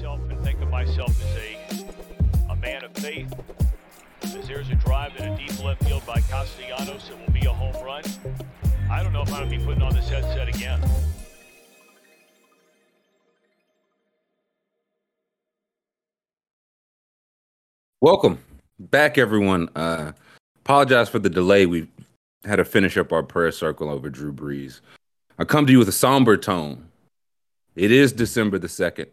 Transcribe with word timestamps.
myself 0.00 0.30
and 0.30 0.40
think 0.42 0.58
of 0.62 0.70
myself 0.70 1.10
as 1.10 1.36
a, 1.36 2.52
a 2.52 2.56
man 2.56 2.82
of 2.84 2.92
faith. 2.94 3.30
As 4.22 4.48
there's 4.48 4.70
a 4.70 4.74
drive 4.76 5.14
in 5.16 5.28
a 5.28 5.36
deep 5.36 5.62
left 5.62 5.84
field 5.84 6.06
by 6.06 6.22
Castellanos, 6.22 7.10
it 7.10 7.18
will 7.18 7.32
be 7.34 7.44
a 7.44 7.52
home 7.52 7.74
run. 7.84 8.02
I 8.90 9.02
don't 9.02 9.12
know 9.12 9.20
if 9.20 9.30
I'm 9.30 9.40
going 9.40 9.50
to 9.50 9.58
be 9.58 9.62
putting 9.62 9.82
on 9.82 9.94
this 9.94 10.08
headset 10.08 10.48
again. 10.48 10.82
Welcome 18.00 18.38
back, 18.78 19.18
everyone. 19.18 19.68
Uh, 19.76 20.12
apologize 20.64 21.10
for 21.10 21.18
the 21.18 21.28
delay. 21.28 21.66
We 21.66 21.88
had 22.46 22.56
to 22.56 22.64
finish 22.64 22.96
up 22.96 23.12
our 23.12 23.22
prayer 23.22 23.52
circle 23.52 23.90
over 23.90 24.08
Drew 24.08 24.32
Brees. 24.32 24.80
I 25.38 25.44
come 25.44 25.66
to 25.66 25.72
you 25.72 25.78
with 25.78 25.90
a 25.90 25.92
somber 25.92 26.38
tone. 26.38 26.86
It 27.76 27.90
is 27.90 28.12
December 28.14 28.58
the 28.58 28.66
2nd. 28.66 29.08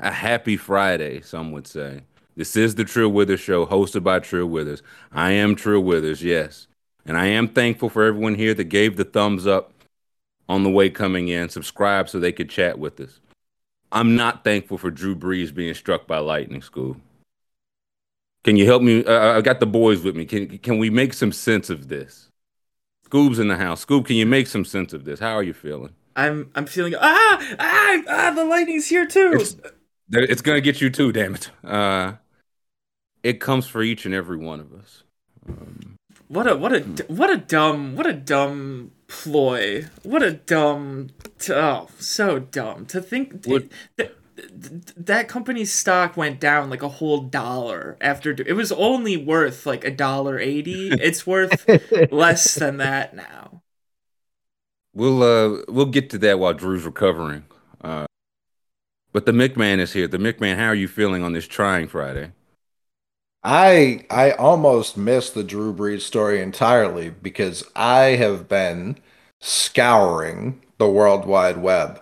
A 0.00 0.10
happy 0.10 0.56
Friday, 0.56 1.20
some 1.20 1.52
would 1.52 1.66
say. 1.66 2.02
This 2.36 2.56
is 2.56 2.76
the 2.76 2.84
Trill 2.84 3.08
Withers 3.08 3.40
Show, 3.40 3.66
hosted 3.66 4.04
by 4.04 4.20
Trill 4.20 4.46
Withers. 4.46 4.82
I 5.10 5.32
am 5.32 5.56
Trill 5.56 5.80
Withers, 5.80 6.22
yes. 6.22 6.68
And 7.04 7.16
I 7.16 7.26
am 7.26 7.48
thankful 7.48 7.88
for 7.88 8.04
everyone 8.04 8.36
here 8.36 8.54
that 8.54 8.64
gave 8.64 8.96
the 8.96 9.04
thumbs 9.04 9.46
up 9.46 9.72
on 10.48 10.62
the 10.62 10.70
way 10.70 10.88
coming 10.88 11.28
in, 11.28 11.48
subscribe 11.48 12.08
so 12.08 12.18
they 12.18 12.32
could 12.32 12.48
chat 12.48 12.78
with 12.78 13.00
us. 13.00 13.20
I'm 13.90 14.14
not 14.14 14.44
thankful 14.44 14.78
for 14.78 14.90
Drew 14.90 15.16
Brees 15.16 15.52
being 15.52 15.74
struck 15.74 16.06
by 16.06 16.18
lightning, 16.18 16.60
Scoob. 16.60 17.00
Can 18.44 18.56
you 18.56 18.66
help 18.66 18.82
me? 18.82 19.04
Uh, 19.04 19.38
I 19.38 19.40
got 19.40 19.60
the 19.60 19.66
boys 19.66 20.02
with 20.02 20.14
me. 20.14 20.24
Can 20.24 20.58
can 20.58 20.78
we 20.78 20.90
make 20.90 21.12
some 21.12 21.32
sense 21.32 21.70
of 21.70 21.88
this? 21.88 22.30
Scoob's 23.06 23.38
in 23.38 23.48
the 23.48 23.56
house. 23.56 23.84
Scoob, 23.84 24.06
can 24.06 24.16
you 24.16 24.26
make 24.26 24.46
some 24.46 24.64
sense 24.64 24.92
of 24.92 25.04
this? 25.04 25.20
How 25.20 25.34
are 25.34 25.42
you 25.42 25.52
feeling? 25.52 25.94
I'm 26.16 26.50
I'm 26.54 26.66
feeling 26.66 26.94
ah 26.94 27.56
ah 27.58 28.02
ah 28.08 28.32
the 28.34 28.44
lightning's 28.44 28.88
here 28.88 29.06
too. 29.06 29.32
It's, 29.34 29.56
it's 30.12 30.42
gonna 30.42 30.60
get 30.60 30.80
you 30.80 30.90
too. 30.90 31.12
Damn 31.12 31.34
it! 31.34 31.50
Uh, 31.64 32.14
it 33.22 33.40
comes 33.40 33.66
for 33.66 33.82
each 33.82 34.06
and 34.06 34.14
every 34.14 34.36
one 34.36 34.60
of 34.60 34.72
us. 34.72 35.02
Um, 35.48 35.96
what 36.28 36.46
a 36.46 36.56
what 36.56 36.72
a 36.72 36.80
what 37.08 37.30
a 37.30 37.36
dumb 37.36 37.96
what 37.96 38.06
a 38.06 38.12
dumb 38.12 38.92
ploy. 39.06 39.86
What 40.02 40.22
a 40.22 40.32
dumb 40.32 41.08
oh 41.50 41.88
so 41.98 42.38
dumb 42.38 42.86
to 42.86 43.00
think 43.00 43.44
what, 43.46 43.64
that 43.96 44.14
that 44.96 45.28
company's 45.28 45.72
stock 45.72 46.16
went 46.16 46.40
down 46.40 46.70
like 46.70 46.82
a 46.82 46.88
whole 46.88 47.22
dollar 47.22 47.96
after 48.00 48.30
it 48.30 48.54
was 48.54 48.70
only 48.72 49.16
worth 49.16 49.66
like 49.66 49.84
a 49.84 49.90
dollar 49.90 50.38
80 50.38 50.88
it's 51.00 51.26
worth 51.26 51.66
less 52.12 52.54
than 52.54 52.76
that 52.76 53.14
now 53.14 53.62
we'll 54.94 55.22
uh 55.22 55.62
we'll 55.68 55.86
get 55.86 56.10
to 56.10 56.18
that 56.18 56.38
while 56.38 56.54
drew's 56.54 56.84
recovering 56.84 57.44
uh 57.82 58.06
but 59.18 59.26
the 59.26 59.32
mcmahon 59.32 59.80
is 59.80 59.94
here 59.94 60.06
the 60.06 60.16
mcmahon 60.16 60.54
how 60.54 60.66
are 60.66 60.76
you 60.76 60.86
feeling 60.86 61.24
on 61.24 61.32
this 61.32 61.48
trying 61.48 61.88
friday 61.88 62.30
i 63.42 64.06
i 64.10 64.30
almost 64.30 64.96
missed 64.96 65.34
the 65.34 65.42
drew 65.42 65.74
brees 65.74 66.02
story 66.02 66.40
entirely 66.40 67.10
because 67.10 67.64
i 67.74 68.10
have 68.10 68.48
been 68.48 68.96
scouring 69.40 70.62
the 70.78 70.88
world 70.88 71.26
wide 71.26 71.56
web 71.56 72.00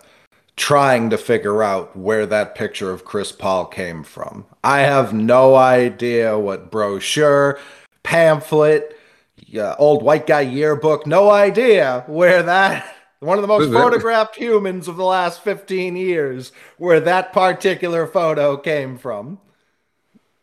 trying 0.55 1.09
to 1.09 1.17
figure 1.17 1.63
out 1.63 1.97
where 1.97 2.27
that 2.27 2.53
picture 2.53 2.91
of 2.91 3.05
Chris 3.05 3.31
Paul 3.31 3.65
came 3.65 4.03
from. 4.03 4.43
I 4.63 4.79
have 4.79 5.13
no 5.13 5.53
idea 5.53 6.39
what 6.39 6.71
brochure, 6.71 7.59
pamphlet, 8.01 8.97
uh, 9.55 9.75
old 9.77 10.01
white 10.01 10.25
guy 10.25 10.41
yearbook, 10.41 11.05
no 11.05 11.29
idea 11.29 12.03
where 12.07 12.41
that 12.41 12.96
one 13.19 13.37
of 13.37 13.41
the 13.41 13.47
most 13.47 13.71
photographed 13.71 14.35
humans 14.35 14.87
of 14.87 14.97
the 14.97 15.03
last 15.03 15.41
15 15.43 15.95
years 15.95 16.51
where 16.77 16.99
that 16.99 17.33
particular 17.33 18.05
photo 18.05 18.57
came 18.57 18.97
from. 18.97 19.39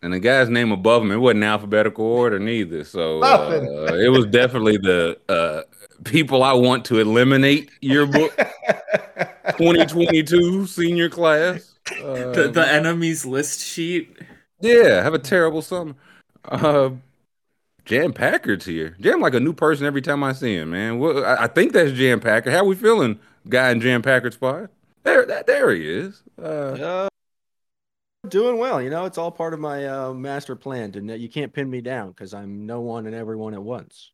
And 0.02 0.12
the 0.12 0.20
guy's 0.20 0.50
name 0.50 0.70
above 0.70 1.02
him, 1.02 1.12
it 1.12 1.16
wasn't 1.16 1.44
alphabetical 1.44 2.04
order 2.04 2.38
neither. 2.38 2.84
So 2.84 3.22
uh, 3.22 3.94
it 3.94 4.10
was 4.10 4.26
definitely 4.26 4.76
the 4.76 5.18
uh, 5.28 5.62
people 6.04 6.42
I 6.42 6.52
want 6.52 6.84
to 6.86 6.98
eliminate 6.98 7.70
yearbook 7.80 8.36
2022 9.56 10.66
senior 10.66 11.08
class. 11.08 11.74
Uh, 11.90 12.32
the 12.32 12.50
the 12.52 12.66
enemies 12.66 13.24
list 13.24 13.60
sheet. 13.60 14.18
Yeah, 14.60 15.02
have 15.02 15.14
a 15.14 15.18
terrible 15.18 15.62
summer. 15.62 15.94
Uh, 16.44 16.90
Jam 17.84 18.12
Packard's 18.12 18.64
here. 18.64 18.96
Jam 19.00 19.20
like 19.20 19.34
a 19.34 19.40
new 19.40 19.52
person 19.52 19.86
every 19.86 20.02
time 20.02 20.24
I 20.24 20.32
see 20.32 20.56
him, 20.56 20.70
man. 20.70 20.98
Well, 20.98 21.24
I, 21.24 21.44
I 21.44 21.46
think 21.46 21.72
that's 21.72 21.92
Jam 21.92 22.20
Packard. 22.20 22.52
How 22.52 22.64
we 22.64 22.74
feeling, 22.74 23.18
guy 23.48 23.70
in 23.70 23.80
Jam 23.80 24.02
Packard's 24.02 24.36
spot? 24.36 24.70
There, 25.02 25.26
that, 25.26 25.46
there 25.46 25.70
he 25.70 25.88
is. 25.88 26.22
Uh, 26.42 27.08
doing 28.28 28.58
well. 28.58 28.80
You 28.80 28.90
know, 28.90 29.04
it's 29.04 29.18
all 29.18 29.30
part 29.30 29.54
of 29.54 29.60
my 29.60 29.86
uh, 29.86 30.12
master 30.12 30.56
plan. 30.56 30.92
To 30.92 31.18
you 31.18 31.28
can't 31.28 31.52
pin 31.52 31.70
me 31.70 31.80
down 31.80 32.08
because 32.08 32.34
I'm 32.34 32.66
no 32.66 32.80
one 32.80 33.06
and 33.06 33.14
everyone 33.14 33.54
at 33.54 33.62
once. 33.62 34.12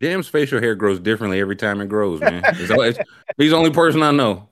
Jam's 0.00 0.28
facial 0.28 0.60
hair 0.60 0.74
grows 0.74 1.00
differently 1.00 1.40
every 1.40 1.56
time 1.56 1.80
it 1.80 1.88
grows, 1.88 2.20
man. 2.20 2.42
he's 2.54 2.68
the 2.68 3.56
only 3.56 3.70
person 3.70 4.02
I 4.02 4.10
know. 4.10 4.48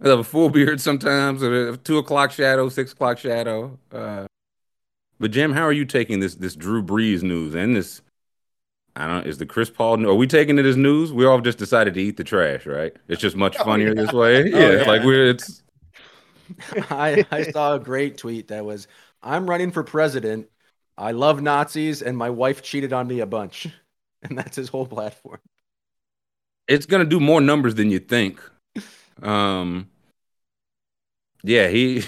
I 0.00 0.08
have 0.08 0.20
a 0.20 0.24
full 0.24 0.50
beard 0.50 0.80
sometimes, 0.80 1.42
a 1.42 1.76
two 1.76 1.98
o'clock 1.98 2.30
shadow, 2.30 2.68
six 2.68 2.92
o'clock 2.92 3.18
shadow. 3.18 3.78
Uh, 3.90 4.26
but 5.18 5.30
Jim, 5.30 5.52
how 5.52 5.62
are 5.62 5.72
you 5.72 5.84
taking 5.84 6.20
this 6.20 6.34
this 6.34 6.54
Drew 6.54 6.82
Brees 6.82 7.22
news 7.22 7.54
and 7.54 7.76
this? 7.76 8.02
I 8.96 9.06
don't. 9.06 9.24
Know, 9.24 9.30
is 9.30 9.38
the 9.38 9.46
Chris 9.46 9.70
Paul? 9.70 10.04
Are 10.06 10.14
we 10.14 10.26
taking 10.26 10.58
it 10.58 10.66
as 10.66 10.76
news? 10.76 11.12
We 11.12 11.24
all 11.24 11.40
just 11.40 11.58
decided 11.58 11.94
to 11.94 12.00
eat 12.00 12.16
the 12.16 12.24
trash, 12.24 12.66
right? 12.66 12.94
It's 13.08 13.20
just 13.20 13.36
much 13.36 13.56
oh, 13.60 13.64
funnier 13.64 13.88
yeah. 13.88 14.02
this 14.02 14.12
way. 14.12 14.48
Yeah, 14.48 14.56
oh, 14.56 14.70
yeah, 14.76 14.82
like 14.84 15.02
we're 15.02 15.30
it's. 15.30 15.62
I 16.90 17.24
I 17.30 17.42
saw 17.50 17.74
a 17.74 17.78
great 17.78 18.18
tweet 18.18 18.48
that 18.48 18.64
was, 18.64 18.88
"I'm 19.22 19.48
running 19.48 19.70
for 19.70 19.84
president. 19.84 20.48
I 20.96 21.12
love 21.12 21.40
Nazis, 21.40 22.02
and 22.02 22.16
my 22.16 22.30
wife 22.30 22.62
cheated 22.62 22.92
on 22.92 23.06
me 23.06 23.20
a 23.20 23.26
bunch." 23.26 23.68
and 24.22 24.36
that's 24.36 24.56
his 24.56 24.68
whole 24.68 24.86
platform. 24.86 25.40
It's 26.66 26.86
gonna 26.86 27.04
do 27.04 27.20
more 27.20 27.40
numbers 27.40 27.74
than 27.74 27.90
you 27.90 27.98
think. 27.98 28.40
Um, 29.22 29.88
yeah, 31.42 31.68
he. 31.68 32.04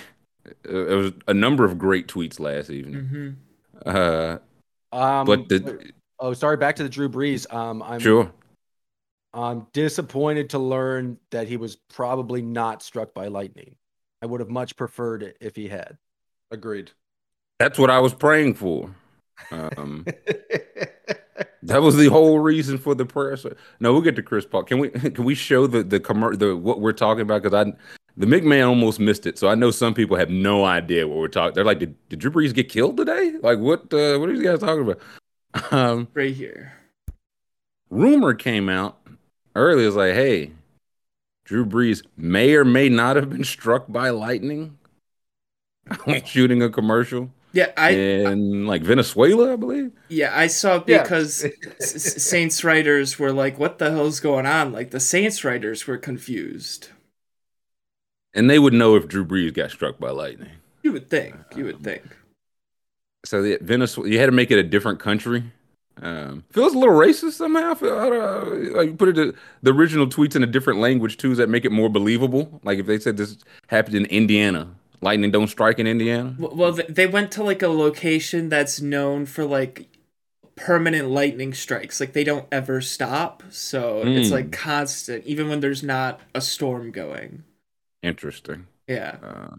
It 0.64 0.96
was 0.96 1.12
a 1.28 1.34
number 1.34 1.64
of 1.64 1.78
great 1.78 2.08
tweets 2.08 2.40
last 2.40 2.70
evening. 2.70 3.36
Mm-hmm. 3.84 3.88
Uh, 3.88 4.38
um, 4.92 5.26
but 5.26 5.48
the 5.48 5.92
oh, 6.18 6.32
sorry, 6.32 6.56
back 6.56 6.76
to 6.76 6.82
the 6.82 6.88
Drew 6.88 7.08
Brees. 7.08 7.52
Um, 7.52 7.82
I'm 7.82 8.00
sure. 8.00 8.32
I'm 9.32 9.66
disappointed 9.72 10.50
to 10.50 10.58
learn 10.58 11.18
that 11.30 11.46
he 11.46 11.56
was 11.56 11.76
probably 11.76 12.42
not 12.42 12.82
struck 12.82 13.14
by 13.14 13.28
lightning. 13.28 13.76
I 14.22 14.26
would 14.26 14.40
have 14.40 14.50
much 14.50 14.76
preferred 14.76 15.22
it 15.22 15.36
if 15.40 15.54
he 15.54 15.68
had. 15.68 15.96
Agreed. 16.50 16.90
That's 17.58 17.78
what 17.78 17.90
I 17.90 18.00
was 18.00 18.12
praying 18.12 18.54
for. 18.54 18.94
Um, 19.50 20.04
that 21.62 21.80
was 21.80 21.96
the 21.96 22.08
whole 22.08 22.40
reason 22.40 22.78
for 22.78 22.94
the 22.94 23.06
prayer. 23.06 23.36
No, 23.78 23.92
we'll 23.92 24.02
get 24.02 24.16
to 24.16 24.22
Chris 24.22 24.44
Paul. 24.44 24.64
Can 24.64 24.78
we 24.78 24.88
can 24.90 25.24
we 25.24 25.34
show 25.34 25.66
the 25.66 25.82
the 25.82 26.00
commer- 26.00 26.38
the 26.38 26.56
what 26.56 26.80
we're 26.80 26.92
talking 26.92 27.22
about? 27.22 27.42
Because 27.42 27.66
I 27.66 27.72
the 28.20 28.26
McMahon 28.26 28.68
almost 28.68 29.00
missed 29.00 29.26
it, 29.26 29.38
so 29.38 29.48
I 29.48 29.54
know 29.54 29.70
some 29.70 29.94
people 29.94 30.16
have 30.18 30.28
no 30.28 30.66
idea 30.66 31.08
what 31.08 31.16
we're 31.16 31.28
talking. 31.28 31.54
They're 31.54 31.64
like, 31.64 31.78
did, 31.78 31.96
did 32.10 32.18
Drew 32.18 32.30
Brees 32.30 32.52
get 32.52 32.68
killed 32.68 32.98
today? 32.98 33.32
Like, 33.40 33.58
what 33.58 33.92
uh, 33.94 34.18
what 34.18 34.28
are 34.28 34.34
you 34.34 34.42
guys 34.42 34.60
talking 34.60 34.82
about? 34.82 35.00
Um, 35.72 36.06
right 36.14 36.32
here. 36.32 36.74
Rumor 37.90 38.34
came 38.34 38.68
out 38.68 39.00
earlier. 39.56 39.88
It's 39.88 39.96
like, 39.96 40.14
hey, 40.14 40.52
Drew 41.44 41.66
Brees 41.66 42.04
may 42.16 42.54
or 42.54 42.64
may 42.64 42.88
not 42.88 43.16
have 43.16 43.30
been 43.30 43.42
struck 43.42 43.86
by 43.88 44.10
lightning 44.10 44.78
shooting 46.24 46.62
a 46.62 46.70
commercial. 46.70 47.32
Yeah, 47.52 47.72
I 47.76 47.90
in 47.90 48.66
like 48.66 48.82
Venezuela, 48.82 49.54
I 49.54 49.56
believe. 49.56 49.90
Yeah, 50.08 50.30
I 50.32 50.46
saw 50.46 50.76
it 50.76 50.86
because 50.86 51.44
yeah. 51.62 51.70
Saints 51.80 52.62
writers 52.62 53.18
were 53.18 53.32
like, 53.32 53.58
"What 53.58 53.78
the 53.78 53.90
hell's 53.90 54.20
going 54.20 54.46
on?" 54.46 54.70
Like 54.70 54.92
the 54.92 55.00
Saints 55.00 55.42
writers 55.42 55.88
were 55.88 55.98
confused, 55.98 56.90
and 58.34 58.48
they 58.48 58.58
would 58.58 58.72
know 58.72 58.96
if 58.96 59.08
Drew 59.08 59.24
Brees 59.24 59.54
got 59.54 59.70
struck 59.70 59.98
by 59.98 60.10
lightning. 60.10 60.50
You 60.82 60.92
would 60.92 61.10
think. 61.10 61.34
You 61.56 61.64
would 61.66 61.82
think. 61.82 62.02
So 63.24 63.42
the 63.42 63.58
Venezuela, 63.60 64.10
you 64.10 64.18
had 64.18 64.26
to 64.26 64.32
make 64.32 64.50
it 64.50 64.58
a 64.58 64.62
different 64.62 64.98
country. 64.98 65.44
Um, 66.02 66.44
feels 66.50 66.74
a 66.74 66.78
little 66.78 66.94
racist 66.94 67.32
somehow. 67.32 67.74
Feel, 67.74 67.92
uh, 67.92 68.44
like 68.74 68.96
put 68.96 69.10
it 69.10 69.14
to, 69.14 69.34
the 69.62 69.72
original 69.72 70.06
tweets 70.06 70.34
in 70.34 70.42
a 70.42 70.46
different 70.46 70.80
language 70.80 71.18
too, 71.18 71.34
that 71.34 71.48
make 71.48 71.64
it 71.64 71.72
more 71.72 71.90
believable. 71.90 72.60
Like 72.64 72.78
if 72.78 72.86
they 72.86 72.98
said 72.98 73.18
this 73.18 73.36
happened 73.66 73.96
in 73.96 74.06
Indiana, 74.06 74.68
lightning 75.02 75.30
don't 75.30 75.48
strike 75.48 75.78
in 75.78 75.86
Indiana? 75.86 76.34
Well, 76.38 76.72
they 76.72 77.06
went 77.06 77.32
to 77.32 77.42
like 77.42 77.62
a 77.62 77.68
location 77.68 78.48
that's 78.48 78.80
known 78.80 79.26
for 79.26 79.44
like 79.44 79.88
permanent 80.56 81.10
lightning 81.10 81.52
strikes. 81.52 82.00
Like 82.00 82.14
they 82.14 82.24
don't 82.24 82.46
ever 82.50 82.80
stop, 82.80 83.42
so 83.50 84.02
mm. 84.04 84.18
it's 84.18 84.30
like 84.30 84.46
hmm. 84.46 84.50
constant, 84.52 85.24
even 85.26 85.48
when 85.50 85.60
there's 85.60 85.82
not 85.82 86.20
a 86.34 86.40
storm 86.40 86.90
going. 86.90 87.44
Interesting. 88.02 88.66
Yeah. 88.86 89.16
Uh, 89.22 89.56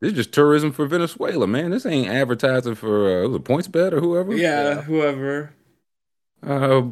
this 0.00 0.10
is 0.10 0.16
just 0.16 0.32
tourism 0.32 0.70
for 0.72 0.86
Venezuela, 0.86 1.46
man. 1.46 1.70
This 1.70 1.86
ain't 1.86 2.08
advertising 2.08 2.74
for 2.74 3.24
uh, 3.24 3.28
was 3.28 3.40
PointsBet 3.40 3.92
or 3.92 4.00
whoever. 4.00 4.34
Yeah, 4.34 4.62
yeah. 4.62 4.82
whoever. 4.82 5.54
Uh, 6.42 6.82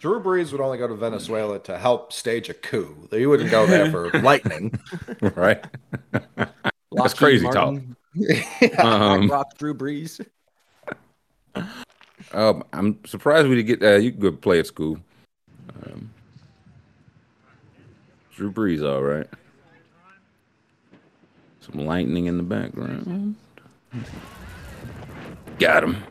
Drew 0.00 0.20
Brees 0.22 0.52
would 0.52 0.60
only 0.60 0.78
go 0.78 0.86
to 0.88 0.94
Venezuela 0.94 1.58
to 1.60 1.78
help 1.78 2.12
stage 2.12 2.48
a 2.48 2.54
coup. 2.54 3.08
He 3.10 3.26
wouldn't 3.26 3.50
go 3.50 3.66
there 3.66 3.90
for 3.90 4.10
lightning. 4.22 4.78
right. 5.36 5.64
That's 6.12 6.52
Lockheed 6.90 7.16
crazy 7.16 7.44
Martin, 7.44 7.96
Um, 8.78 9.28
Rock 9.28 9.56
Drew 9.58 9.74
Brees. 9.74 10.24
Um, 12.32 12.64
I'm 12.72 12.98
surprised 13.04 13.48
we 13.48 13.62
didn't 13.62 13.80
get. 13.80 13.88
Uh, 13.88 13.96
you 13.96 14.12
could 14.12 14.40
play 14.40 14.58
at 14.58 14.66
school. 14.66 14.98
Um, 15.84 16.10
Drew 18.34 18.50
Brees, 18.52 18.84
all 18.84 19.02
right. 19.02 19.26
Some 21.70 21.86
lightning 21.86 22.26
in 22.26 22.36
the 22.36 22.42
background. 22.42 23.36
Got 25.58 25.84
him. 25.84 26.02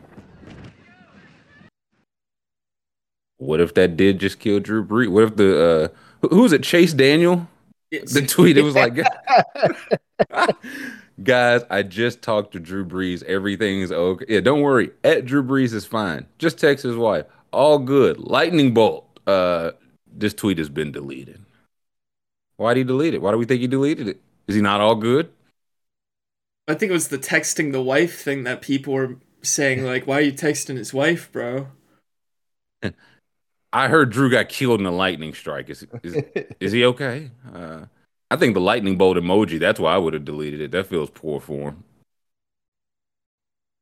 What 3.38 3.60
if 3.60 3.74
that 3.74 3.96
did 3.96 4.18
just 4.18 4.40
kill 4.40 4.60
Drew 4.60 4.84
Brees? 4.84 5.08
What 5.08 5.24
if 5.24 5.36
the 5.36 5.92
uh, 6.22 6.28
who 6.28 6.42
was 6.42 6.52
it? 6.52 6.62
Chase 6.62 6.92
Daniel. 6.92 7.48
The 7.90 8.26
tweet. 8.26 8.58
It 8.58 8.62
was 8.62 8.74
like, 8.74 8.98
guys, 11.22 11.62
I 11.70 11.82
just 11.82 12.20
talked 12.20 12.52
to 12.52 12.60
Drew 12.60 12.84
Brees. 12.84 13.22
Everything's 13.22 13.92
okay. 13.92 14.26
Yeah, 14.28 14.40
don't 14.40 14.60
worry. 14.60 14.90
At 15.04 15.24
Drew 15.24 15.42
Brees 15.42 15.72
is 15.72 15.86
fine. 15.86 16.26
Just 16.38 16.58
text 16.58 16.82
his 16.82 16.96
wife. 16.96 17.26
All 17.52 17.78
good. 17.78 18.18
Lightning 18.18 18.74
bolt. 18.74 19.06
Uh, 19.26 19.72
this 20.12 20.34
tweet 20.34 20.58
has 20.58 20.68
been 20.68 20.92
deleted. 20.92 21.40
Why 22.56 22.74
did 22.74 22.80
he 22.80 22.84
delete 22.84 23.14
it? 23.14 23.22
Why 23.22 23.30
do 23.30 23.38
we 23.38 23.44
think 23.44 23.60
he 23.60 23.68
deleted 23.68 24.08
it? 24.08 24.20
Is 24.48 24.56
he 24.56 24.60
not 24.60 24.80
all 24.80 24.96
good? 24.96 25.30
I 26.68 26.74
think 26.74 26.90
it 26.90 26.92
was 26.92 27.08
the 27.08 27.18
texting 27.18 27.72
the 27.72 27.82
wife 27.82 28.20
thing 28.20 28.44
that 28.44 28.60
people 28.60 28.92
were 28.92 29.16
saying, 29.42 29.84
like, 29.84 30.06
why 30.06 30.18
are 30.18 30.22
you 30.22 30.32
texting 30.32 30.76
his 30.76 30.92
wife, 30.92 31.32
bro? 31.32 31.68
I 33.72 33.88
heard 33.88 34.10
Drew 34.10 34.30
got 34.30 34.48
killed 34.48 34.80
in 34.80 34.86
a 34.86 34.90
lightning 34.90 35.34
strike. 35.34 35.70
Is 35.70 35.86
is, 36.02 36.22
is 36.60 36.72
he 36.72 36.84
okay? 36.84 37.30
Uh, 37.54 37.86
I 38.30 38.36
think 38.36 38.54
the 38.54 38.60
lightning 38.60 38.98
bolt 38.98 39.16
emoji. 39.16 39.58
That's 39.58 39.80
why 39.80 39.94
I 39.94 39.98
would 39.98 40.12
have 40.14 40.24
deleted 40.26 40.60
it. 40.60 40.70
That 40.72 40.86
feels 40.86 41.10
poor 41.10 41.40
form. 41.40 41.84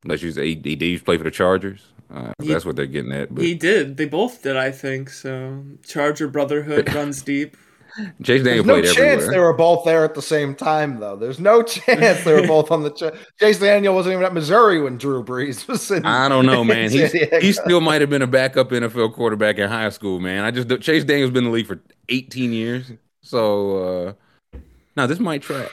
Unless 0.05 0.23
you 0.23 0.31
say 0.31 0.55
he, 0.55 0.61
he 0.62 0.77
did 0.77 1.05
play 1.05 1.19
for 1.19 1.25
the 1.25 1.31
Chargers. 1.32 1.82
Uh, 2.09 2.32
He- 2.41 2.53
that's 2.53 2.65
what 2.65 2.77
they're 2.77 2.87
getting 2.87 3.12
at. 3.12 3.35
But 3.35 3.44
He 3.44 3.55
did. 3.55 3.97
They 3.97 4.06
both 4.06 4.43
did, 4.43 4.56
I 4.56 4.71
think. 4.71 5.11
So 5.11 5.65
Charger 5.85 6.29
Brotherhood 6.29 6.94
runs 6.94 7.23
deep. 7.23 7.56
Chase 7.96 8.14
There's 8.20 8.43
Daniel 8.43 8.64
no 8.64 8.72
played 8.75 8.84
chance 8.84 8.98
everywhere. 8.98 9.31
they 9.31 9.38
were 9.38 9.52
both 9.54 9.84
there 9.84 10.04
at 10.04 10.14
the 10.14 10.20
same 10.22 10.54
time, 10.54 11.00
though. 11.00 11.16
There's 11.16 11.40
no 11.40 11.62
chance 11.64 12.25
they 12.25 12.32
were 12.40 12.46
both 12.46 12.70
on 12.70 12.82
the. 12.82 12.90
Ch- 12.90 13.16
Chase 13.40 13.58
Daniel 13.58 13.94
wasn't 13.94 14.14
even 14.14 14.25
at 14.25 14.34
Missouri 14.34 14.81
when 14.82 14.98
Drew 14.98 15.25
Brees 15.25 15.66
was 15.66 15.90
in. 15.90 16.04
I 16.04 16.28
don't 16.28 16.44
know, 16.46 16.62
man. 16.64 16.90
He's, 16.90 17.12
he 17.40 17.52
still 17.52 17.81
might 17.81 18.00
have 18.02 18.10
been 18.10 18.22
a 18.22 18.26
backup 18.26 18.70
NFL 18.70 19.14
quarterback 19.14 19.58
in 19.58 19.69
high 19.69 19.88
school, 19.88 20.20
man. 20.20 20.44
I 20.44 20.50
just 20.50 20.69
Chase 20.82 21.04
Daniel's 21.04 21.31
been 21.31 21.44
in 21.44 21.50
the 21.50 21.54
league 21.54 21.66
for 21.66 21.81
18 22.10 22.52
years, 22.52 22.93
so 23.22 24.12
uh, 24.58 24.58
now 24.96 25.06
this 25.06 25.19
might 25.19 25.43
track. 25.43 25.70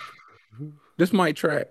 This 0.98 1.12
might 1.12 1.36
track. 1.36 1.68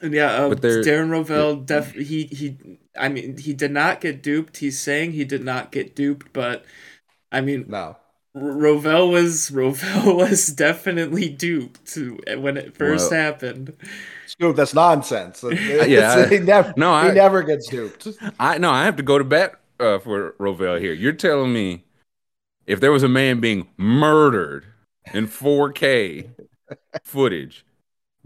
And 0.00 0.12
yeah, 0.14 0.32
uh, 0.32 0.48
But 0.48 0.62
they're- 0.62 0.82
Darren 0.82 1.10
Rovell, 1.10 1.64
def- 1.66 1.92
he, 1.94 2.24
he, 2.24 2.78
I 2.98 3.08
mean, 3.08 3.36
he 3.36 3.52
did 3.52 3.70
not 3.70 4.00
get 4.00 4.22
duped. 4.22 4.56
He's 4.56 4.80
saying 4.80 5.12
he 5.12 5.24
did 5.24 5.44
not 5.44 5.70
get 5.70 5.94
duped, 5.94 6.32
but 6.32 6.64
I 7.30 7.40
mean, 7.40 7.66
No. 7.68 7.96
R- 8.34 8.42
Rovell 8.42 9.10
was 9.10 9.50
Rovell 9.54 10.16
was 10.16 10.46
definitely 10.48 11.28
duped 11.28 11.96
when 12.38 12.56
it 12.56 12.76
first 12.76 13.10
Well- 13.10 13.20
happened. 13.20 13.76
Scoop, 14.26 14.56
that's 14.56 14.74
nonsense. 14.74 15.42
Yeah, 15.52 16.14
I- 16.14 16.26
he 16.28 16.38
never, 16.38 16.72
no, 16.76 17.00
he 17.06 17.12
never 17.12 17.42
gets 17.42 17.68
duped. 17.68 18.08
I 18.40 18.58
no, 18.58 18.70
I 18.70 18.84
have 18.84 18.96
to 18.96 19.02
go 19.02 19.18
to 19.18 19.24
bat 19.24 19.60
uh, 19.78 19.98
for 19.98 20.34
Rovell 20.38 20.80
here. 20.80 20.92
You're 20.94 21.12
telling 21.12 21.52
me 21.52 21.84
if 22.66 22.80
there 22.80 22.92
was 22.92 23.02
a 23.02 23.08
man 23.08 23.40
being 23.40 23.68
murdered 23.76 24.64
in 25.12 25.26
4K 25.26 26.28
footage, 27.04 27.66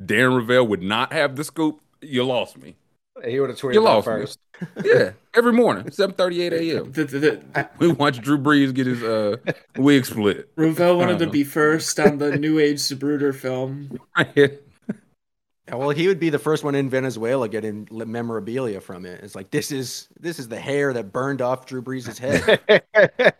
Darren 0.00 0.36
Rovell 0.46 0.66
would 0.68 0.82
not 0.82 1.12
have 1.12 1.34
the 1.36 1.42
scoop. 1.44 1.80
You 2.02 2.22
lost 2.24 2.56
me. 2.58 2.76
He 3.24 3.40
would 3.40 3.48
have 3.50 3.58
tweeted 3.58 3.74
You 3.74 3.80
that 3.80 3.84
lost 3.86 4.06
me. 4.06 4.12
first. 4.12 4.38
Yeah, 4.84 5.12
every 5.34 5.52
morning, 5.52 5.84
7:38 5.84 6.52
a.m. 6.52 6.92
The, 6.92 7.04
the, 7.04 7.18
the, 7.18 7.68
We 7.78 7.88
watch 7.88 8.20
Drew 8.20 8.38
Brees 8.38 8.72
get 8.74 8.86
his 8.86 9.02
uh 9.02 9.36
wig 9.76 10.06
split. 10.06 10.48
Rovell 10.56 10.96
wanted 10.98 11.18
to 11.18 11.26
Uh. 11.26 11.30
be 11.30 11.44
first 11.44 11.98
on 12.00 12.18
the 12.18 12.36
New 12.38 12.58
Age 12.58 12.78
Zapruder 12.78 13.34
film. 13.34 13.98
Yeah, 14.34 15.74
well, 15.74 15.90
he 15.90 16.06
would 16.06 16.20
be 16.20 16.30
the 16.30 16.38
first 16.38 16.62
one 16.62 16.74
in 16.76 16.88
Venezuela 16.88 17.48
getting 17.48 17.88
memorabilia 17.90 18.80
from 18.80 19.04
it. 19.04 19.20
It's 19.24 19.34
like 19.34 19.50
this 19.50 19.72
is 19.72 20.08
this 20.20 20.38
is 20.38 20.48
the 20.48 20.60
hair 20.60 20.92
that 20.92 21.12
burned 21.12 21.42
off 21.42 21.66
Drew 21.66 21.82
Brees' 21.82 22.16
head. 22.18 22.60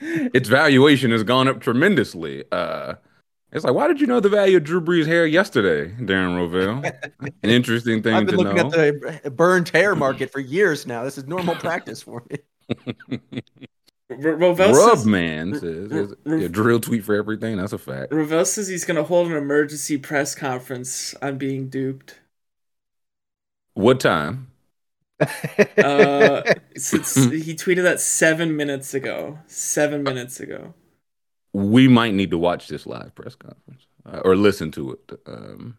its 0.00 0.48
valuation 0.48 1.10
has 1.10 1.24
gone 1.24 1.48
up 1.48 1.60
tremendously. 1.60 2.44
Uh, 2.52 2.94
it's 3.56 3.64
like, 3.64 3.74
why 3.74 3.88
did 3.88 4.02
you 4.02 4.06
know 4.06 4.20
the 4.20 4.28
value 4.28 4.58
of 4.58 4.64
Drew 4.64 4.82
Brees' 4.82 5.06
hair 5.06 5.26
yesterday, 5.26 5.90
Darren 5.98 6.36
Rovell? 6.36 6.84
An 7.20 7.32
interesting 7.42 8.02
thing 8.02 8.14
I've 8.14 8.26
been 8.26 8.36
looking 8.36 8.56
know. 8.56 8.66
at 8.66 9.22
the 9.22 9.30
burned 9.30 9.70
hair 9.70 9.96
market 9.96 10.30
for 10.30 10.40
years 10.40 10.86
now. 10.86 11.04
This 11.04 11.16
is 11.16 11.26
normal 11.26 11.54
practice 11.54 12.02
for 12.02 12.22
me. 12.30 12.38
R- 14.10 14.16
Rovell 14.18 14.74
Rub 14.74 14.98
says, 14.98 15.06
man 15.06 15.54
says 15.54 15.88
there's 15.88 16.12
R- 16.26 16.34
a 16.36 16.48
dril 16.50 16.82
tweet 16.82 17.02
for 17.02 17.14
everything. 17.14 17.56
That's 17.56 17.72
a 17.72 17.78
fact. 17.78 18.12
Rovell 18.12 18.46
says 18.46 18.68
he's 18.68 18.84
going 18.84 18.98
to 18.98 19.04
hold 19.04 19.28
an 19.28 19.36
emergency 19.36 19.96
press 19.96 20.34
conference 20.34 21.14
on 21.22 21.38
being 21.38 21.68
duped. 21.68 22.20
What 23.72 24.00
time? 24.00 24.48
Uh, 25.18 26.42
since 26.76 27.14
he 27.14 27.54
tweeted 27.54 27.84
that 27.84 28.00
seven 28.00 28.54
minutes 28.54 28.92
ago. 28.92 29.38
Seven 29.46 30.02
minutes 30.02 30.40
ago. 30.40 30.74
We 31.56 31.88
might 31.88 32.12
need 32.12 32.30
to 32.32 32.38
watch 32.38 32.68
this 32.68 32.86
live 32.86 33.14
press 33.14 33.34
conference 33.34 33.86
uh, 34.04 34.20
or 34.26 34.36
listen 34.36 34.70
to 34.72 34.92
it, 34.92 35.20
um, 35.26 35.78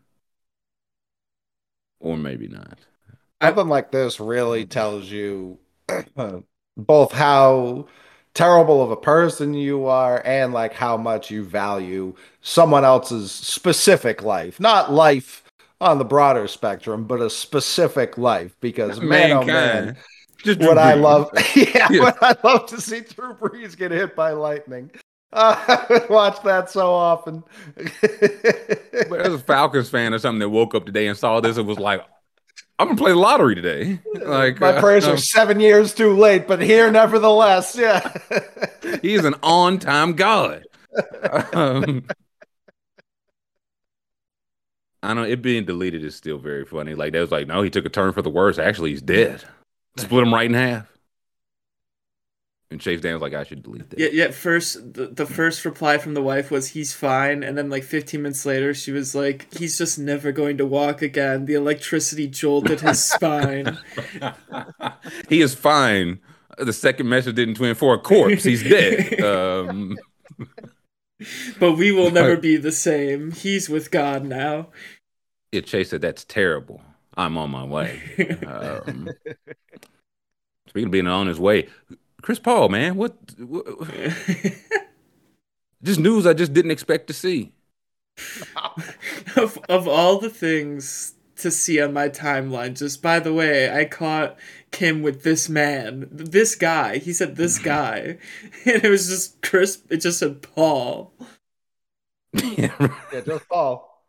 or 1.99 2.17
maybe 2.17 2.47
not. 2.47 2.79
Something 3.43 3.67
like 3.67 3.91
this 3.91 4.19
really 4.19 4.65
tells 4.65 5.11
you 5.11 5.59
both 6.77 7.11
how 7.11 7.87
terrible 8.33 8.81
of 8.81 8.89
a 8.89 8.95
person 8.97 9.53
you 9.53 9.85
are 9.85 10.23
and 10.25 10.51
like 10.51 10.73
how 10.73 10.97
much 10.97 11.29
you 11.29 11.43
value 11.43 12.15
someone 12.41 12.83
else's 12.83 13.31
specific 13.31 14.23
life, 14.23 14.59
not 14.59 14.91
life 14.91 15.43
on 15.79 15.99
the 15.99 16.05
broader 16.05 16.47
spectrum, 16.47 17.05
but 17.05 17.21
a 17.21 17.29
specific 17.29 18.17
life. 18.17 18.55
Because 18.61 18.99
man, 18.99 19.31
oh 19.31 19.43
man, 19.43 19.95
Just 20.43 20.59
what 20.59 20.79
I 20.79 20.95
love, 20.95 21.29
yeah, 21.55 21.87
Yeah. 21.91 21.99
what 21.99 22.17
I 22.23 22.35
love 22.43 22.65
to 22.67 22.81
see 22.81 23.01
Drew 23.01 23.35
Brees 23.35 23.77
get 23.77 23.91
hit 23.91 24.15
by 24.15 24.31
lightning. 24.31 24.89
Uh, 25.33 25.77
I 25.89 26.05
watch 26.09 26.41
that 26.43 26.69
so 26.69 26.91
often. 26.91 27.43
But 29.09 29.21
as 29.21 29.33
a 29.33 29.39
Falcons 29.39 29.89
fan 29.89 30.13
or 30.13 30.17
something 30.17 30.39
that 30.39 30.49
woke 30.49 30.73
up 30.73 30.85
today 30.85 31.07
and 31.07 31.15
saw 31.15 31.39
this, 31.39 31.57
it 31.57 31.65
was 31.65 31.77
like, 31.77 32.03
I'm 32.79 32.87
gonna 32.87 32.97
play 32.97 33.11
the 33.11 33.17
lottery 33.17 33.53
today. 33.53 33.99
Like 34.15 34.59
My 34.59 34.71
uh, 34.71 34.79
prayers 34.79 35.05
um, 35.05 35.13
are 35.13 35.17
seven 35.17 35.59
years 35.59 35.93
too 35.93 36.15
late, 36.15 36.47
but 36.47 36.61
here 36.61 36.91
nevertheless. 36.91 37.75
Yeah. 37.75 38.11
He's 39.03 39.23
an 39.23 39.35
on-time 39.43 40.13
god. 40.13 40.63
Um, 41.53 42.05
I 45.03 45.13
know 45.13 45.23
it 45.23 45.41
being 45.41 45.65
deleted 45.65 46.03
is 46.03 46.15
still 46.15 46.39
very 46.39 46.65
funny. 46.65 46.95
Like 46.95 47.13
that 47.13 47.21
was 47.21 47.31
like, 47.31 47.47
no, 47.47 47.61
he 47.61 47.69
took 47.69 47.85
a 47.85 47.89
turn 47.89 48.13
for 48.13 48.21
the 48.21 48.29
worse. 48.29 48.57
Actually, 48.57 48.91
he's 48.91 49.01
dead. 49.01 49.43
Split 49.97 50.23
him 50.23 50.33
right 50.33 50.47
in 50.47 50.53
half. 50.55 50.96
And 52.69 52.81
Chase 52.81 52.99
Daniels 52.99 53.21
like, 53.21 53.33
I 53.33 53.43
should 53.45 53.63
delete 53.63 53.89
that. 53.91 53.99
Yeah, 53.99 54.09
yeah. 54.11 54.31
first, 54.31 54.93
the, 54.93 55.07
the 55.07 55.25
first 55.25 55.63
reply 55.63 55.97
from 55.97 56.15
the 56.15 56.21
wife 56.21 56.51
was, 56.51 56.69
he's 56.69 56.91
fine. 56.93 57.41
And 57.41 57.57
then, 57.57 57.69
like, 57.69 57.83
15 57.85 58.21
minutes 58.21 58.45
later, 58.45 58.73
she 58.73 58.91
was 58.91 59.15
like, 59.15 59.53
he's 59.53 59.77
just 59.77 59.97
never 59.97 60.33
going 60.33 60.57
to 60.57 60.65
walk 60.65 61.01
again. 61.01 61.45
The 61.45 61.53
electricity 61.53 62.27
jolted 62.27 62.81
his 62.81 63.01
spine. 63.13 63.77
he 65.29 65.39
is 65.41 65.55
fine. 65.55 66.19
The 66.57 66.73
second 66.73 67.07
message 67.07 67.35
didn't 67.35 67.55
twin 67.55 67.73
for 67.75 67.93
a 67.93 67.99
corpse. 67.99 68.43
He's 68.43 68.63
dead. 68.63 69.19
Um, 69.23 69.97
But 71.59 71.73
we 71.73 71.91
will 71.91 72.11
never 72.11 72.37
be 72.37 72.57
the 72.57 72.71
same. 72.71 73.31
He's 73.31 73.69
with 73.69 73.89
God 73.91 74.23
now. 74.25 74.69
yeah, 75.51 75.61
Chase 75.61 75.89
said 75.89 76.01
that's 76.01 76.23
terrible. 76.23 76.81
I'm 77.15 77.37
on 77.39 77.49
my 77.49 77.63
way. 77.63 77.99
Um, 78.45 79.09
speaking 80.67 80.85
of 80.87 80.91
being 80.91 81.07
on 81.07 81.25
his 81.25 81.39
way, 81.39 81.69
Chris 82.21 82.39
Paul, 82.39 82.69
man, 82.69 82.95
what, 82.95 83.15
what 83.39 83.65
just 85.83 85.99
news 85.99 86.25
I 86.25 86.33
just 86.33 86.53
didn't 86.53 86.71
expect 86.71 87.07
to 87.07 87.13
see. 87.13 87.53
of, 89.35 89.57
of 89.69 89.87
all 89.87 90.19
the 90.19 90.29
things 90.29 91.13
to 91.37 91.51
see 91.51 91.79
on 91.81 91.93
my 91.93 92.09
timeline, 92.09 92.77
just 92.77 93.01
by 93.01 93.19
the 93.19 93.33
way, 93.33 93.71
I 93.71 93.85
caught 93.85 94.37
Kim 94.71 95.03
with 95.03 95.23
this 95.23 95.49
man, 95.49 96.07
this 96.11 96.55
guy. 96.55 96.97
He 96.97 97.13
said 97.13 97.35
this 97.35 97.59
guy, 97.59 98.17
and 98.65 98.83
it 98.83 98.89
was 98.89 99.07
just 99.07 99.41
Chris. 99.41 99.81
It 99.89 99.97
just 99.97 100.19
said 100.19 100.41
Paul. 100.41 101.13
Yeah, 102.33 102.73
Yeah, 103.11 103.21
just 103.21 103.47
Paul. 103.49 104.03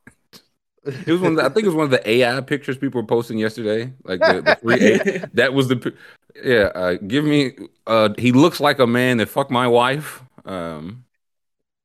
it 0.84 1.08
was 1.08 1.20
one. 1.20 1.32
Of 1.32 1.36
the, 1.38 1.44
I 1.44 1.48
think 1.50 1.64
it 1.64 1.68
was 1.68 1.74
one 1.74 1.84
of 1.84 1.90
the 1.90 2.08
AI 2.08 2.40
pictures 2.40 2.78
people 2.78 3.00
were 3.00 3.06
posting 3.06 3.38
yesterday. 3.38 3.92
Like 4.04 4.20
the, 4.20 4.42
the 4.42 4.56
free 4.56 4.82
AI. 4.82 5.24
That 5.34 5.54
was 5.54 5.68
the. 5.68 5.94
Yeah, 6.34 6.70
uh, 6.74 6.94
give 6.94 7.24
me. 7.24 7.52
Uh, 7.86 8.10
he 8.18 8.32
looks 8.32 8.60
like 8.60 8.78
a 8.78 8.86
man 8.86 9.16
that 9.18 9.28
fucked 9.28 9.50
my 9.50 9.66
wife. 9.66 10.22
Um, 10.44 11.04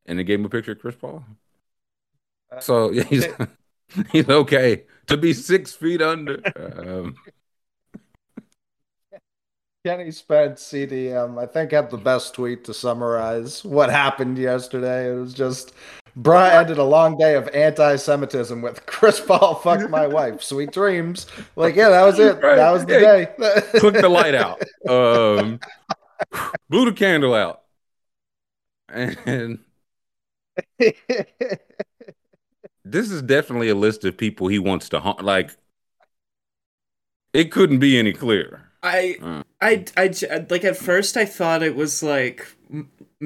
and 0.05 0.19
they 0.19 0.23
gave 0.23 0.39
him 0.39 0.45
a 0.45 0.49
picture 0.49 0.73
of 0.73 0.79
Chris 0.79 0.95
Paul. 0.95 1.23
So 2.59 2.91
yeah, 2.91 3.03
he's 3.03 3.27
He's 4.11 4.29
okay 4.29 4.83
to 5.07 5.17
be 5.17 5.33
six 5.33 5.73
feet 5.73 6.01
under. 6.01 6.41
Um, 6.55 7.15
Kenny 9.85 10.11
Spence, 10.11 10.63
CDM, 10.63 11.37
I 11.37 11.45
think 11.45 11.71
had 11.71 11.89
the 11.91 11.97
best 11.97 12.33
tweet 12.33 12.63
to 12.65 12.73
summarize 12.73 13.65
what 13.65 13.89
happened 13.89 14.37
yesterday. 14.37 15.11
It 15.11 15.15
was 15.15 15.33
just 15.33 15.73
Bruh 16.17 16.51
ended 16.51 16.77
a 16.77 16.83
long 16.83 17.17
day 17.17 17.35
of 17.35 17.47
anti-Semitism 17.49 18.61
with 18.61 18.85
Chris 18.85 19.19
Paul 19.19 19.55
fucked 19.55 19.89
my 19.89 20.05
wife. 20.19 20.43
Sweet 20.43 20.71
dreams. 20.71 21.25
Like, 21.55 21.75
yeah, 21.75 21.89
that 21.89 22.03
was 22.03 22.19
it. 22.19 22.41
Right. 22.41 22.55
That 22.55 22.71
was 22.71 22.85
the 22.85 22.93
Yeah. 22.93 22.99
day. 22.99 23.79
click 23.79 23.95
the 23.95 24.09
light 24.09 24.35
out. 24.35 24.61
Um, 24.89 25.59
blew 26.69 26.85
the 26.85 26.93
candle 26.93 27.33
out. 27.33 27.61
And 28.89 29.59
this 32.85 33.09
is 33.11 33.21
definitely 33.21 33.69
a 33.69 33.75
list 33.75 34.03
of 34.05 34.17
people 34.17 34.47
he 34.47 34.59
wants 34.59 34.89
to 34.89 34.99
haunt. 34.99 35.23
Like, 35.23 35.51
it 37.33 37.51
couldn't 37.51 37.79
be 37.79 37.97
any 37.97 38.13
clearer. 38.13 38.69
I, 38.83 39.17
Uh. 39.21 39.43
I, 39.61 39.85
I, 39.95 40.07
j- 40.09 40.45
like 40.49 40.65
at 40.65 40.75
first 40.77 41.15
I 41.15 41.25
thought 41.25 41.63
it 41.63 41.75
was 41.75 42.03
like 42.03 42.45
m- 42.62 42.62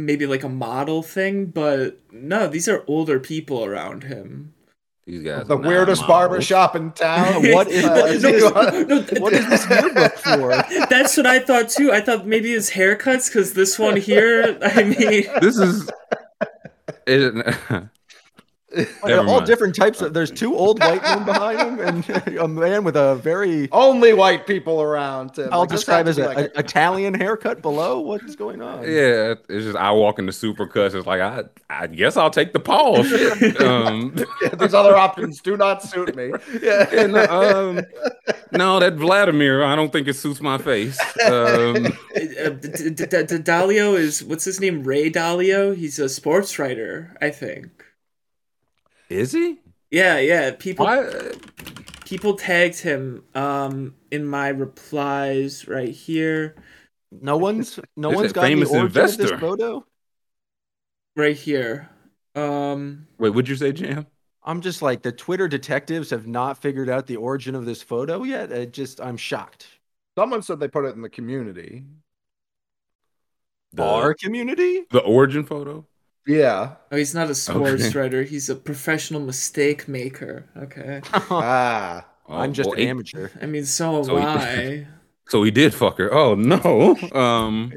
maybe 0.06 0.26
like 0.28 0.44
a 0.44 0.50
model 0.50 1.02
thing, 1.04 1.46
but 1.48 2.00
no, 2.12 2.48
these 2.48 2.68
are 2.68 2.84
older 2.88 3.20
people 3.20 3.66
around 3.66 4.04
him. 4.04 4.54
These 5.06 5.24
guys, 5.24 5.48
the 5.48 5.56
weirdest 5.56 6.02
models. 6.02 6.08
barber 6.08 6.42
shop 6.42 6.76
in 6.76 6.92
town. 6.92 7.42
What 7.54 7.68
is- 7.70 7.86
Uh, 7.86 7.90
what 7.92 8.12
is 8.12 8.24
No, 8.24 8.32
this? 8.32 9.14
no, 9.14 9.22
What 9.22 9.34
is 9.34 9.48
this 9.50 9.70
yearbook 9.70 10.14
for? 10.18 10.50
That's 10.90 11.16
what 11.16 11.26
I 11.26 11.40
thought 11.40 11.70
too. 11.70 11.92
I 11.94 12.02
thought 12.02 12.28
maybe 12.28 12.52
his 12.52 12.70
haircuts, 12.72 13.28
because 13.30 13.54
this 13.54 13.80
one 13.80 13.96
here, 13.96 14.58
I 14.62 14.84
mean, 14.84 15.24
This 15.42 15.58
is. 15.58 15.90
It, 17.06 17.34
They're 17.34 17.34
Never 17.70 17.92
all 19.06 19.42
different 19.42 19.76
types 19.76 20.02
of. 20.02 20.14
There's 20.14 20.32
two 20.32 20.56
old 20.56 20.80
white 20.80 21.02
men 21.02 21.26
behind 21.26 21.60
him, 21.60 21.80
and 21.80 22.38
a 22.38 22.48
man 22.48 22.84
with 22.84 22.96
a 22.96 23.16
very. 23.16 23.70
Only 23.72 24.14
white 24.14 24.46
people 24.46 24.82
around. 24.82 25.36
Tim. 25.36 25.50
I'll 25.52 25.62
Like, 25.62 25.70
describe 25.70 26.06
had 26.06 26.08
as 26.10 26.16
to 26.18 26.26
a, 26.26 26.30
be 26.30 26.36
like 26.42 26.52
a 26.56 26.60
Italian 26.60 27.14
haircut 27.14 27.62
below. 27.62 28.00
What 28.00 28.24
is 28.24 28.36
going 28.36 28.62
on? 28.62 28.84
yeah, 28.84 29.36
it's 29.50 29.66
just 29.66 29.78
I 29.78 29.92
walk 29.92 30.20
into 30.20 30.32
Supercuts. 30.32 30.94
It's 30.96 31.08
like 31.08 31.22
I, 31.22 31.44
I 31.70 31.88
guess 31.88 32.18
I'll 32.18 32.30
take 32.30 32.54
the 32.54 32.60
Paul. 32.60 33.04
Shit. 33.08 33.62
Um, 33.62 34.16
Yeah, 34.42 34.50
these 34.56 34.74
other 34.74 34.96
options 34.96 35.42
do 35.42 35.56
not 35.58 35.82
suit 35.84 36.16
me. 36.16 36.32
Yeah. 36.62 36.90
and, 36.92 37.16
um, 37.18 37.82
no, 38.52 38.80
that 38.80 38.94
Vladimir, 38.96 39.64
I 39.64 39.76
don't 39.76 39.92
think 39.92 40.08
it 40.08 40.16
suits 40.16 40.42
my 40.42 40.58
face. 40.58 41.00
Um, 41.26 41.88
uh, 41.88 42.50
Dalio 43.44 43.98
is 43.98 44.24
what's 44.24 44.46
his 44.46 44.60
name? 44.60 44.84
Ray 44.84 45.10
Dalio. 45.12 45.76
He's 45.76 46.00
a 46.00 46.10
sports 46.10 46.58
writer, 46.60 47.16
I 47.22 47.30
think. 47.30 47.68
Is 49.10 49.32
he? 49.32 49.60
Yeah, 49.92 50.20
yeah. 50.20 50.52
People 50.52 50.86
Why? 50.86 51.32
people 52.06 52.36
tagged 52.36 52.80
him 52.80 53.24
um 53.36 53.96
in 54.12 54.26
my 54.26 54.50
replies 54.50 55.68
right 55.68 55.90
here. 55.90 56.56
No 57.12 57.38
one's 57.38 57.80
no 57.96 58.10
This 58.10 58.16
one's 58.16 58.28
is 58.28 58.34
got 58.34 58.42
the 58.42 58.48
famous 58.50 58.70
origin 58.70 59.06
of 59.06 59.18
this 59.18 59.32
photo. 59.32 59.86
Right 61.16 61.36
here. 61.36 61.90
Um 62.36 63.08
Wait, 63.18 63.30
what'd 63.32 63.50
you 63.50 63.56
say, 63.56 63.72
Jam? 63.72 64.08
I'm 64.44 64.62
just 64.62 64.82
like 64.82 65.02
the 65.02 65.12
Twitter 65.12 65.48
detectives 65.48 66.10
have 66.12 66.28
not 66.28 66.58
figured 66.58 66.90
out 66.90 67.08
the 67.08 67.18
origin 67.18 67.56
of 67.56 67.66
this 67.66 67.82
photo 67.82 68.24
yet. 68.24 68.52
It 68.52 68.72
just 68.74 69.02
I'm 69.02 69.18
shocked. 69.18 69.68
Someone 70.18 70.42
said 70.42 70.60
they 70.60 70.68
put 70.68 70.86
it 70.86 70.96
in 70.96 71.02
the 71.02 71.10
community. 71.10 71.84
The, 73.74 73.84
Our 73.84 74.14
community? 74.14 74.86
the 74.92 75.00
origin 75.02 75.44
photo. 75.46 75.86
Yeah. 76.28 76.76
oh 76.92 76.98
he's 76.98 77.16
not 77.16 77.30
a 77.30 77.36
sports 77.36 77.86
Okay. 77.86 77.98
writer, 78.00 78.24
he's 78.24 78.50
a 78.50 78.56
professional 78.56 79.22
mistake 79.22 79.88
maker. 79.88 80.46
Okay. 80.58 81.02
Ah. 81.32 82.06
Oh, 82.30 82.36
I'm 82.40 82.52
just 82.54 82.70
well, 82.70 82.78
an 82.80 82.88
amateur. 82.88 83.30
I 83.42 83.46
mean 83.46 83.66
so 83.66 84.00
am 84.00 84.04
So 84.04 84.18
he- 84.18 84.24
I. 84.24 84.88
So 85.30 85.44
he 85.44 85.52
did 85.52 85.74
fuck 85.74 85.98
her. 85.98 86.14
Oh 86.14 86.36
no. 86.36 86.96
Um, 87.12 87.74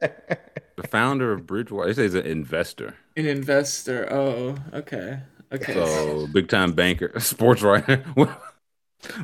the 0.00 0.88
founder 0.88 1.32
of 1.32 1.46
Bridgewater. 1.46 1.90
It 1.90 1.96
says 1.96 2.12
he's 2.12 2.20
an 2.22 2.26
investor. 2.26 2.94
An 3.16 3.26
investor. 3.26 4.10
Oh, 4.10 4.56
okay. 4.72 5.20
Okay. 5.52 5.74
So 5.74 6.26
big 6.32 6.48
time 6.48 6.72
banker, 6.72 7.12
sports 7.20 7.60
writer. 7.62 8.02
what 8.14 8.30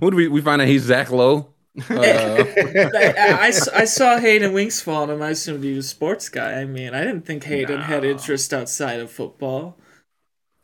what 0.01 0.11
do 0.11 0.17
we 0.17 0.29
we 0.29 0.43
find 0.43 0.61
out 0.61 0.69
he's 0.69 0.83
Zach 0.83 1.11
Lowe? 1.11 1.55
Uh, 1.89 1.95
I, 1.99 3.15
I- 3.19 3.39
I 3.45 3.49
s- 3.49 3.69
I 3.69 3.85
saw 3.85 4.19
Hayden 4.19 4.53
Winks 4.53 4.81
fall 4.81 5.09
and 5.11 5.23
I 5.23 5.31
assumed 5.31 5.63
he 5.65 5.75
was 5.75 5.87
a 5.87 5.89
sports 5.89 6.29
guy. 6.29 6.61
I 6.61 6.65
mean, 6.65 6.95
I 6.95 7.01
didn't 7.05 7.27
think 7.27 7.45
Hayden 7.45 7.81
had 7.83 8.05
interest 8.05 8.53
outside 8.53 9.01
of 9.01 9.11
football. 9.11 9.77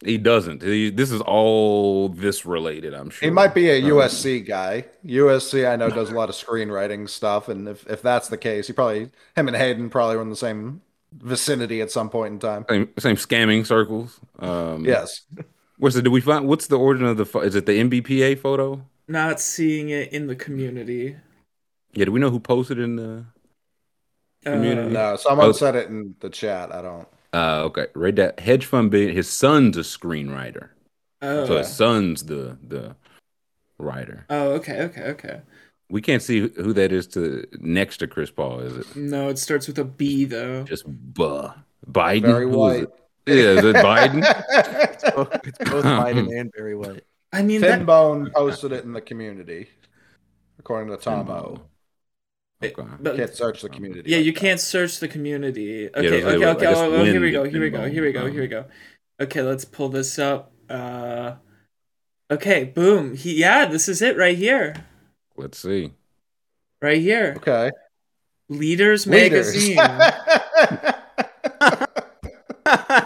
he 0.04 0.18
doesn't. 0.18 0.62
He, 0.62 0.90
this 0.90 1.10
is 1.12 1.20
all 1.22 2.08
this 2.08 2.44
related. 2.44 2.92
I'm 2.92 3.10
sure 3.10 3.26
He 3.26 3.30
might 3.32 3.54
be 3.54 3.70
a 3.70 3.78
Um, 3.82 3.90
USC 3.92 4.46
guy. 4.46 4.84
USC, 5.06 5.68
I 5.70 5.76
know, 5.76 5.88
does 5.90 6.10
a 6.10 6.14
lot 6.14 6.28
of 6.28 6.34
screenwriting 6.34 7.08
stuff, 7.08 7.48
and 7.48 7.68
if, 7.68 7.86
if 7.88 8.02
that's 8.02 8.28
the 8.28 8.36
case, 8.36 8.66
he 8.66 8.72
probably 8.72 9.10
him 9.36 9.48
and 9.48 9.56
Hayden 9.56 9.88
probably 9.90 10.16
were 10.16 10.22
in 10.22 10.30
the 10.30 10.36
same 10.36 10.82
vicinity 11.12 11.80
at 11.80 11.90
some 11.90 12.10
point 12.10 12.32
in 12.34 12.38
time. 12.40 12.66
Same, 12.68 12.88
same 12.98 13.16
scamming 13.16 13.64
circles. 13.66 14.20
Um, 14.40 14.84
Yes. 14.84 15.22
What's 15.78 15.94
the? 15.94 16.02
Do 16.02 16.10
we 16.10 16.20
find? 16.20 16.48
What's 16.48 16.66
the 16.68 16.78
origin 16.78 17.06
of 17.06 17.16
the? 17.16 17.38
Is 17.40 17.54
it 17.54 17.66
the 17.66 17.72
NBPA 17.78 18.38
photo? 18.38 18.82
Not 19.08 19.40
seeing 19.40 19.88
it 19.90 20.12
in 20.12 20.26
the 20.26 20.36
community. 20.36 21.16
Yeah. 21.94 22.06
Do 22.06 22.12
we 22.12 22.20
know 22.20 22.30
who 22.30 22.40
posted 22.40 22.78
in 22.78 22.96
the? 22.96 23.24
Uh, 24.44 24.50
Community. 24.52 24.92
No, 24.92 25.16
someone 25.16 25.48
Oh. 25.48 25.52
said 25.52 25.74
it 25.74 25.88
in 25.88 26.14
the 26.20 26.30
chat. 26.30 26.72
I 26.72 26.82
don't. 26.82 27.08
Uh, 27.34 27.62
okay. 27.64 27.86
Read 27.94 28.16
that. 28.16 28.38
Hedge 28.40 28.64
fund. 28.66 28.90
Big, 28.90 29.14
his 29.14 29.28
son's 29.28 29.76
a 29.76 29.80
screenwriter. 29.80 30.68
oh, 31.22 31.46
So 31.46 31.56
his 31.58 31.72
son's 31.72 32.24
the 32.24 32.56
the 32.66 32.94
writer. 33.78 34.24
oh, 34.30 34.52
okay, 34.52 34.82
okay, 34.82 35.02
okay. 35.10 35.40
We 35.90 36.00
can't 36.00 36.22
see 36.22 36.40
who- 36.40 36.62
who 36.62 36.72
that 36.74 36.92
is 36.92 37.06
to 37.08 37.44
next 37.60 37.98
to 37.98 38.06
Chris 38.06 38.30
Paul. 38.30 38.60
Is 38.60 38.76
it 38.76 38.96
No, 38.96 39.28
it 39.28 39.38
starts 39.38 39.66
with 39.68 39.78
a 39.78 39.84
B 39.84 40.24
though. 40.24 40.62
just 40.64 40.84
buh 40.86 41.52
Biden? 41.90 42.22
Very 42.22 42.44
Who 42.44 42.50
is 42.50 42.56
white. 42.56 42.82
it? 42.84 42.92
Yeah, 43.26 43.58
is 43.58 43.64
it 43.64 43.76
Biden? 43.76 44.22
Oh, 45.16 45.28
it's 45.44 45.58
both 45.70 45.84
Biden 46.02 46.38
and 46.38 46.52
Barry 46.52 46.76
White. 46.76 47.04
I 47.36 47.42
mean, 47.42 47.60
that, 47.60 47.80
Finbone 47.80 48.32
posted 48.32 48.72
it 48.72 48.84
in 48.84 48.92
the 48.92 49.00
community, 49.00 49.68
according 50.58 50.88
to 50.90 50.96
Tomo. 51.02 51.62
Okay. 52.64 52.74
but, 53.00 53.16
Can't 53.16 53.34
search 53.34 53.60
the 53.60 53.68
community. 53.68 54.10
yeah, 54.10 54.16
like 54.16 54.26
you 54.26 54.32
that. 54.32 54.40
can't 54.40 54.60
search 54.60 54.98
the 54.98 55.08
community. 55.08 55.90
Yeah, 55.92 56.00
Okay, 56.00 56.20
it 56.20 56.24
was- 56.24 56.34
okay, 56.34 56.42
it 56.42 56.56
okay. 56.56 56.66
Oh, 56.68 56.92
oh, 56.94 57.04
here 57.04 57.20
we 57.20 57.30
go. 57.30 57.44
Here 57.44 57.60
we 57.60 57.70
go. 57.70 57.88
Here 57.88 58.02
we 58.02 58.12
go. 58.12 58.26
Here 58.30 58.40
we 58.40 58.48
go. 58.48 58.64
Okay, 59.20 59.42
let's 59.42 59.64
pull 59.66 59.90
this 59.90 60.18
up. 60.18 60.52
Uh, 60.70 61.34
okay, 62.30 62.64
boom. 62.64 63.14
He, 63.14 63.34
yeah, 63.40 63.66
this 63.66 63.88
is 63.88 64.00
it 64.02 64.16
right 64.16 64.36
here. 64.36 64.74
Let's 65.36 65.58
see. 65.58 65.92
Right 66.80 67.00
here. 67.00 67.34
Okay. 67.36 67.70
Leaders 68.48 69.06
Leaders. 69.06 69.54
magazine. 69.54 69.78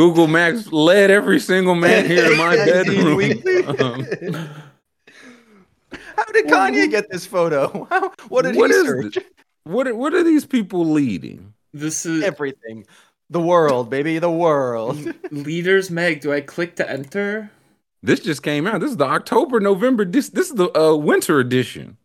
Google 0.00 0.28
Maps 0.28 0.72
led 0.72 1.10
every 1.10 1.38
single 1.38 1.74
man 1.74 2.06
here 2.06 2.32
in 2.32 2.38
my 2.38 2.56
bedroom. 2.64 3.20
Um, 3.78 4.06
How 6.16 6.24
did 6.32 6.46
Kanye 6.46 6.90
get 6.90 7.10
this 7.10 7.26
photo? 7.26 7.86
How, 7.90 8.10
what 8.30 8.46
did 8.46 8.56
What 8.56 8.70
he 8.70 8.76
is 8.76 8.86
search? 8.86 9.18
what 9.64 9.86
are, 9.86 9.94
what 9.94 10.14
are 10.14 10.22
these 10.24 10.46
people 10.46 10.86
leading? 10.86 11.52
this 11.74 12.06
is 12.06 12.22
Everything. 12.24 12.86
The 13.28 13.42
world, 13.42 13.90
baby, 13.90 14.18
the 14.18 14.30
world. 14.30 15.06
Leaders 15.30 15.90
Mag. 15.90 16.22
Do 16.22 16.32
I 16.32 16.40
click 16.40 16.76
to 16.76 16.90
enter? 16.90 17.50
This 18.02 18.20
just 18.20 18.42
came 18.42 18.66
out. 18.66 18.80
This 18.80 18.92
is 18.92 18.96
the 18.96 19.04
October 19.04 19.60
November. 19.60 20.06
This 20.06 20.30
this 20.30 20.48
is 20.48 20.54
the 20.56 20.70
uh, 20.74 20.96
winter 20.96 21.40
edition. 21.40 21.98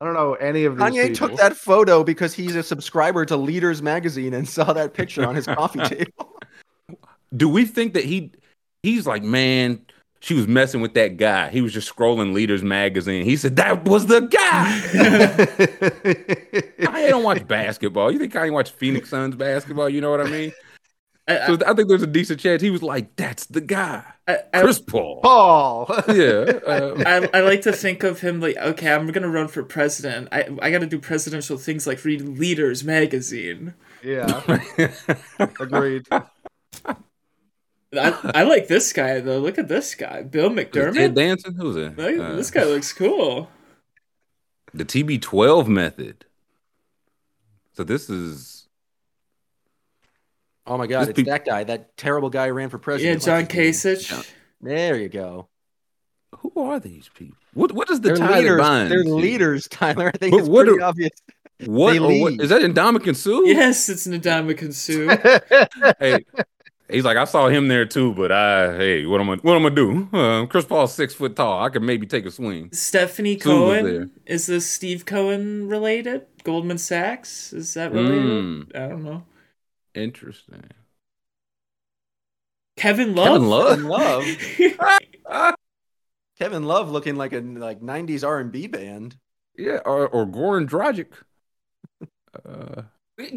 I 0.00 0.06
don't 0.06 0.14
know 0.14 0.34
any 0.34 0.64
of 0.64 0.76
these 0.78 0.82
Kanye 0.82 1.08
people. 1.08 1.28
took 1.28 1.36
that 1.38 1.54
photo 1.54 2.02
because 2.02 2.32
he's 2.32 2.56
a 2.56 2.62
subscriber 2.62 3.26
to 3.26 3.36
Leaders 3.36 3.82
magazine 3.82 4.32
and 4.32 4.48
saw 4.48 4.72
that 4.72 4.94
picture 4.94 5.26
on 5.28 5.34
his 5.34 5.44
coffee 5.46 5.80
table. 5.84 6.32
Do 7.34 7.48
we 7.48 7.64
think 7.64 7.94
that 7.94 8.04
he 8.04 8.32
he's 8.82 9.06
like 9.06 9.22
man? 9.22 9.80
She 10.20 10.34
was 10.34 10.48
messing 10.48 10.80
with 10.80 10.94
that 10.94 11.18
guy. 11.18 11.50
He 11.50 11.60
was 11.60 11.72
just 11.72 11.94
scrolling 11.94 12.32
Leaders 12.32 12.62
magazine. 12.62 13.24
He 13.24 13.36
said 13.36 13.56
that 13.56 13.84
was 13.84 14.06
the 14.06 14.22
guy. 14.22 14.80
I 16.92 17.08
don't 17.10 17.22
watch 17.22 17.46
basketball. 17.46 18.10
You 18.10 18.18
think 18.18 18.34
I 18.34 18.50
watch 18.50 18.70
Phoenix 18.70 19.10
Suns 19.10 19.36
basketball? 19.36 19.88
You 19.88 20.00
know 20.00 20.10
what 20.10 20.20
I 20.20 20.24
mean? 20.28 20.52
I, 21.28 21.38
I, 21.38 21.46
So 21.46 21.58
I 21.66 21.74
think 21.74 21.88
there's 21.88 22.02
a 22.02 22.06
decent 22.06 22.40
chance 22.40 22.62
he 22.62 22.70
was 22.70 22.82
like, 22.82 23.14
"That's 23.16 23.46
the 23.46 23.60
guy, 23.60 24.02
I, 24.26 24.38
I, 24.54 24.62
Chris 24.62 24.78
Paul." 24.80 25.20
Paul. 25.22 25.86
Yeah, 26.08 26.58
um, 26.66 27.02
I, 27.06 27.28
I 27.34 27.40
like 27.40 27.62
to 27.62 27.72
think 27.72 28.02
of 28.04 28.20
him 28.20 28.40
like, 28.40 28.56
okay, 28.56 28.92
I'm 28.92 29.06
gonna 29.08 29.28
run 29.28 29.48
for 29.48 29.62
president. 29.62 30.28
I 30.32 30.48
I 30.62 30.70
gotta 30.70 30.86
do 30.86 30.98
presidential 30.98 31.58
things 31.58 31.86
like 31.86 32.04
read 32.04 32.22
Leaders 32.22 32.84
magazine. 32.84 33.74
yeah. 34.02 34.42
Agreed. 35.60 36.06
I, 37.94 38.32
I 38.34 38.42
like 38.44 38.68
this 38.68 38.92
guy 38.92 39.20
though. 39.20 39.38
Look 39.38 39.58
at 39.58 39.68
this 39.68 39.94
guy, 39.94 40.22
Bill 40.22 40.54
Ted 40.54 40.72
McDermott. 40.72 41.14
Danson, 41.14 41.54
who's 41.54 41.76
it? 41.76 41.96
Look, 41.96 42.18
Uh, 42.18 42.34
this 42.36 42.50
guy 42.50 42.64
looks 42.64 42.92
cool. 42.92 43.50
the 44.74 44.84
TB12 44.84 45.66
method. 45.68 46.24
So 47.74 47.84
this 47.84 48.08
is 48.10 48.68
Oh 50.68 50.76
my 50.76 50.86
God, 50.88 51.02
This 51.02 51.08
it's 51.10 51.16
peop- 51.18 51.26
that 51.26 51.44
guy, 51.44 51.62
that 51.64 51.96
terrible 51.96 52.28
guy 52.28 52.48
who 52.48 52.54
ran 52.54 52.70
for 52.70 52.78
president. 52.78 53.20
Yeah. 53.22 53.26
John 53.26 53.42
What's 53.44 53.54
his 53.54 53.84
name? 53.84 53.96
Kasich. 53.98 54.30
There 54.60 54.96
you 54.96 55.08
go. 55.08 55.48
Who 56.38 56.52
are 56.56 56.80
these 56.80 57.08
people? 57.14 57.36
What 57.54 57.70
what 57.72 57.88
is 57.90 58.00
the 58.00 58.08
They're 58.08 58.16
tie 58.16 58.40
leaders. 58.40 58.58
binds 58.60 58.90
They're 58.90 59.04
you? 59.04 59.14
leaders, 59.14 59.68
Tyler. 59.70 60.08
I 60.12 60.18
think 60.18 60.32
But 60.32 60.40
it's 60.40 60.48
what 60.48 60.64
pretty 60.66 60.78
do- 60.80 60.84
obvious. 60.84 61.10
What, 61.64 61.92
They 61.92 61.98
or 61.98 62.02
what 62.22 62.32
lead. 62.32 62.40
is 62.42 62.48
that 62.50 62.60
Indomitian 62.62 63.16
Sue? 63.16 63.44
Yes, 63.48 63.88
it's 63.88 64.06
Nadamakan 64.06 64.74
Sue. 64.74 65.08
Hey, 66.00 66.24
he's 66.90 67.04
like, 67.04 67.16
I 67.16 67.24
saw 67.24 67.48
him 67.48 67.68
there 67.68 67.84
too, 67.84 68.14
but 68.14 68.32
I, 68.32 68.76
hey, 68.76 69.06
what 69.06 69.20
am 69.20 69.30
I, 69.30 69.36
what 69.36 69.56
am 69.56 69.66
I 69.66 69.70
gonna 69.70 69.74
do? 69.74 70.08
Uh, 70.16 70.46
Chris 70.50 70.64
Paul's 70.64 70.94
six 70.94 71.14
foot 71.14 71.36
tall. 71.36 71.62
I 71.62 71.68
could 71.68 71.82
maybe 71.82 72.06
take 72.06 72.26
a 72.26 72.30
swing. 72.30 72.70
Stephanie 72.72 73.38
Sue 73.38 73.48
Cohen. 73.48 74.10
Is 74.26 74.46
this 74.46 74.68
Steve 74.68 75.06
Cohen 75.06 75.68
related? 75.68 76.26
Goldman 76.44 76.78
Sachs? 76.78 77.52
Is 77.52 77.74
that 77.74 77.92
related? 77.92 78.22
Mm. 78.22 78.76
I 78.76 78.88
don't 78.88 79.04
know. 79.04 79.24
Interesting. 79.94 80.62
Kevin 82.76 83.14
Love. 83.14 83.28
Kevin 83.28 83.88
Love. 83.88 84.24
Kevin 84.24 84.76
Love. 85.28 85.54
Kevin 86.38 86.64
Love 86.64 86.90
looking 86.90 87.16
like 87.16 87.32
a 87.32 87.40
like 87.40 87.80
'90s 87.80 88.26
R&B 88.26 88.66
band. 88.66 89.16
yeah, 89.56 89.78
or, 89.86 90.06
or 90.08 90.26
Goran 90.26 90.68
Dragic. 90.68 91.08
Uh, 92.44 92.82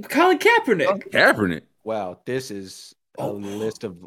Colin 0.09 0.37
Kaepernick. 0.37 1.09
Kaepernick. 1.11 1.61
Wow, 1.85 2.19
this 2.25 2.51
is 2.51 2.93
a 2.93 2.98
Oh. 3.19 3.31
list 3.33 3.83
of 3.83 3.97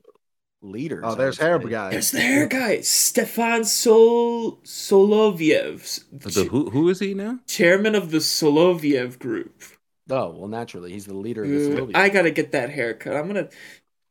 leaders. 0.62 1.02
oh, 1.06 1.14
there's 1.14 1.38
hair 1.38 1.60
say. 1.60 1.68
guy. 1.68 1.90
There's 1.90 2.10
the 2.12 2.20
hair 2.20 2.46
guy, 2.46 2.80
Stefan 2.82 3.64
Sol 3.64 4.58
Soloviev, 4.64 6.04
The, 6.12 6.44
who 6.44 6.70
who 6.70 6.88
is 6.88 7.00
he 7.00 7.14
now? 7.14 7.40
chairman 7.46 7.94
of 7.94 8.10
the 8.10 8.18
Soloviev 8.18 9.18
Group. 9.18 9.62
Oh 10.10 10.30
well, 10.30 10.48
naturally, 10.48 10.92
he's 10.92 11.06
the 11.06 11.14
leader 11.14 11.44
of 11.44 11.50
the 11.50 11.56
Ooh, 11.56 11.76
Soviet. 11.76 11.96
I 11.98 12.08
gotta 12.08 12.30
get 12.30 12.52
that 12.52 12.70
haircut. 12.70 13.16
I'm 13.16 13.26
gonna. 13.28 13.48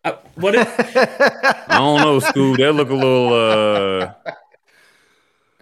Uh, 0.04 0.14
what 0.36 0.56
if 0.56 0.68
I 1.70 1.78
don't 1.78 2.00
know, 2.02 2.20
Scoob. 2.20 2.58
That 2.58 2.74
look 2.74 2.90
a 2.90 2.94
little. 2.96 3.34
uh 3.34 4.14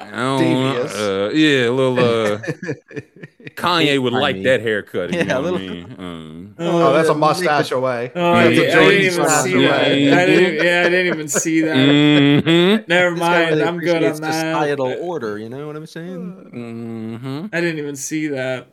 I 0.02 0.12
don't 0.12 0.40
Devious. 0.40 0.94
know. 0.96 1.26
Uh, 1.26 1.30
yeah, 1.32 1.68
a 1.68 1.72
little. 1.72 2.00
uh 2.00 2.40
Kanye 3.60 4.02
would 4.02 4.14
like 4.14 4.42
that 4.44 4.62
haircut. 4.62 5.12
You 5.14 5.20
Yeah, 5.20 5.24
know 5.26 5.40
a 5.40 5.42
what 5.44 5.48
I 5.48 5.52
little- 5.64 5.76
mean? 5.76 5.96
Um, 6.60 6.68
oh, 6.68 6.94
that's 6.94 7.08
a 7.10 7.14
mustache 7.14 7.72
away. 7.72 8.12
Oh, 8.16 8.34
That's 8.34 8.56
yeah, 8.58 8.64
a 8.64 8.68
I 8.68 8.74
Jordan 8.74 8.90
didn't 8.90 9.14
even 9.14 9.30
see 9.30 9.54
that. 9.66 9.98
Yeah. 9.98 10.18
I 10.18 10.26
didn't, 10.26 10.66
yeah, 10.66 10.80
I 10.86 10.90
didn't 10.90 11.08
even 11.14 11.28
see 11.30 11.62
that. 11.62 11.76
mhm, 11.78 12.88
Never 12.88 13.16
mind. 13.16 13.50
really 13.52 13.64
I'm 13.64 13.78
good 13.80 13.90
on 13.90 13.96
appreciates 14.04 14.20
that. 14.22 14.34
Societal 14.34 14.96
order, 15.00 15.38
you 15.38 15.48
know 15.48 15.68
what 15.68 15.76
I'm 15.78 15.86
saying? 15.86 16.50
mhm. 16.54 17.50
I 17.56 17.62
didn't 17.62 17.80
even 17.80 17.96
see 17.96 18.28
that. 18.28 18.68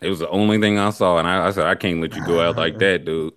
It 0.00 0.08
was 0.08 0.20
the 0.20 0.28
only 0.30 0.58
thing 0.58 0.78
I 0.78 0.90
saw, 0.90 1.18
and 1.18 1.28
I, 1.28 1.46
I 1.48 1.50
said, 1.50 1.66
I 1.66 1.74
can't 1.74 2.00
let 2.00 2.14
you 2.14 2.24
go 2.24 2.40
out 2.40 2.56
like 2.56 2.78
that, 2.78 3.04
dude. 3.04 3.34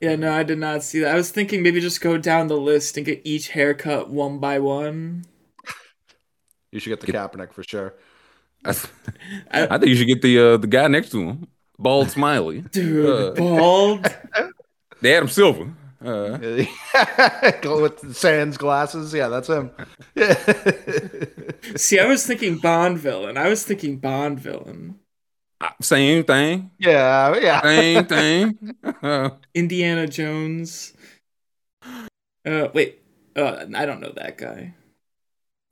Yeah, 0.00 0.16
no, 0.16 0.32
I 0.32 0.42
did 0.42 0.58
not 0.58 0.82
see 0.82 1.00
that. 1.00 1.12
I 1.12 1.14
was 1.16 1.30
thinking 1.30 1.62
maybe 1.62 1.80
just 1.80 2.00
go 2.00 2.16
down 2.16 2.46
the 2.48 2.56
list 2.56 2.96
and 2.96 3.04
get 3.04 3.20
each 3.24 3.50
haircut 3.50 4.08
one 4.08 4.38
by 4.38 4.58
one. 4.60 5.24
You 6.72 6.80
should 6.80 6.90
get 6.90 7.00
the 7.00 7.12
Kaepernick 7.12 7.52
for 7.52 7.62
sure. 7.62 7.94
I, 8.64 8.74
I 9.52 9.78
think 9.78 9.86
you 9.86 9.96
should 9.96 10.06
get 10.06 10.22
the 10.22 10.38
uh, 10.38 10.56
the 10.56 10.66
guy 10.66 10.86
next 10.88 11.10
to 11.10 11.20
him, 11.20 11.46
bald 11.78 12.10
Smiley, 12.10 12.60
Dude, 12.72 13.06
Uh. 13.06 13.30
bald. 13.34 14.02
the 15.02 15.12
Adam 15.12 15.28
Silver. 15.28 15.72
Uh, 16.02 16.38
Go 17.60 17.82
with 17.82 18.00
the 18.00 18.14
Sans 18.14 18.56
glasses. 18.56 19.12
Yeah, 19.12 19.28
that's 19.28 19.48
him. 19.50 19.70
See, 21.76 21.98
I 21.98 22.06
was 22.06 22.26
thinking 22.26 22.56
Bond 22.56 22.98
villain. 22.98 23.36
I 23.36 23.48
was 23.50 23.64
thinking 23.64 23.98
Bond 23.98 24.40
villain. 24.40 24.98
same 25.82 26.24
thing, 26.24 26.70
yeah, 26.78 27.36
yeah. 27.38 27.60
same 27.62 28.06
thing. 28.06 28.58
Uh, 29.02 29.30
Indiana 29.54 30.06
Jones. 30.06 30.94
Uh, 32.46 32.68
wait. 32.72 33.02
Uh, 33.36 33.66
I 33.74 33.84
don't 33.86 34.00
know 34.00 34.12
that 34.16 34.38
guy. 34.38 34.74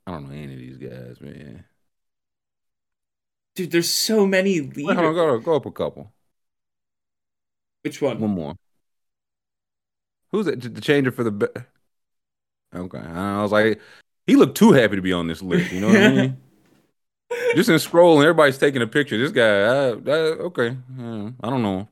I 0.07 0.11
don't 0.11 0.29
know 0.29 0.35
any 0.35 0.53
of 0.53 0.59
these 0.59 0.77
guys, 0.77 1.21
man. 1.23 1.65
Dude, 3.59 3.73
there's 3.73 3.91
so 3.91 4.25
many 4.25 4.61
leaders. 4.61 4.85
Wait, 4.85 4.97
hold 4.97 5.09
on, 5.09 5.15
go, 5.15 5.39
go 5.41 5.57
up 5.57 5.67
a 5.67 5.73
couple. 5.73 6.13
Which 7.83 8.01
one? 8.01 8.21
One 8.21 8.31
more. 8.31 8.55
Who's 10.31 10.47
it? 10.47 10.77
The 10.77 10.81
changer 10.81 11.11
for 11.11 11.25
the. 11.25 11.33
Be- 11.33 11.61
okay, 12.73 12.99
I 12.99 13.43
was 13.43 13.51
like, 13.51 13.81
he 14.29 14.37
looked 14.37 14.57
too 14.57 14.71
happy 14.71 14.95
to 14.95 15.03
be 15.03 15.13
on 15.13 15.27
this 15.27 15.43
list. 15.43 15.73
You 15.73 15.81
know 15.81 15.89
what 15.89 15.97
I 15.97 16.09
mean? 16.09 16.37
Just 17.57 17.69
in 17.69 17.75
scrolling, 17.75 18.23
everybody's 18.23 18.59
taking 18.59 18.81
a 18.81 18.87
picture. 18.87 19.19
This 19.19 19.33
guy, 19.33 19.43
I, 19.43 19.89
I, 19.89 20.39
okay, 20.47 20.77
uh, 21.01 21.31
I 21.43 21.51
don't 21.51 21.65
know. 21.65 21.89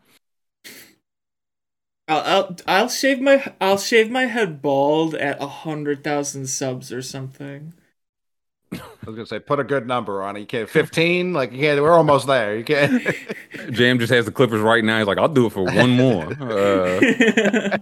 I'll, 2.06 2.20
I'll 2.20 2.56
I'll 2.68 2.88
shave 2.88 3.20
my 3.20 3.54
I'll 3.60 3.78
shave 3.78 4.08
my 4.08 4.26
head 4.26 4.62
bald 4.62 5.16
at 5.16 5.42
a 5.42 5.48
hundred 5.48 6.04
thousand 6.04 6.46
subs 6.46 6.92
or 6.92 7.02
something. 7.02 7.74
I 8.72 8.78
was 9.06 9.14
gonna 9.14 9.26
say, 9.26 9.38
put 9.38 9.60
a 9.60 9.64
good 9.64 9.86
number 9.86 10.22
on 10.22 10.36
it. 10.36 10.40
You 10.40 10.46
can't 10.46 10.68
fifteen. 10.68 11.32
Like 11.32 11.52
you 11.52 11.60
can't. 11.60 11.80
We're 11.80 11.92
almost 11.92 12.26
there. 12.26 12.56
You 12.56 12.64
can't. 12.64 13.02
Jam 13.70 13.98
just 13.98 14.12
has 14.12 14.24
the 14.24 14.32
Clippers 14.32 14.60
right 14.60 14.82
now. 14.82 14.98
He's 14.98 15.06
like, 15.06 15.18
I'll 15.18 15.28
do 15.28 15.46
it 15.46 15.52
for 15.52 15.64
one 15.64 15.90
more. 15.90 16.32
Uh, 16.40 17.78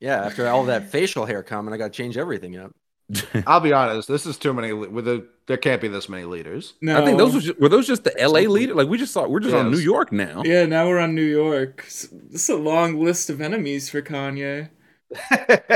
Yeah, 0.00 0.24
after 0.24 0.46
all 0.48 0.66
that 0.66 0.90
facial 0.90 1.26
hair 1.26 1.42
comment, 1.42 1.74
I 1.74 1.76
got 1.76 1.86
to 1.86 1.90
change 1.90 2.16
everything 2.16 2.56
up. 2.56 2.72
I'll 3.46 3.58
be 3.60 3.72
honest. 3.72 4.06
This 4.06 4.26
is 4.26 4.36
too 4.36 4.52
many. 4.52 4.72
With 4.72 5.06
the, 5.06 5.26
there 5.46 5.56
can't 5.56 5.80
be 5.80 5.88
this 5.88 6.08
many 6.08 6.24
leaders. 6.24 6.74
no, 6.80 7.02
I 7.02 7.04
think 7.04 7.18
those 7.18 7.34
were, 7.34 7.40
just, 7.40 7.58
were 7.58 7.68
those 7.68 7.86
just 7.86 8.04
the 8.04 8.14
LA 8.16 8.40
leader. 8.48 8.74
Like 8.74 8.86
we 8.86 8.96
just 8.98 9.12
saw, 9.12 9.26
we're 9.26 9.40
just 9.40 9.54
on 9.54 9.70
New 9.72 9.78
York 9.78 10.12
now. 10.12 10.42
Yeah, 10.44 10.66
now 10.66 10.86
we're 10.86 11.00
on 11.00 11.14
New 11.16 11.24
York. 11.24 11.82
It's, 11.86 12.06
This 12.12 12.48
a 12.48 12.54
long 12.54 13.02
list 13.02 13.28
of 13.28 13.40
enemies 13.40 13.90
for 13.90 14.02
Kanye. 14.02 14.68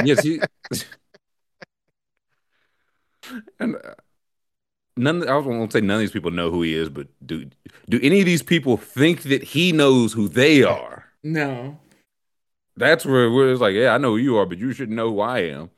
yes, 0.04 0.22
he. 0.22 0.40
And 3.58 3.76
uh, 3.76 3.94
none. 4.96 5.28
I 5.28 5.36
won't 5.38 5.72
say 5.72 5.80
none 5.80 5.96
of 5.96 6.00
these 6.00 6.10
people 6.12 6.30
know 6.30 6.50
who 6.50 6.62
he 6.62 6.74
is, 6.74 6.88
but 6.88 7.08
do 7.24 7.48
do 7.88 7.98
any 8.02 8.20
of 8.20 8.26
these 8.26 8.42
people 8.42 8.76
think 8.76 9.22
that 9.22 9.42
he 9.42 9.72
knows 9.72 10.12
who 10.12 10.28
they 10.28 10.62
are? 10.62 11.06
No. 11.22 11.78
That's 12.76 13.04
where 13.04 13.30
where 13.30 13.50
it's 13.52 13.60
like, 13.60 13.74
yeah, 13.74 13.94
I 13.94 13.98
know 13.98 14.10
who 14.12 14.16
you 14.16 14.36
are, 14.38 14.46
but 14.46 14.58
you 14.58 14.72
should 14.72 14.90
know 14.90 15.10
who 15.10 15.20
I 15.20 15.40
am. 15.40 15.70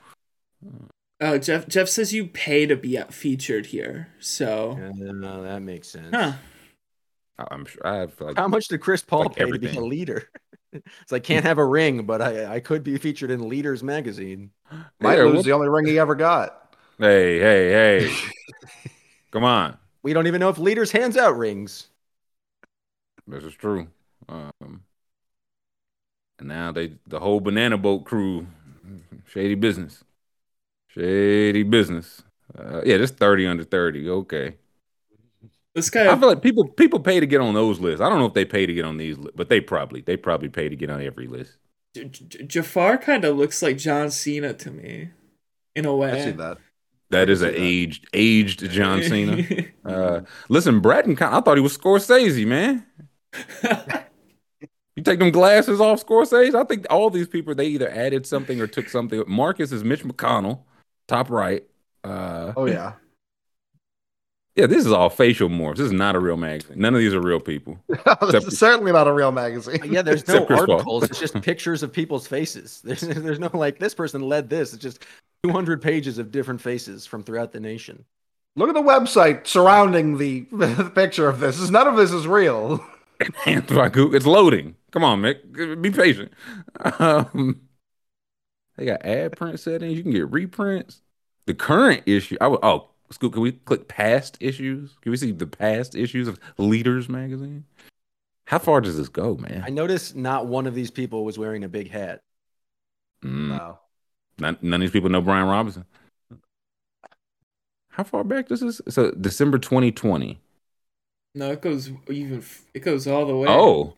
Oh, 1.20 1.38
Jeff 1.38 1.68
Jeff 1.68 1.88
says 1.88 2.12
you 2.12 2.26
pay 2.26 2.66
to 2.66 2.76
be 2.76 2.98
featured 3.10 3.66
here. 3.66 4.08
So, 4.18 4.76
Yeah, 4.78 5.12
no, 5.12 5.42
that 5.42 5.62
makes 5.62 5.88
sense. 5.88 6.10
huh? 6.12 6.32
I- 7.38 7.46
I'm 7.50 7.64
sure. 7.64 7.86
I 7.86 8.06
feel 8.06 8.28
like 8.28 8.36
How 8.36 8.48
much 8.48 8.68
did 8.68 8.80
Chris 8.80 9.02
Paul 9.02 9.22
Like 9.24 9.36
pay 9.36 9.50
to 9.50 9.58
be 9.58 9.68
a 9.76 9.80
leader? 9.80 10.28
it's 10.72 11.12
like 11.12 11.24
can't 11.24 11.44
have 11.44 11.58
a 11.58 11.64
ring, 11.66 12.04
but 12.04 12.20
I 12.22 12.54
I 12.54 12.60
could 12.60 12.82
be 12.84 12.96
featured 12.98 13.30
in 13.30 13.48
Leaders 13.48 13.82
magazine. 13.82 14.50
Might 15.00 15.18
Yeah, 15.18 15.24
lose 15.24 15.44
the 15.44 15.52
only 15.52 15.68
ring 15.68 15.86
he 15.86 15.98
ever 15.98 16.14
got. 16.14 16.63
Hey, 16.98 17.38
hey, 17.38 17.70
hey! 17.70 18.18
Come 19.30 19.44
on, 19.44 19.78
We 20.04 20.12
don't 20.12 20.26
even 20.28 20.38
know 20.40 20.50
if 20.50 20.58
Leaders 20.58 20.92
hands 20.92 21.16
out 21.16 21.36
rings. 21.36 21.88
this 23.26 23.44
is 23.44 23.54
true. 23.54 23.88
Um, 24.28 24.84
and 26.38 26.48
now 26.48 26.72
they, 26.72 26.94
the 27.06 27.20
whole 27.20 27.40
banana 27.40 27.78
boat 27.78 28.04
crew, 28.04 28.46
shady 29.26 29.54
business, 29.54 30.04
shady 30.88 31.62
business. 31.62 32.22
Uh, 32.58 32.82
yeah, 32.84 32.98
this 32.98 33.12
thirty 33.12 33.46
under 33.46 33.64
thirty. 33.64 34.08
Okay. 34.10 34.56
This 35.74 35.94
I 35.94 36.16
feel 36.16 36.28
like 36.28 36.42
people 36.42 36.68
people 36.68 37.00
pay 37.00 37.18
to 37.18 37.26
get 37.26 37.40
on 37.40 37.54
those 37.54 37.80
lists. 37.80 38.00
I 38.00 38.08
don't 38.08 38.18
know 38.20 38.26
if 38.26 38.34
they 38.34 38.44
pay 38.44 38.66
to 38.66 38.74
get 38.74 38.84
on 38.84 38.96
these, 38.96 39.18
li- 39.18 39.32
but 39.34 39.48
they 39.48 39.60
probably 39.60 40.02
they 40.02 40.16
probably 40.16 40.48
pay 40.48 40.68
to 40.68 40.76
get 40.76 40.90
on 40.90 41.02
every 41.02 41.26
list. 41.26 41.58
J- 41.94 42.04
J- 42.08 42.42
Jafar, 42.44 42.98
kind 42.98 43.24
of 43.24 43.36
looks 43.36 43.62
like 43.62 43.78
John 43.78 44.10
Cena 44.10 44.52
to 44.54 44.70
me, 44.70 45.10
in 45.74 45.86
a 45.86 45.94
way. 45.94 46.12
I 46.12 46.16
see 46.16 46.32
that. 46.32 46.58
That 47.14 47.30
is 47.30 47.42
an 47.42 47.52
that. 47.52 47.60
aged 47.60 48.06
aged 48.12 48.70
John 48.70 49.02
Cena. 49.02 49.42
Uh, 49.84 50.20
listen, 50.48 50.80
Bratton, 50.80 51.16
I 51.20 51.40
thought 51.40 51.56
he 51.56 51.62
was 51.62 51.76
Scorsese, 51.76 52.46
man. 52.46 52.86
You 54.96 55.02
take 55.02 55.18
them 55.18 55.32
glasses 55.32 55.80
off, 55.80 56.06
Scorsese. 56.06 56.54
I 56.54 56.62
think 56.62 56.86
all 56.88 57.10
these 57.10 57.26
people 57.26 57.52
they 57.52 57.66
either 57.66 57.90
added 57.90 58.26
something 58.26 58.60
or 58.60 58.68
took 58.68 58.88
something. 58.88 59.24
Marcus 59.26 59.72
is 59.72 59.82
Mitch 59.82 60.04
McConnell, 60.04 60.60
top 61.08 61.30
right. 61.30 61.64
Uh, 62.04 62.52
Oh 62.56 62.66
yeah. 62.66 62.92
yeah, 64.54 64.66
this 64.66 64.86
is 64.86 64.92
all 64.92 65.10
facial 65.10 65.48
morphs. 65.48 65.78
This 65.78 65.86
is 65.86 65.92
not 65.92 66.14
a 66.14 66.20
real 66.20 66.36
magazine. 66.36 66.78
None 66.78 66.94
of 66.94 67.00
these 67.00 67.12
are 67.12 67.20
real 67.20 67.40
people. 67.40 67.76
this 68.30 68.44
is 68.44 68.56
certainly 68.56 68.92
not 68.92 69.08
a 69.08 69.12
real 69.12 69.32
magazine. 69.32 69.80
Yeah, 69.92 70.02
there's 70.02 70.28
no 70.28 70.34
Except 70.34 70.46
Chris 70.46 70.60
Paul. 70.60 70.72
articles. 70.74 71.02
It's 71.04 71.18
just 71.18 71.42
pictures 71.42 71.82
of 71.82 71.92
people's 71.92 72.28
faces. 72.28 72.80
There's 72.84 73.00
there's 73.00 73.40
no 73.40 73.50
like 73.52 73.80
this 73.80 73.94
person 73.94 74.22
led 74.22 74.48
this. 74.48 74.72
It's 74.74 74.82
just 74.82 75.04
200 75.44 75.82
pages 75.82 76.18
of 76.18 76.32
different 76.32 76.60
faces 76.60 77.06
from 77.06 77.22
throughout 77.22 77.52
the 77.52 77.60
nation. 77.60 78.04
Look 78.56 78.68
at 78.68 78.74
the 78.74 78.82
website 78.82 79.46
surrounding 79.46 80.18
the, 80.18 80.46
the 80.52 80.90
picture 80.94 81.28
of 81.28 81.40
this. 81.40 81.70
None 81.70 81.86
of 81.86 81.96
this 81.96 82.12
is 82.12 82.26
real. 82.26 82.84
It's 83.46 84.26
loading. 84.26 84.74
Come 84.90 85.04
on, 85.04 85.22
Mick. 85.22 85.80
Be 85.80 85.90
patient. 85.90 86.32
Um, 86.98 87.60
they 88.76 88.84
got 88.84 89.04
ad 89.06 89.36
print 89.36 89.60
settings. 89.60 89.96
You 89.96 90.02
can 90.02 90.12
get 90.12 90.30
reprints. 90.30 91.00
The 91.46 91.54
current 91.54 92.02
issue. 92.06 92.36
I 92.40 92.48
would. 92.48 92.58
Oh, 92.62 92.90
Scoob. 93.12 93.32
Can 93.32 93.40
we 93.42 93.52
click 93.52 93.86
past 93.86 94.36
issues? 94.40 94.96
Can 95.00 95.12
we 95.12 95.16
see 95.16 95.30
the 95.30 95.46
past 95.46 95.94
issues 95.94 96.26
of 96.26 96.40
Leaders 96.58 97.08
magazine? 97.08 97.64
How 98.46 98.58
far 98.58 98.80
does 98.80 98.96
this 98.96 99.08
go, 99.08 99.36
man? 99.36 99.62
I 99.64 99.70
noticed 99.70 100.16
not 100.16 100.46
one 100.46 100.66
of 100.66 100.74
these 100.74 100.90
people 100.90 101.24
was 101.24 101.38
wearing 101.38 101.62
a 101.64 101.68
big 101.68 101.90
hat. 101.90 102.20
Mm, 103.22 103.48
No. 103.48 103.78
None, 104.38 104.56
none 104.62 104.74
of 104.74 104.80
these 104.80 104.90
people 104.90 105.10
know 105.10 105.20
Brian 105.20 105.46
Robinson. 105.46 105.84
How 107.90 108.02
far 108.04 108.24
back 108.24 108.48
does 108.48 108.60
this? 108.60 108.80
So 108.88 109.12
December 109.12 109.58
2020. 109.58 110.40
No, 111.34 111.52
it 111.52 111.62
goes 111.62 111.90
even. 112.08 112.44
It 112.72 112.80
goes 112.80 113.06
all 113.06 113.26
the 113.26 113.36
way. 113.36 113.48
Oh. 113.48 113.94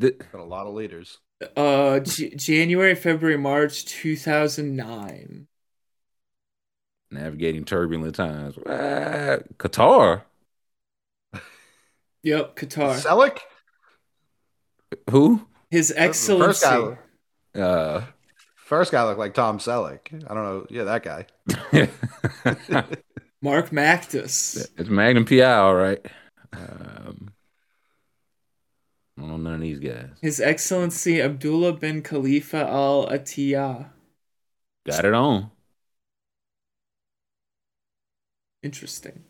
Th- 0.00 0.18
Got 0.32 0.40
a 0.40 0.44
lot 0.44 0.66
of 0.66 0.74
leaders. 0.74 1.18
Uh, 1.56 2.00
J- 2.00 2.34
January, 2.34 2.94
February, 2.94 3.36
March, 3.38 3.84
two 3.84 4.16
thousand 4.16 4.74
nine. 4.76 5.48
navigating 7.10 7.64
turbulent 7.64 8.14
times. 8.14 8.58
Ah, 8.66 9.38
Qatar. 9.58 10.22
Yep, 12.22 12.56
Qatar. 12.56 13.00
Selleck? 13.02 13.38
Who? 15.10 15.46
His 15.70 15.88
The 15.88 15.94
First 15.94 16.64
Excellency. 16.64 16.96
Guy, 17.56 17.62
Uh, 17.62 18.04
first 18.56 18.92
guy 18.92 19.04
looked 19.04 19.18
like 19.18 19.34
Tom 19.34 19.58
Selleck. 19.58 20.12
I 20.28 20.34
don't 20.34 20.44
know. 20.44 20.66
Yeah, 20.70 20.84
that 20.84 21.02
guy. 21.02 21.26
it's 21.72 21.92
Mark 23.42 23.70
Mactus. 23.70 24.70
It's 24.76 24.88
Magnum 24.88 25.24
PI, 25.24 25.42
all 25.58 25.74
right. 25.74 26.04
Um, 26.52 27.32
I 29.16 29.20
don't 29.22 29.28
know 29.30 29.36
none 29.38 29.54
of 29.54 29.60
these 29.60 29.78
guys. 29.78 30.10
His 30.20 30.40
Excellency 30.40 31.22
Abdullah 31.22 31.72
bin 31.74 32.02
Khalifa 32.02 32.58
Al 32.68 33.06
Attiyah. 33.08 33.90
Got 34.86 35.04
it 35.04 35.14
on. 35.14 35.50
Interesting. 38.62 39.24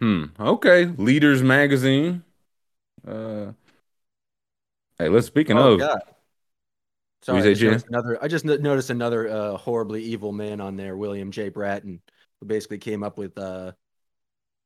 Hmm. 0.00 0.24
Okay. 0.38 0.86
Leaders 0.86 1.42
Magazine. 1.42 2.24
Uh. 3.06 3.52
Hey, 4.98 5.08
let's 5.08 5.26
speaking 5.26 5.58
Oh, 5.58 5.72
of. 5.74 5.78
God. 5.78 6.00
What 7.28 7.42
Sorry, 7.42 7.50
I 7.50 7.54
just 7.54 7.62
noticed 7.62 7.86
another. 7.88 8.22
I 8.22 8.28
just 8.28 8.44
noticed 8.44 8.90
another 8.90 9.28
uh, 9.28 9.56
horribly 9.56 10.02
evil 10.02 10.32
man 10.32 10.60
on 10.60 10.76
there, 10.76 10.96
William 10.96 11.30
J. 11.30 11.48
Bratton, 11.48 12.00
who 12.40 12.46
basically 12.46 12.78
came 12.78 13.02
up 13.02 13.16
with 13.18 13.36
uh, 13.38 13.72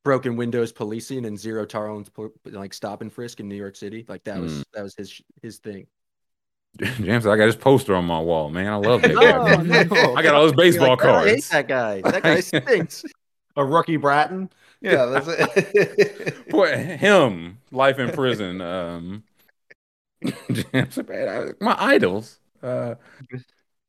broken 0.05 0.37
windows 0.37 0.73
policing 0.73 1.25
and 1.25 1.39
zero 1.39 1.65
tolerance, 1.65 2.11
like 2.45 2.75
stop 2.75 3.03
and 3.03 3.13
frisk 3.13 3.41
in 3.41 3.49
New 3.49 3.55
York 3.57 3.77
City. 3.77 4.05
Like 4.09 4.25
that 4.25 4.41
was 4.41 4.53
Mm. 4.53 4.65
that 4.75 4.83
was 4.83 4.95
his 4.97 5.21
his 5.43 5.59
thing. 5.59 5.87
James, 6.79 7.27
I 7.27 7.37
got 7.37 7.47
his 7.47 7.57
poster 7.57 7.95
on 7.95 8.05
my 8.05 8.21
wall, 8.21 8.51
man. 8.51 8.67
I 8.73 8.77
love 8.77 9.03
that 9.03 9.15
No, 9.15 9.21
guy. 9.21 9.63
no. 9.85 10.15
I 10.17 10.23
got 10.23 10.35
all 10.35 10.45
his 10.45 10.53
baseball 10.53 10.91
Like, 10.91 11.05
I 11.05 11.25
hate 11.25 11.45
cards. 11.45 11.49
that 11.51 11.69
guy. 11.69 12.01
That 12.03 12.23
guy 12.23 12.41
stinks. 12.41 13.05
A 13.57 13.65
rookie 13.65 13.97
Bratton? 13.97 14.51
Yeah, 14.81 15.07
that's 15.07 15.27
it. 15.29 16.49
Boy, 16.51 16.77
him, 16.77 17.59
life 17.73 17.99
in 17.99 18.11
prison. 18.13 18.61
Um, 18.61 19.25
James, 20.53 20.99
my 21.61 21.77
idols. 21.79 22.39
Uh, 22.63 22.95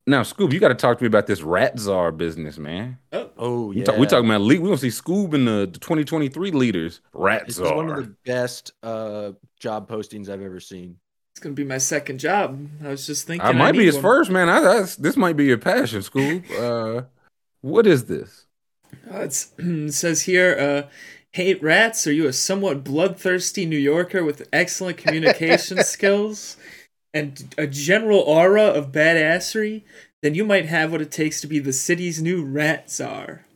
now, 0.06 0.22
Scoob, 0.22 0.52
you 0.52 0.60
got 0.60 0.68
to 0.68 0.74
talk 0.74 0.98
to 0.98 1.04
me 1.04 1.06
about 1.06 1.26
this 1.26 1.42
Rat 1.42 1.78
Czar 1.78 2.10
business, 2.10 2.58
man. 2.58 2.98
Oh 3.12 3.66
We 3.66 3.78
yeah, 3.78 3.84
talk, 3.84 3.96
we 3.96 4.06
talking 4.06 4.28
about 4.28 4.40
league. 4.42 4.60
We 4.60 4.66
gonna 4.66 4.78
see 4.78 4.88
Scoob 4.88 5.34
in 5.34 5.44
the, 5.44 5.68
the 5.72 5.78
2023 5.78 6.50
leaders. 6.50 7.00
Rat 7.12 7.46
This 7.46 7.58
is 7.58 7.62
one 7.62 7.88
of 7.90 7.96
the 7.96 8.14
best 8.26 8.72
uh, 8.82 9.32
job 9.58 9.88
postings 9.88 10.28
I've 10.28 10.42
ever 10.42 10.60
seen. 10.60 10.96
It's 11.32 11.40
gonna 11.40 11.54
be 11.54 11.64
my 11.64 11.78
second 11.78 12.18
job. 12.18 12.68
I 12.84 12.88
was 12.88 13.06
just 13.06 13.26
thinking. 13.26 13.46
I 13.46 13.52
might 13.52 13.72
be 13.72 13.86
his 13.86 13.94
one. 13.94 14.02
first, 14.02 14.30
man. 14.30 14.48
I, 14.48 14.60
that's, 14.60 14.96
this 14.96 15.16
might 15.16 15.36
be 15.36 15.46
your 15.46 15.58
passion, 15.58 16.00
Scoob. 16.00 16.44
Uh, 16.60 17.04
what 17.62 17.86
is 17.86 18.06
this? 18.06 18.46
Uh, 19.10 19.20
it's, 19.20 19.52
it 19.58 19.92
says 19.92 20.22
here, 20.22 20.56
uh, 20.58 20.90
hate 21.30 21.62
rats? 21.62 22.06
Are 22.06 22.12
you 22.12 22.26
a 22.26 22.32
somewhat 22.32 22.84
bloodthirsty 22.84 23.64
New 23.64 23.78
Yorker 23.78 24.24
with 24.24 24.48
excellent 24.52 24.96
communication 24.98 25.78
skills 25.84 26.56
and 27.12 27.54
a 27.58 27.66
general 27.66 28.20
aura 28.20 28.64
of 28.64 28.92
badassery? 28.92 29.82
Then 30.22 30.34
you 30.34 30.44
might 30.44 30.66
have 30.66 30.92
what 30.92 31.00
it 31.00 31.10
takes 31.10 31.40
to 31.40 31.46
be 31.46 31.58
the 31.58 31.72
city's 31.72 32.20
new 32.22 32.44
rat 32.44 32.90
czar. 32.90 33.46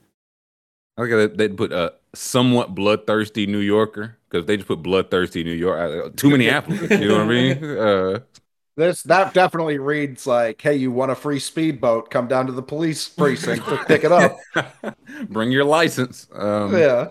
I 0.97 1.03
like 1.03 1.11
that 1.11 1.39
they 1.39 1.49
put 1.49 1.73
a 1.73 1.95
somewhat 2.15 2.75
bloodthirsty 2.75 3.47
New 3.47 3.59
Yorker 3.59 4.17
because 4.29 4.47
they 4.47 4.57
just 4.57 4.69
put 4.69 4.83
bloodthirsty 4.83 5.43
New 5.43 5.53
York. 5.53 5.79
uh, 5.79 6.11
Too 6.17 6.31
many 6.31 6.49
applicants. 6.49 6.97
You 6.99 7.09
know 7.09 7.19
what 7.19 7.27
I 7.27 7.29
mean? 7.29 7.65
Uh, 7.79 8.21
this 8.77 9.03
that 9.05 9.33
definitely 9.35 9.79
reads 9.79 10.27
like, 10.27 10.61
"Hey, 10.61 10.75
you 10.75 10.91
want 10.91 11.13
a 11.13 11.15
free 11.15 11.39
speedboat? 11.39 12.11
Come 12.11 12.27
down 12.27 12.47
to 12.47 12.53
the 12.53 12.63
police 12.63 13.09
precinct 13.09 13.69
to 13.69 13.77
pick 13.85 14.03
it 14.05 14.11
up." 14.13 14.37
bring 15.29 15.53
your 15.53 15.65
license. 15.65 16.27
Um, 16.33 16.75
yeah. 16.77 17.09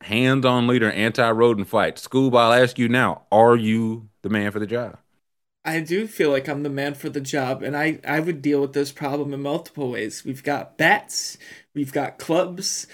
Hands-on 0.00 0.66
leader, 0.66 0.90
anti-rodent 0.90 1.68
fight. 1.68 1.96
Scoob, 1.96 2.36
I'll 2.36 2.52
ask 2.52 2.78
you 2.78 2.88
now: 2.88 3.22
Are 3.30 3.56
you 3.56 4.08
the 4.22 4.28
man 4.28 4.50
for 4.50 4.58
the 4.58 4.66
job? 4.66 4.98
I 5.68 5.80
do 5.80 6.06
feel 6.06 6.30
like 6.30 6.48
I'm 6.48 6.62
the 6.62 6.70
man 6.70 6.94
for 6.94 7.10
the 7.10 7.20
job, 7.20 7.62
and 7.62 7.76
I, 7.76 8.00
I 8.06 8.20
would 8.20 8.40
deal 8.40 8.62
with 8.62 8.72
this 8.72 8.90
problem 8.90 9.34
in 9.34 9.42
multiple 9.42 9.90
ways. 9.90 10.24
We've 10.24 10.42
got 10.42 10.78
bats, 10.78 11.36
we've 11.74 11.92
got 11.92 12.18
clubs, 12.18 12.86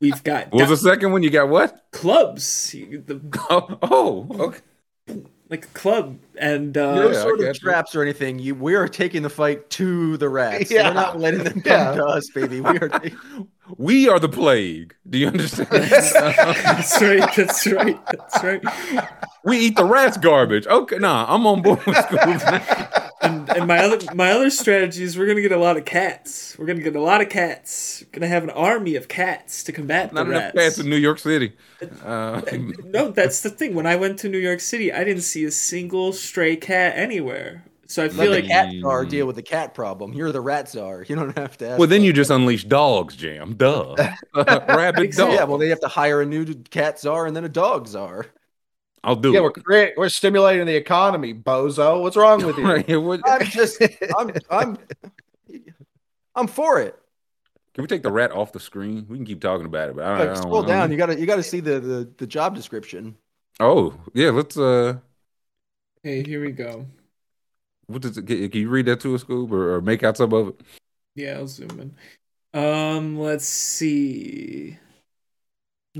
we've 0.00 0.24
got 0.24 0.50
What 0.50 0.68
was 0.68 0.68
di- 0.68 0.88
the 0.88 0.90
second 0.94 1.12
one? 1.12 1.22
You 1.22 1.30
got 1.30 1.48
what? 1.50 1.84
clubs, 1.92 2.72
the, 2.72 3.20
Oh, 3.50 3.78
oh 3.82 4.26
okay. 4.46 4.60
Like 5.52 5.66
a 5.66 5.68
club, 5.68 6.18
and 6.38 6.72
no 6.74 7.08
uh, 7.08 7.12
Yeah, 7.12 7.22
sort 7.22 7.40
of 7.40 7.58
traps 7.58 7.94
or 7.94 8.02
anything. 8.02 8.38
You, 8.38 8.54
we 8.54 8.74
are 8.74 8.88
taking 8.88 9.22
the 9.22 9.28
fight 9.30 9.68
to 9.70 10.16
the 10.16 10.28
rats. 10.28 10.70
Yeah. 10.70 10.88
We're 10.88 10.94
not 10.94 11.20
letting 11.20 11.44
them 11.44 11.60
come 11.60 11.64
Yeah. 11.64 11.94
to 11.94 12.04
us, 12.06 12.28
baby. 12.34 12.60
We 12.60 12.78
are. 12.78 12.88
taking- 12.88 13.18
We 13.78 14.08
are 14.08 14.18
the 14.18 14.28
plague. 14.28 14.92
Do 15.08 15.18
you 15.18 15.28
understand? 15.28 15.68
that's 15.70 17.00
right, 17.00 17.30
that's 17.36 17.66
right, 17.68 18.06
that's 18.06 18.42
right. 18.44 18.60
we 19.44 19.56
eat 19.58 19.76
the 19.76 19.84
rats' 19.84 20.16
garbage. 20.18 20.66
Okay, 20.66 20.98
nah, 20.98 21.24
I'm 21.32 21.46
on 21.46 21.62
board 21.62 21.78
with 21.86 21.96
Scoob. 21.96 23.10
And, 23.54 23.58
and 23.60 23.68
my 23.68 23.78
other 23.78 23.98
my 24.14 24.30
other 24.32 24.50
strategy 24.50 25.02
is 25.02 25.16
we're 25.18 25.26
gonna 25.26 25.40
get 25.42 25.52
a 25.52 25.56
lot 25.58 25.76
of 25.76 25.84
cats. 25.84 26.56
We're 26.58 26.66
gonna 26.66 26.80
get 26.82 26.96
a 26.96 27.00
lot 27.00 27.20
of 27.20 27.28
cats. 27.28 28.02
We're 28.06 28.18
gonna 28.20 28.28
have 28.28 28.44
an 28.44 28.50
army 28.50 28.96
of 28.96 29.08
cats 29.08 29.62
to 29.64 29.72
combat 29.72 30.12
Not 30.12 30.26
the 30.26 30.30
enough 30.32 30.54
rats. 30.54 30.58
cats 30.76 30.78
in 30.78 30.90
New 30.90 30.96
York 30.96 31.18
City. 31.18 31.52
Uh, 32.04 32.40
No, 32.84 33.10
that's 33.10 33.40
the 33.40 33.50
thing. 33.50 33.74
When 33.74 33.86
I 33.86 33.96
went 33.96 34.18
to 34.20 34.28
New 34.28 34.38
York 34.38 34.60
City, 34.60 34.92
I 34.92 35.04
didn't 35.04 35.22
see 35.22 35.44
a 35.44 35.50
single 35.50 36.12
stray 36.12 36.56
cat 36.56 36.94
anywhere. 36.96 37.64
So 37.86 38.02
I 38.02 38.06
Let 38.06 38.14
feel 38.16 38.30
the 38.32 38.40
like 38.40 38.46
cat 38.48 38.72
czar 38.80 39.04
deal 39.04 39.26
with 39.26 39.36
the 39.36 39.42
cat 39.42 39.74
problem. 39.74 40.14
You're 40.14 40.32
the 40.32 40.40
rat 40.40 40.70
czar. 40.70 41.04
You 41.06 41.14
don't 41.14 41.36
have 41.36 41.58
to. 41.58 41.68
Ask 41.70 41.78
well, 41.78 41.88
then 41.88 42.02
you 42.02 42.10
it. 42.10 42.14
just 42.14 42.30
unleash 42.30 42.64
dogs, 42.64 43.16
Jam. 43.16 43.54
Duh. 43.54 43.94
Rabid 44.34 45.02
Exactly. 45.04 45.12
dog. 45.12 45.34
Yeah, 45.34 45.44
well, 45.44 45.58
they 45.58 45.68
have 45.68 45.80
to 45.80 45.88
hire 45.88 46.22
a 46.22 46.26
new 46.26 46.54
cat 46.70 46.98
czar 46.98 47.26
and 47.26 47.36
then 47.36 47.44
a 47.44 47.50
dog 47.50 47.86
czar. 47.88 48.26
I'll 49.04 49.16
do 49.16 49.32
Yeah, 49.32 49.38
it. 49.38 49.42
we're 49.42 49.50
create, 49.50 49.94
we're 49.96 50.08
stimulating 50.08 50.66
the 50.66 50.76
economy, 50.76 51.34
bozo. 51.34 52.00
What's 52.02 52.16
wrong 52.16 52.44
with 52.44 52.56
you? 52.58 52.64
Right, 52.64 52.88
what- 53.00 53.20
I'm 53.26 53.44
just, 53.46 53.82
I'm, 54.18 54.32
I'm, 54.50 54.78
I'm 56.34 56.46
for 56.46 56.80
it. 56.80 56.96
Can 57.74 57.82
we 57.82 57.88
take 57.88 58.02
the 58.02 58.12
rat 58.12 58.32
off 58.32 58.52
the 58.52 58.60
screen? 58.60 59.06
We 59.08 59.16
can 59.16 59.24
keep 59.26 59.40
talking 59.40 59.66
about 59.66 59.88
it, 59.88 59.96
but 59.96 60.04
I, 60.04 60.08
I 60.08 60.18
Like, 60.18 60.26
don't 60.28 60.36
scroll 60.36 60.52
wanna- 60.56 60.68
down. 60.68 60.90
You 60.92 60.96
gotta, 60.98 61.18
you 61.18 61.26
gotta 61.26 61.42
see 61.42 61.60
the, 61.60 61.80
the, 61.80 62.12
the 62.18 62.26
job 62.26 62.54
description. 62.54 63.16
Oh, 63.60 63.94
yeah. 64.14 64.30
Let's. 64.30 64.56
uh 64.56 64.98
Hey, 66.02 66.22
here 66.24 66.40
we 66.44 66.50
go. 66.52 66.86
What 67.86 68.02
does 68.02 68.18
it? 68.18 68.26
Can 68.26 68.48
can 68.48 68.60
you 68.60 68.68
read 68.68 68.86
that 68.86 69.00
to 69.00 69.14
us, 69.14 69.22
Scoob, 69.24 69.50
or, 69.52 69.74
or 69.74 69.80
make 69.80 70.02
out 70.02 70.16
some 70.16 70.32
of 70.32 70.48
it? 70.48 70.60
Yeah, 71.14 71.34
I'll 71.38 71.46
zoom 71.46 71.94
in. 72.52 72.60
Um, 72.60 73.18
let's 73.18 73.44
see. 73.46 74.78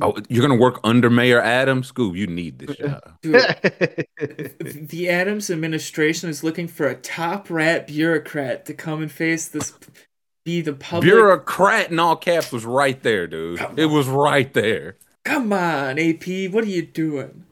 Oh, 0.00 0.16
you're 0.28 0.46
gonna 0.46 0.61
work 0.61 0.81
under 0.85 1.11
Mayor 1.11 1.40
Adams, 1.40 1.92
Scoob. 1.92 2.16
You 2.16 2.26
need 2.26 2.59
this 2.59 2.76
job. 2.76 3.18
Dude, 3.20 3.35
the 4.88 5.09
Adams 5.11 5.50
administration 5.50 6.31
is 6.31 6.42
looking 6.42 6.66
for 6.66 6.87
a 6.87 6.94
top 6.94 7.50
rat 7.50 7.87
bureaucrat 7.88 8.64
to 8.66 8.74
come 8.74 9.02
and 9.02 9.12
face 9.12 9.48
this, 9.48 9.74
be 10.44 10.62
the 10.62 10.72
public. 10.72 11.05
Bureaucrat 11.05 11.90
in 11.90 11.98
all 11.98 12.16
caps 12.16 12.52
was 12.52 12.64
right 12.64 13.02
there, 13.02 13.26
dude. 13.26 13.59
Come 13.59 13.78
It 13.78 13.87
was 13.87 14.09
right 14.09 14.52
there. 14.55 14.96
Come 15.24 15.52
on, 15.52 15.98
AP, 15.98 16.50
what 16.50 16.64
are 16.64 16.68
you 16.68 16.83
doing? 16.87 17.44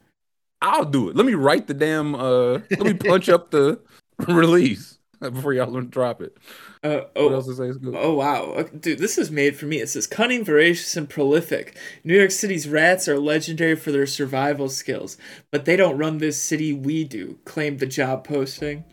I'll 0.63 0.85
do 0.85 1.09
it. 1.09 1.15
Let 1.15 1.25
me 1.25 1.35
write 1.35 1.67
the 1.67 1.73
damn. 1.75 2.15
uh 2.15 2.59
Let 2.71 2.81
me 2.81 2.93
punch 2.93 3.29
up 3.29 3.51
the 3.51 3.79
release 4.27 4.97
before 5.29 5.53
y'all 5.53 5.71
learn 5.71 5.85
to 5.85 5.89
drop 5.89 6.21
it. 6.21 6.35
Uh, 6.83 7.01
What 7.01 7.11
oh, 7.15 7.41
to 7.41 7.91
Oh 7.95 8.13
wow, 8.15 8.65
dude, 8.79 8.99
this 8.99 9.17
is 9.17 9.29
made 9.29 9.55
for 9.55 9.67
me. 9.67 9.79
It 9.79 9.89
says 9.89 10.07
cunning, 10.07 10.43
voracious, 10.43 10.97
and 10.97 11.07
prolific. 11.07 11.77
New 12.03 12.17
York 12.17 12.31
City's 12.31 12.67
rats 12.67 13.07
are 13.07 13.19
legendary 13.19 13.75
for 13.75 13.91
their 13.91 14.07
survival 14.07 14.67
skills, 14.67 15.17
but 15.51 15.65
they 15.65 15.75
don't 15.75 15.97
run 15.97 16.17
this 16.17 16.41
city. 16.41 16.73
We 16.73 17.03
do. 17.03 17.37
Claimed 17.45 17.79
the 17.79 17.85
job 17.85 18.23
posting. 18.23 18.83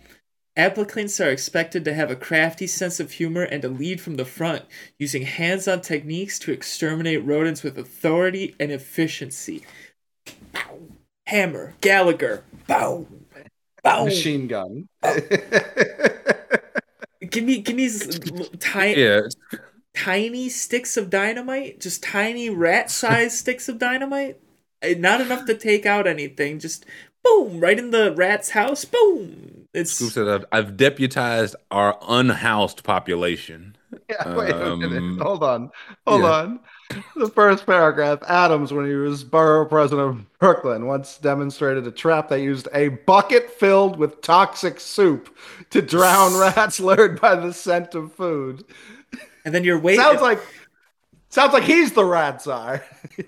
Applicants 0.54 1.20
are 1.20 1.30
expected 1.30 1.84
to 1.84 1.94
have 1.94 2.10
a 2.10 2.16
crafty 2.16 2.66
sense 2.66 2.98
of 2.98 3.12
humor 3.12 3.42
and 3.42 3.64
a 3.64 3.68
lead 3.68 4.00
from 4.00 4.16
the 4.16 4.24
front, 4.24 4.64
using 4.98 5.22
hands-on 5.22 5.80
techniques 5.80 6.38
to 6.40 6.52
exterminate 6.52 7.24
rodents 7.24 7.62
with 7.62 7.78
authority 7.78 8.56
and 8.58 8.72
efficiency. 8.72 9.64
Bow. 10.52 10.80
Hammer, 11.26 11.74
Gallagher, 11.80 12.42
bow, 12.66 13.06
bow. 13.82 14.04
Machine 14.04 14.48
gun. 14.48 14.88
Give 17.30 17.44
me, 17.44 17.58
give 17.60 17.76
me 17.76 17.88
tiny. 18.60 19.02
Yeah, 19.02 19.20
tiny 19.94 20.48
sticks 20.48 20.96
of 20.96 21.10
dynamite, 21.10 21.80
just 21.80 22.02
tiny 22.02 22.50
rat-sized 22.50 23.36
sticks 23.38 23.68
of 23.68 23.78
dynamite. 23.78 24.40
Eh, 24.82 24.94
Not 24.98 25.20
enough 25.20 25.44
to 25.46 25.54
take 25.54 25.86
out 25.86 26.06
anything. 26.06 26.58
Just 26.60 26.86
boom, 27.24 27.60
right 27.60 27.78
in 27.78 27.90
the 27.90 28.14
rat's 28.14 28.50
house. 28.50 28.84
Boom. 28.84 29.66
It's 29.74 29.90
Scoop 29.92 30.12
said, 30.12 30.28
I've, 30.28 30.44
I've 30.52 30.76
deputized 30.76 31.56
our 31.70 31.98
unhoused 32.08 32.84
population. 32.84 33.76
Yeah, 34.10 34.34
wait 34.36 34.50
a 34.50 34.72
Um, 34.72 34.80
minute. 34.80 35.22
Hold 35.22 35.42
on. 35.42 35.70
Hold 36.06 36.22
yeah. 36.22 36.30
on. 36.30 36.60
The 37.16 37.28
first 37.28 37.66
paragraph 37.66 38.22
Adams, 38.26 38.72
when 38.72 38.86
he 38.86 38.94
was 38.94 39.22
borough 39.22 39.66
president 39.66 40.08
of 40.08 40.38
Brooklyn, 40.38 40.86
once 40.86 41.18
demonstrated 41.18 41.86
a 41.86 41.90
trap 41.90 42.28
that 42.28 42.40
used 42.40 42.68
a 42.72 42.88
bucket 42.88 43.50
filled 43.50 43.98
with 43.98 44.22
toxic 44.22 44.80
soup 44.80 45.36
to 45.70 45.82
drown 45.82 46.34
rats 46.40 46.80
lured 46.80 47.20
by 47.20 47.34
the 47.34 47.52
scent 47.52 47.94
of 47.94 48.14
food. 48.14 48.64
and 49.44 49.54
then 49.54 49.64
you're 49.64 49.78
waiting. 49.78 50.00
Sounds 50.00 50.22
like 50.22 50.40
sounds 51.28 51.52
like 51.52 51.64
he's 51.64 51.92
the 51.92 52.04
rat 52.04 52.42
czar. 52.42 52.84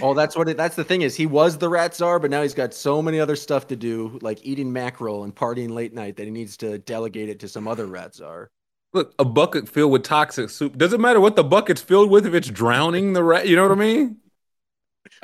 Oh, 0.00 0.14
that's 0.14 0.34
what 0.34 0.48
it. 0.48 0.56
That's 0.56 0.76
the 0.76 0.84
thing 0.84 1.02
is 1.02 1.14
he 1.14 1.26
was 1.26 1.58
the 1.58 1.68
rat 1.68 1.94
czar, 1.94 2.18
but 2.18 2.30
now 2.30 2.40
he's 2.40 2.54
got 2.54 2.72
so 2.72 3.02
many 3.02 3.20
other 3.20 3.36
stuff 3.36 3.66
to 3.66 3.76
do, 3.76 4.18
like 4.22 4.38
eating 4.42 4.72
mackerel 4.72 5.24
and 5.24 5.34
partying 5.34 5.70
late 5.70 5.92
night, 5.92 6.16
that 6.16 6.24
he 6.24 6.30
needs 6.30 6.56
to 6.58 6.78
delegate 6.78 7.28
it 7.28 7.40
to 7.40 7.48
some 7.48 7.68
other 7.68 7.86
rat 7.86 8.14
czar. 8.14 8.50
Look, 8.94 9.14
a 9.18 9.24
bucket 9.24 9.68
filled 9.68 9.92
with 9.92 10.02
toxic 10.02 10.48
soup. 10.50 10.78
Doesn't 10.78 11.00
matter 11.00 11.20
what 11.20 11.36
the 11.36 11.44
bucket's 11.44 11.80
filled 11.82 12.10
with 12.10 12.26
if 12.26 12.34
it's 12.34 12.48
drowning 12.48 13.12
the 13.12 13.22
rat. 13.22 13.46
You 13.46 13.56
know 13.56 13.62
what 13.62 13.72
I 13.72 13.80
mean? 13.80 14.16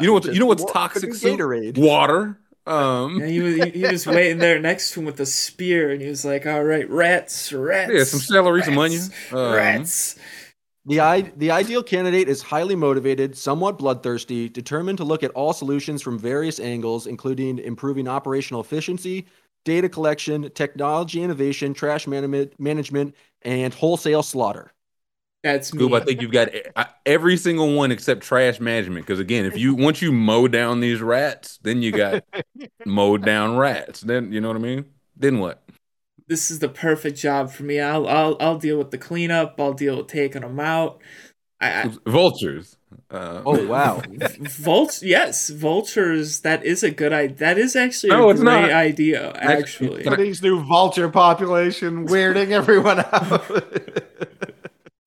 You 0.01 0.09
know 0.09 0.13
what? 0.15 0.25
You 0.27 0.39
know 0.39 0.47
what's 0.47 0.65
toxic 0.71 1.15
soup? 1.15 1.39
Gatorade. 1.39 1.79
Water. 1.79 2.39
Um, 2.67 3.21
And 3.21 3.31
he 3.31 3.41
was 3.41 3.57
he, 3.57 3.71
he 3.71 3.87
was 3.87 4.07
waiting 4.07 4.39
there 4.39 4.59
next 4.59 4.93
to 4.93 5.01
him 5.01 5.07
with 5.07 5.21
a 5.21 5.27
spear, 5.27 5.91
and 5.91 6.01
he 6.01 6.09
was 6.09 6.25
like, 6.25 6.47
"All 6.47 6.65
right, 6.65 6.89
rats, 6.89 7.53
rats, 7.53 7.93
yeah, 7.93 8.05
some 8.05 8.21
celery, 8.21 8.63
some 8.63 8.79
onion. 8.79 9.01
rats, 9.03 9.33
Um, 9.33 9.53
rats." 9.55 10.19
The, 10.87 11.01
I- 11.01 11.33
the 11.37 11.51
ideal 11.51 11.83
candidate 11.83 12.29
is 12.29 12.43
highly 12.43 12.75
motivated, 12.77 13.37
somewhat 13.39 13.79
bloodthirsty, 13.79 14.51
determined 14.51 14.99
to 14.99 15.05
look 15.05 15.23
at 15.23 15.31
all 15.31 15.55
solutions 15.55 16.03
from 16.03 16.19
various 16.19 16.61
angles, 16.61 17.07
including 17.07 17.59
improving 17.59 18.07
operational 18.07 18.61
efficiency, 18.61 19.27
data 19.65 19.89
collection, 19.89 20.51
technology 20.55 21.23
innovation, 21.23 21.75
trash 21.75 22.07
management, 22.07 22.59
management 22.59 23.15
and 23.43 23.75
wholesale 23.75 24.23
slaughter. 24.23 24.73
That's 25.43 25.75
me. 25.75 25.81
Scoob, 25.81 26.01
I 26.01 26.05
think 26.05 26.23
you've 26.23 26.33
got 26.33 26.51
I- 26.77 26.87
every 27.05 27.37
single 27.37 27.75
one 27.75 27.91
except 27.93 28.23
trash 28.23 28.61
management. 28.61 29.07
Because 29.07 29.21
again, 29.21 29.45
if 29.45 29.57
you 29.57 29.75
once 29.75 30.01
you 30.01 30.13
mow 30.13 30.49
down 30.49 30.81
these 30.81 31.01
rats, 31.03 31.59
then 31.63 31.83
you 31.83 31.93
got 31.93 32.25
mowed 32.85 33.25
down 33.25 33.57
rats. 33.57 34.01
Then 34.01 34.33
you 34.33 34.41
know 34.41 34.49
what 34.49 34.57
I 34.57 34.61
mean. 34.61 34.87
Then 35.17 35.39
what? 35.39 35.63
this 36.29 36.51
is 36.51 36.59
the 36.59 36.69
perfect 36.69 37.19
job 37.19 37.51
for 37.51 37.63
me. 37.65 37.81
I'll 37.81 38.07
I'll 38.09 38.37
I'll 38.41 38.59
deal 38.59 38.79
with 38.79 38.91
the 38.91 38.99
cleanup. 38.99 39.57
I'll 39.59 39.75
deal 39.75 39.97
with 39.99 40.09
taking 40.09 40.43
them 40.43 40.61
out. 40.61 41.01
I, 41.61 41.83
I 41.83 41.91
Vultures. 42.07 42.77
Uh, 43.11 43.43
Oh 43.47 43.67
wow. 43.67 44.03
Vult 44.41 45.03
yes, 45.03 45.51
vultures. 45.51 46.41
That 46.41 46.65
is 46.65 46.83
a 46.83 46.91
good 46.91 47.13
idea. 47.13 47.37
That 47.37 47.59
is 47.59 47.77
actually 47.77 48.11
No, 48.11 48.29
a 48.29 48.31
it's 48.33 48.41
great 48.41 48.61
not. 48.63 48.71
idea. 48.73 49.31
Actually, 49.33 49.53
Actually, 49.59 50.03
can 50.05 50.13
I- 50.13 50.17
Today's 50.17 50.43
new 50.43 50.65
vulture 50.65 51.09
population 51.09 52.07
weirding 52.09 52.51
everyone 52.61 53.01
out. 53.01 53.45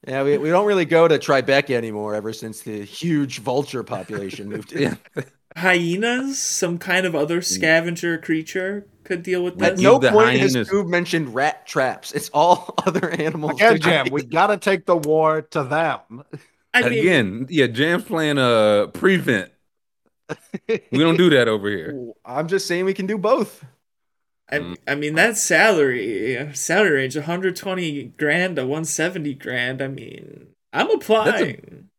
Yeah, 0.07 0.23
we, 0.23 0.37
we 0.37 0.49
don't 0.49 0.65
really 0.65 0.85
go 0.85 1.07
to 1.07 1.19
Tribeca 1.19 1.71
anymore 1.71 2.15
ever 2.15 2.31
since 2.31 2.61
the 2.61 2.83
huge 2.85 3.39
vulture 3.39 3.83
population 3.83 4.47
moved 4.47 4.71
in. 4.71 4.97
yeah. 5.15 5.23
hyenas, 5.57 6.39
some 6.39 6.77
kind 6.77 7.05
of 7.05 7.13
other 7.15 7.41
scavenger 7.41 8.17
creature, 8.17 8.87
could 9.03 9.23
deal 9.23 9.43
with 9.43 9.59
Like 9.59 9.73
At 9.73 9.79
no 9.79 9.97
the 9.97 10.11
point 10.11 10.39
has 10.39 10.53
hyenas- 10.53 10.69
Scoob 10.69 10.87
mentioned 10.87 11.33
rat 11.35 11.65
traps. 11.67 12.13
It's 12.13 12.29
all 12.29 12.73
other 12.85 13.09
animals. 13.09 13.55
Again, 13.55 13.79
Jam, 13.81 14.07
we 14.11 14.23
gotta 14.23 14.55
take 14.57 14.85
the 14.85 14.95
war 14.95 15.41
to 15.41 15.63
them. 15.63 16.23
I 16.73 16.89
mean, 16.89 16.99
Again, 16.99 17.47
yeah, 17.49 17.67
Jam's 17.67 18.03
playing 18.03 18.37
uh 18.37 18.87
prevent. 18.87 19.51
We 20.67 20.99
don't 20.99 21.17
do 21.17 21.29
that 21.31 21.47
over 21.47 21.69
here. 21.69 22.11
I'm 22.25 22.47
just 22.47 22.67
saying 22.67 22.85
we 22.85 22.93
can 22.93 23.05
do 23.05 23.17
both. 23.17 23.63
I, 24.49 24.75
I 24.87 24.95
mean 24.95 25.15
that 25.15 25.37
salary, 25.37 26.49
salary 26.53 26.91
range, 26.91 27.15
120 27.15 28.03
grand 28.17 28.55
to 28.55 28.61
170 28.63 29.33
grand. 29.35 29.81
I 29.81 29.87
mean, 29.87 30.47
I'm 30.71 30.89
applying. 30.91 31.89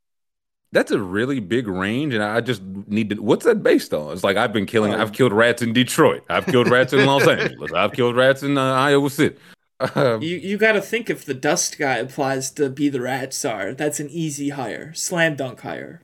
That's 0.72 0.90
a 0.90 1.00
really 1.00 1.40
big 1.40 1.66
range, 1.66 2.12
and 2.14 2.22
I 2.22 2.40
just 2.40 2.62
need 2.62 3.10
to. 3.10 3.16
What's 3.16 3.44
that 3.44 3.62
based 3.62 3.94
on? 3.94 4.12
It's 4.12 4.24
like 4.24 4.36
I've 4.36 4.52
been 4.52 4.66
killing. 4.66 4.94
I've 4.94 5.12
killed 5.12 5.32
rats 5.32 5.62
in 5.62 5.72
Detroit. 5.72 6.24
I've 6.28 6.46
killed 6.46 6.68
rats 6.68 6.92
in 6.92 7.06
Los 7.06 7.26
Angeles. 7.26 7.72
I've 7.72 7.92
killed 7.92 8.16
rats 8.16 8.42
in 8.42 8.58
uh, 8.58 8.74
Iowa 8.74 9.08
City. 9.08 9.36
Um, 9.80 10.22
You 10.22 10.36
you 10.36 10.58
got 10.58 10.72
to 10.72 10.80
think 10.80 11.08
if 11.08 11.24
the 11.24 11.34
dust 11.34 11.78
guy 11.78 11.96
applies 11.98 12.50
to 12.52 12.68
be 12.68 12.88
the 12.88 13.00
rat 13.00 13.32
czar, 13.32 13.74
that's 13.74 14.00
an 14.00 14.08
easy 14.10 14.50
hire, 14.50 14.92
slam 14.94 15.36
dunk 15.36 15.60
hire. 15.60 16.02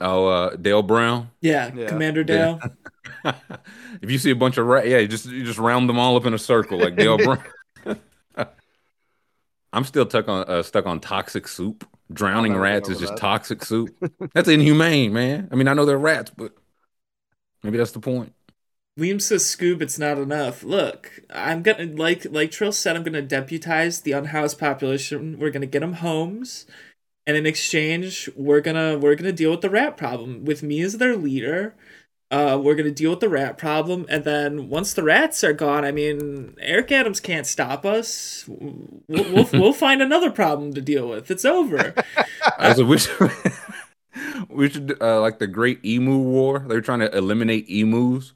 oh, 0.00 0.26
uh, 0.26 0.56
Dale 0.56 0.82
Brown. 0.82 1.30
Yeah, 1.40 1.72
Yeah. 1.74 1.86
Commander 1.88 2.24
Dale. 2.24 2.60
if 4.02 4.10
you 4.10 4.18
see 4.18 4.30
a 4.30 4.36
bunch 4.36 4.56
of 4.58 4.66
rats, 4.66 4.86
yeah, 4.86 4.98
you 4.98 5.08
just 5.08 5.26
you 5.26 5.44
just 5.44 5.58
round 5.58 5.88
them 5.88 5.98
all 5.98 6.16
up 6.16 6.26
in 6.26 6.34
a 6.34 6.38
circle 6.38 6.78
like 6.78 6.96
Dale 6.96 7.18
Brown. 7.24 7.42
I'm 9.72 9.84
still 9.84 10.08
stuck 10.08 10.28
on 10.28 10.44
uh, 10.48 10.62
stuck 10.62 10.86
on 10.86 11.00
toxic 11.00 11.46
soup. 11.46 11.86
Drowning 12.12 12.56
rats 12.56 12.88
is 12.88 12.98
just 12.98 13.14
that. 13.14 13.20
toxic 13.20 13.64
soup. 13.64 13.94
That's 14.34 14.48
inhumane, 14.48 15.12
man. 15.12 15.48
I 15.52 15.54
mean, 15.54 15.68
I 15.68 15.74
know 15.74 15.84
they're 15.84 15.96
rats, 15.98 16.32
but 16.36 16.52
maybe 17.62 17.78
that's 17.78 17.92
the 17.92 18.00
point. 18.00 18.32
William 18.96 19.20
says, 19.20 19.44
"Scoob, 19.44 19.80
it's 19.82 19.98
not 19.98 20.18
enough. 20.18 20.62
Look, 20.62 21.22
I'm 21.30 21.62
gonna 21.62 21.86
like 21.86 22.26
like 22.30 22.50
Trill 22.50 22.72
said, 22.72 22.96
I'm 22.96 23.02
gonna 23.02 23.22
deputize 23.22 24.00
the 24.00 24.12
unhoused 24.12 24.58
population. 24.58 25.38
We're 25.38 25.50
gonna 25.50 25.66
get 25.66 25.80
them 25.80 25.94
homes, 25.94 26.66
and 27.26 27.36
in 27.36 27.46
exchange, 27.46 28.28
we're 28.36 28.60
gonna 28.60 28.98
we're 28.98 29.14
gonna 29.14 29.32
deal 29.32 29.52
with 29.52 29.60
the 29.60 29.70
rat 29.70 29.96
problem 29.96 30.44
with 30.44 30.62
me 30.62 30.80
as 30.82 30.98
their 30.98 31.16
leader. 31.16 31.74
Uh, 32.32 32.60
we're 32.62 32.76
gonna 32.76 32.90
deal 32.92 33.10
with 33.10 33.20
the 33.20 33.28
rat 33.28 33.58
problem, 33.58 34.06
and 34.08 34.24
then 34.24 34.68
once 34.68 34.92
the 34.94 35.02
rats 35.02 35.42
are 35.42 35.52
gone, 35.52 35.84
I 35.84 35.90
mean, 35.92 36.54
Eric 36.60 36.92
Adams 36.92 37.18
can't 37.20 37.46
stop 37.46 37.84
us. 37.84 38.44
We'll 38.46 38.98
we'll, 39.08 39.48
we'll 39.52 39.72
find 39.72 40.00
another 40.02 40.30
problem 40.30 40.72
to 40.74 40.80
deal 40.80 41.08
with. 41.08 41.30
It's 41.30 41.44
over. 41.44 41.94
So 42.74 42.84
we 42.84 42.98
should, 42.98 43.32
we 44.48 44.68
should 44.70 44.96
uh, 45.00 45.20
like 45.20 45.38
the 45.38 45.46
Great 45.46 45.84
Emu 45.84 46.18
War. 46.18 46.60
They 46.60 46.74
were 46.74 46.80
trying 46.80 47.00
to 47.00 47.16
eliminate 47.16 47.68
emus, 47.68 48.32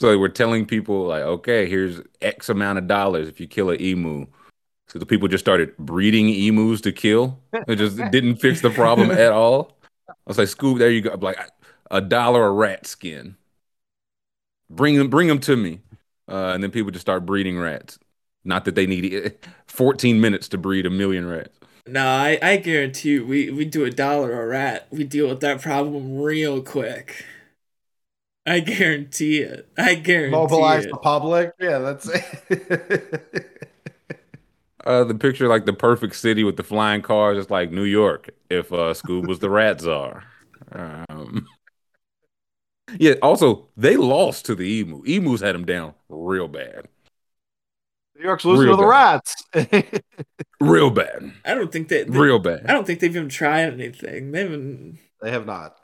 so 0.00 0.08
they 0.08 0.16
were 0.16 0.30
telling 0.30 0.64
people 0.64 1.06
like, 1.08 1.22
okay, 1.22 1.68
here's 1.68 2.00
X 2.22 2.48
amount 2.48 2.78
of 2.78 2.86
dollars 2.86 3.28
if 3.28 3.38
you 3.38 3.46
kill 3.46 3.68
an 3.68 3.80
emu. 3.82 4.26
So 4.88 4.98
the 4.98 5.04
people 5.04 5.28
just 5.28 5.44
started 5.44 5.76
breeding 5.76 6.30
emus 6.30 6.80
to 6.82 6.92
kill. 6.92 7.38
It 7.68 7.76
just 7.76 7.96
didn't 8.10 8.36
fix 8.36 8.62
the 8.62 8.70
problem 8.70 9.10
at 9.10 9.30
all. 9.30 9.76
I 10.08 10.14
was 10.26 10.38
like, 10.38 10.48
Scoob, 10.48 10.78
there 10.78 10.90
you 10.90 11.02
go. 11.02 11.10
I'm 11.10 11.20
like 11.20 11.38
a 11.90 12.00
dollar 12.00 12.46
a 12.46 12.50
rat 12.50 12.86
skin. 12.86 13.36
Bring 14.70 14.96
them, 14.96 15.10
bring 15.10 15.28
them 15.28 15.40
to 15.40 15.54
me, 15.54 15.80
uh, 16.28 16.52
and 16.54 16.62
then 16.62 16.70
people 16.70 16.90
just 16.90 17.02
start 17.02 17.26
breeding 17.26 17.58
rats. 17.58 17.98
Not 18.42 18.64
that 18.64 18.76
they 18.76 18.86
need 18.86 19.36
14 19.66 20.18
minutes 20.18 20.48
to 20.48 20.58
breed 20.58 20.86
a 20.86 20.90
million 20.90 21.28
rats. 21.28 21.58
No, 21.86 22.06
I, 22.06 22.38
I 22.40 22.56
guarantee 22.56 23.10
you, 23.10 23.26
we, 23.26 23.50
we 23.50 23.66
do 23.66 23.84
a 23.84 23.90
dollar 23.90 24.40
a 24.40 24.46
rat, 24.46 24.86
we 24.90 25.04
deal 25.04 25.28
with 25.28 25.40
that 25.40 25.60
problem 25.60 26.16
real 26.18 26.62
quick. 26.62 27.26
I 28.46 28.60
guarantee 28.60 29.38
it. 29.40 29.68
I 29.78 29.94
guarantee 29.94 30.30
Mobilize 30.30 30.84
it. 30.84 30.90
the 30.90 30.96
public. 30.98 31.52
Yeah, 31.60 31.78
that's 31.78 32.08
it. 32.08 33.46
Uh, 34.84 35.04
the 35.04 35.14
picture 35.14 35.46
like 35.48 35.66
the 35.66 35.72
perfect 35.72 36.16
city 36.16 36.42
with 36.42 36.56
the 36.56 36.62
flying 36.62 37.02
cars, 37.02 37.36
just 37.36 37.50
like 37.50 37.70
New 37.70 37.84
York. 37.84 38.30
If 38.48 38.72
uh, 38.72 38.94
Scoob 38.94 39.26
was 39.26 39.38
the 39.40 39.50
rat 39.50 39.80
czar. 39.80 40.24
Um, 40.72 41.46
yeah. 42.98 43.14
Also, 43.22 43.68
they 43.76 43.96
lost 43.96 44.46
to 44.46 44.54
the 44.54 44.64
emu. 44.64 45.02
Emus 45.04 45.40
had 45.40 45.54
them 45.54 45.64
down 45.64 45.94
real 46.08 46.48
bad, 46.48 46.88
New 48.16 48.22
York's 48.24 48.44
losing 48.44 48.66
Real 48.66 48.76
to 48.76 48.76
the 48.76 48.86
rats. 48.86 49.34
real 50.60 50.90
bad, 50.90 51.32
I 51.44 51.54
don't 51.54 51.72
think 51.72 51.88
they, 51.88 52.04
they 52.04 52.18
real 52.18 52.38
I 52.66 52.72
bad. 52.72 52.72
don't 52.72 52.86
think 52.86 53.00
they've 53.00 53.14
even 53.14 53.28
tried 53.28 53.72
anything. 53.72 54.32
They 54.32 54.42
haven't 54.42 54.98
they 55.20 55.30
have 55.30 55.46
not. 55.46 55.76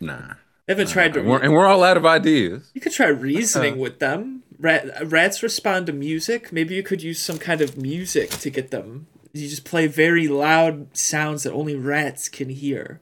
Nah. 0.00 0.34
They 0.66 0.72
haven't 0.72 0.88
tried 0.88 1.14
to 1.14 1.20
and, 1.20 1.28
we're, 1.28 1.38
and 1.38 1.52
we're 1.52 1.66
all 1.66 1.84
out 1.84 1.96
of 1.96 2.04
ideas. 2.04 2.70
You 2.74 2.80
could 2.80 2.92
try 2.92 3.06
reasoning 3.06 3.74
uh-huh. 3.74 3.82
with 3.82 3.98
them. 4.00 4.42
Rat, 4.58 5.10
rats 5.10 5.42
respond 5.42 5.86
to 5.86 5.92
music. 5.92 6.52
Maybe 6.52 6.74
you 6.74 6.82
could 6.82 7.02
use 7.02 7.20
some 7.20 7.38
kind 7.38 7.60
of 7.60 7.76
music 7.76 8.30
to 8.30 8.50
get 8.50 8.70
them. 8.70 9.06
You 9.32 9.48
just 9.48 9.64
play 9.64 9.86
very 9.86 10.28
loud 10.28 10.96
sounds 10.96 11.44
that 11.44 11.52
only 11.52 11.76
rats 11.76 12.28
can 12.28 12.48
hear. 12.48 13.00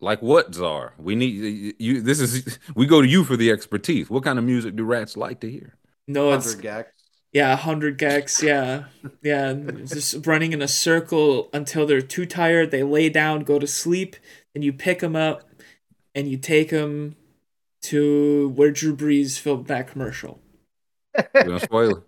Like 0.00 0.20
what, 0.20 0.54
czar? 0.54 0.94
We 0.98 1.14
need 1.14 1.76
you. 1.78 2.02
This 2.02 2.20
is 2.20 2.58
we 2.74 2.86
go 2.86 3.00
to 3.00 3.08
you 3.08 3.24
for 3.24 3.36
the 3.36 3.50
expertise. 3.50 4.10
What 4.10 4.24
kind 4.24 4.38
of 4.38 4.44
music 4.44 4.76
do 4.76 4.84
rats 4.84 5.16
like 5.16 5.40
to 5.40 5.50
hear? 5.50 5.76
No, 6.06 6.32
it's 6.32 6.52
Hundred 6.52 6.64
gecs. 6.64 6.86
yeah, 7.32 7.56
hundred 7.56 7.98
gecs. 7.98 8.42
Yeah, 8.42 8.84
yeah, 9.22 9.54
just 9.86 10.26
running 10.26 10.52
in 10.52 10.60
a 10.60 10.68
circle 10.68 11.48
until 11.54 11.86
they're 11.86 12.02
too 12.02 12.26
tired. 12.26 12.72
They 12.72 12.82
lay 12.82 13.08
down, 13.08 13.44
go 13.44 13.58
to 13.58 13.66
sleep, 13.66 14.16
and 14.54 14.62
you 14.62 14.72
pick 14.72 14.98
them 14.98 15.16
up, 15.16 15.44
and 16.16 16.28
you 16.28 16.38
take 16.38 16.70
them 16.70 17.14
to 17.82 18.48
where 18.56 18.72
Drew 18.72 18.96
Brees 18.96 19.38
filmed 19.38 19.66
that 19.66 19.86
commercial. 19.86 20.40
We're 21.14 21.44
gonna 21.44 21.60
spoil 21.60 21.90
it. 21.98 22.02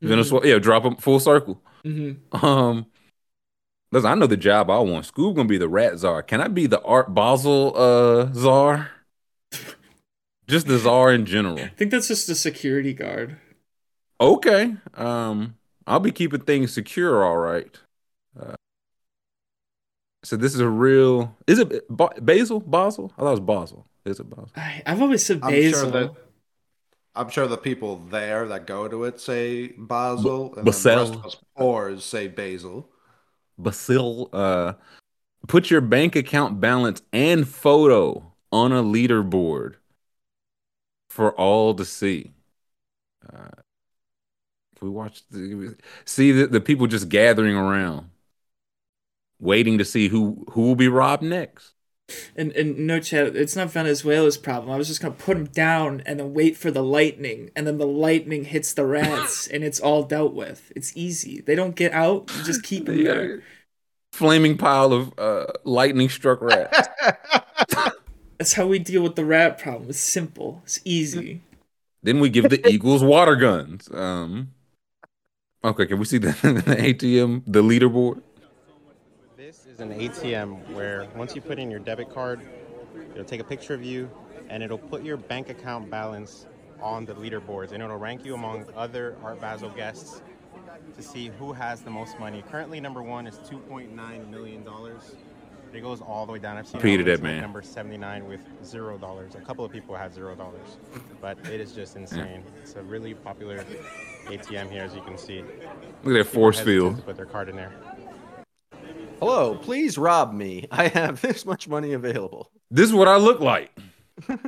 We're 0.00 0.10
gonna 0.10 0.24
spoil. 0.24 0.46
Yeah, 0.46 0.58
drop 0.58 0.84
them 0.84 0.96
full 0.96 1.18
circle. 1.18 1.60
hmm 1.82 2.12
Um, 2.32 2.86
listen, 3.90 4.10
I 4.10 4.14
know 4.14 4.26
the 4.26 4.36
job 4.36 4.70
I 4.70 4.78
want. 4.78 5.06
Scoob 5.06 5.34
gonna 5.34 5.48
be 5.48 5.58
the 5.58 5.68
rat 5.68 5.98
czar. 5.98 6.22
Can 6.22 6.40
I 6.40 6.48
be 6.48 6.66
the 6.66 6.80
Art 6.82 7.12
Basel 7.14 7.72
uh 7.74 8.32
czar? 8.34 8.90
Just 10.46 10.66
the 10.66 10.78
czar 10.78 11.12
in 11.12 11.26
general. 11.26 11.58
I 11.58 11.68
think 11.68 11.90
that's 11.90 12.08
just 12.08 12.28
a 12.28 12.34
security 12.34 12.92
guard. 12.92 13.38
Okay. 14.20 14.74
Um, 14.94 15.54
I'll 15.86 16.00
be 16.00 16.10
keeping 16.10 16.40
things 16.40 16.72
secure. 16.72 17.24
All 17.24 17.36
right. 17.36 17.78
Uh, 18.38 18.54
so 20.22 20.36
this 20.36 20.54
is 20.54 20.60
a 20.60 20.68
real. 20.68 21.36
Is 21.46 21.58
it 21.58 21.88
ba- 21.88 22.10
Basil? 22.20 22.60
Basel? 22.60 23.12
I 23.16 23.20
thought 23.20 23.28
it 23.28 23.30
was 23.30 23.40
Basel. 23.40 23.86
Is 24.04 24.20
it 24.20 24.28
Basel? 24.28 24.50
I, 24.56 24.82
I've 24.86 25.02
always 25.02 25.24
said 25.24 25.40
I'm 25.42 25.50
basil. 25.50 25.90
sure 25.90 25.90
that 25.90 26.14
I'm 27.14 27.28
sure 27.28 27.46
the 27.46 27.58
people 27.58 27.96
there 28.10 28.46
that 28.48 28.66
go 28.66 28.88
to 28.88 29.04
it 29.04 29.20
say 29.20 29.68
Basel, 29.76 30.54
and 30.56 30.66
then 30.66 30.82
the 30.82 30.96
rest 30.96 31.14
of 31.14 31.24
us 31.24 31.36
poors 31.56 32.04
say 32.04 32.28
Basil. 32.28 32.88
Basil. 33.58 34.30
Uh, 34.32 34.74
put 35.48 35.70
your 35.70 35.80
bank 35.80 36.16
account 36.16 36.60
balance 36.60 37.02
and 37.12 37.48
photo 37.48 38.32
on 38.52 38.72
a 38.72 38.82
leaderboard 38.82 39.74
for 41.08 41.32
all 41.32 41.74
to 41.74 41.84
see. 41.84 42.32
Uh, 43.28 43.48
can 44.78 44.88
we 44.88 44.90
watch 44.90 45.22
the, 45.30 45.76
see 46.04 46.32
the, 46.32 46.46
the 46.46 46.60
people 46.60 46.86
just 46.86 47.08
gathering 47.08 47.54
around, 47.54 48.08
waiting 49.40 49.78
to 49.78 49.84
see 49.84 50.08
who 50.08 50.44
who 50.52 50.62
will 50.62 50.76
be 50.76 50.88
robbed 50.88 51.22
next. 51.22 51.72
And 52.34 52.50
and 52.52 52.76
no 52.88 52.98
chat, 52.98 53.36
it's 53.36 53.54
not 53.54 53.70
Venezuela's 53.70 54.36
problem. 54.36 54.72
I 54.72 54.76
was 54.76 54.88
just 54.88 55.00
gonna 55.00 55.14
put 55.14 55.36
them 55.36 55.46
down 55.46 56.02
and 56.06 56.18
then 56.18 56.34
wait 56.34 56.56
for 56.56 56.70
the 56.72 56.82
lightning, 56.82 57.50
and 57.54 57.66
then 57.66 57.78
the 57.78 57.86
lightning 57.86 58.44
hits 58.44 58.72
the 58.74 58.84
rats, 58.84 59.46
and 59.52 59.62
it's 59.62 59.78
all 59.80 60.02
dealt 60.02 60.34
with. 60.34 60.72
It's 60.74 60.96
easy. 60.96 61.40
They 61.40 61.54
don't 61.54 61.76
get 61.76 61.92
out. 61.92 62.30
You 62.36 62.42
just 62.44 62.62
keep 62.64 62.86
them 62.86 62.98
Yeah. 62.98 63.14
there. 63.14 63.42
Flaming 64.12 64.56
pile 64.58 64.92
of 64.92 65.12
uh, 65.18 65.46
lightning 65.64 66.08
struck 66.08 66.42
rats. 66.42 66.88
That's 68.38 68.54
how 68.54 68.66
we 68.66 68.80
deal 68.80 69.02
with 69.02 69.14
the 69.14 69.24
rat 69.24 69.58
problem. 69.58 69.90
It's 69.90 70.00
simple. 70.00 70.62
It's 70.64 70.80
easy. 70.84 71.42
then 72.02 72.18
we 72.18 72.28
give 72.28 72.48
the 72.50 72.66
Eagles 72.72 73.04
water 73.04 73.36
guns. 73.36 73.88
Um, 73.94 74.50
okay, 75.62 75.86
can 75.86 75.98
we 76.00 76.06
see 76.06 76.18
the, 76.18 76.28
the 76.42 76.74
ATM, 76.74 77.42
the 77.46 77.62
leaderboard? 77.62 78.22
An 79.80 79.92
ATM 79.98 80.74
where 80.74 81.08
once 81.16 81.34
you 81.34 81.40
put 81.40 81.58
in 81.58 81.70
your 81.70 81.80
debit 81.80 82.12
card, 82.12 82.40
it'll 83.12 83.24
take 83.24 83.40
a 83.40 83.44
picture 83.44 83.72
of 83.72 83.82
you 83.82 84.10
and 84.50 84.62
it'll 84.62 84.76
put 84.76 85.02
your 85.02 85.16
bank 85.16 85.48
account 85.48 85.88
balance 85.90 86.46
on 86.82 87.06
the 87.06 87.14
leaderboards 87.14 87.72
and 87.72 87.82
it'll 87.82 87.96
rank 87.96 88.24
you 88.24 88.34
among 88.34 88.66
other 88.76 89.16
Art 89.22 89.40
Basel 89.40 89.70
guests 89.70 90.20
to 90.96 91.02
see 91.02 91.28
who 91.38 91.52
has 91.52 91.80
the 91.80 91.90
most 91.90 92.18
money. 92.18 92.44
Currently, 92.50 92.78
number 92.80 93.02
one 93.02 93.26
is 93.26 93.36
$2.9 93.38 94.28
million. 94.28 94.66
It 95.72 95.80
goes 95.80 96.00
all 96.00 96.26
the 96.26 96.32
way 96.32 96.38
down. 96.40 96.56
I've 96.56 96.66
seen 96.66 96.80
Repeated 96.80 97.08
all 97.08 97.14
it, 97.14 97.16
the 97.18 97.22
way 97.22 97.28
to 97.28 97.34
man. 97.34 97.42
Number 97.42 97.62
79 97.62 98.26
with 98.26 98.40
zero 98.64 98.98
dollars. 98.98 99.34
A 99.36 99.40
couple 99.40 99.64
of 99.64 99.70
people 99.70 99.94
had 99.94 100.12
zero 100.12 100.34
dollars, 100.34 100.78
but 101.20 101.38
it 101.46 101.60
is 101.60 101.72
just 101.72 101.94
insane. 101.96 102.42
It's 102.60 102.74
a 102.74 102.82
really 102.82 103.14
popular 103.14 103.64
ATM 104.26 104.68
here, 104.70 104.82
as 104.82 104.94
you 104.96 105.00
can 105.02 105.16
see. 105.16 105.44
Look 106.02 106.16
at 106.16 106.24
that 106.24 106.32
force 106.32 106.58
field. 106.58 107.04
Put 107.06 107.16
their 107.16 107.24
card 107.24 107.48
in 107.48 107.54
there. 107.56 107.72
Hello, 109.20 109.54
please 109.56 109.98
rob 109.98 110.32
me. 110.32 110.66
I 110.70 110.88
have 110.88 111.20
this 111.22 111.44
much 111.44 111.68
money 111.68 111.92
available. 111.92 112.50
This 112.70 112.86
is 112.88 112.94
what 112.94 113.06
I 113.08 113.16
look 113.16 113.40
like. 113.40 113.70
I'm 114.28 114.40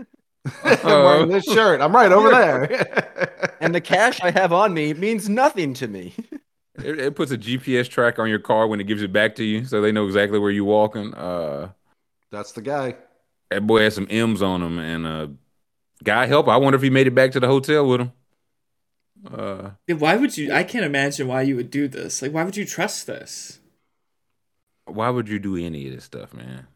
wearing 0.85 1.28
this 1.28 1.44
shirt. 1.44 1.80
I'm 1.80 1.94
right 1.94 2.11
over 2.12 2.30
there. 2.30 3.08
And 3.61 3.72
the 3.72 3.80
cash 3.80 4.20
I 4.20 4.32
have 4.32 4.52
on 4.52 4.74
me 4.74 4.92
means 4.92 5.28
nothing 5.28 5.72
to 5.74 5.87
me. 5.87 6.14
It, 6.82 6.98
it 6.98 7.14
puts 7.14 7.30
a 7.30 7.38
GPS 7.38 7.88
track 7.88 8.18
on 8.18 8.28
your 8.28 8.40
car 8.40 8.66
when 8.66 8.80
it 8.80 8.88
gives 8.88 9.02
it 9.02 9.12
back 9.12 9.37
to 9.37 9.44
you, 9.44 9.64
so 9.64 9.80
they 9.80 9.92
know 9.92 10.04
exactly 10.04 10.40
where 10.40 10.50
you're 10.50 10.64
walking. 10.64 11.14
Uh, 11.14 11.70
That's 12.32 12.50
the 12.50 12.61
guy. 12.62 12.96
that 13.50 13.64
boy 13.64 13.82
has 13.82 13.94
some 13.94 14.08
M's 14.11 14.42
on 14.42 14.62
him, 14.62 14.80
and 14.80 15.06
uh, 15.06 15.28
guy 16.02 16.26
help. 16.26 16.48
I 16.48 16.56
wonder 16.56 16.74
if 16.76 16.82
he 16.82 16.90
made 16.90 17.06
it 17.06 17.14
back 17.14 17.30
to 17.32 17.40
the 17.40 17.46
hotel 17.46 17.87
with 17.87 18.00
him. 18.00 18.12
Uh, 19.32 19.70
Yeah, 19.87 19.94
Why 19.94 20.16
would 20.16 20.37
you? 20.37 20.52
I 20.52 20.64
can't 20.64 20.85
imagine 20.85 21.28
why 21.28 21.42
you 21.42 21.54
would 21.54 21.70
do 21.70 21.87
this. 21.87 22.20
Like, 22.20 22.32
why 22.32 22.42
would 22.42 22.56
you 22.56 22.64
trust 22.66 23.06
this? 23.06 23.61
Why 24.87 25.11
would 25.11 25.29
you 25.29 25.38
do 25.38 25.57
any 25.57 25.87
of 25.87 25.95
this 25.95 26.05
stuff, 26.05 26.35
man? 26.35 26.66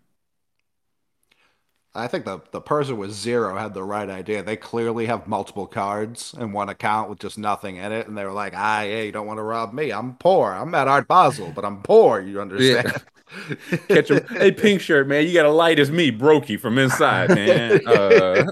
I 1.96 2.08
think 2.08 2.26
the, 2.26 2.40
the 2.50 2.60
person 2.60 2.98
with 2.98 3.10
zero 3.12 3.56
had 3.56 3.72
the 3.72 3.82
right 3.82 4.08
idea. 4.08 4.42
They 4.42 4.56
clearly 4.56 5.06
have 5.06 5.26
multiple 5.26 5.66
cards 5.66 6.34
in 6.38 6.52
one 6.52 6.68
account 6.68 7.08
with 7.08 7.18
just 7.18 7.38
nothing 7.38 7.76
in 7.76 7.90
it. 7.90 8.06
And 8.06 8.16
they 8.18 8.24
were 8.24 8.32
like, 8.32 8.52
ah, 8.54 8.82
yeah, 8.82 9.00
you 9.00 9.12
don't 9.12 9.26
want 9.26 9.38
to 9.38 9.42
rob 9.42 9.72
me. 9.72 9.90
I'm 9.92 10.14
poor. 10.16 10.52
I'm 10.52 10.74
at 10.74 10.88
Art 10.88 11.08
Basel, 11.08 11.52
but 11.54 11.64
I'm 11.64 11.80
poor. 11.82 12.20
You 12.20 12.40
understand? 12.42 13.02
Catch 13.88 14.10
him. 14.10 14.26
hey, 14.28 14.52
pink 14.52 14.82
shirt, 14.82 15.08
man. 15.08 15.26
You 15.26 15.32
got 15.32 15.46
a 15.46 15.50
light 15.50 15.78
as 15.78 15.90
me, 15.90 16.12
brokey 16.12 16.60
from 16.60 16.78
inside, 16.78 17.30
man. 17.30 17.80
Uh, 17.86 18.44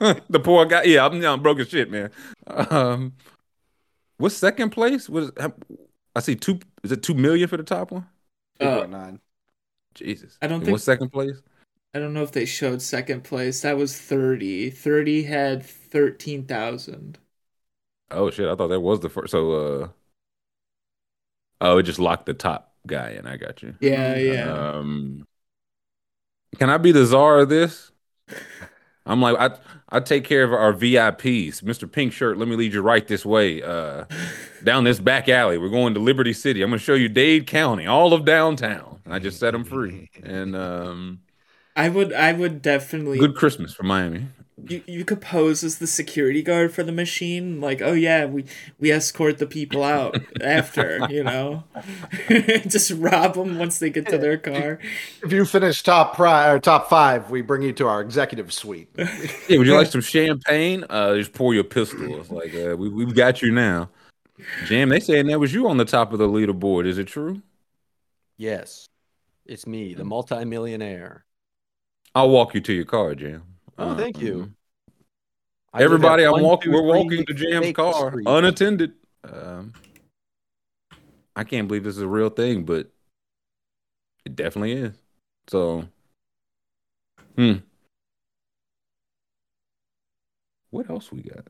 the 0.28 0.40
poor 0.40 0.64
guy. 0.66 0.82
Yeah, 0.84 1.06
I'm, 1.06 1.24
I'm 1.24 1.42
broke 1.42 1.60
as 1.60 1.68
shit, 1.68 1.90
man. 1.90 2.10
Um, 2.46 3.14
what's 4.18 4.36
second 4.36 4.70
place? 4.70 5.08
How- 5.38 5.52
I 6.16 6.20
see 6.20 6.34
two. 6.34 6.58
Is 6.82 6.90
it 6.92 7.02
two 7.02 7.14
million 7.14 7.48
for 7.48 7.56
the 7.56 7.62
top 7.62 7.92
one? 7.92 8.06
Uh, 8.60 9.12
Jesus. 9.94 10.38
I 10.42 10.46
don't 10.46 10.56
And 10.56 10.64
think- 10.66 10.72
what's 10.74 10.84
second 10.84 11.10
place? 11.10 11.40
I 11.94 12.00
don't 12.00 12.12
know 12.12 12.22
if 12.22 12.32
they 12.32 12.44
showed 12.44 12.82
second 12.82 13.24
place. 13.24 13.62
That 13.62 13.76
was 13.78 13.98
thirty. 13.98 14.70
Thirty 14.70 15.22
had 15.22 15.64
thirteen 15.64 16.44
thousand. 16.44 17.18
Oh 18.10 18.30
shit! 18.30 18.46
I 18.48 18.54
thought 18.54 18.68
that 18.68 18.80
was 18.80 19.00
the 19.00 19.08
first. 19.08 19.30
So, 19.32 19.52
uh, 19.52 19.88
oh, 21.62 21.78
it 21.78 21.84
just 21.84 21.98
locked 21.98 22.26
the 22.26 22.34
top 22.34 22.74
guy 22.86 23.10
in. 23.12 23.26
I 23.26 23.36
got 23.36 23.62
you. 23.62 23.74
Yeah, 23.80 24.16
yeah. 24.16 24.52
Um, 24.52 25.26
can 26.58 26.68
I 26.70 26.76
be 26.78 26.92
the 26.92 27.06
czar 27.06 27.40
of 27.40 27.48
this? 27.48 27.90
I'm 29.08 29.20
like, 29.22 29.36
I 29.38 29.56
I 29.88 30.00
take 30.00 30.24
care 30.24 30.44
of 30.44 30.52
our 30.52 30.72
VIPs, 30.72 31.62
Mr. 31.62 31.90
Pink 31.90 32.12
Shirt. 32.12 32.36
Let 32.36 32.46
me 32.46 32.56
lead 32.56 32.74
you 32.74 32.82
right 32.82 33.06
this 33.06 33.24
way, 33.24 33.62
uh, 33.62 34.04
down 34.62 34.84
this 34.84 35.00
back 35.00 35.28
alley. 35.28 35.56
We're 35.58 35.70
going 35.70 35.94
to 35.94 36.00
Liberty 36.00 36.34
City. 36.34 36.62
I'm 36.62 36.70
gonna 36.70 36.78
show 36.78 36.94
you 36.94 37.08
Dade 37.08 37.46
County, 37.46 37.86
all 37.86 38.12
of 38.12 38.24
downtown. 38.24 39.00
And 39.04 39.14
I 39.14 39.18
just 39.18 39.40
set 39.40 39.52
them 39.52 39.64
free, 39.64 40.10
and 40.22 40.54
um, 40.54 41.20
I 41.74 41.88
would. 41.88 42.12
I 42.12 42.32
would 42.32 42.60
definitely. 42.60 43.18
good 43.18 43.34
Christmas 43.34 43.72
for 43.72 43.84
Miami. 43.84 44.26
You, 44.66 44.82
you 44.86 45.04
could 45.04 45.20
pose 45.20 45.62
as 45.62 45.78
the 45.78 45.86
security 45.86 46.42
guard 46.42 46.72
for 46.72 46.82
the 46.82 46.92
machine, 46.92 47.60
like, 47.60 47.80
oh 47.80 47.92
yeah, 47.92 48.26
we 48.26 48.44
we 48.78 48.90
escort 48.90 49.38
the 49.38 49.46
people 49.46 49.84
out 49.84 50.16
after, 50.40 51.06
you 51.08 51.22
know, 51.22 51.64
just 52.66 52.90
rob 52.92 53.34
them 53.34 53.58
once 53.58 53.78
they 53.78 53.90
get 53.90 54.08
to 54.08 54.18
their 54.18 54.36
car. 54.36 54.78
If 55.22 55.32
you 55.32 55.44
finish 55.44 55.82
top 55.82 56.16
pri- 56.16 56.50
or 56.50 56.58
top 56.58 56.88
five, 56.88 57.30
we 57.30 57.40
bring 57.40 57.62
you 57.62 57.72
to 57.74 57.86
our 57.86 58.00
executive 58.00 58.52
suite. 58.52 58.88
Yeah, 59.48 59.58
would 59.58 59.66
you 59.66 59.74
like 59.76 59.86
some 59.86 60.02
champagne? 60.02 60.84
Uh, 60.90 61.14
just 61.16 61.32
pour 61.32 61.54
your 61.54 61.64
pistol. 61.64 62.20
It's 62.20 62.30
like 62.30 62.54
uh, 62.54 62.76
we 62.76 62.88
we've 62.88 63.14
got 63.14 63.40
you 63.40 63.50
now. 63.50 63.88
Jam, 64.66 64.90
they 64.90 65.00
saying 65.00 65.26
that 65.28 65.40
was 65.40 65.54
you 65.54 65.68
on 65.68 65.78
the 65.78 65.84
top 65.84 66.12
of 66.12 66.18
the 66.18 66.28
leaderboard. 66.28 66.86
Is 66.86 66.98
it 66.98 67.06
true? 67.06 67.42
Yes, 68.36 68.88
it's 69.46 69.66
me, 69.66 69.94
the 69.94 70.04
multimillionaire. 70.04 71.24
I'll 72.14 72.30
walk 72.30 72.54
you 72.54 72.60
to 72.60 72.72
your 72.72 72.84
car, 72.84 73.14
Jam. 73.14 73.42
Oh, 73.78 73.96
thank 73.96 74.20
you. 74.20 74.52
I 75.72 75.82
Everybody, 75.82 76.24
I'm 76.24 76.32
one, 76.32 76.42
walking. 76.42 76.72
We're 76.72 76.82
walking 76.82 77.24
to 77.26 77.34
Jam's 77.34 77.72
car 77.72 78.10
Street. 78.10 78.26
unattended. 78.26 78.92
Um, 79.24 79.72
I 81.36 81.44
can't 81.44 81.68
believe 81.68 81.84
this 81.84 81.96
is 81.96 82.02
a 82.02 82.08
real 82.08 82.30
thing, 82.30 82.64
but 82.64 82.90
it 84.24 84.34
definitely 84.34 84.72
is. 84.72 84.94
So, 85.48 85.84
hmm. 87.36 87.54
What 90.70 90.90
else 90.90 91.12
we 91.12 91.22
got? 91.22 91.46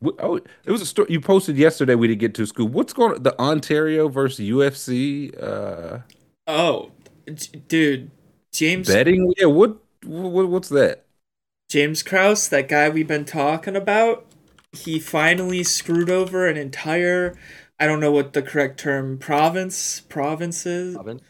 What, 0.00 0.16
oh, 0.18 0.36
it 0.36 0.70
was 0.70 0.82
a 0.82 0.86
story 0.86 1.12
you 1.12 1.20
posted 1.20 1.56
yesterday. 1.56 1.94
We 1.94 2.08
didn't 2.08 2.20
get 2.20 2.34
to 2.34 2.46
school. 2.46 2.68
What's 2.68 2.92
going 2.92 3.14
on? 3.14 3.22
The 3.22 3.38
Ontario 3.40 4.08
versus 4.08 4.44
UFC 4.46 5.32
uh, 5.42 5.98
Oh, 6.46 6.90
d- 7.26 7.62
dude, 7.68 8.10
James 8.52 8.88
betting? 8.88 9.32
Yeah. 9.38 9.46
What, 9.46 9.76
what? 10.04 10.48
What's 10.48 10.68
that? 10.70 11.04
James 11.68 12.02
Krause, 12.02 12.48
that 12.50 12.68
guy 12.68 12.88
we've 12.88 13.06
been 13.08 13.24
talking 13.24 13.76
about, 13.76 14.26
he 14.72 14.98
finally 14.98 15.64
screwed 15.64 16.10
over 16.10 16.46
an 16.46 16.56
entire. 16.56 17.36
I 17.80 17.86
don't 17.86 18.00
know 18.00 18.12
what 18.12 18.32
the 18.32 18.42
correct 18.42 18.78
term 18.80 19.18
province 19.18 20.00
provinces. 20.00 20.94
Province. 20.94 21.22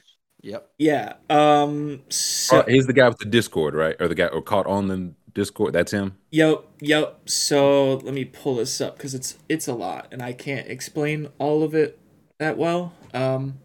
Yep. 0.42 0.70
Yeah. 0.78 1.14
Um. 1.30 2.02
So, 2.08 2.58
Oh, 2.58 2.64
he's 2.66 2.86
the 2.86 2.92
guy 2.92 3.08
with 3.08 3.18
the 3.18 3.24
Discord, 3.26 3.74
right? 3.74 3.96
Or 4.00 4.08
the 4.08 4.14
guy 4.14 4.26
or 4.26 4.42
caught 4.42 4.66
on 4.66 4.88
the 4.88 5.14
Discord. 5.34 5.72
That's 5.72 5.92
him. 5.92 6.18
Yep, 6.30 6.64
yep. 6.80 7.28
So 7.28 7.96
let 7.96 8.14
me 8.14 8.24
pull 8.24 8.56
this 8.56 8.80
up 8.80 8.96
because 8.96 9.14
it's 9.14 9.38
it's 9.48 9.68
a 9.68 9.74
lot, 9.74 10.08
and 10.10 10.22
I 10.22 10.32
can't 10.32 10.66
explain 10.68 11.28
all 11.38 11.62
of 11.62 11.74
it 11.74 11.98
that 12.38 12.56
well. 12.56 12.94
Um, 13.12 13.58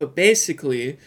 but 0.00 0.14
basically, 0.16 0.98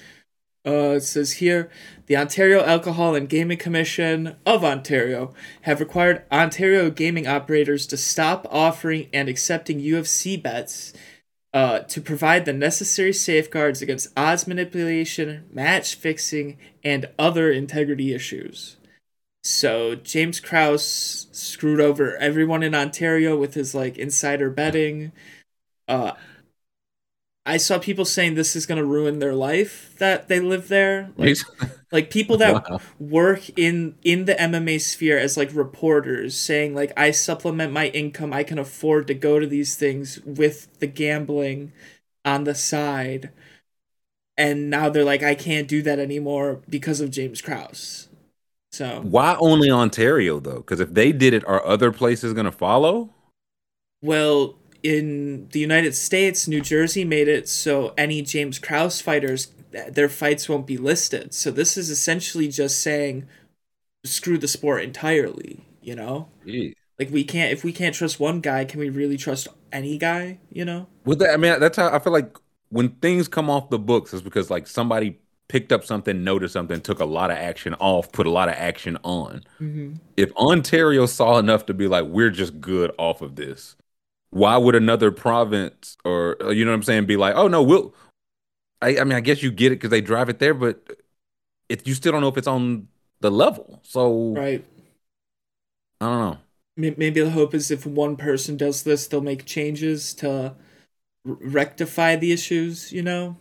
uh, 0.66 0.96
it 0.96 1.02
says 1.02 1.34
here 1.34 1.70
the 2.06 2.18
Ontario 2.18 2.64
Alcohol 2.64 3.16
and 3.16 3.28
Gaming 3.28 3.58
Commission 3.58 4.36
of 4.46 4.64
Ontario 4.64 5.34
have 5.62 5.80
required 5.80 6.24
Ontario 6.32 6.90
gaming 6.90 7.28
operators 7.28 7.88
to 7.88 7.98
stop 7.98 8.48
offering 8.52 9.08
and 9.14 9.28
accepting 9.30 9.80
UFC 9.80 10.42
bets. 10.42 10.94
Uh, 11.54 11.80
to 11.80 12.00
provide 12.00 12.46
the 12.46 12.54
necessary 12.54 13.12
safeguards 13.12 13.82
against 13.82 14.08
odds 14.16 14.48
manipulation, 14.48 15.44
match 15.52 15.96
fixing, 15.96 16.58
and 16.82 17.10
other 17.20 17.52
integrity 17.52 18.14
issues. 18.14 18.78
So 19.44 19.96
James 19.96 20.40
Krause 20.40 21.28
screwed 21.32 21.82
over 21.82 22.16
everyone 22.18 22.64
in 22.64 22.74
Ontario 22.74 23.38
with 23.38 23.56
his 23.56 23.76
like 23.76 23.98
insider 23.98 24.50
betting. 24.50 25.12
Uh 25.88 26.14
I 27.46 27.58
saw 27.58 27.80
people 27.80 28.06
saying 28.06 28.36
this 28.36 28.56
is 28.56 28.68
going 28.68 28.78
to 28.78 28.86
ruin 28.86 29.20
their 29.20 29.34
life 29.34 29.96
that 29.98 30.28
they 30.28 30.40
live 30.40 30.68
there. 30.68 31.10
Like, 31.18 31.38
like 31.92 32.12
people 32.12 32.38
that 32.38 32.70
wow. 32.70 32.80
work 33.00 33.50
in 33.58 33.96
in 34.04 34.26
the 34.26 34.36
MMA 34.36 34.80
sphere 34.80 35.18
as 35.18 35.38
like 35.38 35.54
reporters 35.54 36.38
saying 36.38 36.76
like 36.76 36.92
I 36.96 37.12
supplement 37.12 37.74
my 37.74 37.88
income, 37.88 38.32
I 38.32 38.44
can 38.44 38.60
afford 38.60 39.08
to 39.08 39.16
go 39.16 39.40
to 39.40 39.48
these 39.48 39.76
things 39.76 40.20
with 40.24 40.80
the 40.80 40.88
gambling 40.88 41.74
on 42.24 42.44
the 42.44 42.56
side. 42.56 43.32
And 44.38 44.70
now 44.70 44.90
they're 44.90 45.04
like 45.04 45.24
I 45.24 45.34
can't 45.34 45.68
do 45.68 45.82
that 45.82 45.98
anymore 45.98 46.62
because 46.70 47.02
of 47.02 47.10
James 47.10 47.42
Krause. 47.42 48.08
So 48.72 49.02
why 49.02 49.36
only 49.40 49.72
Ontario 49.72 50.40
though? 50.40 50.58
Because 50.58 50.80
if 50.80 50.94
they 50.94 51.12
did 51.12 51.34
it, 51.34 51.46
are 51.48 51.66
other 51.66 51.92
places 51.92 52.34
going 52.34 52.46
to 52.46 52.52
follow? 52.52 53.10
Well, 54.04 54.56
in 54.84 55.48
the 55.50 55.60
United 55.60 55.96
States, 55.96 56.48
New 56.48 56.62
Jersey 56.62 57.06
made 57.06 57.28
it 57.28 57.48
so 57.48 57.94
any 57.98 58.22
James 58.22 58.60
Krause 58.60 59.02
fighters, 59.02 59.52
their 59.72 60.10
fights 60.10 60.50
won't 60.50 60.68
be 60.68 60.78
listed. 60.78 61.34
So 61.34 61.52
this 61.52 61.78
is 61.78 61.90
essentially 61.90 62.48
just 62.48 62.82
saying, 62.82 63.28
screw 64.04 64.38
the 64.38 64.48
sport 64.48 64.84
entirely. 64.84 65.66
You 65.82 65.96
know, 65.96 66.28
like 67.00 67.10
we 67.10 67.24
can't 67.24 67.52
if 67.52 67.64
we 67.64 67.74
can't 67.74 67.96
trust 67.96 68.20
one 68.20 68.40
guy, 68.40 68.66
can 68.66 68.80
we 68.80 68.90
really 68.90 69.18
trust 69.18 69.48
any 69.72 69.98
guy? 69.98 70.38
You 70.52 70.64
know. 70.64 70.88
With 71.06 71.20
that, 71.20 71.34
I 71.34 71.38
mean, 71.38 71.60
that's 71.60 71.78
how 71.78 71.90
I 71.92 71.98
feel 71.98 72.14
like 72.14 72.38
when 72.70 72.90
things 72.90 73.28
come 73.28 73.50
off 73.50 73.72
the 73.72 73.80
books, 73.80 74.14
it's 74.14 74.22
because 74.22 74.52
like 74.52 74.68
somebody 74.68 75.20
picked 75.48 75.72
up 75.72 75.84
something, 75.84 76.24
noticed 76.24 76.54
something, 76.54 76.80
took 76.80 77.00
a 77.00 77.06
lot 77.06 77.32
of 77.32 77.38
action 77.38 77.74
off, 77.76 78.12
put 78.12 78.28
a 78.28 78.30
lot 78.30 78.48
of 78.48 78.56
action 78.56 78.98
on. 79.04 79.44
Mm-hmm. 79.60 79.96
If 80.16 80.32
Ontario 80.38 81.06
saw 81.08 81.40
enough 81.40 81.66
to 81.66 81.74
be 81.74 81.88
like, 81.88 82.06
we're 82.06 82.30
just 82.30 82.62
good 82.62 82.92
off 82.98 83.22
of 83.22 83.36
this, 83.36 83.76
why 84.32 84.58
would 84.58 84.76
another 84.76 85.12
province 85.12 85.98
or 86.04 86.38
uh, 86.42 86.50
you 86.50 86.66
know 86.66 86.72
what 86.72 86.76
I'm 86.76 86.84
saying 86.84 87.06
be 87.06 87.18
like, 87.18 87.36
oh 87.36 87.48
no, 87.48 87.62
we'll. 87.62 87.94
I, 88.82 88.98
I 88.98 89.04
mean, 89.04 89.14
I 89.14 89.22
guess 89.22 89.44
you 89.44 89.52
get 89.52 89.72
it 89.72 89.76
because 89.76 89.92
they 89.92 90.02
drive 90.02 90.28
it 90.28 90.40
there, 90.40 90.56
but 90.56 90.98
if 91.70 91.86
you 91.86 91.94
still 91.94 92.12
don't 92.12 92.22
know 92.22 92.30
if 92.30 92.38
it's 92.38 92.48
on 92.48 92.88
the 93.20 93.30
level, 93.30 93.80
so 93.84 94.34
right. 94.34 94.66
I 96.00 96.06
don't 96.06 96.20
know. 96.20 96.38
Maybe 96.78 97.22
the 97.22 97.30
hope 97.30 97.54
is 97.54 97.70
if 97.70 97.86
one 97.86 98.16
person 98.16 98.58
does 98.58 98.82
this, 98.84 99.06
they'll 99.06 99.22
make 99.22 99.46
changes 99.46 100.16
to 100.16 100.56
rectify 101.24 102.16
the 102.16 102.32
issues. 102.32 102.92
You 102.92 103.04
know. 103.04 103.38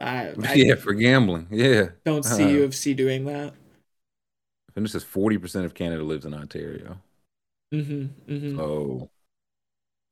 I, 0.00 0.32
I 0.42 0.54
yeah, 0.54 0.74
for 0.76 0.94
gambling. 0.94 1.48
Yeah. 1.50 1.88
Don't 2.04 2.24
see 2.24 2.44
uh, 2.44 2.68
UFC 2.68 2.96
doing 2.96 3.26
that. 3.26 3.52
And 4.76 4.84
this 4.84 4.94
is 4.94 5.04
forty 5.04 5.36
percent 5.36 5.66
of 5.66 5.74
Canada 5.74 6.02
lives 6.04 6.24
in 6.24 6.32
Ontario. 6.32 6.98
Mm-hmm. 7.72 8.32
mm-hmm. 8.32 8.56
So 8.56 9.10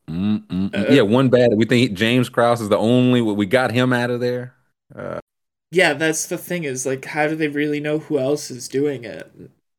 uh, 0.09 0.87
yeah, 0.91 1.03
one 1.03 1.29
bad. 1.29 1.51
We 1.55 1.65
think 1.65 1.93
James 1.95 2.29
Krause 2.29 2.61
is 2.61 2.69
the 2.69 2.79
only. 2.79 3.21
We 3.21 3.47
got 3.47 3.71
him 3.71 3.93
out 3.93 4.11
of 4.11 4.21
there. 4.21 4.55
Uh, 4.95 5.21
yeah, 5.71 5.95
that's 5.95 6.27
the 6.27 6.39
thing. 6.39 6.65
Is 6.65 6.85
like, 6.85 7.05
how 7.05 7.29
do 7.29 7.37
they 7.37 7.49
really 7.49 7.81
know 7.81 7.99
who 7.99 8.19
else 8.19 8.51
is 8.51 8.69
doing 8.69 9.05
it? 9.05 9.31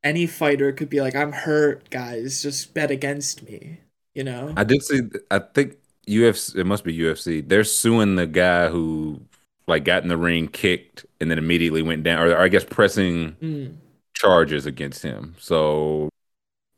Any 0.04 0.26
fighter 0.26 0.72
could 0.72 0.90
be 0.90 1.02
like, 1.02 1.16
"I'm 1.16 1.32
hurt, 1.32 1.90
guys. 1.90 2.42
Just 2.42 2.74
bet 2.74 2.92
against 2.92 3.44
me." 3.44 3.80
You 4.14 4.24
know. 4.24 4.54
I 4.56 4.64
did 4.64 4.84
see. 4.84 5.02
I 5.30 5.40
think 5.40 5.78
UFC. 6.08 6.56
It 6.56 6.66
must 6.66 6.84
be 6.84 6.98
UFC. 6.98 7.48
They're 7.48 7.64
suing 7.64 8.16
the 8.16 8.28
guy 8.28 8.70
who 8.70 9.22
like 9.68 9.86
got 9.86 10.04
in 10.04 10.10
the 10.10 10.18
ring, 10.18 10.48
kicked, 10.48 11.06
and 11.20 11.30
then 11.30 11.38
immediately 11.38 11.82
went 11.82 12.04
down, 12.04 12.22
or, 12.22 12.32
or 12.32 12.42
I 12.42 12.48
guess 12.48 12.64
pressing 12.64 13.34
mm. 13.42 13.76
charges 14.14 14.66
against 14.66 15.04
him. 15.04 15.36
So 15.40 16.10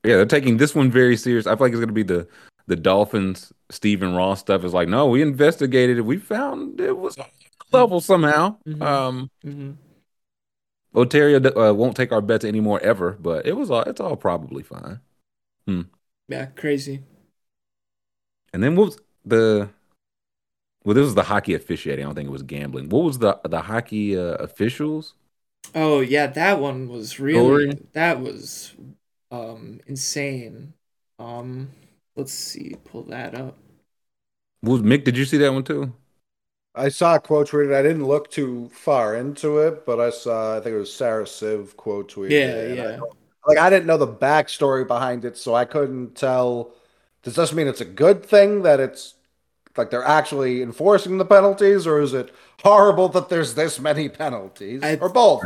yeah, 0.04 0.18
they're 0.18 0.26
taking 0.26 0.58
this 0.58 0.76
one 0.76 0.92
very 0.92 1.18
serious. 1.18 1.48
I 1.48 1.56
feel 1.56 1.66
like 1.66 1.72
it's 1.72 1.80
going 1.80 1.88
to 1.88 1.94
be 1.94 2.04
the 2.04 2.28
the 2.68 2.76
Dolphins 2.76 3.54
Stephen 3.70 4.16
Ross 4.16 4.40
stuff 4.40 4.64
is 4.64 4.74
like, 4.74 4.88
no, 4.88 5.08
we 5.08 5.22
investigated 5.22 5.98
it. 5.98 6.02
We 6.02 6.18
found 6.18 6.80
it 6.80 6.98
was 6.98 7.18
level 7.72 8.02
somehow. 8.02 8.58
Mm-hmm. 8.68 8.82
Um, 8.82 9.32
mm-hmm. 9.46 9.72
Ontario 10.96 11.40
uh, 11.40 11.74
won't 11.74 11.96
take 11.96 12.12
our 12.12 12.22
bets 12.22 12.46
anymore 12.46 12.80
ever, 12.82 13.18
but 13.20 13.46
it 13.46 13.54
was 13.54 13.70
all 13.70 13.82
it's 13.82 14.00
all 14.00 14.16
probably 14.16 14.64
fine. 14.64 15.00
Hmm. 15.68 15.82
Yeah, 16.28 16.46
crazy. 16.48 17.04
And 18.54 18.64
then 18.64 18.76
what 18.76 18.86
was 18.86 19.00
the? 19.26 19.70
Well, 20.84 20.94
this 20.94 21.04
was 21.04 21.16
the 21.16 21.24
hockey 21.24 21.56
officiating. 21.56 22.06
I 22.06 22.08
don't 22.08 22.16
think 22.16 22.28
it 22.28 22.32
was 22.32 22.44
gambling. 22.44 22.90
What 22.90 23.04
was 23.04 23.20
the 23.20 23.40
the 23.44 23.62
hockey 23.62 24.18
uh, 24.18 24.36
officials? 24.36 25.16
Oh 25.74 26.00
yeah, 26.00 26.28
that 26.28 26.60
one 26.60 26.88
was 26.88 27.20
really 27.20 27.78
that 27.94 28.22
was 28.22 28.74
um 29.32 29.82
insane. 29.88 30.74
Um 31.20 31.72
Let's 32.16 32.34
see, 32.34 32.76
pull 32.86 33.04
that 33.04 33.36
up. 33.36 33.58
Was 34.62 34.82
Mick? 34.82 35.04
Did 35.04 35.18
you 35.18 35.26
see 35.26 35.38
that 35.38 35.54
one 35.54 35.64
too? 35.64 35.94
I 36.74 36.90
saw 36.90 37.16
a 37.16 37.20
quote 37.20 37.50
tweeted. 37.50 37.74
I 37.74 37.82
didn't 37.82 38.06
look 38.06 38.30
too 38.30 38.70
far 38.74 39.16
into 39.16 39.60
it, 39.60 39.86
but 39.86 40.00
I 40.00 40.10
saw. 40.10 40.58
I 40.58 40.60
think 40.62 40.76
it 40.76 40.80
was 40.80 40.94
Sarah 40.94 41.28
Civ 41.28 41.78
quote 41.78 42.12
tweeted. 42.12 42.32
Yeah, 42.32 42.74
yeah. 42.74 43.00
I, 43.02 43.48
like 43.48 43.58
I 43.58 43.70
didn't 43.70 43.86
know 43.86 43.98
the 43.98 44.08
backstory 44.08 44.86
behind 44.86 45.24
it, 45.26 45.38
so 45.38 45.54
I 45.54 45.66
couldn't 45.66 46.16
tell. 46.16 46.74
Does 47.24 47.36
this 47.36 47.54
mean 47.54 47.68
it's 47.68 47.82
a 47.82 47.86
good 47.86 48.26
thing 48.26 48.64
that 48.64 48.80
it's 48.80 49.16
like 49.78 49.90
they're 49.90 50.04
actually 50.04 50.62
enforcing 50.62 51.18
the 51.18 51.26
penalties, 51.26 51.86
or 51.86 52.02
is 52.02 52.14
it 52.14 52.34
horrible 52.64 53.10
that 53.10 53.30
there's 53.30 53.56
this 53.56 53.80
many 53.80 54.10
penalties, 54.10 54.84
I, 54.84 54.96
or 54.96 55.10
both? 55.10 55.44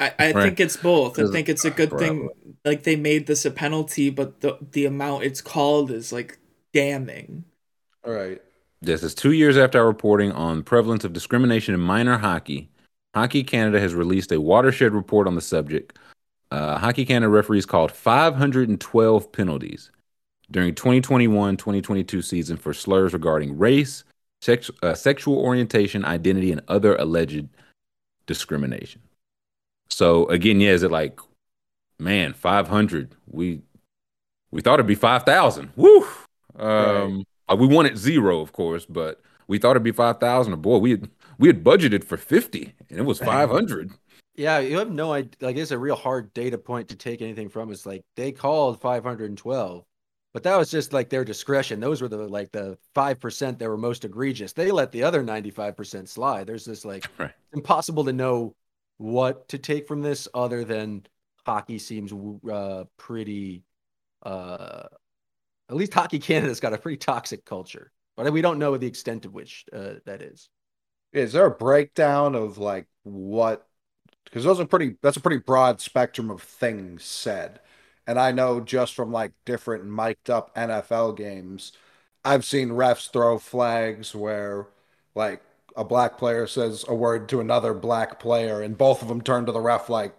I, 0.00 0.12
I 0.18 0.32
right. 0.32 0.42
think 0.42 0.60
it's 0.60 0.78
both. 0.78 1.18
I 1.18 1.30
think 1.30 1.50
it's 1.50 1.66
a 1.66 1.70
good 1.70 1.90
thing. 1.98 2.30
Like 2.64 2.84
they 2.84 2.96
made 2.96 3.26
this 3.26 3.44
a 3.44 3.50
penalty, 3.50 4.08
but 4.08 4.40
the 4.40 4.58
the 4.72 4.86
amount 4.86 5.24
it's 5.24 5.42
called 5.42 5.90
is 5.90 6.10
like 6.12 6.38
damning. 6.72 7.44
All 8.04 8.12
right. 8.12 8.40
This 8.80 9.02
is 9.02 9.14
two 9.14 9.32
years 9.32 9.58
after 9.58 9.78
our 9.78 9.86
reporting 9.86 10.32
on 10.32 10.62
prevalence 10.62 11.04
of 11.04 11.12
discrimination 11.12 11.74
in 11.74 11.80
minor 11.80 12.16
hockey. 12.16 12.70
Hockey 13.14 13.44
Canada 13.44 13.78
has 13.78 13.94
released 13.94 14.32
a 14.32 14.40
watershed 14.40 14.94
report 14.94 15.26
on 15.26 15.34
the 15.34 15.42
subject. 15.42 15.98
Uh, 16.50 16.78
hockey 16.78 17.04
Canada 17.04 17.28
referees 17.28 17.66
called 17.66 17.92
512 17.92 19.32
penalties 19.32 19.90
during 20.50 20.74
2021-2022 20.74 22.24
season 22.24 22.56
for 22.56 22.72
slurs 22.72 23.12
regarding 23.12 23.58
race, 23.58 24.04
sex, 24.40 24.70
uh, 24.82 24.94
sexual 24.94 25.36
orientation, 25.36 26.04
identity, 26.04 26.50
and 26.50 26.62
other 26.68 26.96
alleged 26.96 27.48
discrimination. 28.26 29.02
So 29.90 30.26
again, 30.28 30.60
yeah, 30.60 30.70
is 30.70 30.82
it 30.82 30.90
like, 30.90 31.20
man, 31.98 32.32
five 32.32 32.68
hundred? 32.68 33.14
We 33.26 33.62
we 34.50 34.60
thought 34.60 34.74
it'd 34.74 34.86
be 34.86 34.94
five 34.94 35.24
thousand. 35.24 35.72
Woo! 35.76 36.06
Um, 36.56 37.24
right. 37.48 37.58
we 37.58 37.66
wanted 37.66 37.96
zero, 37.96 38.40
of 38.40 38.52
course, 38.52 38.86
but 38.86 39.20
we 39.48 39.58
thought 39.58 39.72
it'd 39.72 39.82
be 39.82 39.92
five 39.92 40.18
thousand. 40.18 40.60
Boy, 40.62 40.78
we 40.78 40.90
had 40.92 41.10
we 41.38 41.48
had 41.48 41.64
budgeted 41.64 42.04
for 42.04 42.16
fifty, 42.16 42.74
and 42.88 42.98
it 42.98 43.04
was 43.04 43.18
five 43.18 43.50
hundred. 43.50 43.92
Yeah, 44.36 44.58
you 44.60 44.78
have 44.78 44.90
no 44.90 45.12
idea. 45.12 45.32
Like, 45.40 45.56
it's 45.56 45.70
a 45.70 45.78
real 45.78 45.96
hard 45.96 46.32
data 46.32 46.56
point 46.56 46.88
to 46.88 46.96
take 46.96 47.20
anything 47.20 47.48
from. 47.48 47.70
It's 47.70 47.84
like 47.84 48.04
they 48.16 48.32
called 48.32 48.80
512, 48.80 49.84
but 50.32 50.42
that 50.44 50.56
was 50.56 50.70
just 50.70 50.92
like 50.92 51.10
their 51.10 51.24
discretion. 51.24 51.80
Those 51.80 52.00
were 52.00 52.08
the 52.08 52.16
like 52.16 52.50
the 52.52 52.78
five 52.94 53.20
percent 53.20 53.58
that 53.58 53.68
were 53.68 53.76
most 53.76 54.04
egregious. 54.04 54.52
They 54.52 54.70
let 54.70 54.92
the 54.92 55.02
other 55.02 55.22
95 55.22 55.76
percent 55.76 56.08
slide. 56.08 56.46
There's 56.46 56.64
this 56.64 56.84
like 56.84 57.06
right. 57.18 57.32
impossible 57.52 58.04
to 58.04 58.12
know 58.12 58.54
what 59.00 59.48
to 59.48 59.58
take 59.58 59.88
from 59.88 60.02
this 60.02 60.28
other 60.34 60.64
than 60.64 61.06
hockey 61.46 61.78
seems 61.78 62.12
uh, 62.50 62.84
pretty 62.96 63.64
uh, 64.22 64.84
at 65.68 65.76
least 65.76 65.94
hockey 65.94 66.18
canada's 66.18 66.60
got 66.60 66.74
a 66.74 66.78
pretty 66.78 66.98
toxic 66.98 67.44
culture 67.44 67.92
but 68.16 68.32
we 68.32 68.42
don't 68.42 68.58
know 68.58 68.76
the 68.76 68.86
extent 68.86 69.24
of 69.24 69.32
which 69.32 69.64
uh, 69.72 69.94
that 70.04 70.20
is. 70.20 70.50
Is 71.12 71.32
there 71.32 71.46
a 71.46 71.50
breakdown 71.50 72.34
of 72.34 72.58
like 72.58 72.86
what 73.02 73.66
because 74.24 74.44
those 74.44 74.60
are 74.60 74.66
pretty 74.66 74.96
that's 75.02 75.16
a 75.16 75.20
pretty 75.22 75.38
broad 75.38 75.80
spectrum 75.80 76.30
of 76.30 76.42
things 76.42 77.02
said. 77.04 77.60
And 78.06 78.18
i 78.18 78.32
know 78.32 78.60
just 78.60 78.94
from 78.94 79.12
like 79.12 79.32
different 79.46 79.84
mic'd 79.86 80.30
up 80.30 80.54
nfl 80.54 81.16
games 81.16 81.72
i've 82.24 82.44
seen 82.44 82.70
refs 82.70 83.10
throw 83.10 83.38
flags 83.38 84.14
where 84.14 84.66
like 85.14 85.42
a 85.76 85.84
black 85.84 86.18
player 86.18 86.46
says 86.46 86.84
a 86.88 86.94
word 86.94 87.28
to 87.30 87.40
another 87.40 87.74
black 87.74 88.20
player, 88.20 88.62
and 88.62 88.76
both 88.76 89.02
of 89.02 89.08
them 89.08 89.20
turn 89.20 89.46
to 89.46 89.52
the 89.52 89.60
ref 89.60 89.88
like, 89.88 90.14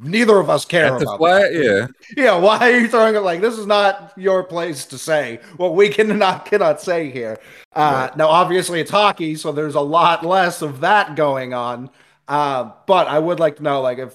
neither 0.00 0.38
of 0.38 0.50
us 0.50 0.64
care 0.64 0.96
At 0.96 1.02
about 1.02 1.20
that. 1.20 1.54
Yeah, 1.54 1.86
yeah. 2.16 2.36
Why 2.36 2.58
are 2.58 2.80
you 2.80 2.88
throwing 2.88 3.14
it 3.14 3.20
like 3.20 3.40
this? 3.40 3.56
Is 3.56 3.66
not 3.66 4.12
your 4.16 4.42
place 4.42 4.84
to 4.86 4.98
say 4.98 5.40
what 5.56 5.74
we 5.74 5.88
cannot 5.88 6.46
cannot 6.46 6.80
say 6.80 7.10
here. 7.10 7.38
Uh, 7.72 8.08
right. 8.08 8.16
Now, 8.16 8.28
obviously, 8.28 8.80
it's 8.80 8.90
hockey, 8.90 9.36
so 9.36 9.52
there's 9.52 9.76
a 9.76 9.80
lot 9.80 10.26
less 10.26 10.62
of 10.62 10.80
that 10.80 11.14
going 11.14 11.54
on. 11.54 11.90
Uh, 12.26 12.72
but 12.86 13.06
I 13.06 13.18
would 13.18 13.38
like 13.38 13.56
to 13.56 13.62
know, 13.62 13.80
like, 13.80 13.98
if 13.98 14.14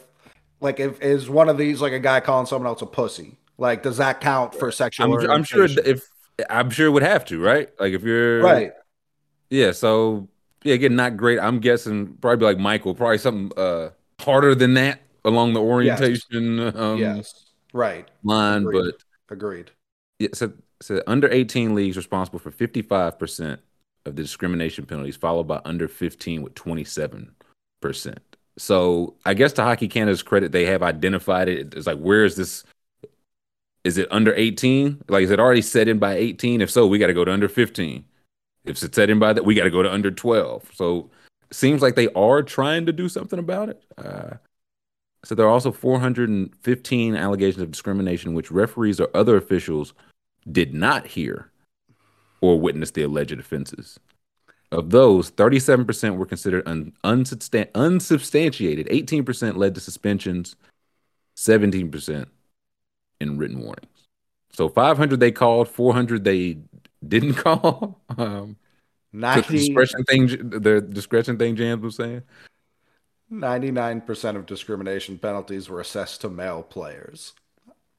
like 0.59 0.79
if 0.79 1.01
is 1.01 1.29
one 1.29 1.47
of 1.47 1.57
these 1.57 1.81
like 1.81 1.93
a 1.93 1.99
guy 1.99 2.19
calling 2.19 2.45
someone 2.45 2.67
else 2.67 2.81
a 2.81 2.85
pussy? 2.85 3.37
Like, 3.57 3.83
does 3.83 3.97
that 3.97 4.19
count 4.21 4.55
for 4.55 4.71
sexual? 4.71 5.19
I'm, 5.19 5.29
I'm 5.29 5.43
sure 5.43 5.65
if 5.65 6.09
I'm 6.49 6.69
sure 6.69 6.87
it 6.87 6.91
would 6.91 7.03
have 7.03 7.23
to, 7.25 7.39
right? 7.39 7.69
Like, 7.79 7.93
if 7.93 8.03
you're 8.03 8.41
right. 8.41 8.73
Yeah, 9.49 9.71
so 9.71 10.27
yeah, 10.63 10.73
again, 10.75 10.95
not 10.95 11.17
great. 11.17 11.39
I'm 11.39 11.59
guessing 11.59 12.15
probably 12.21 12.45
like 12.45 12.57
Michael, 12.59 12.93
probably 12.95 13.17
something 13.17 13.51
uh 13.57 13.89
harder 14.19 14.53
than 14.55 14.75
that. 14.75 15.01
along 15.25 15.53
the 15.53 15.61
orientation 15.61 16.75
um, 16.77 16.97
yes, 16.97 17.45
right. 17.73 18.07
line, 18.23 18.63
Agreed. 18.63 18.93
but 19.29 19.33
Agreed. 19.35 19.71
yeah, 20.19 20.29
so, 20.33 20.51
so 20.81 21.01
under 21.07 21.29
18 21.31 21.75
leagues 21.75 21.95
responsible 21.97 22.39
for 22.39 22.51
55% 22.51 23.59
of 24.05 24.15
the 24.15 24.21
discrimination 24.23 24.85
penalties, 24.85 25.15
followed 25.15 25.43
by 25.47 25.61
under 25.65 25.87
15 25.87 26.41
with 26.41 26.55
27%. 26.55 27.27
So 28.57 29.15
I 29.25 29.33
guess 29.33 29.53
to 29.53 29.63
Hockey 29.63 29.87
Canada's 29.87 30.23
credit, 30.23 30.51
they 30.51 30.65
have 30.65 30.83
identified 30.83 31.47
it. 31.49 31.73
It's 31.75 31.87
like, 31.87 31.99
where 31.99 32.25
is 32.25 32.35
this? 32.35 32.63
Is 33.83 33.97
it 33.97 34.07
under 34.11 34.33
18? 34.35 35.03
Like, 35.07 35.23
is 35.23 35.31
it 35.31 35.39
already 35.39 35.61
set 35.61 35.87
in 35.87 35.97
by 35.99 36.15
18? 36.15 36.61
If 36.61 36.69
so, 36.69 36.85
we 36.85 36.99
got 36.99 37.07
to 37.07 37.13
go 37.13 37.25
to 37.25 37.31
under 37.31 37.47
15. 37.49 38.03
If 38.63 38.83
it's 38.83 38.95
set 38.95 39.09
in 39.09 39.19
by 39.19 39.33
that, 39.33 39.45
we 39.45 39.55
got 39.55 39.63
to 39.63 39.69
go 39.69 39.83
to 39.83 39.91
under 39.91 40.11
12. 40.11 40.71
So 40.73 41.09
seems 41.51 41.81
like 41.81 41.95
they 41.95 42.07
are 42.09 42.41
trying 42.43 42.85
to 42.85 42.93
do 42.93 43.09
something 43.09 43.39
about 43.39 43.69
it. 43.69 43.83
Uh, 43.97 44.35
so 45.23 45.35
there 45.35 45.45
are 45.45 45.51
also 45.51 45.71
415 45.71 47.15
allegations 47.15 47.61
of 47.61 47.71
discrimination, 47.71 48.33
which 48.33 48.51
referees 48.51 48.99
or 48.99 49.09
other 49.13 49.37
officials 49.37 49.93
did 50.51 50.73
not 50.73 51.05
hear 51.05 51.51
or 52.41 52.59
witness 52.59 52.91
the 52.91 53.03
alleged 53.03 53.39
offenses. 53.39 53.99
Of 54.71 54.89
those, 54.89 55.31
37% 55.31 56.15
were 56.15 56.25
considered 56.25 56.63
un- 56.65 56.93
unsubstan- 57.03 57.69
unsubstantiated, 57.75 58.87
18% 58.87 59.57
led 59.57 59.75
to 59.75 59.81
suspensions, 59.81 60.55
17% 61.35 62.27
in 63.19 63.37
written 63.37 63.59
warnings. 63.59 64.07
So 64.53 64.69
500 64.69 65.19
they 65.19 65.31
called, 65.31 65.67
400 65.67 66.23
they 66.23 66.57
didn't 67.07 67.33
call. 67.35 67.99
Um, 68.09 68.57
so 69.13 69.17
the 69.17 69.17
90, 69.17 69.57
discretion 69.57 70.03
thing, 70.05 70.27
the 70.27 70.81
discretion 70.81 71.37
thing, 71.37 71.55
Jams 71.55 71.83
was 71.83 71.95
saying. 71.95 72.21
99% 73.31 74.35
of 74.35 74.45
discrimination 74.45 75.17
penalties 75.17 75.69
were 75.69 75.79
assessed 75.79 76.21
to 76.21 76.29
male 76.29 76.63
players. 76.63 77.33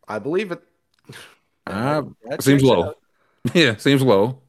I 0.07 0.19
believe 0.19 0.53
it. 0.53 0.63
Ah, 1.65 2.03
seems 2.41 2.65
low. 2.65 2.87
out. 2.87 2.99
Yeah, 3.55 3.77
seems 3.77 4.03
low. 4.03 4.41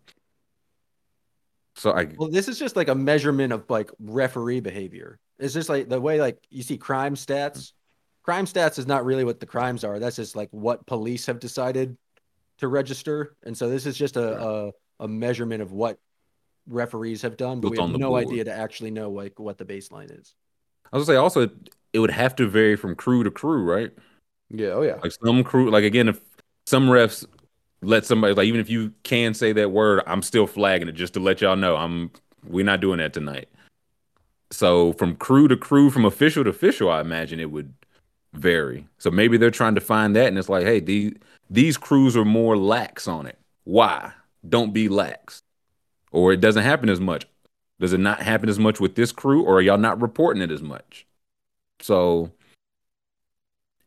So 1.75 1.91
I 1.91 2.07
Well, 2.17 2.27
this 2.29 2.47
is 2.47 2.57
just 2.57 2.75
like 2.75 2.87
a 2.87 2.95
measurement 2.95 3.53
of 3.53 3.69
like 3.69 3.91
referee 3.99 4.61
behavior. 4.61 5.19
It's 5.37 5.53
just 5.53 5.69
like 5.69 5.89
the 5.89 6.01
way 6.01 6.19
like 6.19 6.39
you 6.49 6.63
see 6.63 6.75
crime 6.75 7.13
stats. 7.13 7.73
Crime 8.23 8.47
stats 8.47 8.79
is 8.79 8.87
not 8.87 9.05
really 9.05 9.23
what 9.25 9.39
the 9.39 9.45
crimes 9.45 9.83
are. 9.83 9.99
That's 9.99 10.15
just 10.15 10.35
like 10.35 10.49
what 10.49 10.87
police 10.87 11.27
have 11.27 11.39
decided 11.39 11.95
to 12.63 12.67
register. 12.67 13.35
And 13.43 13.55
so 13.57 13.69
this 13.69 13.85
is 13.85 13.97
just 13.97 14.17
a 14.17 14.41
a, 14.41 14.71
a 15.01 15.07
measurement 15.07 15.61
of 15.61 15.71
what 15.71 15.99
referees 16.67 17.21
have 17.21 17.37
done, 17.37 17.59
but 17.61 17.69
What's 17.69 17.81
we 17.81 17.91
have 17.91 17.99
no 17.99 18.09
board. 18.09 18.25
idea 18.25 18.43
to 18.45 18.53
actually 18.53 18.91
know 18.91 19.11
like 19.11 19.39
what 19.39 19.57
the 19.57 19.65
baseline 19.65 20.17
is. 20.19 20.33
I 20.91 20.97
was 20.97 21.05
gonna 21.05 21.17
say 21.17 21.19
also 21.19 21.41
it, 21.41 21.51
it 21.93 21.99
would 21.99 22.11
have 22.11 22.35
to 22.37 22.47
vary 22.47 22.75
from 22.75 22.95
crew 22.95 23.23
to 23.23 23.31
crew, 23.31 23.63
right? 23.63 23.91
Yeah, 24.49 24.69
oh 24.69 24.81
yeah. 24.81 24.99
Like 25.01 25.11
some 25.23 25.43
crew, 25.43 25.69
like 25.69 25.83
again, 25.83 26.09
if 26.09 26.19
some 26.65 26.87
refs 26.87 27.25
let 27.81 28.05
somebody 28.05 28.33
like 28.33 28.47
even 28.47 28.61
if 28.61 28.69
you 28.69 28.93
can 29.03 29.33
say 29.33 29.51
that 29.53 29.71
word, 29.71 30.03
I'm 30.07 30.21
still 30.21 30.47
flagging 30.47 30.87
it 30.87 30.93
just 30.93 31.13
to 31.15 31.19
let 31.19 31.41
y'all 31.41 31.55
know 31.55 31.75
I'm 31.75 32.11
we're 32.45 32.65
not 32.65 32.81
doing 32.81 32.99
that 32.99 33.13
tonight. 33.13 33.49
So 34.51 34.93
from 34.93 35.15
crew 35.15 35.47
to 35.47 35.57
crew, 35.57 35.89
from 35.89 36.05
official 36.05 36.43
to 36.43 36.49
official, 36.49 36.89
I 36.89 37.01
imagine 37.01 37.39
it 37.39 37.51
would 37.51 37.73
vary. 38.33 38.87
So 38.97 39.11
maybe 39.11 39.37
they're 39.37 39.51
trying 39.51 39.75
to 39.75 39.81
find 39.81 40.15
that, 40.15 40.27
and 40.27 40.37
it's 40.37 40.49
like, 40.49 40.65
hey, 40.65 40.79
these 40.79 41.13
these 41.49 41.77
crews 41.77 42.17
are 42.17 42.25
more 42.25 42.57
lax 42.57 43.07
on 43.07 43.25
it. 43.25 43.37
Why? 43.63 44.11
Don't 44.47 44.73
be 44.73 44.89
lax, 44.89 45.43
or 46.11 46.33
it 46.33 46.41
doesn't 46.41 46.63
happen 46.63 46.89
as 46.89 46.99
much. 46.99 47.25
Does 47.79 47.93
it 47.93 47.99
not 47.99 48.21
happen 48.21 48.49
as 48.49 48.59
much 48.59 48.79
with 48.79 48.95
this 48.95 49.11
crew, 49.11 49.43
or 49.43 49.57
are 49.57 49.61
y'all 49.61 49.77
not 49.77 50.01
reporting 50.01 50.41
it 50.41 50.51
as 50.51 50.61
much? 50.61 51.05
So 51.79 52.31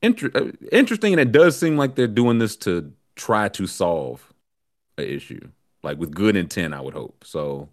inter- 0.03 0.31
uh, 0.35 0.53
interesting, 0.73 1.13
and 1.13 1.21
it 1.21 1.33
does 1.33 1.59
seem 1.59 1.77
like 1.77 1.95
they're 1.95 2.07
doing 2.07 2.39
this 2.39 2.57
to 2.59 2.93
try 3.17 3.49
to 3.49 3.67
solve 3.67 4.33
an 4.99 5.05
issue, 5.05 5.49
like 5.83 5.99
with 5.99 6.15
good 6.15 6.37
intent. 6.37 6.75
I 6.75 6.81
would 6.81 6.95
hope 6.95 7.25
so. 7.25 7.69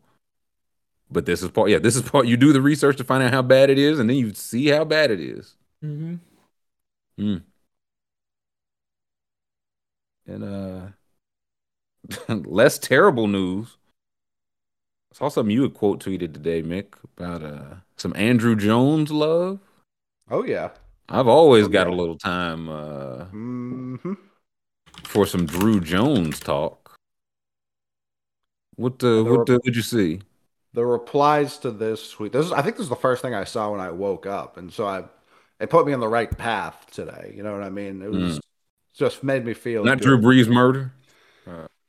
But 1.11 1.25
this 1.25 1.43
is 1.43 1.51
part, 1.51 1.69
yeah. 1.69 1.79
This 1.79 1.95
is 1.95 2.01
part. 2.01 2.25
You 2.25 2.37
do 2.37 2.53
the 2.53 2.61
research 2.61 2.97
to 2.97 3.03
find 3.03 3.21
out 3.21 3.31
how 3.31 3.43
bad 3.43 3.69
it 3.69 3.77
is, 3.77 3.99
and 3.99 4.09
then 4.09 4.17
you 4.17 4.33
see 4.33 4.67
how 4.67 4.83
bad 4.83 5.11
it 5.11 5.19
is. 5.19 5.55
Mm-hmm. 5.83 6.15
And 7.17 7.43
uh, 10.27 10.87
less 12.33 12.79
terrible 12.79 13.27
news. 13.27 13.77
I 15.11 15.15
saw 15.15 15.29
something 15.29 15.51
you 15.51 15.63
had 15.63 15.73
quote 15.73 16.03
tweeted 16.03 16.33
today, 16.33 16.63
Mick, 16.63 16.93
about 17.17 17.43
uh 17.43 17.75
some 17.97 18.13
Andruw 18.13 18.57
Jones 18.57 19.11
love. 19.11 19.59
Oh 20.29 20.43
yeah. 20.43 20.69
I've 21.09 21.27
always 21.27 21.67
got 21.67 21.87
a 21.87 21.93
little 21.93 22.17
time 22.17 22.69
uh 22.69 23.25
hmm 23.25 24.13
for 25.03 25.25
some 25.25 25.45
Drew 25.45 25.79
Jones 25.79 26.39
talk. 26.39 26.95
What 28.75 28.99
the 28.99 29.07
there 29.07 29.23
what 29.23 29.39
were- 29.39 29.45
the, 29.45 29.59
did 29.59 29.75
you 29.75 29.81
see? 29.83 30.21
The 30.73 30.83
replies 30.83 31.59
to 31.59 31.69
this 31.69 32.09
tweet. 32.09 32.31
This 32.31 32.47
is, 32.47 32.51
I 32.51 32.63
think 32.63 32.77
this 32.77 32.85
is 32.85 32.89
the 32.89 32.95
first 32.95 33.21
thing 33.21 33.35
I 33.35 33.43
saw 33.43 33.69
when 33.71 33.79
I 33.79 33.91
woke 33.91 34.25
up, 34.25 34.57
and 34.57 34.73
so 34.73 34.87
I, 34.87 35.03
it 35.63 35.69
put 35.69 35.87
me 35.87 35.93
on 35.93 35.99
the 35.99 36.07
right 36.07 36.29
path 36.37 36.85
today. 36.91 37.33
You 37.35 37.41
know 37.43 37.53
what 37.53 37.63
I 37.63 37.69
mean? 37.69 38.01
It 38.01 38.11
was 38.11 38.39
just 38.93 39.23
made 39.23 39.45
me 39.45 39.53
feel 39.53 39.81
Mm. 39.83 39.85
Not 39.85 39.97
good. 39.99 40.05
Drew 40.05 40.17
Brees 40.19 40.47
murder. 40.47 40.93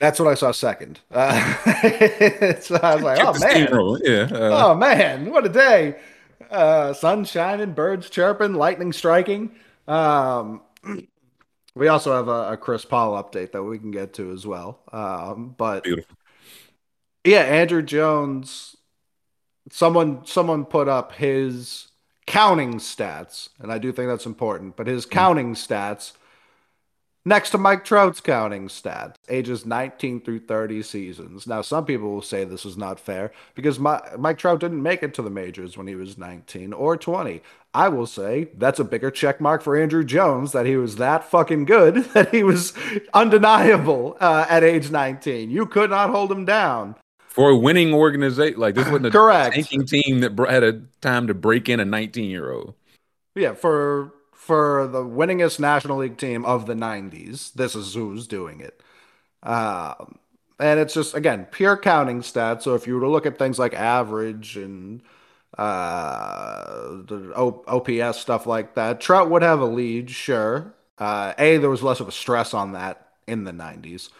That's 0.00 0.18
what 0.18 0.28
I 0.28 0.34
saw 0.34 0.50
second. 0.52 1.00
Uh, 1.10 1.32
so 2.60 2.76
I 2.76 2.94
was 2.94 3.02
like, 3.02 3.18
oh 3.20 3.38
man, 3.38 3.68
Yeah. 4.04 4.28
uh, 4.36 4.66
oh 4.66 4.74
man, 4.74 5.30
what 5.30 5.46
a 5.46 5.48
day! 5.48 5.96
Uh, 6.50 6.92
sun 6.92 7.24
shining, 7.24 7.72
birds 7.72 8.10
chirping, 8.10 8.54
lightning 8.54 8.92
striking. 8.92 9.52
Um, 9.88 10.62
we 11.74 11.88
also 11.88 12.12
have 12.12 12.28
a, 12.28 12.52
a 12.52 12.56
Chris 12.56 12.84
Paul 12.84 13.22
update 13.22 13.52
that 13.52 13.62
we 13.62 13.78
can 13.78 13.90
get 13.92 14.12
to 14.14 14.30
as 14.32 14.46
well. 14.46 14.80
Um, 14.92 15.54
but 15.56 15.84
Beautiful. 15.84 16.16
yeah, 17.24 17.64
Andruw 17.64 17.84
Jones. 17.84 18.76
Someone 19.70 20.26
someone 20.26 20.64
put 20.66 20.88
up 20.88 21.12
his 21.12 21.88
counting 22.26 22.74
stats, 22.74 23.50
and 23.58 23.72
I 23.72 23.78
do 23.78 23.92
think 23.92 24.08
that's 24.08 24.26
important. 24.26 24.76
But 24.76 24.86
his 24.86 25.06
counting 25.06 25.54
stats 25.54 26.12
next 27.24 27.50
to 27.50 27.58
Mike 27.58 27.84
Trout's 27.84 28.20
counting 28.20 28.68
stats, 28.68 29.16
ages 29.28 29.64
19 29.64 30.20
through 30.20 30.40
30 30.40 30.82
seasons. 30.82 31.46
Now, 31.46 31.62
some 31.62 31.84
people 31.84 32.10
will 32.10 32.22
say 32.22 32.44
this 32.44 32.66
is 32.66 32.76
not 32.76 33.00
fair 33.00 33.32
because 33.54 33.78
my, 33.78 34.00
Mike 34.18 34.38
Trout 34.38 34.60
didn't 34.60 34.82
make 34.82 35.02
it 35.02 35.14
to 35.14 35.22
the 35.22 35.30
majors 35.30 35.76
when 35.76 35.86
he 35.86 35.94
was 35.94 36.18
19 36.18 36.72
or 36.72 36.96
20. 36.96 37.42
I 37.72 37.88
will 37.88 38.06
say 38.06 38.48
that's 38.56 38.78
a 38.78 38.84
bigger 38.84 39.10
check 39.10 39.40
mark 39.40 39.62
for 39.62 39.76
Andruw 39.76 40.06
Jones 40.06 40.52
that 40.52 40.66
he 40.66 40.76
was 40.76 40.96
that 40.96 41.24
fucking 41.24 41.64
good 41.64 41.94
that 42.14 42.32
he 42.32 42.42
was 42.42 42.72
undeniable 43.12 44.16
uh, 44.20 44.46
at 44.48 44.62
age 44.62 44.90
19. 44.90 45.50
You 45.50 45.66
could 45.66 45.90
not 45.90 46.10
hold 46.10 46.30
him 46.30 46.44
down. 46.44 46.96
For 47.34 47.50
a 47.50 47.56
winning 47.56 47.92
organization, 47.92 48.60
like 48.60 48.76
this 48.76 48.86
wasn't 48.86 49.06
a 49.06 49.10
Correct. 49.10 49.54
tanking 49.54 49.84
team 49.86 50.20
that 50.20 50.38
had 50.48 50.62
a 50.62 50.82
time 51.00 51.26
to 51.26 51.34
break 51.34 51.68
in 51.68 51.80
a 51.80 51.84
19 51.84 52.30
year 52.30 52.52
old. 52.52 52.74
Yeah, 53.34 53.54
for 53.54 54.12
for 54.32 54.86
the 54.86 55.02
winningest 55.04 55.58
National 55.58 55.98
League 55.98 56.16
team 56.16 56.44
of 56.44 56.66
the 56.66 56.74
90s, 56.74 57.52
this 57.52 57.74
is 57.74 57.94
who's 57.94 58.26
doing 58.26 58.60
it. 58.60 58.80
Um, 59.42 60.18
and 60.60 60.78
it's 60.80 60.94
just 60.94 61.14
again 61.14 61.46
pure 61.50 61.76
counting 61.76 62.20
stats. 62.22 62.62
So 62.62 62.74
if 62.74 62.86
you 62.86 62.94
were 62.94 63.00
to 63.00 63.08
look 63.10 63.26
at 63.26 63.38
things 63.38 63.58
like 63.58 63.74
average 63.74 64.56
and 64.56 65.02
uh, 65.58 66.88
the 67.06 67.32
o- 67.36 67.64
OPS 67.66 68.18
stuff 68.20 68.46
like 68.46 68.74
that, 68.76 69.00
Trout 69.00 69.30
would 69.30 69.42
have 69.42 69.60
a 69.60 69.66
lead, 69.66 70.10
sure. 70.10 70.74
Uh, 70.98 71.34
a 71.38 71.56
there 71.58 71.70
was 71.70 71.82
less 71.82 72.00
of 72.00 72.08
a 72.08 72.12
stress 72.12 72.54
on 72.54 72.72
that 72.72 73.08
in 73.26 73.44
the 73.44 73.52
90s. 73.52 74.10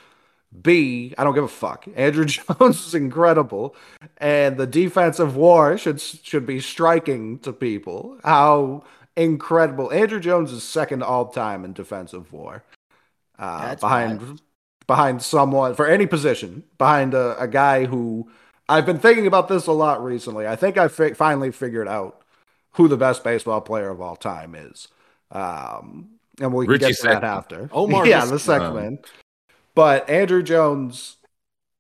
B, 0.62 1.14
I 1.18 1.24
don't 1.24 1.34
give 1.34 1.44
a 1.44 1.48
fuck. 1.48 1.84
Andruw 1.86 2.26
Jones 2.59 2.86
is 2.86 2.94
incredible, 2.94 3.74
and 4.18 4.57
the 4.57 4.66
defensive 4.66 5.36
war 5.36 5.76
should 5.76 6.00
should 6.00 6.46
be 6.46 6.61
striking 6.61 7.38
to 7.40 7.52
people. 7.52 8.18
How 8.24 8.84
incredible! 9.16 9.88
Andruw 9.88 10.20
Jones 10.20 10.52
is 10.52 10.62
second 10.62 11.02
all 11.02 11.26
time 11.26 11.64
in 11.64 11.72
defensive 11.72 12.32
war, 12.32 12.62
uh, 13.38 13.66
That's 13.66 13.80
behind 13.80 14.40
behind 14.86 15.22
someone 15.22 15.74
for 15.74 15.86
any 15.86 16.07
position, 16.07 16.64
behind 16.78 17.14
a, 17.14 17.40
a 17.40 17.48
guy 17.48 17.86
who 17.86 18.30
I've 18.68 18.86
been 18.86 18.98
thinking 18.98 19.26
about 19.26 19.48
this 19.48 19.66
a 19.66 19.72
lot 19.72 20.02
recently. 20.05 20.46
I 20.46 20.57
think 20.57 20.78
I 20.78 20.88
fi- 20.88 21.14
finally 21.14 21.50
figured 21.50 21.88
out 21.88 22.22
who 22.72 22.88
the 22.88 22.96
best 22.96 23.24
baseball 23.24 23.61
player 23.61 23.90
of 23.90 24.00
all 24.00 24.16
time 24.16 24.55
is. 24.55 24.88
Um, 25.30 26.11
and 26.40 26.52
we 26.52 26.66
can 26.66 26.72
Richie 26.72 26.86
get 26.86 26.96
to 26.96 27.02
that 27.05 27.22
Sexton. 27.22 27.24
after. 27.24 27.70
Omar 27.72 28.07
yeah, 28.07 28.22
Vizquel. 28.22 28.30
the 28.30 28.38
Sexton. 28.38 28.98
But 29.75 30.07
Andruw 30.09 30.45
Jones, 30.45 31.16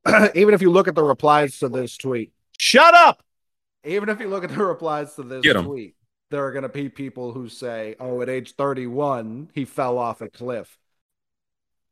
even 0.34 0.54
if 0.54 0.62
you 0.62 0.70
look 0.70 0.88
at 0.88 0.94
the 0.94 1.04
replies 1.04 1.58
to 1.60 1.68
this 1.68 1.96
tweet, 1.96 2.32
Shut 2.58 2.94
up! 2.94 3.22
even 3.84 4.08
if 4.08 4.20
you 4.20 4.28
look 4.28 4.44
at 4.44 4.50
the 4.50 4.64
replies 4.64 5.14
to 5.14 5.22
this 5.22 5.44
tweet, 5.44 5.94
there 6.30 6.44
are 6.46 6.52
going 6.52 6.62
to 6.62 6.68
be 6.68 6.88
people 6.88 7.32
who 7.32 7.48
say, 7.48 7.96
"Oh, 8.00 8.20
at 8.22 8.28
age 8.28 8.54
31, 8.54 9.50
he 9.54 9.64
fell 9.64 9.98
off 9.98 10.20
a 10.20 10.28
cliff." 10.28 10.78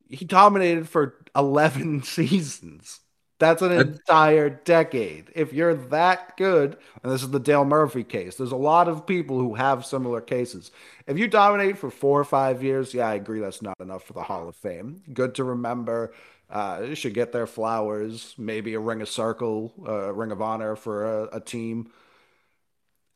He 0.08 0.24
dominated 0.24 0.88
for 0.88 1.24
11 1.34 2.02
seasons. 2.04 3.00
That's 3.42 3.60
an 3.60 3.72
entire 3.72 4.50
decade. 4.50 5.32
If 5.34 5.52
you're 5.52 5.74
that 5.74 6.36
good, 6.36 6.76
and 7.02 7.10
this 7.10 7.24
is 7.24 7.32
the 7.32 7.40
Dale 7.40 7.64
Murphy 7.64 8.04
case, 8.04 8.36
there's 8.36 8.52
a 8.52 8.56
lot 8.56 8.86
of 8.86 9.04
people 9.04 9.36
who 9.36 9.54
have 9.54 9.84
similar 9.84 10.20
cases. 10.20 10.70
If 11.08 11.18
you 11.18 11.26
dominate 11.26 11.76
for 11.76 11.90
four 11.90 12.20
or 12.20 12.24
five 12.24 12.62
years, 12.62 12.94
yeah, 12.94 13.08
I 13.08 13.14
agree 13.14 13.40
that's 13.40 13.60
not 13.60 13.80
enough 13.80 14.04
for 14.04 14.12
the 14.12 14.22
Hall 14.22 14.48
of 14.48 14.54
Fame. 14.54 15.02
Good 15.12 15.34
to 15.34 15.42
remember. 15.42 16.12
Uh, 16.48 16.94
should 16.94 17.14
get 17.14 17.32
their 17.32 17.48
flowers, 17.48 18.32
maybe 18.38 18.74
a 18.74 18.78
ring 18.80 19.02
of 19.02 19.08
circle, 19.08 19.72
a 19.84 20.10
uh, 20.10 20.12
ring 20.12 20.30
of 20.30 20.40
honor 20.40 20.76
for 20.76 21.24
a, 21.24 21.38
a 21.38 21.40
team 21.40 21.90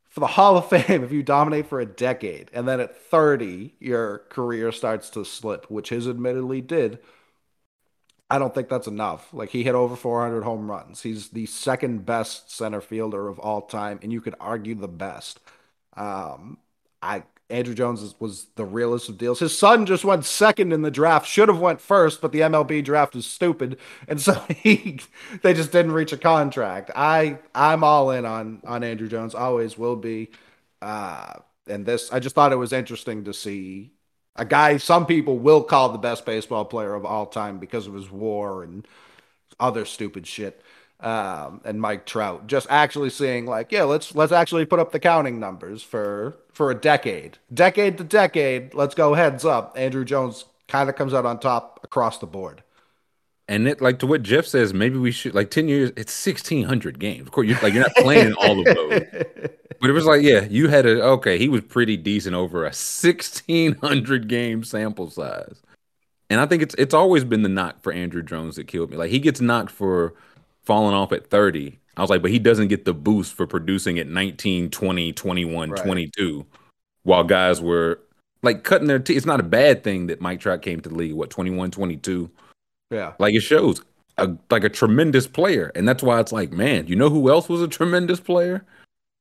for 0.08 0.18
the 0.18 0.26
Hall 0.26 0.56
of 0.56 0.68
Fame, 0.70 1.04
if 1.04 1.12
you 1.12 1.22
dominate 1.22 1.68
for 1.68 1.78
a 1.78 1.86
decade 1.86 2.50
and 2.52 2.66
then 2.66 2.80
at 2.80 2.96
30 2.96 3.74
your 3.78 4.24
career 4.28 4.72
starts 4.72 5.08
to 5.10 5.24
slip, 5.24 5.70
which 5.70 5.90
his 5.90 6.08
admittedly 6.08 6.60
did, 6.60 6.98
I 8.28 8.38
don't 8.38 8.54
think 8.54 8.68
that's 8.68 8.88
enough. 8.88 9.32
Like 9.32 9.50
he 9.50 9.62
hit 9.62 9.74
over 9.74 9.94
400 9.96 10.42
home 10.42 10.70
runs. 10.70 11.02
He's 11.02 11.28
the 11.30 11.46
second 11.46 12.04
best 12.04 12.50
center 12.50 12.80
fielder 12.80 13.28
of 13.28 13.38
all 13.38 13.62
time, 13.62 14.00
and 14.02 14.12
you 14.12 14.20
could 14.20 14.34
argue 14.40 14.74
the 14.74 14.88
best. 14.88 15.40
Um, 15.96 16.58
I 17.02 17.22
Andruw 17.48 17.76
Jones 17.76 18.14
was 18.18 18.46
the 18.56 18.64
realest 18.64 19.08
of 19.08 19.18
deals. 19.18 19.38
His 19.38 19.56
son 19.56 19.86
just 19.86 20.04
went 20.04 20.24
second 20.24 20.72
in 20.72 20.82
the 20.82 20.90
draft, 20.90 21.28
should 21.28 21.48
have 21.48 21.60
went 21.60 21.80
first, 21.80 22.20
but 22.20 22.32
the 22.32 22.40
MLB 22.40 22.82
draft 22.84 23.14
is 23.14 23.26
stupid, 23.26 23.78
and 24.08 24.20
so 24.20 24.34
he 24.48 24.98
they 25.42 25.54
just 25.54 25.70
didn't 25.72 25.92
reach 25.92 26.12
a 26.12 26.16
contract. 26.18 26.90
I 26.96 27.38
I'm 27.54 27.84
all 27.84 28.10
in 28.10 28.24
on 28.26 28.60
on 28.66 28.82
Andruw 28.82 29.08
Jones, 29.08 29.34
always 29.34 29.78
will 29.78 29.96
be. 29.96 30.30
Uh, 30.82 31.34
and 31.68 31.86
this 31.86 32.12
I 32.12 32.18
just 32.20 32.34
thought 32.34 32.52
it 32.52 32.56
was 32.56 32.72
interesting 32.72 33.24
to 33.24 33.32
see 33.34 33.92
a 34.38 34.44
guy 34.44 34.76
some 34.76 35.06
people 35.06 35.38
will 35.38 35.62
call 35.62 35.90
the 35.90 35.98
best 35.98 36.24
baseball 36.24 36.64
player 36.64 36.94
of 36.94 37.04
all 37.04 37.26
time 37.26 37.58
because 37.58 37.86
of 37.86 37.94
his 37.94 38.10
war 38.10 38.62
and 38.62 38.86
other 39.58 39.84
stupid 39.84 40.26
shit 40.26 40.62
um, 41.00 41.60
and 41.64 41.80
Mike 41.80 42.06
Trout. 42.06 42.46
Just 42.46 42.66
actually 42.70 43.10
seeing 43.10 43.46
like, 43.46 43.72
yeah, 43.72 43.84
let's 43.84 44.14
let's 44.14 44.32
actually 44.32 44.64
put 44.64 44.78
up 44.78 44.92
the 44.92 44.98
counting 44.98 45.38
numbers 45.38 45.82
for 45.82 46.36
for 46.52 46.70
a 46.70 46.74
decade, 46.74 47.38
decade 47.52 47.98
to 47.98 48.04
decade. 48.04 48.74
Let's 48.74 48.94
go 48.94 49.14
heads 49.14 49.44
up. 49.44 49.76
Andruw 49.76 50.04
Jones 50.04 50.46
kind 50.68 50.88
of 50.88 50.96
comes 50.96 51.14
out 51.14 51.26
on 51.26 51.38
top 51.38 51.80
across 51.82 52.18
the 52.18 52.26
board. 52.26 52.62
And 53.48 53.68
it 53.68 53.80
like 53.80 54.00
to 54.00 54.06
what 54.06 54.22
Jeff 54.22 54.46
says, 54.46 54.74
maybe 54.74 54.98
we 54.98 55.12
should 55.12 55.34
like 55.34 55.50
ten 55.50 55.68
years. 55.68 55.92
It's 55.96 56.12
sixteen 56.12 56.64
hundred 56.64 56.98
games. 56.98 57.26
Of 57.26 57.32
course, 57.32 57.46
you're 57.46 57.58
like 57.60 57.74
you're 57.74 57.82
not 57.82 57.94
playing 57.96 58.32
all 58.34 58.58
of 58.58 58.64
those, 58.64 59.02
but 59.80 59.90
it 59.90 59.92
was 59.92 60.04
like 60.04 60.22
yeah, 60.22 60.44
you 60.44 60.68
had 60.68 60.86
a 60.86 61.02
okay. 61.02 61.38
He 61.38 61.48
was 61.48 61.62
pretty 61.62 61.96
decent 61.96 62.34
over 62.34 62.64
a 62.64 62.72
sixteen 62.72 63.76
hundred 63.76 64.28
game 64.28 64.64
sample 64.64 65.10
size, 65.10 65.62
and 66.30 66.40
I 66.40 66.46
think 66.46 66.62
it's 66.62 66.74
it's 66.76 66.94
always 66.94 67.24
been 67.24 67.42
the 67.42 67.48
knock 67.48 67.82
for 67.82 67.92
Andruw 67.92 68.24
Jones 68.24 68.56
that 68.56 68.66
killed 68.66 68.90
me. 68.90 68.96
Like 68.96 69.10
he 69.10 69.18
gets 69.18 69.40
knocked 69.40 69.70
for 69.70 70.14
falling 70.66 70.94
off 70.94 71.12
at 71.12 71.30
30. 71.30 71.78
I 71.96 72.00
was 72.02 72.10
like, 72.10 72.20
but 72.20 72.30
he 72.30 72.38
doesn't 72.38 72.68
get 72.68 72.84
the 72.84 72.92
boost 72.92 73.32
for 73.32 73.46
producing 73.46 73.98
at 73.98 74.08
19, 74.08 74.68
20, 74.70 75.12
21, 75.12 75.70
right. 75.70 75.82
22, 75.82 76.44
while 77.04 77.24
guys 77.24 77.62
were 77.62 78.00
like 78.42 78.64
cutting 78.64 78.88
their 78.88 78.98
teeth. 78.98 79.16
It's 79.16 79.26
not 79.26 79.40
a 79.40 79.44
bad 79.44 79.82
thing 79.82 80.08
that 80.08 80.20
Mike 80.20 80.40
Trout 80.40 80.60
came 80.60 80.80
to 80.80 80.88
the 80.90 80.94
league, 80.94 81.14
what, 81.14 81.30
21, 81.30 81.70
22? 81.70 82.30
Yeah. 82.90 83.14
Like 83.18 83.34
it 83.34 83.40
shows 83.40 83.80
a, 84.18 84.30
like 84.50 84.64
a 84.64 84.68
tremendous 84.68 85.26
player. 85.26 85.72
And 85.74 85.88
that's 85.88 86.02
why 86.02 86.20
it's 86.20 86.32
like, 86.32 86.52
man, 86.52 86.86
you 86.86 86.96
know 86.96 87.08
who 87.08 87.30
else 87.30 87.48
was 87.48 87.62
a 87.62 87.68
tremendous 87.68 88.20
player 88.20 88.66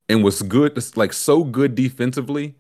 and 0.09 0.23
was 0.23 0.41
good, 0.41 0.77
like 0.95 1.13
so 1.13 1.43
good 1.43 1.75
defensively? 1.75 2.55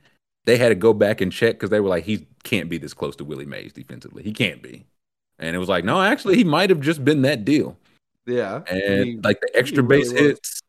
They 0.45 0.57
had 0.57 0.69
to 0.69 0.75
go 0.75 0.93
back 0.93 1.21
and 1.21 1.31
check 1.31 1.55
because 1.55 1.71
they 1.71 1.79
were 1.79 1.89
like, 1.89 2.03
he 2.03 2.27
can't 2.43 2.69
be 2.69 2.77
this 2.77 2.93
close 2.93 3.15
to 3.15 3.25
Willie 3.25 3.45
Mays 3.45 3.73
defensively. 3.73 4.21
He 4.21 4.31
can't 4.31 4.61
be. 4.61 4.85
And 5.39 5.55
it 5.55 5.59
was 5.59 5.69
like, 5.69 5.83
no, 5.83 6.01
actually, 6.01 6.35
he 6.35 6.43
might 6.43 6.69
have 6.69 6.81
just 6.81 7.03
been 7.03 7.23
that 7.23 7.43
deal. 7.43 7.77
Yeah, 8.25 8.61
and 8.67 9.05
he, 9.05 9.17
like 9.17 9.39
the 9.41 9.51
extra 9.53 9.83
base 9.83 10.11
really 10.11 10.29
hits. 10.29 10.61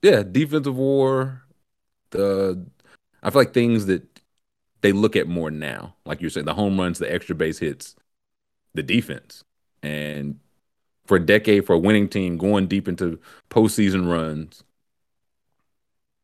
Yeah, 0.00 0.22
defensive 0.22 0.76
war. 0.76 1.42
The 2.10 2.64
I 3.22 3.30
feel 3.30 3.42
like 3.42 3.52
things 3.52 3.86
that 3.86 4.02
they 4.80 4.92
look 4.92 5.16
at 5.16 5.28
more 5.28 5.50
now, 5.50 5.94
like 6.04 6.20
you're 6.20 6.30
saying, 6.30 6.46
the 6.46 6.54
home 6.54 6.78
runs, 6.78 6.98
the 6.98 7.12
extra 7.12 7.34
base 7.34 7.58
hits, 7.58 7.94
the 8.74 8.82
defense, 8.82 9.44
and 9.82 10.38
for 11.06 11.16
a 11.16 11.24
decade 11.24 11.66
for 11.66 11.74
a 11.74 11.78
winning 11.78 12.08
team 12.08 12.38
going 12.38 12.66
deep 12.66 12.88
into 12.88 13.18
postseason 13.50 14.10
runs. 14.10 14.64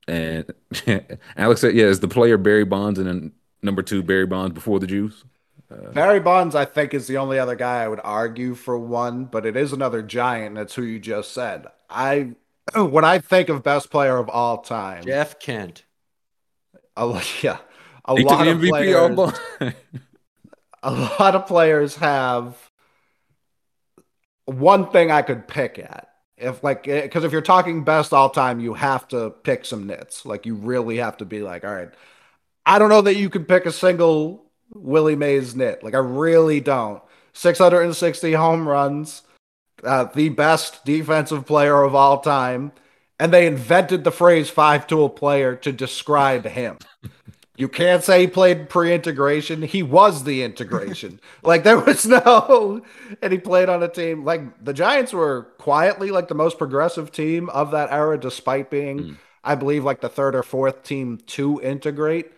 And 0.09 0.46
Alex 1.36 1.61
said, 1.61 1.74
"Yeah, 1.74 1.84
is 1.84 2.00
the 2.00 2.09
player 2.09 2.38
Barry 2.38 2.64
Bonds 2.64 2.98
and 2.98 3.06
then 3.06 3.32
number 3.62 3.82
two 3.82 4.02
Barry 4.02 4.26
Bonds 4.26 4.54
before 4.54 4.80
the 4.80 4.86
juice?" 4.86 5.24
Uh, 5.70 5.90
Barry 5.90 6.18
Bonds, 6.18 6.54
I 6.54 6.64
think, 6.64 6.94
is 6.94 7.06
the 7.06 7.18
only 7.18 7.38
other 7.38 7.54
guy 7.54 7.82
I 7.82 7.88
would 7.88 8.00
argue 8.02 8.54
for 8.54 8.78
one, 8.78 9.26
but 9.26 9.44
it 9.44 9.54
is 9.54 9.72
another 9.72 10.02
giant. 10.02 10.54
That's 10.54 10.74
who 10.74 10.82
you 10.82 10.98
just 10.98 11.32
said. 11.32 11.66
I 11.90 12.32
when 12.74 13.04
I 13.04 13.18
think 13.18 13.48
of 13.50 13.62
best 13.62 13.90
player 13.90 14.16
of 14.16 14.28
all 14.28 14.59
time, 14.59 15.04
Jeff 15.04 15.38
Kent. 15.38 15.84
A, 16.96 17.22
yeah, 17.42 17.59
a 18.06 18.16
he 18.16 18.24
lot 18.24 18.46
of 18.46 18.59
MVP 18.59 18.68
players. 18.70 19.74
a 20.82 20.90
lot 20.90 21.34
of 21.34 21.46
players 21.46 21.96
have 21.96 22.56
one 24.46 24.90
thing 24.90 25.11
I 25.11 25.20
could 25.22 25.46
pick 25.46 25.78
at. 25.78 26.07
If 26.41 26.62
like, 26.62 26.84
because 26.84 27.24
if 27.24 27.32
you're 27.32 27.41
talking 27.41 27.84
best 27.84 28.12
all 28.12 28.30
time, 28.30 28.61
you 28.61 28.74
have 28.74 29.09
to 29.09 29.30
pick 29.30 29.64
some 29.64 29.86
nits. 29.86 30.24
Like, 30.24 30.47
you 30.47 30.55
really 30.55 30.99
have 30.99 31.16
to 31.18 31.24
be 31.24 31.43
like, 31.43 31.64
all 31.64 31.74
right. 31.74 31.91
I 32.64 32.78
don't 32.78 32.91
know 32.91 33.01
that 33.03 33.16
you 33.16 33.30
can 33.30 33.45
pick 33.45 33.64
a 33.64 33.72
single 33.72 34.49
Willie 34.74 35.16
Mays 35.16 35.55
nit. 35.55 35.82
Like 35.82 35.95
I 35.95 35.99
really 35.99 36.61
don't. 36.61 37.03
660 37.32 38.32
home 38.32 38.68
runs, 38.68 39.22
uh, 39.84 40.05
the 40.05 40.28
best 40.30 40.84
defensive 40.84 41.47
player 41.47 41.82
of 41.82 41.95
all 41.95 42.20
time, 42.20 42.72
and 43.20 43.32
they 43.32 43.47
invented 43.47 44.05
the 44.05 44.11
phrase 44.11 44.51
five 44.51 44.86
tool 44.86 45.09
player 45.09 45.55
to 45.57 45.72
describe 45.72 46.45
him. 46.47 46.78
You 47.59 47.68
can't 47.68 48.04
say 48.04 48.20
he 48.20 48.26
played 48.28 48.70
pre-integration. 48.70 49.62
He 49.62 49.82
was 49.82 50.22
the 50.22 50.44
integration. 50.44 51.20
like 51.42 51.64
there 51.64 51.80
was 51.80 52.06
no, 52.06 52.82
and 53.20 53.32
he 53.32 53.38
played 53.38 53.68
on 53.68 53.82
a 53.82 53.88
team 53.88 54.24
like 54.24 54.64
the 54.64 54.72
Giants 54.72 55.12
were 55.12 55.48
quietly 55.59 56.12
like 56.12 56.28
the 56.28 56.36
most 56.36 56.56
progressive 56.56 57.11
team 57.11 57.50
of 57.50 57.72
that 57.72 57.90
era, 57.90 58.16
despite 58.16 58.70
being, 58.70 58.98
mm. 59.00 59.16
I 59.42 59.56
believe, 59.56 59.84
like 59.84 60.00
the 60.00 60.09
third 60.09 60.36
or 60.36 60.44
fourth 60.44 60.84
team 60.84 61.18
to 61.26 61.61
integrate. 61.61 62.30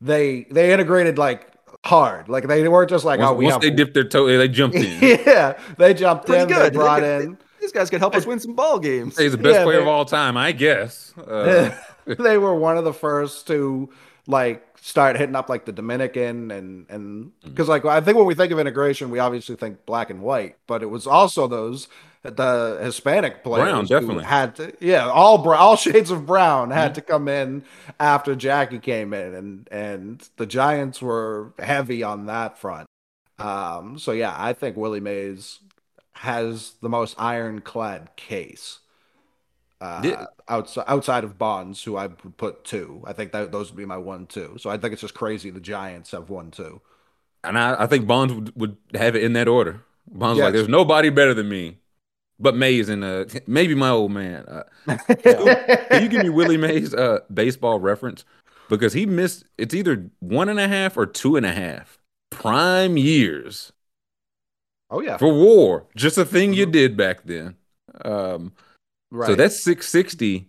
They 0.00 0.46
they 0.52 0.72
integrated 0.72 1.18
like 1.18 1.48
hard. 1.84 2.28
Like 2.28 2.46
they 2.46 2.68
weren't 2.68 2.90
just 2.90 3.04
like, 3.04 3.18
once, 3.18 3.30
oh, 3.30 3.34
we 3.34 3.46
once 3.46 3.54
have... 3.54 3.62
they 3.62 3.70
dipped 3.70 3.94
their 3.94 4.04
toe, 4.04 4.26
they 4.38 4.46
jumped 4.46 4.76
in. 4.76 5.00
yeah, 5.26 5.58
they 5.78 5.94
jumped 5.94 6.26
Pretty 6.26 6.42
in. 6.42 6.48
Good. 6.48 6.72
They 6.72 6.76
brought 6.76 7.00
they, 7.00 7.24
in. 7.24 7.38
These 7.60 7.72
guys 7.72 7.90
could 7.90 7.98
help 7.98 8.14
us 8.14 8.24
win 8.24 8.38
some 8.38 8.54
ball 8.54 8.78
games. 8.78 9.18
He's 9.18 9.32
the 9.32 9.38
best 9.38 9.56
yeah, 9.56 9.64
player 9.64 9.78
they, 9.78 9.82
of 9.82 9.88
all 9.88 10.04
time, 10.04 10.36
I 10.36 10.52
guess. 10.52 11.12
Uh, 11.18 11.76
they 12.06 12.38
were 12.38 12.54
one 12.54 12.78
of 12.78 12.84
the 12.84 12.94
first 12.94 13.48
to 13.48 13.90
like 14.26 14.66
start 14.80 15.16
hitting 15.16 15.36
up 15.36 15.48
like 15.48 15.64
the 15.64 15.72
Dominican 15.72 16.50
and 16.50 16.88
and 16.88 17.32
because 17.42 17.66
mm. 17.66 17.70
like 17.70 17.84
I 17.84 18.00
think 18.00 18.16
when 18.16 18.26
we 18.26 18.34
think 18.34 18.52
of 18.52 18.58
integration, 18.58 19.10
we 19.10 19.18
obviously 19.18 19.56
think 19.56 19.84
black 19.86 20.10
and 20.10 20.22
white, 20.22 20.56
but 20.66 20.82
it 20.82 20.86
was 20.86 21.06
also 21.06 21.46
those 21.46 21.88
the 22.22 22.78
Hispanic 22.82 23.42
players 23.42 23.70
brown, 23.70 23.86
definitely 23.86 24.24
had 24.24 24.56
to, 24.56 24.74
yeah, 24.80 25.08
all 25.08 25.48
all 25.52 25.76
shades 25.76 26.10
of 26.10 26.26
brown 26.26 26.70
had 26.70 26.92
mm-hmm. 26.92 26.94
to 26.94 27.00
come 27.00 27.28
in 27.28 27.64
after 27.98 28.34
Jackie 28.34 28.78
came 28.78 29.14
in, 29.14 29.34
and 29.34 29.68
and 29.70 30.28
the 30.36 30.46
Giants 30.46 31.00
were 31.00 31.52
heavy 31.58 32.02
on 32.02 32.26
that 32.26 32.58
front. 32.58 32.86
Um, 33.38 33.98
so 33.98 34.12
yeah, 34.12 34.34
I 34.36 34.52
think 34.52 34.76
Willie 34.76 35.00
Mays 35.00 35.60
has 36.12 36.74
the 36.82 36.90
most 36.90 37.18
ironclad 37.18 38.14
case. 38.16 38.79
Uh, 39.80 40.02
yeah. 40.04 40.26
outside 40.48 40.84
outside 40.88 41.24
of 41.24 41.38
Bonds, 41.38 41.82
who 41.82 41.96
I 41.96 42.06
would 42.08 42.36
put 42.36 42.64
two. 42.64 43.02
I 43.06 43.12
think 43.12 43.32
that 43.32 43.50
those 43.50 43.70
would 43.70 43.78
be 43.78 43.86
my 43.86 43.96
one 43.96 44.26
two. 44.26 44.56
So 44.58 44.68
I 44.68 44.76
think 44.76 44.92
it's 44.92 45.00
just 45.00 45.14
crazy 45.14 45.50
the 45.50 45.60
Giants 45.60 46.10
have 46.10 46.28
one 46.28 46.50
two. 46.50 46.80
And 47.42 47.58
I, 47.58 47.84
I 47.84 47.86
think 47.86 48.06
Bonds 48.06 48.34
would, 48.34 48.52
would 48.56 48.76
have 48.94 49.16
it 49.16 49.22
in 49.22 49.32
that 49.32 49.48
order. 49.48 49.82
Bonds 50.06 50.38
yes. 50.38 50.44
like, 50.44 50.54
there's 50.54 50.68
nobody 50.68 51.08
better 51.08 51.32
than 51.32 51.48
me 51.48 51.78
but 52.40 52.56
Mays 52.56 52.88
and 52.88 53.04
uh, 53.04 53.26
maybe 53.46 53.74
my 53.74 53.90
old 53.90 54.10
man. 54.10 54.44
Uh, 54.48 54.96
can 55.14 56.02
you 56.02 56.08
give 56.08 56.22
me 56.22 56.30
Willie 56.30 56.56
Mays' 56.56 56.94
uh, 56.94 57.20
baseball 57.32 57.78
reference? 57.78 58.24
Because 58.68 58.92
he 58.92 59.04
missed. 59.04 59.44
It's 59.58 59.74
either 59.74 60.10
one 60.20 60.48
and 60.48 60.58
a 60.58 60.66
half 60.66 60.96
or 60.96 61.06
two 61.06 61.36
and 61.36 61.44
a 61.44 61.52
half 61.52 61.98
prime 62.30 62.96
years. 62.96 63.72
Oh 64.90 65.00
yeah, 65.00 65.18
for 65.18 65.32
war, 65.32 65.86
just 65.94 66.18
a 66.18 66.24
thing 66.24 66.50
mm-hmm. 66.50 66.60
you 66.60 66.66
did 66.66 66.96
back 66.96 67.24
then. 67.24 67.56
Um, 68.04 68.52
right. 69.10 69.26
So 69.26 69.34
that's 69.34 69.62
six 69.62 69.88
sixty. 69.88 70.48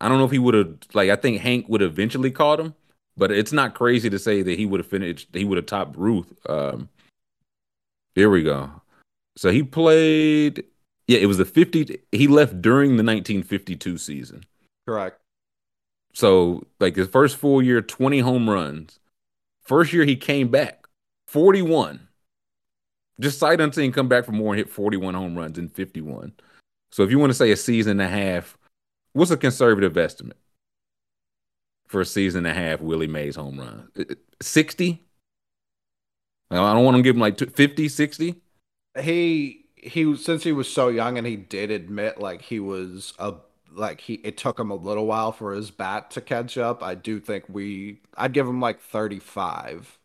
I 0.00 0.08
don't 0.08 0.18
know 0.18 0.24
if 0.24 0.30
he 0.30 0.38
would 0.38 0.54
have 0.54 0.76
like. 0.94 1.10
I 1.10 1.16
think 1.16 1.40
Hank 1.40 1.68
would 1.68 1.82
eventually 1.82 2.30
caught 2.30 2.60
him, 2.60 2.74
but 3.16 3.30
it's 3.30 3.52
not 3.52 3.74
crazy 3.74 4.10
to 4.10 4.18
say 4.18 4.42
that 4.42 4.58
he 4.58 4.66
would 4.66 4.80
have 4.80 4.86
finished. 4.86 5.28
He 5.32 5.44
would 5.44 5.56
have 5.56 5.66
topped 5.66 5.96
Ruth. 5.96 6.32
Um, 6.48 6.88
here 8.14 8.30
we 8.30 8.42
go. 8.42 8.70
So 9.36 9.50
he 9.50 9.62
played 9.62 10.64
yeah, 11.08 11.18
it 11.18 11.26
was 11.26 11.38
the 11.38 11.44
50. 11.44 12.00
He 12.12 12.26
left 12.26 12.60
during 12.60 12.90
the 12.90 13.04
1952 13.04 13.98
season. 13.98 14.44
Correct. 14.86 15.20
So, 16.14 16.66
like 16.80 16.96
his 16.96 17.08
first 17.08 17.36
full 17.36 17.62
year, 17.62 17.80
20 17.80 18.20
home 18.20 18.48
runs. 18.48 18.98
First 19.62 19.92
year 19.92 20.04
he 20.04 20.16
came 20.16 20.48
back, 20.48 20.86
41. 21.28 22.08
Just 23.20 23.38
sight 23.38 23.60
unseen, 23.60 23.92
come 23.92 24.08
back 24.08 24.24
for 24.24 24.32
more 24.32 24.52
and 24.52 24.58
hit 24.58 24.70
41 24.70 25.14
home 25.14 25.36
runs 25.36 25.58
in 25.58 25.68
51. 25.68 26.32
So 26.96 27.02
if 27.02 27.10
you 27.10 27.18
want 27.18 27.28
to 27.28 27.34
say 27.34 27.50
a 27.50 27.58
season 27.58 28.00
and 28.00 28.08
a 28.08 28.08
half, 28.08 28.56
what's 29.12 29.30
a 29.30 29.36
conservative 29.36 29.98
estimate 29.98 30.38
for 31.86 32.00
a 32.00 32.06
season 32.06 32.46
and 32.46 32.56
a 32.56 32.58
half? 32.58 32.80
Willie 32.80 33.06
Mays 33.06 33.36
home 33.36 33.58
run 33.58 33.90
sixty. 34.40 35.04
I 36.50 36.56
don't 36.56 36.86
want 36.86 36.96
to 36.96 37.02
give 37.02 37.14
him 37.14 37.20
like 37.20 37.38
50, 37.38 37.88
60. 37.90 38.36
He 38.98 39.66
he 39.74 40.16
since 40.16 40.42
he 40.42 40.52
was 40.52 40.72
so 40.72 40.88
young 40.88 41.18
and 41.18 41.26
he 41.26 41.36
did 41.36 41.70
admit 41.70 42.18
like 42.18 42.40
he 42.40 42.60
was 42.60 43.12
a 43.18 43.34
like 43.70 44.00
he 44.00 44.14
it 44.24 44.38
took 44.38 44.58
him 44.58 44.70
a 44.70 44.74
little 44.74 45.04
while 45.04 45.32
for 45.32 45.52
his 45.52 45.70
bat 45.70 46.10
to 46.12 46.22
catch 46.22 46.56
up. 46.56 46.82
I 46.82 46.94
do 46.94 47.20
think 47.20 47.44
we 47.46 48.00
I'd 48.16 48.32
give 48.32 48.48
him 48.48 48.58
like 48.58 48.80
35 48.80 49.98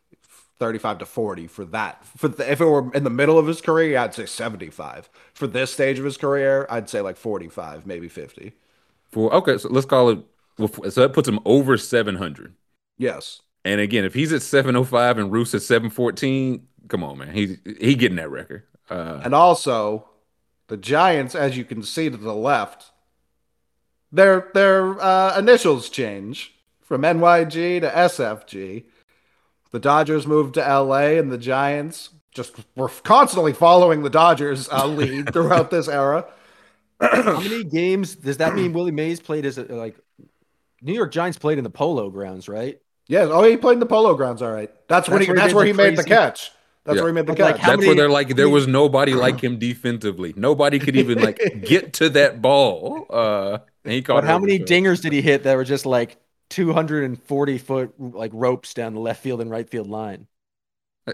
35 0.62 0.98
to 0.98 1.06
40 1.06 1.48
for 1.48 1.64
that. 1.64 2.06
For 2.16 2.28
the, 2.28 2.48
if 2.48 2.60
it 2.60 2.64
were 2.64 2.88
in 2.94 3.02
the 3.02 3.10
middle 3.10 3.36
of 3.36 3.48
his 3.48 3.60
career, 3.60 3.98
I'd 3.98 4.14
say 4.14 4.26
75. 4.26 5.10
For 5.34 5.48
this 5.48 5.72
stage 5.72 5.98
of 5.98 6.04
his 6.04 6.16
career, 6.16 6.68
I'd 6.70 6.88
say 6.88 7.00
like 7.00 7.16
45, 7.16 7.84
maybe 7.84 8.08
50. 8.08 8.52
For 9.10 9.34
okay, 9.34 9.58
so 9.58 9.68
let's 9.70 9.86
call 9.86 10.10
it 10.10 10.20
so 10.58 11.00
that 11.00 11.12
puts 11.14 11.28
him 11.28 11.40
over 11.44 11.76
700. 11.76 12.54
Yes. 12.96 13.40
And 13.64 13.80
again, 13.80 14.04
if 14.04 14.14
he's 14.14 14.32
at 14.32 14.42
705 14.42 15.18
and 15.18 15.32
Ruth's 15.32 15.52
at 15.56 15.62
714, 15.62 16.64
come 16.86 17.02
on, 17.02 17.18
man. 17.18 17.34
He's 17.34 17.58
he 17.80 17.96
getting 17.96 18.18
that 18.18 18.30
record. 18.30 18.62
Uh, 18.88 19.20
and 19.24 19.34
also, 19.34 20.08
the 20.68 20.76
Giants, 20.76 21.34
as 21.34 21.56
you 21.56 21.64
can 21.64 21.82
see 21.82 22.08
to 22.08 22.16
the 22.16 22.34
left, 22.34 22.92
their 24.12 24.48
their 24.54 25.00
uh, 25.00 25.36
initials 25.36 25.88
change 25.88 26.54
from 26.80 27.02
NYG 27.02 27.80
to 27.80 27.90
SFG. 27.90 28.84
The 29.72 29.80
Dodgers 29.80 30.26
moved 30.26 30.54
to 30.54 30.60
LA, 30.60 31.18
and 31.18 31.32
the 31.32 31.38
Giants 31.38 32.10
just 32.30 32.54
were 32.76 32.88
constantly 32.88 33.52
following 33.52 34.02
the 34.02 34.10
Dodgers 34.10 34.68
uh, 34.70 34.86
lead 34.86 35.32
throughout 35.32 35.70
this 35.70 35.88
era. 35.88 36.26
How 37.00 37.40
many 37.40 37.64
games 37.64 38.14
does 38.14 38.36
that 38.36 38.54
mean 38.54 38.72
Willie 38.72 38.92
Mays 38.92 39.18
played 39.18 39.44
as 39.44 39.58
a, 39.58 39.64
like 39.64 39.96
New 40.80 40.92
York 40.92 41.10
Giants 41.10 41.38
played 41.38 41.58
in 41.58 41.64
the 41.64 41.70
Polo 41.70 42.10
Grounds, 42.10 42.48
right? 42.48 42.78
Yes. 43.08 43.28
Oh, 43.30 43.42
he 43.42 43.56
played 43.56 43.74
in 43.74 43.80
the 43.80 43.86
Polo 43.86 44.14
Grounds. 44.14 44.40
All 44.42 44.52
right. 44.52 44.70
That's, 44.88 45.06
that's 45.06 45.08
when 45.08 45.22
he. 45.22 45.28
Where 45.28 45.36
that's 45.36 45.54
where 45.54 45.64
he 45.64 45.72
made 45.72 45.96
the 45.96 46.04
catch. 46.04 46.52
That's 46.84 46.96
yeah. 46.96 47.02
where 47.02 47.12
he 47.12 47.14
made 47.14 47.26
the 47.26 47.34
catch. 47.34 47.52
Like, 47.52 47.56
that's 47.56 47.68
many, 47.68 47.86
where 47.86 47.96
they're 47.96 48.10
like, 48.10 48.34
there 48.36 48.48
was 48.48 48.66
nobody 48.68 49.14
like 49.14 49.40
him 49.40 49.58
defensively. 49.58 50.34
Nobody 50.36 50.78
could 50.78 50.96
even 50.96 51.20
like 51.20 51.40
get 51.64 51.94
to 51.94 52.08
that 52.10 52.42
ball. 52.42 53.06
Uh, 53.08 53.58
and 53.84 53.92
he 53.92 54.02
caught. 54.02 54.22
But 54.22 54.24
how 54.24 54.38
many 54.38 54.58
dingers 54.58 55.00
did 55.00 55.12
he 55.12 55.22
hit 55.22 55.44
that 55.44 55.56
were 55.56 55.64
just 55.64 55.86
like 55.86 56.16
240 56.52 57.58
foot 57.58 57.94
like 57.98 58.30
ropes 58.34 58.74
down 58.74 58.94
the 58.94 59.00
left 59.00 59.22
field 59.22 59.40
and 59.40 59.50
right 59.50 59.68
field 59.68 59.88
line? 59.88 60.26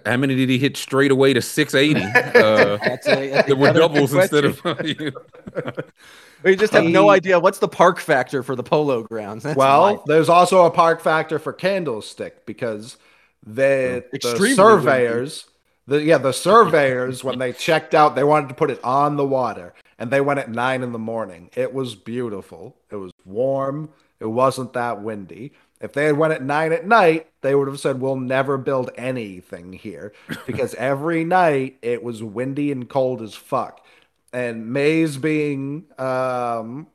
How 0.05 0.19
many 0.19 0.35
did 0.35 0.51
he 0.51 0.59
hit 0.59 0.77
straight 0.77 1.11
away 1.11 1.33
to 1.33 1.41
680? 1.41 2.07
Uh, 2.39 2.77
that's 2.77 3.09
a, 3.09 3.31
that's 3.31 3.47
there 3.49 3.57
were 3.57 3.73
doubles 3.73 4.13
instead 4.13 4.45
of. 4.45 4.63
we 6.43 6.57
just 6.57 6.73
have 6.73 6.85
no 6.85 7.09
idea 7.11 7.41
what's 7.41 7.59
the 7.59 7.69
park 7.69 7.99
factor 7.99 8.43
for 8.43 8.55
the 8.55 8.63
polo 8.63 9.03
grounds. 9.03 9.45
That's 9.45 9.57
well, 9.57 10.03
there's 10.07 10.29
also 10.29 10.67
a 10.67 10.71
park 10.71 11.01
factor 11.01 11.39
for 11.39 11.53
Candlestick 11.53 12.45
because 12.45 12.97
the, 13.45 14.05
the 14.13 14.55
surveyors, 14.55 15.47
the 15.87 16.03
yeah, 16.03 16.19
the 16.19 16.33
surveyors 16.33 17.25
when 17.25 17.39
they 17.39 17.53
checked 17.53 17.95
out, 17.95 18.15
they 18.15 18.25
wanted 18.25 18.49
to 18.49 18.55
put 18.55 18.71
it 18.71 18.83
on 18.85 19.17
the 19.17 19.27
water, 19.27 19.75
and 19.99 20.11
they 20.11 20.21
went 20.21 20.39
at 20.39 20.51
nine 20.51 20.83
in 20.83 20.93
the 20.93 20.99
morning. 20.99 21.51
It 21.57 21.73
was 21.73 21.95
beautiful. 21.95 22.77
It 22.91 22.97
was 22.97 23.13
warm. 23.25 23.89
It 24.21 24.27
wasn't 24.27 24.73
that 24.73 25.03
windy. 25.03 25.53
If 25.81 25.93
they 25.93 26.07
had 26.07 26.17
went 26.17 26.33
at 26.33 26.43
nine 26.43 26.73
at 26.73 26.87
night, 26.87 27.29
they 27.41 27.55
would 27.55 27.69
have 27.69 27.79
said, 27.79 28.01
"We'll 28.01 28.17
never 28.17 28.59
build 28.59 28.91
anything 28.97 29.73
here," 29.73 30.13
because 30.47 30.75
every 30.75 31.25
night 31.25 31.79
it 31.83 32.03
was 32.03 32.23
windy 32.23 32.73
and 32.73 32.89
cold 32.89 33.23
as 33.23 33.35
fuck. 33.35 33.85
And 34.33 34.73
Mays 34.73 35.17
being 35.17 35.85
um, 35.99 36.89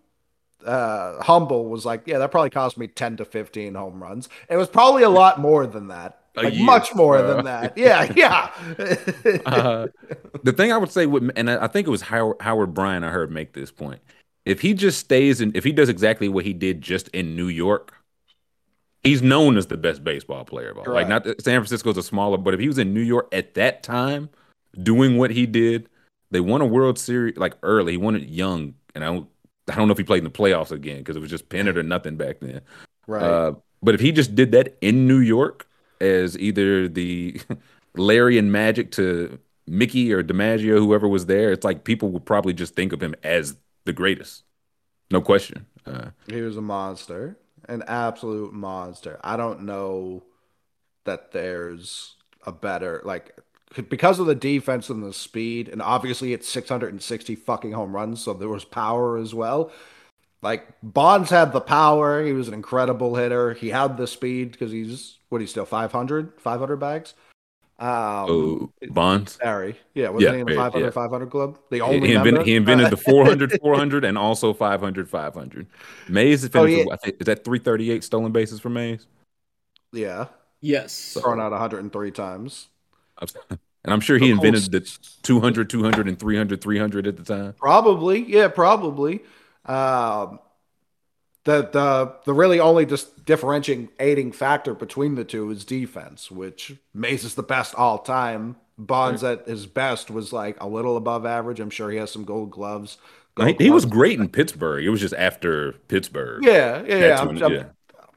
uh, 0.65 1.23
humble 1.23 1.65
was 1.65 1.85
like, 1.85 2.03
"Yeah, 2.05 2.17
that 2.17 2.31
probably 2.31 2.49
cost 2.49 2.77
me 2.77 2.87
ten 2.87 3.15
to 3.17 3.25
fifteen 3.25 3.75
home 3.75 4.03
runs. 4.03 4.27
It 4.49 4.57
was 4.57 4.67
probably 4.67 5.03
a 5.03 5.09
lot 5.09 5.39
more 5.39 5.65
than 5.65 5.87
that." 5.87 6.19
Like 6.35 6.55
much 6.55 6.95
more 6.95 7.17
uh, 7.17 7.35
than 7.35 7.45
that. 7.45 7.77
Yeah, 7.77 8.11
yeah. 8.15 8.49
uh, 9.45 9.87
the 10.41 10.51
thing 10.51 10.71
I 10.71 10.77
would 10.77 10.91
say, 10.91 11.05
with, 11.05 11.29
and 11.35 11.49
I 11.49 11.67
think 11.67 11.87
it 11.87 11.91
was 11.91 12.01
Howard, 12.01 12.37
Howard 12.41 12.73
Bryant 12.73 13.05
I 13.05 13.09
heard 13.09 13.31
make 13.31 13.53
this 13.53 13.71
point. 13.71 14.01
If 14.45 14.61
he 14.61 14.73
just 14.73 14.99
stays 14.99 15.41
in, 15.41 15.51
if 15.55 15.63
he 15.63 15.71
does 15.71 15.89
exactly 15.89 16.27
what 16.27 16.45
he 16.45 16.53
did 16.53 16.81
just 16.81 17.07
in 17.09 17.35
New 17.35 17.47
York, 17.47 17.93
he's 19.03 19.21
known 19.21 19.57
as 19.57 19.67
the 19.67 19.77
best 19.77 20.03
baseball 20.03 20.43
player 20.45 20.71
of 20.71 20.79
all. 20.79 20.93
Like 20.93 21.07
not 21.07 21.25
San 21.25 21.59
Francisco's 21.59 21.97
a 21.97 22.03
smaller, 22.03 22.37
but 22.37 22.53
if 22.53 22.59
he 22.59 22.67
was 22.67 22.77
in 22.77 22.93
New 22.93 23.01
York 23.01 23.27
at 23.31 23.53
that 23.53 23.83
time 23.83 24.29
doing 24.81 25.17
what 25.17 25.31
he 25.31 25.45
did, 25.45 25.87
they 26.31 26.39
won 26.39 26.61
a 26.61 26.65
World 26.65 26.99
Series 26.99 27.37
like 27.37 27.55
early. 27.63 27.93
He 27.93 27.97
won 27.97 28.15
it 28.15 28.27
young, 28.27 28.73
and 28.95 29.03
I 29.03 29.07
don't 29.07 29.27
I 29.71 29.75
don't 29.75 29.87
know 29.87 29.93
if 29.93 29.97
he 29.97 30.03
played 30.03 30.19
in 30.19 30.23
the 30.25 30.29
playoffs 30.29 30.71
again 30.71 30.97
because 30.97 31.15
it 31.15 31.19
was 31.19 31.29
just 31.29 31.49
pennant 31.49 31.77
or 31.77 31.83
nothing 31.83 32.17
back 32.17 32.39
then. 32.41 32.61
Right. 33.07 33.23
Uh, 33.23 33.53
but 33.81 33.95
if 33.95 34.01
he 34.01 34.11
just 34.11 34.35
did 34.35 34.51
that 34.51 34.77
in 34.81 35.07
New 35.07 35.19
York 35.19 35.67
as 36.01 36.37
either 36.37 36.87
the 36.87 37.39
Larry 37.95 38.37
and 38.37 38.51
Magic 38.51 38.91
to 38.91 39.39
Mickey 39.67 40.11
or 40.11 40.23
DiMaggio, 40.23 40.77
whoever 40.79 41.07
was 41.07 41.25
there, 41.25 41.51
it's 41.51 41.63
like 41.63 41.83
people 41.83 42.09
would 42.09 42.25
probably 42.25 42.53
just 42.53 42.75
think 42.75 42.93
of 42.93 43.01
him 43.01 43.15
as 43.23 43.55
the 43.85 43.93
greatest. 43.93 44.43
No 45.11 45.21
question. 45.21 45.65
Uh, 45.85 46.09
he 46.27 46.41
was 46.41 46.57
a 46.57 46.61
monster 46.61 47.37
an 47.67 47.83
absolute 47.87 48.53
monster. 48.53 49.19
I 49.23 49.37
don't 49.37 49.63
know 49.63 50.23
that 51.05 51.31
there's 51.31 52.15
a 52.45 52.51
better 52.51 53.01
like 53.03 53.37
because 53.89 54.19
of 54.19 54.27
the 54.27 54.35
defense 54.35 54.89
and 54.89 55.03
the 55.03 55.13
speed, 55.13 55.67
and 55.67 55.81
obviously 55.81 56.33
it's 56.33 56.47
660 56.47 57.35
fucking 57.35 57.71
home 57.71 57.95
runs, 57.95 58.23
so 58.23 58.33
there 58.33 58.49
was 58.49 58.65
power 58.65 59.17
as 59.17 59.33
well. 59.33 59.71
Like 60.41 60.67
Bonds 60.83 61.29
had 61.29 61.53
the 61.53 61.61
power; 61.61 62.23
he 62.23 62.33
was 62.33 62.47
an 62.47 62.53
incredible 62.53 63.15
hitter. 63.15 63.53
He 63.53 63.69
had 63.69 63.97
the 63.97 64.07
speed 64.07 64.51
because 64.51 64.71
he's 64.71 65.17
what 65.29 65.41
he's 65.41 65.49
still 65.49 65.65
500, 65.65 66.39
500 66.39 66.77
bags. 66.77 67.13
Um, 67.79 67.89
oh, 67.89 68.71
Bonds? 68.89 69.37
Barry. 69.37 69.75
Yeah, 69.93 70.09
was 70.09 70.23
yeah, 70.23 70.33
he 70.33 70.39
in 70.39 70.45
the 70.45 70.55
500 70.55 70.85
yeah. 70.85 70.91
500 70.91 71.29
club? 71.29 71.59
The 71.71 71.81
only 71.81 72.07
he, 72.07 72.13
invented, 72.13 72.45
he 72.45 72.55
invented 72.55 72.91
the 72.91 72.97
400 72.97 73.59
400 73.61 74.05
and 74.05 74.17
also 74.17 74.53
500 74.53 75.09
500. 75.09 75.67
Mays 76.07 76.43
is 76.43 76.49
oh, 76.53 76.65
yeah. 76.65 76.85
I 76.91 76.97
think, 76.97 77.17
is 77.19 77.25
that 77.25 77.43
338 77.43 78.03
stolen 78.03 78.31
bases 78.31 78.59
for 78.59 78.69
Mays? 78.69 79.07
Yeah. 79.91 80.27
Yes. 80.61 81.17
Thrown 81.19 81.41
out 81.41 81.51
103 81.51 82.11
times. 82.11 82.69
And 83.85 83.93
I'm 83.93 83.99
sure 83.99 84.17
he 84.17 84.31
invented 84.31 84.71
the 84.71 84.79
200 85.23 85.69
200 85.69 86.07
and 86.07 86.17
300 86.17 86.61
300 86.61 87.07
at 87.07 87.17
the 87.17 87.23
time. 87.23 87.53
Probably. 87.59 88.23
Yeah, 88.23 88.47
probably. 88.47 89.21
Um, 89.65 90.39
the 91.45 91.69
the 91.71 92.13
the 92.25 92.33
really 92.33 92.59
only 92.59 92.85
just 92.85 93.25
differentiating 93.25 93.89
aiding 93.99 94.31
factor 94.31 94.73
between 94.73 95.15
the 95.15 95.23
two 95.23 95.49
is 95.51 95.65
defense, 95.65 96.31
which 96.31 96.73
Mays 96.93 97.23
is 97.23 97.35
the 97.35 97.43
best 97.43 97.75
all 97.75 97.99
time. 97.99 98.55
Bonds 98.77 99.23
right. 99.23 99.39
at 99.39 99.47
his 99.47 99.65
best 99.67 100.09
was 100.09 100.33
like 100.33 100.59
a 100.61 100.67
little 100.67 100.97
above 100.97 101.25
average. 101.25 101.59
I'm 101.59 101.69
sure 101.69 101.91
he 101.91 101.97
has 101.97 102.11
some 102.11 102.23
gold 102.23 102.51
gloves. 102.51 102.97
Gold 103.35 103.47
he, 103.47 103.53
gloves. 103.53 103.65
he, 103.65 103.69
was 103.69 103.85
great 103.85 104.19
in 104.19 104.29
Pittsburgh. 104.29 104.83
It 104.83 104.89
was 104.89 104.99
just 104.99 105.13
after 105.13 105.73
Pittsburgh. 105.89 106.43
Yeah, 106.43 106.81
yeah, 106.83 106.97
yeah. 106.97 107.21
I'm, 107.21 107.43
I'm, 107.43 107.65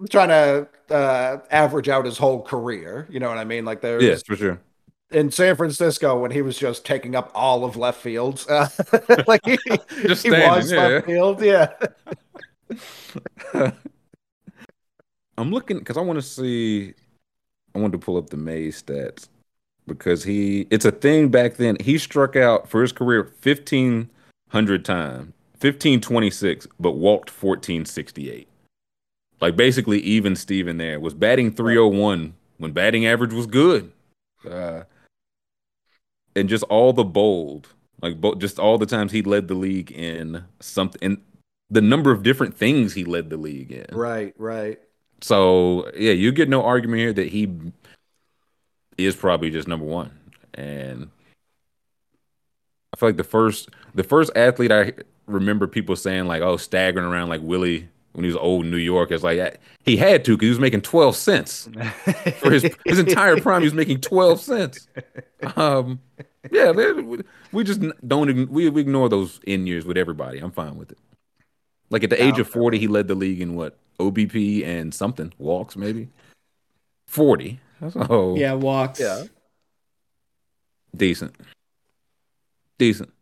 I'm, 0.01 0.09
trying 0.09 0.29
to 0.29 0.69
uh, 0.95 1.39
average 1.51 1.89
out 1.89 2.05
his 2.05 2.19
whole 2.19 2.43
career. 2.43 3.07
You 3.11 3.21
know 3.21 3.29
what 3.29 3.39
I 3.39 3.45
mean? 3.45 3.65
Like 3.65 3.81
there's 3.81 4.03
yes, 4.03 4.23
for 4.23 4.37
sure. 4.37 4.61
In 5.11 5.31
San 5.31 5.55
Francisco, 5.57 6.19
when 6.19 6.33
he 6.33 6.43
was 6.43 6.59
just 6.59 6.85
taking 6.85 7.15
up 7.15 7.31
all 7.35 7.65
of 7.65 7.77
left 7.77 8.01
field, 8.01 8.45
uh, 8.49 8.69
like 9.27 9.45
he, 9.45 9.59
just 10.03 10.25
he 10.25 10.31
was 10.31 10.73
yeah. 10.73 10.79
left 10.79 11.07
field, 11.07 11.43
yeah. 11.43 11.73
I'm 15.39 15.51
looking 15.51 15.79
because 15.79 15.97
I 15.97 16.01
want 16.01 16.19
to 16.19 16.23
see. 16.23 16.95
I 17.75 17.79
want 17.79 17.93
to 17.93 17.99
pull 17.99 18.17
up 18.17 18.31
the 18.31 18.37
Mays 18.37 18.83
stats 18.83 19.29
because 19.87 20.25
he. 20.25 20.67
It's 20.71 20.85
a 20.85 20.93
thing 20.93 21.29
back 21.29 21.57
then. 21.57 21.77
He 21.81 21.99
struck 21.99 22.37
out 22.37 22.69
for 22.69 22.83
his 22.83 22.93
career 22.93 23.25
fifteen 23.25 24.11
hundred 24.51 24.85
times, 24.85 25.33
fifteen 25.59 26.01
twenty 26.01 26.31
six, 26.31 26.67
but 26.81 26.93
walked 26.93 27.31
fourteen 27.31 27.85
sixty 27.85 28.31
eight. 28.31 28.49
Like 29.41 29.57
basically 29.57 30.01
even 30.01 30.35
Steven 30.35 30.79
there 30.79 30.99
was 30.99 31.15
batting 31.15 31.53
three 31.53 31.77
oh 31.77 31.89
one 31.89 32.35
when 32.59 32.73
batting 32.73 33.07
average 33.07 33.33
was 33.33 33.47
good. 33.47 33.93
Uh, 34.49 34.85
and 36.35 36.49
just 36.49 36.65
all 36.65 36.93
the 36.93 37.05
bold, 37.05 37.69
like 38.01 38.21
bo- 38.21 38.35
just 38.35 38.59
all 38.59 38.79
the 38.79 38.87
times 38.87 39.13
he 39.13 39.23
led 39.23 39.49
the 39.49 39.55
league 39.55 39.93
in 39.93 40.45
something. 40.61 41.21
The 41.71 41.81
number 41.81 42.11
of 42.13 42.23
different 42.23 42.57
things 42.57 42.95
he 42.95 43.05
led 43.05 43.29
the 43.31 43.37
league 43.37 43.73
in. 43.73 43.87
Right, 43.93 44.35
right. 44.39 44.79
So 45.21 45.91
yeah, 45.97 46.13
you 46.13 46.31
get 46.33 46.49
no 46.49 46.63
argument 46.63 47.01
here 47.01 47.13
that 47.15 47.29
he 47.29 47.53
is 48.99 49.17
probably 49.17 49.51
just 49.51 49.67
number 49.69 49.85
one. 49.87 50.11
And 50.55 51.11
I 52.93 52.97
feel 52.97 53.09
like 53.09 53.17
the 53.17 53.25
first 53.25 53.69
the 53.95 54.05
first 54.05 54.31
athlete 54.37 54.73
I 54.73 54.93
remember 55.27 55.67
people 55.67 55.97
saying 55.97 56.27
like, 56.27 56.43
oh, 56.43 56.57
staggering 56.57 57.05
around 57.07 57.29
like 57.29 57.41
Willie 57.43 57.89
when 58.13 58.25
he 58.25 58.29
was 58.29 58.37
old 58.37 58.65
in 58.65 58.71
New 58.71 58.77
York. 58.79 59.11
It's 59.11 59.25
like 59.25 59.61
he 59.85 59.97
had 59.97 60.25
to 60.27 60.37
because 60.37 60.47
he 60.47 60.51
was 60.51 60.61
making 60.61 60.83
twelve 60.83 61.17
cents 61.17 61.69
for 62.39 62.51
his 62.53 62.71
his 62.85 62.99
entire 62.99 63.41
prime. 63.41 63.63
He 63.63 63.67
was 63.67 63.75
making 63.75 64.01
twelve 64.03 64.41
cents. 64.41 64.87
Um, 65.57 66.01
yeah, 66.51 66.71
we- 66.71 67.23
we 67.53 67.65
just 67.65 67.81
don't 68.07 68.49
we, 68.51 68.69
we 68.71 68.81
ignore 68.81 69.09
those 69.09 69.41
in 69.47 69.67
years 69.67 69.85
with 69.85 69.97
everybody. 69.97 70.39
I'm 70.39 70.53
fine 70.53 70.77
with 70.77 70.93
it. 70.93 70.99
Like 71.91 72.03
at 72.05 72.11
the 72.11 72.23
age 72.23 72.39
of 72.39 72.49
40, 72.49 72.79
he 72.79 72.89
led 72.89 73.09
the 73.09 73.15
league 73.15 73.41
in 73.41 73.55
what 73.55 73.77
OBP 74.01 74.65
and 74.65 74.93
something 74.93 75.33
walks 75.39 75.77
maybe 75.77 76.09
40. 77.07 77.61
So 77.91 78.35
Yeah, 78.37 78.55
walks. 78.55 78.99
Yeah. 79.01 79.25
decent, 80.97 81.37
decent. 82.79 83.13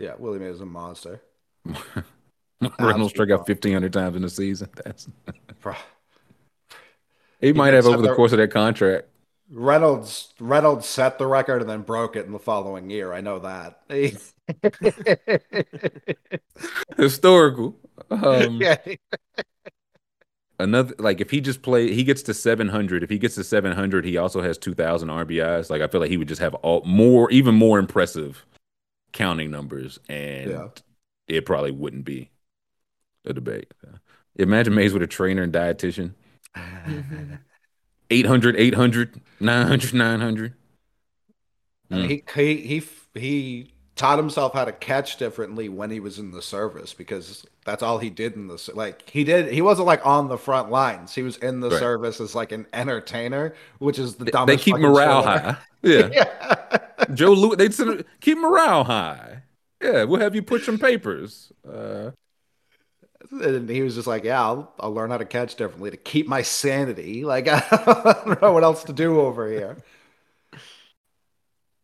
Yeah, 0.00 0.14
Willie 0.18 0.38
Mays 0.38 0.56
is 0.56 0.60
a 0.60 0.66
monster. 0.66 1.20
Reynolds 2.78 3.12
struck 3.12 3.30
out 3.30 3.40
1,500 3.48 3.92
times 3.92 4.16
in 4.16 4.22
the 4.22 4.30
season. 4.30 4.68
That's 4.84 5.08
Bro. 5.60 5.74
he 7.40 7.52
might 7.52 7.70
did 7.72 7.76
have 7.76 7.86
over 7.86 7.96
set 7.98 8.02
the 8.02 8.08
the- 8.08 8.14
course 8.14 8.32
of 8.32 8.38
that 8.38 8.50
contract. 8.50 9.08
Reynolds 9.50 10.32
Reynolds 10.40 10.86
set 10.86 11.18
the 11.18 11.26
record 11.26 11.60
and 11.60 11.68
then 11.70 11.82
broke 11.82 12.16
it 12.16 12.24
in 12.24 12.32
the 12.32 12.38
following 12.38 12.88
year. 12.90 13.12
I 13.12 13.20
know 13.20 13.38
that. 13.40 13.82
Historical. 16.96 17.76
Um, 18.10 18.60
yeah. 18.60 18.76
another 20.58 20.94
like 20.98 21.20
if 21.20 21.30
he 21.30 21.40
just 21.40 21.62
play 21.62 21.92
he 21.92 22.04
gets 22.04 22.22
to 22.22 22.34
700 22.34 23.02
if 23.02 23.10
he 23.10 23.18
gets 23.18 23.34
to 23.34 23.42
700 23.42 24.04
he 24.04 24.16
also 24.16 24.40
has 24.40 24.56
2000 24.56 25.08
rbis 25.08 25.68
like 25.68 25.82
i 25.82 25.88
feel 25.88 26.00
like 26.00 26.10
he 26.10 26.16
would 26.16 26.28
just 26.28 26.40
have 26.40 26.54
all 26.56 26.82
more 26.84 27.28
even 27.32 27.54
more 27.56 27.78
impressive 27.78 28.46
counting 29.12 29.50
numbers 29.50 29.98
and 30.08 30.50
Yeah. 30.50 30.68
it 31.28 31.46
probably 31.46 31.72
wouldn't 31.72 32.04
be 32.04 32.30
a 33.24 33.32
debate 33.32 33.72
imagine 34.36 34.74
mays 34.74 34.92
with 34.92 35.02
a 35.02 35.06
trainer 35.08 35.42
and 35.42 35.52
dietitian 35.52 36.14
800 38.10 38.56
800 38.56 39.20
900 39.40 39.94
900 39.94 40.54
I 41.90 41.96
mean, 41.96 42.08
he, 42.08 42.22
he 42.34 42.56
he 42.56 42.82
he 43.14 43.73
taught 43.96 44.18
himself 44.18 44.52
how 44.54 44.64
to 44.64 44.72
catch 44.72 45.16
differently 45.18 45.68
when 45.68 45.90
he 45.90 46.00
was 46.00 46.18
in 46.18 46.32
the 46.32 46.42
service 46.42 46.92
because 46.94 47.46
that's 47.64 47.82
all 47.82 47.98
he 47.98 48.10
did 48.10 48.34
in 48.34 48.48
the 48.48 48.72
like 48.74 49.08
he 49.08 49.22
did 49.24 49.52
he 49.52 49.62
wasn't 49.62 49.86
like 49.86 50.04
on 50.04 50.28
the 50.28 50.36
front 50.38 50.70
lines. 50.70 51.14
He 51.14 51.22
was 51.22 51.36
in 51.36 51.60
the 51.60 51.70
Right. 51.70 51.78
service 51.78 52.20
as 52.20 52.34
like 52.34 52.50
an 52.52 52.66
entertainer 52.72 53.54
which 53.78 53.98
is 53.98 54.16
the 54.16 54.24
dumbest 54.26 54.64
they 54.64 54.72
keep 54.72 54.80
morale 54.80 55.22
high. 55.22 55.56
Yeah. 55.82 56.08
Yeah. 56.12 56.78
Joe 57.12 57.32
Louis 57.34 57.56
they 57.56 57.70
said 57.70 58.04
keep 58.20 58.38
morale 58.38 58.84
high. 58.84 59.42
Yeah 59.82 60.04
we'll 60.04 60.20
have 60.20 60.34
you 60.34 60.42
put 60.42 60.62
some 60.64 60.78
papers 60.78 61.52
uh. 61.68 62.10
And 63.30 63.68
he 63.68 63.82
was 63.82 63.94
just 63.94 64.06
like 64.06 64.24
yeah 64.24 64.40
I'll, 64.42 64.72
I'll 64.78 64.92
learn 64.92 65.10
how 65.10 65.18
to 65.18 65.24
catch 65.24 65.54
differently 65.56 65.90
to 65.90 65.96
keep 65.96 66.26
my 66.28 66.42
sanity. 66.42 67.24
Like 67.24 67.48
I 67.48 68.22
don't 68.26 68.42
know 68.42 68.52
what 68.52 68.64
else 68.64 68.84
to 68.84 68.92
do 68.92 69.20
over 69.20 69.48
here 69.50 69.76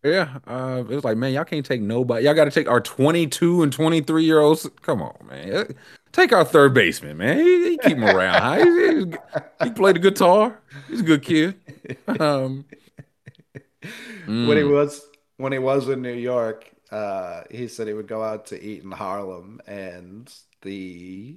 Yeah, 0.02 0.38
uh, 0.46 0.82
it 0.88 0.94
was 0.94 1.04
like, 1.04 1.18
man, 1.18 1.34
y'all 1.34 1.44
can't 1.44 1.64
take 1.64 1.82
nobody. 1.82 2.24
Y'all 2.24 2.32
got 2.34 2.44
to 2.46 2.50
take 2.50 2.68
our 2.68 2.80
22 2.80 3.62
and 3.62 3.72
23 3.72 4.24
year 4.24 4.40
olds. 4.40 4.68
Come 4.80 5.02
on, 5.02 5.14
man. 5.28 5.74
Take 6.12 6.32
our 6.32 6.44
third 6.44 6.72
baseman, 6.72 7.18
man. 7.18 7.38
He, 7.38 7.70
he 7.70 7.78
keep 7.78 7.98
him 7.98 8.04
around. 8.04 8.40
high. 8.40 8.62
He, 8.64 8.98
he, 9.04 9.18
he 9.64 9.70
played 9.70 9.96
the 9.96 10.00
guitar. 10.00 10.58
He's 10.88 11.00
a 11.00 11.04
good 11.04 11.22
kid. 11.22 11.60
Um, 12.18 12.64
when 14.40 14.56
he 14.56 14.64
mm, 14.64 14.64
was 14.64 15.06
when 15.36 15.52
he 15.52 15.58
was 15.58 15.88
in 15.88 16.02
New 16.02 16.12
York, 16.14 16.70
uh, 16.90 17.42
he 17.50 17.68
said 17.68 17.86
he 17.86 17.92
would 17.94 18.08
go 18.08 18.22
out 18.22 18.46
to 18.46 18.62
eat 18.62 18.82
in 18.82 18.90
Harlem, 18.90 19.60
and 19.66 20.32
the 20.62 21.36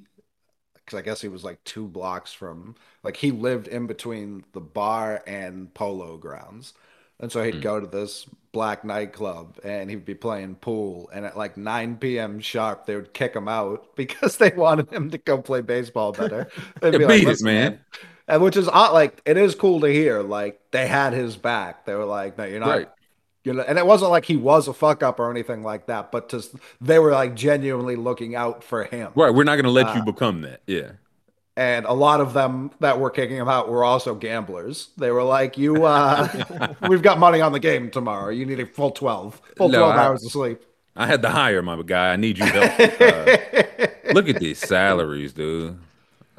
because 0.76 0.99
I 0.99 1.03
guess 1.03 1.22
he 1.22 1.28
was 1.30 1.43
like 1.43 1.64
two 1.66 1.88
blocks 1.88 2.34
from 2.34 2.76
like 3.03 3.18
he 3.18 3.32
lived 3.32 3.68
in 3.68 3.88
between 3.88 4.45
the 4.53 4.61
bar 4.61 5.24
and 5.28 5.74
Polo 5.74 6.18
Grounds, 6.18 6.74
and 7.20 7.32
so 7.32 7.43
he'd 7.43 7.61
Mm. 7.61 7.61
go 7.61 7.80
to 7.82 7.88
this 7.88 8.28
black 8.54 8.86
nightclub 8.86 9.60
and 9.64 9.89
he'd 9.89 10.06
be 10.06 10.16
playing 10.16 10.56
pool, 10.56 11.10
and 11.14 11.26
at 11.26 11.36
like 11.38 11.58
9 11.58 11.97
p.m. 11.97 12.39
sharp, 12.39 12.86
they 12.86 12.95
would 12.95 13.14
kick 13.14 13.36
him 13.36 13.47
out 13.49 13.88
because 13.97 14.38
they 14.38 14.51
wanted 14.51 14.91
him 14.93 15.10
to 15.12 15.18
go 15.18 15.41
play 15.41 15.62
baseball 15.62 16.14
better. 16.14 16.49
They'd 16.82 16.97
be 16.97 17.06
like, 17.06 17.20
beat 17.20 17.28
it, 17.30 17.41
"Listen, 17.41 17.45
man." 17.45 17.80
And 18.28 18.41
which 18.41 18.56
is 18.58 18.70
odd, 18.70 18.93
like 18.93 19.22
it 19.26 19.38
is 19.38 19.56
cool 19.56 19.82
to 19.82 19.88
hear. 19.88 20.22
Like 20.24 20.62
they 20.72 20.88
had 20.88 21.14
his 21.14 21.36
back. 21.38 21.86
They 21.86 21.95
were 21.95 22.06
like, 22.06 22.38
"No, 22.38 22.45
you're 22.45 22.60
not 22.62 22.70
right. 22.70 22.89
you 23.43 23.54
know, 23.54 23.64
and 23.64 23.78
it 23.78 23.86
wasn't 23.86 24.12
like 24.12 24.26
he 24.26 24.38
was 24.38 24.68
a 24.70 24.74
fuck 24.74 25.04
up 25.04 25.20
or 25.20 25.30
anything 25.32 25.64
like 25.64 25.88
that, 25.88 26.12
but 26.12 26.30
just 26.30 26.56
they 26.82 26.99
were 26.99 27.12
like 27.12 27.36
genuinely 27.36 27.95
looking 27.97 28.36
out 28.36 28.64
for 28.64 28.86
him. 28.86 29.12
Right. 29.16 29.34
We're 29.34 29.43
not 29.43 29.56
going 29.56 29.66
to 29.66 29.72
let 29.72 29.93
you 29.93 30.01
Uh, 30.01 30.06
become 30.06 30.41
that. 30.41 30.62
Yeah. 30.68 30.93
And 31.56 31.86
a 31.86 31.93
lot 31.93 32.20
of 32.20 32.34
them 32.34 32.72
that 32.80 32.99
were 32.99 33.12
kicking 33.12 33.38
him 33.38 33.47
out 33.47 33.70
were 33.70 33.84
also 33.84 34.16
gamblers. 34.16 34.89
They 34.97 35.12
were 35.12 35.24
like, 35.24 35.56
"You, 35.58 35.86
uh, 35.86 36.74
we've 36.89 37.04
got 37.04 37.20
money 37.20 37.41
on 37.41 37.51
the 37.51 37.60
game 37.60 37.91
tomorrow. 37.91 38.30
You 38.32 38.45
need 38.45 38.60
a 38.60 38.66
full 38.66 38.89
twelve, 38.91 39.39
full 39.56 39.70
No, 39.70 39.80
twelve 39.80 39.95
I- 39.95 40.04
hours 40.04 40.26
of 40.26 40.32
sleep." 40.32 40.62
I 40.95 41.08
had 41.08 41.22
to 41.24 41.30
hire 41.30 41.62
my 41.64 41.82
guy. 41.84 42.14
I 42.14 42.16
need 42.18 42.38
you 42.38 42.45
help. 42.45 42.80
Uh, 42.80 43.38
look 44.14 44.30
at 44.30 44.39
these 44.39 44.60
salaries, 44.60 45.34
dude. 45.34 45.78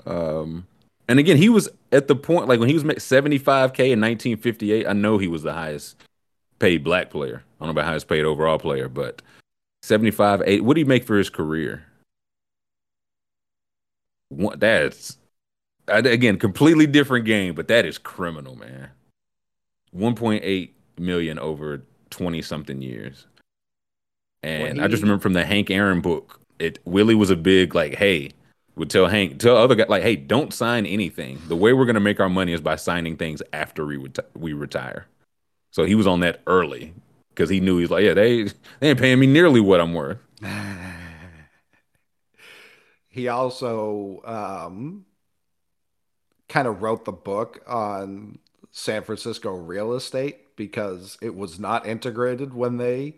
Um, 0.07 0.67
and 1.09 1.19
again, 1.19 1.37
he 1.37 1.49
was 1.49 1.69
at 1.93 2.07
the 2.09 2.15
point 2.17 2.47
like 2.49 2.61
when 2.61 2.69
he 2.69 2.75
was 2.75 2.85
making 2.85 3.01
75k 3.01 3.91
in 3.91 4.01
1958. 4.01 4.87
I 4.87 4.93
know 4.93 5.19
he 5.19 5.27
was 5.29 5.43
the 5.43 5.53
highest 5.53 5.97
paid 6.61 6.85
black 6.85 7.11
player. 7.11 7.43
I 7.61 7.65
don't 7.65 7.69
know 7.69 7.71
about 7.81 7.87
highest 7.87 8.09
paid 8.09 8.25
overall 8.25 8.59
player, 8.59 8.89
but 8.89 9.23
75, 9.83 10.43
8. 10.47 10.65
What 10.65 10.75
did 10.75 10.81
he 10.83 10.89
make 10.89 11.05
for 11.05 11.19
his 11.19 11.31
career? 11.31 11.85
What 14.37 14.61
that's 14.61 15.19
again 15.87 16.39
completely 16.39 16.87
different 16.87 17.25
game, 17.25 17.55
but 17.55 17.69
that 17.69 17.85
is 17.85 17.99
criminal, 17.99 18.57
man. 18.57 18.91
1.8 19.97 20.71
million 20.99 21.39
over 21.39 21.83
20 22.11 22.43
something 22.43 22.83
years. 22.83 23.27
And 24.43 24.81
I 24.81 24.89
just 24.89 25.03
remember 25.03 25.23
from 25.23 25.33
the 25.33 25.45
Hank 25.45 25.71
Aaron 25.71 26.01
book, 26.01 26.41
it 26.59 26.79
Willie 26.85 27.15
was 27.15 27.31
a 27.31 27.37
big 27.37 27.75
like, 27.75 27.95
hey, 27.95 28.31
would 28.77 28.91
tell 28.91 29.07
Hank, 29.07 29.39
tell 29.39 29.57
other 29.57 29.75
guy 29.75 29.87
like, 29.89 30.03
hey, 30.03 30.17
don't 30.17 30.53
sign 30.53 30.85
anything. 30.85 31.41
The 31.49 31.57
way 31.57 31.73
we're 31.73 31.87
gonna 31.87 32.01
make 32.01 32.21
our 32.21 32.29
money 32.29 32.53
is 32.53 32.61
by 32.61 32.77
signing 32.77 33.17
things 33.17 33.43
after 33.53 33.87
we 33.87 33.97
reti- 33.97 34.27
we 34.35 34.53
retire. 34.53 35.07
So 35.71 35.85
he 35.85 35.95
was 35.95 36.07
on 36.07 36.21
that 36.21 36.41
early 36.47 36.93
because 37.31 37.49
he 37.49 37.61
knew 37.61 37.79
he's 37.79 37.91
like, 37.91 38.05
yeah, 38.05 38.15
they 38.15 38.45
they 38.81 38.91
ain't 38.91 38.99
paying 38.99 39.19
me 39.19 39.27
nearly 39.27 39.61
what 39.61 39.81
I'm 39.81 39.95
worth. 39.95 40.19
he 43.15 43.29
also 43.29 44.21
um, 44.25 45.05
kind 46.49 46.67
of 46.67 46.83
wrote 46.83 47.05
the 47.05 47.13
book 47.13 47.63
on 47.65 48.41
San 48.73 49.05
Francisco 49.05 49.53
real 49.55 49.93
estate 49.93 50.57
because 50.57 51.17
it 51.23 51.37
was 51.37 51.61
not 51.61 51.87
integrated 51.87 52.53
when 52.55 52.77
they 52.77 53.15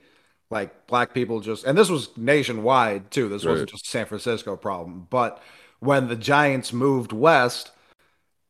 like 0.50 0.86
black 0.86 1.14
people 1.14 1.40
just 1.40 1.64
and 1.64 1.78
this 1.78 1.88
was 1.88 2.14
nationwide 2.14 3.10
too 3.10 3.30
this 3.30 3.44
wasn't 3.46 3.70
just 3.70 3.86
a 3.86 3.88
San 3.88 4.04
Francisco 4.04 4.54
problem 4.54 5.06
but 5.08 5.42
when 5.80 6.08
the 6.08 6.14
Giants 6.14 6.74
moved 6.74 7.12
west 7.12 7.70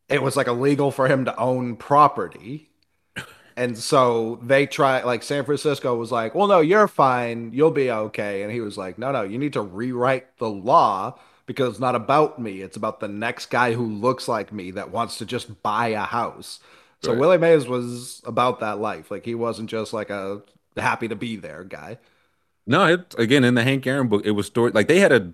it 0.09 0.23
was 0.23 0.37
like 0.37 0.49
illegal 0.49 0.91
for 0.91 1.07
him 1.07 1.25
to 1.27 1.37
own 1.37 1.77
property 1.77 2.69
and 3.57 3.79
so 3.79 4.41
they 4.43 4.67
try 4.67 5.03
like 5.05 5.23
San 5.23 5.45
Francisco 5.45 5.95
was 5.97 6.13
like, 6.13 6.35
"Well, 6.35 6.47
no, 6.47 6.61
you're 6.61 6.87
fine. 6.87 7.53
You'll 7.55 7.71
be 7.71 7.91
okay." 7.91 8.43
And 8.43 8.53
he 8.53 8.61
was 8.61 8.77
like, 8.77 8.99
"No, 8.99 9.13
no, 9.13 9.23
you 9.23 9.39
need 9.39 9.55
to 9.55 9.63
rewrite 9.63 10.37
the 10.37 10.51
law 10.51 11.19
because 11.47 11.71
it's 11.71 11.81
not 11.81 11.95
about 11.95 12.39
me. 12.39 12.61
It's 12.61 12.77
about 12.77 13.01
the 13.01 13.09
next 13.09 13.47
guy 13.47 13.73
who 13.73 13.87
looks 13.87 14.29
like 14.29 14.53
me 14.53 14.73
that 14.73 14.91
wants 14.91 15.19
to 15.19 15.27
just 15.27 15.63
buy 15.63 15.89
a 15.89 16.01
house." 16.05 16.61
So 17.03 17.13
Right. 17.13 17.21
Willie 17.21 17.39
Mays 17.39 17.69
was 17.69 18.23
about 18.25 18.61
that 18.61 18.79
life. 18.79 19.11
Like 19.11 19.25
he 19.25 19.35
wasn't 19.35 19.71
just 19.71 19.93
like 19.93 20.11
a 20.11 20.43
happy 20.77 21.09
to 21.09 21.17
be 21.17 21.37
there 21.37 21.65
guy. 21.65 21.99
No, 22.67 22.87
it 22.87 23.15
again 23.19 23.45
in 23.45 23.55
the 23.55 23.63
Hank 23.63 23.87
Aaron 23.87 24.09
book, 24.09 24.23
it 24.25 24.33
was 24.33 24.47
story 24.47 24.73
like 24.73 24.89
they 24.89 24.99
had 24.99 25.13
a 25.13 25.33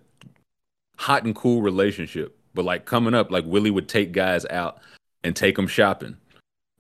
hot 0.99 1.25
and 1.25 1.35
cool 1.35 1.63
relationship. 1.63 2.37
But 2.55 2.65
like 2.65 2.85
coming 2.85 3.15
up, 3.15 3.31
like 3.31 3.45
Willie 3.47 3.71
would 3.71 3.89
take 3.89 4.13
guys 4.13 4.45
out 4.47 4.81
and 5.25 5.35
take 5.35 5.57
them 5.57 5.67
shopping. 5.67 6.17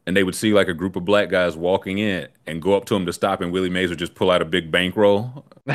And 0.05 0.16
they 0.16 0.24
would 0.24 0.35
see 0.35 0.53
like 0.53 0.66
a 0.66 0.74
group 0.74 0.97
of 0.97 1.05
black 1.05 1.30
guys 1.30 1.57
walking 1.57 1.99
in 1.99 2.26
and 2.47 2.61
go 2.61 2.76
up 2.76 2.87
to 2.87 2.97
him 2.97 3.07
to 3.07 3.12
stop, 3.12 3.41
and 3.41 3.53
Willie 3.53 3.70
Mays 3.70 3.89
would 3.89 4.01
just 4.01 4.16
pull 4.16 4.33
out 4.33 4.43
a 4.43 4.45
big 4.45 4.70
bankroll 4.70 5.47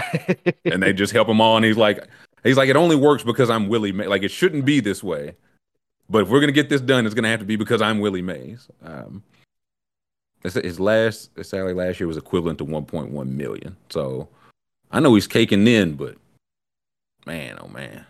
and 0.65 0.83
they 0.83 0.91
just 0.91 1.13
help 1.13 1.29
him 1.29 1.39
all. 1.39 1.55
And 1.55 1.65
he's 1.65 1.77
like, 1.77 2.05
he's 2.43 2.57
like, 2.57 2.69
it 2.69 2.75
only 2.75 2.95
works 2.95 3.23
because 3.23 3.49
I'm 3.49 3.67
Willie 3.67 3.91
Mays. 3.91 4.07
Like 4.07 4.23
it 4.23 4.31
shouldn't 4.31 4.65
be 4.65 4.79
this 4.79 5.03
way, 5.03 5.35
but 6.09 6.23
if 6.23 6.29
we're 6.29 6.39
gonna 6.39 6.51
get 6.51 6.69
this 6.69 6.81
done, 6.81 7.05
it's 7.05 7.15
gonna 7.15 7.29
have 7.29 7.39
to 7.39 7.45
be 7.45 7.55
because 7.55 7.81
I'm 7.81 7.99
Willie 7.99 8.21
Mays. 8.21 8.67
Um, 8.83 9.23
his- 10.43 10.79
last 10.79 11.31
salary 11.43 11.73
last 11.73 11.99
year 11.99 12.07
was 12.07 12.17
equivalent 12.17 12.57
to 12.59 12.65
1.1 12.65 13.27
million. 13.35 13.75
So 13.89 14.29
I 14.91 14.99
know 14.99 15.13
he's 15.15 15.27
caking 15.27 15.67
in, 15.67 15.95
but 15.95 16.15
man, 17.25 17.57
oh 17.61 17.67
man. 17.67 18.05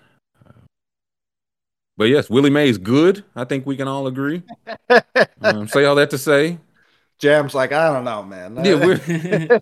But 1.97 2.09
yes, 2.09 2.29
Willie 2.29 2.51
Mays 2.51 2.77
good. 2.77 3.23
I 3.35 3.43
think 3.43 3.65
we 3.65 3.75
can 3.75 3.87
all 3.87 4.07
agree. 4.07 4.43
Um, 5.41 5.67
say 5.67 5.85
all 5.85 5.95
that 5.95 6.09
to 6.09 6.17
say, 6.17 6.57
Jam's 7.19 7.55
like, 7.55 7.71
I 7.71 7.91
don't 7.91 8.03
know, 8.03 8.23
man. 8.23 8.63
yeah, 8.63 8.75
we're 8.75 9.59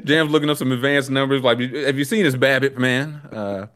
Jam's 0.04 0.30
looking 0.30 0.48
up 0.50 0.56
some 0.56 0.70
advanced 0.72 1.10
numbers. 1.10 1.42
Like, 1.42 1.58
have 1.60 1.98
you 1.98 2.04
seen 2.04 2.24
his 2.24 2.36
BABIP, 2.36 2.76
man? 2.76 3.14
Uh, 3.32 3.66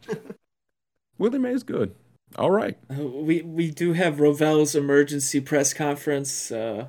Willie 1.19 1.39
Mays 1.41 1.63
good. 1.65 1.95
All 2.37 2.51
right. 2.51 2.79
Uh, 2.91 3.03
we 3.05 3.43
we 3.43 3.71
do 3.71 3.93
have 3.93 4.17
Rovell's 4.17 4.75
emergency 4.75 5.41
press 5.41 5.75
conference. 5.75 6.51
Uh, 6.53 6.87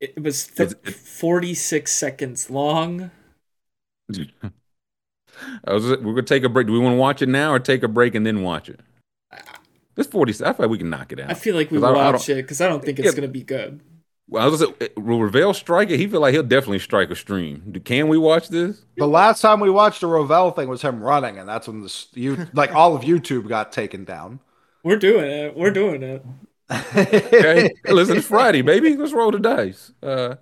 It 0.00 0.20
was 0.22 0.46
th- 0.48 0.70
Is 0.70 0.76
it- 0.84 0.94
46 0.94 1.92
seconds 1.92 2.50
long. 2.50 3.10
I 5.64 5.72
was, 5.72 5.84
we're 5.84 5.96
gonna 5.96 6.22
take 6.22 6.44
a 6.44 6.48
break. 6.48 6.66
Do 6.66 6.72
we 6.72 6.78
want 6.78 6.94
to 6.94 6.98
watch 6.98 7.22
it 7.22 7.28
now 7.28 7.52
or 7.52 7.58
take 7.58 7.82
a 7.82 7.88
break 7.88 8.14
and 8.14 8.26
then 8.26 8.42
watch 8.42 8.68
it? 8.68 8.80
It's 9.96 10.08
forty. 10.08 10.32
I 10.32 10.52
feel 10.52 10.54
like 10.58 10.70
we 10.70 10.78
can 10.78 10.90
knock 10.90 11.12
it 11.12 11.20
out. 11.20 11.30
I 11.30 11.34
feel 11.34 11.54
like 11.54 11.70
we 11.70 11.78
'Cause 11.78 11.84
I 11.84 11.88
I 11.88 12.10
watch 12.12 12.28
it 12.28 12.36
because 12.36 12.60
I 12.60 12.68
don't 12.68 12.82
think 12.84 12.98
it's 12.98 13.06
Yeah. 13.06 13.14
gonna 13.14 13.28
be 13.28 13.42
good. 13.42 13.80
Well, 14.32 14.42
I 14.42 14.48
was 14.48 14.62
gonna 14.62 14.74
say, 14.80 14.88
will 14.96 15.18
Rovell 15.18 15.54
strike 15.54 15.90
it? 15.90 15.98
He 15.98 16.06
feel 16.06 16.22
like 16.22 16.32
he'll 16.32 16.42
definitely 16.42 16.78
strike 16.78 17.10
a 17.10 17.14
stream. 17.14 17.82
Can 17.84 18.08
we 18.08 18.16
watch 18.16 18.48
this? 18.48 18.86
The 18.96 19.06
last 19.06 19.42
time 19.42 19.60
we 19.60 19.68
watched 19.68 20.00
the 20.00 20.06
Rovell 20.06 20.56
thing 20.56 20.70
was 20.70 20.80
him 20.80 21.02
running, 21.02 21.38
and 21.38 21.46
that's 21.46 21.68
when 21.68 21.82
this 21.82 22.08
you 22.14 22.46
like 22.54 22.74
all 22.74 22.96
of 22.96 23.02
YouTube 23.02 23.46
got 23.46 23.72
taken 23.72 24.04
down. 24.04 24.40
We're 24.82 24.96
doing 24.96 25.30
it. 25.30 25.54
We're 25.54 25.70
doing 25.70 26.02
it. 26.02 26.24
Okay, 26.70 27.74
listen, 27.84 28.16
it's 28.16 28.26
Friday, 28.26 28.62
baby. 28.62 28.96
Let's 28.96 29.12
roll 29.12 29.32
the 29.32 29.38
dice. 29.38 29.92
Uh, 30.02 30.36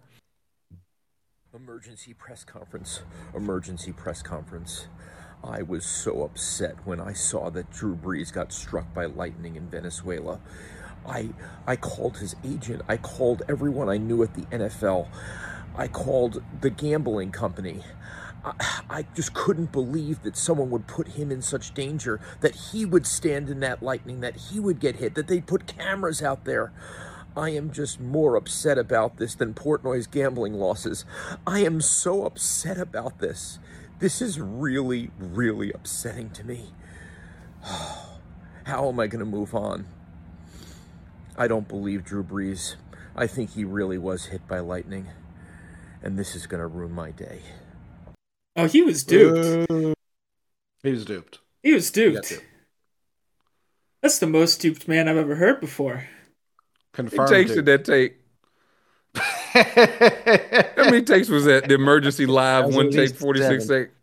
Emergency 1.53 2.15
press 2.15 2.45
conference. 2.45 3.03
Emergency 3.35 3.91
press 3.91 4.23
conference. 4.23 4.87
I 5.43 5.63
was 5.63 5.85
so 5.85 6.23
upset 6.23 6.77
when 6.85 7.01
I 7.01 7.13
saw 7.13 7.51
that 7.51 7.73
Drew 7.73 7.97
Brees 7.97 8.33
got 8.33 8.53
struck 8.53 8.95
by 8.95 9.07
lightning 9.07 9.57
in 9.57 9.69
Venezuela. 9.69 10.39
I 11.07 11.31
I 11.67 11.77
called 11.77 12.19
his 12.19 12.37
agent. 12.45 12.83
I 12.89 12.97
called 12.97 13.43
everyone 13.49 13.89
I 13.89 13.97
knew 13.97 14.23
at 14.23 14.35
the 14.35 14.43
NFL. 14.43 15.09
I 15.77 15.89
called 15.89 16.43
the 16.61 16.71
gambling 16.71 17.31
company. 17.31 17.83
I, 18.45 18.83
I 18.89 19.07
just 19.15 19.35
couldn't 19.35 19.73
believe 19.73 20.23
that 20.23 20.37
someone 20.37 20.71
would 20.71 20.87
put 20.87 21.09
him 21.09 21.31
in 21.31 21.43
such 21.43 21.75
danger, 21.75 22.21
that 22.41 22.55
he 22.55 22.85
would 22.85 23.07
stand 23.07 23.51
in 23.51 23.61
that 23.61 23.83
lightning, 23.83 24.21
that 24.21 24.37
he 24.37 24.61
would 24.61 24.81
get 24.81 24.97
hit, 24.97 25.15
that 25.15 25.29
they'd 25.29 25.47
put 25.47 25.67
cameras 25.67 26.23
out 26.23 26.45
there. 26.45 26.73
I 27.37 27.51
am 27.51 27.71
just 27.71 28.01
more 28.01 28.37
upset 28.37 28.77
about 28.77 29.19
this 29.19 29.35
than 29.35 29.55
Portnoy's 29.55 30.07
gambling 30.07 30.55
losses. 30.55 31.05
I 31.47 31.61
am 31.61 31.81
so 31.81 32.25
upset 32.25 32.79
about 32.79 33.19
this. 33.21 33.59
This 34.01 34.21
is 34.21 34.41
really, 34.41 35.11
really 35.19 35.71
upsetting 35.73 36.31
to 36.31 36.45
me. 36.45 36.73
How 38.65 38.89
am 38.89 38.99
I 38.99 39.07
going 39.07 39.21
to 39.21 39.25
move 39.25 39.55
on? 39.55 39.87
I 41.41 41.49
don't 41.49 41.67
believe 41.67 42.05
Drew 42.05 42.23
Brees. 42.23 42.75
I 43.17 43.27
think 43.27 43.55
he 43.55 43.65
really 43.65 43.97
was 43.97 44.27
hit 44.27 44.47
by 44.47 44.59
lightning. 44.61 45.09
And 46.03 46.19
this 46.19 46.35
is 46.37 46.47
going 46.47 46.61
to 46.61 46.67
ruin 46.67 46.93
my 46.93 47.11
day. 47.13 47.41
Oh, 48.57 48.67
he 48.67 48.83
was 48.83 49.03
duped. 49.05 49.71
he 50.83 50.91
was 50.93 51.05
duped. 51.07 51.39
He 51.63 51.73
was 51.73 51.89
He 51.89 51.95
duped. 51.95 52.29
duped. 52.29 52.45
That's 54.03 54.19
the 54.19 54.27
most 54.27 54.61
duped 54.61 54.87
man 54.87 55.09
I've 55.09 55.17
ever 55.17 55.37
heard 55.37 55.61
before. 55.61 55.95
it 55.95 56.07
Confirmed. 56.93 57.31
takes 57.31 57.53
to 57.55 57.63
that 57.63 57.87
take. 57.87 58.19
How 59.17 60.85
many 60.85 61.03
takes 61.03 61.29
was 61.31 61.47
that? 61.47 61.69
The 61.69 61.75
emergency 61.75 62.27
live 62.27 62.67
one 62.75 62.91
take, 62.91 63.15
forty 63.17 63.41
six 63.41 63.65
seven. 63.65 63.89
seconds. 63.89 63.97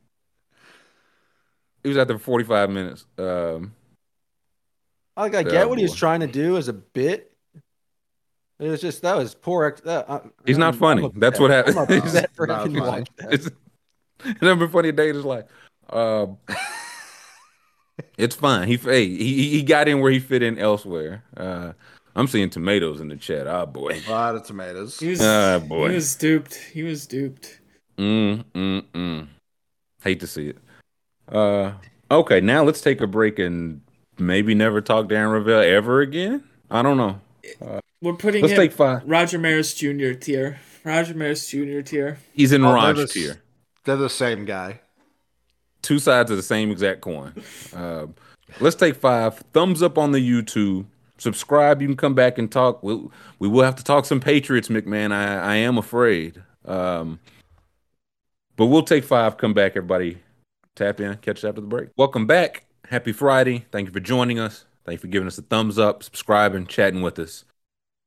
He 1.83 1.89
was 1.89 1.97
out 1.99 2.07
there 2.07 2.17
for 2.17 2.23
forty 2.23 2.43
five 2.45 2.69
minutes. 2.71 3.05
Um, 3.17 3.73
Like 5.17 5.33
I 5.35 5.39
Yeah, 5.39 5.49
get 5.49 5.69
what 5.69 5.77
he 5.79 5.83
was 5.83 5.95
trying 5.95 6.19
to 6.21 6.27
do 6.27 6.57
as 6.57 6.67
a 6.67 6.73
bit. 6.73 7.31
It 8.59 8.69
was 8.69 8.81
just 8.81 9.01
that 9.01 9.15
was 9.17 9.35
poor. 9.35 9.65
Ex- 9.65 9.81
uh, 9.85 10.03
uh, 10.07 10.19
He's 10.45 10.57
not 10.57 10.73
I'm- 10.73 10.79
funny. 10.79 11.03
I'm 11.05 11.19
That's 11.19 11.39
what 11.39 11.51
happened. 11.51 11.77
I'm 11.77 11.91
upset 11.97 12.29
for 12.35 12.47
Not 12.47 12.61
funny. 12.63 12.79
watch 12.79 13.07
that. 13.17 13.33
it's, 13.33 13.49
it's 14.25 14.41
never 14.41 14.67
funny 14.67 14.89
a 14.89 14.91
day 14.93 15.09
in 15.09 15.15
his 15.15 15.25
life. 15.25 15.45
Um, 15.91 16.37
it's 18.17 18.35
fine. 18.35 18.67
He, 18.67 18.75
hey, 18.77 19.07
he 19.07 19.49
he 19.49 19.63
got 19.63 19.87
in 19.87 19.99
where 20.01 20.11
he 20.11 20.19
fit 20.19 20.41
in 20.43 20.57
elsewhere. 20.59 21.23
Uh, 21.35 21.73
I'm 22.15 22.27
seeing 22.27 22.49
tomatoes 22.49 22.99
in 22.99 23.09
the 23.09 23.15
chat. 23.15 23.47
Oh 23.47 23.65
boy. 23.67 24.01
A 24.07 24.11
lot 24.11 24.35
of 24.35 24.43
tomatoes. 24.43 24.99
He 24.99 25.09
was, 25.09 25.21
Ah, 25.21 25.59
boy. 25.59 25.89
he 25.89 25.95
was 25.95 26.15
duped. 26.15 26.55
He 26.55 26.81
was 26.83 27.05
duped. 27.05 27.59
Mm, 27.97 28.43
mm, 28.55 28.83
mm. 28.93 29.27
Hate 30.03 30.19
to 30.21 30.27
see 30.27 30.49
it. 30.49 30.57
Uh, 31.31 31.73
okay, 32.09 32.39
now 32.41 32.63
let's 32.63 32.81
take 32.81 33.01
a 33.01 33.07
break 33.07 33.37
and 33.39 33.81
maybe 34.19 34.55
never 34.55 34.81
talk 34.81 35.07
Darren 35.07 35.31
Rovell 35.31 35.61
ever 35.61 36.01
again. 36.01 36.43
I 36.69 36.81
don't 36.81 36.97
know. 36.97 37.21
We're 38.01 38.13
putting 38.13 38.41
Let's 38.41 38.53
him 38.53 38.59
take 38.59 38.71
five. 38.73 39.03
Roger 39.05 39.39
Maris 39.39 39.73
Jr. 39.73 40.13
tier. 40.13 40.59
Roger 40.83 41.13
Maris 41.13 41.49
Jr. 41.49 41.81
tier. 41.81 42.19
He's 42.33 42.51
in 42.51 42.63
Oh, 42.63 42.67
they're 42.67 42.75
Raj 42.75 42.95
the 42.97 43.07
tier. 43.07 43.41
They're 43.83 43.95
the 43.95 44.09
same 44.09 44.45
guy. 44.45 44.81
Two 45.81 45.99
sides 45.99 46.29
of 46.29 46.37
the 46.37 46.43
same 46.43 46.71
exact 46.71 47.01
coin. 47.01 47.33
Uh, 47.75 48.07
let's 48.59 48.75
take 48.75 48.95
five. 48.95 49.37
Thumbs 49.53 49.81
up 49.81 49.97
on 49.97 50.11
the 50.11 50.19
YouTube. 50.19 50.85
Subscribe. 51.17 51.81
You 51.81 51.87
can 51.87 51.97
come 51.97 52.13
back 52.13 52.37
and 52.37 52.51
talk. 52.51 52.83
We'll, 52.83 53.11
we 53.39 53.47
will 53.47 53.63
have 53.63 53.75
to 53.77 53.83
talk 53.83 54.05
some 54.05 54.19
Patriots, 54.19 54.67
McMahon. 54.67 55.11
I, 55.11 55.37
I 55.37 55.55
am 55.55 55.77
afraid. 55.77 56.43
Um, 56.65 57.19
but 58.55 58.67
we'll 58.67 58.83
take 58.83 59.03
five. 59.03 59.37
Come 59.37 59.53
back, 59.53 59.71
everybody. 59.71 60.19
Tap 60.75 60.99
in. 60.99 61.15
Catch 61.17 61.37
us 61.39 61.43
after 61.45 61.61
the 61.61 61.67
break. 61.67 61.89
Welcome 61.97 62.27
back. 62.27 62.66
Happy 62.89 63.11
Friday. 63.11 63.65
Thank 63.71 63.87
you 63.87 63.93
for 63.93 63.99
joining 63.99 64.39
us. 64.39 64.65
Thank 64.85 64.97
you 64.97 65.01
for 65.01 65.07
giving 65.07 65.27
us 65.27 65.37
a 65.37 65.41
thumbs 65.41 65.77
up, 65.77 66.03
subscribing, 66.03 66.67
chatting 66.67 67.01
with 67.01 67.19
us. 67.19 67.43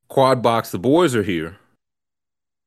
Quad 0.08 0.42
Box, 0.42 0.70
the 0.70 0.78
boys 0.78 1.14
are 1.14 1.22
here. 1.22 1.58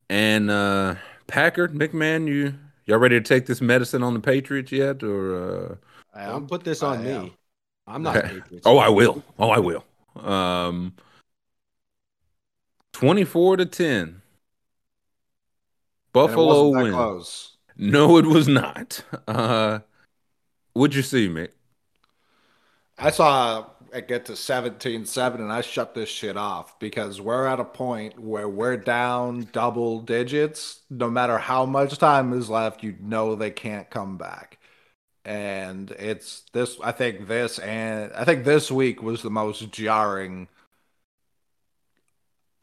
And 0.09 0.51
uh 0.51 0.95
Packard, 1.27 1.73
McMahon, 1.73 2.27
you 2.27 2.53
y'all 2.85 2.99
ready 2.99 3.19
to 3.19 3.23
take 3.23 3.47
this 3.47 3.61
medicine 3.61 4.03
on 4.03 4.13
the 4.13 4.19
Patriots 4.19 4.71
yet? 4.71 5.01
Or 5.01 5.35
uh 5.35 5.75
I 6.13 6.25
Don't 6.25 6.43
am. 6.43 6.47
put 6.47 6.63
this 6.63 6.83
I 6.83 6.97
on 6.97 7.07
am. 7.07 7.23
me. 7.23 7.33
I'm 7.87 8.03
not. 8.03 8.23
Patriots 8.23 8.65
Oh. 8.65 8.77
I 8.77 8.89
will. 8.89 9.23
Oh, 9.39 9.49
I 9.49 9.59
will. 9.59 9.83
Um 10.15 10.93
24 12.91 13.57
to 13.57 13.65
10. 13.65 14.21
Buffalo 16.11 16.67
wasn't 16.69 16.83
win. 16.83 16.93
close. 16.93 17.57
No, 17.75 18.17
it 18.17 18.25
was 18.27 18.47
not. 18.47 19.03
Uh 19.27 19.79
what'd 20.73 20.95
you 20.95 21.01
see, 21.01 21.27
Mick? 21.27 21.49
I 22.97 23.11
saw 23.11 23.67
it 23.93 24.07
get 24.07 24.25
to 24.25 24.35
17-7 24.35 25.35
and 25.35 25.51
I 25.51 25.61
shut 25.61 25.93
this 25.93 26.09
shit 26.09 26.37
off 26.37 26.79
because 26.79 27.21
we're 27.21 27.45
at 27.45 27.59
a 27.59 27.65
point 27.65 28.19
where 28.19 28.49
we're 28.49 28.77
down 28.77 29.47
double 29.51 30.01
digits. 30.01 30.81
No 30.89 31.09
matter 31.09 31.37
how 31.37 31.65
much 31.65 31.97
time 31.97 32.33
is 32.33 32.49
left, 32.49 32.83
you 32.83 32.95
know 32.99 33.35
they 33.35 33.51
can't 33.51 33.89
come 33.89 34.17
back. 34.17 34.57
And 35.25 35.91
it's 35.91 36.43
this 36.53 36.77
I 36.83 36.91
think 36.91 37.27
this 37.27 37.59
and 37.59 38.11
I 38.13 38.25
think 38.25 38.43
this 38.45 38.71
week 38.71 39.01
was 39.01 39.21
the 39.21 39.29
most 39.29 39.71
jarring 39.71 40.49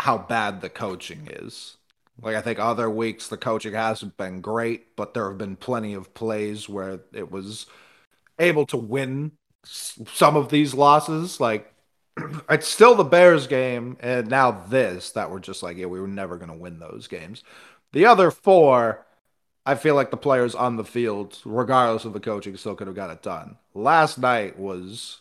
how 0.00 0.18
bad 0.18 0.60
the 0.60 0.68
coaching 0.70 1.28
is. 1.30 1.76
Like 2.20 2.36
I 2.36 2.42
think 2.42 2.58
other 2.58 2.90
weeks 2.90 3.28
the 3.28 3.36
coaching 3.36 3.74
hasn't 3.74 4.16
been 4.16 4.40
great, 4.40 4.96
but 4.96 5.14
there 5.14 5.28
have 5.28 5.38
been 5.38 5.56
plenty 5.56 5.94
of 5.94 6.14
plays 6.14 6.68
where 6.68 7.00
it 7.12 7.30
was 7.30 7.66
able 8.38 8.66
to 8.66 8.76
win 8.76 9.32
some 9.64 10.36
of 10.36 10.50
these 10.50 10.74
losses. 10.74 11.40
Like 11.40 11.72
it's 12.50 12.68
still 12.68 12.94
the 12.94 13.04
Bears 13.04 13.46
game, 13.46 13.96
and 14.00 14.28
now 14.28 14.50
this 14.50 15.12
that 15.12 15.30
we're 15.30 15.40
just 15.40 15.62
like, 15.62 15.76
yeah, 15.76 15.86
we 15.86 16.00
were 16.00 16.08
never 16.08 16.36
going 16.36 16.50
to 16.50 16.56
win 16.56 16.78
those 16.78 17.06
games. 17.08 17.42
The 17.92 18.06
other 18.06 18.30
four, 18.30 19.06
I 19.66 19.74
feel 19.74 19.94
like 19.94 20.10
the 20.10 20.16
players 20.16 20.54
on 20.54 20.76
the 20.76 20.84
field, 20.84 21.38
regardless 21.44 22.04
of 22.04 22.12
the 22.12 22.20
coaching, 22.20 22.56
still 22.56 22.74
could 22.74 22.86
have 22.86 22.96
got 22.96 23.10
it 23.10 23.22
done. 23.22 23.56
Last 23.74 24.18
night 24.18 24.58
was, 24.58 25.20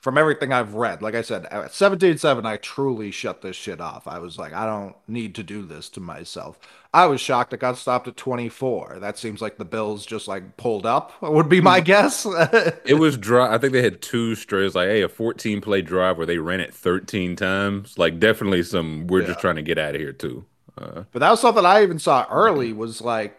from 0.00 0.16
everything 0.18 0.52
I've 0.52 0.74
read, 0.74 1.02
like 1.02 1.14
I 1.14 1.22
said, 1.22 1.46
at 1.46 1.72
17 1.74 2.18
7, 2.18 2.46
I 2.46 2.56
truly 2.56 3.10
shut 3.10 3.42
this 3.42 3.56
shit 3.56 3.80
off. 3.80 4.06
I 4.08 4.18
was 4.18 4.38
like, 4.38 4.52
I 4.52 4.64
don't 4.66 4.96
need 5.06 5.34
to 5.36 5.42
do 5.42 5.64
this 5.66 5.88
to 5.90 6.00
myself. 6.00 6.58
I 6.92 7.06
was 7.06 7.20
shocked 7.20 7.52
it 7.52 7.60
got 7.60 7.76
stopped 7.78 8.08
at 8.08 8.16
24. 8.16 8.98
That 9.00 9.18
seems 9.18 9.40
like 9.40 9.58
the 9.58 9.64
Bills 9.64 10.04
just 10.06 10.26
like 10.26 10.56
pulled 10.56 10.86
up, 10.86 11.12
would 11.22 11.48
be 11.48 11.60
my 11.60 11.80
guess. 11.80 12.26
It 12.84 12.94
was 12.94 13.16
dry. 13.18 13.54
I 13.54 13.58
think 13.58 13.72
they 13.72 13.82
had 13.82 14.00
two 14.02 14.34
strays, 14.34 14.74
like, 14.74 14.88
hey, 14.88 15.02
a 15.02 15.08
14 15.08 15.60
play 15.60 15.82
drive 15.82 16.16
where 16.16 16.26
they 16.26 16.38
ran 16.38 16.60
it 16.60 16.74
13 16.74 17.36
times. 17.36 17.98
Like, 17.98 18.18
definitely 18.18 18.62
some, 18.62 19.06
we're 19.06 19.22
just 19.22 19.38
trying 19.40 19.56
to 19.56 19.62
get 19.62 19.78
out 19.78 19.94
of 19.94 20.00
here, 20.00 20.12
too. 20.12 20.46
Uh, 20.78 21.04
But 21.12 21.20
that 21.20 21.30
was 21.30 21.40
something 21.40 21.64
I 21.64 21.82
even 21.82 21.98
saw 21.98 22.26
early 22.30 22.72
was 22.72 23.00
like 23.00 23.36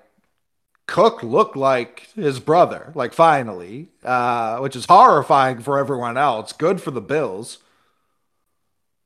Cook 0.92 1.24
looked 1.24 1.56
like 1.56 2.10
his 2.16 2.42
brother, 2.42 2.92
like 2.96 3.14
finally, 3.14 3.88
uh, 4.04 4.58
which 4.58 4.76
is 4.76 4.86
horrifying 4.86 5.60
for 5.62 5.80
everyone 5.80 6.18
else. 6.18 6.52
Good 6.52 6.82
for 6.82 6.92
the 6.92 7.00
Bills. 7.00 7.60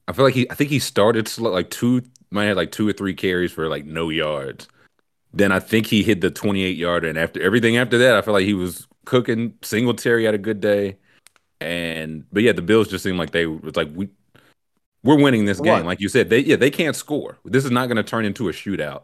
I 0.07 0.13
feel 0.13 0.25
like 0.25 0.33
he, 0.33 0.49
I 0.49 0.55
think 0.55 0.71
he 0.71 0.79
started 0.79 1.27
slow, 1.27 1.51
like 1.51 1.69
two, 1.69 2.01
might 2.31 2.45
have 2.45 2.57
like 2.57 2.71
two 2.71 2.89
or 2.89 2.93
three 2.93 3.13
carries 3.13 3.51
for 3.51 3.69
like 3.69 3.85
no 3.85 4.09
yards. 4.09 4.67
Then 5.31 5.51
I 5.51 5.59
think 5.59 5.85
he 5.85 6.01
hit 6.01 6.21
the 6.21 6.31
28 6.31 6.75
yarder. 6.75 7.07
And 7.07 7.19
after 7.19 7.39
everything 7.39 7.77
after 7.77 7.99
that, 7.99 8.15
I 8.15 8.21
feel 8.21 8.33
like 8.33 8.45
he 8.45 8.55
was 8.55 8.87
cooking. 9.05 9.53
Singletary 9.61 10.25
had 10.25 10.33
a 10.33 10.39
good 10.39 10.61
day. 10.61 10.97
And, 11.61 12.25
but 12.33 12.41
yeah, 12.41 12.53
the 12.53 12.63
Bills 12.63 12.87
just 12.87 13.03
seemed 13.03 13.19
like 13.19 13.29
they 13.29 13.45
was 13.45 13.75
like, 13.75 13.91
we, 13.93 14.09
we're 15.03 15.21
winning 15.21 15.45
this 15.45 15.59
game. 15.59 15.73
What? 15.73 15.85
Like 15.85 16.01
you 16.01 16.09
said, 16.09 16.31
they, 16.31 16.39
yeah, 16.39 16.55
they 16.55 16.71
can't 16.71 16.95
score. 16.95 17.37
This 17.45 17.63
is 17.63 17.69
not 17.69 17.89
going 17.89 17.97
to 17.97 18.03
turn 18.03 18.25
into 18.25 18.49
a 18.49 18.51
shootout. 18.51 19.03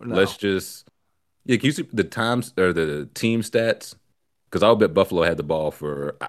No. 0.00 0.14
Let's 0.14 0.36
just 0.36 0.86
yeah. 1.44 1.56
Can 1.56 1.66
you 1.66 1.72
see 1.72 1.88
the 1.92 2.04
times 2.04 2.52
or 2.58 2.72
the 2.72 3.08
team 3.14 3.42
stats? 3.42 3.94
Because 4.46 4.62
I'll 4.62 4.76
bet 4.76 4.94
Buffalo 4.94 5.22
had 5.22 5.36
the 5.38 5.42
ball 5.42 5.70
for 5.70 6.16
uh, 6.20 6.28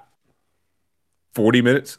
forty 1.33 1.61
minutes. 1.61 1.97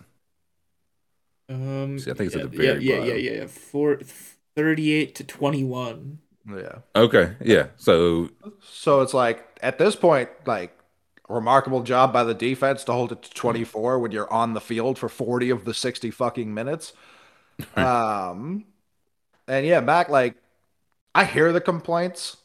Um, 1.49 1.99
See, 1.99 2.11
I 2.11 2.15
think 2.15 2.27
it's 2.29 2.37
yeah, 2.37 2.43
at 2.43 2.43
the 2.43 2.49
very 2.49 2.79
yeah, 2.79 2.97
yeah, 2.97 2.99
bottom. 2.99 3.09
yeah, 3.09 3.15
yeah, 3.15 3.41
yeah. 3.41 3.47
Four, 3.47 4.01
38 4.57 5.15
to 5.17 5.25
21. 5.25 6.19
Yeah. 6.49 6.79
Okay, 6.95 7.37
yeah. 7.41 7.69
So 7.77 8.29
So 8.61 9.01
it's 9.01 9.15
like 9.15 9.59
at 9.63 9.79
this 9.79 9.97
point, 9.97 10.31
like 10.47 10.79
remarkable 11.29 11.83
job 11.83 12.13
by 12.13 12.25
the 12.25 12.35
defense 12.35 12.85
to 12.85 12.93
hold 12.93 13.13
it 13.13 13.23
to 13.23 13.31
24 13.31 13.99
when 13.99 14.13
you're 14.13 14.31
on 14.33 14.53
the 14.55 14.61
field 14.61 14.99
for 14.99 15.09
40 15.09 15.51
of 15.51 15.65
the 15.65 15.75
60 15.75 16.11
fucking 16.11 16.53
minutes. 16.53 16.93
um 17.77 18.67
and 19.49 19.67
yeah, 19.67 19.81
Mac 19.81 20.09
like 20.11 20.37
I 21.15 21.25
hear 21.27 21.53
the 21.53 21.61
complaints 21.61 22.39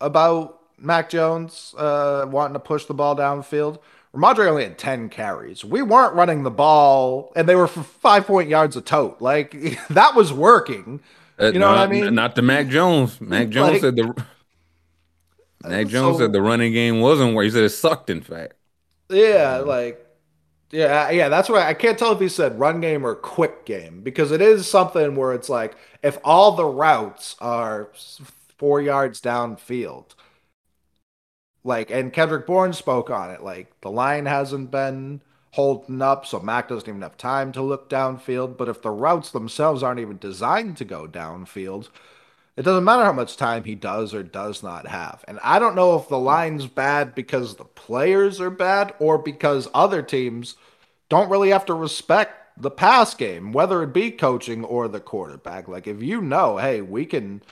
about 0.00 0.60
Mac 0.78 1.10
Jones 1.10 1.74
uh 1.76 2.26
wanting 2.28 2.54
to 2.54 2.60
push 2.60 2.84
the 2.86 2.94
ball 2.94 3.16
downfield. 3.16 3.78
Rhamondre 4.14 4.46
only 4.48 4.62
had 4.64 4.78
10 4.78 5.10
carries. 5.10 5.64
We 5.64 5.82
weren't 5.82 6.14
running 6.14 6.42
the 6.42 6.50
ball 6.50 7.32
and 7.36 7.48
they 7.48 7.54
were 7.54 7.66
for 7.66 7.82
5 7.82 8.26
point 8.26 8.48
yards 8.48 8.76
a 8.76 8.80
tote. 8.80 9.20
Like 9.20 9.50
that 9.90 10.14
was 10.14 10.32
working. 10.32 11.00
uh, 11.40 11.52
You 11.52 11.58
know 11.58 11.68
what 11.68 11.78
I 11.78 11.86
mean? 11.86 12.14
Not 12.14 12.34
to 12.36 12.42
Mac 12.42 12.68
Jones. 12.68 13.20
Mac 13.20 13.48
Jones 13.50 13.72
Like- 13.72 13.80
said 13.80 13.96
the 13.96 14.24
Mac 15.64 15.88
Jones 15.88 16.16
So- 16.16 16.24
said 16.24 16.32
the 16.32 16.40
running 16.42 16.72
game 16.72 17.00
wasn't 17.00 17.34
where 17.34 17.44
he 17.44 17.50
said 17.50 17.64
it 17.64 17.70
sucked. 17.70 18.10
In 18.10 18.20
fact, 18.22 18.54
Yeah, 19.10 19.58
like 19.58 20.04
yeah, 20.70 21.10
yeah, 21.10 21.28
that's 21.30 21.48
why 21.48 21.66
I 21.66 21.72
can't 21.74 21.98
tell 21.98 22.12
if 22.12 22.20
he 22.20 22.28
said 22.28 22.58
run 22.60 22.80
game 22.80 23.04
or 23.04 23.14
quick 23.14 23.64
game 23.64 24.02
because 24.02 24.30
it 24.32 24.40
is 24.42 24.68
something 24.68 25.16
where 25.16 25.32
it's 25.32 25.48
like 25.48 25.74
if 26.02 26.18
all 26.24 26.52
the 26.52 26.66
routes 26.66 27.34
are 27.40 27.88
4 28.58 28.80
yards 28.80 29.20
downfield. 29.20 30.14
Like 31.64 31.90
and 31.90 32.12
Kendrick 32.12 32.46
Bourne 32.46 32.72
spoke 32.72 33.10
on 33.10 33.30
it 33.30 33.42
like 33.42 33.80
the 33.80 33.90
line 33.90 34.26
hasn't 34.26 34.70
been 34.70 35.22
holding 35.52 36.02
up 36.02 36.26
so 36.26 36.40
Mac 36.40 36.68
doesn't 36.68 36.88
even 36.88 37.02
have 37.02 37.16
time 37.16 37.52
to 37.52 37.62
look 37.62 37.88
downfield, 37.88 38.56
but 38.56 38.68
if 38.68 38.82
the 38.82 38.90
routes 38.90 39.30
themselves 39.30 39.82
aren't 39.82 40.00
even 40.00 40.18
designed 40.18 40.76
to 40.76 40.84
go 40.84 41.06
downfield, 41.08 41.88
it 42.56 42.62
doesn't 42.62 42.84
matter 42.84 43.04
how 43.04 43.12
much 43.12 43.36
time 43.36 43.64
he 43.64 43.74
does 43.74 44.12
or 44.12 44.22
does 44.22 44.62
not 44.62 44.86
have. 44.88 45.24
And 45.28 45.38
I 45.42 45.58
don't 45.58 45.76
know 45.76 45.96
if 45.96 46.08
the 46.08 46.18
line's 46.18 46.66
bad 46.66 47.14
because 47.14 47.54
the 47.54 47.64
players 47.64 48.40
are 48.40 48.50
bad 48.50 48.94
or 48.98 49.16
because 49.18 49.68
other 49.72 50.02
teams 50.02 50.56
don't 51.08 51.30
really 51.30 51.50
have 51.50 51.64
to 51.66 51.74
respect 51.74 52.60
the 52.60 52.70
pass 52.70 53.14
game, 53.14 53.52
whether 53.52 53.82
it 53.82 53.92
be 53.92 54.10
coaching 54.10 54.64
or 54.64 54.88
the 54.88 55.00
quarterback. 55.00 55.68
Like 55.68 55.86
if 55.86 56.02
you 56.02 56.20
know, 56.20 56.58
hey, 56.58 56.82
we 56.82 57.06
can 57.06 57.42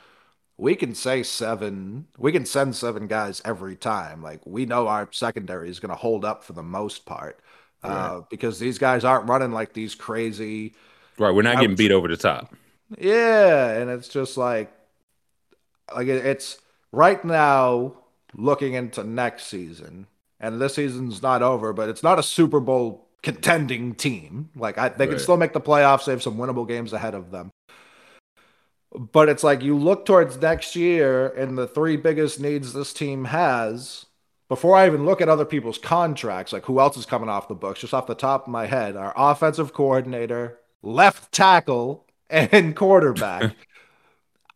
we 0.58 0.74
can 0.76 0.94
say 0.94 1.22
seven, 1.22 2.06
we 2.18 2.32
can 2.32 2.46
send 2.46 2.74
seven 2.76 3.06
guys 3.06 3.42
every 3.44 3.76
time. 3.76 4.22
Like 4.22 4.40
we 4.46 4.64
know 4.66 4.88
our 4.88 5.08
secondary 5.12 5.68
is 5.68 5.80
going 5.80 5.90
to 5.90 5.96
hold 5.96 6.24
up 6.24 6.42
for 6.44 6.52
the 6.54 6.62
most 6.62 7.04
part. 7.06 7.40
Uh, 7.82 8.22
because 8.30 8.58
these 8.58 8.78
guys 8.78 9.04
aren't 9.04 9.28
running 9.28 9.52
like 9.52 9.72
these 9.72 9.94
crazy 9.94 10.74
right? 11.18 11.30
We're 11.30 11.42
not 11.42 11.56
getting 11.60 11.76
beat 11.76 11.92
over 11.92 12.08
the 12.08 12.16
top. 12.16 12.52
yeah, 12.98 13.68
and 13.70 13.90
it's 13.90 14.08
just 14.08 14.36
like, 14.36 14.72
like 15.94 16.08
it- 16.08 16.24
it's 16.26 16.58
right 16.92 17.22
now 17.24 17.94
looking 18.34 18.74
into 18.74 19.04
next 19.04 19.44
season, 19.46 20.06
and 20.40 20.60
this 20.60 20.74
season's 20.74 21.22
not 21.22 21.42
over, 21.42 21.72
but 21.72 21.88
it's 21.88 22.02
not 22.02 22.18
a 22.18 22.22
Super 22.22 22.60
Bowl 22.60 23.06
contending 23.22 23.94
team. 23.94 24.50
Like 24.56 24.78
I, 24.78 24.88
they 24.88 25.06
can 25.06 25.14
still 25.22 25.36
make 25.36 25.52
the 25.52 25.60
playoffs. 25.60 26.06
They 26.06 26.12
have 26.12 26.22
some 26.22 26.36
winnable 26.36 26.66
games 26.66 26.92
ahead 26.92 27.14
of 27.14 27.30
them. 27.30 27.50
But 28.96 29.28
it's 29.28 29.44
like 29.44 29.62
you 29.62 29.76
look 29.76 30.06
towards 30.06 30.38
next 30.38 30.74
year, 30.74 31.28
and 31.28 31.56
the 31.58 31.66
three 31.66 31.96
biggest 31.96 32.40
needs 32.40 32.72
this 32.72 32.92
team 32.94 33.26
has. 33.26 34.06
Before 34.48 34.76
I 34.76 34.86
even 34.86 35.04
look 35.04 35.20
at 35.20 35.28
other 35.28 35.44
people's 35.44 35.76
contracts, 35.78 36.52
like 36.52 36.64
who 36.66 36.78
else 36.80 36.96
is 36.96 37.04
coming 37.04 37.28
off 37.28 37.48
the 37.48 37.54
books, 37.54 37.80
just 37.80 37.92
off 37.92 38.06
the 38.06 38.14
top 38.14 38.42
of 38.46 38.52
my 38.52 38.66
head, 38.66 38.96
our 38.96 39.12
offensive 39.16 39.72
coordinator, 39.74 40.60
left 40.82 41.32
tackle, 41.32 42.06
and 42.30 42.74
quarterback. 42.76 43.54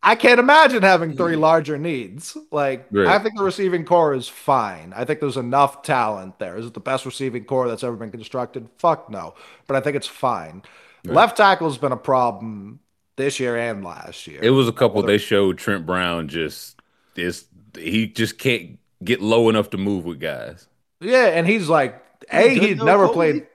I 0.03 0.15
can't 0.15 0.39
imagine 0.39 0.81
having 0.81 1.15
three 1.15 1.35
larger 1.35 1.77
needs. 1.77 2.35
Like, 2.51 2.87
Right. 2.89 3.05
I 3.07 3.19
think 3.19 3.37
the 3.37 3.43
receiving 3.43 3.85
core 3.85 4.15
is 4.15 4.27
fine. 4.27 4.93
I 4.95 5.05
think 5.05 5.19
there's 5.19 5.37
enough 5.37 5.83
talent 5.83 6.39
there. 6.39 6.57
Is 6.57 6.65
it 6.65 6.73
the 6.73 6.79
best 6.79 7.05
receiving 7.05 7.45
core 7.45 7.67
that's 7.67 7.83
ever 7.83 7.95
been 7.95 8.09
constructed? 8.11 8.67
Fuck 8.79 9.09
no. 9.11 9.35
But 9.67 9.75
I 9.75 9.81
think 9.81 9.95
it's 9.95 10.07
fine. 10.07 10.63
Left 11.05 11.37
tackle's 11.37 11.77
been 11.77 11.91
a 11.91 11.97
problem 11.97 12.79
this 13.21 13.39
year 13.39 13.55
and 13.55 13.83
last 13.83 14.25
year. 14.27 14.39
It 14.41 14.49
was 14.49 14.67
a 14.67 14.71
couple. 14.73 15.01
They 15.03 15.17
showed 15.17 15.57
Trent 15.57 15.85
Brown 15.85 16.27
just 16.27 16.79
is 17.15 17.45
he 17.77 18.07
just 18.07 18.37
can't 18.37 18.79
get 19.03 19.21
low 19.21 19.49
enough 19.49 19.69
to 19.71 19.77
move 19.77 20.05
with 20.05 20.19
guys. 20.19 20.67
Yeah, 20.99 21.27
and 21.27 21.47
he's 21.47 21.69
like, 21.69 22.01
A, 22.31 22.49
he'd 22.49 22.83
never 22.83 23.05
Colby? 23.05 23.13
played 23.13 23.47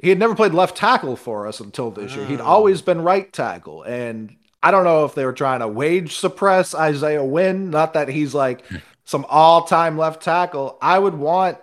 he 0.00 0.08
had 0.08 0.18
never 0.18 0.34
played 0.34 0.54
left 0.54 0.76
tackle 0.76 1.14
for 1.16 1.46
us 1.46 1.60
until 1.60 1.90
this 1.90 2.14
year. 2.16 2.24
He'd 2.24 2.40
Oh. 2.40 2.44
always 2.44 2.80
been 2.80 3.02
right 3.02 3.30
tackle. 3.32 3.82
And 3.82 4.34
I 4.62 4.70
don't 4.70 4.84
know 4.84 5.04
if 5.04 5.14
they 5.14 5.26
were 5.26 5.34
trying 5.34 5.60
to 5.60 5.68
wage 5.68 6.16
suppress 6.16 6.74
Isaiah 6.74 7.22
Wynn. 7.22 7.68
Not 7.70 7.92
that 7.92 8.08
he's 8.08 8.34
like 8.34 8.62
some 9.04 9.26
all-time 9.28 9.98
left 9.98 10.22
tackle. 10.22 10.78
I 10.80 10.98
would 10.98 11.14
want 11.14 11.58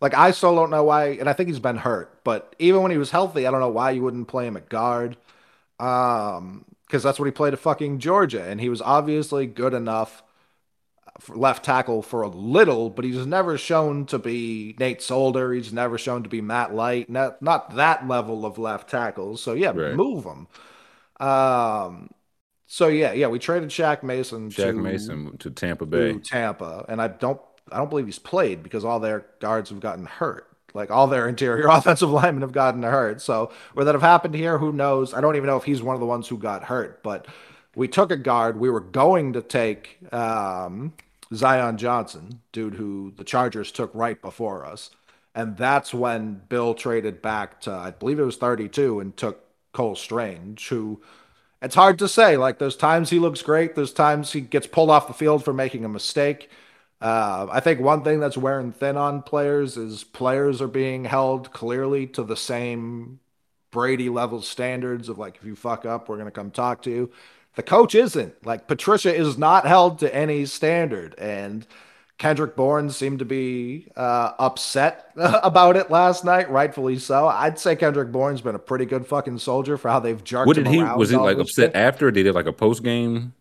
like 0.00 0.14
I 0.14 0.30
still 0.32 0.54
don't 0.54 0.70
know 0.70 0.84
why, 0.84 1.08
and 1.18 1.28
I 1.28 1.32
think 1.32 1.48
he's 1.48 1.58
been 1.58 1.78
hurt, 1.78 2.20
but 2.24 2.54
even 2.58 2.82
when 2.82 2.90
he 2.92 2.98
was 2.98 3.10
healthy, 3.10 3.46
I 3.46 3.50
don't 3.50 3.60
know 3.60 3.68
why 3.70 3.90
you 3.92 4.02
wouldn't 4.02 4.28
play 4.28 4.46
him 4.46 4.56
at 4.56 4.68
guard. 4.68 5.16
Um, 5.80 6.64
because 6.86 7.02
that's 7.02 7.18
what 7.18 7.26
he 7.26 7.32
played 7.32 7.52
at 7.52 7.58
fucking 7.58 7.98
Georgia, 7.98 8.42
and 8.44 8.60
he 8.60 8.68
was 8.68 8.82
obviously 8.82 9.46
good 9.46 9.74
enough 9.74 10.22
for 11.20 11.36
left 11.36 11.64
tackle 11.64 12.02
for 12.02 12.22
a 12.22 12.28
little, 12.28 12.90
but 12.90 13.04
he's 13.04 13.26
never 13.26 13.56
shown 13.56 14.04
to 14.06 14.18
be 14.18 14.74
Nate 14.78 15.00
Solder. 15.00 15.52
He's 15.52 15.72
never 15.72 15.96
shown 15.96 16.22
to 16.24 16.28
be 16.28 16.40
Matt 16.40 16.74
Light. 16.74 17.08
Not 17.08 17.40
not 17.40 17.76
that 17.76 18.08
level 18.08 18.44
of 18.44 18.58
left 18.58 18.90
tackle. 18.90 19.36
So 19.36 19.52
yeah, 19.52 19.70
Right. 19.70 19.94
move 19.94 20.24
him. 20.24 20.48
Um. 21.24 22.10
So 22.66 22.88
yeah, 22.88 23.12
yeah, 23.12 23.28
we 23.28 23.38
traded 23.38 23.68
Shaq 23.68 24.02
Mason. 24.02 24.50
Shaq 24.50 24.56
to, 24.56 24.72
Mason 24.72 25.38
to 25.38 25.50
Tampa 25.50 25.84
to 25.84 25.90
Bay. 25.90 26.18
Tampa, 26.18 26.84
and 26.88 27.00
I 27.00 27.08
don't 27.08 27.40
I 27.70 27.78
don't 27.78 27.90
believe 27.90 28.06
he's 28.06 28.18
played 28.18 28.62
because 28.62 28.84
all 28.84 28.98
their 29.00 29.26
guards 29.40 29.70
have 29.70 29.80
gotten 29.80 30.06
hurt. 30.06 30.48
Like 30.74 30.90
all 30.90 31.06
their 31.06 31.28
interior 31.28 31.66
offensive 31.70 32.10
linemen 32.10 32.42
have 32.42 32.52
gotten 32.52 32.82
hurt. 32.82 33.22
So 33.22 33.52
where 33.72 33.84
that 33.84 33.94
have 33.94 34.02
happened 34.02 34.34
here, 34.34 34.58
who 34.58 34.72
knows? 34.72 35.14
I 35.14 35.20
don't 35.20 35.36
even 35.36 35.46
know 35.46 35.56
if 35.56 35.64
he's 35.64 35.82
one 35.82 35.94
of 35.94 36.00
the 36.00 36.06
ones 36.06 36.28
who 36.28 36.36
got 36.36 36.64
hurt. 36.64 37.02
But 37.02 37.26
we 37.74 37.88
took 37.88 38.10
a 38.10 38.16
guard. 38.16 38.58
We 38.58 38.70
were 38.70 38.80
going 38.80 39.32
to 39.32 39.42
take 39.42 39.98
um, 40.12 40.92
Zion 41.32 41.76
Johnson, 41.76 42.40
dude 42.52 42.74
who 42.74 43.12
the 43.16 43.24
Chargers 43.24 43.72
took 43.72 43.90
right 43.94 44.20
before 44.20 44.64
us, 44.64 44.90
and 45.34 45.56
that's 45.56 45.92
when 45.92 46.42
Bill 46.48 46.74
traded 46.74 47.22
back 47.22 47.60
to 47.62 47.72
I 47.72 47.90
believe 47.90 48.18
it 48.18 48.24
was 48.24 48.36
32 48.36 49.00
and 49.00 49.16
took 49.16 49.44
Cole 49.72 49.96
Strange, 49.96 50.68
who 50.68 51.00
it's 51.60 51.74
hard 51.74 51.98
to 52.00 52.08
say. 52.08 52.36
Like 52.36 52.58
there's 52.58 52.76
times 52.76 53.10
he 53.10 53.18
looks 53.18 53.42
great, 53.42 53.74
there's 53.74 53.92
times 53.92 54.32
he 54.32 54.40
gets 54.40 54.66
pulled 54.66 54.90
off 54.90 55.08
the 55.08 55.14
field 55.14 55.44
for 55.44 55.52
making 55.52 55.84
a 55.84 55.88
mistake. 55.88 56.50
Uh, 57.04 57.46
I 57.52 57.60
think 57.60 57.80
one 57.80 58.02
thing 58.02 58.18
that's 58.18 58.38
wearing 58.38 58.72
thin 58.72 58.96
on 58.96 59.20
players 59.20 59.76
is 59.76 60.04
players 60.04 60.62
are 60.62 60.68
being 60.68 61.04
held 61.04 61.52
clearly 61.52 62.06
to 62.08 62.22
the 62.22 62.34
same 62.34 63.20
Brady 63.70 64.08
level 64.08 64.40
standards 64.40 65.10
of 65.10 65.18
like 65.18 65.36
if 65.36 65.44
you 65.44 65.54
fuck 65.54 65.84
up, 65.84 66.08
we're 66.08 66.16
gonna 66.16 66.30
come 66.30 66.50
talk 66.50 66.80
to 66.82 66.90
you. 66.90 67.12
The 67.56 67.62
coach 67.62 67.94
isn't. 67.94 68.46
Like 68.46 68.68
Patricia 68.68 69.14
is 69.14 69.36
not 69.36 69.66
held 69.66 69.98
to 69.98 70.14
any 70.14 70.46
standard, 70.46 71.14
and 71.18 71.66
Kendrick 72.16 72.56
Bourne 72.56 72.88
seemed 72.88 73.18
to 73.18 73.26
be 73.26 73.88
uh, 73.96 74.32
upset 74.38 75.10
about 75.16 75.76
it 75.76 75.90
last 75.90 76.24
night, 76.24 76.50
rightfully 76.50 76.98
so. 76.98 77.28
I'd 77.28 77.58
say 77.58 77.76
Kendrick 77.76 78.12
Bourne's 78.12 78.40
been 78.40 78.54
a 78.54 78.58
pretty 78.58 78.86
good 78.86 79.06
fucking 79.06 79.40
soldier 79.40 79.76
for 79.76 79.90
how 79.90 80.00
they've 80.00 80.24
jerked 80.24 80.46
What 80.46 80.56
him 80.56 80.64
did 80.64 80.72
he? 80.72 80.80
around 80.80 80.98
Was 80.98 81.10
he 81.10 81.16
like 81.16 81.36
upset 81.36 81.76
after? 81.76 82.10
Did 82.10 82.22
did 82.22 82.34
like 82.34 82.46
a 82.46 82.52
post 82.52 82.82
game 82.82 83.34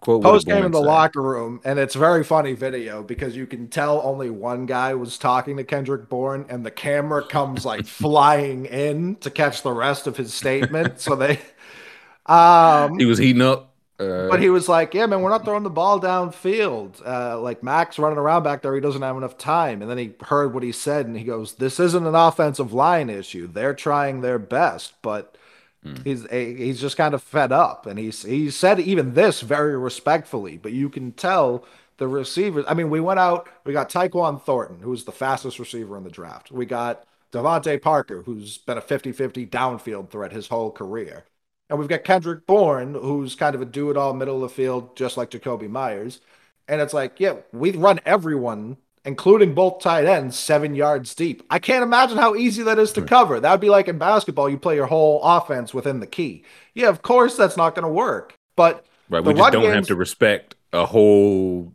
quote. 0.00 0.22
Post 0.22 0.46
game 0.46 0.64
in 0.64 0.72
the 0.72 0.80
locker 0.80 1.22
room, 1.22 1.60
and 1.64 1.78
it's 1.78 1.94
very 1.94 2.24
funny 2.24 2.54
video 2.54 3.02
because 3.02 3.36
you 3.36 3.46
can 3.46 3.68
tell 3.68 4.00
only 4.02 4.30
one 4.30 4.66
guy 4.66 4.94
was 4.94 5.18
talking 5.18 5.56
to 5.56 5.64
Kendrick 5.64 6.08
Bourne, 6.08 6.46
and 6.48 6.64
the 6.64 6.70
camera 6.70 7.26
comes 7.26 7.64
like 7.64 7.86
flying 7.86 8.66
in 8.66 9.16
to 9.16 9.30
catch 9.30 9.62
the 9.62 9.72
rest 9.72 10.06
of 10.06 10.16
his 10.16 10.32
statement. 10.34 11.00
so 11.00 11.16
they, 11.16 11.40
um, 12.26 12.98
He 12.98 13.04
was 13.04 13.18
heating 13.18 13.42
up. 13.42 13.68
Uh, 13.98 14.28
but 14.28 14.40
he 14.40 14.48
was 14.48 14.66
like, 14.66 14.94
"Yeah, 14.94 15.04
man, 15.04 15.20
we're 15.20 15.28
not 15.28 15.44
throwing 15.44 15.62
the 15.62 15.68
ball 15.68 16.00
downfield. 16.00 17.06
Uh, 17.06 17.38
like 17.38 17.62
Max 17.62 17.98
running 17.98 18.16
around 18.16 18.44
back 18.44 18.62
there, 18.62 18.74
he 18.74 18.80
doesn't 18.80 19.02
have 19.02 19.16
enough 19.16 19.36
time." 19.36 19.82
And 19.82 19.90
then 19.90 19.98
he 19.98 20.14
heard 20.22 20.54
what 20.54 20.62
he 20.62 20.72
said, 20.72 21.04
and 21.04 21.18
he 21.18 21.24
goes, 21.24 21.54
"This 21.56 21.78
isn't 21.78 22.06
an 22.06 22.14
offensive 22.14 22.72
line 22.72 23.10
issue. 23.10 23.46
They're 23.46 23.74
trying 23.74 24.22
their 24.22 24.38
best, 24.38 24.94
but 25.02 25.36
Mm. 25.84 26.04
he's 26.04 26.26
a, 26.30 26.54
he's 26.54 26.80
just 26.80 26.96
kind 26.96 27.14
of 27.14 27.22
fed 27.22 27.52
up." 27.52 27.86
And 27.86 27.98
he's 27.98 28.22
he 28.22 28.50
said 28.50 28.80
even 28.80 29.14
this 29.14 29.40
very 29.40 29.76
respectfully, 29.76 30.56
but 30.58 30.72
you 30.72 30.88
can 30.88 31.12
tell 31.12 31.64
the 31.98 32.08
receivers. 32.08 32.64
I 32.66 32.74
mean, 32.74 32.90
we 32.90 33.00
went 33.00 33.20
out, 33.20 33.48
we 33.64 33.72
got 33.72 33.90
Tyquan 33.90 34.42
Thornton, 34.42 34.80
who's 34.80 35.04
the 35.04 35.12
fastest 35.12 35.58
receiver 35.58 35.96
in 35.96 36.04
the 36.04 36.10
draft. 36.10 36.50
We 36.50 36.66
got 36.66 37.04
DeVante 37.32 37.80
Parker, 37.80 38.22
who's 38.22 38.58
been 38.58 38.78
a 38.78 38.82
50-50 38.82 39.46
downfield 39.46 40.10
threat 40.10 40.32
his 40.32 40.48
whole 40.48 40.70
career. 40.70 41.24
And 41.68 41.78
we've 41.78 41.88
got 41.88 42.04
Kendrick 42.04 42.46
Bourne, 42.46 42.94
who's 42.94 43.36
kind 43.36 43.54
of 43.54 43.62
a 43.62 43.66
do 43.66 43.90
it 43.90 43.96
all 43.96 44.14
middle 44.14 44.36
of 44.36 44.50
the 44.50 44.54
field, 44.54 44.96
just 44.96 45.16
like 45.16 45.30
Jakobi 45.30 45.68
Meyers. 45.68 46.20
And 46.66 46.80
it's 46.80 46.94
like, 46.94 47.20
yeah, 47.20 47.36
we 47.52 47.72
run 47.72 48.00
everyone, 48.06 48.78
including 49.04 49.54
both 49.54 49.80
tight 49.80 50.04
ends, 50.04 50.38
seven 50.38 50.74
yards 50.74 51.14
deep. 51.14 51.42
I 51.50 51.58
can't 51.58 51.82
imagine 51.82 52.18
how 52.18 52.34
easy 52.34 52.62
that 52.64 52.78
is 52.78 52.92
to 52.92 53.02
cover. 53.02 53.40
That 53.40 53.50
would 53.50 53.60
be 53.60 53.70
like 53.70 53.88
in 53.88 53.98
basketball, 53.98 54.48
you 54.48 54.58
play 54.58 54.74
your 54.74 54.86
whole 54.86 55.22
offense 55.22 55.72
within 55.72 56.00
the 56.00 56.06
key. 56.06 56.44
Yeah, 56.74 56.88
of 56.88 57.02
course 57.02 57.36
that's 57.36 57.56
not 57.56 57.74
going 57.74 57.84
to 57.86 57.92
work. 57.92 58.36
But 58.56 58.84
Right. 59.10 59.24
We 59.24 59.34
just 59.34 59.52
don't 59.52 59.74
have 59.74 59.88
to 59.88 59.96
respect 59.96 60.54
a 60.72 60.86
whole 60.86 61.72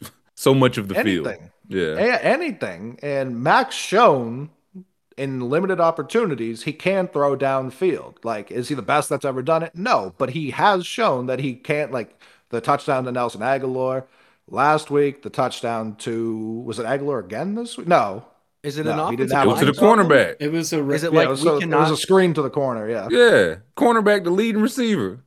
so 0.34 0.54
much 0.54 0.76
of 0.76 0.88
the 0.88 0.94
field. 0.94 1.34
Yeah. 1.68 1.96
A- 1.96 2.24
anything. 2.24 2.98
And 3.02 3.42
Max 3.42 3.74
shown 3.74 4.50
in 5.16 5.48
limited 5.48 5.80
opportunities 5.80 6.64
he 6.64 6.74
can 6.74 7.08
throw 7.08 7.36
downfield. 7.36 8.16
Like, 8.24 8.50
is 8.50 8.68
he 8.68 8.74
the 8.74 8.82
best 8.82 9.08
that's 9.08 9.24
ever 9.24 9.40
done 9.40 9.62
it? 9.62 9.74
No, 9.74 10.14
but 10.18 10.30
he 10.30 10.50
has 10.50 10.84
shown 10.84 11.26
that 11.26 11.38
he 11.40 11.54
can't. 11.54 11.92
Like 11.92 12.14
the 12.50 12.60
touchdown 12.60 13.04
to 13.04 13.12
Nelson 13.12 13.40
Agholor 13.40 14.04
last 14.50 14.90
week, 14.90 15.22
the 15.22 15.30
touchdown 15.30 15.96
to 15.96 16.62
was 16.66 16.78
it 16.78 16.86
Agholor 16.86 17.24
again 17.24 17.54
this 17.54 17.76
week? 17.78 17.88
No, 17.88 18.24
Is 18.62 18.78
it 18.78 18.84
No, 18.86 18.92
an 18.92 18.98
he 18.98 19.02
offensive 19.02 19.18
didn't 19.18 19.36
have 19.36 19.44
Go 19.44 19.50
one. 19.52 19.60
to 19.64 19.72
the 19.72 19.72
cornerback. 19.80 20.36
It 20.40 20.52
was 20.52 20.72
a. 20.72 20.88
Is 20.90 21.04
it 21.04 21.12
yeah, 21.12 21.18
like 21.18 21.28
it 21.28 21.30
was, 21.30 21.44
we 21.44 21.50
a, 21.50 21.56
it 21.58 21.68
was 21.68 21.90
a 21.90 21.96
screen 21.96 22.34
to 22.34 22.42
the 22.42 22.50
corner. 22.50 22.88
Yeah, 22.88 23.08
Yeah. 23.10 23.56
Cornerback, 23.76 24.24
the 24.24 24.30
leading 24.30 24.60
receiver. 24.62 25.20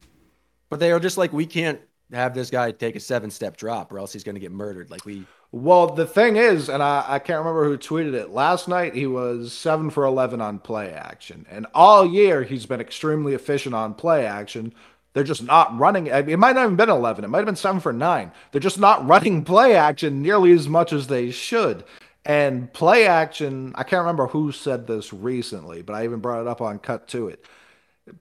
But 0.70 0.80
they 0.80 0.92
are 0.92 1.00
just 1.00 1.18
like 1.18 1.34
we 1.34 1.46
can't 1.46 1.80
have 2.12 2.34
this 2.36 2.50
guy 2.52 2.72
take 2.72 2.96
a 2.96 3.00
seven 3.00 3.32
step 3.32 3.58
drop 3.58 3.92
or 3.92 3.98
else 4.00 4.14
he's 4.14 4.24
going 4.24 4.36
to 4.36 4.42
get 4.42 4.52
murdered. 4.52 4.92
Like 4.92 5.04
we 5.06 5.24
Well, 5.52 5.88
the 5.88 6.06
thing 6.06 6.36
is, 6.36 6.70
and 6.70 6.82
I, 6.84 7.04
I 7.08 7.20
can't 7.20 7.40
remember 7.40 7.66
who 7.66 7.78
tweeted 7.78 8.14
it. 8.14 8.30
Last 8.30 8.68
night 8.68 8.94
he 8.96 9.08
was 9.08 9.52
seven 9.54 9.90
for 9.90 10.04
eleven 10.06 10.42
on 10.42 10.60
play 10.60 10.92
action, 10.92 11.46
and 11.50 11.66
all 11.74 12.06
year 12.06 12.44
he's 12.44 12.66
been 12.66 12.82
extremely 12.82 13.34
efficient 13.34 13.74
on 13.76 13.94
play 13.96 14.26
action. 14.26 14.74
They're 15.14 15.24
just 15.24 15.44
not 15.44 15.78
running. 15.78 16.12
I 16.12 16.22
mean, 16.22 16.32
it 16.32 16.40
might 16.40 16.56
not 16.56 16.64
have 16.70 16.78
been 16.78 16.90
eleven. 16.90 17.24
It 17.24 17.28
might 17.30 17.40
have 17.40 17.46
been 17.46 17.56
seven 17.56 17.80
for 17.82 17.94
nine. 17.94 18.32
They're 18.52 18.62
just 18.62 18.80
not 18.80 19.08
running 19.08 19.44
play 19.46 19.76
action 19.76 20.22
nearly 20.22 20.52
as 20.52 20.68
much 20.68 20.92
as 20.94 21.08
they 21.08 21.32
should. 21.32 21.84
And 22.26 22.72
play 22.74 23.06
action, 23.06 23.74
I 23.76 23.84
can't 23.84 24.00
remember 24.02 24.28
who 24.28 24.52
said 24.54 24.88
this 24.88 25.12
recently, 25.12 25.82
but 25.82 25.94
I 25.94 26.06
even 26.06 26.20
brought 26.20 26.42
it 26.42 26.48
up 26.48 26.62
on 26.62 26.80
Cut 26.80 27.08
to 27.10 27.28
It. 27.28 27.46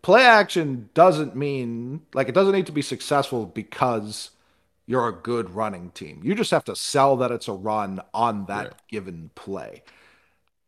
Play 0.03 0.23
action 0.25 0.91
doesn't 0.95 1.35
mean 1.37 2.03
like 2.15 2.29
it 2.29 2.35
doesn't 2.35 2.53
need 2.53 2.67
to 2.67 2.73
be 2.73 2.83
successful 2.83 3.47
because 3.47 4.31
you're 4.87 5.09
a 5.09 5.13
good 5.13 5.51
running 5.51 5.91
team. 5.93 6.21
You 6.25 6.35
just 6.35 6.51
have 6.51 6.65
to 6.65 6.77
sell 6.77 7.17
that 7.19 7.31
it's 7.31 7.49
a 7.49 7.53
run 7.53 8.01
on 8.13 8.47
that 8.47 8.65
Right. 8.67 8.73
given 8.89 9.31
play. 9.35 9.83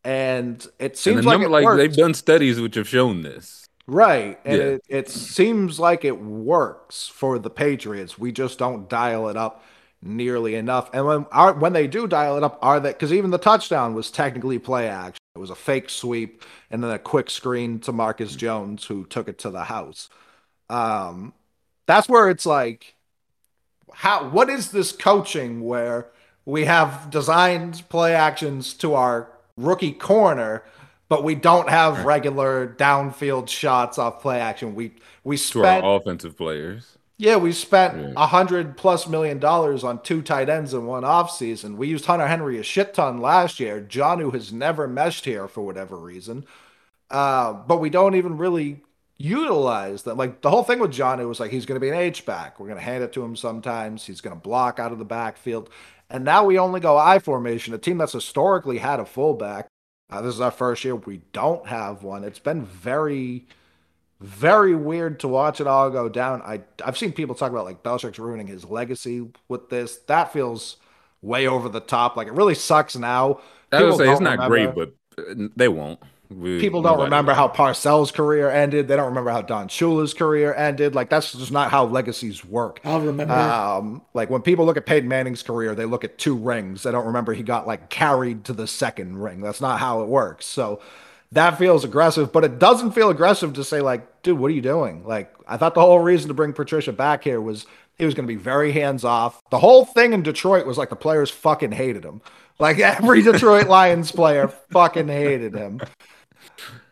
And 0.05 0.65
it 0.79 0.97
seems 0.99 1.23
the 1.23 1.29
like 1.29 1.35
number, 1.41 1.49
like 1.49 1.65
works. 1.65 1.79
they've 1.79 1.97
done 1.97 2.15
studies 2.15 2.61
which 2.61 2.75
have 2.77 2.89
shown 2.89 3.23
this. 3.23 3.64
Right. 3.87 4.39
And 4.45 4.59
Yeah. 4.59 4.65
it, 4.65 4.83
it 4.89 5.09
seems 5.09 5.79
like 5.79 6.05
it 6.05 6.21
works 6.21 7.09
for 7.09 7.39
the 7.39 7.51
Patriots. 7.51 8.19
We 8.19 8.33
just 8.33 8.59
don't 8.59 8.89
dial 8.89 9.29
it 9.29 9.37
up 9.37 9.63
nearly 10.03 10.55
enough. 10.55 10.91
And 10.93 11.07
when 11.07 11.27
our, 11.33 11.55
when 11.55 11.73
they 11.73 11.87
do 11.87 12.07
dial 12.07 12.37
it 12.37 12.43
up, 12.43 12.59
are 12.63 12.81
they 12.81 12.93
because 12.93 13.13
even 13.13 13.31
the 13.31 13.39
touchdown 13.39 13.95
was 13.95 14.11
technically 14.11 14.59
play 14.59 14.89
action. 14.89 15.19
It 15.35 15.39
was 15.41 15.51
a 15.51 15.55
fake 15.57 15.91
sweep 15.91 16.43
and 16.71 16.83
then 16.85 16.91
a 16.91 16.99
quick 16.99 17.29
screen 17.31 17.81
to 17.81 17.93
Marcus 17.93 18.37
Jones, 18.37 18.85
who 18.85 19.05
took 19.07 19.29
it 19.29 19.39
to 19.39 19.51
the 19.51 19.65
house. 19.65 20.09
Um, 20.71 21.33
that's 21.87 22.09
where 22.09 22.31
it's 22.31 22.47
like, 22.47 22.95
how? 23.93 24.29
What 24.29 24.49
is 24.49 24.71
this 24.71 24.93
coaching 24.93 25.63
where 25.63 26.09
we 26.45 26.67
have 26.67 27.11
designed 27.11 27.83
play 27.89 28.15
actions 28.15 28.75
to 28.75 28.95
our 28.95 29.31
rookie 29.57 29.93
corner, 29.93 30.63
but 31.09 31.25
we 31.25 31.35
don't 31.35 31.69
have 31.69 32.05
regular 32.05 32.67
downfield 32.79 33.49
shots 33.49 33.99
off 33.99 34.21
play 34.21 34.41
action? 34.41 34.75
We 34.75 34.95
we 35.25 35.37
To 35.37 35.43
spent 35.43 35.85
our 35.85 35.97
offensive 35.97 36.37
players. 36.37 36.99
yeah, 37.19 37.37
we 37.37 37.53
spent 37.53 37.97
Yeah. 37.97 38.13
a 38.17 38.27
hundred 38.27 38.77
plus 38.77 39.07
million 39.09 39.39
dollars 39.39 39.85
on 39.85 40.03
two 40.03 40.23
tight 40.23 40.49
ends 40.49 40.75
in 40.75 40.87
one 40.87 41.03
offseason. 41.05 41.77
We 41.77 41.89
used 41.89 42.07
Hunter 42.07 42.27
Henry 42.27 42.59
a 42.59 42.63
shit 42.63 42.95
ton 42.95 43.21
last 43.21 43.61
year. 43.61 43.81
Jonnu 43.81 44.33
has 44.35 44.53
never 44.53 44.89
meshed 44.89 45.25
here 45.25 45.47
for 45.49 45.63
whatever 45.65 45.97
reason. 45.97 46.45
Uh, 47.11 47.53
but 47.53 47.79
we 47.81 47.91
don't 47.91 48.15
even 48.17 48.39
really 48.39 48.83
utilize 49.17 50.03
that. 50.05 50.17
Like 50.17 50.41
the 50.43 50.51
whole 50.51 50.65
thing 50.65 50.81
with 50.81 50.91
John, 50.93 51.19
Jonnu 51.19 51.29
was 51.29 51.41
like 51.41 51.51
he's 51.51 51.67
going 51.67 51.77
to 51.77 51.85
be 51.85 51.91
an 51.91 51.97
H 51.97 52.27
back. 52.27 52.59
We're 52.59 52.67
going 52.67 52.79
to 52.79 52.85
hand 52.85 53.05
it 53.05 53.13
to 53.15 53.23
him 53.23 53.37
sometimes. 53.37 54.05
He's 54.07 54.21
going 54.21 54.35
to 54.37 54.41
block 54.43 54.79
out 54.79 54.93
of 54.93 54.99
the 54.99 55.05
backfield. 55.05 55.71
And 56.11 56.25
now 56.25 56.45
we 56.45 56.59
only 56.59 56.81
go 56.81 56.97
I 56.99 57.19
formation, 57.19 57.75
a 57.75 57.79
team 57.79 57.99
that's 57.99 58.13
historically 58.13 58.79
had 58.79 59.01
a 59.01 59.07
fullback. 59.07 59.69
Uh, 60.15 60.21
this 60.21 60.35
is 60.35 60.41
our 60.41 60.53
first 60.53 60.85
year. 60.85 60.95
We 60.95 61.23
don't 61.33 61.67
have 61.67 62.05
one. 62.05 62.23
It's 62.23 62.39
been 62.39 62.65
very 62.65 63.47
very 64.21 64.75
weird 64.77 65.21
to 65.21 65.29
watch 65.29 65.61
it 65.61 65.67
all 65.67 65.91
go 65.91 66.09
down. 66.09 66.41
I 66.43 66.61
I've 66.85 66.97
seen 66.97 67.13
people 67.13 67.35
talk 67.35 67.51
about 67.51 67.65
like 67.65 67.83
Belichick's 67.83 68.19
ruining 68.19 68.47
his 68.47 68.65
legacy 68.65 69.29
with 69.49 69.71
this. 69.71 69.97
That 70.07 70.33
feels 70.33 70.77
way 71.21 71.49
over 71.49 71.69
the 71.69 71.81
top. 71.81 72.17
Like 72.17 72.29
it 72.29 72.33
really 72.33 72.55
sucks 72.55 72.95
now. 72.95 73.41
I 73.73 73.83
would 73.83 73.87
People 73.87 73.99
say 73.99 74.11
it's 74.11 74.21
don't 74.21 74.31
remember- 74.31 74.49
great, 74.49 74.75
but 74.75 74.95
uh, 75.19 75.49
they 75.57 75.69
won't. 75.69 75.99
We- 76.37 76.61
People 76.61 76.83
don't 76.83 76.93
nobody 76.93 77.05
remember 77.07 77.31
will. 77.33 77.37
how 77.37 77.49
Parcells' 77.49 78.13
career 78.13 78.51
ended. 78.51 78.89
They 78.89 78.97
don't 78.97 79.07
remember 79.09 79.31
how 79.31 79.43
Don 79.43 79.69
Shula's 79.69 80.15
career 80.15 80.55
ended. 80.55 80.95
Like 80.95 81.11
that's 81.11 81.33
just 81.33 81.53
not 81.53 81.71
how 81.71 81.85
legacies 81.87 82.45
work. 82.45 82.81
I'll 82.85 83.01
remember. 83.01 83.33
Um, 83.35 84.03
like 84.15 84.31
when 84.31 84.43
people 84.43 84.65
look 84.67 84.77
at 84.77 84.87
Peyton 84.87 85.09
Manning's 85.09 85.43
career, 85.43 85.75
they 85.75 85.85
look 85.85 86.05
at 86.05 86.19
two 86.19 86.35
rings. 86.35 86.83
They 86.83 86.91
don't 86.93 87.07
remember 87.07 87.33
he 87.35 87.43
got 87.43 87.67
like 87.67 87.89
carried 87.91 88.45
to 88.45 88.53
the 88.53 88.67
second 88.67 89.19
ring. 89.19 89.41
That's 89.41 89.61
not 89.61 89.81
how 89.81 90.03
it 90.03 90.09
works. 90.09 90.47
So 90.47 90.81
that 91.33 91.59
feels 91.59 91.85
aggressive, 91.85 92.33
but 92.33 92.45
it 92.45 92.59
doesn't 92.59 92.93
feel 92.93 93.11
aggressive 93.11 93.53
to 93.55 93.65
say 93.65 93.81
like, 93.81 94.23
dude, 94.23 94.39
what 94.39 94.51
are 94.51 94.55
you 94.55 94.63
doing? 94.63 95.05
Like 95.05 95.33
I 95.49 95.57
thought 95.57 95.75
the 95.75 95.81
whole 95.81 95.99
reason 96.01 96.29
to 96.29 96.35
bring 96.35 96.53
Patricia 96.53 96.93
back 96.93 97.25
here 97.25 97.41
was 97.41 97.67
he 97.99 98.05
was 98.05 98.15
going 98.15 98.27
to 98.27 98.33
be 98.33 98.41
very 98.41 98.73
hands 98.73 99.05
off. 99.05 99.41
The 99.51 99.59
whole 99.59 99.85
thing 99.85 100.13
in 100.13 100.23
Detroit 100.23 100.67
was 100.67 100.77
like 100.79 100.91
the 100.91 100.97
players 100.97 101.31
fucking 101.31 101.73
hated 101.73 102.05
him. 102.05 102.23
Like 102.59 102.79
every 102.81 103.23
Detroit 103.23 103.69
Lions 103.69 104.11
player 104.13 104.49
fucking 104.73 105.09
hated 105.09 105.55
him. 105.55 105.81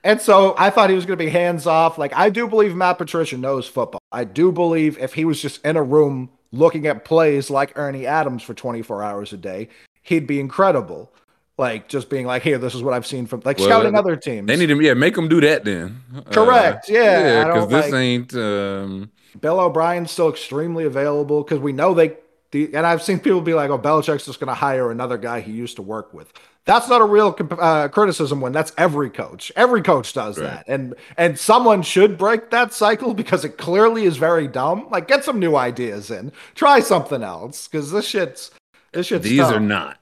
And 0.05 0.21
so 0.21 0.55
I 0.59 0.71
thought 0.71 0.91
he 0.91 0.97
was 0.97 1.07
going 1.07 1.19
to 1.19 1.25
be 1.25 1.31
hands 1.31 1.67
off. 1.67 1.97
Like, 1.97 2.13
I 2.15 2.29
do 2.31 2.49
believe 2.49 2.75
Matt 2.75 2.99
Patricia 2.99 3.37
knows 3.37 3.69
football. 3.69 4.01
I 4.11 4.25
do 4.25 4.51
believe 4.51 4.99
if 4.99 5.15
he 5.15 5.25
was 5.25 5.41
just 5.41 5.65
in 5.65 5.77
a 5.77 5.83
room 5.83 6.31
looking 6.51 6.87
at 6.87 7.05
plays 7.05 7.51
like 7.51 7.73
Ernie 7.77 8.07
Adams 8.07 8.43
for 8.43 8.53
24 8.55 9.03
hours 9.03 9.33
a 9.33 9.37
day, 9.37 9.69
he'd 10.03 10.27
be 10.27 10.41
incredible. 10.41 11.13
Like, 11.57 11.89
just 11.89 12.11
being 12.11 12.27
like, 12.27 12.43
here, 12.43 12.59
this 12.59 12.75
is 12.75 12.83
what 12.83 12.95
I've 12.95 13.07
seen 13.07 13.27
from, 13.27 13.43
like, 13.45 13.59
Well, 13.59 13.69
scouting 13.69 13.95
other 13.95 14.17
teams. 14.17 14.49
They 14.49 14.57
need 14.57 14.67
to, 14.67 14.81
yeah, 14.81 14.95
make 14.95 15.15
them 15.15 15.29
do 15.29 15.41
that 15.43 15.65
then. 15.65 16.03
Correct, 16.33 16.89
yeah, 16.89 17.01
I 17.01 17.05
yeah, 17.05 17.45
because 17.45 17.69
this 17.69 17.93
like- 17.93 17.95
ain't. 17.95 18.35
Um, 18.35 19.11
Bill 19.41 19.61
O'Brien's 19.61 20.11
still 20.11 20.29
extremely 20.29 20.85
available 20.85 21.43
because 21.43 21.59
we 21.59 21.73
know 21.73 21.95
they. 21.95 22.17
The, 22.51 22.75
and 22.75 22.87
I've 22.87 23.03
seen 23.03 23.19
people 23.19 23.41
be 23.41 23.55
like, 23.55 23.71
"Oh, 23.71 23.79
Belichick's 23.79 24.27
just 24.27 24.39
going 24.41 24.49
to 24.49 24.55
hire 24.55 24.91
another 24.91 25.17
guy 25.17 25.41
he 25.41 25.53
used 25.53 25.77
to 25.77 25.83
work 25.83 26.13
with." 26.13 26.33
That's 26.65 26.89
not 26.89 27.01
a 27.01 27.05
real 27.05 27.37
uh, 27.59 27.89
criticism 27.89 28.41
when 28.41 28.53
that's 28.53 28.73
every 28.79 29.11
coach. 29.11 29.51
Every 29.57 29.83
coach 29.83 30.13
does 30.13 30.39
Right. 30.39 30.47
that, 30.47 30.69
and 30.69 30.95
and 31.17 31.39
someone 31.39 31.83
should 31.83 32.17
break 32.17 32.51
that 32.51 32.73
cycle 32.73 33.15
because 33.15 33.45
it 33.45 33.59
clearly 33.59 34.05
is 34.05 34.17
very 34.17 34.47
dumb. 34.47 34.87
Like, 34.91 35.09
get 35.09 35.25
some 35.25 35.41
new 35.41 35.57
ideas 35.57 36.11
in, 36.11 36.31
try 36.55 36.79
something 36.81 37.23
else 37.25 37.67
because 37.67 37.91
this 37.91 38.07
shit's 38.07 38.53
this 38.93 39.07
shit's. 39.09 39.25
these 39.25 39.41
tough. 39.41 39.55
are 39.55 39.61
not 39.61 39.99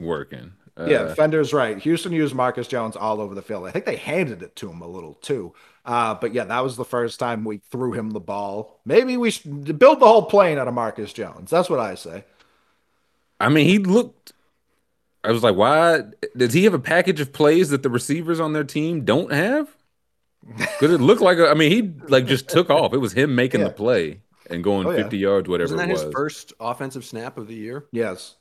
working. 0.00 0.52
Uh, 0.76 0.86
Yeah, 0.86 1.14
Fender's 1.14 1.52
right. 1.52 1.78
Houston 1.78 2.12
used 2.12 2.34
Marcus 2.34 2.66
Jones 2.66 2.96
all 2.96 3.20
over 3.20 3.34
the 3.34 3.42
field. 3.42 3.66
I 3.66 3.70
think 3.70 3.84
they 3.84 3.96
handed 3.96 4.42
it 4.42 4.56
to 4.56 4.70
him 4.70 4.80
a 4.80 4.88
little 4.88 5.14
too. 5.14 5.52
Uh, 5.84 6.14
but 6.14 6.32
yeah, 6.32 6.44
that 6.44 6.64
was 6.64 6.76
the 6.76 6.84
first 6.84 7.20
time 7.20 7.44
we 7.44 7.58
threw 7.58 7.92
him 7.92 8.10
the 8.10 8.20
ball. 8.20 8.80
Maybe 8.86 9.16
we 9.18 9.30
should 9.30 9.78
build 9.78 10.00
the 10.00 10.06
whole 10.06 10.24
plane 10.24 10.56
out 10.58 10.66
of 10.66 10.72
Marcus 10.74 11.12
Jones. 11.12 11.50
That's 11.50 11.68
what 11.68 11.78
I 11.78 11.94
say. 11.94 12.24
I 13.38 13.50
mean, 13.50 13.66
he 13.66 13.78
looked. 13.78 14.32
I 15.24 15.32
was 15.32 15.42
like, 15.42 15.56
why 15.56 16.02
does 16.36 16.52
he 16.52 16.64
have 16.64 16.74
a 16.74 16.78
package 16.78 17.18
of 17.20 17.32
plays 17.32 17.70
that 17.70 17.82
the 17.82 17.90
receivers 17.90 18.38
on 18.40 18.52
their 18.52 18.64
team 18.64 19.04
don't 19.04 19.32
have? 19.32 19.68
Because 20.56 20.92
it 20.92 21.00
looked 21.00 21.22
like 21.22 21.38
a, 21.38 21.48
I 21.48 21.54
mean, 21.54 21.70
he 21.72 21.90
like 22.08 22.26
just 22.26 22.48
took 22.50 22.68
off. 22.68 22.92
It 22.92 22.98
was 22.98 23.14
him 23.14 23.34
making 23.34 23.60
Yeah. 23.62 23.68
the 23.68 23.72
play 23.72 24.20
and 24.50 24.62
going 24.62 24.86
Oh, 24.86 24.90
yeah. 24.90 24.98
50 25.04 25.16
yards, 25.16 25.48
whatever 25.48 25.72
wasn't 25.74 25.78
that 25.78 25.88
it 25.88 25.92
was. 25.94 26.02
his 26.02 26.12
first 26.12 26.52
offensive 26.60 27.02
snap 27.04 27.38
of 27.38 27.48
the 27.48 27.54
year? 27.54 27.86
Yes. 27.92 28.34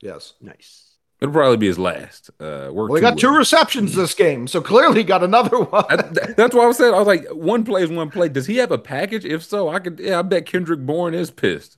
Yes. 0.00 0.34
Nice. 0.40 0.90
It'll 1.20 1.32
probably 1.34 1.56
be 1.56 1.66
his 1.66 1.80
last. 1.80 2.30
Uh, 2.38 2.68
worked 2.72 2.90
Well, 2.90 2.94
he 2.94 3.00
too 3.00 3.00
got 3.00 3.18
two 3.18 3.36
receptions 3.36 3.94
this 3.96 4.14
game, 4.14 4.46
so 4.46 4.60
clearly 4.60 4.98
he 4.98 5.04
got 5.04 5.24
another 5.24 5.58
one. 5.64 5.84
That- 5.88 6.34
that's 6.36 6.54
why 6.54 6.62
I 6.62 6.66
was 6.66 6.76
saying 6.76 6.94
I 6.94 6.98
was 6.98 7.08
like, 7.08 7.26
one 7.30 7.64
play 7.64 7.82
is 7.82 7.90
one 7.90 8.10
play. 8.10 8.28
Does 8.28 8.46
he 8.46 8.58
have 8.58 8.70
a 8.70 8.78
package? 8.78 9.24
If 9.24 9.42
so, 9.42 9.68
I 9.68 9.80
could. 9.80 9.98
Yeah, 9.98 10.20
I 10.20 10.22
bet 10.22 10.46
Kendrick 10.46 10.80
Bourne 10.86 11.14
is 11.14 11.32
pissed. 11.32 11.76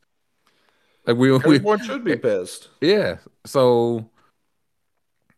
Like 1.06 1.16
we, 1.16 1.30
we 1.30 1.36
Everyone 1.36 1.82
should 1.82 2.04
be 2.04 2.16
pissed. 2.16 2.68
yeah. 2.82 3.16
So, 3.46 4.10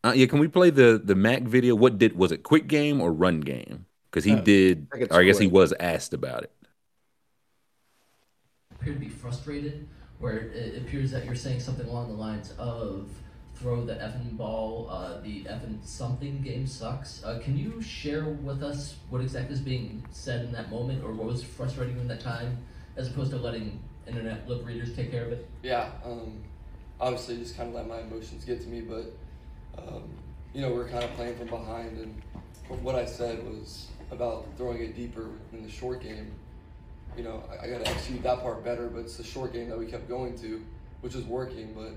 uh, 0.03 0.13
yeah, 0.15 0.25
can 0.27 0.39
we 0.39 0.47
play 0.47 0.69
the 0.69 1.01
the 1.03 1.15
Mac 1.15 1.43
video? 1.43 1.75
What 1.75 1.97
did 1.97 2.15
was 2.15 2.31
it? 2.31 2.43
Quick 2.43 2.67
game 2.67 3.01
or 3.01 3.11
run 3.11 3.41
game? 3.41 3.85
Because 4.09 4.23
he 4.23 4.35
Uh, 4.35 4.41
did, 4.41 4.87
I 4.93 4.97
or 5.09 5.21
I 5.21 5.23
guess 5.23 5.37
he 5.37 5.47
was 5.47 5.73
asked 5.79 6.13
about 6.13 6.43
it. 6.43 6.51
appear 8.71 8.93
to 8.93 8.99
be 8.99 9.09
frustrated, 9.09 9.87
where 10.19 10.37
it 10.37 10.77
appears 10.81 11.11
that 11.11 11.25
you're 11.25 11.35
saying 11.35 11.59
something 11.59 11.87
along 11.87 12.07
the 12.09 12.13
lines 12.15 12.53
of 12.57 13.09
throw 13.55 13.83
the 13.85 13.95
effing 13.95 14.37
ball, 14.37 14.87
uh, 14.91 15.19
the 15.21 15.43
effing 15.45 15.83
something 15.83 16.41
game 16.41 16.67
sucks. 16.67 17.23
Uh, 17.23 17.39
can 17.43 17.57
you 17.57 17.81
share 17.81 18.25
with 18.25 18.61
us 18.61 18.95
what 19.09 19.21
exactly 19.21 19.53
is 19.53 19.61
being 19.61 20.03
said 20.11 20.45
in 20.45 20.51
that 20.51 20.69
moment, 20.69 21.03
or 21.03 21.11
what 21.13 21.27
was 21.27 21.43
frustrating 21.43 21.97
in 21.99 22.07
that 22.07 22.19
time, 22.21 22.57
as 22.95 23.07
opposed 23.09 23.31
to 23.31 23.37
letting 23.37 23.79
internet 24.07 24.47
lip 24.47 24.65
readers 24.65 24.95
take 24.95 25.11
care 25.11 25.25
of 25.25 25.31
it? 25.31 25.47
yeah, 25.63 25.89
um, 26.05 26.37
obviously 26.99 27.37
just 27.37 27.57
kind 27.57 27.69
of 27.69 27.75
let 27.75 27.87
my 27.87 27.99
emotions 27.99 28.43
get 28.45 28.61
to 28.61 28.67
me, 28.67 28.81
but 28.81 29.11
um, 29.77 30.03
you 30.53 30.61
know 30.61 30.71
we're 30.71 30.87
kind 30.87 31.03
of 31.03 31.13
playing 31.13 31.37
from 31.37 31.47
behind, 31.47 31.97
and 31.97 32.21
what 32.81 32.95
I 32.95 33.05
said 33.05 33.43
was 33.45 33.87
about 34.11 34.47
throwing 34.57 34.81
it 34.81 34.95
deeper 34.95 35.29
in 35.53 35.63
the 35.63 35.69
short 35.69 36.01
game. 36.01 36.31
you 37.15 37.23
know, 37.23 37.43
I, 37.49 37.65
I 37.65 37.69
got 37.69 37.83
to 37.83 37.91
execute 37.91 38.23
that 38.23 38.41
part 38.41 38.63
better. 38.63 38.87
But 38.87 38.99
it's 38.99 39.17
the 39.17 39.23
short 39.23 39.53
game 39.53 39.69
that 39.69 39.77
we 39.77 39.85
kept 39.85 40.07
going 40.07 40.37
to, 40.39 40.63
which 41.01 41.15
was 41.15 41.25
working. 41.25 41.73
But 41.73 41.93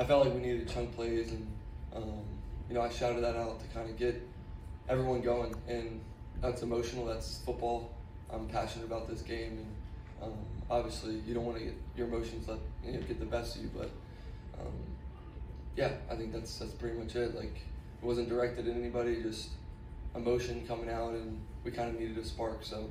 I 0.00 0.06
felt 0.06 0.24
like 0.24 0.34
we 0.34 0.40
needed 0.40 0.68
chunk 0.68 0.94
plays, 0.94 1.30
and 1.30 1.46
um, 1.94 2.22
you 2.68 2.74
know, 2.74 2.82
I 2.82 2.88
shouted 2.88 3.22
that 3.24 3.36
out 3.36 3.60
to 3.60 3.66
kind 3.68 3.88
of 3.88 3.96
get 3.96 4.20
everyone 4.88 5.20
going. 5.20 5.54
And 5.68 6.00
that's 6.40 6.62
emotional. 6.62 7.04
That's 7.06 7.38
football. 7.38 7.90
I'm 8.32 8.46
passionate 8.46 8.84
about 8.84 9.08
this 9.08 9.22
game, 9.22 9.58
and 9.58 10.32
um, 10.32 10.38
obviously, 10.70 11.20
you 11.26 11.34
don't 11.34 11.44
want 11.44 11.58
to 11.58 11.64
get 11.64 11.74
your 11.96 12.06
emotions 12.06 12.46
let 12.48 12.58
you 12.84 12.92
know, 12.92 13.00
get 13.00 13.18
the 13.18 13.26
best 13.26 13.56
of 13.56 13.62
you. 13.62 13.70
But 13.76 13.90
um, 14.60 14.72
yeah, 15.80 15.92
I 16.10 16.14
think 16.14 16.34
that's 16.34 16.58
that's 16.58 16.74
pretty 16.74 16.98
much 16.98 17.16
it. 17.16 17.34
Like 17.34 17.56
it 17.56 18.04
wasn't 18.04 18.28
directed 18.28 18.68
at 18.68 18.76
anybody, 18.76 19.22
just 19.22 19.48
emotion 20.14 20.62
coming 20.68 20.90
out, 20.90 21.14
and 21.14 21.40
we 21.64 21.70
kind 21.70 21.88
of 21.88 21.98
needed 21.98 22.18
a 22.18 22.24
spark. 22.24 22.58
So 22.62 22.90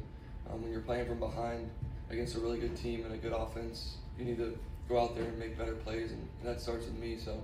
um, 0.51 0.63
when 0.63 0.71
you're 0.71 0.81
playing 0.81 1.05
from 1.05 1.19
behind 1.19 1.69
against 2.09 2.35
a 2.35 2.39
really 2.39 2.57
good 2.57 2.75
team 2.75 3.05
and 3.05 3.13
a 3.13 3.17
good 3.17 3.31
offense, 3.31 3.97
you 4.17 4.25
need 4.25 4.37
to 4.37 4.57
go 4.89 4.99
out 4.99 5.15
there 5.15 5.25
and 5.25 5.37
make 5.37 5.55
better 5.55 5.75
plays, 5.75 6.11
and, 6.11 6.27
and 6.39 6.49
that 6.49 6.59
starts 6.59 6.87
with 6.87 6.97
me. 6.97 7.15
So 7.15 7.39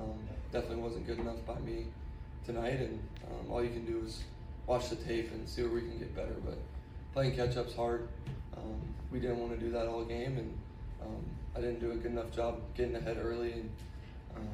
um, 0.00 0.14
definitely 0.52 0.82
wasn't 0.84 1.08
good 1.08 1.18
enough 1.18 1.44
by 1.44 1.58
me 1.58 1.86
tonight, 2.46 2.78
and 2.78 3.00
um, 3.26 3.50
all 3.50 3.64
you 3.64 3.70
can 3.70 3.84
do 3.84 4.00
is 4.06 4.22
watch 4.68 4.90
the 4.90 4.96
tape 4.96 5.32
and 5.32 5.48
see 5.48 5.62
where 5.62 5.72
we 5.72 5.80
can 5.80 5.98
get 5.98 6.14
better. 6.14 6.36
But 6.44 6.58
playing 7.14 7.34
catch 7.34 7.56
up's 7.56 7.74
hard. 7.74 8.06
Um, 8.56 8.80
we 9.10 9.18
didn't 9.18 9.40
want 9.40 9.58
to 9.58 9.58
do 9.58 9.72
that 9.72 9.88
all 9.88 10.04
game, 10.04 10.38
and 10.38 10.56
um, 11.02 11.24
I 11.56 11.60
didn't 11.60 11.80
do 11.80 11.90
a 11.90 11.96
good 11.96 12.12
enough 12.12 12.30
job 12.30 12.60
getting 12.76 12.94
ahead 12.94 13.18
early 13.20 13.52
and 13.54 13.70
um, 14.36 14.48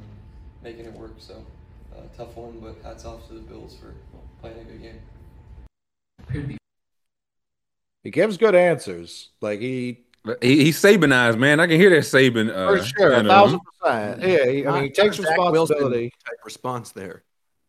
making 0.63 0.85
it 0.85 0.93
work. 0.93 1.13
So 1.17 1.45
uh, 1.95 2.01
tough 2.17 2.35
one, 2.35 2.59
but 2.59 2.75
hats 2.83 3.05
off 3.05 3.27
to 3.27 3.33
the 3.33 3.41
Bills 3.41 3.75
for 3.75 3.93
playing 4.41 4.59
a 4.59 4.63
good 4.63 4.81
game. 4.81 6.57
He 8.03 8.09
gives 8.09 8.37
good 8.37 8.55
answers. 8.55 9.29
Like 9.41 9.59
he 9.59 10.05
He, 10.41 10.65
he's 10.65 10.81
Sabanized, 10.81 11.37
man. 11.37 11.59
I 11.59 11.67
can 11.67 11.77
hear 11.77 11.89
that 11.91 12.03
Saban. 12.03 12.49
Uh, 12.49 12.77
for 12.77 12.85
sure, 12.85 13.13
a 13.13 13.23
thousand 13.23 13.59
percent. 13.81 14.21
Yeah, 14.21 14.45
he, 14.51 14.67
I 14.67 14.73
mean, 14.73 14.83
he 14.83 14.89
takes 14.91 15.17
Zach 15.17 15.27
responsibility. 15.29 16.11
type 16.25 16.37
response 16.45 16.91
there. 16.91 17.23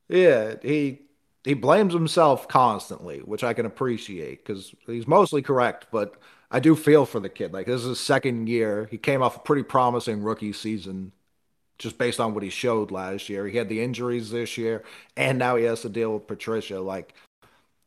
Yeah, 0.08 0.54
he 0.62 1.00
he 1.44 1.54
blames 1.54 1.92
himself 1.94 2.48
constantly, 2.48 3.20
which 3.20 3.42
I 3.42 3.54
can 3.54 3.66
appreciate 3.66 4.44
because 4.44 4.74
he's 4.86 5.06
mostly 5.06 5.42
correct. 5.42 5.86
But 5.90 6.14
I 6.50 6.60
do 6.60 6.76
feel 6.76 7.06
for 7.06 7.20
the 7.20 7.30
kid. 7.30 7.52
Like 7.52 7.66
this 7.66 7.80
is 7.80 7.88
his 7.88 8.00
second 8.00 8.48
year. 8.48 8.86
He 8.90 8.98
came 8.98 9.22
off 9.22 9.36
a 9.36 9.40
pretty 9.40 9.62
promising 9.62 10.22
rookie 10.22 10.52
season, 10.52 11.12
just 11.82 11.98
based 11.98 12.20
on 12.20 12.34
what 12.34 12.42
he 12.42 12.50
showed 12.50 12.90
last 12.90 13.28
year. 13.28 13.46
He 13.46 13.58
had 13.58 13.68
the 13.68 13.82
injuries 13.82 14.30
this 14.30 14.56
year, 14.56 14.84
and 15.16 15.38
now 15.38 15.56
he 15.56 15.64
has 15.64 15.82
to 15.82 15.88
deal 15.88 16.14
with 16.14 16.26
Patricia. 16.26 16.80
Like 16.80 17.14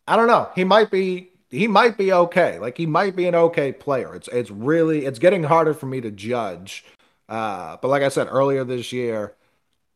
I 0.07 0.15
don't 0.15 0.27
know. 0.27 0.49
He 0.55 0.63
might 0.63 0.91
be 0.91 1.31
he 1.49 1.67
might 1.67 1.97
be 1.97 2.11
okay. 2.11 2.59
Like 2.59 2.77
he 2.77 2.85
might 2.85 3.15
be 3.15 3.27
an 3.27 3.35
okay 3.35 3.71
player. 3.71 4.13
It's 4.15 4.27
it's 4.29 4.51
really 4.51 5.05
it's 5.05 5.19
getting 5.19 5.43
harder 5.43 5.73
for 5.73 5.85
me 5.85 6.01
to 6.01 6.11
judge. 6.11 6.85
Uh, 7.27 7.77
but 7.81 7.87
like 7.87 8.03
I 8.03 8.09
said 8.09 8.27
earlier 8.29 8.63
this 8.63 8.91
year, 8.91 9.33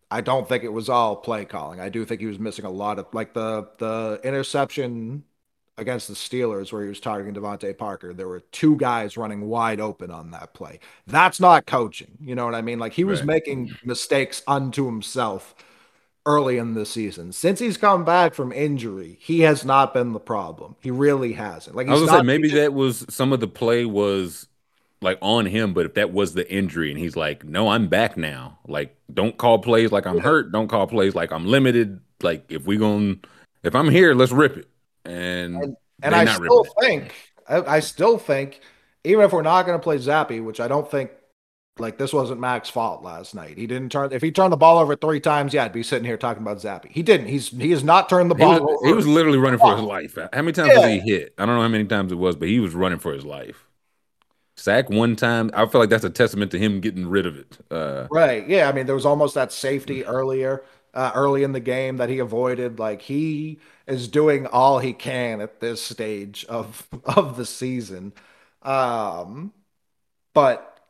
I 0.09 0.21
don't 0.21 0.47
think 0.49 0.63
it 0.63 0.73
was 0.73 0.89
all 0.89 1.15
play 1.15 1.45
calling. 1.45 1.79
I 1.79 1.89
do 1.89 2.05
think 2.05 2.21
he 2.21 2.27
was 2.27 2.39
missing 2.39 2.65
a 2.65 2.71
lot 2.71 2.99
of 2.99 3.07
like 3.13 3.33
the 3.33 3.67
the 3.77 4.19
interception 4.23 5.23
against 5.79 6.07
the 6.07 6.13
Steelers 6.13 6.71
where 6.71 6.83
he 6.83 6.89
was 6.89 6.99
targeting 6.99 7.33
DeVante 7.41 7.77
Parker. 7.77 8.13
There 8.13 8.27
were 8.27 8.41
two 8.51 8.75
guys 8.77 9.17
running 9.17 9.47
wide 9.47 9.79
open 9.79 10.11
on 10.11 10.31
that 10.31 10.53
play. 10.53 10.79
That's 11.07 11.39
not 11.39 11.65
coaching. 11.65 12.17
You 12.21 12.35
know 12.35 12.45
what 12.45 12.55
I 12.55 12.61
mean? 12.61 12.79
Like 12.79 12.93
he 12.93 13.03
was 13.03 13.21
Right. 13.21 13.27
making 13.27 13.75
mistakes 13.83 14.43
unto 14.47 14.85
himself 14.85 15.55
early 16.25 16.57
in 16.57 16.73
the 16.75 16.85
season. 16.85 17.31
Since 17.31 17.59
he's 17.59 17.77
come 17.77 18.05
back 18.05 18.33
from 18.33 18.51
injury, 18.51 19.17
he 19.21 19.41
has 19.41 19.65
not 19.65 19.93
been 19.93 20.13
the 20.13 20.19
problem. 20.19 20.75
He 20.81 20.91
really 20.91 21.33
hasn't. 21.33 21.75
Like 21.75 21.87
I 21.87 21.91
was 21.91 22.01
gonna 22.05 22.19
say 22.19 22.23
maybe 22.23 22.49
that 22.51 22.73
was 22.73 23.05
some 23.09 23.33
of 23.33 23.39
the 23.39 23.47
play 23.47 23.85
was 23.85 24.47
like 25.01 25.17
on 25.21 25.45
him, 25.45 25.73
but 25.73 25.85
if 25.85 25.93
that 25.95 26.11
was 26.11 26.33
the 26.33 26.51
injury 26.51 26.91
and 26.91 26.99
he's 26.99 27.15
like, 27.15 27.45
"No, 27.45 27.69
I'm 27.69 27.87
back 27.87 28.17
now." 28.17 28.59
Like, 28.67 28.95
don't 29.13 29.37
call 29.37 29.59
plays 29.59 29.91
like 29.91 30.05
I'm 30.05 30.19
hurt. 30.19 30.51
Don't 30.51 30.67
call 30.67 30.87
plays 30.87 31.15
like 31.15 31.31
I'm 31.31 31.45
limited. 31.47 32.01
Like, 32.21 32.45
if 32.51 32.65
we're 32.65 32.79
gonna 32.79 33.15
if 33.63 33.75
I'm 33.75 33.89
here, 33.89 34.13
let's 34.13 34.31
rip 34.31 34.57
it. 34.57 34.67
And 35.05 35.75
And 36.01 36.15
they 36.15 36.15
I 36.15 36.25
still 36.25 36.63
think, 36.81 37.13
I, 37.47 37.61
I 37.61 37.79
still 37.79 38.17
think, 38.17 38.61
even 39.03 39.23
if 39.25 39.33
we're 39.33 39.41
not 39.41 39.65
going 39.65 39.77
to 39.77 39.83
play 39.83 39.97
Zappe, 39.97 40.43
which 40.43 40.59
I 40.59 40.67
don't 40.67 40.89
think, 40.89 41.11
like 41.77 41.97
this 41.97 42.13
wasn't 42.13 42.41
Mac's 42.41 42.69
fault 42.69 43.03
last 43.03 43.35
night. 43.35 43.57
He 43.57 43.67
didn't 43.67 43.89
turn. 43.91 44.11
If 44.11 44.21
he 44.21 44.31
turned 44.31 44.51
the 44.53 44.57
ball 44.57 44.79
over 44.79 44.95
three 44.95 45.19
times, 45.21 45.53
yeah, 45.53 45.65
I'd 45.65 45.73
be 45.73 45.83
sitting 45.83 46.05
here 46.05 46.17
talking 46.17 46.43
about 46.43 46.57
Zappe. 46.57 46.91
He 46.91 47.03
didn't. 47.03 47.27
He's 47.27 47.49
he 47.49 47.71
has 47.71 47.83
not 47.83 48.09
turned 48.09 48.29
the 48.31 48.35
He 48.35 48.41
ball. 48.41 48.53
was, 48.59 48.59
over. 48.61 48.87
he 48.87 48.93
was 48.93 49.07
literally 49.07 49.37
running 49.37 49.59
for 49.59 49.75
his 49.75 49.81
life. 49.85 50.15
How 50.15 50.41
many 50.41 50.51
times 50.53 50.73
Yeah. 50.73 50.87
he 50.87 50.99
hit? 50.99 51.33
I 51.37 51.45
don't 51.45 51.55
know 51.55 51.61
how 51.61 51.67
many 51.67 51.85
times 51.85 52.11
it 52.11 52.15
was, 52.15 52.35
but 52.35 52.47
he 52.47 52.59
was 52.59 52.73
running 52.73 52.99
for 52.99 53.13
his 53.13 53.25
life. 53.25 53.65
Sack 54.57 54.89
one 54.89 55.15
time. 55.15 55.51
I 55.53 55.65
feel 55.67 55.81
like 55.81 55.89
that's 55.89 56.03
a 56.03 56.09
testament 56.09 56.51
to 56.51 56.59
him 56.59 56.81
getting 56.81 57.07
rid 57.07 57.25
of 57.25 57.37
it. 57.37 57.57
Uh, 57.71 58.09
Right. 58.09 58.47
Yeah. 58.47 58.67
I 58.67 58.71
mean, 58.71 58.85
there 58.85 58.95
was 58.95 59.05
almost 59.05 59.35
that 59.35 59.51
safety 59.51 60.03
earlier, 60.05 60.63
uh, 60.99 61.13
early 61.15 61.43
in 61.43 61.53
the 61.53 61.61
game 61.61 61.95
that 61.95 62.09
he 62.09 62.19
avoided. 62.19 62.77
Like 62.77 63.01
he 63.01 63.59
is 63.87 64.09
doing 64.09 64.45
all 64.47 64.79
he 64.79 64.91
can 64.91 65.39
at 65.39 65.61
this 65.61 65.81
stage 65.81 66.45
of 66.49 66.85
of 67.05 67.37
the 67.37 67.45
season. 67.45 68.11
Um, 68.63 69.53
but 70.33 70.81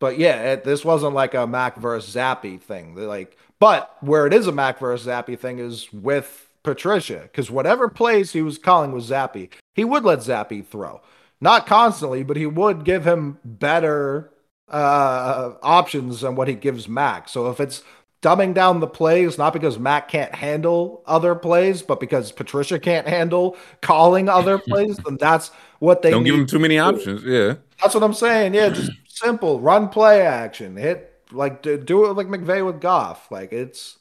but 0.00 0.18
yeah, 0.18 0.54
it, 0.54 0.64
this 0.64 0.84
wasn't 0.84 1.14
like 1.14 1.34
a 1.34 1.46
Mac 1.46 1.76
versus 1.76 2.12
Zappe 2.12 2.60
thing. 2.60 2.96
Like, 2.96 3.36
but 3.60 3.96
where 4.00 4.26
it 4.26 4.34
is 4.34 4.48
a 4.48 4.52
Mac 4.52 4.80
versus 4.80 5.06
Zappe 5.06 5.38
thing 5.38 5.60
is 5.60 5.92
with 5.92 6.48
Patricia, 6.64 7.20
because 7.22 7.48
whatever 7.48 7.88
plays 7.88 8.32
he 8.32 8.42
was 8.42 8.58
calling 8.58 8.90
was 8.90 9.10
Zappe, 9.10 9.50
he 9.74 9.84
would 9.84 10.02
let 10.02 10.18
Zappe 10.18 10.66
throw. 10.66 11.00
Not 11.40 11.68
constantly, 11.68 12.24
but 12.24 12.36
he 12.36 12.46
would 12.46 12.84
give 12.84 13.04
him 13.06 13.38
better 13.44 14.32
uh, 14.68 15.54
options 15.62 16.22
than 16.22 16.34
what 16.34 16.48
he 16.48 16.54
gives 16.54 16.88
Mac. 16.88 17.28
So 17.28 17.48
if 17.48 17.60
it's 17.60 17.84
dumbing 18.22 18.54
down 18.54 18.80
the 18.80 18.86
plays, 18.86 19.36
not 19.36 19.52
because 19.52 19.78
Mac 19.78 20.08
can't 20.08 20.34
handle 20.34 21.02
other 21.06 21.34
plays, 21.34 21.82
but 21.82 22.00
because 22.00 22.32
Patricia 22.32 22.78
can't 22.78 23.06
handle 23.06 23.56
calling 23.82 24.28
other 24.28 24.58
plays, 24.68 24.96
then 24.98 25.18
that's 25.18 25.50
what 25.80 26.00
they 26.00 26.10
don't 26.10 26.24
give 26.24 26.34
him 26.34 26.46
too 26.46 26.60
many 26.60 26.78
options. 26.78 27.22
Yeah. 27.24 27.56
That's 27.82 27.94
what 27.94 28.04
I'm 28.04 28.14
saying. 28.14 28.54
Yeah, 28.54 28.70
just 28.70 28.92
simple 29.08 29.60
run 29.60 29.88
play 29.88 30.22
action. 30.22 30.76
Hit 30.76 31.12
like 31.32 31.62
do, 31.62 31.76
do 31.76 32.06
it 32.06 32.12
like 32.14 32.28
McVay 32.28 32.64
with 32.64 32.80
Goff. 32.80 33.30
Like 33.30 33.52
it's 33.52 33.98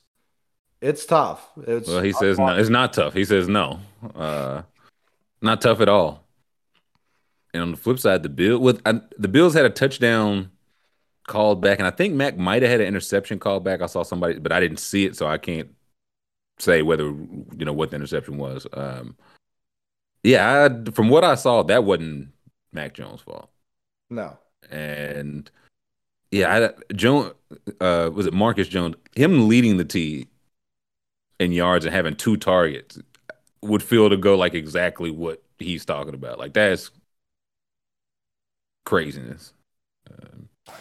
it's 0.79 1.05
tough. 1.05 1.49
It's 1.67 1.87
Well, 1.87 2.01
he 2.01 2.13
says 2.13 2.37
no. 2.37 2.55
It's 2.55 2.69
not 2.69 2.93
tough. 2.93 3.13
He 3.13 3.25
says 3.25 3.49
no. 3.49 3.79
Uh, 4.15 4.61
not 5.41 5.61
tough 5.61 5.81
at 5.81 5.89
all. 5.89 6.23
And 7.53 7.63
on 7.63 7.71
the 7.71 7.77
flip 7.77 7.99
side, 7.99 8.23
the 8.23 8.29
bill 8.29 8.59
with 8.59 8.81
I, 8.85 9.01
the 9.17 9.27
Bills 9.27 9.53
had 9.55 9.65
a 9.65 9.69
touchdown 9.69 10.51
called 11.31 11.61
back, 11.61 11.79
and 11.79 11.87
I 11.87 11.91
think 11.91 12.13
Mac 12.13 12.37
might 12.37 12.61
have 12.61 12.69
had 12.69 12.81
an 12.81 12.87
interception 12.87 13.39
called 13.39 13.63
back. 13.63 13.81
I 13.81 13.85
saw 13.85 14.03
somebody, 14.03 14.37
but 14.37 14.51
I 14.51 14.59
didn't 14.59 14.79
see 14.79 15.05
it, 15.05 15.15
so 15.15 15.27
I 15.27 15.37
can't 15.37 15.69
say 16.59 16.81
whether 16.81 17.05
you 17.05 17.65
know 17.65 17.71
what 17.71 17.89
the 17.89 17.95
interception 17.95 18.37
was. 18.37 18.67
Um, 18.73 19.15
yeah, 20.23 20.69
I, 20.69 20.91
from 20.91 21.07
what 21.07 21.23
I 21.23 21.35
saw, 21.35 21.63
that 21.63 21.85
wasn't 21.85 22.29
Mac 22.73 22.93
Jones' 22.93 23.21
fault. 23.21 23.49
no. 24.09 24.37
and 24.69 25.49
yeah, 26.31 26.69
I, 26.69 26.93
Jones 26.93 27.33
uh, 27.79 28.11
was 28.13 28.25
it 28.25 28.33
Marcus 28.33 28.67
Jones? 28.67 28.95
Him 29.15 29.47
leading 29.47 29.77
the 29.77 29.85
T 29.85 30.27
in 31.39 31.53
yards 31.53 31.85
and 31.85 31.95
having 31.95 32.15
two 32.15 32.35
targets 32.35 32.99
would 33.61 33.81
feel 33.81 34.09
to 34.09 34.17
go 34.17 34.35
like 34.35 34.53
exactly 34.53 35.11
what 35.11 35.41
he's 35.59 35.85
talking 35.85 36.13
about. 36.13 36.39
Like 36.39 36.51
that's 36.53 36.91
craziness. 38.85 39.53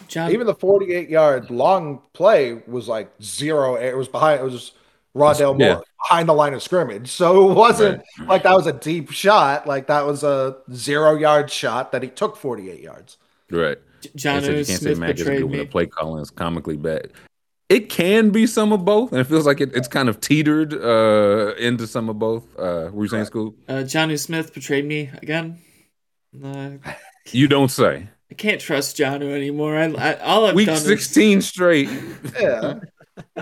John, 0.07 0.31
Even 0.31 0.45
the 0.47 0.55
48 0.55 1.09
yard 1.09 1.49
long 1.49 2.01
play 2.13 2.61
was 2.67 2.87
like 2.87 3.11
zero. 3.21 3.75
It 3.75 3.95
was 3.95 4.07
behind. 4.07 4.41
It 4.41 4.43
was 4.43 4.73
Rondell 5.15 5.57
Moore 5.57 5.67
Yeah. 5.67 5.79
behind 6.07 6.29
the 6.29 6.33
line 6.33 6.53
of 6.53 6.63
scrimmage. 6.63 7.09
So 7.09 7.51
it 7.51 7.53
wasn't 7.53 8.01
like 8.27 8.43
that 8.43 8.55
was 8.55 8.67
a 8.67 8.73
deep 8.73 9.11
shot. 9.11 9.67
Like 9.67 9.87
that 9.87 10.05
was 10.05 10.23
a 10.23 10.57
zero 10.73 11.15
yard 11.15 11.49
shot 11.51 11.91
that 11.91 12.01
he 12.03 12.09
took 12.09 12.35
48 12.37 12.79
yards. 12.81 13.17
Right. 13.49 13.77
John 14.15 14.41
They 14.41 14.47
said 14.47 14.49
you 14.49 14.55
can't 14.65 14.67
say 14.67 14.75
Smith 14.77 14.99
Mac 14.99 15.09
is 15.11 15.19
betrayed 15.19 15.37
good 15.39 15.43
when 15.49 15.59
me. 15.59 15.65
the 15.65 15.69
play 15.69 15.85
calling 15.85 16.21
is 16.21 16.29
comically 16.31 16.77
bad. 16.77 17.11
It 17.69 17.89
can 17.89 18.31
be 18.31 18.47
some 18.47 18.73
of 18.73 18.83
both, 18.83 19.11
and 19.13 19.21
it 19.21 19.25
feels 19.25 19.45
like 19.45 19.61
it, 19.61 19.73
it's 19.75 19.87
kind 19.87 20.09
of 20.09 20.19
teetered 20.19 20.73
uh, 20.73 21.53
into 21.55 21.87
some 21.87 22.09
of 22.09 22.19
both. 22.19 22.43
Uh, 22.59 22.89
were 22.91 23.03
you 23.05 23.07
saying, 23.09 23.25
Scoop? 23.25 23.55
Uh, 23.69 23.75
Jonnu 23.83 24.19
Smith 24.19 24.53
betrayed 24.53 24.85
me 24.85 25.09
again. 25.21 25.59
Uh, 26.43 26.71
You 27.31 27.47
don't 27.47 27.69
say. 27.71 28.07
I 28.31 28.33
can't 28.33 28.61
trust 28.61 28.95
Jonnu 28.95 29.35
anymore. 29.35 29.75
I, 29.75 29.91
I 29.91 30.19
all 30.19 30.45
I've 30.45 30.55
Week 30.55 30.67
done 30.67 30.77
sixteen 30.77 31.41
straight. 31.41 31.89
Yeah. 32.39 32.79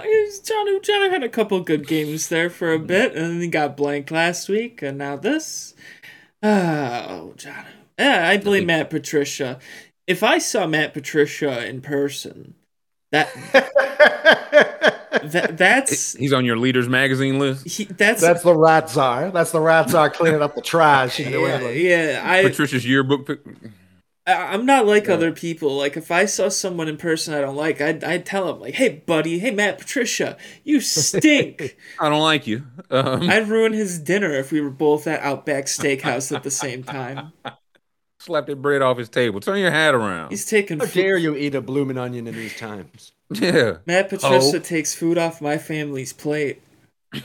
is 0.03 0.41
Jonnu 0.41 0.83
John 0.83 1.03
O. 1.03 1.09
had 1.11 1.23
a 1.23 1.29
couple 1.29 1.61
good 1.61 1.87
games 1.87 2.27
there 2.27 2.49
for 2.49 2.73
a 2.73 2.77
mm-hmm. 2.77 2.87
bit, 2.87 3.15
and 3.15 3.33
then 3.33 3.41
he 3.41 3.47
got 3.47 3.77
blanked 3.77 4.09
last 4.09 4.49
week, 4.49 4.81
and 4.81 4.97
now 4.97 5.15
this. 5.15 5.75
Oh, 6.41 7.33
John. 7.35 7.65
Yeah, 7.99 8.29
I 8.29 8.37
blame 8.37 8.67
Matt 8.67 8.89
Patricia. 8.89 9.59
If 10.07 10.23
I 10.23 10.37
saw 10.37 10.65
Matt 10.65 10.93
Patricia 10.93 11.67
in 11.67 11.81
person, 11.81 12.55
that 13.11 13.29
that 15.23 15.57
that's 15.57 16.13
He's 16.13 16.31
on 16.31 16.45
your 16.45 16.55
leaders 16.55 16.87
magazine 16.87 17.39
list. 17.39 17.67
he, 17.67 17.83
that's 17.83 18.21
That's 18.21 18.41
the 18.41 18.55
rat 18.55 18.89
czar. 18.89 19.31
That's 19.31 19.51
the 19.51 19.59
rat 19.59 19.89
czar 19.89 20.09
cleaning 20.09 20.41
up 20.41 20.55
the 20.55 20.61
trash 20.61 21.19
in 21.19 21.31
New 21.31 21.45
yeah, 21.45 21.69
yeah. 21.69 22.21
I 22.23 22.43
Patricia's 22.43 22.85
yearbook. 22.85 23.29
Pic- 24.29 24.37
I- 24.37 24.53
I'm 24.53 24.65
not 24.65 24.85
like 24.85 25.07
Yeah. 25.07 25.13
other 25.15 25.31
people. 25.31 25.75
Like 25.75 25.97
if 25.97 26.11
I 26.11 26.25
saw 26.25 26.49
someone 26.49 26.87
in 26.87 26.97
person 26.97 27.33
I 27.33 27.41
don't 27.41 27.55
like, 27.55 27.81
I'd 27.81 28.03
I'd 28.03 28.25
tell 28.25 28.47
them 28.47 28.59
like, 28.61 28.75
"Hey, 28.75 28.89
buddy, 29.05 29.39
hey 29.39 29.51
Matt 29.51 29.77
Patricia, 29.79 30.37
you 30.63 30.79
stink." 30.81 31.75
I 31.99 32.09
don't 32.09 32.21
like 32.21 32.47
you. 32.47 32.63
Um, 32.89 33.29
I'd 33.29 33.47
ruin 33.47 33.73
his 33.73 33.99
dinner 33.99 34.31
if 34.33 34.51
we 34.51 34.61
were 34.61 34.69
both 34.69 35.07
at 35.07 35.21
Outback 35.21 35.65
Steakhouse 35.65 36.35
at 36.35 36.43
the 36.43 36.51
same 36.51 36.83
time. 36.83 37.33
slap 38.19 38.47
that 38.47 38.61
bread 38.61 38.81
off 38.81 38.97
his 38.97 39.09
table. 39.09 39.39
Turn 39.39 39.59
your 39.59 39.71
hat 39.71 39.95
around. 39.95 40.29
He's 40.29 40.45
taking 40.45 40.79
How 40.79 40.85
food. 40.85 41.01
dare 41.01 41.17
you 41.17 41.35
eat 41.35 41.55
a 41.55 41.61
blooming 41.61 41.97
onion 41.97 42.27
in 42.27 42.35
these 42.35 42.57
times? 42.57 43.13
Yeah. 43.31 43.77
Matt 43.85 44.09
Patricia 44.09 44.57
Oh. 44.57 44.59
takes 44.59 44.93
food 44.93 45.17
off 45.17 45.39
my 45.41 45.57
family's 45.57 46.13
plate. 46.13 46.61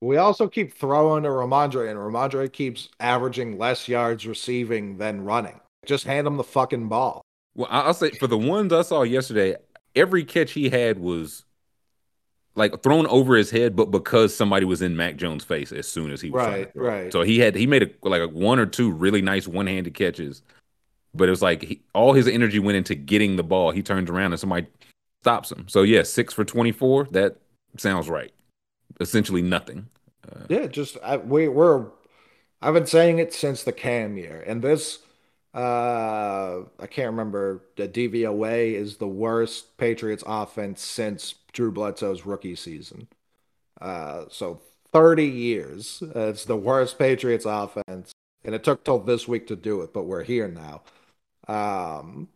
We 0.00 0.18
also 0.18 0.48
keep 0.48 0.74
throwing 0.74 1.22
to 1.22 1.30
Rhamondre, 1.30 1.88
and 1.88 1.98
Rhamondre 1.98 2.52
keeps 2.52 2.90
averaging 3.00 3.56
less 3.56 3.88
yards 3.88 4.26
receiving 4.26 4.98
than 4.98 5.24
running. 5.24 5.60
Just 5.86 6.04
hand 6.04 6.26
him 6.26 6.36
the 6.36 6.44
fucking 6.44 6.88
ball. 6.88 7.22
Well, 7.54 7.68
I'll 7.70 7.94
say 7.94 8.10
for 8.10 8.26
the 8.26 8.38
ones 8.38 8.72
I 8.72 8.82
saw 8.82 9.02
yesterday, 9.02 9.56
every 9.94 10.24
catch 10.24 10.52
he 10.52 10.68
had 10.68 10.98
was 10.98 11.44
like 12.56 12.82
thrown 12.82 13.06
over 13.06 13.36
his 13.36 13.50
head, 13.50 13.76
but 13.76 13.90
because 13.90 14.34
somebody 14.36 14.64
was 14.64 14.82
in 14.82 14.96
Mac 14.96 15.16
Jones' 15.16 15.44
face 15.44 15.72
as 15.72 15.88
soon 15.88 16.10
as 16.10 16.20
he 16.20 16.30
was 16.30 16.46
Right, 16.46 16.70
right. 16.74 17.12
So 17.12 17.22
he 17.22 17.38
had 17.38 17.54
he 17.54 17.66
made 17.66 17.82
a, 17.82 18.08
like 18.08 18.22
a 18.22 18.28
one 18.28 18.58
or 18.58 18.66
two 18.66 18.90
really 18.90 19.22
nice 19.22 19.48
one-handed 19.48 19.94
catches, 19.94 20.42
but 21.14 21.28
it 21.28 21.30
was 21.30 21.42
like 21.42 21.62
he, 21.62 21.82
all 21.94 22.12
his 22.12 22.28
energy 22.28 22.58
went 22.58 22.76
into 22.76 22.94
getting 22.94 23.36
the 23.36 23.42
ball. 23.42 23.70
He 23.70 23.82
turns 23.82 24.10
around 24.10 24.32
and 24.32 24.40
somebody 24.40 24.66
stops 25.22 25.50
him. 25.50 25.66
So 25.68 25.82
yeah, 25.82 26.02
six 26.02 26.34
for 26.34 26.44
twenty-four. 26.44 27.08
That 27.10 27.36
sounds 27.76 28.08
right. 28.08 28.32
Essentially 29.00 29.42
nothing. 29.42 29.88
Uh, 30.28 30.40
Yeah, 30.48 30.66
just 30.66 30.96
I, 31.02 31.16
we 31.16 31.48
we're. 31.48 31.86
I've 32.62 32.74
been 32.74 32.86
saying 32.86 33.18
it 33.18 33.34
since 33.34 33.62
the 33.62 33.72
Cam 33.72 34.16
year, 34.16 34.42
and 34.46 34.62
this, 34.62 35.00
uh, 35.54 36.62
I 36.80 36.86
can't 36.86 37.10
remember. 37.10 37.62
The 37.76 37.88
DVOA 37.88 38.74
is 38.74 38.96
the 38.96 39.06
worst 39.06 39.76
Patriots 39.78 40.24
offense 40.26 40.82
since 40.82 41.36
Drew 41.52 41.70
Bledsoe's 41.70 42.26
rookie 42.26 42.56
season. 42.56 43.08
Uh, 43.80 44.24
so 44.30 44.60
thirty 44.92 45.26
years, 45.26 46.02
uh, 46.14 46.28
it's 46.28 46.44
the 46.44 46.56
worst 46.56 46.98
Patriots 46.98 47.44
offense, 47.46 48.12
and 48.44 48.54
it 48.54 48.64
took 48.64 48.84
till 48.84 48.98
this 48.98 49.28
week 49.28 49.46
to 49.48 49.56
do 49.56 49.80
it, 49.82 49.92
but 49.92 50.04
we're 50.04 50.24
here 50.24 50.48
now. 50.48 50.82
Um, 51.46 52.28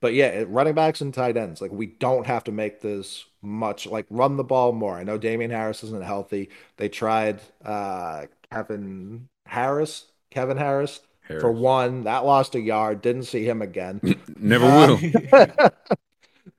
but 0.00 0.14
yeah, 0.14 0.44
running 0.46 0.74
backs 0.74 1.00
and 1.00 1.12
tight 1.12 1.36
ends, 1.36 1.60
like 1.60 1.72
we 1.72 1.86
don't 1.86 2.26
have 2.26 2.44
to 2.44 2.52
make 2.52 2.80
this 2.80 3.24
much 3.42 3.86
like 3.86 4.06
run 4.10 4.36
the 4.36 4.44
ball 4.44 4.72
more. 4.72 4.96
I 4.96 5.04
know 5.04 5.18
Damien 5.18 5.50
Harris 5.50 5.82
isn't 5.84 6.04
healthy. 6.04 6.50
They 6.76 6.88
tried 6.88 7.40
uh 7.64 8.26
Kevin 8.52 9.28
Harris, 9.46 10.06
Kevin 10.30 10.56
Harris, 10.58 11.00
Harris. 11.28 11.42
for 11.42 11.52
one. 11.52 12.04
That 12.04 12.24
lost 12.24 12.54
a 12.54 12.60
yard. 12.60 13.02
Didn't 13.02 13.24
see 13.24 13.44
him 13.44 13.62
again. 13.62 14.00
Never 14.38 14.66
Uh, 14.66 14.86
will. 14.86 14.98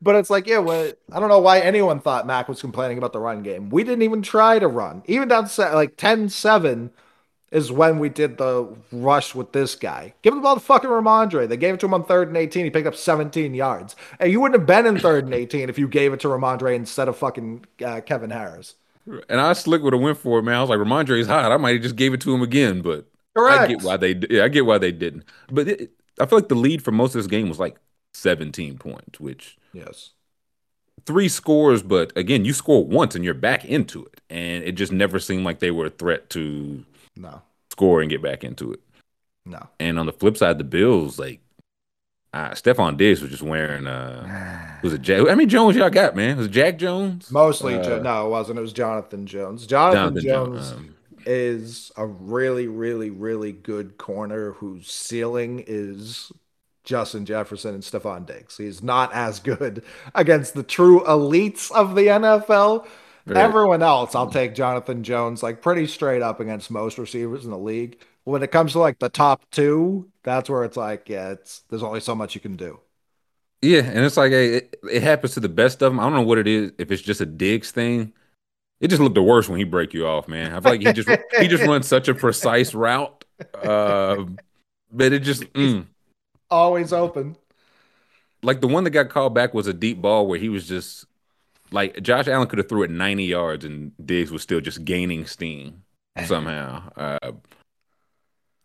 but 0.02 0.15
it's 0.15 0.30
like, 0.30 0.48
yeah, 0.48 0.60
well, 0.60 0.91
I 1.11 1.19
don't 1.19 1.30
know 1.30 1.39
why 1.39 1.60
anyone 1.60 1.99
thought 1.99 2.27
Mac 2.27 2.48
was 2.48 2.61
complaining 2.61 2.98
about 2.98 3.14
the 3.14 3.19
run 3.19 3.44
game. 3.44 3.69
We 3.69 3.84
didn't 3.84 4.03
even 4.03 4.22
try 4.22 4.60
to 4.60 4.68
run. 4.68 5.03
Even 5.07 5.27
down 5.27 5.48
to 5.48 5.69
like 5.76 5.98
10 5.98 6.30
7 6.30 6.91
is 7.49 7.72
when 7.72 7.98
we 7.98 8.10
did 8.10 8.38
the 8.38 8.68
rush 8.91 9.34
with 9.34 9.53
this 9.53 9.73
guy. 9.76 10.14
Give 10.22 10.34
him 10.34 10.39
the 10.39 10.44
ball 10.44 10.56
to 10.56 10.60
fucking 10.60 10.89
Rhamondre. 10.89 11.48
They 11.48 11.56
gave 11.56 11.76
it 11.76 11.80
to 11.80 11.85
him 11.85 11.94
on 11.94 12.03
third 12.03 12.27
and 12.27 12.35
18. 12.35 12.65
He 12.65 12.69
picked 12.69 12.88
up 12.88 12.95
17 12.95 13.53
yards. 13.53 13.95
And 14.19 14.30
you 14.30 14.41
wouldn't 14.41 14.60
have 14.60 14.68
been 14.68 14.85
in 14.85 14.99
third 14.99 15.23
and 15.23 15.34
18 15.34 15.69
if 15.69 15.80
you 15.80 15.88
gave 15.88 16.11
it 16.11 16.19
to 16.22 16.27
Rhamondre 16.27 16.76
instead 16.76 17.07
of 17.07 17.15
fucking 17.18 17.65
uh, 17.85 18.02
Kevin 18.02 18.31
Harris. 18.31 18.76
And 19.30 19.39
I 19.39 19.53
slick 19.53 19.81
would 19.81 19.94
have 19.94 20.02
went 20.02 20.18
for 20.18 20.39
it, 20.39 20.44
man. 20.44 20.56
I 20.56 20.61
was 20.61 20.69
like, 20.69 20.80
Rhamondre's 20.80 21.27
hot. 21.27 21.49
I 21.53 21.56
might 21.56 21.72
have 21.76 21.81
just 21.84 21.95
gave 21.95 22.14
it 22.14 22.19
to 22.22 22.34
him 22.35 22.41
again, 22.41 22.81
but 22.81 23.06
I 23.45 23.68
get 23.68 23.81
why 23.84 23.97
they. 23.97 24.15
Yeah, 24.30 24.43
I 24.43 24.47
get 24.47 24.65
why 24.65 24.77
they 24.77 24.91
didn't. 24.91 25.23
But 25.51 25.68
it, 25.68 25.91
I 26.19 26.26
feel 26.26 26.39
like 26.39 26.49
the 26.49 26.55
lead 26.55 26.84
for 26.84 26.91
most 26.91 27.15
of 27.15 27.19
this 27.19 27.27
game 27.27 27.47
was 27.49 27.59
like 27.59 27.77
17 28.14 28.77
points, 28.77 29.19
which 29.19 29.57
Yes. 29.73 30.11
three 31.05 31.30
scores. 31.30 31.84
But 31.84 32.15
again, 32.18 32.45
you 32.45 32.53
score 32.53 32.84
once 32.85 33.15
and 33.15 33.23
you're 33.23 33.34
back 33.34 33.65
into 33.65 34.05
it, 34.05 34.22
and 34.30 34.64
it 34.64 34.73
just 34.73 34.91
never 34.91 35.19
seemed 35.19 35.43
like 35.45 35.59
they 35.59 35.72
were 35.72 35.85
a 35.88 35.89
threat 35.91 36.30
to 36.31 36.84
No. 37.15 37.41
score 37.72 38.01
and 38.01 38.09
get 38.09 38.22
back 38.22 38.43
into 38.43 38.72
it. 38.73 38.80
No. 39.45 39.68
And 39.80 39.97
on 39.99 40.05
the 40.05 40.14
flip 40.14 40.35
side, 40.38 40.57
the 40.57 40.64
Bills, 40.65 41.18
like 41.19 41.39
uh, 42.34 42.49
Stefon 42.51 42.97
Diggs 42.97 43.22
was 43.22 43.31
just 43.31 43.41
wearing 43.43 43.88
uh, 43.88 44.77
was 44.84 44.93
it 44.93 45.01
Jack? 45.01 45.19
How 45.19 45.26
many 45.35 45.45
Jones 45.45 45.76
y'all 45.77 45.89
got, 45.89 46.15
man? 46.15 46.38
Was 46.38 46.47
it 46.47 46.51
Jack 46.51 46.77
Jones? 46.77 47.31
Mostly, 47.31 47.76
Uh, 47.76 47.84
Jo- 47.84 48.01
no, 48.01 48.26
it 48.27 48.30
wasn't. 48.30 48.59
It 48.59 48.61
was 48.61 48.73
Jonathan 48.73 49.26
Jones. 49.26 49.65
Jonathan, 49.65 50.22
Jonathan 50.22 50.23
Jones 50.23 50.69
Jones. 50.69 50.72
Um, 50.73 50.95
is 51.27 51.91
a 51.97 52.05
really, 52.05 52.67
really, 52.67 53.09
really 53.09 53.51
good 53.51 53.97
corner 53.97 54.53
whose 54.53 54.89
ceiling 54.91 55.63
is 55.67 56.31
Justin 56.85 57.25
Jefferson 57.25 57.75
and 57.75 57.83
Stefon 57.83 58.25
Diggs. 58.25 58.57
He's 58.57 58.81
not 58.81 59.13
as 59.13 59.39
good 59.39 59.83
against 60.15 60.53
the 60.53 60.63
true 60.63 61.01
elites 61.01 61.71
of 61.71 61.95
the 61.95 62.09
NFL. 62.09 62.87
Right. 63.25 63.37
Everyone 63.37 63.83
else, 63.83 64.15
I'll 64.15 64.29
take 64.31 64.55
Jonathan 64.55 65.03
Jones 65.03 65.43
like 65.43 65.61
pretty 65.61 65.85
straight 65.87 66.21
up 66.21 66.39
against 66.39 66.71
most 66.71 66.97
receivers 66.97 67.43
in 67.43 67.51
the 67.51 67.57
league. 67.57 67.99
When 68.23 68.41
it 68.41 68.51
comes 68.51 68.71
to 68.73 68.79
like 68.79 68.99
the 68.99 69.09
top 69.09 69.43
two, 69.51 70.09
that's 70.23 70.49
where 70.49 70.63
it's 70.63 70.77
like, 70.77 71.09
yeah, 71.09 71.31
it's 71.31 71.61
there's 71.69 71.83
only 71.83 71.99
so 71.99 72.15
much 72.15 72.35
you 72.35 72.41
can 72.41 72.55
do. 72.55 72.79
Yeah, 73.61 73.81
and 73.81 74.05
it's 74.05 74.17
like 74.17 74.31
hey, 74.31 74.55
it, 74.57 74.75
it 74.91 75.03
happens 75.03 75.33
to 75.33 75.39
the 75.39 75.49
best 75.49 75.81
of 75.81 75.91
them. 75.91 75.99
I 75.99 76.03
don't 76.03 76.13
know 76.13 76.21
what 76.21 76.37
it 76.37 76.47
is. 76.47 76.71
If 76.77 76.91
it's 76.91 77.01
just 77.01 77.21
a 77.21 77.25
Diggs 77.25 77.71
thing, 77.71 78.13
it 78.79 78.89
just 78.89 79.01
looked 79.01 79.15
the 79.15 79.23
worst 79.23 79.49
when 79.49 79.57
he 79.57 79.63
break 79.63 79.93
you 79.93 80.07
off, 80.07 80.27
man. 80.27 80.53
I 80.53 80.59
feel 80.59 80.71
like 80.71 80.81
he 80.81 80.93
just 80.93 81.09
he 81.39 81.47
just 81.47 81.63
runs 81.67 81.87
such 81.87 82.07
a 82.07 82.13
precise 82.13 82.73
route, 82.73 83.25
uh, 83.55 84.25
but 84.91 85.13
it 85.13 85.19
just 85.19 85.43
mm. 85.53 85.85
Always 86.49 86.93
open. 86.93 87.35
like 88.41 88.61
the 88.61 88.67
one 88.67 88.85
that 88.85 88.91
got 88.91 89.09
called 89.09 89.33
back 89.33 89.53
was 89.53 89.67
a 89.67 89.73
deep 89.73 90.01
ball 90.01 90.27
where 90.27 90.39
he 90.39 90.47
was 90.47 90.67
just 90.67 91.05
like 91.71 92.01
Josh 92.01 92.27
Allen 92.27 92.47
could 92.47 92.59
have 92.59 92.69
threw 92.69 92.83
it 92.83 92.89
90 92.89 93.25
yards 93.25 93.65
and 93.65 93.91
Diggs 94.03 94.31
was 94.31 94.41
still 94.41 94.61
just 94.61 94.85
gaining 94.85 95.25
steam 95.25 95.83
somehow. 96.25 96.89
Uh, 96.95 97.31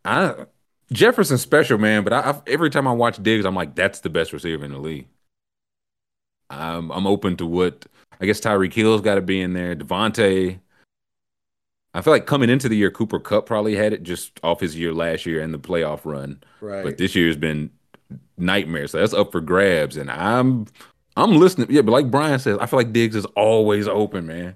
I 0.05 0.47
Jefferson's 0.93 1.41
special, 1.41 1.79
man, 1.79 2.05
but 2.05 2.13
I, 2.13 2.31
I 2.31 2.41
every 2.47 2.71
time 2.71 2.87
I 2.87 2.93
watch 2.93 3.23
Diggs, 3.23 3.45
I'm 3.45 3.55
like, 3.55 3.75
that's 3.75 4.01
the 4.01 4.11
best 4.11 4.33
receiver 4.33 4.65
in 4.65 4.73
the 4.73 4.79
league. 4.79 5.09
I'm 6.51 6.91
I'm 6.93 7.07
open 7.07 7.37
to 7.39 7.47
what 7.47 7.87
I 8.23 8.27
guess 8.27 8.41
Tyreek 8.41 8.73
Hill's 8.73 9.01
got 9.01 9.17
to 9.17 9.21
be 9.21 9.41
in 9.41 9.53
there. 9.53 9.75
Devontae. 9.75 10.61
I 11.93 12.01
feel 12.01 12.13
like 12.13 12.27
coming 12.27 12.49
into 12.49 12.69
the 12.69 12.77
year, 12.77 12.91
Cooper 12.91 13.19
Kupp 13.19 13.47
probably 13.47 13.75
had 13.75 13.93
it 13.93 14.05
just 14.05 14.39
off 14.45 14.61
his 14.61 14.79
year 14.79 14.95
last 14.95 15.27
year 15.27 15.43
and 15.43 15.53
the 15.53 15.59
playoff 15.59 16.05
run. 16.05 16.43
Right. 16.61 16.85
But 16.85 16.99
this 16.99 17.17
year's 17.17 17.37
been 17.37 17.71
nightmare. 18.39 18.87
So 18.87 18.99
that's 18.99 19.13
up 19.13 19.33
for 19.33 19.41
grabs. 19.41 19.97
And 19.97 20.11
I'm 20.11 20.67
I'm 21.17 21.33
listening. 21.37 21.67
Yeah, 21.71 21.83
but 21.83 21.93
like 21.93 22.11
Brian 22.11 22.39
says, 22.39 22.59
I 22.61 22.67
feel 22.67 22.79
like 22.79 22.93
Diggs 22.93 23.17
is 23.17 23.27
always 23.37 23.89
open, 23.89 24.27
man. 24.27 24.55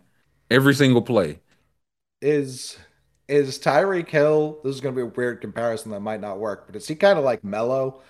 Every 0.50 0.74
single 0.74 1.02
play. 1.02 1.40
is 2.22 2.78
is 3.28 3.58
Tyreek 3.58 4.08
Hill? 4.08 4.60
This 4.62 4.76
is 4.76 4.80
going 4.80 4.94
to 4.94 4.96
be 4.96 5.02
a 5.02 5.12
weird 5.12 5.40
comparison 5.40 5.90
that 5.90 6.00
might 6.00 6.20
not 6.20 6.38
work, 6.38 6.66
but 6.66 6.76
is 6.76 6.86
he 6.86 6.94
kind 6.94 7.18
of 7.18 7.24
like 7.24 7.42
Melo? 7.42 8.00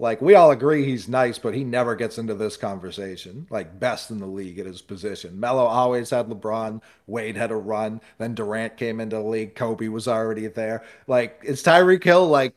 Like 0.00 0.22
we 0.22 0.34
all 0.36 0.50
agree 0.52 0.84
he's 0.84 1.08
nice, 1.08 1.38
but 1.38 1.54
he 1.54 1.64
never 1.64 1.96
gets 1.96 2.18
into 2.18 2.34
this 2.34 2.56
conversation. 2.56 3.46
Like 3.50 3.80
best 3.80 4.10
in 4.10 4.18
the 4.20 4.26
league 4.26 4.58
at 4.60 4.66
his 4.66 4.80
position. 4.80 5.40
Melo 5.40 5.64
always 5.64 6.10
had 6.10 6.28
LeBron. 6.28 6.80
Wade 7.06 7.36
had 7.36 7.50
a 7.50 7.56
run. 7.56 8.00
Then 8.18 8.34
Durant 8.34 8.76
came 8.76 9.00
into 9.00 9.16
the 9.16 9.22
league. 9.22 9.54
Kobe 9.56 9.88
was 9.88 10.06
already 10.06 10.46
there. 10.46 10.84
Like 11.08 11.40
is 11.44 11.62
Tyreek 11.62 12.04
Hill 12.04 12.28
like? 12.28 12.54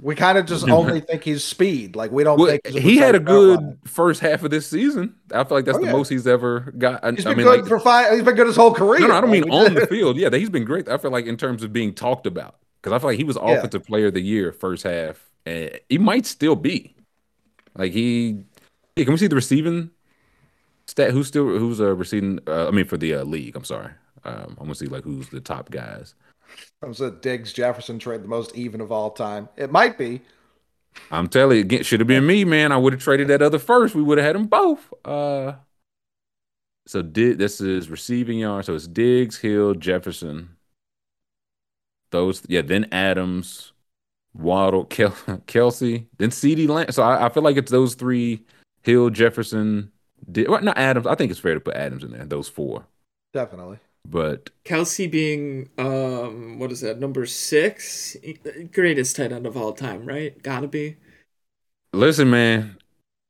We 0.00 0.14
kind 0.16 0.38
of 0.38 0.46
just 0.46 0.68
only 0.70 1.00
think 1.00 1.24
he's 1.24 1.44
speed. 1.44 1.96
Like 1.96 2.10
we 2.12 2.24
don't 2.24 2.42
Well, 2.42 2.46
think 2.46 2.62
he's 2.66 2.82
he 2.82 2.96
had 2.96 3.14
a 3.14 3.20
good 3.20 3.60
runner. 3.60 3.78
first 3.84 4.20
half 4.20 4.42
of 4.42 4.50
this 4.50 4.66
season. 4.66 5.16
I 5.32 5.44
feel 5.44 5.56
like 5.58 5.64
that's 5.64 5.78
Oh, 5.78 5.78
the 5.78 5.86
most 5.86 6.08
he's 6.08 6.26
ever 6.26 6.72
got. 6.76 7.04
I, 7.04 7.12
He's 7.14 7.24
I 7.24 7.32
been 7.32 7.36
mean, 7.36 7.46
good 7.46 7.46
like, 7.46 7.66
for 7.66 7.78
five. 7.78 8.12
He's 8.12 8.22
been 8.24 8.34
good 8.34 8.46
his 8.46 8.56
whole 8.56 8.74
career. 8.74 9.00
no, 9.00 9.06
no, 9.08 9.14
I 9.14 9.20
don't 9.20 9.30
mean 9.30 9.44
on 9.50 9.74
the 9.74 9.82
field. 9.82 10.16
Yeah, 10.16 10.30
he's 10.30 10.50
been 10.50 10.64
great. 10.64 10.88
I 10.88 10.98
feel 10.98 11.10
like 11.10 11.26
in 11.26 11.36
terms 11.36 11.62
of 11.62 11.72
being 11.72 11.94
talked 11.94 12.26
about, 12.26 12.56
because 12.84 12.94
I 12.94 12.98
feel 12.98 13.08
like 13.10 13.18
he 13.18 13.24
was 13.24 13.38
Yeah. 13.42 13.52
offensive 13.52 13.84
player 13.84 14.08
of 14.08 14.14
the 14.14 14.20
year 14.20 14.52
first 14.52 14.82
half, 14.82 15.30
and 15.46 15.80
he 15.88 15.96
might 15.96 16.26
still 16.26 16.54
be. 16.54 16.94
Like 17.76 17.92
he, 17.92 18.44
yeah, 18.94 19.04
can 19.04 19.14
we 19.14 19.18
see 19.18 19.26
the 19.26 19.34
receiving 19.34 19.90
stat? 20.86 21.12
Who's 21.12 21.28
still 21.28 21.46
who's 21.46 21.80
uh, 21.80 21.94
receiving? 21.94 22.40
Uh, 22.46 22.68
I 22.68 22.70
mean, 22.72 22.84
for 22.84 22.98
the 22.98 23.14
uh, 23.14 23.24
league. 23.24 23.56
I'm 23.56 23.64
sorry. 23.64 23.90
Um, 24.24 24.56
I 24.58 24.62
want 24.62 24.68
to 24.68 24.74
see 24.74 24.86
like 24.86 25.04
who's 25.04 25.30
the 25.30 25.40
top 25.40 25.70
guys. 25.70 26.14
I 26.82 26.86
was 26.86 27.00
a 27.00 27.10
Diggs 27.10 27.54
Jefferson 27.54 27.98
trade, 27.98 28.22
the 28.22 28.28
most 28.28 28.54
even 28.54 28.82
of 28.82 28.92
all 28.92 29.10
time. 29.10 29.48
It 29.56 29.72
might 29.72 29.96
be. 29.96 30.20
I'm 31.10 31.26
telling 31.28 31.56
you, 31.56 31.62
again, 31.62 31.82
should 31.82 32.00
have 32.00 32.06
been 32.06 32.26
me, 32.26 32.44
man. 32.44 32.70
I 32.70 32.76
would 32.76 32.92
have 32.92 33.02
traded 33.02 33.28
that 33.28 33.42
other 33.42 33.58
first. 33.58 33.94
We 33.94 34.02
would 34.02 34.18
have 34.18 34.26
had 34.26 34.36
them 34.36 34.46
both. 34.46 34.92
Uh, 35.04 35.54
so 36.86 37.00
did 37.02 37.38
this 37.38 37.60
is 37.62 37.88
receiving 37.88 38.38
yards. 38.38 38.66
So 38.66 38.74
it's 38.74 38.86
Diggs, 38.86 39.38
Hill, 39.38 39.74
Jefferson. 39.74 40.53
Those, 42.14 42.42
yeah. 42.48 42.62
Then 42.62 42.86
Adams, 42.92 43.72
Waddle, 44.34 44.84
Kel- 44.84 45.10
Kelce, 45.48 46.06
then 46.18 46.30
CeeDee 46.30 46.68
Lamb. 46.68 46.92
So 46.92 47.02
I, 47.02 47.26
I 47.26 47.28
feel 47.28 47.42
like 47.42 47.56
it's 47.56 47.72
those 47.72 47.94
three: 47.96 48.44
Hill, 48.82 49.10
Jefferson. 49.10 49.90
Di- 50.30 50.46
well, 50.46 50.62
not 50.62 50.78
Adams. 50.78 51.06
I 51.08 51.16
think 51.16 51.32
it's 51.32 51.40
fair 51.40 51.54
to 51.54 51.60
put 51.60 51.74
Adams 51.74 52.04
in 52.04 52.12
there. 52.12 52.24
Those 52.24 52.48
four, 52.48 52.86
Definitely. 53.32 53.78
but 54.08 54.50
Kelce 54.64 55.10
being 55.10 55.68
um 55.76 56.58
what 56.60 56.70
is 56.70 56.80
that 56.82 57.00
number 57.00 57.26
six 57.26 58.16
greatest 58.72 59.16
tight 59.16 59.32
end 59.32 59.44
of 59.44 59.56
all 59.56 59.72
time, 59.72 60.06
right? 60.06 60.40
Gotta 60.42 60.68
be. 60.68 60.96
Listen, 61.92 62.30
man, 62.30 62.76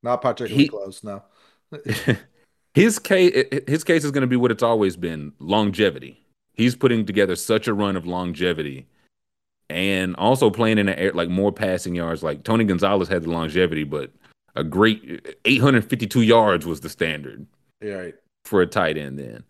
Not 0.03 0.21
particularly 0.21 0.63
He- 0.63 0.69
close, 0.69 1.03
no. 1.03 1.23
his 2.75 2.99
case 2.99 3.33
his 3.67 3.83
case 3.83 4.03
is 4.03 4.11
going 4.11 4.21
to 4.21 4.27
be 4.27 4.35
what 4.35 4.51
it's 4.51 4.63
always 4.63 4.95
been 4.95 5.33
longevity 5.39 6.21
he's 6.55 6.75
putting 6.75 7.05
together 7.05 7.35
such 7.35 7.67
a 7.67 7.73
run 7.73 7.95
of 7.95 8.05
longevity 8.05 8.85
and 9.69 10.15
also 10.17 10.49
playing 10.49 10.77
in 10.77 10.85
the 10.85 10.97
air 10.99 11.11
like 11.13 11.29
more 11.29 11.51
passing 11.51 11.95
yards. 11.95 12.23
Like 12.23 12.43
tony 12.43 12.63
gonzalez 12.65 13.07
had 13.07 13.23
the 13.23 13.31
longevity 13.31 13.83
but 13.83 14.11
a 14.55 14.63
great 14.63 15.37
852 15.45 16.21
yards 16.21 16.65
was 16.65 16.79
the 16.81 16.89
standard 16.89 17.45
Yeah, 17.81 17.93
right. 17.93 18.15
for 18.45 18.61
a 18.61 18.67
tight 18.67 18.97
end 18.97 19.19
then. 19.19 19.43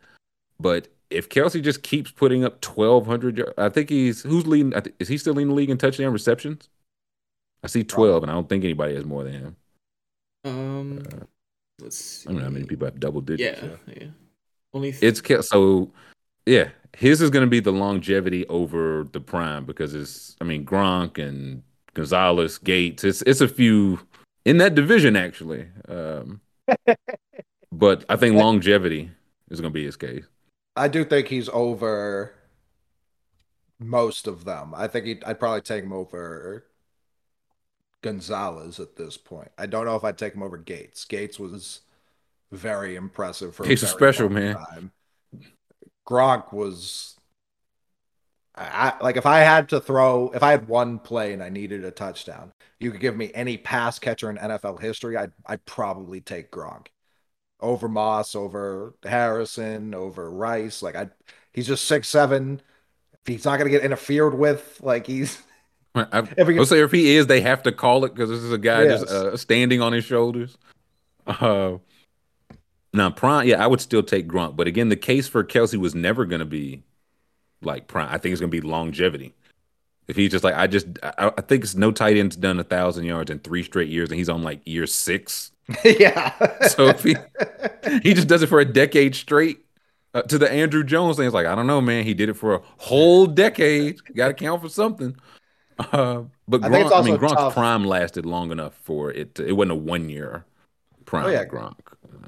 But 0.60 0.88
if 1.11 1.30
kelce 1.30 1.61
just 1.61 1.84
keeps 1.84 2.11
putting 2.11 2.44
up 2.44 2.65
1200 2.65 3.38
yards 3.38 3.53
i 3.60 3.69
think 3.69 3.90
he's 3.90 4.23
who's 4.23 4.48
leading 4.48 4.73
is 4.99 5.07
he 5.07 5.18
still 5.18 5.34
leading 5.36 5.49
the 5.49 5.53
league 5.56 5.69
in 5.69 5.77
touchdown 5.77 6.11
receptions? 6.14 6.69
I 7.64 7.68
see 7.68 7.84
12 7.84 8.23
and 8.23 8.32
i 8.32 8.36
don't 8.36 8.48
think 8.49 8.64
anybody 8.64 8.95
has 8.95 9.06
more 9.06 9.23
than 9.23 9.34
him. 9.34 9.56
Um, 10.45 11.03
let's 11.82 11.98
see. 11.98 12.27
i 12.30 12.32
don't 12.32 12.40
know 12.40 12.45
how 12.45 12.52
many 12.52 12.65
people 12.65 12.86
have 12.86 12.99
double 12.99 13.22
digits 13.22 13.61
Yeah, 13.61 13.94
yeah. 13.99 14.07
Only 14.73 14.91
th- 14.91 15.03
it's 15.03 15.22
Kel- 15.22 15.44
so 15.44 15.91
yeah 16.45 16.69
his 16.95 17.22
is 17.22 17.30
going 17.30 17.45
to 17.45 17.49
be 17.49 17.59
the 17.59 17.72
longevity 17.72 18.45
over 18.47 19.05
the 19.11 19.19
prime 19.19 19.65
because 19.65 19.93
it's 19.93 20.35
i 20.41 20.43
mean 20.43 20.65
gronk 20.65 21.17
and 21.17 21.63
gonzalez 21.93 22.57
gates 22.57 23.03
it's 23.03 23.22
it's 23.23 23.41
a 23.41 23.47
few 23.47 23.99
in 24.45 24.57
that 24.57 24.76
division 24.76 25.15
actually 25.15 25.67
um 25.88 26.41
but 27.72 28.03
i 28.09 28.15
think 28.15 28.35
longevity 28.35 29.09
is 29.49 29.61
going 29.61 29.72
to 29.72 29.73
be 29.73 29.85
his 29.85 29.97
case 29.97 30.26
I 30.76 30.88
do 30.88 31.05
think 31.05 31.27
he's 31.27 31.49
over 31.49 32.34
most 33.80 34.27
of 34.27 34.43
them. 34.43 34.73
I 34.76 34.88
think 34.88 35.05
he'd, 35.05 35.23
I'd 35.23 35.39
probably 35.39 35.61
take 35.61 35.84
him 35.84 35.93
over 35.93 36.65
Gonzalez 38.01 38.80
at 38.80 38.95
this 38.95 39.17
point. 39.17 39.51
I 39.57 39.67
don't 39.67 39.85
know 39.85 39.95
if 39.95 40.03
I'd 40.03 40.17
take 40.17 40.34
him 40.34 40.43
over 40.43 40.57
Gates. 40.57 41.05
Gates 41.05 41.39
was 41.39 41.81
very 42.51 42.95
impressive 42.95 43.55
for 43.55 43.63
a 43.63 43.67
Gates 43.67 43.84
is 43.84 43.93
very 43.93 44.13
special, 44.13 44.30
man. 44.30 44.55
Time. 44.55 44.91
Gronk 46.07 46.53
was 46.53 47.15
I, 48.57 48.94
like 49.02 49.18
if 49.18 49.26
I 49.26 49.40
had 49.40 49.69
to 49.69 49.82
throw 49.82 50.32
if 50.34 50.41
I 50.41 50.52
had 50.52 50.68
one 50.68 50.99
play 50.99 51.34
and 51.34 51.44
I 51.44 51.49
needed 51.49 51.84
a 51.84 51.91
touchdown, 51.91 52.52
you 52.80 52.91
could 52.91 53.02
give 53.02 53.15
me 53.15 53.32
any 53.34 53.57
pass 53.57 53.99
catcher 53.99 54.30
in 54.30 54.38
NFL 54.38 54.82
history, 54.82 55.18
I'd 55.18 55.34
I'd 55.45 55.65
probably 55.65 56.22
take 56.22 56.52
Gronk 56.52 56.88
over 57.60 57.90
Moss, 57.90 58.36
over 58.36 58.95
Harrison, 59.03 59.94
over 59.94 60.32
Rice. 60.32 60.82
Like 60.82 60.95
I, 60.95 61.10
he's 61.52 61.68
just 61.68 61.86
six 61.86 62.07
seven. 62.07 62.61
He's 63.26 63.44
not 63.44 63.57
gonna 63.57 63.69
get 63.69 63.84
interfered 63.84 64.38
with. 64.38 64.80
Like 64.82 65.06
he's 65.07 65.41
I, 65.95 66.19
If 66.38 66.48
will 66.48 66.65
say 66.65 66.82
if 66.82 66.91
he 66.91 67.15
is 67.15 67.27
they 67.27 67.41
have 67.41 67.64
to 67.64 67.73
call 67.73 68.06
it 68.06 68.14
because 68.14 68.30
this 68.30 68.41
is 68.41 68.52
a 68.53 68.57
guy 68.57 68.86
just 68.86 69.07
uh, 69.07 69.36
standing 69.36 69.82
on 69.82 69.94
his 69.94 70.06
shoulders 70.06 70.57
uh 71.27 71.77
now 72.95 73.09
prime 73.09 73.47
yeah 73.47 73.63
i 73.63 73.67
would 73.67 73.81
still 73.81 74.03
take 74.03 74.27
gronk 74.27 74.55
but 74.55 74.67
again 74.67 74.89
the 74.89 74.95
case 74.95 75.27
for 75.27 75.43
kelce 75.43 75.77
was 75.77 75.95
never 75.95 76.26
going 76.26 76.39
to 76.39 76.45
be 76.45 76.84
like 77.61 77.88
prime 77.88 78.07
i 78.09 78.17
think 78.17 78.31
it's 78.31 78.41
going 78.41 78.51
to 78.51 78.61
be 78.61 78.65
longevity 78.65 79.34
if 80.07 80.15
he's 80.15 80.31
just 80.31 80.43
like 80.43 80.55
i 80.55 80.67
just 80.67 80.88
I, 81.03 81.31
I 81.38 81.41
think 81.41 81.63
it's 81.63 81.76
no 81.76 81.91
tight 81.91 82.17
end's 82.17 82.35
done 82.35 82.59
a 82.59 82.63
thousand 82.63 83.05
yards 83.05 83.31
in 83.31 83.39
three 83.39 83.63
straight 83.63 83.89
years 83.89 84.09
and 84.09 84.17
he's 84.17 84.30
on 84.30 84.43
like 84.43 84.61
year 84.65 84.88
six 84.88 85.51
yeah. 85.84 86.34
so 86.67 86.88
if 86.88 87.03
he 87.03 87.15
he 88.01 88.13
just 88.13 88.27
does 88.27 88.43
it 88.43 88.47
for 88.47 88.59
a 88.59 88.65
decade 88.65 89.15
straight 89.15 89.65
uh, 90.13 90.22
to 90.23 90.38
the 90.38 90.47
andruw 90.47 90.85
jones 90.85 91.17
thing 91.17 91.26
it's 91.26 91.34
like 91.34 91.47
i 91.47 91.55
don't 91.55 91.67
know 91.67 91.81
man 91.81 92.03
he 92.03 92.13
did 92.13 92.30
it 92.30 92.35
for 92.35 92.55
a 92.55 92.61
whole 92.77 93.26
decade 93.26 93.99
got 94.15 94.27
to 94.27 94.34
count 94.34 94.61
for 94.61 94.69
something 94.69 95.15
uh, 95.77 96.23
but 96.47 96.63
I 96.63 96.69
think 96.69 96.88
Gronk, 96.88 96.99
I 96.99 97.01
mean, 97.01 97.17
Gronk's 97.17 97.34
tough. 97.34 97.53
prime 97.53 97.84
lasted 97.84 98.26
long 98.26 98.51
enough 98.51 98.76
for 98.76 99.11
it. 99.11 99.35
To, 99.35 99.45
it 99.45 99.51
wasn't 99.51 99.73
a 99.73 99.76
one 99.76 100.09
year 100.09 100.45
prime. 101.05 101.26
Oh, 101.26 101.30
yeah. 101.30 101.45
Gronk. 101.45 101.76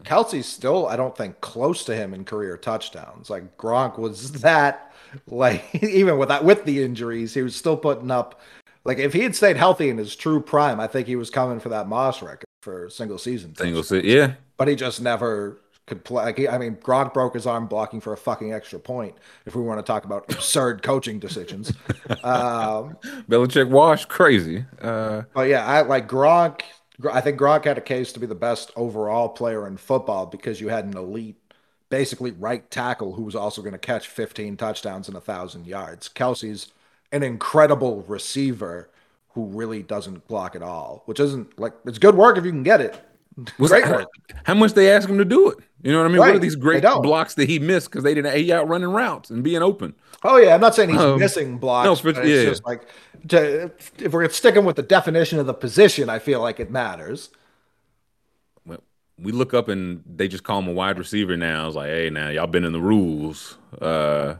Kelce's 0.03 0.45
still, 0.45 0.87
I 0.87 0.95
don't 0.95 1.15
think, 1.15 1.41
close 1.41 1.83
to 1.85 1.95
him 1.95 2.13
in 2.13 2.25
career 2.25 2.57
touchdowns. 2.57 3.29
Like 3.29 3.57
Gronk 3.57 3.97
was 3.97 4.31
that, 4.41 4.93
like 5.27 5.63
even 5.83 6.17
with 6.17 6.29
that 6.29 6.43
with 6.43 6.65
the 6.65 6.83
injuries, 6.83 7.33
he 7.33 7.41
was 7.41 7.55
still 7.55 7.77
putting 7.77 8.11
up. 8.11 8.39
Like 8.83 8.99
if 8.99 9.13
he 9.13 9.21
had 9.21 9.35
stayed 9.35 9.57
healthy 9.57 9.89
in 9.89 9.97
his 9.97 10.15
true 10.15 10.41
prime, 10.41 10.79
I 10.79 10.87
think 10.87 11.07
he 11.07 11.15
was 11.17 11.29
coming 11.29 11.59
for 11.59 11.69
that 11.69 11.87
Moss 11.87 12.21
record 12.21 12.45
for 12.61 12.89
single 12.89 13.17
season. 13.17 13.55
Single 13.55 13.81
touchdowns. 13.83 14.03
se- 14.03 14.09
yeah. 14.09 14.33
but 14.57 14.67
he 14.67 14.75
just 14.75 15.01
never 15.01 15.59
could 15.87 16.03
play. 16.03 16.25
Like 16.25 16.37
he, 16.37 16.47
I 16.47 16.57
mean, 16.57 16.75
Gronk 16.75 17.13
broke 17.13 17.33
his 17.33 17.47
arm 17.47 17.67
blocking 17.67 17.99
for 18.01 18.13
a 18.13 18.17
fucking 18.17 18.53
extra 18.53 18.79
point. 18.79 19.15
If 19.45 19.55
we 19.55 19.61
want 19.63 19.79
to 19.79 19.83
talk 19.83 20.05
about 20.05 20.31
absurd 20.31 20.83
coaching 20.83 21.19
decisions, 21.19 21.73
um, 22.23 22.97
Belichick 23.29 23.69
wash 23.69 24.05
crazy. 24.05 24.65
Uh, 24.81 25.23
but 25.33 25.49
yeah, 25.49 25.65
I 25.65 25.81
like 25.81 26.07
Gronk. 26.07 26.61
I 27.11 27.21
think 27.21 27.39
Gronk 27.39 27.65
had 27.65 27.77
a 27.77 27.81
case 27.81 28.11
to 28.13 28.19
be 28.19 28.25
the 28.25 28.35
best 28.35 28.71
overall 28.75 29.29
player 29.29 29.67
in 29.67 29.77
football 29.77 30.25
because 30.25 30.59
you 30.59 30.69
had 30.69 30.85
an 30.85 30.97
elite, 30.97 31.37
basically 31.89 32.31
right 32.31 32.69
tackle 32.71 33.13
who 33.13 33.23
was 33.23 33.35
also 33.35 33.61
going 33.61 33.73
to 33.73 33.77
catch 33.79 34.07
15 34.07 34.57
touchdowns 34.57 35.07
and 35.07 35.15
a 35.15 35.21
thousand 35.21 35.67
yards. 35.67 36.09
Kelce's 36.09 36.71
an 37.11 37.23
incredible 37.23 38.01
receiver 38.07 38.89
who 39.29 39.45
really 39.45 39.83
doesn't 39.83 40.27
block 40.27 40.55
at 40.55 40.63
all, 40.63 41.03
which 41.05 41.19
isn't 41.19 41.59
like 41.59 41.73
it's 41.85 41.99
good 41.99 42.15
work 42.15 42.37
if 42.37 42.45
you 42.45 42.51
can 42.51 42.63
get 42.63 42.81
it. 42.81 42.99
was 43.59 43.69
Great 43.69 43.85
how, 43.85 43.93
work. 43.97 44.07
how 44.45 44.55
much 44.55 44.73
they 44.73 44.91
ask 44.91 45.07
him 45.07 45.19
to 45.19 45.25
do 45.25 45.49
it? 45.49 45.59
You 45.83 45.91
know 45.91 45.99
what 45.99 46.05
I 46.05 46.07
mean? 46.09 46.17
What 46.17 46.35
are 46.35 46.39
these 46.39 46.55
great 46.55 46.81
blocks 46.81 47.35
that 47.35 47.47
he 47.47 47.59
missed 47.59 47.91
because 47.91 48.03
they 48.03 48.15
didn't 48.15 48.35
he 48.35 48.51
out 48.51 48.67
running 48.67 48.89
routes 48.89 49.29
and 49.29 49.43
being 49.43 49.61
open? 49.61 49.93
Oh 50.29 50.37
yeah, 50.37 50.53
I'm 50.55 50.61
not 50.61 50.75
saying 50.75 50.89
he's 50.89 50.99
Um, 50.99 51.19
missing 51.19 51.57
blocks. 51.57 51.85
no, 51.85 51.95
for- 51.95 52.11
but 52.13 52.25
it's 52.25 52.43
yeah. 52.43 52.49
just 52.49 52.65
like 52.65 52.81
to, 53.29 53.71
if 53.97 54.11
we're 54.13 54.27
sticking 54.29 54.65
with 54.65 54.75
the 54.75 54.81
definition 54.83 55.39
of 55.39 55.45
the 55.47 55.53
position, 55.53 56.09
I 56.09 56.19
feel 56.19 56.41
like 56.41 56.59
it 56.59 56.69
matters. 56.69 57.29
Well, 58.65 58.83
we 59.17 59.31
look 59.31 59.53
up 59.53 59.69
and 59.69 60.03
they 60.05 60.27
just 60.27 60.43
call 60.43 60.59
him 60.59 60.67
a 60.67 60.73
wide 60.73 60.99
receiver 60.99 61.37
now. 61.37 61.67
It's 61.67 61.75
like, 61.75 61.87
hey, 61.89 62.09
now 62.09 62.29
y'all 62.29 62.47
been 62.47 62.65
in 62.65 62.73
the 62.73 62.81
rules. 62.81 63.57
Uh, 63.81 64.35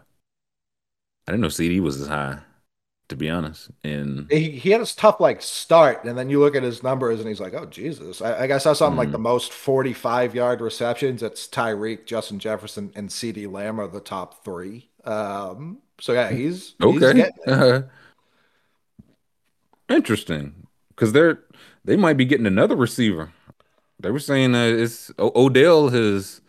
I 1.27 1.31
didn't 1.31 1.41
know 1.41 1.47
CeeDee 1.47 1.79
was 1.81 1.99
as 2.01 2.07
high, 2.07 2.39
to 3.09 3.15
be 3.15 3.29
honest. 3.29 3.69
And 3.83 4.29
He, 4.31 4.51
he 4.51 4.71
had 4.71 4.79
his 4.81 4.95
tough 4.95 5.19
like 5.19 5.41
start, 5.41 6.03
and 6.05 6.17
then 6.17 6.29
you 6.29 6.39
look 6.39 6.55
at 6.55 6.63
his 6.63 6.83
numbers, 6.83 7.19
and 7.19 7.27
he's 7.27 7.39
like, 7.41 7.53
"Oh 7.53 7.65
Jesus!" 7.65 8.21
I, 8.21 8.43
I 8.43 8.47
guess 8.47 8.65
I 8.65 8.71
saw 8.71 8.73
something 8.73 8.97
like 8.97 9.09
Mhm. 9.09 9.13
the 9.13 9.19
most 9.19 9.51
45 9.53 10.35
yard 10.35 10.61
receptions. 10.61 11.23
It's 11.23 11.47
Tyreek, 11.47 12.05
Justin 12.05 12.39
Jefferson, 12.39 12.91
and 12.95 13.09
CeeDee 13.09 13.51
Lamb 13.51 13.79
are 13.79 13.87
the 13.87 13.99
top 13.99 14.43
three. 14.43 14.89
Um, 15.07 15.79
so 15.99 16.13
yeah, 16.13 16.29
he's 16.31 16.75
he's 16.79 17.11
okay, 17.11 17.21
it. 17.21 17.33
uh, 17.47 17.83
interesting, 19.89 20.67
because 20.89 21.13
they're 21.13 21.39
they 21.85 21.95
might 21.95 22.17
be 22.17 22.25
getting 22.25 22.45
another 22.45 22.75
receiver. 22.75 23.31
They 23.99 24.11
were 24.11 24.19
saying 24.19 24.55
uh, 24.55 24.65
it's 24.65 25.11
o- 25.19 25.33
Odell 25.35 25.89
has 25.89 26.41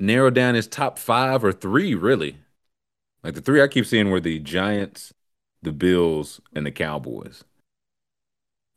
narrowed 0.00 0.34
down 0.34 0.54
his 0.56 0.68
top 0.68 0.98
five 0.98 1.44
or 1.44 1.52
three, 1.52 1.94
really. 1.94 2.38
Like 3.24 3.34
the 3.34 3.42
three 3.42 3.62
I 3.62 3.68
keep 3.68 3.86
seeing 3.86 4.10
were 4.10 4.20
the 4.20 4.38
Giants, 4.40 5.14
the 5.62 5.72
Bills, 5.72 6.40
and 6.54 6.66
the 6.66 6.72
Cowboys. 6.72 7.44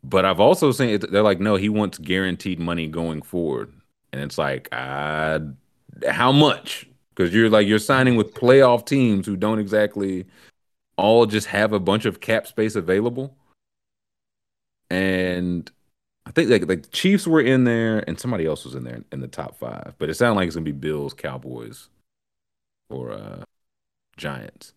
But 0.04 0.26
I've 0.26 0.40
also 0.40 0.72
seen 0.72 0.90
it, 0.90 1.12
they're 1.12 1.24
like, 1.24 1.40
no, 1.42 1.56
he 1.58 1.70
wants 1.70 1.98
guaranteed 1.98 2.60
money 2.60 2.88
going 2.88 3.22
forward, 3.22 3.74
and 4.14 4.22
it's 4.22 4.38
like, 4.38 4.70
uh, 4.72 5.40
how 6.10 6.32
much? 6.32 6.89
Because 7.20 7.34
you're 7.34 7.50
like 7.50 7.68
you're 7.68 7.80
signing 7.80 8.16
with 8.16 8.34
playoff 8.34 8.86
teams 8.86 9.26
who 9.26 9.36
don't 9.36 9.60
exactly 9.60 10.26
all 10.96 11.26
just 11.26 11.48
have 11.48 11.74
a 11.74 11.80
bunch 11.80 12.06
of 12.06 12.22
cap 12.22 12.48
space 12.48 12.76
available, 12.78 13.36
and 14.90 15.70
I 16.26 16.32
think 16.32 16.50
like 16.50 16.66
like 16.66 16.84
the 16.84 16.90
Chiefs 16.92 17.28
were 17.28 17.42
in 17.42 17.66
there, 17.66 18.06
and 18.08 18.18
somebody 18.18 18.46
else 18.46 18.64
was 18.64 18.74
in 18.74 18.86
there 18.86 19.04
in 19.12 19.20
the 19.20 19.28
top 19.28 19.60
five, 19.60 19.96
but 19.98 20.10
it 20.10 20.14
sounded 20.14 20.38
like 20.38 20.48
it's 20.48 20.56
gonna 20.56 20.64
be 20.64 20.72
Bills, 20.72 21.14
Cowboys, 21.14 21.90
or 22.90 23.12
uh, 23.12 23.44
Giants. 24.16 24.72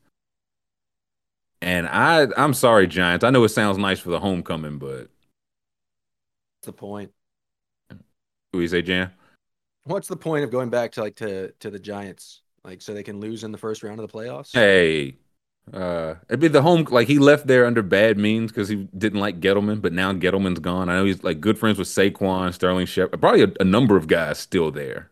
And 1.60 1.86
I, 1.86 2.27
I'm 2.36 2.55
sorry, 2.55 2.89
Giants. 2.89 3.23
I 3.23 3.31
know 3.31 3.44
it 3.44 3.51
sounds 3.51 3.78
nice 3.78 4.01
for 4.01 4.10
the 4.10 4.19
homecoming, 4.19 4.78
but 4.78 5.10
What's 6.59 6.66
the 6.66 6.73
point? 6.73 7.12
what 7.86 7.98
do 8.52 8.60
you 8.60 8.66
say, 8.66 8.82
Jan? 8.82 9.12
What's 9.84 10.09
the 10.09 10.16
point 10.16 10.44
of 10.44 10.50
going 10.50 10.70
back 10.70 10.92
to 10.92 11.00
like 11.00 11.16
to 11.16 11.52
to 11.60 11.70
the 11.70 11.78
Giants, 11.78 12.42
like 12.64 12.82
so 12.82 12.94
they 12.94 13.02
can 13.02 13.20
lose 13.20 13.44
in 13.44 13.52
the 13.52 13.59
first 13.59 13.82
round 13.82 14.00
of 14.00 14.10
the 14.10 14.16
playoffs? 14.16 14.52
Hey, 14.52 15.16
uh, 15.72 16.14
it'd 16.28 16.40
be 16.40 16.48
the 16.48 16.62
home 16.62 16.86
like 16.90 17.09
he 17.09 17.18
left 17.18 17.46
there 17.46 17.66
under 17.66 17.82
bad 17.82 18.18
means 18.18 18.52
because 18.52 18.68
he 18.68 18.88
didn't 18.96 19.20
like 19.20 19.40
Gettleman, 19.40 19.80
but 19.82 19.92
now 19.92 20.12
Gettleman's 20.12 20.60
gone. 20.60 20.88
I 20.88 20.96
know 20.96 21.04
he's 21.04 21.24
like 21.24 21.40
good 21.40 21.59
friends 21.59 21.78
with 21.78 21.88
Saquon, 21.88 22.52
Sterling 22.52 22.86
Shepard, 22.86 23.20
probably 23.20 23.42
a, 23.42 23.52
a 23.60 23.64
number 23.64 23.96
of 23.96 24.06
guys 24.06 24.38
still 24.38 24.70
there. 24.70 25.10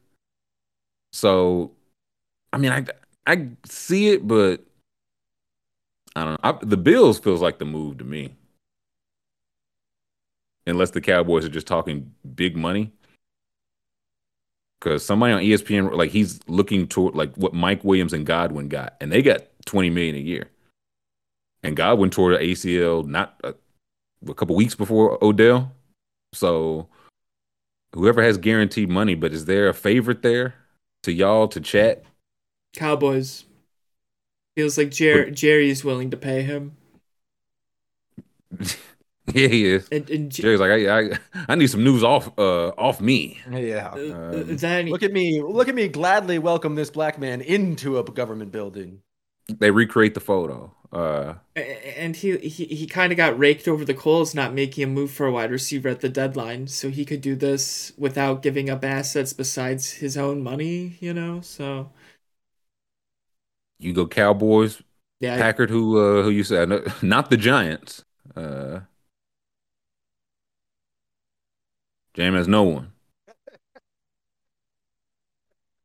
So, 1.13 1.73
I 2.53 2.59
mean, 2.59 2.73
I 2.73 2.85
I 3.27 3.49
see 3.65 4.11
it, 4.11 4.27
but 4.27 4.65
I 6.15 6.25
don't 6.25 6.33
know. 6.33 6.39
I, 6.43 6.59
the 6.65 6.77
Bills 6.77 7.19
feels 7.19 7.41
like 7.41 7.59
the 7.59 7.65
move 7.65 7.99
to 7.99 8.05
me, 8.05 8.35
unless 10.67 10.91
the 10.91 11.01
Cowboys 11.01 11.45
are 11.45 11.49
just 11.49 11.67
talking 11.67 12.13
big 12.35 12.57
money. 12.57 12.93
Because 14.81 15.05
somebody 15.05 15.33
on 15.35 15.43
ESPN, 15.43 15.95
like 15.95 16.11
he's 16.11 16.41
looking 16.47 16.89
toward 16.89 17.15
like 17.15 17.35
what 17.37 17.53
Mike 17.53 17.85
Williams 17.85 18.13
and 18.13 18.25
Godwin 18.25 18.69
got, 18.69 18.97
and 19.01 19.13
they 19.13 19.23
got 19.23 19.43
twenty 19.67 19.91
million 19.91 20.17
a 20.17 20.21
year. 20.21 20.49
And 21.63 21.77
Godwin 21.77 22.11
tore 22.11 22.33
the 22.33 22.39
ACL 22.39 23.07
not 23.07 23.39
a, 23.45 23.55
a 24.27 24.35
couple 24.35 24.57
weeks 24.57 24.75
before 24.75 25.23
Odell. 25.23 25.73
So 26.33 26.89
whoever 27.93 28.23
has 28.23 28.39
guaranteed 28.39 28.89
money, 28.89 29.15
but 29.15 29.33
is 29.33 29.45
there 29.45 29.69
a 29.69 29.75
favorite 29.75 30.23
there 30.23 30.55
to 31.03 31.13
y'all 31.13 31.49
to 31.49 31.61
chat? 31.61 32.05
Cowboys. 32.75 33.45
Feels 34.57 34.79
like 34.79 34.91
Jer- 34.91 35.31
Jerry 35.31 35.71
is 35.71 35.85
willing 35.85 36.11
to 36.11 36.17
pay 36.17 36.43
him. 36.43 36.77
yeah, 39.35 39.49
he 39.49 39.67
is. 39.67 39.91
And, 39.91 40.09
and 40.11 40.31
J- 40.33 40.43
Jerry's 40.43 40.61
like, 40.61 40.71
I, 40.71 41.01
I, 41.15 41.19
I 41.49 41.55
need 41.55 41.69
some 41.69 41.85
news 41.85 42.03
off, 42.05 42.31
uh, 42.39 42.69
off 42.71 43.01
me. 43.01 43.41
Yeah. 43.51 43.99
uh, 44.33 44.45
Um, 44.45 44.47
then 44.47 44.89
Look 44.89 45.03
at 45.03 45.13
me, 45.13 45.43
look 45.43 45.69
at 45.69 45.75
me 45.75 45.89
gladly 45.89 46.39
welcome 46.39 46.75
this 46.75 46.91
black 46.91 47.19
man 47.19 47.41
into 47.41 47.99
a 47.99 48.05
government 48.05 48.51
building. 48.53 49.03
they 49.49 49.71
recreate 49.71 50.15
the 50.15 50.21
photo. 50.21 50.75
Uh, 50.93 51.35
and 51.57 52.17
he 52.17 52.37
he, 52.39 52.65
he 52.67 52.87
kind 52.87 53.13
of 53.13 53.17
got 53.17 53.37
raked 53.39 53.67
over 53.67 53.85
the 53.85 53.93
coals 53.95 54.35
not 54.35 54.55
making 54.55 54.85
a 54.85 54.87
move 54.87 55.11
for 55.11 55.27
a 55.27 55.33
wide 55.33 55.51
receiver 55.51 55.89
at 55.89 56.01
the 56.01 56.09
deadline 56.09 56.67
so 56.69 56.91
he 56.91 57.05
could 57.05 57.21
do 57.21 57.35
this 57.35 57.93
without 57.99 58.41
giving 58.41 58.71
up 58.71 58.85
assets 58.85 59.33
besides 59.33 59.95
his 59.95 60.17
own 60.17 60.43
money 60.43 60.97
you 61.01 61.13
know 61.13 61.41
so 61.41 61.91
you 63.79 63.93
go 63.93 64.07
Cowboys, 64.07 64.83
yeah 65.21 65.41
Packard, 65.41 65.71
who, 65.71 65.99
uh, 65.99 66.23
who 66.23 66.31
you 66.31 66.45
said, 66.45 66.71
not 67.03 67.31
the 67.31 67.37
Giants. 67.37 68.05
Uh, 68.37 68.81
Jam 72.15 72.35
has 72.35 72.49
no 72.49 72.63
one. 72.65 72.93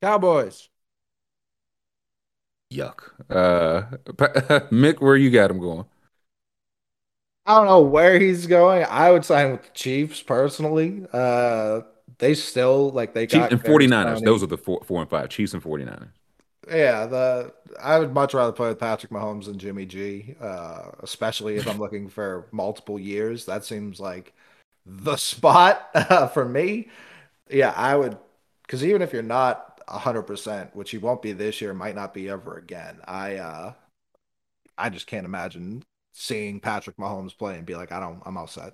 Cowboys. 0.02 0.70
Yuck. 2.74 3.12
Uh, 3.30 3.84
Mick, 4.72 5.00
where 5.02 5.16
you 5.16 5.30
got 5.32 5.52
him 5.52 5.60
going? 5.60 5.86
I 7.46 7.58
don't 7.58 7.68
know 7.68 7.82
where 7.82 8.20
he's 8.20 8.48
going. 8.48 8.86
I 8.90 9.12
would 9.12 9.24
sign 9.24 9.52
with 9.52 9.64
the 9.64 9.70
Chiefs 9.74 10.22
personally. 10.24 11.06
Uh, 11.14 11.82
they 12.18 12.34
still 12.34 12.90
like 12.90 13.14
they 13.14 13.28
Chiefs 13.28 13.50
got 13.50 13.52
and 13.52 13.64
Kadarius 13.64 13.90
49ers. 13.90 14.20
Toney. 14.20 14.26
Those 14.26 14.44
are 14.44 14.48
the 14.48 14.58
four, 14.58 14.82
four 14.84 15.02
and 15.02 15.10
five. 15.10 15.30
Chiefs 15.30 15.54
and 15.54 15.64
49ers. 15.64 16.10
Yeah, 16.68 17.06
the 17.06 17.54
I 17.80 18.00
would 18.00 18.14
much 18.14 18.34
rather 18.34 18.52
play 18.52 18.70
with 18.70 18.80
Patrick 18.80 19.12
Mahomes 19.12 19.46
than 19.46 19.60
Jimmy 19.60 19.86
G, 19.86 20.36
uh, 20.42 20.92
especially 21.00 21.58
if 21.58 21.68
I'm 21.68 21.78
looking 21.78 22.10
for 22.10 22.48
multiple 22.52 23.00
years. 23.00 23.46
That 23.46 23.64
seems 23.64 24.00
like 24.00 24.34
the 24.86 25.18
spot 25.18 25.90
uh, 25.96 26.28
for 26.28 26.46
me. 26.46 26.90
Yeah, 27.50 27.74
I 27.76 27.96
would, 27.96 28.18
because 28.64 28.84
even 28.84 29.02
if 29.02 29.14
you're 29.14 29.22
not 29.22 29.82
100%, 29.88 30.76
which 30.76 30.94
you 30.94 31.00
won't 31.00 31.22
be 31.22 31.32
this 31.32 31.62
year, 31.62 31.74
might 31.74 31.96
not 31.96 32.14
be 32.14 32.30
ever 32.30 32.58
again. 32.58 33.00
I 33.06 33.36
uh, 33.36 33.74
I 34.78 34.90
just 34.90 35.08
can't 35.08 35.26
imagine 35.26 35.84
seeing 36.14 36.60
Patrick 36.60 36.98
Mahomes 36.98 37.38
play 37.38 37.56
and 37.56 37.66
be 37.66 37.76
like, 37.76 37.92
I 37.92 38.00
don't, 38.00 38.22
I'm 38.26 38.38
all 38.38 38.48
set. 38.48 38.74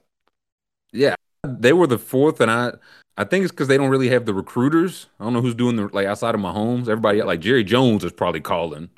Yeah, 0.93 1.15
they 1.43 1.73
were 1.73 1.87
the 1.87 1.97
fourth, 1.97 2.41
and 2.41 2.51
I 2.51 2.73
I 3.17 3.23
think 3.23 3.43
it's 3.43 3.51
because 3.51 3.67
they 3.67 3.77
don't 3.77 3.89
really 3.89 4.09
have 4.09 4.25
the 4.25 4.33
recruiters. 4.33 5.07
I 5.19 5.23
don't 5.23 5.33
know 5.33 5.41
who's 5.41 5.55
doing 5.55 5.75
the 5.75 5.87
like 5.91 6.07
outside 6.07 6.35
of 6.35 6.41
Mahomes. 6.41 6.87
Everybody 6.87 7.21
like 7.21 7.39
Jerry 7.39 7.63
Jones 7.63 8.03
is 8.03 8.11
probably 8.11 8.41
calling 8.41 8.89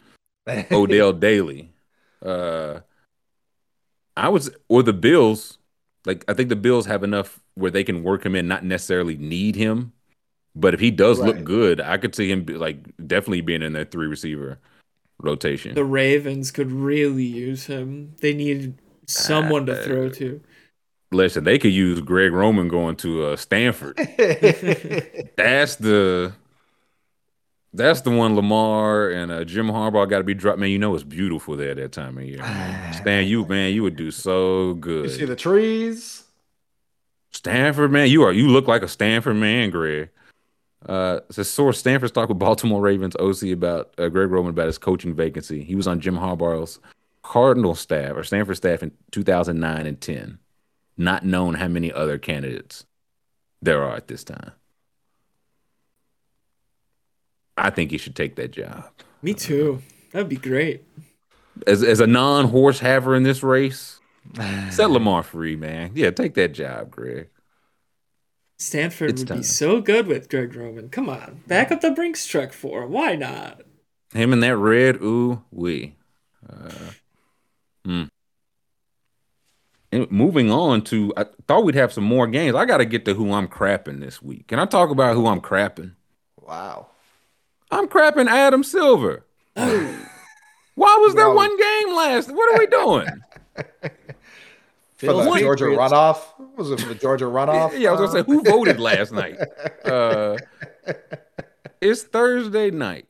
Odell 0.72 1.14
Daly. 1.14 1.72
Uh, 2.24 2.80
I 4.16 4.30
was 4.30 4.52
or 4.70 4.84
the 4.84 4.94
Bills. 4.94 5.58
Like 6.06 6.26
I 6.28 6.34
think 6.34 6.50
the 6.50 6.56
Bills 6.56 6.86
have 6.86 7.04
enough 7.04 7.40
where 7.56 7.72
they 7.72 7.84
can 7.84 8.04
work 8.04 8.26
him 8.26 8.36
in, 8.36 8.48
not 8.48 8.64
necessarily 8.64 9.18
need 9.18 9.56
him. 9.56 9.94
But 10.56 10.74
if 10.74 10.80
he 10.80 10.92
does 10.92 11.20
look 11.20 11.44
good, 11.44 11.82
I 11.82 11.98
could 11.98 12.14
see 12.14 12.32
him 12.32 12.44
be, 12.44 12.54
like 12.54 12.78
definitely 13.08 13.42
being 13.42 13.64
in 13.64 13.74
that 13.74 13.90
three 13.92 14.08
receiver 14.08 14.60
rotation. 15.20 15.74
the 15.74 15.86
ravens 15.86 16.52
could 16.52 16.72
really 16.72 17.24
use 17.24 17.68
him 17.68 18.14
they 18.20 18.34
needed 18.34 18.78
someone 19.08 19.66
to 19.66 19.84
throw 19.84 20.10
to 20.10 20.42
Listen, 21.14 21.44
they 21.44 21.60
could 21.60 21.72
use 21.72 22.02
Greg 22.02 22.34
Roman 22.34 22.68
going 22.68 22.96
to 22.98 23.26
uh, 23.26 23.36
Stanford. 23.36 23.96
That's 25.38 25.76
the 25.76 26.34
that's 27.74 28.02
the 28.02 28.12
one 28.12 28.36
Lamar 28.36 29.10
and 29.10 29.32
uh, 29.32 29.44
Jim 29.44 29.68
Harbaugh 29.68 30.10
got 30.10 30.20
to 30.20 30.24
be 30.24 30.34
dropped. 30.34 30.60
Man, 30.60 30.70
you 30.70 30.80
know 30.80 30.94
it's 30.94 31.04
beautiful 31.04 31.58
there 31.58 31.74
that 31.74 31.92
time 31.92 32.18
of 32.18 32.24
year. 32.24 32.40
Man. 32.40 32.94
Stan, 33.02 33.28
you 33.28 33.46
man, 33.46 33.74
you 33.74 33.84
would 33.84 33.96
do 33.96 34.12
so 34.12 34.76
good. 34.76 35.06
You 35.06 35.10
see 35.10 35.26
the 35.26 35.36
trees? 35.36 36.24
Stanford, 37.32 37.92
man, 37.92 38.10
you 38.10 38.24
are 38.24 38.32
you 38.32 38.48
look 38.48 38.68
like 38.68 38.84
a 38.84 38.88
Stanford 38.88 39.36
man, 39.36 39.70
Greg. 39.72 40.10
Uh, 40.88 41.20
it's 41.30 41.38
a 41.38 41.46
source. 41.46 41.80
Stanford's 41.80 42.12
talked 42.12 42.30
with 42.30 42.40
Baltimore 42.40 42.82
Ravens 42.82 43.16
OC 43.16 43.44
about 43.54 43.94
uh, 43.98 44.10
Greg 44.10 44.30
Roman 44.30 44.52
about 44.52 44.68
his 44.68 44.78
coaching 44.78 45.14
vacancy. 45.16 45.64
He 45.64 45.76
was 45.76 45.88
on 45.88 46.00
Jim 46.00 46.16
Harbaugh's 46.16 46.80
Cardinal 47.24 47.74
staff 47.74 48.16
or 48.16 48.24
Stanford 48.24 48.58
staff 48.58 48.84
in 48.84 48.92
2009 49.12 49.88
and 49.88 50.00
10. 50.00 50.40
Not 50.98 51.26
known 51.26 51.56
how 51.56 51.70
many 51.70 51.92
other 51.92 52.18
candidates 52.18 52.86
there 53.62 53.82
are 53.82 53.96
at 53.96 54.08
this 54.08 54.24
time. 54.24 54.52
I 57.58 57.70
think 57.70 57.92
he 57.92 57.98
should 57.98 58.16
take 58.16 58.36
that 58.36 58.52
job. 58.52 58.86
me 59.22 59.34
too 59.34 59.82
that'd 60.12 60.30
be 60.30 60.36
great 60.38 60.84
As 61.68 61.84
as 61.84 62.00
a 62.00 62.08
non 62.08 62.46
horse 62.50 62.80
haver 62.80 63.16
in 63.16 63.24
this 63.24 63.44
race, 63.44 64.00
set 64.70 64.90
Lamar 64.92 65.24
free, 65.24 65.56
man. 65.56 65.92
Yeah, 65.96 66.12
take 66.12 66.34
that 66.36 66.54
job, 66.54 66.92
Greg. 66.92 67.30
stanford 68.58 69.10
It's 69.10 69.22
would 69.22 69.28
time. 69.28 69.38
be 69.40 69.44
so 69.44 69.82
good 69.82 70.08
with 70.08 70.30
greg 70.30 70.56
roman 70.56 70.90
come 70.90 71.10
on 71.10 71.42
back 71.48 71.72
up 71.72 71.82
the 71.82 71.92
brinks 71.92 72.26
truck 72.26 72.54
for 72.54 72.84
him 72.84 72.92
why 72.92 73.16
not 73.16 73.62
Him 74.14 74.32
and 74.34 74.44
that 74.44 74.58
red, 74.58 74.98
ooh, 75.02 75.44
we. 75.52 75.96
Uh, 76.48 76.92
hmm. 77.86 78.04
And 79.92 80.10
moving 80.12 80.50
on 80.52 80.82
to, 80.86 81.14
I 81.16 81.26
thought 81.48 81.66
we'd 81.66 81.76
have 81.76 81.94
some 81.94 82.04
more 82.04 82.28
games. 82.28 82.56
I 82.56 82.66
got 82.66 82.78
to 82.78 82.86
get 82.86 83.06
to 83.06 83.14
who 83.14 83.32
I'm 83.34 83.48
crapping 83.48 84.00
this 84.00 84.22
week. 84.22 84.48
Can 84.48 84.60
I 84.60 84.66
talk 84.66 84.90
about 84.90 85.16
who 85.16 85.28
I'm 85.28 85.42
crapping? 85.42 85.94
Wow. 86.40 86.88
I'm 87.74 87.88
crapping 87.88 88.28
Adam 88.28 88.64
Silver. 88.64 89.26
Why 89.56 90.98
was 91.02 91.16
there 91.16 91.32
one 91.32 91.56
game 91.58 91.96
last? 91.96 92.32
What 92.32 92.54
are 92.54 92.60
we 92.60 92.68
doing? 92.68 93.08
For 94.98 95.08
the 95.08 95.24
Phil's 95.24 95.40
Georgia 95.40 95.66
Patriots. 95.66 95.94
runoff? 95.94 96.18
Was 96.56 96.72
it 96.72 96.80
for 96.80 96.88
the 96.90 96.96
Georgia 96.96 97.26
runoff? 97.38 97.78
yeah, 97.78 97.90
I 97.90 97.92
was 97.92 98.12
gonna 98.12 98.24
say 98.24 98.32
who 98.32 98.42
voted 98.42 98.80
last 98.80 99.12
night. 99.12 99.38
Uh, 99.84 100.38
it's 101.82 102.04
Thursday 102.04 102.72
night. 102.72 103.06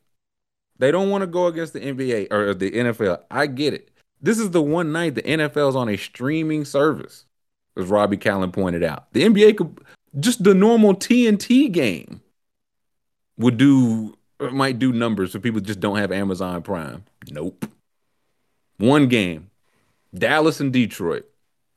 They 0.79 0.89
don't 0.91 1.11
want 1.11 1.21
to 1.21 1.27
go 1.27 1.45
against 1.47 1.73
the 1.73 1.81
NBA 1.81 2.31
or 2.31 2.55
the 2.55 2.71
NFL. 2.71 3.19
I 3.29 3.45
get 3.45 3.75
it. 3.75 3.91
This 4.21 4.39
is 4.39 4.49
the 4.49 4.61
one 4.61 4.91
night 4.91 5.13
the 5.13 5.21
NFL's 5.21 5.75
on 5.75 5.87
a 5.87 5.95
streaming 5.97 6.65
service, 6.65 7.25
as 7.77 7.85
Robbie 7.87 8.17
Callen 8.17 8.51
pointed 8.51 8.81
out. 8.83 9.11
The 9.13 9.23
NBA 9.23 9.57
could 9.57 9.77
just 10.19 10.43
the 10.43 10.55
normal 10.55 10.95
TNT 10.95 11.71
game 11.71 12.21
would 13.37 13.57
do 13.57 14.17
or 14.39 14.51
might 14.51 14.79
do 14.79 14.91
numbers 14.91 15.31
for 15.31 15.39
people 15.39 15.59
who 15.59 15.65
just 15.65 15.79
don't 15.79 15.97
have 15.97 16.11
Amazon 16.11 16.61
Prime. 16.61 17.03
Nope. 17.29 17.65
One 18.77 19.07
game, 19.07 19.49
Dallas 20.13 20.59
and 20.59 20.73
Detroit, 20.73 21.25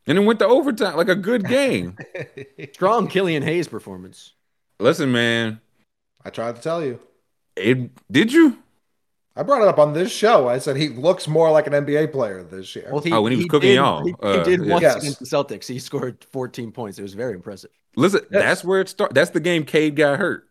and 0.07 0.16
it 0.19 0.23
went 0.23 0.39
to 0.41 0.47
overtime 0.47 0.97
like 0.97 1.09
a 1.09 1.15
good 1.15 1.47
game. 1.47 1.97
Strong 2.73 3.09
Killian 3.09 3.43
Hayes 3.43 3.69
performance. 3.69 4.33
Listen, 4.81 5.12
man. 5.12 5.61
I 6.24 6.31
tried 6.31 6.57
to 6.57 6.62
tell 6.62 6.83
you. 6.85 6.99
It 7.57 7.91
did 8.11 8.33
you? 8.33 8.59
I 9.39 9.43
brought 9.43 9.61
it 9.62 9.69
up 9.69 9.78
on 9.78 9.93
this 9.93 10.11
show. 10.11 10.49
I 10.49 10.59
said 10.59 10.77
he 10.77 10.89
looks 10.89 11.28
more 11.28 11.51
like 11.51 11.66
an 11.66 11.74
NBA 11.74 12.11
player 12.11 12.43
this 12.43 12.74
year. 12.74 12.89
Well, 12.91 13.03
he, 13.03 13.12
Oh, 13.12 13.20
when 13.20 13.33
he 13.33 13.37
was 13.37 13.47
cooking 13.47 13.69
did, 13.69 13.74
y'all. 13.77 14.03
He, 14.05 14.11
he 14.11 14.16
Uh, 14.23 14.43
did 14.43 14.65
yeah. 14.65 14.73
once 14.73 14.83
Yes. 14.83 14.97
against 14.97 15.19
the 15.20 15.27
Celtics. 15.27 15.66
He 15.66 15.78
scored 15.78 16.24
14 16.33 16.73
points. 16.73 16.99
It 16.99 17.03
was 17.03 17.12
very 17.12 17.35
impressive. 17.35 17.70
Listen, 17.97 18.20
Yes. 18.33 18.43
that's 18.43 18.65
where 18.65 18.81
it 18.81 18.89
started. 18.89 19.15
That's 19.15 19.31
the 19.31 19.41
game 19.41 19.65
Cade 19.65 19.95
got 19.95 20.19
hurt. 20.19 20.45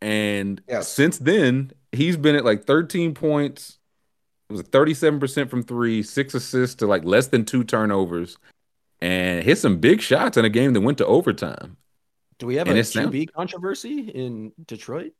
And 0.00 0.62
Yes. 0.68 0.92
since 0.92 1.18
then, 1.18 1.72
he's 1.92 2.16
been 2.16 2.36
at 2.36 2.44
like 2.44 2.64
13 2.64 3.14
points. 3.14 3.78
It 4.48 4.52
was 4.52 4.62
37% 4.62 5.50
from 5.50 5.62
three, 5.62 6.02
six 6.02 6.34
assists 6.34 6.76
to 6.76 6.86
like 6.86 7.04
less 7.04 7.26
than 7.28 7.44
two 7.44 7.64
turnovers, 7.64 8.38
and 9.00 9.44
hit 9.44 9.58
some 9.58 9.78
big 9.78 10.00
shots 10.00 10.36
in 10.36 10.44
a 10.44 10.48
game 10.50 10.72
that 10.72 10.80
went 10.80 10.98
to 10.98 11.06
overtime. 11.06 11.76
Do 12.38 12.46
we 12.46 12.54
have 12.56 12.68
And 12.68 12.76
a 12.76 12.80
it 12.80 12.84
sound- 12.84 13.12
QB 13.12 13.32
controversy 13.32 14.00
in 14.08 14.52
Detroit? 14.66 15.12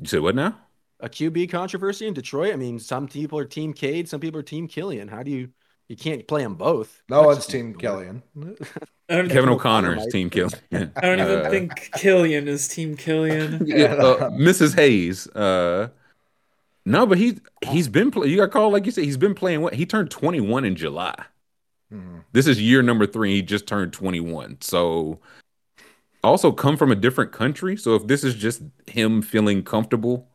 You 0.00 0.06
said 0.06 0.20
what 0.20 0.34
now? 0.34 0.58
A 1.00 1.08
QB 1.08 1.46
controversy 1.50 2.06
in 2.06 2.14
Detroit? 2.14 2.52
I 2.52 2.56
mean, 2.56 2.78
some 2.80 3.06
people 3.06 3.38
are 3.38 3.44
Team 3.44 3.72
Cade, 3.72 4.08
some 4.08 4.20
people 4.20 4.40
are 4.40 4.44
Team 4.44 4.66
Killian. 4.68 5.06
How 5.08 5.22
do 5.22 5.30
you? 5.30 5.50
You 5.88 5.96
can't 5.96 6.26
play 6.28 6.42
them 6.42 6.56
both. 6.56 7.02
no 7.08 7.18
That's 7.22 7.26
one's 7.26 7.46
Team 7.46 7.74
Killian. 7.74 8.22
I 9.10 9.16
don't, 9.16 9.28
Kevin 9.28 9.48
O'Connor 9.48 9.88
O'Connor 9.88 9.92
is 9.94 9.98
might- 10.06 10.10
team 10.12 10.30
kill. 10.30 10.50
I 10.72 10.78
don't 11.00 11.20
even 11.20 11.46
Uh, 11.46 11.50
think 11.50 11.90
Killian 11.94 12.46
is 12.48 12.68
Team 12.68 12.96
Killian. 12.96 13.62
Yeah, 13.66 13.94
uh, 13.94 14.30
Mrs. 14.30 14.74
Hayes. 14.76 15.26
Uh, 15.28 15.88
no, 16.84 17.06
but 17.06 17.16
he 17.18 17.38
he's 17.68 17.88
been 17.88 18.10
play- 18.10 18.28
you 18.28 18.36
got 18.36 18.50
called 18.50 18.72
like 18.72 18.84
you 18.86 18.92
said. 18.92 19.04
He's 19.04 19.16
been 19.16 19.34
playing. 19.34 19.62
What 19.62 19.74
he 19.74 19.86
turned 19.86 20.10
twenty 20.10 20.40
one 20.40 20.64
in 20.64 20.74
July. 20.76 21.14
Mhm. 21.92 22.24
This 22.32 22.46
is 22.46 22.60
year 22.60 22.82
number 22.82 23.06
three. 23.06 23.34
He 23.36 23.42
just 23.42 23.66
turned 23.66 23.92
twenty 23.94 24.20
one. 24.20 24.58
So 24.60 25.18
also 26.22 26.52
come 26.52 26.76
from 26.76 26.92
a 26.92 26.94
different 26.96 27.32
country. 27.32 27.76
So 27.76 27.94
if 27.94 28.06
this 28.06 28.24
is 28.24 28.34
just 28.34 28.62
him 28.86 29.22
feeling 29.22 29.62
comfortable 29.62 30.28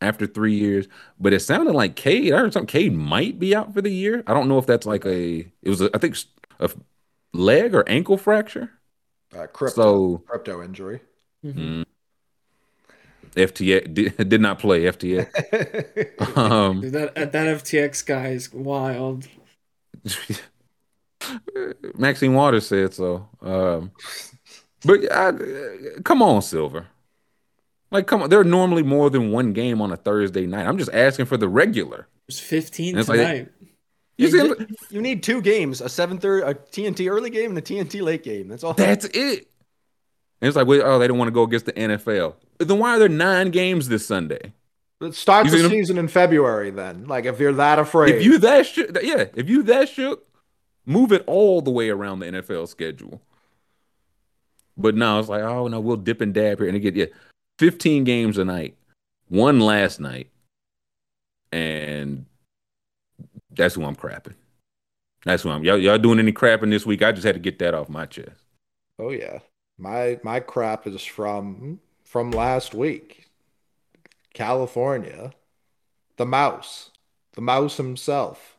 after 0.00 0.26
three 0.26 0.54
years, 0.54 0.86
but 1.20 1.32
it 1.32 1.40
sounded 1.40 1.72
like 1.74 1.94
Cade. 1.96 2.32
I 2.32 2.38
heard 2.38 2.52
something. 2.52 2.66
Cade 2.66 2.92
might 2.94 3.38
be 3.38 3.54
out 3.54 3.74
for 3.74 3.80
the 3.82 3.92
year. 3.92 4.22
I 4.26 4.34
don't 4.34 4.48
know 4.48 4.58
if 4.58 4.66
that's 4.66 4.86
like 4.86 5.04
a. 5.06 5.46
It 5.62 5.68
was 5.68 5.80
a, 5.80 5.90
I 5.94 5.98
think 5.98 6.16
a 6.60 6.70
leg 7.32 7.74
or 7.74 7.88
ankle 7.88 8.16
fracture. 8.16 8.70
Uh, 9.36 9.46
crypto, 9.46 9.74
So 9.74 10.18
crypto 10.26 10.62
injury. 10.62 11.00
mm, 11.44 11.84
FTX 13.34 13.92
did, 13.94 14.16
did 14.28 14.40
not 14.40 14.58
play 14.58 14.82
FTX. 14.84 16.36
um, 16.36 16.80
that 16.92 17.14
that 17.14 17.32
FTX 17.32 18.04
guy 18.06 18.28
is 18.28 18.52
wild. 18.52 19.28
Maxine 21.96 22.34
Waters 22.34 22.66
said 22.66 22.94
so. 22.94 23.28
Um, 23.42 23.90
but 24.84 25.00
I, 25.12 25.32
come 26.04 26.22
on, 26.22 26.40
Silver. 26.42 26.86
Like, 27.90 28.06
come 28.06 28.22
on. 28.22 28.30
There 28.30 28.40
are 28.40 28.44
normally 28.44 28.82
more 28.82 29.10
than 29.10 29.30
one 29.32 29.52
game 29.52 29.80
on 29.80 29.92
a 29.92 29.96
Thursday 29.96 30.46
night. 30.46 30.66
I'm 30.66 30.78
just 30.78 30.92
asking 30.92 31.26
for 31.26 31.36
the 31.36 31.48
regular. 31.48 32.06
There's 32.28 32.38
15 32.40 32.90
And 32.90 33.00
it's 33.00 33.08
like- 33.08 33.18
tonight. 33.18 33.48
You 33.60 33.67
You, 34.18 34.28
you- 34.28 34.66
you 34.90 35.00
need 35.00 35.22
two 35.22 35.40
games: 35.40 35.80
a 35.80 35.88
seven 35.88 36.18
thirty, 36.18 36.44
a 36.44 36.54
TNT 36.54 37.10
early 37.10 37.30
game, 37.30 37.50
and 37.50 37.58
a 37.58 37.62
TNT 37.62 38.02
late 38.02 38.22
game. 38.24 38.48
That's 38.48 38.64
all. 38.64 38.74
that's 38.74 39.04
it. 39.06 39.48
And 40.40 40.48
it's 40.48 40.56
like, 40.56 40.68
oh, 40.68 40.98
they 40.98 41.08
don't 41.08 41.18
want 41.18 41.28
to 41.28 41.32
go 41.32 41.42
against 41.44 41.66
the 41.66 41.72
NFL. 41.72 42.34
Then 42.58 42.78
why 42.78 42.90
are 42.96 42.98
there 42.98 43.08
nine 43.08 43.50
games 43.50 43.88
this 43.88 44.06
Sunday? 44.06 44.52
Let's 45.00 45.18
start 45.18 45.46
You 45.46 45.52
the 45.62 45.68
season 45.68 45.98
in 45.98 46.08
February 46.08 46.70
then. 46.70 47.06
Like 47.06 47.24
if 47.24 47.38
you're 47.38 47.52
that 47.54 47.78
afraid. 47.78 48.16
If 48.16 48.24
you 48.24 48.38
that 48.38 48.66
shook, 48.66 48.90
yeah, 49.02 49.26
if 49.34 49.48
you 49.48 49.62
that 49.64 49.88
shook, 49.88 50.26
move 50.86 51.12
it 51.12 51.22
all 51.28 51.62
the 51.62 51.70
way 51.70 51.88
around 51.88 52.18
the 52.18 52.26
NFL 52.26 52.66
schedule. 52.68 53.20
But 54.76 54.94
now 54.96 55.18
it's 55.20 55.28
like, 55.28 55.42
oh 55.42 55.68
no, 55.68 55.78
we'll 55.80 55.96
dip 55.96 56.20
and 56.20 56.34
dab 56.34 56.58
here, 56.58 56.66
and 56.68 56.76
again, 56.76 56.94
yeah, 56.96 57.06
15 57.58 58.02
games 58.04 58.38
a 58.38 58.44
night, 58.44 58.76
one 59.28 59.58
last 59.60 59.98
night, 60.00 60.28
and 61.52 62.26
that's 63.58 63.74
who 63.74 63.84
I'm 63.84 63.96
crapping. 63.96 64.34
That's 65.24 65.42
who 65.42 65.50
I'm. 65.50 65.64
Y'all, 65.64 65.76
y'all 65.76 65.98
doing 65.98 66.18
any 66.18 66.32
crapping 66.32 66.70
this 66.70 66.86
week? 66.86 67.02
I 67.02 67.12
just 67.12 67.26
had 67.26 67.34
to 67.34 67.40
get 67.40 67.58
that 67.58 67.74
off 67.74 67.88
my 67.88 68.06
chest. 68.06 68.44
Oh 68.98 69.10
yeah. 69.10 69.40
My 69.76 70.18
my 70.22 70.40
crap 70.40 70.86
is 70.86 71.04
from 71.04 71.80
from 72.04 72.30
last 72.30 72.74
week. 72.74 73.28
California. 74.32 75.32
The 76.16 76.26
mouse. 76.26 76.90
The 77.34 77.40
mouse 77.40 77.76
himself. 77.76 78.56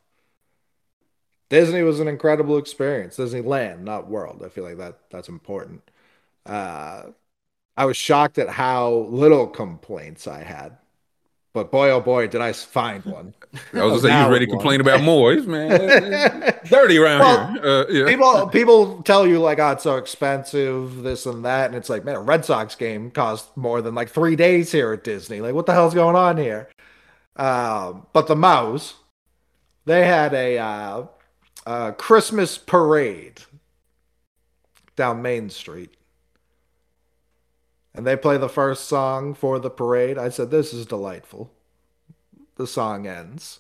Disney 1.49 1.81
was 1.81 1.99
an 1.99 2.07
incredible 2.07 2.57
experience. 2.57 3.17
Disneyland, 3.17 3.81
not 3.81 4.07
world. 4.07 4.43
I 4.45 4.49
feel 4.49 4.63
like 4.63 4.77
that 4.77 4.99
that's 5.09 5.30
important. 5.30 5.89
Uh 6.45 7.03
I 7.77 7.85
was 7.85 7.95
shocked 7.95 8.38
at 8.38 8.49
how 8.49 9.07
little 9.09 9.47
complaints 9.47 10.27
I 10.27 10.43
had. 10.43 10.77
But 11.53 11.71
boy 11.71 11.89
oh 11.89 11.99
boy, 11.99 12.27
did 12.27 12.41
I 12.41 12.53
find 12.53 13.03
one. 13.05 13.34
I 13.73 13.84
was 13.84 13.84
gonna 13.84 13.95
A 13.95 13.99
say 14.01 14.21
he's 14.21 14.31
ready 14.31 14.45
to 14.45 14.51
complain 14.51 14.81
about 14.81 15.01
more. 15.01 15.34
He's 15.34 15.47
man, 15.47 15.69
dirty 16.69 16.99
around 16.99 17.19
Well, 17.21 17.51
here. 17.53 17.65
Uh, 17.65 17.85
yeah. 17.89 18.05
people 18.05 18.47
people 18.49 19.01
tell 19.01 19.26
you 19.26 19.39
like 19.39 19.57
oh 19.59 19.71
it's 19.71 19.84
so 19.84 19.97
expensive 19.97 21.01
this 21.01 21.26
and 21.26 21.43
that 21.45 21.65
and 21.65 21.76
it's 21.76 21.89
like 21.89 22.05
man 22.05 22.15
a 22.15 22.19
red 22.21 22.45
sox 22.45 22.76
game 22.76 23.09
cost 23.09 23.55
more 23.57 23.81
than 23.81 23.95
like 23.95 24.09
three 24.09 24.35
days 24.35 24.71
here 24.71 24.93
at 24.93 25.03
disney 25.03 25.41
like 25.41 25.55
what 25.55 25.65
the 25.65 25.73
hell's 25.73 25.95
going 25.95 26.15
on 26.15 26.38
here 26.38 26.69
um 27.38 28.05
but 28.13 28.27
the 28.27 28.35
mouse 28.35 28.93
they 29.85 30.05
had 30.05 30.34
a 30.35 30.57
uh, 30.59 31.03
uh 31.65 31.91
christmas 31.93 32.57
parade 32.57 33.41
down 34.95 35.21
main 35.23 35.49
street 35.49 35.95
and 37.93 38.05
they 38.05 38.15
play 38.15 38.37
the 38.37 38.49
first 38.49 38.85
song 38.85 39.33
for 39.33 39.59
the 39.59 39.69
parade 39.69 40.17
i 40.17 40.29
said 40.29 40.51
this 40.51 40.73
is 40.73 40.85
delightful 40.85 41.51
the 42.55 42.67
song 42.67 43.07
ends 43.07 43.59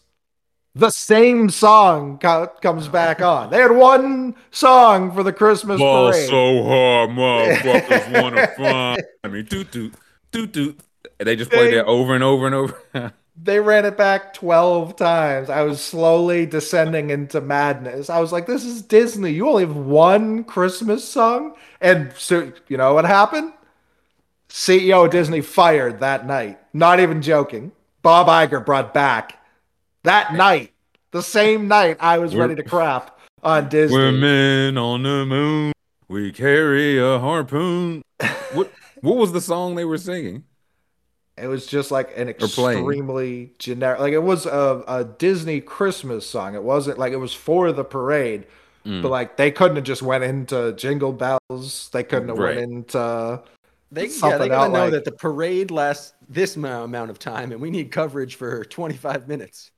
the 0.75 0.91
same 0.91 1.49
song 1.49 2.19
co- 2.19 2.47
comes 2.61 2.87
back 2.87 3.21
on. 3.21 3.49
They 3.49 3.57
had 3.57 3.71
one 3.71 4.35
song 4.51 5.11
for 5.11 5.23
the 5.23 5.33
Christmas 5.33 5.79
Ball 5.79 6.11
parade. 6.11 6.29
so 6.29 6.63
hard, 6.63 7.09
motherfuckers 7.09 8.21
want 8.21 8.35
to 8.35 8.47
find. 8.55 9.03
I 9.23 9.27
mean, 9.27 9.45
toot 9.47 9.71
toot 9.71 9.93
toot. 10.31 10.79
And 11.19 11.27
they 11.27 11.35
just 11.35 11.51
played 11.51 11.73
that 11.73 11.85
over 11.85 12.13
and 12.15 12.23
over 12.23 12.45
and 12.45 12.55
over. 12.55 13.13
They 13.41 13.61
ran 13.61 13.85
it 13.85 13.95
back 13.95 14.33
12 14.33 14.97
times. 14.97 15.49
I 15.49 15.61
was 15.61 15.81
slowly 15.81 16.45
descending 16.45 17.09
into 17.09 17.39
madness. 17.39 18.09
I 18.09 18.19
was 18.19 18.33
like, 18.33 18.47
this 18.47 18.65
is 18.65 18.81
Disney. 18.81 19.31
You 19.31 19.47
only 19.47 19.65
have 19.65 19.77
one 19.77 20.43
Christmas 20.43 21.07
song? 21.07 21.55
And 21.79 22.11
so, 22.17 22.51
you 22.67 22.75
know 22.75 22.93
what 22.93 23.05
happened? 23.05 23.53
CEO 24.49 25.05
of 25.05 25.11
Disney 25.11 25.41
fired 25.41 25.99
that 25.99 26.25
night. 26.25 26.59
Not 26.73 26.99
even 26.99 27.21
joking. 27.21 27.71
Bob 28.01 28.27
Iger 28.27 28.65
brought 28.65 28.93
back 28.93 29.37
that 30.03 30.33
night, 30.33 30.71
the 31.11 31.21
same 31.21 31.67
night 31.67 31.97
I 31.99 32.17
was 32.17 32.31
We're- 32.33 32.47
ready 32.47 32.55
to 32.61 32.67
crap 32.67 33.19
on 33.43 33.69
Disney. 33.69 33.97
We're 33.97 34.11
men 34.11 34.77
on 34.77 35.03
the 35.03 35.25
moon. 35.25 35.73
We 36.07 36.31
carry 36.31 36.97
a 36.99 37.19
harpoon. 37.19 38.01
what 38.53 38.71
What 39.01 39.17
was 39.17 39.31
the 39.31 39.41
song 39.41 39.75
they 39.75 39.85
were 39.85 39.97
singing? 39.97 40.43
It 41.37 41.47
was 41.47 41.65
just 41.67 41.89
like 41.91 42.09
an 42.17 42.27
extremely 42.27 43.53
generic. 43.59 43.99
Like 44.01 44.11
it 44.13 44.23
was 44.23 44.45
a, 44.45 44.83
a 44.87 45.03
Disney 45.05 45.61
Christmas 45.61 46.27
song. 46.29 46.53
It 46.55 46.63
wasn't 46.63 46.97
like 46.97 47.13
it 47.13 47.17
was 47.17 47.33
for 47.33 47.71
the 47.71 47.83
parade, 47.83 48.45
Mm. 48.85 49.01
but 49.01 49.11
like 49.11 49.35
they 49.37 49.51
couldn't 49.51 49.75
have 49.75 49.83
just 49.85 50.01
went 50.01 50.23
into 50.23 50.71
Jingle 50.73 51.11
Bells. 51.13 51.89
They 51.91 52.03
couldn't 52.03 52.29
have 52.29 52.37
Right. 52.37 52.55
went 52.55 52.71
into. 52.71 53.41
They, 53.91 54.07
yeah, 54.07 54.37
they 54.37 54.47
gotta 54.49 54.71
know 54.71 54.79
like- 54.85 54.91
that 54.91 55.05
the 55.05 55.11
parade 55.11 55.71
lasts 55.71 56.13
this 56.27 56.55
amount 56.55 57.09
of 57.09 57.17
time, 57.19 57.51
and 57.51 57.59
we 57.59 57.71
need 57.71 57.91
coverage 57.91 58.35
for 58.35 58.63
25 58.65 59.27
minutes. 59.27 59.71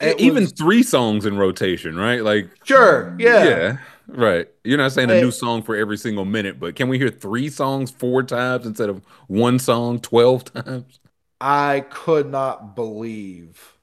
It 0.00 0.20
Even 0.20 0.44
was- 0.44 0.52
three 0.52 0.82
songs 0.82 1.26
in 1.26 1.36
rotation, 1.36 1.96
right? 1.96 2.22
Like, 2.22 2.48
Sure, 2.64 3.14
yeah. 3.18 3.44
yeah, 3.44 3.76
right. 4.08 4.48
You're 4.64 4.78
not 4.78 4.92
saying 4.92 5.10
a 5.10 5.20
new 5.20 5.30
song 5.30 5.62
for 5.62 5.76
every 5.76 5.96
single 5.96 6.24
minute, 6.24 6.58
but 6.60 6.74
can 6.76 6.88
we 6.88 6.98
hear 6.98 7.10
three 7.10 7.48
songs 7.48 7.90
four 7.90 8.22
times 8.22 8.66
instead 8.66 8.88
of 8.88 9.02
one 9.28 9.58
song 9.58 10.00
12 10.00 10.44
times? 10.54 11.00
I 11.40 11.84
could 11.90 12.30
not 12.30 12.74
believe 12.76 13.76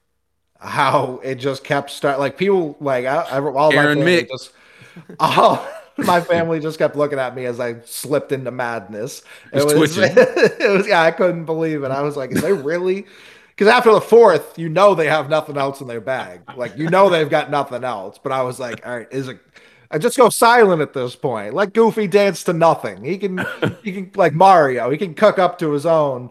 how 0.58 1.20
it 1.22 1.36
just 1.36 1.62
kept 1.62 1.90
start. 1.90 2.18
Like 2.18 2.36
people, 2.38 2.76
like 2.80 3.04
I, 3.06 3.16
I, 3.22 3.38
all 3.40 3.70
my 3.70 3.76
Aaron 3.76 3.98
family 3.98 4.22
Mick. 4.24 4.28
just, 4.28 4.52
all 5.20 5.66
my 5.98 6.20
family 6.20 6.60
just 6.60 6.78
kept 6.78 6.96
looking 6.96 7.18
at 7.18 7.34
me 7.36 7.44
as 7.44 7.60
I 7.60 7.80
slipped 7.84 8.32
into 8.32 8.50
madness. 8.50 9.22
It 9.52 9.64
was, 9.64 9.96
it 9.98 10.70
was, 10.70 10.88
yeah, 10.88 11.02
I 11.02 11.10
couldn't 11.10 11.44
believe 11.44 11.84
it. 11.84 11.90
I 11.90 12.02
was 12.02 12.16
like, 12.16 12.32
is 12.32 12.42
they 12.42 12.52
really? 12.52 13.06
Because 13.48 13.68
after 13.68 13.92
the 13.92 14.00
fourth, 14.00 14.58
you 14.58 14.68
know 14.68 14.94
they 14.96 15.06
have 15.06 15.30
nothing 15.30 15.56
else 15.56 15.80
in 15.80 15.86
their 15.86 16.00
bag. 16.00 16.40
Like 16.56 16.76
you 16.76 16.90
know 16.90 17.08
they've 17.08 17.30
got 17.30 17.50
nothing 17.50 17.84
else. 17.84 18.18
But 18.20 18.32
I 18.32 18.42
was 18.42 18.58
like, 18.58 18.84
all 18.84 18.96
right, 18.96 19.08
is 19.12 19.28
it? 19.28 19.38
I 19.90 19.98
just 19.98 20.16
go 20.16 20.28
silent 20.28 20.82
at 20.82 20.92
this 20.92 21.14
point. 21.14 21.54
Let 21.54 21.72
Goofy 21.72 22.08
dance 22.08 22.42
to 22.44 22.52
nothing. 22.52 23.04
He 23.04 23.16
can, 23.16 23.44
he 23.84 23.92
can 23.92 24.10
like 24.16 24.32
Mario. 24.32 24.90
He 24.90 24.98
can 24.98 25.14
cook 25.14 25.38
up 25.38 25.58
to 25.60 25.70
his 25.70 25.86
own. 25.86 26.30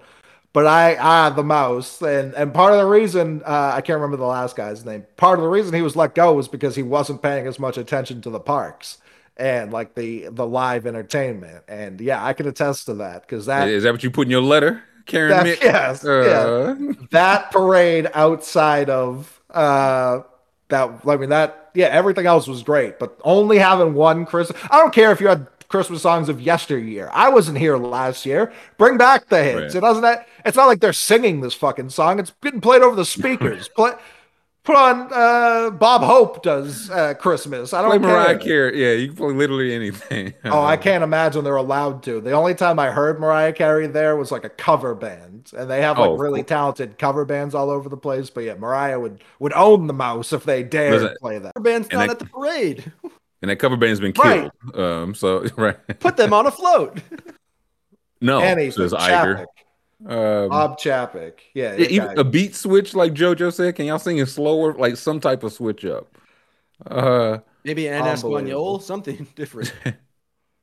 But 0.52 0.68
I, 0.68 0.98
ah, 1.00 1.30
the 1.30 1.44
mouse, 1.44 2.02
and 2.02 2.34
and 2.36 2.54
part 2.54 2.74
of 2.74 2.80
the 2.80 2.86
reason 2.86 3.42
uh, 3.46 3.72
I 3.74 3.82
can't 3.82 3.96
remember 3.96 4.18
the 4.18 4.26
last 4.26 4.58
guy's 4.58 4.84
name. 4.84 5.06
Part 5.16 5.40
of 5.40 5.44
the 5.44 5.50
reason 5.50 5.74
he 5.74 5.82
was 5.82 5.96
let 5.96 6.16
go 6.16 6.34
was 6.34 6.50
because 6.50 6.76
he 6.76 6.84
wasn't 6.84 7.22
paying 7.22 7.48
as 7.48 7.58
much 7.58 7.78
attention 7.78 8.22
to 8.24 8.30
the 8.30 8.40
parks 8.42 8.98
and 9.38 9.72
like 9.74 9.96
the 9.96 10.28
the 10.30 10.46
live 10.46 10.86
entertainment. 10.86 11.64
And 11.68 12.00
yeah, 12.02 12.24
I 12.24 12.34
can 12.34 12.48
attest 12.48 12.86
to 12.88 12.96
that 12.96 13.22
because 13.24 13.46
that 13.48 13.68
Is 13.70 13.84
that 13.84 13.92
what 13.92 14.04
you 14.04 14.12
put 14.12 14.28
in 14.28 14.32
your 14.32 14.42
letter, 14.42 14.84
Karen 15.06 15.32
that- 15.32 15.46
Mick? 15.46 15.64
yes, 15.64 16.06
Uh, 16.06 16.76
that 17.12 17.52
parade 17.52 18.10
outside 18.14 18.90
of 18.90 19.42
uh 19.52 20.22
that 20.70 20.90
I 21.08 21.18
mean 21.18 21.30
that 21.30 21.70
yeah 21.76 21.88
everything 21.88 22.26
else 22.26 22.48
was 22.48 22.64
great 22.64 22.98
but 23.00 23.20
only 23.24 23.58
having 23.60 23.94
one 23.94 24.26
Christmas 24.26 24.60
I 24.72 24.80
don't 24.80 24.94
care 24.94 25.12
if 25.12 25.22
you 25.22 25.28
had 25.28 25.48
Christmas 25.68 26.02
songs 26.02 26.30
of 26.30 26.42
yesteryear 26.42 27.10
I 27.14 27.30
wasn't 27.30 27.58
here 27.60 27.78
last 27.78 28.26
year 28.26 28.52
bring 28.78 28.98
back 28.98 29.28
the 29.28 29.44
hits 29.44 29.56
Right. 29.60 29.76
it 29.76 29.82
doesn't 29.82 30.20
it's 30.46 30.58
not 30.58 30.66
like 30.68 30.80
they're 30.80 30.94
singing 30.94 31.42
this 31.42 31.54
fucking 31.54 31.90
song 31.90 32.20
it's 32.20 32.32
getting 32.42 32.62
played 32.62 32.82
over 32.82 32.96
the 32.96 33.06
speakers 33.18 33.68
play 33.68 33.92
put 34.64 34.76
on 34.78 35.10
uh 35.12 35.70
Bob 35.72 36.02
Hope 36.04 36.42
does 36.44 36.90
uh 36.90 37.14
Christmas 37.16 37.74
I 37.74 37.82
don't 37.82 38.02
Mariah 38.02 38.38
care 38.38 38.72
Carey. 38.72 38.82
Yeah, 38.82 38.94
you 39.02 39.08
can 39.08 39.16
play 39.18 39.34
literally 39.34 39.74
anything. 39.74 40.34
Oh, 40.46 40.64
I 40.64 40.78
can't 40.78 41.04
imagine 41.04 41.44
they're 41.44 41.56
allowed 41.56 42.04
to. 42.04 42.22
The 42.22 42.32
only 42.32 42.56
time 42.56 42.80
I 42.80 42.90
heard 42.92 43.20
Mariah 43.20 43.54
Carey 43.54 43.88
there 43.88 44.16
was 44.16 44.32
like 44.32 44.44
a 44.46 44.50
cover 44.50 44.96
band, 44.96 45.52
and 45.58 45.70
they 45.70 45.82
have 45.82 45.98
like 45.98 46.10
Oh, 46.10 46.18
really 46.18 46.40
cool. 46.42 46.46
talented 46.48 46.98
cover 46.98 47.26
bands 47.26 47.54
all 47.56 47.70
over 47.70 47.90
the 47.90 47.98
place. 47.98 48.30
But 48.30 48.46
yeah, 48.46 48.56
Mariah 48.56 49.00
would 49.00 49.24
would 49.40 49.54
own 49.54 49.88
the 49.88 49.94
mouse 49.94 50.32
if 50.34 50.44
they 50.44 50.64
dared 50.64 51.02
Listen, 51.02 51.16
play 51.20 51.40
that. 51.40 51.54
Cover 51.56 51.64
band's 51.64 51.88
And 51.90 52.00
not 52.00 52.10
I- 52.10 52.12
at 52.14 52.20
the 52.20 52.26
parade. 52.26 52.92
And 53.42 53.50
that 53.50 53.58
cover 53.58 53.76
band's 53.76 54.00
been 54.00 54.14
Right. 54.18 54.50
killed. 54.66 54.80
Um, 54.80 55.14
so 55.14 55.46
right. 55.58 55.76
Put 56.00 56.16
them 56.16 56.32
on 56.32 56.46
a 56.46 56.52
float. 56.52 57.02
No, 58.22 58.40
says 58.40 58.94
Iger. 58.94 59.46
Chapek, 60.06 60.44
Um, 60.44 60.50
Bob 60.50 60.80
Chapek, 60.80 61.34
yeah, 61.54 61.76
Yeah, 61.76 61.88
even 61.88 62.20
a 62.20 62.24
beat 62.24 62.56
switch 62.56 62.94
like 62.94 63.14
JoJo 63.14 63.54
said. 63.54 63.76
Can 63.76 63.86
y'all 63.86 64.00
sing 64.00 64.18
it 64.18 64.28
slower, 64.28 64.74
like 64.74 64.98
some 64.98 65.20
type 65.20 65.44
of 65.44 65.54
switch 65.54 65.86
up? 65.86 66.08
Uh, 66.86 67.40
Maybe 67.64 67.88
an 67.88 68.06
Espanol, 68.06 68.80
something 68.80 69.28
different. 69.36 69.74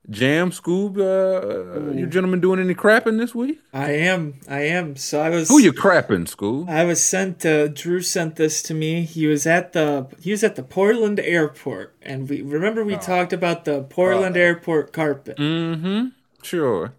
Jam, 0.08 0.50
Scoob, 0.50 0.96
uh, 0.98 1.92
you 1.92 2.06
gentlemen 2.06 2.40
doing 2.40 2.58
any 2.58 2.74
crapping 2.74 3.18
this 3.18 3.34
week? 3.34 3.60
I 3.72 3.92
am. 3.92 4.40
I 4.48 4.62
am. 4.62 4.96
So 4.96 5.20
I 5.20 5.28
was. 5.28 5.48
Who 5.48 5.60
you 5.60 5.72
crapping, 5.72 6.24
Scoob? 6.26 6.68
I 6.68 6.84
was 6.84 7.04
sent. 7.04 7.44
Uh, 7.44 7.68
Drew 7.68 8.00
sent 8.00 8.36
this 8.36 8.62
to 8.62 8.74
me. 8.74 9.02
He 9.02 9.26
was 9.26 9.46
at 9.46 9.72
the. 9.72 10.08
He 10.20 10.30
was 10.30 10.42
at 10.42 10.56
the 10.56 10.62
Portland 10.62 11.20
airport, 11.20 11.94
and 12.02 12.28
we 12.28 12.40
remember 12.40 12.82
we 12.82 12.96
talked 12.96 13.32
about 13.32 13.66
the 13.66 13.82
Portland 13.84 14.36
airport 14.38 14.92
carpet. 14.92 15.36
Mm-hmm. 15.36 16.06
Sure. 16.42 16.94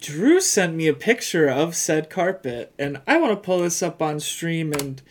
Drew 0.00 0.40
sent 0.40 0.74
me 0.74 0.86
a 0.88 0.94
picture 0.94 1.48
of 1.48 1.74
said 1.74 2.10
carpet, 2.10 2.74
and 2.78 3.00
I 3.06 3.18
want 3.18 3.32
to 3.32 3.44
pull 3.44 3.60
this 3.60 3.82
up 3.82 4.02
on 4.02 4.20
stream 4.20 4.72
and 4.72 5.02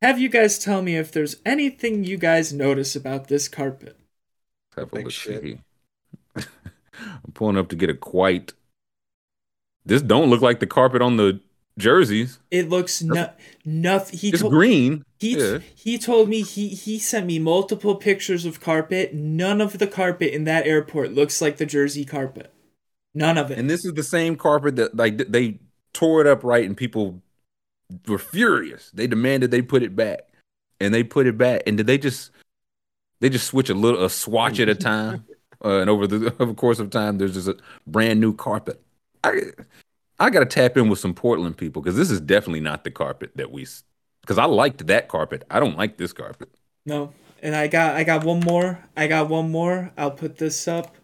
have 0.00 0.18
you 0.18 0.28
guys 0.28 0.58
tell 0.58 0.82
me 0.82 0.96
if 0.96 1.12
there's 1.12 1.36
anything 1.46 2.04
you 2.04 2.16
guys 2.16 2.52
notice 2.52 2.96
about 2.96 3.28
this 3.28 3.48
carpet. 3.48 3.96
Have 4.76 4.92
a 4.92 4.96
Big 4.96 5.04
look 5.04 5.12
shit. 5.12 5.58
I'm 6.36 7.32
pulling 7.34 7.56
up 7.56 7.68
to 7.68 7.76
get 7.76 7.90
a 7.90 7.94
quite. 7.94 8.52
This 9.84 10.02
don't 10.02 10.30
look 10.30 10.40
like 10.40 10.60
the 10.60 10.66
carpet 10.66 11.02
on 11.02 11.16
the 11.16 11.40
jerseys. 11.78 12.38
It 12.50 12.68
looks 12.68 13.02
no, 13.02 13.30
nothing. 13.64 14.18
He 14.18 14.30
It's 14.30 14.40
told 14.40 14.52
green. 14.52 15.04
he 15.18 15.38
yeah. 15.38 15.58
he 15.74 15.98
told 15.98 16.28
me 16.28 16.42
he 16.42 16.68
he 16.68 16.98
sent 16.98 17.26
me 17.26 17.38
multiple 17.38 17.94
pictures 17.94 18.44
of 18.44 18.60
carpet. 18.60 19.14
None 19.14 19.60
of 19.60 19.78
the 19.78 19.86
carpet 19.86 20.32
in 20.32 20.44
that 20.44 20.66
airport 20.66 21.12
looks 21.12 21.40
like 21.40 21.56
the 21.58 21.66
Jersey 21.66 22.04
carpet. 22.04 22.52
None 23.14 23.38
of 23.38 23.50
it. 23.50 23.58
And 23.58 23.68
this 23.68 23.84
is 23.84 23.94
the 23.94 24.02
same 24.02 24.36
carpet 24.36 24.76
that 24.76 24.96
like 24.96 25.18
they 25.18 25.60
tore 25.92 26.20
it 26.20 26.26
up 26.26 26.44
right, 26.44 26.64
and 26.64 26.76
people 26.76 27.22
were 28.06 28.18
furious. 28.18 28.90
They 28.92 29.06
demanded 29.06 29.50
they 29.50 29.62
put 29.62 29.82
it 29.82 29.94
back, 29.94 30.20
and 30.80 30.94
they 30.94 31.02
put 31.02 31.26
it 31.26 31.36
back. 31.36 31.62
And 31.66 31.76
did 31.76 31.86
they 31.86 31.98
just 31.98 32.30
they 33.20 33.28
just 33.28 33.46
switch 33.46 33.68
a 33.68 33.74
little 33.74 34.04
a 34.04 34.10
swatch 34.10 34.60
at 34.60 34.68
a 34.68 34.74
time? 34.74 35.24
Uh, 35.64 35.78
and 35.78 35.88
over 35.88 36.08
the 36.08 36.16
over 36.40 36.46
the 36.46 36.54
course 36.54 36.80
of 36.80 36.90
time, 36.90 37.18
there's 37.18 37.34
just 37.34 37.46
a 37.46 37.56
brand 37.86 38.20
new 38.20 38.34
carpet. 38.34 38.82
I 39.22 39.42
I 40.18 40.30
got 40.30 40.40
to 40.40 40.46
tap 40.46 40.76
in 40.76 40.88
with 40.88 40.98
some 40.98 41.14
Portland 41.14 41.56
people 41.56 41.82
because 41.82 41.96
this 41.96 42.10
is 42.10 42.20
definitely 42.20 42.60
not 42.60 42.84
the 42.84 42.90
carpet 42.90 43.30
that 43.36 43.52
we. 43.52 43.66
Because 44.22 44.38
I 44.38 44.44
liked 44.44 44.86
that 44.86 45.08
carpet. 45.08 45.44
I 45.50 45.60
don't 45.60 45.76
like 45.76 45.98
this 45.98 46.12
carpet. 46.12 46.48
No. 46.84 47.12
And 47.42 47.56
I 47.56 47.66
got 47.66 47.96
I 47.96 48.04
got 48.04 48.24
one 48.24 48.40
more. 48.40 48.84
I 48.96 49.06
got 49.06 49.28
one 49.28 49.50
more. 49.50 49.92
I'll 49.96 50.12
put 50.12 50.38
this 50.38 50.66
up. 50.68 50.96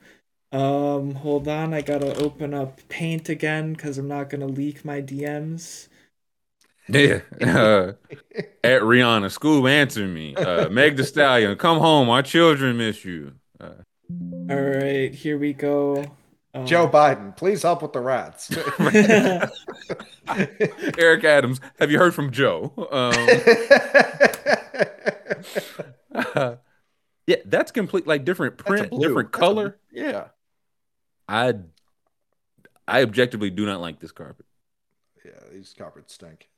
Um 0.53 1.15
hold 1.16 1.47
on. 1.49 1.75
I 1.75 1.81
got 1.83 2.01
to 2.01 2.15
open 2.16 2.55
up 2.55 2.81
Paint 2.89 3.29
again 3.29 3.77
cuz 3.77 3.99
I'm 3.99 4.09
not 4.09 4.31
going 4.31 4.41
to 4.41 4.47
leak 4.47 4.85
my 4.85 5.03
DMs. 5.03 5.89
Yeah. 6.89 7.20
Uh, 7.39 7.93
at 8.65 8.81
Rihanna, 8.81 9.27
Scoob, 9.29 9.70
answer 9.70 10.07
me. 10.07 10.35
Uh, 10.35 10.70
Meg 10.70 10.97
the 10.97 11.05
Stallion, 11.05 11.55
come 11.59 11.81
home. 11.81 12.09
Our 12.09 12.23
children 12.23 12.79
miss 12.79 13.05
you. 13.05 13.33
Uh, 13.61 13.73
All 14.49 14.57
right, 14.59 15.15
here 15.15 15.37
we 15.37 15.53
go. 15.53 16.03
Um, 16.55 16.65
Joe 16.65 16.89
Biden, 16.89 17.37
please 17.37 17.62
help 17.62 17.83
with 17.83 17.93
the 17.93 18.01
rats. 18.01 18.49
Eric 20.99 21.25
Adams, 21.25 21.61
have 21.79 21.91
you 21.91 21.99
heard 21.99 22.15
from 22.15 22.31
Joe? 22.33 22.73
Um, 22.91 23.12
yeah, 27.27 27.37
that's 27.45 27.70
complete, 27.70 28.07
like 28.07 28.25
different 28.25 28.57
print, 28.57 28.91
different 28.99 29.31
That's 29.31 29.37
a- 29.37 29.47
color. 29.47 29.79
yeah. 29.93 30.29
I, 31.29 31.55
I 32.87 33.03
objectively 33.03 33.51
do 33.51 33.67
not 33.67 33.81
like 33.81 34.01
this 34.01 34.13
carpet. 34.13 34.47
yeah, 35.25 35.33
these 35.53 35.75
carpets 35.77 36.15
stink. 36.15 36.49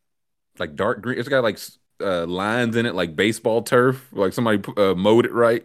Like 0.59 0.77
dark 0.77 1.01
green. 1.03 1.19
It's 1.19 1.29
got 1.29 1.43
like 1.43 1.59
uh, 2.01 2.27
lines 2.27 2.77
in 2.77 2.87
it, 2.87 2.95
like 2.95 3.17
baseball 3.17 3.63
turf. 3.63 4.07
Like 4.13 4.33
somebody 4.33 4.63
uh, 4.77 4.95
mowed 4.95 5.27
it 5.27 5.33
right. 5.33 5.65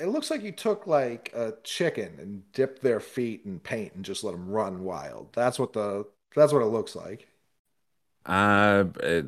It 0.00 0.08
looks 0.08 0.30
like 0.30 0.42
you 0.42 0.52
took 0.52 0.86
like 0.86 1.30
a 1.34 1.54
chicken 1.62 2.16
and 2.18 2.50
dipped 2.52 2.82
their 2.82 2.98
feet 2.98 3.42
in 3.44 3.60
paint 3.60 3.94
and 3.94 4.04
just 4.04 4.24
let 4.24 4.32
them 4.32 4.48
run 4.48 4.82
wild. 4.82 5.28
That's 5.32 5.58
what 5.58 5.72
the 5.72 6.06
that's 6.34 6.52
what 6.52 6.62
it 6.62 6.66
looks 6.66 6.96
like. 6.96 7.28
Uh, 8.26 8.84
uh, 9.02 9.22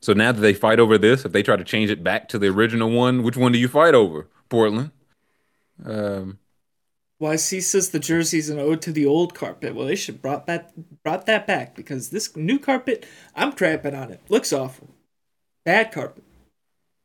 so 0.00 0.12
now 0.12 0.32
that 0.32 0.40
they 0.40 0.54
fight 0.54 0.80
over 0.80 0.98
this, 0.98 1.24
if 1.24 1.32
they 1.32 1.42
try 1.42 1.56
to 1.56 1.64
change 1.64 1.90
it 1.90 2.02
back 2.02 2.28
to 2.30 2.38
the 2.38 2.48
original 2.48 2.90
one, 2.90 3.22
which 3.22 3.36
one 3.36 3.52
do 3.52 3.58
you 3.58 3.68
fight 3.68 3.94
over? 3.94 4.28
Portland. 4.48 4.90
Um, 5.84 6.38
YC 7.22 7.62
says 7.62 7.90
the 7.90 8.00
jersey's 8.00 8.50
an 8.50 8.58
ode 8.58 8.82
to 8.82 8.92
the 8.92 9.06
old 9.06 9.32
carpet. 9.32 9.74
Well, 9.74 9.86
they 9.86 9.94
should 9.94 10.20
brought 10.20 10.46
that 10.46 10.72
brought 11.04 11.26
that 11.26 11.46
back 11.46 11.76
because 11.76 12.10
this 12.10 12.34
new 12.36 12.58
carpet, 12.58 13.06
I'm 13.36 13.52
crapping 13.52 13.96
on 13.96 14.10
it. 14.10 14.20
Looks 14.28 14.52
awful. 14.52 14.88
Bad 15.64 15.92
carpet. 15.92 16.24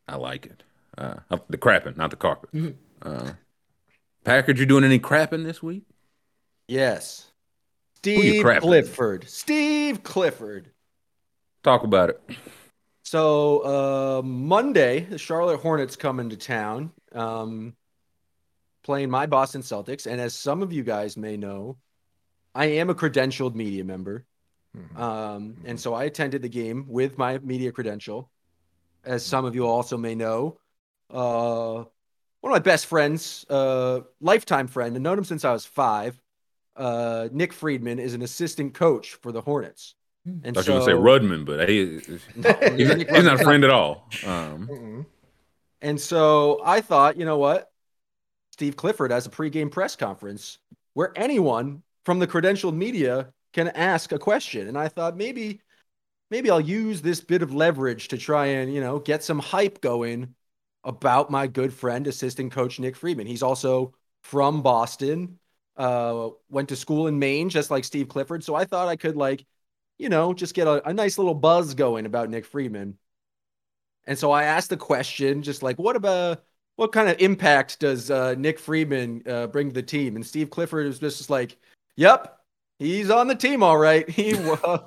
I 0.07 0.15
like 0.15 0.47
it. 0.47 0.63
Uh, 0.97 1.17
the 1.49 1.57
crapping, 1.57 1.95
not 1.97 2.09
the 2.09 2.15
carpet. 2.15 2.51
Mhm. 2.51 2.75
Uh, 3.01 3.33
Packard, 4.23 4.57
you 4.57 4.65
doing 4.65 4.83
any 4.83 4.99
crapping 4.99 5.43
this 5.45 5.61
week? 5.61 5.83
Yes. 6.67 7.31
Steve? 7.95 8.43
Clifford. 8.43 9.29
Steve 9.29 10.01
Clifford. 10.03 10.71
Talk 11.63 11.83
about 11.83 12.09
it. 12.09 12.21
So 13.03 13.59
uh, 13.59 14.21
Monday, 14.23 15.01
the 15.01 15.17
Charlotte 15.17 15.59
Hornets 15.59 15.95
come 15.95 16.19
into 16.19 16.35
town, 16.35 16.91
um, 17.13 17.75
playing 18.87 19.09
my 19.09 19.25
Boston 19.25 19.61
Celtics. 19.61 20.07
And 20.09 20.19
as 20.21 20.33
some 20.33 20.63
of 20.63 20.71
you 20.71 20.81
guys 20.81 21.17
may 21.17 21.35
know, 21.35 21.77
I 22.55 22.67
am 22.79 22.89
a 22.89 22.95
credentialed 22.95 23.53
media 23.53 23.83
member, 23.83 24.25
Mhm. 24.75 24.97
um, 24.97 25.57
and 25.65 25.77
so 25.79 25.93
I 25.93 26.05
attended 26.05 26.41
the 26.41 26.47
game 26.49 26.85
with 26.87 27.17
my 27.17 27.37
media 27.39 27.71
credential. 27.73 28.31
As 29.03 29.25
some 29.25 29.43
of 29.43 29.55
you 29.55 29.67
also 29.67 29.97
may 29.97 30.15
know, 30.15 30.57
uh, 31.09 31.83
one 32.39 32.51
of 32.53 32.55
my 32.55 32.59
best 32.59 32.85
friends, 32.85 33.45
uh, 33.49 34.01
lifetime 34.21 34.67
friend, 34.67 34.95
and 34.95 35.03
known 35.03 35.17
him 35.17 35.25
since 35.25 35.43
I 35.43 35.51
was 35.51 35.65
five. 35.65 36.19
Uh, 36.77 37.27
Nick 37.31 37.51
Friedman 37.51 37.99
is 37.99 38.13
an 38.13 38.21
assistant 38.21 38.73
coach 38.73 39.15
for 39.15 39.33
the 39.33 39.41
Hornets. 39.41 39.95
And 40.25 40.55
Thought 40.55 40.65
so, 40.65 40.73
gonna 40.73 40.85
say 40.85 40.91
Rudman, 40.91 41.45
but 41.45 41.67
he, 41.67 41.99
he's, 42.07 42.21
No, 42.35 42.49
not, 42.51 42.73
he's 42.73 43.23
not 43.25 43.41
a 43.41 43.43
friend 43.43 43.63
at 43.65 43.69
all. 43.69 44.09
Um, 44.25 45.05
And 45.81 45.99
so 45.99 46.61
I 46.63 46.79
thought, 46.81 47.17
you 47.17 47.25
know 47.25 47.37
what? 47.37 47.69
Steve 48.57 48.75
Clifford 48.75 49.11
has 49.11 49.27
a 49.27 49.29
pregame 49.29 49.69
press 49.69 49.95
conference 49.95 50.57
where 50.95 51.13
anyone 51.15 51.83
from 52.05 52.17
the 52.17 52.25
credentialed 52.25 52.75
media 52.75 53.31
can 53.53 53.67
ask 53.67 54.11
a 54.11 54.17
question. 54.17 54.67
And 54.67 54.75
I 54.75 54.87
thought 54.87 55.15
maybe 55.15 55.61
maybe 56.31 56.49
I'll 56.49 56.59
use 56.59 57.03
this 57.03 57.21
bit 57.21 57.43
of 57.43 57.53
leverage 57.53 58.07
to 58.07 58.17
try 58.17 58.47
and, 58.47 58.73
you 58.73 58.81
know, 58.81 58.97
get 58.97 59.23
some 59.23 59.37
hype 59.37 59.79
going 59.79 60.33
about 60.83 61.29
my 61.29 61.45
good 61.45 61.71
friend 61.71 62.07
assistant 62.07 62.51
coach 62.51 62.79
Nick 62.79 62.95
Friedman. 62.95 63.27
He's 63.27 63.43
also 63.43 63.93
from 64.23 64.63
Boston, 64.63 65.37
uh 65.75 66.29
went 66.49 66.69
to 66.69 66.75
school 66.75 67.05
in 67.05 67.19
Maine 67.19 67.49
just 67.49 67.69
like 67.69 67.83
Steve 67.83 68.07
Clifford. 68.07 68.43
So 68.43 68.55
I 68.55 68.65
thought 68.65 68.87
I 68.87 68.95
could 68.95 69.15
like, 69.15 69.45
you 69.99 70.09
know, 70.09 70.33
just 70.33 70.55
get 70.55 70.65
a, 70.65 70.87
a 70.89 70.93
nice 70.95 71.19
little 71.19 71.35
buzz 71.35 71.75
going 71.75 72.07
about 72.07 72.31
Nick 72.31 72.45
Friedman. 72.45 72.97
And 74.07 74.17
so 74.17 74.31
I 74.31 74.45
asked 74.45 74.71
the 74.71 74.77
question, 74.77 75.43
just 75.43 75.61
like, 75.61 75.77
what 75.77 75.95
about 75.95 76.43
what 76.77 76.91
kind 76.91 77.09
of 77.09 77.19
impact 77.19 77.79
does 77.79 78.09
uh, 78.09 78.35
Nick 78.37 78.57
Freeman 78.59 79.21
uh, 79.27 79.47
bring 79.47 79.67
to 79.67 79.73
the 79.73 79.83
team? 79.83 80.15
And 80.15 80.25
Steve 80.25 80.49
Clifford 80.49 80.85
was 80.85 80.99
just 80.99 81.29
like, 81.29 81.57
"Yep, 81.97 82.39
he's 82.79 83.09
on 83.09 83.27
the 83.27 83.35
team, 83.35 83.61
all 83.61 83.77
right. 83.77 84.09
He 84.17 84.33
uh, 84.35 84.77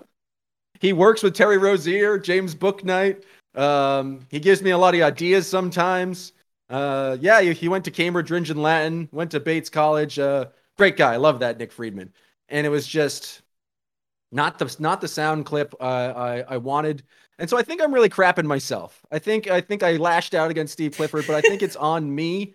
he 0.81 0.93
works 0.95 1.23
with 1.23 1.35
Terry 1.35 1.59
Rozier, 1.59 2.19
James 2.19 2.55
Bouknight. 2.55 3.25
Um, 3.55 4.21
he 4.31 4.41
gives 4.41 4.63
me 4.63 4.71
a 4.71 4.79
lot 4.79 4.95
of 4.95 5.03
ideas 5.03 5.47
sometimes. 5.47 6.33
Uh, 6.71 7.17
yeah, 7.21 7.41
he, 7.41 7.53
he 7.53 7.69
went 7.69 7.85
to 7.85 7.91
Cambridge 7.91 8.31
Rindge 8.31 8.51
and 8.51 8.63
Latin, 8.63 9.09
went 9.13 9.33
to 9.33 9.41
Bates 9.41 9.69
College. 9.69 10.19
Uh, 10.19 10.47
great 10.79 10.97
guy, 10.97 11.17
love 11.17 11.41
that 11.41 11.59
Nick 11.59 11.73
Friedman. 11.73 12.13
And 12.49 12.67
it 12.67 12.71
was 12.71 12.87
just 12.87 13.43
not 14.33 14.59
the 14.59 14.75
not 14.79 15.01
the 15.01 15.09
sound 15.09 15.45
clip 15.45 15.75
uh, 15.81 16.13
I 16.17 16.41
I 16.43 16.57
wanted. 16.57 17.03
And 17.41 17.49
so 17.51 17.57
I 17.59 17.63
think 17.63 17.83
I'm 17.83 17.93
really 17.93 18.09
crapping 18.11 18.45
myself. 18.45 19.01
I 19.11 19.19
think 19.19 19.49
I 19.51 19.61
think 19.61 19.83
I 19.83 19.97
lashed 19.97 20.35
out 20.35 20.51
against 20.51 20.75
Steve 20.75 20.93
Clifford, 20.97 21.27
but 21.27 21.35
I 21.35 21.41
think 21.41 21.63
it's 21.63 21.77
on 21.77 22.15
me 22.15 22.55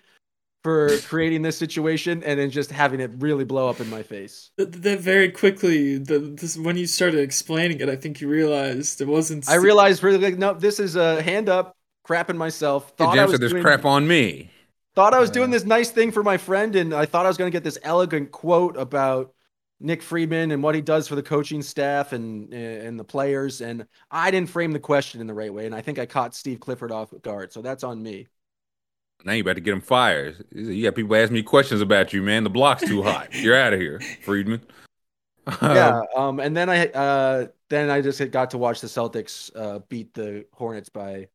for 0.63 0.89
creating 1.05 1.43
this 1.43 1.57
situation 1.57 2.23
and 2.23 2.39
then 2.39 2.49
just 2.49 2.71
having 2.71 2.99
it 2.99 3.11
really 3.19 3.43
blow 3.43 3.69
up 3.69 3.79
in 3.79 3.87
my 3.89 4.01
face. 4.01 4.49
Th- 4.57 4.69
That 4.69 4.99
very 4.99 5.29
quickly, 5.29 5.97
the, 5.99 6.17
this 6.19 6.57
when 6.57 6.77
you 6.77 6.87
started 6.87 7.19
explaining 7.19 7.81
it, 7.81 7.89
I 7.89 7.95
think 7.95 8.19
you 8.21 8.27
realized 8.27 8.99
it 9.01 9.07
wasn't. 9.07 9.47
I 9.49 9.55
realized 9.55 10.01
really 10.01 10.17
like 10.17 10.37
no, 10.37 10.53
this 10.53 10.79
is 10.79 10.95
a 10.95 11.21
hand 11.21 11.49
up, 11.49 11.75
crapping 12.07 12.37
myself. 12.37 12.91
Thought 12.97 13.09
I 13.09 13.15
Jam 13.15 13.23
was 13.25 13.31
said 13.33 13.41
there's 13.41 13.51
doing- 13.51 13.63
crap 13.63 13.85
on 13.85 14.07
me. 14.07 14.49
thought 14.95 15.13
I 15.13 15.19
was 15.19 15.29
doing 15.29 15.49
uh. 15.49 15.53
this 15.53 15.65
nice 15.65 15.91
thing 15.91 16.11
for 16.11 16.23
my 16.23 16.37
friend, 16.37 16.75
and 16.75 16.93
I 16.95 17.05
thought 17.05 17.25
I 17.25 17.29
was 17.29 17.37
going 17.37 17.51
to 17.51 17.55
get 17.55 17.63
this 17.63 17.77
elegant 17.83 18.31
quote 18.31 18.75
about 18.77 19.33
Nick 19.79 20.01
Friedman 20.01 20.51
and 20.51 20.63
what 20.63 20.75
he 20.75 20.81
does 20.81 21.07
for 21.07 21.15
the 21.15 21.23
coaching 21.23 21.61
staff 21.61 22.13
and 22.13 22.53
and 22.53 22.99
the 22.99 23.03
players, 23.03 23.61
and 23.61 23.85
I 24.09 24.31
didn't 24.31 24.49
frame 24.49 24.71
the 24.71 24.79
question 24.79 25.21
in 25.21 25.27
the 25.27 25.33
right 25.33 25.53
way, 25.53 25.65
and 25.65 25.75
I 25.75 25.81
think 25.81 25.99
I 25.99 26.05
caught 26.05 26.33
Steve 26.33 26.59
Clifford 26.59 26.91
off 26.91 27.13
guard, 27.21 27.51
so 27.51 27.61
that's 27.61 27.83
on 27.83 28.01
me. 28.01 28.27
Now 29.23 29.33
you 29.33 29.41
about 29.41 29.53
to 29.53 29.61
get 29.61 29.73
him 29.73 29.81
fired. 29.81 30.45
You 30.51 30.83
got 30.83 30.95
people 30.95 31.15
asking 31.15 31.35
me 31.35 31.43
questions 31.43 31.81
about 31.81 32.13
you, 32.13 32.21
man. 32.21 32.43
The 32.43 32.49
block's 32.49 32.85
too 32.85 33.01
hot. 33.03 33.33
You're 33.33 33.55
out 33.55 33.73
of 33.73 33.79
here, 33.79 33.99
Friedman. 34.21 34.61
yeah, 35.61 36.01
um, 36.15 36.39
and 36.39 36.55
then 36.55 36.69
I 36.69 36.87
uh, 36.87 37.47
then 37.69 37.89
I 37.89 38.01
just 38.01 38.31
got 38.31 38.51
to 38.51 38.57
watch 38.57 38.81
the 38.81 38.87
Celtics 38.87 39.51
uh, 39.55 39.79
beat 39.89 40.13
the 40.13 40.45
Hornets 40.53 40.89
by 40.89 41.27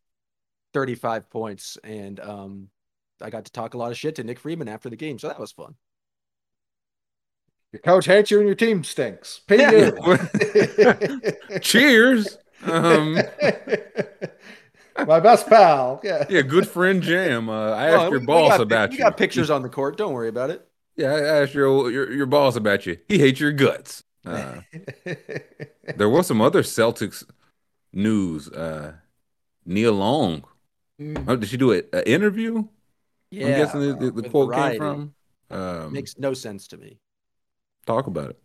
35 0.73 1.29
points, 1.29 1.77
and 1.85 2.19
um, 2.21 2.69
I 3.21 3.31
got 3.31 3.45
to 3.45 3.53
talk 3.53 3.75
a 3.75 3.79
lot 3.79 3.91
of 3.91 3.99
shit 3.99 4.17
to 4.17 4.25
Nick 4.25 4.39
Friedman 4.39 4.69
after 4.69 4.89
the 4.89 4.97
game, 4.97 5.19
so 5.19 5.29
that 5.29 5.39
was 5.39 5.53
fun. 5.53 5.75
Your 7.73 7.81
coach 7.81 8.07
hates 8.07 8.31
you 8.31 8.39
and 8.39 8.47
your 8.49 8.57
team 8.57 8.83
stinks. 8.83 9.41
PU. 9.47 9.93
Cheers. 11.61 12.39
Um, 12.65 13.15
My 15.07 15.21
best 15.21 15.47
pal. 15.49 16.01
Yeah. 16.03 16.27
yeah, 16.29 16.43
good 16.43 16.69
friend 16.69 17.03
Jam. 17.03 17.49
Uh, 17.49 17.71
I 17.71 17.87
asked 17.89 17.97
Oh, 17.99 18.03
your 18.03 18.11
we- 18.13 18.19
we 18.19 18.27
boss 18.27 18.51
got, 18.51 18.61
about 18.61 18.91
you. 18.93 18.99
you. 18.99 19.05
got 19.05 19.17
pictures 19.17 19.51
on 19.51 19.63
the 19.63 19.69
court. 19.69 19.97
Don't 19.97 20.13
worry 20.13 20.29
about 20.29 20.51
it. 20.51 20.67
Yeah, 20.97 21.13
I 21.15 21.21
asked 21.43 21.55
your 21.55 21.91
your, 21.91 22.13
your 22.13 22.27
boss 22.27 22.57
about 22.57 22.85
you. 22.87 22.99
He 23.09 23.19
hates 23.19 23.41
your 23.41 23.53
guts. 23.53 24.03
Uh, 24.27 24.61
there 25.97 26.09
was 26.11 26.27
some 26.27 26.41
other 26.43 26.63
Celtics 26.63 27.25
news. 27.93 28.49
Uh, 28.51 28.95
Nia 29.65 29.93
Long. 29.93 30.45
Mm. 31.01 31.25
Oh, 31.29 31.37
did 31.37 31.49
she 31.49 31.57
do 31.57 31.73
an 31.73 31.85
interview? 32.05 32.65
Yeah, 33.31 33.47
I'm 33.47 33.53
guessing 33.53 33.81
the, 33.81 33.95
the, 34.11 34.23
the 34.23 34.29
quote 34.29 34.49
Variety. 34.49 34.79
came 34.79 34.79
from. 34.79 35.15
Um, 35.59 35.93
Makes 35.93 36.19
no 36.19 36.35
sense 36.35 36.67
to 36.69 36.77
me. 36.77 36.99
Talk 37.86 38.07
about 38.07 38.31
it. 38.31 38.39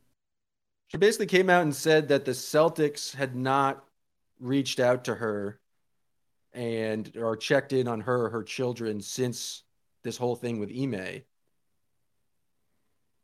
She 0.87 0.97
basically 0.97 1.25
came 1.25 1.49
out 1.49 1.63
and 1.63 1.75
said 1.75 2.09
that 2.09 2.25
the 2.25 2.31
Celtics 2.31 3.15
had 3.15 3.35
not 3.35 3.83
reached 4.39 4.79
out 4.79 5.05
to 5.05 5.15
her 5.15 5.59
and 6.53 7.11
or 7.17 7.35
checked 7.35 7.73
in 7.73 7.87
on 7.87 8.01
her 8.01 8.29
her 8.29 8.43
children 8.43 9.01
since 9.01 9.63
this 10.03 10.17
whole 10.17 10.35
thing 10.35 10.59
with 10.59 10.71
Ime. 10.71 11.23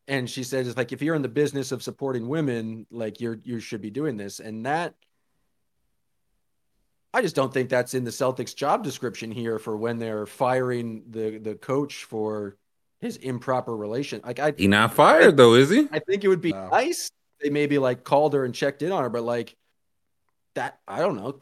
And 0.07 0.29
she 0.29 0.43
said, 0.43 0.67
"It's 0.67 0.75
like 0.75 0.91
if 0.91 1.01
you're 1.01 1.15
in 1.15 1.21
the 1.21 1.29
business 1.29 1.71
of 1.71 1.83
supporting 1.83 2.27
women, 2.27 2.88
like 2.91 3.21
you're 3.21 3.39
you 3.43 3.59
should 3.59 3.81
be 3.81 3.91
doing 3.91 4.17
this." 4.17 4.39
And 4.39 4.65
that, 4.65 4.95
I 7.13 7.21
just 7.21 7.35
don't 7.35 7.53
think 7.53 7.69
that's 7.69 7.93
in 7.93 8.03
the 8.03 8.11
Celtics 8.11 8.55
job 8.55 8.83
description 8.83 9.31
here 9.31 9.59
for 9.59 9.77
when 9.77 9.99
they're 9.99 10.25
firing 10.25 11.03
the 11.09 11.38
the 11.38 11.55
coach 11.55 12.03
for 12.03 12.57
his 13.02 13.18
improper 13.18 13.76
relation. 13.76 14.22
Like 14.23 14.40
I, 14.40 14.53
He 14.56 14.68
not 14.68 14.94
fired 14.94 15.36
though, 15.36 15.56
is 15.56 15.69
he? 15.69 15.88
I 15.91 15.99
think 15.99 16.23
it 16.23 16.28
would 16.28 16.41
be 16.41 16.52
No. 16.53 16.69
nice 16.69 17.10
they 17.41 17.49
maybe 17.49 17.80
like 17.80 18.03
called 18.03 18.34
her 18.36 18.45
and 18.45 18.53
checked 18.53 18.84
in 18.84 18.91
on 18.91 19.02
her, 19.03 19.10
but 19.10 19.23
like 19.23 19.56
that, 20.53 20.80
I 20.88 20.99
don't 20.99 21.15
know. 21.15 21.40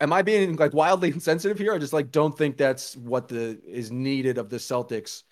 Am 0.00 0.12
I 0.12 0.22
being 0.22 0.56
like 0.56 0.72
wildly 0.72 1.10
insensitive 1.12 1.58
here? 1.58 1.74
I 1.74 1.78
just 1.78 1.92
like 1.92 2.10
don't 2.10 2.36
think 2.36 2.56
that's 2.56 2.96
what 2.96 3.28
the 3.28 3.60
is 3.66 3.92
needed 3.92 4.38
of 4.38 4.48
the 4.48 4.56
Celtics 4.56 5.22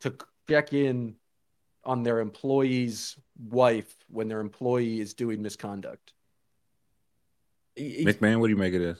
to 0.00 0.14
check 0.48 0.72
in 0.72 1.14
on 1.84 2.02
their 2.02 2.18
employee's 2.18 3.16
wife 3.48 3.94
when 4.08 4.28
their 4.28 4.40
employee 4.40 5.00
is 5.00 5.14
doing 5.14 5.40
misconduct. 5.40 6.12
McMahon, 7.78 8.40
what 8.40 8.48
do 8.48 8.52
you 8.52 8.56
make 8.58 8.74
of 8.74 8.80
this? 8.80 8.98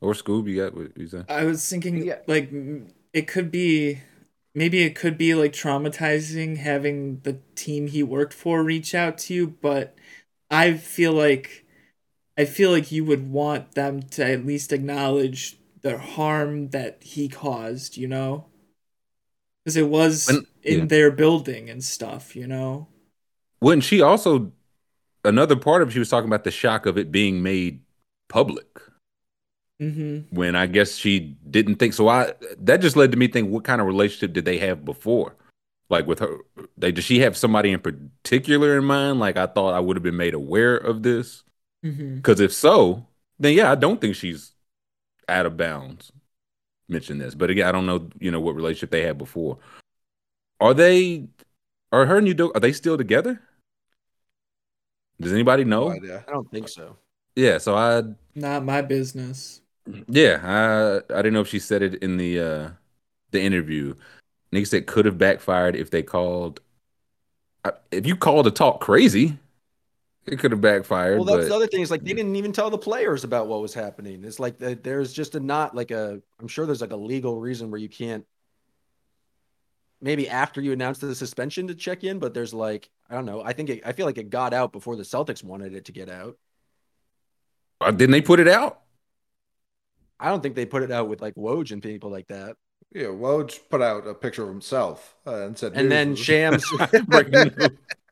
Or 0.00 0.14
Scoob, 0.14 0.48
you 0.48 0.62
got 0.62 0.74
what 0.74 0.96
you 0.96 1.06
say? 1.08 1.24
I 1.28 1.44
was 1.44 1.68
thinking 1.68 2.04
Yeah. 2.06 2.18
like 2.26 2.50
it 3.12 3.26
could 3.26 3.50
be 3.50 4.00
maybe 4.54 4.82
it 4.82 4.94
could 4.94 5.16
be 5.16 5.34
like 5.34 5.52
traumatizing 5.52 6.58
having 6.58 7.20
the 7.20 7.38
team 7.54 7.86
he 7.86 8.02
worked 8.02 8.34
for 8.34 8.62
reach 8.62 8.94
out 8.94 9.18
to 9.18 9.34
you, 9.34 9.46
but 9.60 9.96
I 10.50 10.74
feel 10.74 11.12
like 11.12 11.64
I 12.36 12.44
feel 12.46 12.70
like 12.70 12.90
you 12.90 13.04
would 13.04 13.30
want 13.30 13.74
them 13.74 14.02
to 14.02 14.24
at 14.24 14.46
least 14.46 14.72
acknowledge 14.72 15.58
the 15.82 15.98
harm 15.98 16.68
that 16.70 17.02
he 17.02 17.28
caused, 17.28 17.96
you 17.96 18.08
know? 18.08 18.46
Cuz 19.66 19.76
it 19.76 19.88
was 19.88 20.26
When- 20.28 20.46
in 20.62 20.78
yeah. 20.80 20.84
their 20.86 21.10
building 21.10 21.68
and 21.68 21.82
stuff, 21.82 22.34
you 22.36 22.46
know? 22.46 22.88
When 23.58 23.80
she 23.80 24.00
also 24.00 24.52
another 25.24 25.56
part 25.56 25.82
of 25.82 25.88
it, 25.88 25.92
she 25.92 25.98
was 25.98 26.08
talking 26.08 26.28
about 26.28 26.44
the 26.44 26.50
shock 26.50 26.86
of 26.86 26.96
it 26.98 27.12
being 27.12 27.42
made 27.42 27.80
public. 28.28 28.66
Mhm. 29.82 30.26
When 30.30 30.54
I 30.54 30.66
guess 30.66 30.94
she 30.94 31.36
didn't 31.50 31.76
think 31.76 31.92
so. 31.92 32.08
I 32.08 32.34
that 32.58 32.80
just 32.80 32.96
led 32.96 33.10
to 33.10 33.18
me 33.18 33.26
think, 33.26 33.50
what 33.50 33.64
kind 33.64 33.80
of 33.80 33.86
relationship 33.88 34.32
did 34.32 34.44
they 34.44 34.58
have 34.58 34.84
before? 34.84 35.34
Like 35.90 36.06
with 36.06 36.20
her, 36.20 36.38
they 36.78 36.92
did 36.92 37.02
she 37.02 37.18
have 37.18 37.36
somebody 37.36 37.72
in 37.72 37.80
particular 37.80 38.78
in 38.78 38.84
mind? 38.84 39.18
Like 39.18 39.36
I 39.36 39.46
thought 39.46 39.74
I 39.74 39.80
would 39.80 39.96
have 39.96 40.04
been 40.04 40.16
made 40.16 40.34
aware 40.34 40.76
of 40.76 41.02
this. 41.02 41.42
Mhm. 41.84 42.16
Because 42.16 42.38
if 42.38 42.52
so, 42.52 43.06
then 43.40 43.54
yeah, 43.54 43.72
I 43.72 43.74
don't 43.74 44.00
think 44.00 44.14
she's 44.14 44.52
out 45.28 45.46
of 45.46 45.56
bounds. 45.56 46.12
Mention 46.88 47.18
this, 47.18 47.34
but 47.34 47.50
again, 47.50 47.66
I 47.66 47.72
don't 47.72 47.86
know, 47.86 48.08
you 48.20 48.30
know, 48.30 48.40
what 48.40 48.54
relationship 48.54 48.90
they 48.90 49.02
had 49.02 49.16
before. 49.18 49.58
Are 50.60 50.74
they? 50.74 51.28
Are 51.90 52.06
her 52.06 52.18
and 52.18 52.28
you? 52.28 52.34
Do, 52.34 52.52
are 52.52 52.60
they 52.60 52.72
still 52.72 52.96
together? 52.96 53.40
Does 55.20 55.32
anybody 55.32 55.64
know? 55.64 55.88
No 55.88 55.94
idea. 55.94 56.24
I 56.28 56.30
don't 56.30 56.50
think 56.50 56.68
so. 56.68 56.96
Yeah, 57.34 57.58
so 57.58 57.74
I 57.74 58.02
Not 58.34 58.64
my 58.64 58.82
business. 58.82 59.61
Yeah, 60.08 60.40
I 60.42 61.12
I 61.12 61.16
didn't 61.18 61.34
know 61.34 61.40
if 61.40 61.48
she 61.48 61.58
said 61.58 61.82
it 61.82 61.96
in 61.96 62.16
the 62.16 62.40
uh 62.40 62.70
the 63.30 63.40
interview. 63.40 63.94
Nigga 64.52 64.66
said 64.66 64.86
could 64.86 65.06
have 65.06 65.18
backfired 65.18 65.76
if 65.76 65.90
they 65.90 66.02
called. 66.02 66.60
If 67.90 68.06
you 68.06 68.16
called 68.16 68.44
to 68.46 68.50
talk 68.50 68.80
crazy, 68.80 69.38
it 70.26 70.38
could 70.38 70.50
have 70.50 70.60
backfired. 70.60 71.16
Well, 71.18 71.24
that's 71.24 71.44
but 71.44 71.48
the 71.48 71.54
other 71.54 71.66
thing 71.66 71.80
is 71.80 71.90
like 71.90 72.04
they 72.04 72.12
didn't 72.12 72.36
even 72.36 72.52
tell 72.52 72.70
the 72.70 72.78
players 72.78 73.24
about 73.24 73.48
what 73.48 73.60
was 73.60 73.74
happening. 73.74 74.24
It's 74.24 74.38
like 74.38 74.58
the, 74.58 74.74
there's 74.74 75.12
just 75.12 75.34
a 75.34 75.40
not 75.40 75.74
like 75.74 75.90
a. 75.90 76.20
I'm 76.40 76.48
sure 76.48 76.66
there's 76.66 76.80
like 76.80 76.92
a 76.92 76.96
legal 76.96 77.40
reason 77.40 77.70
where 77.70 77.80
you 77.80 77.88
can't. 77.88 78.24
Maybe 80.00 80.28
after 80.28 80.60
you 80.60 80.72
announced 80.72 81.00
the 81.00 81.14
suspension 81.14 81.68
to 81.68 81.74
check 81.74 82.04
in, 82.04 82.18
but 82.18 82.34
there's 82.34 82.54
like 82.54 82.90
I 83.10 83.14
don't 83.14 83.26
know. 83.26 83.42
I 83.42 83.52
think 83.52 83.70
it, 83.70 83.82
I 83.84 83.92
feel 83.92 84.06
like 84.06 84.18
it 84.18 84.30
got 84.30 84.52
out 84.52 84.72
before 84.72 84.96
the 84.96 85.02
Celtics 85.02 85.42
wanted 85.42 85.74
it 85.74 85.86
to 85.86 85.92
get 85.92 86.08
out. 86.08 86.36
Uh, 87.80 87.90
didn't 87.90 88.12
they 88.12 88.22
put 88.22 88.38
it 88.38 88.48
out? 88.48 88.80
I 90.22 90.28
don't 90.28 90.42
think 90.42 90.54
they 90.54 90.64
put 90.66 90.82
it 90.82 90.90
out 90.90 91.08
with 91.08 91.20
like 91.20 91.34
Woj 91.34 91.72
and 91.72 91.82
people 91.82 92.10
like 92.10 92.28
that. 92.28 92.56
Yeah, 92.94 93.06
Woj 93.06 93.58
put 93.70 93.80
out 93.82 94.06
a 94.06 94.14
picture 94.14 94.42
of 94.42 94.48
himself 94.50 95.14
uh, 95.26 95.46
and 95.46 95.56
said, 95.58 95.72
And 95.74 95.90
then 95.90 96.14
Shams, 96.14 96.62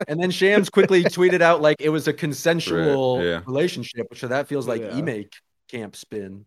and 0.08 0.20
then 0.20 0.30
Shams 0.30 0.70
quickly 0.70 1.04
tweeted 1.04 1.40
out 1.42 1.60
like 1.60 1.76
it 1.80 1.90
was 1.90 2.08
a 2.08 2.12
consensual 2.12 3.18
Right, 3.18 3.26
yeah. 3.26 3.40
relationship, 3.46 4.06
so 4.16 4.28
that 4.28 4.48
feels 4.48 4.66
like 4.66 4.80
Yeah. 4.82 4.96
Ime 4.96 5.24
camp 5.68 5.96
spin. 5.96 6.46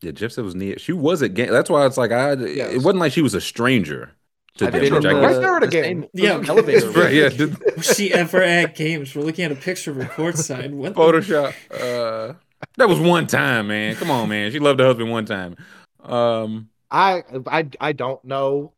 Yeah, 0.00 0.10
Jeff 0.10 0.32
said 0.32 0.42
it 0.42 0.44
was 0.44 0.54
Nia. 0.56 0.78
She 0.78 0.92
was 0.92 1.22
at 1.22 1.34
game. 1.34 1.50
That's 1.50 1.70
why 1.70 1.86
it's 1.86 1.96
like 1.96 2.10
I. 2.12 2.32
Yes. 2.34 2.72
It 2.72 2.78
wasn't 2.78 2.98
like 2.98 3.12
she 3.12 3.22
was 3.22 3.34
a 3.34 3.40
stranger 3.40 4.12
to 4.58 4.66
I've 4.66 4.72
been 4.72 4.84
in 4.86 4.94
which 4.94 5.02
the, 5.04 5.08
guess- 5.14 5.22
Right 5.34 5.40
there 5.40 5.56
at 5.56 5.62
a 5.62 5.66
the 5.66 5.72
game. 5.72 6.06
Yeah. 6.12 6.42
elevator. 6.46 6.90
right, 6.90 7.14
yeah, 7.14 7.28
did- 7.30 7.56
Was 7.76 7.94
she 7.96 8.12
ever 8.12 8.42
at 8.42 8.74
games? 8.74 9.14
We're 9.14 9.22
looking 9.22 9.44
at 9.44 9.52
a 9.52 9.56
picture 9.56 9.92
of 9.92 9.96
her 9.98 10.04
courtside. 10.04 10.70
What 10.72 10.94
the- 10.94 11.00
Photoshop. 11.00 11.54
Uh, 11.70 12.34
that 12.76 12.88
was 12.88 13.00
one 13.00 13.26
time, 13.26 13.68
man. 13.68 13.96
Come 13.96 14.10
on, 14.10 14.28
man. 14.28 14.50
She 14.50 14.58
loved 14.58 14.80
her 14.80 14.86
husband 14.86 15.10
one 15.10 15.26
time. 15.26 15.56
Um, 16.02 16.68
I, 16.90 17.22
I 17.46 17.68
I 17.80 17.92
don't 17.92 18.24
know. 18.24 18.72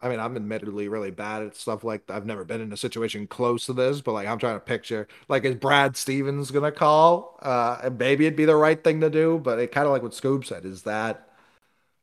I 0.00 0.08
mean, 0.08 0.18
I'm 0.18 0.34
admittedly 0.34 0.88
really 0.88 1.12
bad 1.12 1.42
at 1.42 1.54
stuff 1.54 1.84
like. 1.84 2.10
I've 2.10 2.26
never 2.26 2.44
been 2.44 2.60
in 2.60 2.72
a 2.72 2.76
situation 2.76 3.26
close 3.26 3.66
to 3.66 3.72
this, 3.72 4.00
but 4.00 4.12
like 4.12 4.26
I'm 4.26 4.38
trying 4.38 4.56
to 4.56 4.60
picture 4.60 5.06
like 5.28 5.44
is 5.44 5.54
Brad 5.54 5.96
Stevens 5.96 6.50
gonna 6.50 6.72
call? 6.72 7.38
Uh 7.40 7.78
and 7.84 7.98
maybe 7.98 8.26
it'd 8.26 8.36
be 8.36 8.44
the 8.44 8.56
right 8.56 8.82
thing 8.82 9.00
to 9.00 9.10
do, 9.10 9.38
but 9.42 9.58
it 9.58 9.70
kind 9.72 9.86
of 9.86 9.92
like 9.92 10.02
what 10.02 10.12
Scoob 10.12 10.44
said, 10.44 10.64
is 10.64 10.82
that 10.82 11.28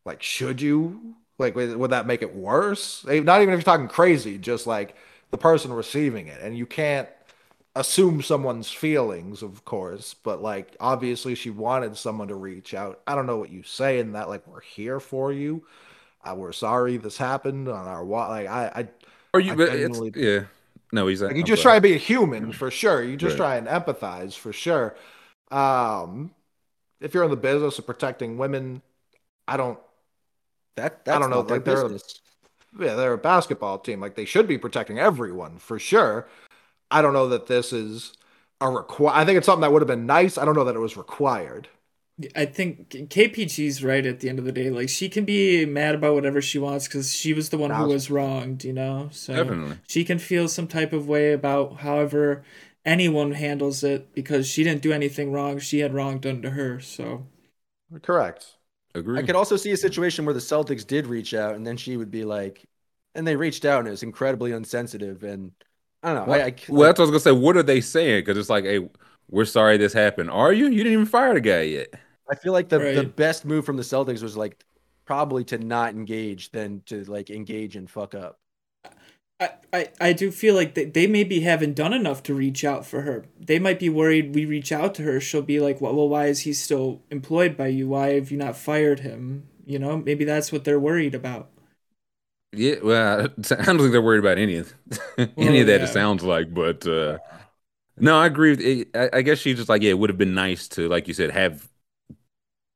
like 0.06 0.24
should 0.24 0.62
you 0.62 1.16
like 1.38 1.56
would, 1.56 1.92
that 1.92 2.08
make 2.08 2.22
it 2.22 2.36
worse? 2.36 3.04
Not 3.06 3.42
even 3.42 3.54
if 3.54 3.60
you're 3.60 3.62
talking 3.62 3.88
crazy, 3.88 4.38
just 4.38 4.68
like 4.68 4.96
the 5.32 5.38
person 5.38 5.72
receiving 5.74 6.28
it. 6.28 6.42
And 6.42 6.58
you 6.58 6.66
can't 6.66 7.08
assume 7.80 8.22
someone's 8.22 8.70
feelings, 8.70 9.42
of 9.42 9.64
course, 9.64 10.14
but 10.14 10.42
like 10.42 10.76
obviously 10.80 11.34
she 11.34 11.50
wanted 11.50 11.96
someone 11.96 12.28
to 12.28 12.36
reach 12.36 12.74
out. 12.74 13.02
I 13.08 13.16
don't 13.16 13.26
know 13.26 13.38
what 13.38 13.50
you 13.50 13.64
say 13.64 14.00
in 14.00 14.12
that, 14.14 14.28
like 14.28 14.46
we're 14.46 14.62
here 14.62 15.00
for 15.00 15.32
you. 15.32 15.66
Uh, 16.24 16.36
we're 16.36 16.52
sorry 16.52 16.98
this 16.98 17.18
happened 17.18 17.70
on 17.70 17.88
our 17.88 18.04
wa 18.04 18.28
Like 18.28 18.48
I, 18.48 18.66
I 18.76 18.88
are 19.34 19.40
you? 19.40 19.54
I 19.54 19.74
it's, 19.74 20.00
yeah. 20.16 20.42
No, 20.92 21.08
he's. 21.08 21.22
like 21.22 21.36
you 21.36 21.42
I'm 21.42 21.46
just 21.46 21.62
try 21.62 21.76
to 21.76 21.82
be 21.82 21.94
a 21.94 21.98
human 21.98 22.52
for 22.52 22.70
sure. 22.70 23.02
You 23.02 23.16
just 23.16 23.40
Right. 23.40 23.62
try 23.62 23.74
and 23.74 23.86
empathize 23.86 24.36
for 24.36 24.52
sure. 24.52 24.96
Um, 25.52 26.32
if 27.00 27.14
you're 27.14 27.24
in 27.24 27.30
the 27.30 27.38
business 27.38 27.80
of 27.80 27.86
protecting 27.86 28.38
women, 28.38 28.82
I 29.48 29.56
don't. 29.56 29.80
That 30.76 31.06
that's 31.06 31.16
I 31.16 31.20
don't 31.20 31.30
know, 31.30 31.42
like, 31.42 31.64
they're- 31.64 31.98
Yeah, 32.80 32.96
they're 32.96 33.14
a 33.14 33.18
basketball 33.18 33.80
team. 33.80 34.02
Like 34.02 34.16
they 34.16 34.26
should 34.26 34.48
be 34.48 34.58
protecting 34.58 35.00
everyone 35.00 35.58
for 35.60 35.80
sure. 35.80 36.28
I 36.92 37.02
don't 37.02 37.14
know 37.14 37.28
that 37.30 37.48
this 37.48 37.74
is 37.74 38.14
a 38.62 38.70
require. 38.70 39.16
I 39.16 39.26
think 39.26 39.38
it's 39.38 39.46
something 39.46 39.62
that 39.62 39.72
would 39.72 39.82
have 39.82 39.88
been 39.88 40.06
nice. 40.06 40.38
I 40.38 40.46
don't 40.46 40.56
know 40.56 40.64
that 40.66 40.76
it 40.76 40.80
was 40.80 40.98
required. 40.98 41.68
I 42.36 42.46
think 42.46 43.10
KPG's 43.10 43.82
right 43.82 44.06
at 44.06 44.20
the 44.20 44.28
end 44.28 44.40
of 44.40 44.46
the 44.46 44.52
day. 44.52 44.70
Like 44.70 44.90
she 44.90 45.08
can 45.08 45.24
be 45.24 45.66
mad 45.66 45.96
about 45.96 46.16
whatever 46.16 46.42
she 46.42 46.60
wants 46.60 46.88
because 46.88 47.16
she 47.16 47.32
was 47.34 47.50
the 47.50 47.58
one 47.58 47.72
who 47.72 47.88
was 47.88 48.12
wronged, 48.12 48.66
you 48.66 48.74
know. 48.74 49.10
So 49.12 49.36
Definitely. 49.36 49.78
she 49.88 50.04
can 50.04 50.20
feel 50.20 50.48
some 50.50 50.68
type 50.68 50.92
of 50.92 51.08
way 51.08 51.32
about 51.32 51.78
however 51.78 52.44
anyone 52.84 53.32
handles 53.32 53.84
it 53.84 54.14
because 54.14 54.48
she 54.48 54.64
didn't 54.64 54.82
do 54.82 54.92
anything 54.92 55.32
wrong. 55.32 55.60
She 55.60 55.80
had 55.80 55.94
wrong 55.94 56.20
done 56.20 56.42
to 56.42 56.52
her. 56.52 56.82
So 56.82 57.26
Correct. 58.02 58.56
Agree. 58.96 59.20
I 59.20 59.24
could 59.24 59.36
also 59.36 59.56
see 59.56 59.72
a 59.72 59.78
situation 59.78 60.26
where 60.26 60.34
the 60.34 60.40
Celtics 60.40 60.86
did 60.86 61.08
reach 61.08 61.34
out, 61.34 61.56
and 61.56 61.66
then 61.66 61.78
she 61.78 61.96
would 61.96 62.12
be 62.12 62.26
like, 62.26 62.66
and 63.16 63.26
they 63.26 63.36
reached 63.36 63.66
out, 63.66 63.80
and 63.80 63.88
it 63.88 63.92
was 63.92 64.04
incredibly 64.04 64.52
insensitive, 64.52 65.24
and 65.24 65.52
I 66.02 66.14
don't 66.14 66.28
know. 66.28 66.34
I, 66.34 66.38
I, 66.38 66.56
well, 66.70 66.88
that's 66.88 67.00
what 67.00 67.08
I 67.08 67.10
was 67.10 67.24
gonna 67.24 67.36
say. 67.36 67.40
What 67.40 67.58
are 67.58 67.64
they 67.64 67.82
saying? 67.82 68.22
Because 68.22 68.38
it's 68.38 68.50
like, 68.50 68.64
hey, 68.64 68.88
we're 69.30 69.46
sorry 69.46 69.78
this 69.78 69.94
happened. 69.94 70.30
Are 70.32 70.54
you? 70.54 70.66
You 70.68 70.78
didn't 70.78 70.94
even 70.94 71.06
fire 71.06 71.34
the 71.34 71.42
guy 71.42 71.62
yet. 71.62 71.94
I 72.32 72.36
feel 72.36 72.54
like 72.54 72.70
the, 72.70 72.80
the 72.80 73.04
best 73.04 73.44
move 73.44 73.66
from 73.66 73.78
the 73.78 73.84
Celtics 73.84 74.22
was 74.22 74.38
like 74.38 74.64
probably 75.06 75.44
to 75.46 75.58
not 75.58 75.94
engage 75.94 76.52
than 76.52 76.84
to 76.86 77.04
like 77.06 77.30
engage 77.30 77.76
and 77.76 77.90
fuck 77.90 78.14
up. 78.14 78.38
I, 79.40 79.50
I, 79.74 79.88
I 80.00 80.14
do 80.14 80.32
feel 80.32 80.54
like 80.54 80.76
they, 80.76 80.86
they 80.86 81.08
maybe 81.08 81.40
haven't 81.40 81.76
done 81.76 81.94
enough 81.94 82.22
to 82.24 82.34
reach 82.34 82.64
out 82.64 82.86
for 82.86 83.02
her. 83.02 83.26
They 83.40 83.58
might 83.58 83.80
be 83.80 83.90
worried 83.90 84.36
we 84.36 84.46
reach 84.46 84.72
out 84.72 84.94
to 84.96 85.04
her. 85.04 85.20
She'll 85.20 85.42
be 85.42 85.60
like, 85.60 85.80
well, 85.82 85.96
well, 85.96 86.10
why 86.10 86.26
is 86.26 86.42
he 86.42 86.54
still 86.54 87.02
employed 87.10 87.56
by 87.56 87.68
you? 87.68 87.88
Why 87.90 88.14
have 88.16 88.32
you 88.32 88.38
not 88.38 88.58
fired 88.58 89.00
him? 89.00 89.48
You 89.66 89.80
know, 89.80 89.98
maybe 89.98 90.26
that's 90.26 90.52
what 90.52 90.66
they're 90.66 90.80
worried 90.80 91.16
about. 91.16 91.50
Yeah, 92.52 92.76
well, 92.84 93.22
I 93.52 93.64
don't 93.64 93.78
think 93.78 93.92
they're 93.92 94.02
worried 94.02 94.20
about 94.20 94.38
any 94.38 94.56
of 94.58 94.74
any 95.38 95.60
Well, 95.60 95.62
of 95.62 95.68
that. 95.68 95.82
yeah. 95.82 95.84
It 95.84 95.88
sounds 95.88 96.24
like, 96.24 96.54
but 96.54 96.86
uh, 96.88 97.20
no, 97.98 98.20
I 98.20 98.28
agree. 98.28 98.52
With 98.52 98.62
it. 98.62 98.90
I, 98.96 99.20
I 99.20 99.22
guess 99.24 99.40
she's 99.40 99.58
just 99.58 99.70
like, 99.70 99.82
yeah, 99.84 99.92
it 99.92 100.00
would 100.00 100.10
have 100.10 100.18
been 100.20 100.36
nice 100.36 100.68
to, 100.70 100.88
like 100.90 101.08
you 101.08 101.14
said, 101.16 101.32
have 101.32 101.70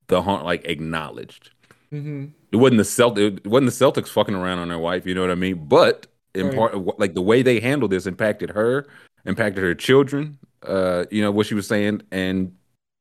the 0.08 0.22
haunt 0.22 0.46
like 0.46 0.66
acknowledged. 0.66 1.52
Mm-hmm. 1.92 2.26
It 2.52 2.58
wasn't 2.58 2.78
the 2.78 2.84
Celt. 2.86 3.18
It 3.18 3.48
wasn't 3.48 3.72
the 3.72 3.86
Celtics 4.02 4.10
fucking 4.10 4.36
around 4.36 4.60
on 4.60 4.70
their 4.70 4.80
wife. 4.80 5.06
You 5.06 5.16
know 5.16 5.22
what 5.22 5.32
I 5.32 5.36
mean? 5.36 5.66
But 5.68 6.08
in 6.36 6.50
Right. 6.50 6.52
part, 6.52 7.00
like 7.00 7.14
the 7.14 7.22
way 7.22 7.42
they 7.42 7.60
handled 7.60 7.92
this 7.92 8.06
impacted 8.06 8.52
her, 8.52 8.88
impacted 9.26 9.64
her 9.64 9.76
children. 9.76 10.38
Uh, 10.62 11.06
you 11.12 11.22
know 11.22 11.32
what 11.32 11.48
she 11.48 11.56
was 11.56 11.68
saying, 11.68 12.02
and 12.12 12.56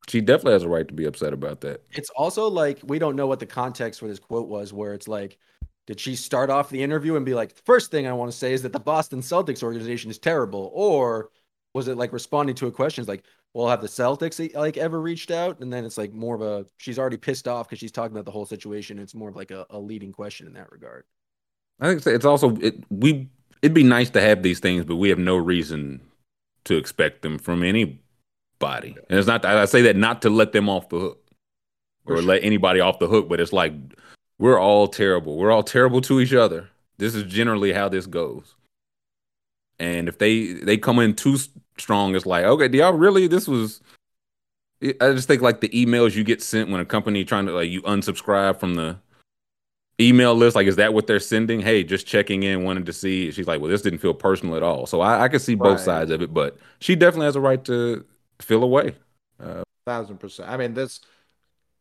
she 0.08 0.20
definitely 0.20 0.54
has 0.54 0.64
a 0.64 0.68
right 0.68 0.88
to 0.88 0.94
be 0.94 1.04
upset 1.04 1.32
about 1.32 1.60
that. 1.60 1.82
It's 1.90 2.10
also 2.10 2.48
like 2.48 2.80
we 2.82 2.98
don't 2.98 3.16
know 3.16 3.26
what 3.26 3.38
the 3.40 3.46
context 3.46 4.00
for 4.00 4.08
this 4.08 4.18
quote 4.18 4.48
was, 4.48 4.72
where 4.72 4.94
it's 4.94 5.08
like, 5.08 5.38
did 5.92 6.00
she 6.00 6.16
start 6.16 6.48
off 6.48 6.70
the 6.70 6.82
interview 6.82 7.16
and 7.16 7.26
be 7.26 7.34
like, 7.34 7.54
the 7.54 7.60
first 7.66 7.90
thing 7.90 8.06
I 8.06 8.14
want 8.14 8.32
to 8.32 8.36
say 8.36 8.54
is 8.54 8.62
that 8.62 8.72
the 8.72 8.80
Boston 8.80 9.20
Celtics 9.20 9.62
organization 9.62 10.10
is 10.10 10.18
terrible? 10.18 10.70
Or 10.72 11.28
was 11.74 11.86
it 11.86 11.98
like 11.98 12.14
responding 12.14 12.54
to 12.54 12.66
a 12.66 12.72
question? 12.72 13.02
It's 13.02 13.10
like, 13.10 13.26
well, 13.52 13.68
have 13.68 13.82
the 13.82 13.88
Celtics 13.88 14.54
like 14.54 14.78
ever 14.78 15.02
reached 15.02 15.30
out? 15.30 15.60
And 15.60 15.70
then 15.70 15.84
it's 15.84 15.98
like 15.98 16.14
more 16.14 16.34
of 16.34 16.40
a 16.40 16.64
she's 16.78 16.98
already 16.98 17.18
pissed 17.18 17.46
off 17.46 17.68
because 17.68 17.78
she's 17.78 17.92
talking 17.92 18.16
about 18.16 18.24
the 18.24 18.30
whole 18.30 18.46
situation. 18.46 18.98
It's 18.98 19.14
more 19.14 19.28
of 19.28 19.36
like 19.36 19.50
a, 19.50 19.66
a 19.68 19.78
leading 19.78 20.12
question 20.12 20.46
in 20.46 20.54
that 20.54 20.72
regard. 20.72 21.04
I 21.78 21.88
think 21.88 22.06
it's 22.06 22.24
also 22.24 22.56
it, 22.56 22.82
we. 22.88 23.28
It'd 23.60 23.74
be 23.74 23.84
nice 23.84 24.08
to 24.10 24.20
have 24.22 24.42
these 24.42 24.60
things, 24.60 24.86
but 24.86 24.96
we 24.96 25.10
have 25.10 25.18
no 25.18 25.36
reason 25.36 26.00
to 26.64 26.76
expect 26.76 27.20
them 27.20 27.38
from 27.38 27.62
anybody. 27.62 28.96
And 29.10 29.18
it's 29.18 29.28
not. 29.28 29.44
I 29.44 29.66
say 29.66 29.82
that 29.82 29.96
not 29.96 30.22
to 30.22 30.30
let 30.30 30.52
them 30.52 30.70
off 30.70 30.88
the 30.88 30.98
hook 30.98 31.30
or 32.06 32.22
let 32.22 32.42
anybody 32.42 32.80
off 32.80 32.98
the 32.98 33.08
hook, 33.08 33.28
but 33.28 33.40
it's 33.40 33.52
like 33.52 33.74
we're 34.42 34.58
all 34.58 34.88
terrible. 34.88 35.36
We're 35.36 35.52
all 35.52 35.62
terrible 35.62 36.00
to 36.00 36.20
each 36.20 36.32
other. 36.34 36.68
This 36.98 37.14
is 37.14 37.22
generally 37.22 37.72
how 37.72 37.88
this 37.88 38.06
goes. 38.06 38.56
And 39.78 40.08
if 40.08 40.18
they 40.18 40.54
they 40.54 40.76
come 40.76 40.98
in 40.98 41.14
too 41.14 41.38
strong, 41.78 42.16
it's 42.16 42.26
like, 42.26 42.44
okay, 42.44 42.66
do 42.66 42.78
y'all 42.78 42.92
really? 42.92 43.28
This 43.28 43.46
was. 43.46 43.80
I 44.82 45.12
just 45.12 45.28
think 45.28 45.42
like 45.42 45.60
the 45.60 45.68
emails 45.68 46.16
you 46.16 46.24
get 46.24 46.42
sent 46.42 46.70
when 46.70 46.80
a 46.80 46.84
company 46.84 47.24
trying 47.24 47.46
to 47.46 47.52
like 47.52 47.70
you 47.70 47.82
unsubscribe 47.82 48.58
from 48.58 48.74
the 48.74 48.98
email 50.00 50.34
list. 50.34 50.56
Like, 50.56 50.66
is 50.66 50.74
that 50.74 50.92
what 50.92 51.06
they're 51.06 51.20
sending? 51.20 51.60
Hey, 51.60 51.84
just 51.84 52.04
checking 52.04 52.42
in, 52.42 52.64
wanted 52.64 52.86
to 52.86 52.92
see. 52.92 53.30
She's 53.30 53.46
like, 53.46 53.60
well, 53.60 53.70
this 53.70 53.82
didn't 53.82 54.00
feel 54.00 54.12
personal 54.12 54.56
at 54.56 54.64
all. 54.64 54.86
So 54.86 55.02
I, 55.02 55.22
I 55.22 55.28
can 55.28 55.38
see 55.38 55.54
both 55.54 55.78
Right. 55.78 55.84
sides 55.84 56.10
of 56.10 56.20
it, 56.20 56.34
but 56.34 56.58
she 56.80 56.96
definitely 56.96 57.26
has 57.26 57.36
a 57.36 57.40
right 57.40 57.64
to 57.66 58.04
feel 58.40 58.64
away. 58.64 58.96
Uh, 59.38 59.62
Thousand 59.86 60.18
percent. 60.18 60.48
I 60.48 60.56
mean, 60.56 60.74
this, 60.74 60.98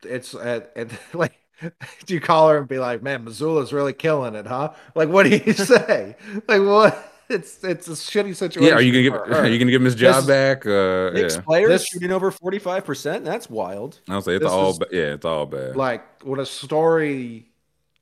it's 0.04 0.36
uh, 0.36 0.62
it, 0.76 0.92
like, 1.16 1.34
do 2.06 2.14
you 2.14 2.20
call 2.22 2.50
her 2.50 2.58
and 2.58 2.68
be 2.68 2.80
like, 2.80 3.02
"Man, 3.04 3.26
Mazzulla's 3.26 3.72
really 3.74 3.94
killing 3.94 4.36
it, 4.36 4.48
huh?" 4.48 4.74
Like, 4.96 5.10
what 5.10 5.24
do 5.24 5.30
you 5.36 5.54
say? 5.54 6.16
like, 6.48 6.62
what? 6.62 7.08
It's 7.30 7.64
it's 7.64 7.88
a 7.88 7.92
shitty 7.92 8.36
situation. 8.36 8.64
yeah, 8.68 8.74
are 8.74 8.82
you 8.82 8.92
gonna 8.92 9.04
give 9.04 9.14
her. 9.34 9.44
are 9.44 9.48
you 9.48 9.58
gonna 9.58 9.72
give 9.72 9.82
him 9.82 9.86
his 9.86 9.96
This 9.96 10.02
job 10.02 10.20
is- 10.22 10.28
back? 10.28 10.66
Uh, 10.66 11.16
Six 11.16 11.36
yeah, 11.36 11.42
players 11.42 11.70
This- 11.70 11.88
shooting 11.88 12.12
over 12.12 12.30
45%. 12.32 13.24
That's 13.24 13.50
wild. 13.50 14.00
I'll 14.10 14.22
say 14.22 14.34
it's 14.36 14.44
this 14.44 14.52
all 14.52 14.72
is- 14.72 14.80
ba- 14.80 14.88
yeah, 14.92 15.14
it's 15.14 15.26
all 15.26 15.46
bad. 15.46 15.76
Like 15.78 16.24
when 16.24 16.40
a 16.42 16.46
story 16.46 17.48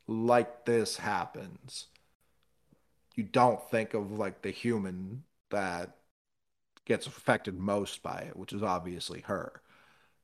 like 0.07 0.65
this 0.65 0.97
happens, 0.97 1.85
you 3.15 3.23
don't 3.23 3.61
think 3.69 3.93
of 3.93 4.11
like 4.17 4.41
the 4.41 4.49
human 4.51 5.23
that 5.51 5.95
gets 6.85 7.05
affected 7.05 7.53
most 7.59 8.01
by 8.01 8.19
it, 8.29 8.35
which 8.35 8.51
is 8.53 8.63
obviously 8.63 9.21
her. 9.27 9.61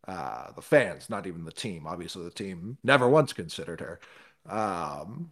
Uh, 0.07 0.52
the 0.52 0.61
fans, 0.61 1.10
not 1.10 1.26
even 1.26 1.45
the 1.45 1.52
team. 1.52 1.88
Obviously, 1.88 2.23
the 2.23 2.30
team 2.32 2.77
never 2.84 3.10
once 3.10 3.34
considered 3.34 3.80
her. 3.82 3.99
Um, 4.48 5.32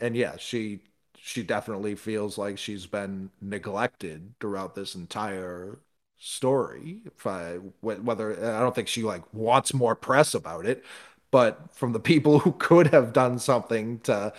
and 0.00 0.16
yeah, 0.16 0.36
she 0.38 0.80
she 1.18 1.42
definitely 1.42 1.94
feels 1.96 2.38
like 2.38 2.58
she's 2.58 2.86
been 2.86 3.30
neglected 3.40 4.34
throughout 4.40 4.74
this 4.74 4.94
entire 4.94 5.78
story. 6.18 7.02
If 7.06 7.26
I, 7.26 7.56
wh- 7.56 8.04
whether 8.04 8.32
I 8.54 8.60
don't 8.60 8.74
think 8.74 8.88
she 8.88 9.02
like 9.02 9.22
wants 9.34 9.74
more 9.74 9.96
press 9.96 10.34
about 10.34 10.66
it, 10.66 10.84
but 11.30 11.74
from 11.74 11.92
the 11.92 12.00
people 12.00 12.38
who 12.40 12.52
could 12.52 12.88
have 12.88 13.12
done 13.12 13.38
something 13.38 14.00
to 14.00 14.32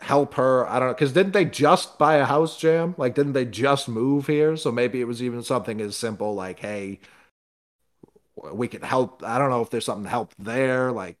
help 0.00 0.34
her, 0.34 0.66
I 0.68 0.78
don't 0.78 0.88
know. 0.88 0.94
Because 0.94 1.12
didn't 1.12 1.32
they 1.32 1.44
just 1.44 1.98
buy 1.98 2.16
a 2.16 2.24
house, 2.24 2.56
Jam? 2.58 2.94
Like, 2.98 3.14
didn't 3.14 3.32
they 3.32 3.44
just 3.44 3.88
move 3.88 4.26
here? 4.26 4.56
So 4.56 4.70
maybe 4.72 5.00
it 5.00 5.04
was 5.06 5.22
even 5.22 5.42
something 5.42 5.80
as 5.80 5.96
simple 5.96 6.34
like, 6.34 6.60
hey, 6.60 7.00
we 8.52 8.68
could 8.68 8.84
help. 8.84 9.22
I 9.24 9.38
don't 9.38 9.50
know 9.50 9.62
if 9.62 9.70
there's 9.70 9.84
something 9.84 10.04
to 10.04 10.10
help 10.10 10.34
there, 10.38 10.92
like 10.92 11.16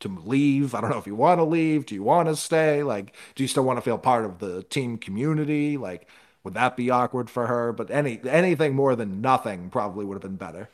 to 0.00 0.08
leave. 0.08 0.74
I 0.74 0.80
don't 0.80 0.90
know 0.90 0.98
if 0.98 1.06
you 1.06 1.14
want 1.14 1.38
to 1.38 1.44
leave. 1.44 1.86
Do 1.86 1.94
you 1.94 2.02
want 2.02 2.28
to 2.28 2.36
stay? 2.36 2.82
Like, 2.82 3.14
do 3.34 3.42
you 3.44 3.48
still 3.48 3.64
want 3.64 3.76
to 3.78 3.82
feel 3.82 3.98
part 3.98 4.24
of 4.24 4.38
the 4.38 4.62
team 4.64 4.98
community? 4.98 5.76
Like, 5.76 6.08
would 6.44 6.54
that 6.54 6.76
be 6.76 6.90
awkward 6.90 7.30
for 7.30 7.46
her? 7.46 7.72
But 7.72 7.90
any 7.90 8.20
anything 8.28 8.74
more 8.74 8.96
than 8.96 9.20
nothing 9.20 9.70
probably 9.70 10.04
would 10.04 10.14
have 10.14 10.22
been 10.22 10.36
better. 10.36 10.68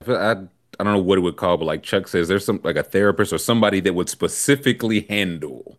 I, 0.00 0.04
feel- 0.04 0.16
I 0.16 0.30
I 0.80 0.84
don't 0.84 0.94
know 0.94 1.02
what 1.02 1.18
it 1.18 1.20
would 1.22 1.36
call, 1.36 1.58
but 1.58 1.66
like 1.66 1.82
Chuck 1.82 2.08
says, 2.08 2.28
there's 2.28 2.44
some 2.44 2.60
like 2.64 2.76
a 2.76 2.82
therapist 2.82 3.32
or 3.32 3.38
somebody 3.38 3.80
that 3.80 3.94
would 3.94 4.08
specifically 4.08 5.02
handle 5.08 5.76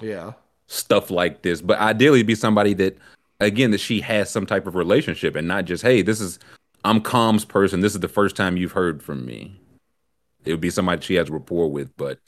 Yeah. 0.00 0.32
stuff 0.66 1.10
like 1.10 1.42
this. 1.42 1.60
But 1.60 1.78
ideally, 1.78 2.20
it'd 2.20 2.26
be 2.26 2.34
somebody 2.34 2.72
that, 2.74 2.96
again, 3.38 3.70
that 3.72 3.78
she 3.80 4.00
has 4.00 4.30
some 4.30 4.46
type 4.46 4.66
of 4.66 4.74
relationship 4.76 5.36
and 5.36 5.46
not 5.46 5.66
just, 5.66 5.82
hey, 5.82 6.00
this 6.02 6.20
is 6.22 6.38
I'm 6.84 7.00
Calm's 7.00 7.44
person. 7.44 7.80
This 7.80 7.94
is 7.94 8.00
the 8.00 8.08
first 8.08 8.36
time 8.36 8.56
you've 8.56 8.72
heard 8.72 9.02
from 9.02 9.24
me. 9.24 9.60
It 10.44 10.52
would 10.52 10.60
be 10.60 10.70
somebody 10.70 11.02
she 11.02 11.14
has 11.14 11.30
rapport 11.30 11.70
with, 11.70 11.94
but 11.96 12.18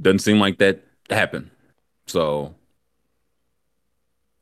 doesn't 0.00 0.20
seem 0.20 0.38
like 0.38 0.58
that 0.58 0.84
happened. 1.10 1.50
So 2.06 2.54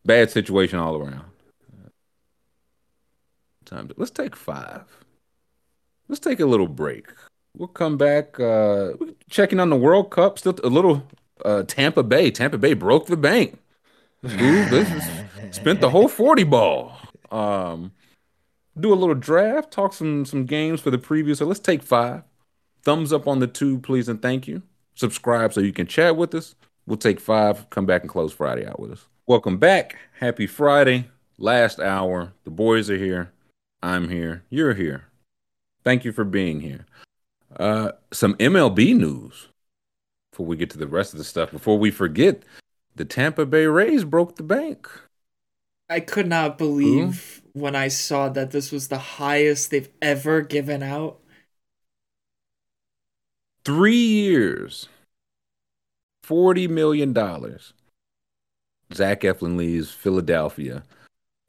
bad 0.04 0.30
situation 0.30 0.78
all 0.78 0.96
around. 0.96 1.24
Time 3.64 3.88
to, 3.88 3.94
let's 3.96 4.10
take 4.10 4.36
five. 4.36 4.84
Let's 6.08 6.20
take 6.20 6.40
a 6.40 6.46
little 6.46 6.68
break. 6.68 7.08
We'll 7.56 7.68
come 7.68 7.96
back. 7.96 8.38
Uh, 8.38 8.92
checking 9.30 9.58
on 9.58 9.70
the 9.70 9.76
World 9.76 10.10
Cup. 10.10 10.38
Still 10.38 10.58
a 10.62 10.68
little 10.68 11.06
uh, 11.44 11.62
Tampa 11.62 12.02
Bay. 12.02 12.30
Tampa 12.30 12.58
Bay 12.58 12.74
broke 12.74 13.06
the 13.06 13.16
bank. 13.16 13.58
Ooh, 14.24 14.84
spent 15.50 15.80
the 15.80 15.90
whole 15.90 16.08
40 16.08 16.44
ball. 16.44 16.92
Um, 17.30 17.92
do 18.78 18.92
a 18.92 18.96
little 18.96 19.14
draft, 19.14 19.70
talk 19.70 19.92
some 19.92 20.24
some 20.24 20.44
games 20.44 20.80
for 20.80 20.90
the 20.90 20.98
preview. 20.98 21.36
So 21.36 21.46
let's 21.46 21.60
take 21.60 21.82
five. 21.82 22.22
Thumbs 22.82 23.12
up 23.12 23.26
on 23.26 23.38
the 23.38 23.46
two, 23.46 23.78
please, 23.78 24.08
and 24.08 24.20
thank 24.20 24.46
you. 24.46 24.62
Subscribe 24.94 25.52
so 25.52 25.60
you 25.60 25.72
can 25.72 25.86
chat 25.86 26.16
with 26.16 26.34
us. 26.34 26.54
We'll 26.86 26.98
take 26.98 27.20
five. 27.20 27.68
Come 27.70 27.86
back 27.86 28.02
and 28.02 28.10
close 28.10 28.32
Friday 28.32 28.66
out 28.66 28.78
with 28.78 28.92
us. 28.92 29.06
Welcome 29.26 29.58
back. 29.58 29.96
Happy 30.20 30.46
Friday. 30.46 31.08
Last 31.38 31.80
hour. 31.80 32.32
The 32.44 32.50
boys 32.50 32.90
are 32.90 32.98
here. 32.98 33.32
I'm 33.82 34.08
here. 34.08 34.44
You're 34.50 34.74
here. 34.74 35.06
Thank 35.82 36.04
you 36.04 36.12
for 36.12 36.24
being 36.24 36.60
here. 36.60 36.86
Uh, 37.58 37.92
some 38.12 38.34
MLB 38.34 38.96
news 38.96 39.48
before 40.30 40.46
we 40.46 40.56
get 40.56 40.70
to 40.70 40.78
the 40.78 40.86
rest 40.86 41.12
of 41.12 41.18
the 41.18 41.24
stuff. 41.24 41.50
Before 41.50 41.78
we 41.78 41.90
forget, 41.90 42.42
the 42.94 43.04
Tampa 43.04 43.46
Bay 43.46 43.66
Rays 43.66 44.04
broke 44.04 44.36
the 44.36 44.42
bank. 44.42 44.88
I 45.88 46.00
could 46.00 46.26
not 46.26 46.58
believe 46.58 47.42
when 47.54 47.74
I 47.74 47.88
saw 47.88 48.28
that 48.28 48.50
this 48.50 48.70
was 48.70 48.88
the 48.88 48.98
highest 48.98 49.70
they've 49.70 49.88
ever 50.02 50.42
given 50.42 50.82
out. 50.82 51.20
Three 53.64 53.96
years, 53.96 54.88
$40 56.26 56.68
million. 56.68 57.14
Zach 58.92 59.20
Eflin 59.22 59.56
leaves 59.56 59.90
Philadelphia 59.92 60.82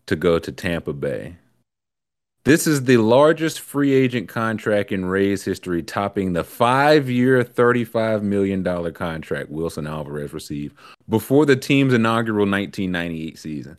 to 0.06 0.16
go 0.16 0.40
to 0.40 0.52
Tampa 0.52 0.94
Bay. 0.94 1.36
This 2.46 2.68
is 2.68 2.84
the 2.84 2.98
largest 2.98 3.60
free 3.60 3.92
agent 3.92 4.30
contract 4.30 4.92
in 4.92 5.06
Rays 5.06 5.44
history, 5.44 5.82
topping 5.82 6.34
the 6.34 6.44
five 6.44 7.10
year, 7.10 7.44
$35 7.44 8.22
million 8.22 8.64
contract 8.94 9.50
Wilson 9.50 9.88
Alvarez 9.88 10.32
received 10.32 10.78
before 11.10 11.48
the 11.48 11.56
team's 11.56 11.94
inaugural 11.94 12.46
1998 12.46 13.40
season. 13.40 13.78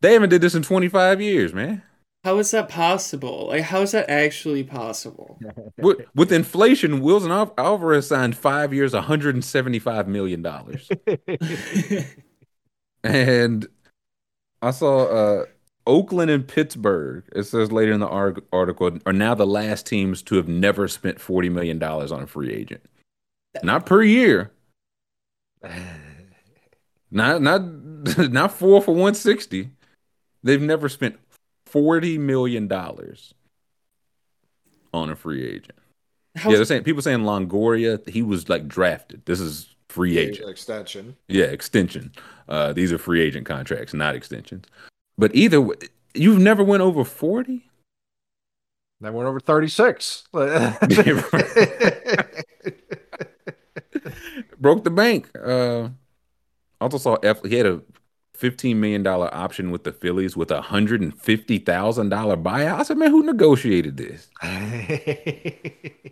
They 0.00 0.12
haven't 0.12 0.30
did 0.30 0.40
this 0.40 0.54
in 0.54 0.62
25 0.62 1.20
years, 1.20 1.52
man. 1.54 1.82
How 2.24 2.38
is 2.38 2.50
that 2.50 2.68
possible? 2.68 3.46
Like, 3.48 3.62
how 3.62 3.82
is 3.82 3.92
that 3.92 4.10
actually 4.10 4.64
possible? 4.64 5.38
With, 5.78 5.98
with 6.14 6.32
inflation, 6.32 7.00
Wilson 7.00 7.30
Al- 7.30 7.54
Alvarez 7.56 8.08
signed 8.08 8.36
five 8.36 8.74
years, 8.74 8.92
$175 8.92 10.06
million. 10.08 10.44
and 13.04 13.68
I 14.60 14.70
saw 14.72 15.04
uh, 15.04 15.44
Oakland 15.86 16.30
and 16.32 16.48
Pittsburgh, 16.48 17.22
it 17.32 17.44
says 17.44 17.70
later 17.70 17.92
in 17.92 18.00
the 18.00 18.08
arg- 18.08 18.44
article, 18.52 18.98
are 19.06 19.12
now 19.12 19.34
the 19.34 19.46
last 19.46 19.86
teams 19.86 20.20
to 20.22 20.34
have 20.34 20.48
never 20.48 20.88
spent 20.88 21.18
$40 21.18 21.52
million 21.52 21.80
on 21.80 22.22
a 22.22 22.26
free 22.26 22.52
agent. 22.52 22.82
Not 23.62 23.86
per 23.86 24.02
year. 24.02 24.50
Not 27.08 27.40
not 27.40 27.60
not 28.30 28.52
four 28.52 28.82
for 28.82 28.90
160. 28.90 29.70
They've 30.42 30.62
never 30.62 30.88
spent 30.88 31.18
40 31.66 32.18
million 32.18 32.68
dollars 32.68 33.34
on 34.92 35.10
a 35.10 35.16
free 35.16 35.44
agent. 35.44 35.78
How, 36.36 36.50
yeah, 36.50 36.56
they're 36.56 36.64
saying 36.64 36.84
people 36.84 37.02
saying 37.02 37.20
Longoria, 37.20 38.06
he 38.08 38.22
was 38.22 38.48
like 38.48 38.68
drafted. 38.68 39.24
This 39.24 39.40
is 39.40 39.74
free 39.88 40.18
agent. 40.18 40.48
extension. 40.48 41.16
Yeah, 41.28 41.46
extension. 41.46 42.12
Uh, 42.48 42.72
these 42.72 42.92
are 42.92 42.98
free 42.98 43.22
agent 43.22 43.46
contracts, 43.46 43.94
not 43.94 44.14
extensions. 44.14 44.66
But 45.18 45.34
either 45.34 45.60
way, 45.60 45.76
you've 46.14 46.38
never 46.38 46.62
went 46.62 46.82
over 46.82 47.04
40? 47.04 47.68
Then 49.00 49.14
went 49.14 49.28
over 49.28 49.40
36. 49.40 50.24
Broke 50.32 50.80
the 54.84 54.90
bank. 54.90 55.30
Uh, 55.38 55.88
also 56.80 56.98
saw 56.98 57.14
F. 57.16 57.42
He 57.44 57.56
had 57.56 57.66
a 57.66 57.82
fifteen 58.36 58.80
million 58.80 59.02
dollar 59.02 59.32
option 59.34 59.70
with 59.70 59.84
the 59.84 59.92
Phillies 59.92 60.36
with 60.36 60.50
a 60.50 60.60
hundred 60.60 61.00
and 61.00 61.18
fifty 61.20 61.58
thousand 61.58 62.08
dollar 62.10 62.36
buyout. 62.36 62.78
I 62.80 62.82
said, 62.82 62.98
man, 62.98 63.10
who 63.10 63.22
negotiated 63.22 63.96
this? 63.96 64.28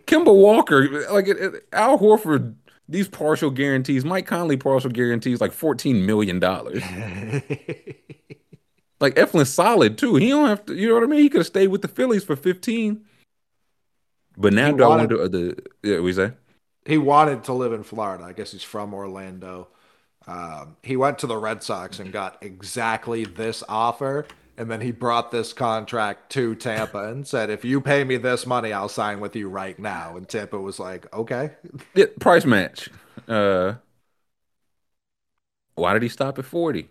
Kemba 0.07 0.33
Walker, 0.35 1.07
like 1.11 1.27
Al 1.73 1.97
Horford. 1.99 2.55
These 2.87 3.07
partial 3.07 3.49
guarantees, 3.49 4.05
Mike 4.05 4.27
Conley 4.27 4.57
partial 4.57 4.91
guarantees, 4.91 5.41
like 5.41 5.51
fourteen 5.53 6.05
million 6.05 6.39
dollars. 6.39 6.83
Like 9.01 9.15
Eflin's 9.15 9.49
solid 9.53 9.97
too. 9.97 10.15
He 10.15 10.29
don't 10.29 10.47
have 10.47 10.65
to. 10.67 10.73
You 10.73 10.87
know 10.87 10.93
what 10.95 11.03
I 11.03 11.07
mean? 11.07 11.19
He 11.21 11.27
could 11.29 11.39
have 11.39 11.47
stayed 11.47 11.67
with 11.67 11.81
the 11.81 11.89
Phillies 11.89 12.23
for 12.23 12.37
fifteen. 12.37 13.03
But 14.37 14.53
now, 14.53 14.67
He 14.71 14.77
do 14.77 14.83
I 14.83 14.87
wanted- 14.87 15.11
wonder 15.11 15.21
uh, 15.23 15.27
the 15.27 15.57
yeah? 15.83 15.99
We 15.99 16.13
say 16.13 16.31
he 16.85 16.97
wanted 16.97 17.43
to 17.43 17.53
live 17.53 17.73
in 17.73 17.83
Florida. 17.83 18.23
I 18.23 18.31
guess 18.31 18.53
he's 18.53 18.63
from 18.63 18.93
Orlando. 18.93 19.67
Um, 20.27 20.77
he 20.81 20.97
went 20.97 21.19
to 21.19 21.27
the 21.27 21.37
Red 21.37 21.61
Sox 21.63 21.99
and 21.99 22.11
got 22.11 22.37
exactly 22.41 23.25
this 23.25 23.63
offer. 23.69 24.25
And 24.57 24.71
then 24.71 24.79
he 24.79 24.91
brought 24.91 25.31
this 25.31 25.51
contract 25.51 26.31
to 26.31 26.55
Tampa 26.55 27.09
and 27.09 27.27
said, 27.27 27.49
if 27.49 27.65
you 27.65 27.81
pay 27.81 28.05
me 28.05 28.15
this 28.15 28.45
money, 28.45 28.71
I'll 28.71 28.87
sign 28.87 29.19
with 29.19 29.35
you 29.35 29.49
right 29.49 29.77
now. 29.77 30.15
And 30.15 30.27
Tampa 30.29 30.57
was 30.57 30.79
like, 30.79 31.13
okay. 31.13 31.51
yeah, 31.93 32.05
price 32.21 32.45
match. 32.45 32.89
Uh, 33.27 33.73
why 35.75 35.91
did 35.91 36.03
he 36.03 36.09
stop 36.09 36.39
at 36.39 36.45
forty? 36.45 36.87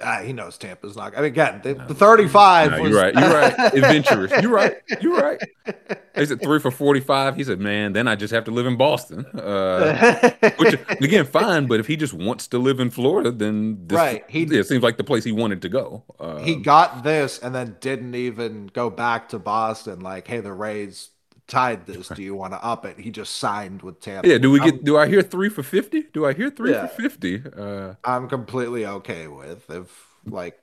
Ah, 0.00 0.20
he 0.22 0.32
knows 0.32 0.56
Tampa's 0.56 0.96
not. 0.96 1.12
I 1.14 1.22
mean, 1.22 1.26
again, 1.26 1.60
the, 1.64 1.74
the 1.74 1.94
35 1.94 2.70
No, 2.70 2.80
was. 2.82 2.90
you're 2.90 3.00
right. 3.00 3.14
You're 3.14 3.30
right. 3.34 3.74
Adventurous. 3.74 4.32
You're 4.42 4.52
right. 4.52 4.76
You're 5.00 5.16
right. 5.16 5.40
He 6.14 6.26
said 6.26 6.42
three 6.42 6.58
for 6.58 6.72
forty-five. 6.72 7.36
He 7.36 7.44
said, 7.44 7.60
"Man, 7.60 7.92
then 7.92 8.08
I 8.08 8.16
just 8.16 8.34
have 8.34 8.42
to 8.46 8.50
live 8.50 8.66
in 8.66 8.76
Boston." 8.76 9.24
Uh, 9.26 10.32
which 10.56 10.74
again, 11.00 11.24
fine. 11.24 11.66
But 11.68 11.78
if 11.78 11.86
he 11.86 11.94
just 11.94 12.12
wants 12.12 12.48
to 12.48 12.58
live 12.58 12.80
in 12.80 12.90
Florida, 12.90 13.30
then 13.30 13.86
this, 13.86 13.96
Right, 13.96 14.24
he- 14.26 14.42
yeah, 14.42 14.58
it 14.58 14.66
seems 14.66 14.82
like 14.82 14.96
the 14.96 15.04
place 15.04 15.22
he 15.22 15.30
wanted 15.30 15.62
to 15.62 15.68
go. 15.68 16.02
Uh, 16.18 16.38
he 16.38 16.56
got 16.56 17.04
this 17.04 17.38
and 17.38 17.54
then 17.54 17.76
didn't 17.80 18.16
even 18.16 18.66
go 18.72 18.90
back 18.90 19.28
to 19.28 19.38
Boston. 19.38 20.00
Like, 20.00 20.26
hey, 20.26 20.40
the 20.40 20.52
Rays 20.52 21.10
tied 21.48 21.86
this. 21.86 22.08
Do 22.08 22.22
you 22.22 22.34
want 22.34 22.52
to 22.52 22.62
up 22.64 22.86
it? 22.86 22.98
He 23.00 23.10
just 23.10 23.36
signed 23.36 23.82
with 23.82 24.00
Tampa. 24.00 24.28
yeah. 24.28 24.38
Do 24.38 24.50
we 24.50 24.60
I'm- 24.60 24.70
get? 24.70 24.84
Do 24.84 24.96
I 24.96 25.08
hear 25.08 25.22
three 25.22 25.48
for 25.48 25.62
fifty? 25.62 26.02
Do 26.12 26.24
I 26.26 26.32
hear 26.34 26.50
three 26.50 26.70
Yeah. 26.70 26.86
for 26.86 27.02
fifty? 27.02 27.42
Uh, 27.56 27.94
I'm 28.04 28.28
completely 28.28 28.86
okay 28.86 29.26
with 29.28 29.68
if 29.70 30.06
like 30.24 30.58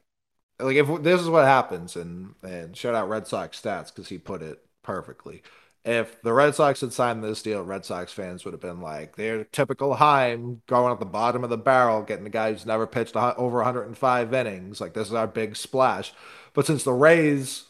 like 0.60 0.78
if 0.78 0.88
this 1.04 1.20
is 1.20 1.28
what 1.30 1.46
happens 1.46 1.96
and 1.96 2.36
and 2.44 2.78
shout 2.78 2.96
out 2.96 3.10
Red 3.10 3.28
Sox 3.28 3.60
stats 3.62 3.88
because 3.94 4.08
he 4.10 4.18
put 4.18 4.42
it 4.42 4.64
perfectly. 4.84 5.44
If 5.84 6.20
the 6.24 6.34
Red 6.34 6.56
Sox 6.56 6.82
had 6.82 6.94
signed 6.94 7.24
this 7.24 7.44
deal, 7.44 7.62
Red 7.62 7.86
Sox 7.86 8.12
fans 8.12 8.44
would 8.44 8.56
have 8.56 8.62
been 8.62 8.82
like, 8.82 9.18
they're 9.18 9.44
typical 9.44 9.94
Chaim 9.94 10.64
going 10.66 10.92
at 10.92 11.00
the 11.00 11.06
bottom 11.06 11.44
of 11.44 11.52
the 11.52 11.60
barrel, 11.60 12.02
getting 12.02 12.24
the 12.24 12.32
guy 12.32 12.52
who's 12.52 12.66
never 12.66 12.88
pitched 12.88 13.16
over 13.16 13.58
105 13.58 14.34
innings. 14.34 14.82
Like, 14.82 14.94
this 14.96 15.10
is 15.10 15.14
our 15.14 15.28
big 15.28 15.56
splash. 15.56 16.12
But 16.56 16.66
since 16.66 16.84
the 16.84 16.92
Rays, 16.94 17.66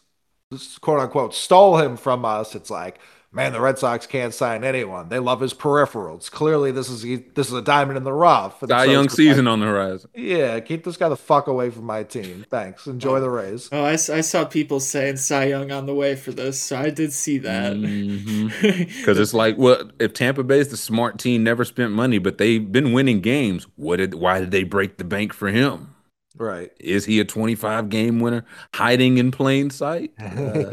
quote 0.81 0.99
unquote, 0.99 1.33
stole 1.33 1.77
him 1.77 1.97
from 1.97 2.25
us, 2.25 2.55
it's 2.55 2.69
like, 2.69 2.99
man, 3.31 3.51
the 3.51 3.59
Red 3.59 3.77
Sox 3.77 4.07
can't 4.07 4.33
sign 4.33 4.63
anyone. 4.63 5.09
They 5.09 5.19
love 5.19 5.41
his 5.41 5.53
peripherals. 5.53 6.31
Clearly, 6.31 6.71
this 6.71 6.89
is 6.89 7.01
this 7.33 7.47
is 7.47 7.53
a 7.53 7.61
diamond 7.61 7.97
in 7.97 8.05
the 8.05 8.13
rough. 8.13 8.61
And 8.61 8.69
Cy 8.69 8.85
so 8.85 8.91
Young 8.91 9.05
it's 9.05 9.13
like, 9.13 9.17
season 9.17 9.47
on 9.47 9.59
the 9.59 9.65
horizon. 9.65 10.09
yeah, 10.15 10.57
keep 10.61 10.85
this 10.85 10.95
guy 10.95 11.09
the 11.09 11.17
fuck 11.17 11.47
away 11.47 11.69
from 11.69 11.83
my 11.83 12.03
team. 12.03 12.45
Thanks. 12.49 12.87
Enjoy 12.87 13.19
the 13.19 13.29
Rays. 13.29 13.67
Oh, 13.73 13.83
I, 13.83 13.93
s- 13.93 14.09
I 14.09 14.21
saw 14.21 14.45
people 14.45 14.79
saying 14.79 15.17
Cy 15.17 15.45
Young 15.47 15.69
on 15.71 15.85
the 15.85 15.93
way 15.93 16.15
for 16.15 16.31
this, 16.31 16.61
so 16.61 16.77
I 16.77 16.89
did 16.91 17.11
see 17.11 17.37
that. 17.39 17.73
Mm-hmm. 17.73 18.93
Because 19.05 19.19
it's 19.19 19.33
like, 19.33 19.57
well, 19.57 19.89
if 19.99 20.13
Tampa 20.13 20.43
Bay's 20.43 20.69
the 20.69 20.77
smart 20.77 21.19
team, 21.19 21.43
never 21.43 21.65
spent 21.65 21.91
money, 21.91 22.17
but 22.19 22.37
they've 22.37 22.71
been 22.71 22.93
winning 22.93 23.19
games. 23.21 23.67
What 23.75 23.97
did? 23.97 24.13
Why 24.15 24.39
did 24.39 24.51
they 24.51 24.63
break 24.63 24.97
the 24.97 25.03
bank 25.03 25.33
for 25.33 25.49
him? 25.49 25.94
Right. 26.37 26.71
Is 26.79 27.05
he 27.05 27.19
a 27.19 27.25
25 27.25 27.89
game 27.89 28.19
winner 28.19 28.45
hiding 28.73 29.17
in 29.17 29.31
plain 29.31 29.69
sight? 29.69 30.11
Uh, 30.21 30.69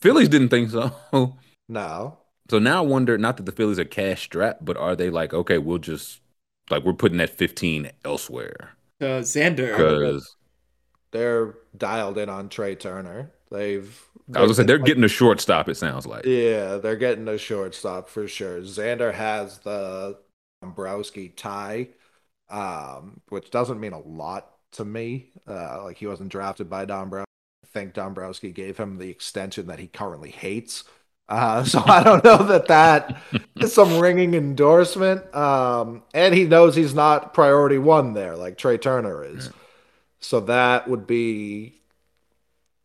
Phillies 0.00 0.28
didn't 0.28 0.48
think 0.48 0.70
so. 0.70 0.92
no. 1.68 2.18
So 2.50 2.58
now 2.58 2.78
I 2.78 2.86
wonder, 2.86 3.16
not 3.16 3.36
that 3.36 3.44
the 3.46 3.52
Phillies 3.52 3.78
are 3.78 3.84
cash 3.84 4.22
strapped, 4.24 4.64
but 4.64 4.76
are 4.76 4.96
they 4.96 5.10
like, 5.10 5.32
okay, 5.32 5.58
we'll 5.58 5.78
just 5.78 6.20
like 6.70 6.84
we're 6.84 6.92
putting 6.92 7.18
that 7.18 7.30
15 7.30 7.90
elsewhere 8.04 8.70
uh, 9.00 9.22
Xander. 9.22 9.76
because 9.76 10.36
They're 11.12 11.54
dialed 11.76 12.18
in 12.18 12.28
on 12.28 12.48
Trea 12.48 12.74
Turner. 12.74 13.30
They've 13.50 14.08
I 14.34 14.40
was 14.40 14.48
gonna 14.48 14.54
say 14.54 14.62
they're 14.64 14.78
like- 14.78 14.86
getting 14.86 15.04
a 15.04 15.08
shortstop. 15.08 15.68
It 15.68 15.76
sounds 15.76 16.06
like. 16.06 16.24
Yeah, 16.24 16.76
they're 16.76 16.96
getting 16.96 17.28
a 17.28 17.38
shortstop 17.38 18.08
for 18.08 18.26
sure. 18.28 18.60
Xander 18.62 19.12
has 19.14 19.58
the 19.58 20.18
Dombrowski 20.62 21.28
tie, 21.30 21.88
um, 22.52 23.20
which 23.30 23.50
doesn't 23.50 23.80
mean 23.80 23.94
a 23.94 23.98
lot 23.98 24.52
to 24.72 24.84
me. 24.84 25.30
Uh, 25.48 25.82
like 25.84 25.96
he 25.96 26.06
wasn't 26.06 26.28
drafted 26.28 26.70
by 26.70 26.84
Dombrowski. 26.84 27.26
I 27.64 27.66
think 27.68 27.94
Dombrowski 27.94 28.52
gave 28.52 28.76
him 28.76 28.98
the 28.98 29.08
extension 29.08 29.66
that 29.66 29.78
he 29.78 29.88
currently 29.88 30.30
hates. 30.30 30.84
Uh, 31.28 31.64
so 31.64 31.82
I 31.84 32.04
don't 32.04 32.22
know 32.22 32.42
that 32.44 32.68
that 32.68 33.20
is 33.56 33.72
some 33.72 33.98
ringing 33.98 34.34
endorsement. 34.34 35.34
Um, 35.34 36.02
and 36.12 36.34
he 36.34 36.44
knows 36.44 36.76
he's 36.76 36.94
not 36.94 37.34
priority 37.34 37.78
one 37.78 38.12
there, 38.12 38.36
like 38.36 38.58
Trea 38.58 38.78
Turner 38.78 39.24
is. 39.24 39.50
So 40.20 40.40
that 40.40 40.88
would 40.88 41.06
be 41.06 41.80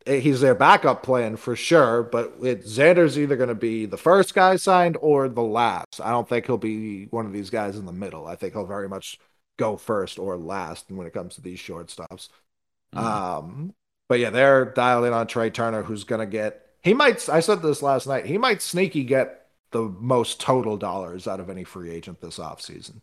eh, 0.05 0.19
he's 0.19 0.39
their 0.39 0.55
backup 0.55 1.03
plan 1.03 1.35
for 1.35 1.57
sure. 1.57 2.03
But 2.03 2.35
it, 2.41 2.63
Xander's 2.63 3.19
either 3.19 3.35
going 3.35 3.49
to 3.49 3.55
be 3.55 3.85
the 3.85 3.97
first 3.97 4.33
guy 4.33 4.55
signed 4.55 4.97
or 5.01 5.27
the 5.27 5.43
last. 5.43 5.99
I 6.01 6.11
don't 6.11 6.27
think 6.27 6.45
he'll 6.45 6.57
be 6.57 7.05
one 7.07 7.25
of 7.25 7.33
these 7.33 7.49
guys 7.49 7.75
in 7.75 7.85
the 7.85 7.91
middle. 7.91 8.25
I 8.25 8.35
think 8.37 8.53
he'll 8.53 8.65
very 8.65 8.87
much 8.87 9.19
go 9.57 9.75
first 9.77 10.17
or 10.19 10.37
last 10.37 10.85
when 10.89 11.05
it 11.07 11.13
comes 11.13 11.35
to 11.35 11.41
these 11.41 11.59
shortstops. 11.59 12.29
Um, 12.93 13.73
but 14.07 14.19
yeah, 14.19 14.29
they're 14.29 14.65
dialed 14.65 15.05
in 15.05 15.13
on 15.13 15.27
Trea 15.27 15.49
Turner, 15.49 15.83
who's 15.83 16.03
going 16.03 16.21
to 16.21 16.25
get. 16.27 16.63
He 16.81 16.93
might. 16.93 17.27
I 17.27 17.39
said 17.41 17.61
this 17.61 17.81
last 17.81 18.07
night. 18.07 18.25
He 18.25 18.37
might 18.37 18.61
sneaky 18.61 19.03
get 19.03 19.47
the 19.71 19.81
most 19.81 20.39
total 20.39 20.77
dollars 20.77 21.27
out 21.27 21.39
of 21.39 21.49
any 21.49 21.63
free 21.65 21.89
agent 21.91 22.21
this 22.21 22.39
offseason. 22.39 23.01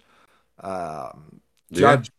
Um, 0.60 1.40
Yeah. 1.70 1.96
Judge, 1.96 2.10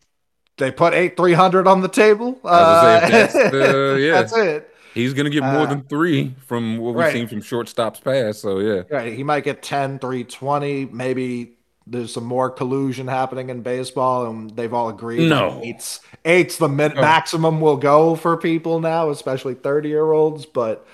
they 0.57 0.71
put 0.71 0.93
eight 0.93 1.17
three 1.17 1.33
hundred 1.33 1.67
on 1.67 1.81
the 1.81 1.87
table. 1.87 2.39
I 2.43 2.47
was 2.61 2.83
gonna 2.83 3.29
say, 3.31 3.33
if 3.33 3.33
Uh, 3.33 3.41
that's 3.49 3.51
the- 3.51 3.97
yeah. 4.01 4.11
that's 4.21 4.37
it. 4.37 4.71
He's 4.93 5.13
gonna 5.13 5.29
get 5.29 5.43
more 5.43 5.61
Uh, 5.61 5.65
than 5.65 5.83
three 5.83 6.35
from 6.45 6.77
what 6.77 6.89
we've 6.93 7.03
right. 7.05 7.13
seen 7.13 7.27
from 7.27 7.41
shortstops 7.41 8.01
past. 8.03 8.41
So 8.41 8.59
yeah, 8.59 8.83
Right, 8.89 9.11
he 9.13 9.23
might 9.23 9.43
get 9.43 9.61
10, 9.61 9.99
320. 9.99 10.85
Maybe 10.85 11.57
there's 11.87 12.13
some 12.13 12.25
more 12.25 12.49
collusion 12.49 13.07
happening 13.07 13.49
in 13.49 13.61
baseball, 13.61 14.25
and 14.25 14.49
they've 14.55 14.73
all 14.73 14.89
agreed. 14.89 15.29
No. 15.29 15.61
eight's 15.63 15.99
eight's 16.23 16.57
the 16.57 16.67
min- 16.67 16.97
Oh. 16.97 17.01
maximum 17.01 17.61
will 17.61 17.77
go 17.77 18.15
for 18.15 18.37
people 18.37 18.79
now, 18.79 19.09
especially 19.09 19.53
thirty 19.53 19.89
year 19.89 20.11
olds. 20.11 20.45
But 20.45 20.85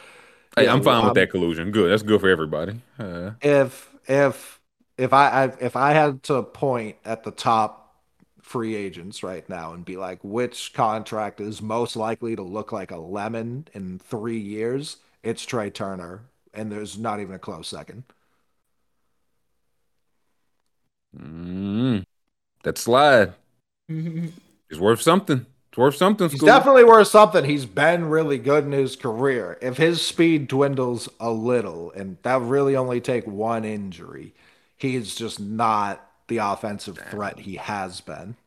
hey, 0.56 0.66
yeah, 0.66 0.74
I'm 0.74 0.84
fine 0.84 1.00
um, 1.00 1.06
with 1.06 1.16
that 1.16 1.30
collusion. 1.32 1.72
Good, 1.72 1.90
that's 1.92 2.04
good 2.04 2.20
for 2.22 2.30
everybody. 2.30 2.80
Uh, 3.00 3.32
if 3.42 3.90
if 4.08 4.60
if 4.98 5.14
I, 5.14 5.30
I 5.46 5.54
if 5.62 5.76
I 5.76 5.94
had 5.94 6.24
to 6.24 6.44
point 6.44 6.98
at 7.06 7.24
the 7.24 7.32
top 7.32 7.78
free 8.42 8.76
agents 8.76 9.24
right 9.24 9.48
now 9.48 9.72
and 9.72 9.86
be 9.86 9.96
like 9.96 10.20
which 10.24 10.74
contract 10.74 11.40
is 11.40 11.62
most 11.62 11.96
likely 11.96 12.36
to 12.36 12.42
look 12.42 12.74
like 12.74 12.92
a 12.92 12.98
lemon 12.98 13.66
in 13.74 13.98
three 14.00 14.40
years, 14.40 14.98
it's 15.24 15.46
Trea 15.46 15.70
Turner, 15.70 16.24
and 16.54 16.70
there's 16.70 16.98
not 16.98 17.22
even 17.22 17.34
a 17.34 17.40
close 17.40 17.70
second. 17.70 18.04
Mm, 21.16 22.04
that 22.64 22.78
slide 22.78 23.36
is 24.70 24.80
worth 24.80 25.02
something. 25.02 25.46
It's 25.70 25.78
worth 25.78 25.96
something. 25.96 26.30
He's 26.30 26.44
definitely 26.44 26.84
worth 26.86 27.08
something. 27.10 27.44
He's 27.46 27.66
been 27.66 28.06
really 28.06 28.38
good 28.38 28.64
in 28.66 28.72
his 28.72 28.96
career. 28.96 29.58
If 29.62 29.78
his 29.78 30.02
speed 30.02 30.48
dwindles 30.48 31.10
a 31.20 31.32
little, 31.32 31.92
and 31.92 32.18
that 32.24 32.42
really 32.42 32.76
only 32.76 33.02
take 33.02 33.28
one 33.28 33.66
injury, 33.66 34.34
he's 34.78 35.14
just 35.16 35.40
not 35.40 36.10
the 36.28 36.38
offensive 36.38 36.98
threat 37.00 37.40
he 37.42 37.58
has 37.58 38.00
been. 38.02 38.38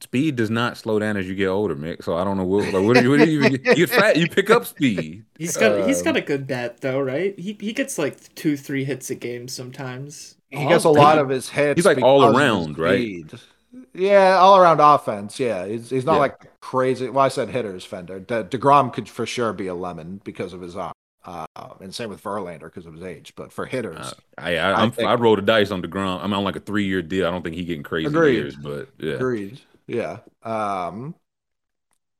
speed 0.00 0.36
does 0.36 0.50
not 0.50 0.76
slow 0.76 0.98
down 0.98 1.16
as 1.16 1.28
you 1.28 1.34
get 1.34 1.48
older, 1.48 1.76
Mick. 1.76 2.02
So 2.04 2.16
I 2.16 2.24
don't 2.24 2.36
know 2.36 2.44
what. 2.44 2.72
Like, 2.72 2.82
what 2.84 2.94
do 2.94 3.00
you? 3.02 3.10
What 3.10 3.18
do 3.18 3.24
you, 3.26 3.42
you 3.44 3.58
get 3.58 3.90
fat, 3.90 4.16
you 4.16 4.26
pick 4.28 4.50
up 4.50 4.66
speed. 4.66 5.24
He's 5.38 5.56
got 5.56 5.80
he's 5.80 6.02
Um, 6.02 6.02
got 6.02 6.16
a 6.16 6.20
good 6.20 6.46
bat 6.46 6.80
though, 6.82 7.00
right? 7.00 7.38
He 7.38 7.54
he 7.60 7.72
gets 7.72 7.98
like 7.98 8.34
two 8.34 8.56
three 8.56 8.84
hits 8.84 9.10
a 9.10 9.14
game 9.14 9.48
sometimes. 9.48 10.36
He 10.50 10.66
gets 10.66 10.84
a 10.84 10.88
Oh, 10.88 10.92
lot 10.92 11.18
of 11.18 11.28
his 11.28 11.48
hits. 11.48 11.78
he's 11.78 11.86
like 11.86 12.02
all 12.02 12.20
because 12.20 12.34
of 12.34 12.40
his 12.40 12.40
around, 12.42 12.78
right? 12.78 13.24
Yeah, 13.94 14.36
all 14.38 14.56
around 14.58 14.80
offense. 14.80 15.38
Yeah, 15.38 15.66
he's, 15.66 15.90
he's 15.90 16.04
not 16.04 16.14
Yeah. 16.14 16.18
like 16.18 16.60
crazy. 16.60 17.08
Well, 17.08 17.24
I 17.24 17.28
said 17.28 17.48
hitters, 17.50 17.84
Fender. 17.84 18.18
De- 18.20 18.44
Degrom 18.44 18.92
could 18.92 19.08
for 19.08 19.26
sure 19.26 19.52
be 19.52 19.68
a 19.68 19.74
lemon 19.74 20.20
because 20.24 20.52
of 20.52 20.60
his 20.60 20.76
arm, 20.76 20.92
uh, 21.24 21.46
and 21.80 21.94
same 21.94 22.10
with 22.10 22.22
Verlander 22.22 22.62
because 22.62 22.86
of 22.86 22.94
his 22.94 23.02
age. 23.04 23.32
But 23.36 23.52
for 23.52 23.66
hitters, 23.66 23.98
Uh, 23.98 24.12
I 24.38 24.56
I, 24.58 24.84
I 24.84 24.90
think- 24.90 25.08
I 25.08 25.14
rolled 25.14 25.38
the 25.38 25.42
dice 25.42 25.70
on 25.70 25.82
Degrom. 25.82 26.20
I'm 26.22 26.32
on 26.32 26.42
like 26.44 26.56
a 26.56 26.60
three 26.60 26.84
year 26.84 27.02
deal. 27.02 27.26
I 27.26 27.30
don't 27.30 27.42
think 27.42 27.54
he 27.54 27.64
getting 27.64 27.84
crazy 27.84 28.08
Agreed. 28.08 28.34
years, 28.34 28.56
but 28.56 28.88
yeah. 28.98 29.14
agreed. 29.14 29.60
Yeah, 29.86 30.18
um, 30.42 31.14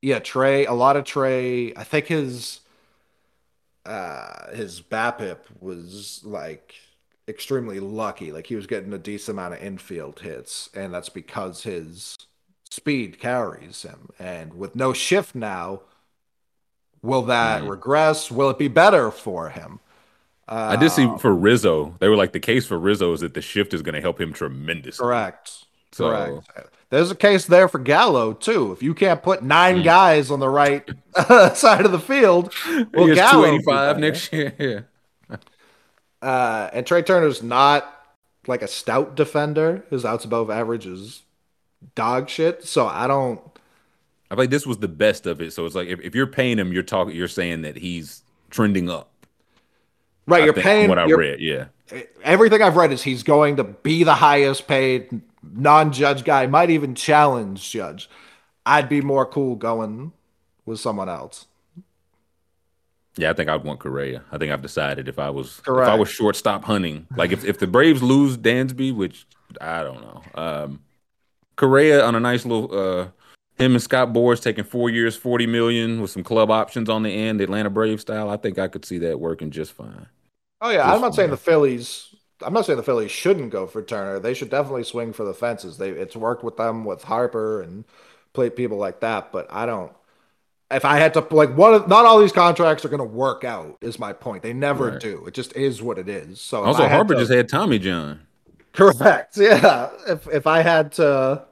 yeah. 0.03 0.19
Trea, 0.21 0.67
a 0.67 0.73
lot 0.75 0.97
of 0.97 1.05
Trea. 1.05 1.73
I 1.77 1.83
think 1.85 2.07
his 2.07 2.61
uh 3.87 4.51
his 4.55 4.81
BABIP 4.83 5.39
was 5.61 6.21
like 6.25 6.75
extremely 7.31 7.81
lucky. 7.81 8.33
Like 8.33 8.47
he 8.47 8.57
was 8.57 8.67
getting 8.67 8.93
a 8.93 8.99
decent 8.99 9.37
amount 9.39 9.55
of 9.55 9.63
infield 9.63 10.21
hits, 10.21 10.69
and 10.75 10.93
that's 10.93 11.09
because 11.09 11.63
his 11.63 12.19
speed 12.71 13.19
carries 13.19 13.83
him. 13.83 14.11
And 14.19 14.55
with 14.55 14.77
no 14.77 14.93
shift 14.93 15.35
now, 15.35 15.83
will 17.03 17.23
that 17.23 17.63
Mhm. 17.63 17.71
regress? 17.71 18.31
Will 18.31 18.51
it 18.51 18.59
be 18.59 18.69
better 18.69 19.11
for 19.11 19.51
him? 19.51 19.81
Uh, 20.49 20.71
I 20.73 20.77
did 20.77 20.91
see 20.91 21.09
for 21.19 21.33
Rizzo. 21.35 21.95
They 22.01 22.09
were 22.09 22.17
like 22.17 22.33
the 22.33 22.41
case 22.41 22.67
for 22.67 22.79
Rizzo 22.79 23.13
is 23.13 23.21
that 23.21 23.35
the 23.35 23.41
shift 23.43 23.73
is 23.73 23.83
going 23.83 23.95
to 23.95 24.01
help 24.01 24.21
him 24.21 24.33
tremendously. 24.33 25.03
correct. 25.05 25.65
So 25.93 26.09
Correct. 26.09 26.75
There's 26.91 27.11
a 27.11 27.17
case 27.17 27.47
there 27.47 27.69
for 27.69 27.79
Gallo 27.79 28.33
too. 28.33 28.73
If 28.73 28.83
you 28.83 28.95
can't 28.95 29.23
put 29.23 29.43
nine 29.45 29.79
Mm. 29.79 29.85
guys 29.85 30.31
on 30.31 30.41
the 30.41 30.49
right 30.49 30.89
side 31.57 31.85
of 31.87 31.93
the 31.93 32.01
field, 32.01 32.53
well, 32.93 33.15
Gallo 33.15 33.43
two 33.45 33.49
be 33.51 33.55
eighty 33.57 33.65
five 33.65 33.99
next 33.99 34.33
year. 34.33 34.89
Uh, 36.23 36.69
and 36.73 36.87
Trea 36.87 37.03
Turner's 37.03 37.43
not 37.43 38.01
like 38.47 38.63
a 38.63 38.69
stout 38.69 39.15
defender. 39.15 39.85
His 39.91 40.05
outs 40.05 40.25
above 40.25 40.51
average 40.51 40.87
is 40.87 41.23
dog 41.95 42.29
shit. 42.29 42.65
So 42.65 42.87
I 42.87 43.07
don't. 43.07 43.41
I 44.31 44.37
think 44.37 44.51
this 44.51 44.67
was 44.67 44.79
the 44.79 44.89
best 44.89 45.27
of 45.27 45.41
it. 45.41 45.53
So 45.53 45.67
it's 45.67 45.75
like 45.75 45.89
if, 45.89 46.01
if 46.01 46.15
you're 46.15 46.27
paying 46.27 46.59
him, 46.59 46.73
you're 46.73 46.83
talking, 46.83 47.15
you're 47.15 47.29
saying 47.29 47.63
that 47.63 47.77
he's 47.77 48.23
trending 48.51 48.89
up. 48.89 49.11
Right, 50.27 50.43
I 50.43 50.45
you're 50.45 50.55
paying. 50.55 50.89
what 50.89 50.99
I 50.99 51.11
read. 51.11 51.41
Yeah. 51.41 51.67
Everything 52.23 52.63
I've 52.63 52.77
read 52.77 52.93
is 52.93 53.03
he's 53.03 53.25
going 53.25 53.57
to 53.57 53.65
be 53.65 54.05
the 54.05 54.15
highest 54.15 54.69
paid 54.69 55.23
non-judge 55.43 56.25
guy. 56.25 56.47
Might 56.47 56.71
even 56.71 56.95
challenge 56.95 57.69
judge. 57.69 58.09
I'd 58.65 58.89
be 58.89 59.01
more 59.01 59.27
cool 59.27 59.57
going 59.57 60.13
with 60.67 60.79
someone 60.79 61.09
else. 61.09 61.47
Yeah, 63.17 63.31
I 63.31 63.33
think 63.33 63.49
I'd 63.49 63.65
want 63.65 63.81
Correa. 63.81 64.23
I 64.31 64.39
think 64.39 64.53
I've 64.53 64.63
decided 64.63 65.09
if 65.09 65.19
I 65.19 65.31
was 65.31 65.61
if 65.67 65.69
I 65.69 65.95
was 65.95 66.09
shortstop 66.09 66.65
hunting, 66.65 67.07
like 67.17 67.33
if, 67.33 67.45
if 67.45 67.59
the 67.59 67.67
Braves 67.67 68.03
lose 68.03 68.37
Dansby, 68.37 68.95
which 68.95 69.27
I 69.61 69.83
don't 69.83 70.01
know, 70.01 70.23
um, 70.35 70.81
Correa 71.57 72.05
on 72.05 72.15
a 72.15 72.21
nice 72.21 72.47
little 72.47 72.73
uh, 72.73 73.09
him 73.59 73.73
and 73.73 73.83
Scott 73.83 74.13
Boras 74.13 74.43
taking 74.43 74.65
four 74.65 74.91
years, 74.91 75.17
forty 75.17 75.47
million 75.47 76.01
with 76.01 76.11
some 76.11 76.23
club 76.23 76.51
options 76.51 76.89
on 76.89 77.03
the 77.03 77.11
end, 77.11 77.41
Atlanta 77.41 77.69
Brave 77.69 78.01
style. 78.01 78.31
I 78.31 78.37
think 78.37 78.59
I 78.59 78.69
could 78.69 78.85
see 78.85 78.99
that 78.99 79.21
working 79.21 79.51
just 79.51 79.73
fine. 79.73 80.07
Oh 80.61 80.71
yeah, 80.71 80.79
Just 80.79 80.95
I'm 80.95 81.01
not 81.01 81.15
saying 81.15 81.31
the 81.31 81.37
Phillies. 81.37 82.15
I'm 82.43 82.55
not 82.55 82.65
saying 82.65 82.79
the 82.79 82.83
Phillies 82.83 83.11
shouldn't 83.11 83.51
go 83.51 83.67
for 83.67 83.83
Turner. 83.83 84.19
They 84.19 84.35
should 84.35 84.51
definitely 84.51 84.85
swing 84.85 85.13
for 85.13 85.25
the 85.25 85.35
fences. 85.35 85.79
They 85.79 85.91
it's 85.91 86.17
worked 86.17 86.45
with 86.45 86.57
them 86.57 86.85
with 86.85 87.03
Harper 87.03 87.61
and 87.61 87.85
play 88.33 88.51
people 88.51 88.79
like 88.79 89.01
that. 89.01 89.33
But 89.33 89.47
I 89.51 89.67
don't. 89.67 89.93
If 90.71 90.85
I 90.85 90.99
had 90.99 91.15
to 91.15 91.27
like 91.31 91.51
of, 91.51 91.89
not 91.89 92.07
all 92.07 92.21
these 92.21 92.33
contracts 92.33 92.85
are 92.85 92.89
going 92.89 92.99
to 92.99 93.05
work 93.05 93.45
out. 93.45 93.77
Is 93.81 93.99
my 93.99 94.13
point. 94.13 94.43
They 94.43 94.53
never 94.53 94.91
Right. 94.91 95.01
do. 95.01 95.25
It 95.27 95.35
just 95.35 95.55
is 95.57 95.83
what 95.83 95.99
it 95.99 96.09
is. 96.09 96.41
So 96.41 96.65
Also, 96.65 96.87
Harper 96.89 97.15
to- 97.15 97.21
just 97.21 97.33
had 97.33 97.49
Tommy 97.49 97.79
John. 97.79 98.21
correct. 98.73 99.37
Yeah. 99.37 99.91
If 100.07 100.29
if 100.29 100.47
I 100.47 100.63
had 100.63 100.93
to, 100.93 101.45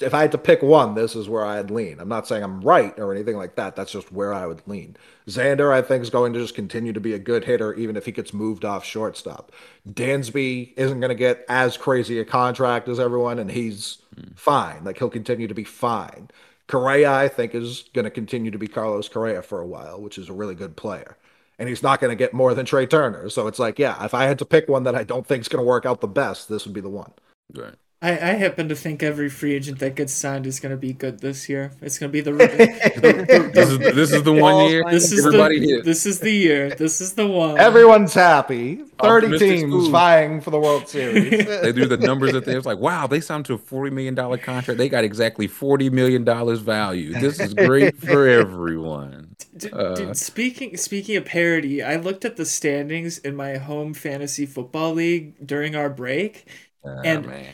if 0.00 0.14
I 0.14 0.22
had 0.22 0.32
to 0.32 0.38
pick 0.38 0.62
one, 0.62 0.94
this 0.94 1.14
is 1.14 1.28
where 1.28 1.44
I'd 1.44 1.70
lean. 1.70 2.00
I'm 2.00 2.08
not 2.08 2.26
saying 2.26 2.42
I'm 2.42 2.60
right 2.60 2.98
or 2.98 3.12
anything 3.12 3.36
like 3.36 3.56
that. 3.56 3.76
That's 3.76 3.92
just 3.92 4.10
where 4.12 4.32
I 4.32 4.46
would 4.46 4.62
lean. 4.66 4.96
Xander, 5.26 5.72
I 5.72 5.82
think, 5.82 6.02
is 6.02 6.10
going 6.10 6.32
to 6.34 6.38
just 6.38 6.54
continue 6.54 6.92
to 6.92 7.00
be 7.00 7.12
a 7.12 7.18
good 7.18 7.44
hitter, 7.44 7.74
even 7.74 7.96
if 7.96 8.06
he 8.06 8.12
gets 8.12 8.32
moved 8.32 8.64
off 8.64 8.84
shortstop. 8.84 9.52
Dansby 9.88 10.72
isn't 10.76 11.00
going 11.00 11.08
to 11.08 11.14
get 11.14 11.44
as 11.48 11.76
crazy 11.76 12.18
a 12.18 12.24
contract 12.24 12.88
as 12.88 13.00
everyone, 13.00 13.38
and 13.38 13.50
he's 13.50 13.98
hmm. 14.14 14.32
fine. 14.34 14.84
Like 14.84 14.98
he'll 14.98 15.10
continue 15.10 15.48
to 15.48 15.54
be 15.54 15.64
fine. 15.64 16.30
Correa, 16.68 17.12
I 17.12 17.28
think, 17.28 17.54
is 17.54 17.84
going 17.94 18.04
to 18.04 18.10
continue 18.10 18.50
to 18.50 18.58
be 18.58 18.66
Carlos 18.66 19.08
Correa 19.08 19.42
for 19.42 19.60
a 19.60 19.66
while, 19.66 20.00
which 20.00 20.18
is 20.18 20.28
a 20.28 20.32
really 20.32 20.54
good 20.54 20.76
player. 20.76 21.16
And 21.58 21.68
he's 21.68 21.82
not 21.82 22.00
going 22.00 22.10
to 22.10 22.16
get 22.16 22.34
more 22.34 22.54
than 22.54 22.66
Trea 22.66 22.86
Turner. 22.86 23.30
So 23.30 23.46
it's 23.46 23.58
like, 23.58 23.78
yeah, 23.78 24.04
if 24.04 24.12
I 24.12 24.24
had 24.24 24.38
to 24.40 24.44
pick 24.44 24.68
one 24.68 24.82
that 24.82 24.94
I 24.94 25.04
don't 25.04 25.26
think 25.26 25.40
is 25.42 25.48
going 25.48 25.62
to 25.62 25.66
work 25.66 25.86
out 25.86 26.00
the 26.00 26.08
best, 26.08 26.48
this 26.48 26.64
would 26.66 26.74
be 26.74 26.80
the 26.80 26.90
one. 26.90 27.12
Right. 27.54 27.76
I, 28.02 28.10
I 28.10 28.32
happen 28.34 28.68
to 28.68 28.74
think 28.76 29.02
every 29.02 29.30
free 29.30 29.54
agent 29.54 29.78
that 29.78 29.94
gets 29.94 30.12
signed 30.12 30.46
is 30.46 30.60
going 30.60 30.70
to 30.70 30.76
be 30.76 30.92
good 30.92 31.20
this 31.20 31.48
year. 31.48 31.72
It's 31.80 31.98
going 31.98 32.12
to 32.12 32.12
be 32.12 32.20
the, 32.20 32.30
the, 32.30 33.50
This 33.54 33.70
is 33.70 33.78
this 33.78 34.12
is 34.12 34.22
the 34.22 34.34
one 34.34 34.68
year 34.68 34.84
this 34.90 35.12
is 35.12 35.24
everybody 35.26 35.60
the 35.60 35.66
hit. 35.76 35.84
this 35.86 36.04
is 36.04 36.20
the 36.20 36.30
year. 36.30 36.68
This 36.74 37.00
is 37.00 37.14
the 37.14 37.26
one. 37.26 37.58
Everyone's 37.58 38.12
happy. 38.12 38.76
30 38.76 38.84
Optimistic 39.00 39.48
teams 39.48 39.70
schools. 39.72 39.88
vying 39.88 40.40
for 40.42 40.50
the 40.50 40.60
World 40.60 40.86
Series. 40.88 41.46
they 41.62 41.72
do 41.72 41.86
the 41.86 41.96
numbers 41.96 42.32
that 42.32 42.44
they 42.44 42.54
was 42.54 42.66
like, 42.66 42.78
wow, 42.78 43.06
they 43.06 43.20
signed 43.20 43.46
to 43.46 43.54
a 43.54 43.58
forty 43.58 43.90
million 43.90 44.14
dollar 44.14 44.36
contract. 44.36 44.76
They 44.76 44.90
got 44.90 45.02
exactly 45.04 45.46
forty 45.46 45.88
million 45.88 46.22
dollars 46.22 46.60
value. 46.60 47.14
This 47.14 47.40
is 47.40 47.54
great 47.54 47.96
for 48.00 48.28
everyone. 48.28 49.36
D- 49.56 49.70
Uh, 49.72 49.94
dude, 49.94 50.16
speaking 50.18 50.76
speaking 50.76 51.16
of 51.16 51.24
parity, 51.24 51.82
I 51.82 51.96
looked 51.96 52.26
at 52.26 52.36
the 52.36 52.44
standings 52.44 53.16
in 53.18 53.34
my 53.34 53.56
home 53.56 53.94
fantasy 53.94 54.44
football 54.44 54.92
league 54.92 55.46
during 55.46 55.74
our 55.74 55.88
break. 55.88 56.46
Ah, 56.84 57.00
And- 57.02 57.26
man. 57.26 57.46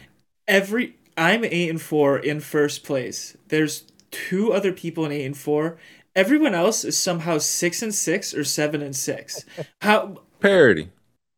Every 0.49 0.97
I'm 1.17 1.45
eight 1.45 1.69
and 1.69 1.81
four 1.81 2.19
in 2.19 2.41
first 2.41 2.85
place. 2.85 3.37
There's 3.49 3.85
two 4.11 4.53
other 4.53 4.73
people 4.73 5.05
in 5.05 5.13
eight 5.13 5.25
and 5.25 5.37
four. 5.37 5.79
Everyone 6.15 6.55
else 6.55 6.85
is 6.85 6.99
somehow 6.99 7.39
six 7.39 7.83
and 7.83 7.95
six 7.95 8.35
or 8.35 8.45
seven 8.45 8.83
and 8.83 8.95
six. 8.95 9.45
How 9.81 10.23
parody. 10.41 10.91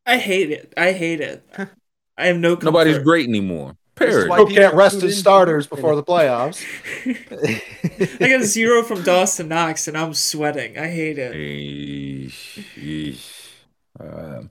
I 0.05 0.17
hate 0.17 0.51
it. 0.51 0.73
I 0.77 0.91
hate 0.91 1.21
it. 1.21 1.47
I 2.17 2.27
have 2.27 2.37
no. 2.37 2.57
Nobody's 2.61 2.99
great 2.99 3.27
anymore. 3.27 3.75
This 3.97 4.09
Parody. 4.09 4.29
why 4.29 4.37
Who 4.37 4.47
people 4.47 4.63
can't 4.63 4.75
rest 4.75 4.99
tune 4.99 5.07
his 5.07 5.17
starters 5.17 5.67
before 5.67 5.95
the 5.95 6.03
playoffs? 6.03 6.61
I 8.21 8.27
got 8.29 8.43
zero 8.43 8.83
from 8.83 9.03
Dawson 9.03 9.47
Knox, 9.47 9.87
and 9.87 9.97
I'm 9.97 10.13
sweating. 10.13 10.77
I 10.77 10.87
hate 10.87 11.17
it. 11.17 11.33
Eesh, 11.33 12.65
eesh. 12.75 13.49
Um, 13.97 14.49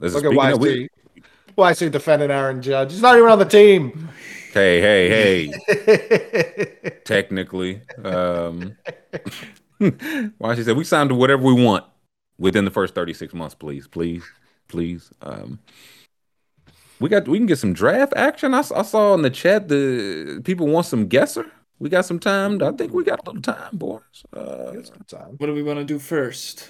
Look 0.00 0.14
at 0.14 0.20
speaking 0.20 0.52
of 0.52 0.88
we- 1.58 1.64
YC. 1.64 1.88
YC 1.88 1.90
defending 1.92 2.30
Aaron 2.30 2.62
Judge. 2.62 2.92
He's 2.92 3.02
not 3.02 3.16
even 3.16 3.28
on 3.30 3.38
the 3.38 3.44
team. 3.44 4.08
hey, 4.52 4.80
hey, 4.80 5.50
hey. 5.76 6.92
Technically, 7.04 7.82
um, 8.04 8.76
why 10.38 10.54
she 10.54 10.62
said 10.62 10.76
we 10.76 10.84
signed 10.84 11.10
to 11.10 11.14
whatever 11.14 11.42
we 11.42 11.52
want 11.62 11.84
within 12.38 12.64
the 12.64 12.70
first 12.70 12.94
thirty 12.94 13.12
six 13.14 13.34
months, 13.34 13.54
please, 13.54 13.86
please, 13.86 14.24
please. 14.68 15.10
Um, 15.22 15.58
we 17.00 17.08
got 17.08 17.28
we 17.28 17.38
can 17.38 17.46
get 17.46 17.58
some 17.58 17.72
draft 17.72 18.12
action. 18.16 18.54
I 18.54 18.62
saw 18.62 19.14
in 19.14 19.22
the 19.22 19.30
chat 19.30 19.68
the 19.68 20.40
people 20.44 20.66
want 20.66 20.86
some 20.86 21.06
guesser. 21.06 21.46
We 21.78 21.88
got 21.88 22.04
some 22.04 22.18
time. 22.18 22.60
I 22.62 22.72
think 22.72 22.92
we 22.92 23.04
got 23.04 23.20
a 23.24 23.30
little 23.30 23.42
time, 23.42 23.70
boys. 23.76 24.02
Uh, 24.32 24.72
What 25.36 25.46
do 25.46 25.54
we 25.54 25.62
want 25.62 25.78
to 25.78 25.84
do 25.84 25.98
first? 26.00 26.68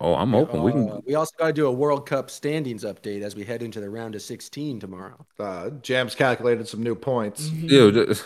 Oh, 0.00 0.14
I'm 0.14 0.34
open. 0.34 0.62
we 0.62 0.70
Uh, 0.72 0.74
can. 0.74 1.02
we 1.06 1.14
also 1.14 1.32
got 1.38 1.46
to 1.48 1.52
do 1.52 1.66
a 1.66 1.72
World 1.72 2.06
Cup 2.06 2.30
standings 2.30 2.84
update 2.84 3.22
as 3.22 3.34
we 3.36 3.44
head 3.44 3.62
into 3.62 3.80
the 3.80 3.88
round 3.90 4.14
of 4.14 4.22
16 4.22 4.80
tomorrow. 4.80 5.26
Uh, 5.38 5.70
Jams 5.82 6.14
calculated 6.14 6.68
some 6.68 6.82
new 6.82 6.94
points. 6.94 7.48
Ew, 7.50 7.90
th- 7.92 8.22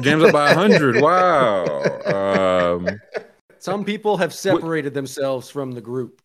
James 0.00 0.22
up 0.22 0.32
by 0.32 0.52
hundred. 0.52 0.96
Wow. 1.00 1.64
Um, 2.76 3.00
Some 3.58 3.84
people 3.84 4.16
have 4.18 4.32
separated 4.34 4.92
themselves 4.94 5.48
from 5.50 5.72
the 5.72 5.80
group. 5.80 6.20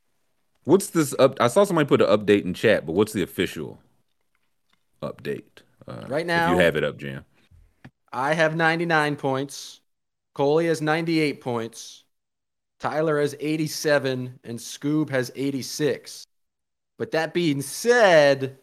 What's 0.65 0.87
this 0.87 1.15
up? 1.17 1.37
I 1.39 1.47
saw 1.47 1.63
somebody 1.63 1.87
put 1.87 2.01
an 2.01 2.07
update 2.07 2.43
in 2.43 2.53
chat, 2.53 2.85
but 2.85 2.91
what's 2.93 3.13
the 3.13 3.23
official 3.23 3.79
update? 5.01 5.43
Uh, 5.87 6.05
Right 6.07 6.21
if 6.21 6.27
now- 6.27 6.51
you 6.53 6.59
have 6.59 6.75
it 6.75 6.83
up, 6.83 6.97
Jam. 6.97 7.25
I 8.13 8.33
have 8.33 8.55
99 8.55 9.15
points. 9.15 9.79
Coley 10.33 10.67
has 10.67 10.81
98 10.81 11.39
points. 11.41 12.03
Tyler 12.81 13.21
has 13.21 13.35
87 13.39 14.39
and 14.43 14.59
Scoob 14.59 15.09
has 15.11 15.31
86. 15.35 16.25
But 16.97 17.11
that 17.11 17.33
being 17.33 17.61
said, 17.61 18.57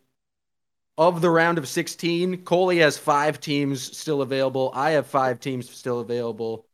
of 0.99 1.21
the 1.21 1.31
round 1.31 1.57
of 1.57 1.69
16, 1.69 2.45
Coley 2.45 2.79
has 2.79 2.99
five 2.99 3.41
teams 3.41 3.97
still 3.97 4.21
available. 4.21 4.73
I 4.75 4.91
have 4.91 5.07
five 5.07 5.39
teams 5.39 5.71
still 5.71 6.01
available. 6.01 6.67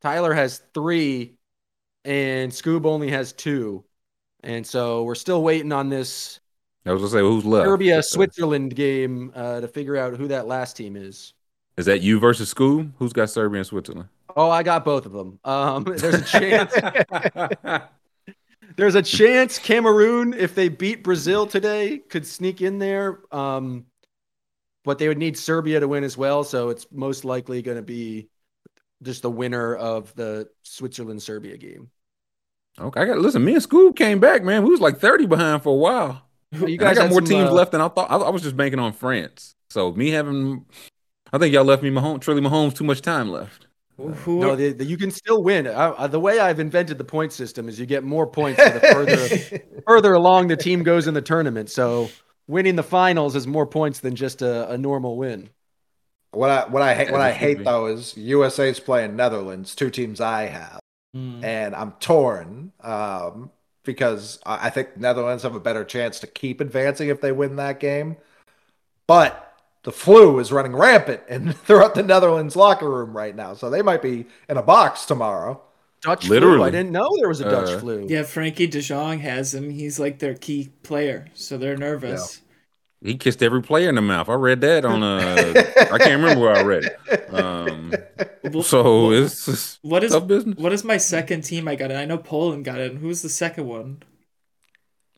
Tyler 0.00 0.32
has 0.32 0.62
three, 0.72 1.34
and 2.06 2.50
Scoob 2.50 2.86
only 2.86 3.10
has 3.10 3.34
two. 3.34 3.84
And 4.42 4.66
so 4.66 5.02
we're 5.02 5.14
still 5.14 5.42
waiting 5.42 5.72
on 5.72 5.90
this 5.90 6.40
I 6.86 6.92
was 6.92 7.02
gonna 7.02 7.10
say 7.10 7.20
who's 7.20 7.44
left. 7.44 7.66
Serbia 7.66 8.02
Switzerland 8.02 8.74
game 8.74 9.32
uh, 9.34 9.60
to 9.60 9.68
figure 9.68 9.98
out 9.98 10.14
who 10.14 10.28
that 10.28 10.46
last 10.46 10.76
team 10.76 10.96
is. 10.96 11.34
Is 11.76 11.86
that 11.86 12.00
you 12.00 12.18
versus 12.18 12.52
Scoob? 12.52 12.92
Who's 12.98 13.12
got 13.12 13.28
Serbia 13.28 13.58
and 13.58 13.66
Switzerland? 13.66 14.08
Oh, 14.40 14.48
I 14.48 14.62
got 14.62 14.86
both 14.86 15.04
of 15.04 15.12
them. 15.12 15.38
Um, 15.44 15.84
there's 15.96 16.14
a 16.14 16.24
chance. 16.24 16.72
there's 18.76 18.94
a 18.94 19.02
chance 19.02 19.58
Cameroon, 19.58 20.32
if 20.32 20.54
they 20.54 20.70
beat 20.70 21.04
Brazil 21.04 21.46
today, 21.46 21.98
could 21.98 22.26
sneak 22.26 22.62
in 22.62 22.78
there. 22.78 23.20
Um, 23.30 23.84
but 24.82 24.96
they 24.96 25.08
would 25.08 25.18
need 25.18 25.36
Serbia 25.36 25.78
to 25.80 25.86
win 25.86 26.04
as 26.04 26.16
well. 26.16 26.42
So 26.42 26.70
it's 26.70 26.86
most 26.90 27.26
likely 27.26 27.60
going 27.60 27.76
to 27.76 27.82
be 27.82 28.30
just 29.02 29.20
the 29.20 29.30
winner 29.30 29.76
of 29.76 30.14
the 30.14 30.48
Switzerland 30.62 31.22
Serbia 31.22 31.58
game. 31.58 31.90
Okay, 32.80 33.02
I 33.02 33.04
got 33.04 33.18
listen. 33.18 33.44
Me 33.44 33.52
and 33.52 33.62
Scoob 33.62 33.94
came 33.94 34.20
back, 34.20 34.42
man. 34.42 34.64
We 34.64 34.70
was 34.70 34.80
like 34.80 35.00
thirty 35.00 35.26
behind 35.26 35.62
for 35.62 35.74
a 35.74 35.76
while. 35.76 36.22
You 36.52 36.78
guys 36.78 36.96
got 36.96 37.10
more 37.10 37.18
some, 37.18 37.26
teams 37.26 37.50
uh, 37.50 37.52
left 37.52 37.72
than 37.72 37.82
I 37.82 37.88
thought. 37.88 38.10
I, 38.10 38.16
I 38.16 38.30
was 38.30 38.40
just 38.40 38.56
banking 38.56 38.80
on 38.80 38.94
France. 38.94 39.54
So 39.68 39.92
me 39.92 40.10
having, 40.10 40.64
I 41.30 41.36
think 41.36 41.52
y'all 41.52 41.64
left 41.64 41.82
me 41.82 41.90
Mahomes, 41.90 42.20
Trilly 42.20 42.40
Mahomes, 42.40 42.74
too 42.74 42.84
much 42.84 43.02
time 43.02 43.28
left. 43.28 43.66
Who, 44.08 44.40
No, 44.40 44.56
the, 44.56 44.72
the, 44.72 44.84
you 44.84 44.96
can 44.96 45.10
still 45.10 45.42
win. 45.42 45.66
I, 45.66 46.04
I, 46.04 46.06
the 46.06 46.20
way 46.20 46.38
I've 46.40 46.58
invented 46.60 46.98
the 46.98 47.04
point 47.04 47.32
system 47.32 47.68
is 47.68 47.78
you 47.78 47.86
get 47.86 48.02
more 48.04 48.26
points 48.26 48.58
the 48.62 48.80
further 48.80 49.82
further 49.86 50.14
along 50.14 50.48
the 50.48 50.56
team 50.56 50.82
goes 50.82 51.06
in 51.06 51.14
the 51.14 51.22
tournament. 51.22 51.70
So 51.70 52.10
winning 52.46 52.76
the 52.76 52.82
finals 52.82 53.36
is 53.36 53.46
more 53.46 53.66
points 53.66 54.00
than 54.00 54.16
just 54.16 54.42
a, 54.42 54.70
a 54.70 54.78
normal 54.78 55.16
win. 55.16 55.50
What 56.32 56.50
I 56.50 56.68
what 56.68 56.82
I 56.82 56.94
hate 56.94 57.10
what 57.10 57.20
I 57.20 57.32
hate 57.32 57.64
though 57.64 57.86
is 57.86 58.16
USA's 58.16 58.78
playing 58.80 59.16
Netherlands, 59.16 59.74
two 59.74 59.90
teams 59.90 60.20
I 60.20 60.46
have, 60.46 60.78
Hmm. 61.12 61.44
and 61.44 61.74
I'm 61.74 61.92
torn 61.98 62.72
um, 62.80 63.50
because 63.84 64.38
I 64.46 64.68
I 64.68 64.70
think 64.70 64.96
Netherlands 64.96 65.42
have 65.42 65.56
a 65.56 65.60
better 65.60 65.84
chance 65.84 66.20
to 66.20 66.28
keep 66.28 66.60
advancing 66.60 67.08
if 67.08 67.20
they 67.20 67.32
win 67.32 67.56
that 67.56 67.80
game, 67.80 68.16
but 69.08 69.49
the 69.82 69.92
flu 69.92 70.38
is 70.38 70.52
running 70.52 70.74
rampant 70.76 71.22
and 71.28 71.56
throughout 71.66 71.94
the 71.94 72.02
Netherlands 72.02 72.56
locker 72.56 72.88
room 72.90 73.16
right 73.16 73.34
now, 73.34 73.54
so 73.54 73.70
they 73.70 73.82
might 73.82 74.02
be 74.02 74.26
in 74.48 74.56
a 74.56 74.62
box 74.62 75.06
tomorrow. 75.06 75.60
Dutch 76.02 76.26
flu. 76.26 76.34
Literally. 76.34 76.68
I 76.68 76.70
didn't 76.70 76.92
know 76.92 77.08
there 77.18 77.28
was 77.28 77.40
a 77.40 77.44
Dutch 77.50 77.70
Uh, 77.70 77.78
flu. 77.78 78.06
Yeah, 78.08 78.22
Frenkie 78.22 78.70
De 78.70 78.80
Jong 78.80 79.18
has 79.20 79.54
him. 79.54 79.68
He's 79.70 80.00
like 80.00 80.18
their 80.18 80.34
key 80.34 80.70
player, 80.82 81.26
so 81.34 81.58
they're 81.58 81.76
nervous. 81.76 82.40
He 83.02 83.16
kissed 83.16 83.42
every 83.42 83.62
player 83.62 83.88
in 83.88 83.94
the 83.94 84.02
mouth. 84.02 84.28
I 84.28 84.34
read 84.34 84.60
that 84.60 84.84
on 84.84 85.02
uh, 85.02 85.52
I 85.90 85.96
can't 85.98 86.20
remember 86.22 86.40
where 86.42 86.54
I 86.56 86.62
read 86.62 86.84
it. 86.84 87.34
Um, 87.34 87.92
so 88.62 88.82
well, 89.08 89.12
it's, 89.24 89.48
it's 89.48 89.78
what 89.82 90.04
is 90.04 90.12
tough 90.12 90.26
business. 90.26 90.58
what 90.58 90.72
is 90.72 90.84
my 90.84 90.98
second 90.98 91.42
team 91.42 91.66
I 91.68 91.76
got 91.76 91.90
it? 91.90 91.94
I 91.96 92.04
know 92.04 92.18
Poland 92.18 92.64
got 92.66 92.78
in. 92.78 92.96
Who's 92.96 93.22
the 93.22 93.28
second 93.30 93.66
one? 93.66 94.02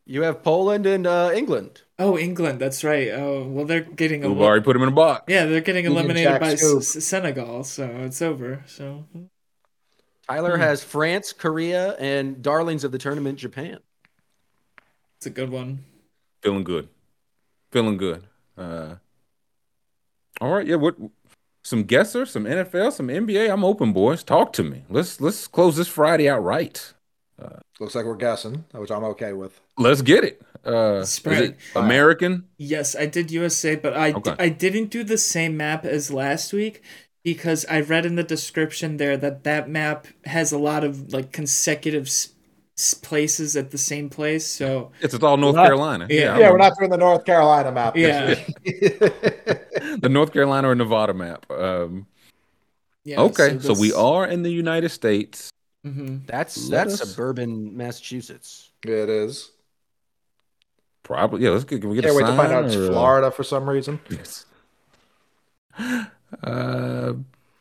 You 0.05 0.23
have 0.23 0.43
Poland 0.43 0.85
and 0.87 1.07
uh, 1.07 1.31
England. 1.35 1.83
Oh, 1.99 2.19
England. 2.19 2.61
That's 2.61 2.83
right. 2.83 3.09
Oh, 3.11 3.45
well, 3.49 3.65
they're 3.65 3.81
getting 3.83 4.23
We've 4.23 4.31
elim- 4.33 4.43
already 4.43 4.65
put 4.65 4.75
him 4.75 4.83
in 4.83 4.89
a 4.89 4.93
box. 4.93 5.25
Yeah, 5.29 5.47
they're 5.47 5.61
getting 5.61 5.85
eliminated 5.85 6.41
by. 6.41 6.53
S- 6.53 7.05
Senegal, 7.05 7.63
so 7.65 7.85
it's 8.01 8.21
over. 8.21 8.65
So 8.67 9.05
Tyler 10.29 10.57
Hmm. 10.57 10.63
has 10.63 10.83
France, 10.83 11.33
Korea, 11.33 11.93
and 11.99 12.43
darlings 12.43 12.83
of 12.85 12.91
the 12.93 12.99
tournament, 12.99 13.39
Japan. 13.39 13.79
it's 15.17 15.27
a 15.27 15.31
good 15.31 15.51
one. 15.51 15.85
Feeling 16.43 16.65
good. 16.65 16.89
Feeling 17.71 17.97
good. 17.97 18.25
Uh, 18.59 18.97
all 20.41 20.51
right, 20.53 20.67
yeah. 20.67 20.75
What? 20.77 20.97
Some 21.63 21.85
guesser, 21.85 22.27
some 22.27 22.45
NFL, 22.45 22.91
some 22.93 23.07
NBA. 23.09 23.49
I'm 23.49 23.63
open, 23.65 23.93
boys. 23.93 24.25
Talk 24.25 24.53
to 24.55 24.65
me. 24.65 24.83
Let's 24.91 25.21
let's 25.21 25.47
close 25.47 25.77
this 25.77 25.87
Friday 25.87 26.29
out 26.29 26.43
right. 26.43 26.93
Looks 27.81 27.95
like 27.95 28.05
we're 28.05 28.17
guessing, 28.17 28.65
which 28.73 28.91
I'm 28.91 29.05
okay 29.05 29.33
with. 29.33 29.61
Let's 29.79 30.03
get 30.03 30.25
it. 30.25 30.43
Uh, 30.65 31.01
is 31.03 31.09
Spread. 31.11 31.43
it 31.43 31.57
American? 31.75 32.45
Yes, 32.57 32.95
I 32.95 33.07
did 33.07 33.31
USA, 33.33 33.75
but 33.75 33.95
I 33.97 34.13
Okay. 34.13 34.35
I 34.39 34.49
didn't 34.49 34.91
do 34.91 35.03
the 35.03 35.19
same 35.19 35.57
map 35.57 35.85
as 35.85 36.11
last 36.13 36.53
week 36.53 36.83
because 37.25 37.65
I 37.69 37.81
read 37.81 38.07
in 38.07 38.15
the 38.17 38.23
description 38.23 38.97
there 38.97 39.17
that 39.17 39.43
that 39.45 39.69
map 39.69 40.07
has 40.25 40.53
a 40.53 40.59
lot 40.59 40.85
of 40.85 41.13
like 41.13 41.33
consecutive 41.33 42.07
s- 42.07 42.29
s- 42.79 42.95
places 42.95 43.57
at 43.57 43.71
the 43.73 43.79
same 43.79 44.09
place. 44.09 44.47
So 44.47 44.93
It's, 45.01 45.15
it's 45.15 45.25
all 45.25 45.37
North 45.37 45.57
Not- 45.57 45.67
Carolina. 45.67 46.07
Yeah. 46.09 46.37
I 46.37 46.41
Yeah, 46.41 46.51
we're 46.53 46.59
not 46.59 46.75
doing 46.79 46.91
the 46.91 46.97
North 46.97 47.25
Carolina 47.25 47.73
map. 47.73 47.97
Yeah. 47.97 48.35
the 48.65 50.09
North 50.11 50.33
Carolina 50.33 50.69
or 50.69 50.75
Nevada 50.77 51.15
map. 51.15 51.51
Um, 51.51 52.07
yeah. 53.05 53.21
okay, 53.21 53.59
so, 53.59 53.75
we 53.75 53.93
are 53.93 54.27
in 54.29 54.43
the 54.43 54.51
United 54.51 54.91
States. 54.91 55.51
Mhm. 55.85 56.25
That's 56.27 56.69
Let 56.69 56.87
that's 56.89 57.01
us- 57.03 57.11
suburban 57.11 57.77
Massachusetts. 57.77 58.71
it 58.87 59.09
is. 59.09 59.51
Probably, 61.03 61.43
yeah. 61.43 61.51
Let's 61.51 61.65
get. 61.65 61.81
Can 61.81 61.91
we 61.91 61.97
get 61.97 62.05
Can't 62.05 62.15
a 62.15 62.17
wait 62.17 62.31
to 62.31 62.37
find 62.37 62.53
out 62.53 62.65
it's 62.67 62.77
or, 62.77 62.87
Florida 62.89 63.31
for 63.31 63.43
some 63.43 63.69
reason. 63.69 64.01
Yes. 64.09 64.47
Uh, 66.43 67.13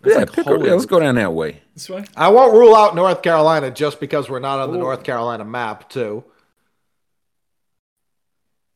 yeah, 0.03 0.15
like 0.15 0.31
pick 0.33 0.47
up- 0.47 0.61
yeah, 0.63 0.73
let's 0.73 0.85
go 0.85 0.99
down 0.99 1.15
that 1.15 1.33
way. 1.33 1.61
This 1.73 1.89
way. 1.89 2.05
I 2.15 2.29
won't 2.29 2.53
rule 2.53 2.75
out 2.75 2.95
North 2.95 3.21
Carolina 3.21 3.71
just 3.71 3.99
because 3.99 4.29
we're 4.29 4.39
not 4.39 4.59
on 4.59 4.71
the 4.71 4.77
Ooh. 4.77 4.81
North 4.81 5.03
Carolina 5.03 5.43
map, 5.45 5.89
too. 5.89 6.23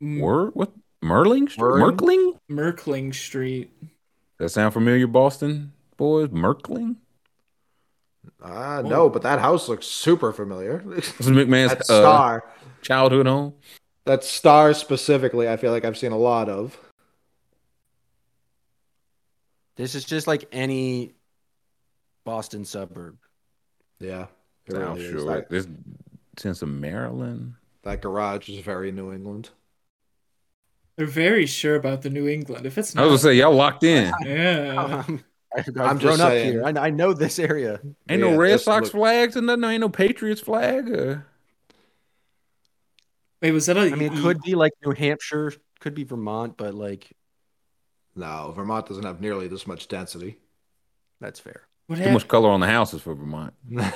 M- 0.02 0.20
Word 0.20 0.52
what? 0.54 0.72
Merling? 1.04 1.50
Street? 1.50 1.64
Merling? 1.64 1.98
Merkling? 1.98 2.40
Merkling 2.50 3.16
Street. 3.16 3.72
That 4.40 4.50
sound 4.50 4.74
familiar, 4.74 5.08
Boston 5.08 5.72
boys? 5.98 6.30
Merkling? 6.30 6.98
Uh, 8.42 8.82
no, 8.86 9.10
but 9.10 9.22
that 9.22 9.40
house 9.40 9.70
looks 9.70 9.86
super 9.86 10.32
familiar. 10.34 10.84
This 10.86 11.08
is 11.20 11.28
McMahon's 11.28 11.74
uh, 11.80 11.84
star. 11.84 12.44
childhood 12.82 13.28
home. 13.28 13.54
That 14.06 14.24
star 14.24 14.74
specifically, 14.74 15.50
I 15.50 15.58
feel 15.58 15.72
like 15.72 15.84
I've 15.86 15.98
seen 15.98 16.12
a 16.12 16.18
lot 16.18 16.48
of. 16.50 16.78
This 19.78 19.96
is 19.96 20.06
just 20.06 20.28
like 20.28 20.46
any 20.52 21.14
Boston 22.24 22.66
suburb. 22.66 23.18
Yeah. 24.00 24.28
It 24.68 24.72
Sound 24.74 24.98
really 25.00 25.06
is. 25.06 25.12
sure. 25.12 25.36
That, 25.36 25.50
This 25.50 25.68
sense 26.38 26.62
of 26.62 26.70
Maryland. 26.70 27.54
that 27.84 28.02
garage 28.02 28.50
is 28.50 28.60
very 28.60 28.92
New 28.92 29.12
England. 29.12 29.50
They're 30.98 31.06
very 31.08 31.46
sure 31.46 31.76
about 31.76 32.04
the 32.04 32.10
New 32.10 32.28
England. 32.28 32.66
If 32.66 32.78
it's 32.78 32.96
not, 32.96 33.04
I 33.04 33.08
was 33.08 33.22
gonna 33.24 33.34
say 33.34 33.40
y'all 33.40 33.54
locked 33.54 33.84
in. 33.84 34.14
yeah. 34.26 35.04
Um, 35.08 35.24
I've, 35.58 35.70
I've 35.70 35.78
I'm 35.78 35.98
grown 36.00 36.18
just 36.18 36.22
up 36.22 36.30
saying. 36.32 36.52
here. 36.52 36.64
I, 36.66 36.70
I 36.88 36.90
know 36.90 37.14
this 37.14 37.40
area. 37.40 37.80
Ain't 38.10 38.22
Yeah, 38.22 38.32
no 38.32 38.36
Red 38.38 38.60
Sox 38.60 38.86
look- 38.88 38.92
flags 38.92 39.38
and 39.38 39.48
nothing. 39.48 39.64
Ain't 39.64 39.80
no 39.82 39.88
Patriots 39.90 40.42
flag. 40.42 40.94
Uh, 40.94 41.16
Wait, 43.46 43.52
was 43.52 43.68
that 43.68 43.78
a? 43.78 43.82
I 43.82 43.90
mean, 43.92 44.12
it 44.12 44.20
could 44.24 44.42
be 44.42 44.56
like 44.56 44.74
New 44.84 44.92
Hampshire, 44.94 45.54
could 45.80 45.94
be 45.94 46.04
Vermont, 46.04 46.58
but 46.58 46.74
like 46.74 47.12
No, 48.16 48.52
Vermont 48.56 48.88
doesn't 48.88 49.06
have 49.06 49.22
nearly 49.22 49.48
this 49.48 49.68
much 49.68 49.88
density. 49.88 50.40
that's 51.22 51.40
fair. 51.40 51.62
What 51.86 51.98
too 51.98 52.00
happened? 52.02 52.16
much 52.16 52.28
color 52.28 52.50
on 52.50 52.60
the 52.60 52.66
houses 52.66 53.04
for 53.04 53.14
Vermont. 53.14 53.54
uh, 53.78 53.88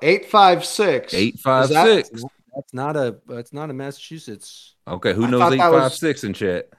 856. 0.00 1.12
Eight 1.12 1.38
five 1.40 1.68
that- 1.68 2.06
six. 2.06 2.24
That's 2.54 2.72
not 2.72 2.96
a 2.96 3.18
that's 3.28 3.52
not 3.52 3.68
a 3.68 3.74
Massachusetts. 3.74 4.74
Okay, 4.88 5.12
who 5.12 5.26
I 5.26 5.30
knows 5.30 5.40
thought 5.40 5.52
eight 5.52 5.58
that 5.58 5.72
five 5.72 5.82
was- 5.82 5.98
six 5.98 6.24
in 6.24 6.32
chat? 6.32 6.70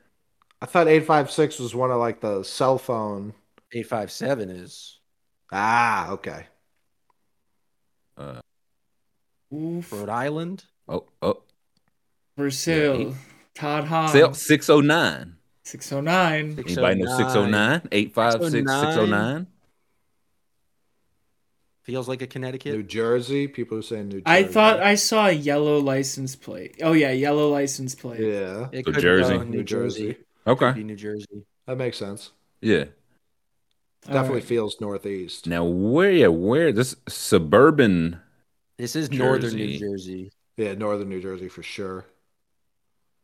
I 0.60 0.66
thought 0.66 0.88
856 0.88 1.60
was 1.60 1.76
one 1.76 1.92
of 1.92 2.00
like 2.00 2.20
the 2.20 2.42
cell 2.42 2.80
phone. 2.80 3.36
Eight 3.74 3.86
five 3.86 4.10
seven 4.12 4.50
is 4.50 4.98
Ah, 5.52 6.10
okay. 6.14 6.48
Uh, 8.18 8.40
Oof. 9.54 9.92
Rhode 9.92 10.10
Island. 10.10 10.66
oh, 10.88 11.06
oh, 11.22 11.42
Brazil. 12.36 13.16
Todd 13.54 13.86
Hahn. 13.86 14.10
sale 14.10 14.34
six 14.34 14.70
oh 14.70 14.82
nine. 14.82 15.36
609. 15.64 16.60
Anybody 16.68 17.02
know 17.02 17.18
609? 17.18 17.82
856 17.92 18.52
609? 18.72 19.48
Feels 21.84 22.08
like 22.08 22.22
a 22.22 22.28
Connecticut. 22.28 22.74
New 22.74 22.84
Jersey. 22.84 23.48
People 23.48 23.78
are 23.80 23.82
saying 23.82 24.10
New 24.10 24.22
Jersey. 24.22 24.24
I 24.26 24.44
thought 24.44 24.80
I 24.80 24.96
saw 24.96 25.28
a 25.28 25.32
yellow 25.32 25.80
license 25.80 26.36
plate. 26.36 26.78
Oh 26.84 26.94
yeah, 26.94 27.12
yellow 27.12 27.50
license 27.50 27.96
plate. 27.96 28.20
Yeah, 28.20 28.68
It 28.72 28.86
So 28.86 28.92
could 28.92 29.02
Jersey. 29.02 29.38
New 29.40 29.46
New 29.46 29.64
Jersey. 29.64 30.08
Jersey. 30.10 30.18
Okay. 30.48 30.72
Be 30.74 30.84
New 30.84 30.96
Jersey. 30.96 31.46
That 31.68 31.78
makes 31.78 31.98
sense. 31.98 32.32
Yeah. 32.62 32.86
Definitely 34.04 34.30
Alright. 34.30 34.44
feels 34.44 34.80
northeast. 34.82 35.48
Now 35.48 35.64
where 35.66 36.12
yeah, 36.12 36.28
where 36.28 36.72
this 36.72 36.96
suburban 37.08 38.20
This 38.78 38.96
is 38.96 39.12
northern 39.12 39.56
New 39.56 39.78
Jersey. 39.78 40.32
Yeah, 40.58 40.74
northern 40.74 41.10
New 41.10 41.22
Jersey 41.22 41.48
for 41.50 41.64
sure. 41.64 42.06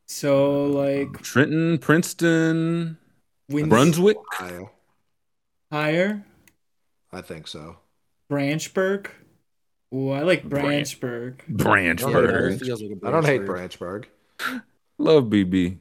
So 0.07 0.65
like 0.65 1.21
Trenton, 1.21 1.77
Princeton, 1.77 2.97
Wins- 3.49 3.69
Brunswick? 3.69 4.17
Ohio. 4.39 4.71
higher, 5.71 6.25
I 7.11 7.21
think 7.21 7.47
so. 7.47 7.77
Branchburg. 8.29 9.07
Ooh, 9.93 10.11
I 10.11 10.21
like 10.21 10.43
Bran- 10.43 10.65
Branchburg. 10.65 11.41
Yeah, 11.47 11.55
Branchburg. 11.55 12.53
it 12.61 12.65
feels 12.65 12.81
like 12.81 12.91
a 13.03 13.07
I 13.07 13.11
don't 13.11 13.25
hate 13.25 13.41
Branchburg. 13.45 14.05
Branchburg. 14.39 14.61
Love 14.97 15.25
BB. 15.25 15.77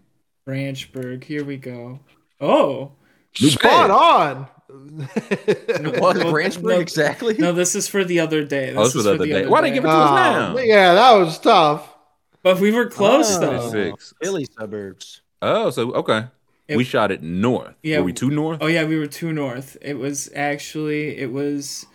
Branchburg. 0.47 1.25
Here 1.25 1.45
we 1.45 1.57
go. 1.57 2.01
Oh 2.41 2.93
Spot 3.35 3.91
on. 3.91 4.49
What 6.01 6.17
Well, 6.17 6.33
Branchburg 6.33 6.63
no- 6.63 6.81
exactly? 6.81 7.35
no, 7.39 7.53
this 7.53 7.75
is 7.75 7.89
for 7.89 8.05
the 8.05 8.21
other 8.21 8.45
day. 8.45 8.75
Oh, 8.75 8.85
this 8.85 8.95
was 8.95 9.05
the 9.05 9.15
other 9.15 9.27
day. 9.27 9.47
Why 9.47 9.61
they 9.61 9.71
give 9.71 9.85
it 9.85 9.89
to 9.89 9.93
us 9.93 10.11
ah, 10.11 10.33
now? 10.33 10.57
Oh, 10.57 10.61
yeah, 10.61 10.95
that 10.95 11.13
was 11.13 11.39
tough. 11.39 11.95
But 12.43 12.59
we 12.61 12.71
were 12.71 12.87
close 12.87 13.37
Oh. 13.37 13.41
though. 13.41 13.71
Six. 13.71 14.15
Philly 14.23 14.47
suburbs. 14.59 15.23
Oh, 15.43 15.71
so 15.71 15.93
okay. 15.93 16.27
It- 16.69 16.77
we 16.77 16.85
shot 16.85 17.11
it 17.11 17.23
north. 17.23 17.75
Yeah. 17.83 17.99
Were 17.99 18.05
we 18.05 18.13
too 18.13 18.31
north? 18.31 18.59
Oh 18.61 18.67
yeah, 18.67 18.85
we 18.85 18.99
were 18.99 19.07
too 19.09 19.33
north. 19.33 19.77
It 19.83 19.99
was 19.99 20.31
actually 20.35 21.19
it 21.19 21.33
was 21.33 21.87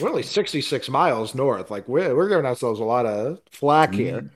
We're 0.00 0.08
only 0.10 0.22
66 0.22 0.88
miles 0.88 1.34
north. 1.34 1.70
Like 1.72 1.88
we're 1.88 2.14
we're 2.14 2.28
giving 2.28 2.46
ourselves 2.46 2.78
a 2.78 2.84
lot 2.84 3.04
of 3.04 3.40
flack 3.50 3.92
here. 3.94 4.30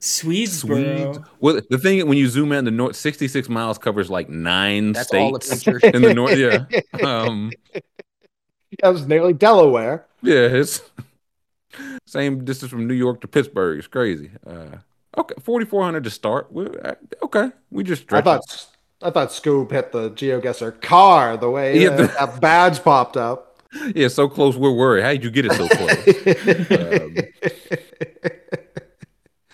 Swedesboro. 0.00 1.14
Swedes. 1.14 1.18
Well, 1.40 1.60
the 1.70 1.78
thing 1.78 2.06
when 2.06 2.18
you 2.18 2.28
zoom 2.28 2.52
in, 2.52 2.66
the 2.66 2.70
north, 2.70 2.94
sixty-six 2.96 3.48
miles 3.48 3.78
covers 3.78 4.10
like 4.10 4.28
nine 4.28 4.92
That's 4.92 5.08
states 5.08 5.64
pictures. 5.64 5.82
in 5.84 6.02
the 6.02 6.12
north. 6.12 6.36
Yeah, 6.36 6.66
um, 7.02 7.50
That 8.82 8.92
was 8.92 9.06
nearly 9.06 9.32
Delaware. 9.32 10.04
yeah, 10.20 10.34
it's 10.48 10.82
same 12.06 12.44
distance 12.44 12.70
from 12.70 12.86
New 12.86 12.92
York 12.94 13.22
to 13.22 13.28
Pittsburgh. 13.28 13.78
It's 13.78 13.86
crazy. 13.88 14.30
Uh, 14.46 14.76
okay, 15.16 15.34
forty-four 15.40 15.82
hundred 15.82 16.04
to 16.04 16.10
start. 16.10 16.52
we 16.52 16.66
uh, 16.66 16.94
okay, 17.22 17.50
we 17.70 17.84
just 17.84 18.02
I 18.02 18.20
stretch. 18.20 18.24
thought 18.24 18.66
I 19.00 19.10
thought 19.10 19.28
Scoob 19.30 19.70
hit 19.70 19.92
the 19.92 20.10
GeoGuessr 20.10 20.82
car 20.82 21.38
the 21.38 21.48
way 21.50 21.80
Yeah, 21.80 21.90
the- 21.96 22.06
that 22.08 22.38
badge 22.42 22.84
popped 22.84 23.16
up. 23.16 23.53
Yeah, 23.94 24.08
so 24.08 24.28
close. 24.28 24.56
We're 24.56 24.72
worried. 24.72 25.02
How 25.02 25.10
did 25.12 25.24
you 25.24 25.30
get 25.30 25.46
it 25.46 25.52
so 25.52 25.68
close? 25.68 25.90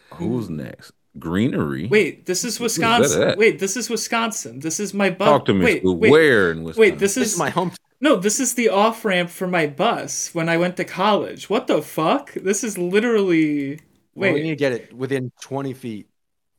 um, 0.12 0.18
who's 0.18 0.50
next? 0.50 0.92
Greenery. 1.18 1.86
Wait, 1.88 2.26
this 2.26 2.44
is 2.44 2.60
Wisconsin. 2.60 3.22
at? 3.22 3.38
Wait, 3.38 3.58
this 3.58 3.76
is 3.76 3.90
Wisconsin. 3.90 4.60
This 4.60 4.78
is 4.78 4.94
my 4.94 5.10
bus. 5.10 5.26
talk 5.28 5.44
to 5.46 5.54
me. 5.54 5.64
Wait, 5.64 5.84
wait, 5.84 6.10
Where 6.10 6.52
in 6.52 6.62
Wisconsin? 6.64 6.80
wait. 6.92 6.98
This 6.98 7.14
This 7.14 7.28
is 7.28 7.32
is 7.34 7.38
my 7.38 7.50
home. 7.50 7.72
no. 8.00 8.16
This 8.16 8.38
is 8.40 8.54
the 8.54 8.68
off 8.68 9.04
ramp 9.04 9.30
for 9.30 9.46
my 9.48 9.66
bus 9.66 10.30
when 10.34 10.48
I 10.48 10.56
went 10.56 10.76
to 10.76 10.84
college. 10.84 11.50
What 11.50 11.66
the 11.66 11.82
fuck? 11.82 12.32
This 12.34 12.62
is 12.62 12.78
literally. 12.78 13.80
Well, 14.14 14.32
we 14.34 14.42
need 14.42 14.50
to 14.50 14.56
get 14.56 14.72
it 14.72 14.92
within 14.92 15.32
20 15.40 15.72
feet. 15.72 16.08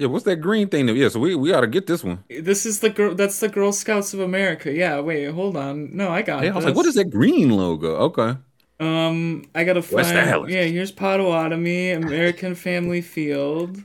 Yeah, 0.01 0.07
what's 0.07 0.25
that 0.25 0.37
green 0.37 0.67
thing? 0.67 0.87
That, 0.87 0.95
yeah, 0.95 1.09
so 1.09 1.19
we 1.19 1.35
we 1.35 1.53
ought 1.53 1.61
to 1.61 1.67
get 1.67 1.85
this 1.85 2.03
one. 2.03 2.23
this 2.27 2.65
is 2.65 2.79
the 2.79 2.89
girl. 2.89 3.13
That's 3.13 3.39
the 3.39 3.47
Girl 3.47 3.71
Scouts 3.71 4.15
of 4.15 4.19
America. 4.19 4.71
Yeah. 4.73 4.99
Wait, 4.99 5.25
hold 5.25 5.55
on. 5.55 5.95
No, 5.95 6.09
I 6.09 6.23
got. 6.23 6.39
It. 6.39 6.45
Hey, 6.45 6.49
I 6.49 6.55
was 6.55 6.63
this. 6.63 6.69
like, 6.69 6.75
what 6.75 6.87
is 6.87 6.95
that 6.95 7.11
green 7.11 7.51
logo? 7.51 7.97
Okay. 8.07 8.35
Um, 8.79 9.45
I 9.53 9.63
gotta 9.63 9.81
West 9.81 10.11
find. 10.11 10.17
Allis. 10.17 10.51
Yeah, 10.51 10.63
here's 10.63 10.91
Potawatomi, 10.91 11.91
American 11.91 12.55
Family 12.55 13.01
Field. 13.01 13.77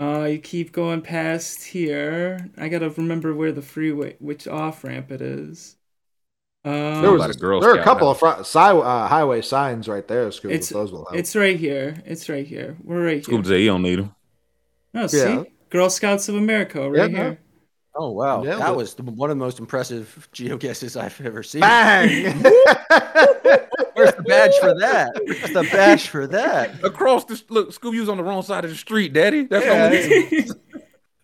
Uh, 0.00 0.24
you 0.24 0.38
keep 0.40 0.72
going 0.72 1.02
past 1.02 1.62
here. 1.62 2.50
I 2.58 2.68
gotta 2.68 2.90
remember 2.90 3.32
where 3.32 3.52
the 3.52 3.62
freeway, 3.62 4.16
which 4.18 4.48
off 4.48 4.82
ramp 4.82 5.12
it 5.12 5.20
is. 5.22 5.76
Um, 6.64 7.00
There 7.02 7.12
was 7.12 7.36
a 7.36 7.38
Girl 7.38 7.60
there 7.60 7.70
are 7.70 7.74
a 7.74 7.76
Scout 7.76 7.84
couple 7.84 8.10
of 8.10 8.18
front, 8.18 8.44
si- 8.44 8.58
uh, 8.58 9.06
highway 9.06 9.40
signs 9.42 9.86
right 9.86 10.06
there, 10.08 10.30
Scoob. 10.30 10.46
It's- 10.50 10.70
those 10.70 10.90
will 10.90 11.04
help. 11.04 11.14
it's 11.14 11.36
right 11.36 11.56
here. 11.56 12.02
It's 12.04 12.28
right 12.28 12.44
here. 12.46 12.76
We're 12.82 13.04
right 13.04 13.24
here. 13.24 13.38
Scoob 13.38 13.46
say 13.46 13.60
he 13.60 13.66
don't 13.66 13.82
need 13.82 14.00
them. 14.00 14.14
No, 14.94 15.06
see, 15.06 15.18
Yeah. 15.18 15.44
Girl 15.70 15.88
Scouts 15.90 16.28
of 16.28 16.34
America, 16.36 16.90
right 16.90 17.10
Yeah, 17.10 17.16
here. 17.16 17.38
Oh, 17.94 18.10
wow. 18.10 18.42
Nailed 18.42 18.60
that 18.62 18.70
it. 18.72 18.76
was 18.76 18.94
the, 18.94 19.02
one 19.02 19.30
of 19.30 19.36
the 19.36 19.44
most 19.44 19.58
impressive 19.58 20.28
geo 20.32 20.56
guesses 20.56 20.96
I've 20.96 21.20
ever 21.20 21.42
seen. 21.42 21.60
Bang! 21.60 22.24
Where's 23.94 24.14
the 24.14 24.24
badge 24.26 24.54
for 24.60 24.74
that? 24.78 25.12
Where's 25.26 25.52
the 25.52 25.68
badge 25.70 26.08
for 26.08 26.26
that? 26.28 26.82
Across 26.84 27.26
the 27.26 27.42
look, 27.50 27.70
Scoob, 27.70 27.92
you 27.92 28.00
was 28.00 28.08
on 28.08 28.16
the 28.16 28.24
wrong 28.24 28.42
side 28.42 28.64
of 28.64 28.70
the 28.70 28.76
street, 28.76 29.12
Daddy. 29.12 29.44
That's 29.44 29.64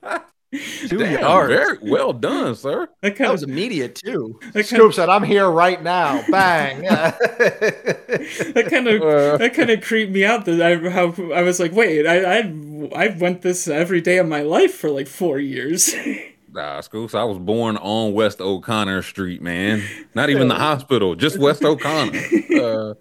Yeah. 0.03 0.19
yeah. 0.51 0.61
Two 0.89 0.99
Damn, 0.99 1.21
yards. 1.21 1.53
very 1.53 1.79
well 1.83 2.13
done, 2.13 2.55
sir. 2.55 2.89
that 3.03 3.17
That 3.17 3.33
was 3.33 3.43
of, 3.43 3.51
immediate, 3.51 3.95
too. 3.97 4.39
that 4.53 4.67
kind 4.69 4.83
Scoob 4.83 4.87
of, 4.87 4.95
said, 4.95 5.09
"I'm 5.09 5.23
here 5.23 5.51
right 5.51 5.83
now." 5.83 6.25
Bang! 6.31 6.83
that 6.83 8.67
kind 8.71 8.89
of, 8.89 9.03
Uh. 9.03 9.37
that 9.39 9.55
kind 9.55 9.71
of 9.71 9.83
creeped 9.83 10.13
me 10.13 10.25
out. 10.25 10.45
That 10.47 10.61
I, 10.61 10.77
how 10.91 11.15
I 11.35 11.43
was 11.43 11.61
like, 11.61 11.73
wait, 11.73 12.07
I, 12.07 12.39
I, 12.39 12.53
I 12.95 13.09
went 13.19 13.43
this 13.43 13.69
every 13.69 14.01
day 14.01 14.19
of 14.19 14.27
my 14.29 14.43
life 14.43 14.75
for 14.75 14.91
like 14.91 15.07
four 15.09 15.39
years. 15.39 15.95
Nah, 16.51 16.81
Scoops, 16.81 17.15
I 17.15 17.25
was 17.25 17.37
born 17.39 17.77
on 17.77 18.15
West 18.15 18.41
O'Connor 18.41 19.03
Street, 19.03 19.43
man. 19.43 19.83
Not 20.15 20.31
even 20.31 20.49
the 20.49 20.55
hospital, 20.55 21.15
just 21.15 21.39
West 21.39 21.63
O'Connor. 21.63 22.19
Uh, 22.19 22.95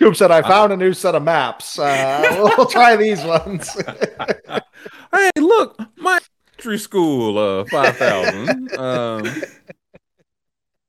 Scoob 0.00 0.14
said, 0.16 0.30
"I 0.30 0.42
found 0.42 0.72
a 0.72 0.76
new 0.76 0.92
set 0.92 1.16
of 1.16 1.24
maps. 1.24 1.76
Uh, 1.76 2.22
we'll 2.56 2.66
try 2.66 2.94
these 2.94 3.22
ones." 3.24 3.68
hey, 5.12 5.30
look, 5.36 5.76
my 5.96 6.20
elementary 6.64 6.78
school, 6.78 7.38
uh, 7.38 7.64
five 7.66 7.96
thousand. 7.96 8.74
Um, 8.76 9.42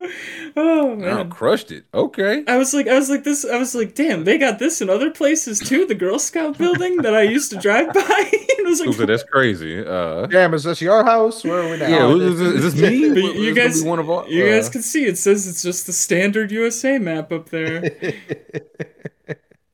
oh 0.56 0.94
I 0.94 0.96
man. 0.96 1.30
crushed 1.30 1.72
it. 1.72 1.86
Okay. 1.94 2.44
I 2.48 2.58
was 2.58 2.74
like, 2.74 2.88
I 2.88 2.96
was 2.96 3.10
like 3.10 3.24
this. 3.24 3.46
I 3.46 3.58
was 3.58 3.76
like, 3.76 3.96
damn, 3.96 4.24
they 4.24 4.38
got 4.38 4.60
this 4.60 4.82
in 4.82 4.90
other 4.90 5.12
places 5.12 5.60
too. 5.60 5.86
The 5.86 5.96
Girl 5.96 6.20
Scout 6.20 6.58
building 6.58 6.98
that 6.98 7.14
I 7.14 7.24
used 7.24 7.52
to 7.52 7.58
drive 7.58 7.94
by. 7.94 8.02
and 8.58 8.68
I 8.68 8.70
was 8.70 8.80
Scoops 8.80 8.98
like, 8.98 9.08
said, 9.08 9.10
that's 9.10 9.24
crazy. 9.24 9.86
Uh, 9.86 10.28
Damn, 10.28 10.54
is 10.54 10.64
this 10.64 10.82
your 10.82 11.04
house? 11.04 11.44
Where 11.44 11.62
are 11.62 11.72
we 11.72 11.78
now? 11.78 11.88
yeah, 11.88 12.16
is 12.16 12.40
this, 12.40 12.54
is 12.54 12.74
this 12.74 12.82
me? 12.82 13.10
But 13.10 13.36
you 13.36 13.54
this 13.54 13.56
gonna 13.56 13.70
guys, 13.70 13.84
one 13.84 14.00
of 14.00 14.10
our, 14.10 14.28
you 14.28 14.46
guys 14.50 14.70
uh, 14.70 14.72
can 14.72 14.82
see 14.82 15.06
it 15.06 15.18
says 15.18 15.48
it's 15.48 15.62
just 15.62 15.86
the 15.86 15.94
standard 15.94 16.52
USA 16.52 16.98
map 17.00 17.32
up 17.32 17.50
there. 17.50 17.92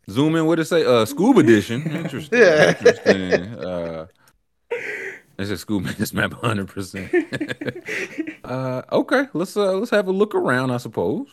Zoom 0.10 0.36
in. 0.36 0.46
What 0.46 0.60
it 0.60 0.66
say? 0.66 0.84
Uh, 0.84 1.06
Scuba 1.06 1.40
Edition. 1.40 1.84
Interesting. 1.84 2.40
Yeah. 2.40 2.70
Interesting. 2.70 3.56
Uh, 3.64 4.08
it 5.42 5.48
says 5.48 5.62
school 5.62 5.80
this 5.98 6.14
map 6.14 6.32
100. 6.32 6.68
percent 6.68 7.12
Uh, 8.44 8.82
okay. 8.92 9.28
Let's 9.34 9.56
uh 9.56 9.74
let's 9.74 9.92
have 9.92 10.08
a 10.08 10.12
look 10.12 10.36
around. 10.36 10.72
I 10.72 10.78
suppose. 10.78 11.28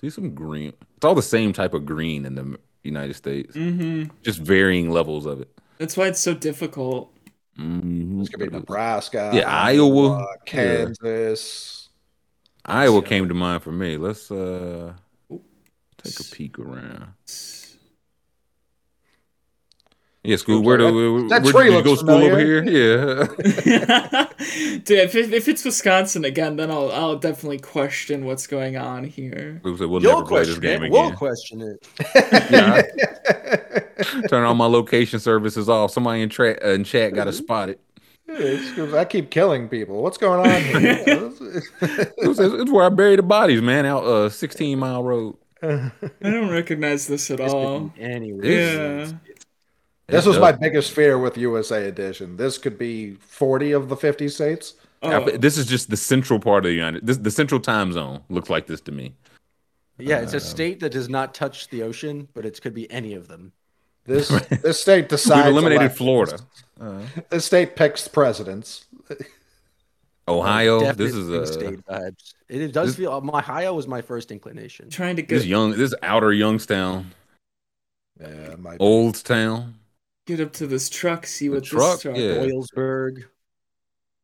See 0.00 0.08
some 0.10 0.34
green. 0.34 0.72
It's 0.96 1.04
all 1.04 1.14
the 1.14 1.22
same 1.22 1.52
type 1.52 1.74
of 1.74 1.84
green 1.84 2.24
in 2.24 2.34
the 2.34 2.58
United 2.82 3.14
States, 3.14 3.54
hmm 3.54 4.04
just 4.22 4.38
varying 4.40 4.90
levels 4.90 5.26
of 5.26 5.40
it. 5.42 5.48
That's 5.78 5.96
why 5.96 6.06
it's 6.08 6.20
so 6.20 6.32
difficult. 6.34 7.12
Mhm. 7.58 8.20
It's 8.20 8.30
gonna 8.30 8.50
be 8.50 8.56
Nebraska. 8.56 9.30
Yeah, 9.34 9.48
Iowa. 9.48 10.26
Kansas. 10.46 11.88
Iowa 12.64 13.02
came 13.02 13.28
to 13.28 13.34
mind 13.34 13.62
for 13.62 13.72
me. 13.72 13.96
Let's 13.96 14.30
uh 14.30 14.94
take 15.98 16.20
a 16.20 16.24
peek 16.24 16.58
around. 16.58 17.12
Yeah, 20.22 20.36
school. 20.36 20.58
Oops, 20.58 20.66
Where 20.66 20.76
do 20.76 20.84
that- 20.84 20.92
where, 20.92 21.28
that 21.28 21.42
where 21.44 21.52
tree 21.52 21.74
you 21.74 21.82
go 21.82 21.90
looks 21.90 22.00
school 22.02 22.14
over 22.22 22.38
here? 22.38 22.62
Yeah. 22.64 24.26
Dude, 24.84 24.90
if, 24.98 25.14
it, 25.14 25.32
if 25.32 25.48
it's 25.48 25.64
Wisconsin 25.64 26.24
again, 26.24 26.56
then 26.56 26.70
I'll 26.70 26.90
I'll 26.92 27.16
definitely 27.16 27.58
question 27.58 28.24
what's 28.26 28.46
going 28.46 28.76
on 28.76 29.04
here. 29.04 29.60
We 29.64 29.76
said 29.78 29.86
we'll 29.88 30.02
You'll 30.02 30.16
never 30.18 30.26
play 30.26 30.40
this 30.44 30.58
question 30.58 30.80
game 30.80 30.82
it. 30.84 30.90
We'll 30.92 31.12
question 31.12 31.60
it. 31.62 31.88
Yeah, 32.50 32.82
Turn 34.28 34.44
all 34.44 34.54
my 34.54 34.66
location 34.66 35.20
services 35.20 35.68
off. 35.68 35.90
Somebody 35.90 36.22
in, 36.22 36.28
tra- 36.30 36.58
uh, 36.64 36.68
in 36.70 36.84
chat 36.84 37.12
got 37.14 37.24
to 37.24 37.32
spot 37.32 37.68
it. 37.68 37.80
Yeah, 38.28 38.36
it's 38.38 38.72
'cause 38.74 38.94
I 38.94 39.04
keep 39.04 39.30
killing 39.30 39.68
people. 39.68 40.02
What's 40.02 40.16
going 40.18 40.40
on 40.40 40.62
here? 40.62 41.04
It's, 41.80 42.38
it's 42.38 42.70
where 42.70 42.84
I 42.84 42.88
bury 42.90 43.16
the 43.16 43.22
bodies, 43.22 43.60
man. 43.60 43.84
Out 43.86 44.04
uh 44.04 44.28
16 44.30 44.78
mile 44.78 45.02
road. 45.02 45.36
I 45.62 45.90
don't 46.22 46.50
recognize 46.50 47.06
this 47.06 47.30
at 47.30 47.38
This 47.38 47.52
all. 47.52 47.92
Anyway, 47.98 48.40
be 48.40 48.56
anywhere. 48.56 49.20
Yeah. 50.10 50.16
this 50.18 50.26
It 50.26 50.28
was 50.30 50.38
my 50.38 50.52
biggest 50.52 50.92
fear 50.92 51.18
with 51.18 51.36
USA 51.38 51.86
Edition. 51.86 52.36
This 52.36 52.58
could 52.58 52.78
be 52.78 53.14
40 53.14 53.72
of 53.72 53.88
the 53.88 53.96
50 53.96 54.28
states. 54.28 54.74
I- 55.02 55.14
Oh. 55.14 55.30
This 55.30 55.56
is 55.56 55.66
just 55.66 55.88
the 55.88 55.96
central 55.96 56.38
part 56.40 56.64
of 56.64 56.68
the 56.70 56.74
United. 56.74 57.06
This 57.06 57.16
the 57.16 57.30
central 57.30 57.60
time 57.60 57.92
zone 57.92 58.20
looks 58.28 58.50
like 58.50 58.66
this 58.66 58.80
to 58.82 58.92
me. 58.92 59.14
Yeah, 59.98 60.20
it's 60.20 60.32
a 60.34 60.36
Um, 60.36 60.40
state 60.40 60.80
that 60.80 60.90
does 60.92 61.08
not 61.08 61.32
touch 61.34 61.68
the 61.68 61.82
ocean, 61.82 62.28
but 62.34 62.44
it 62.44 62.60
could 62.60 62.74
be 62.74 62.90
any 62.90 63.14
of 63.14 63.28
them. 63.28 63.52
This 64.04 64.28
this 64.62 64.80
state 64.80 65.08
decides. 65.08 65.46
We've 65.46 65.52
eliminated 65.52 65.82
elections. 65.82 65.98
Florida, 65.98 66.38
uh, 66.80 67.02
This 67.30 67.44
state 67.46 67.76
picks 67.76 68.08
presidents. 68.08 68.84
Ohio. 70.28 70.80
Definite 70.80 70.98
This 70.98 71.14
is 71.14 71.28
a 71.28 71.46
state 71.46 71.84
vibes. 71.86 72.34
It, 72.48 72.60
it 72.62 72.72
does 72.72 72.88
this- 72.90 72.96
feel. 72.96 73.20
My 73.22 73.38
Ohio 73.38 73.74
was 73.74 73.86
my 73.88 74.02
first 74.02 74.30
inclination. 74.30 74.90
trying 74.90 75.16
to 75.16 75.22
get 75.22 75.28
this 75.34 75.46
young. 75.46 75.72
This 75.72 75.94
outer 76.02 76.32
Youngstown, 76.32 77.10
Yeah, 78.20 78.26
it 78.26 78.58
might 80.28 80.36
be. 80.36 80.42
Old 80.42 80.42
Town. 80.42 80.44
get 80.44 80.46
up 80.46 80.52
to 80.54 80.66
this 80.66 80.88
truck, 80.88 81.26
see 81.26 81.48
what 81.48 81.64
truck, 81.64 81.94
this 81.94 82.02
truck. 82.02 82.16
yeah. 82.16 82.34
Oilsburg. 82.46 83.24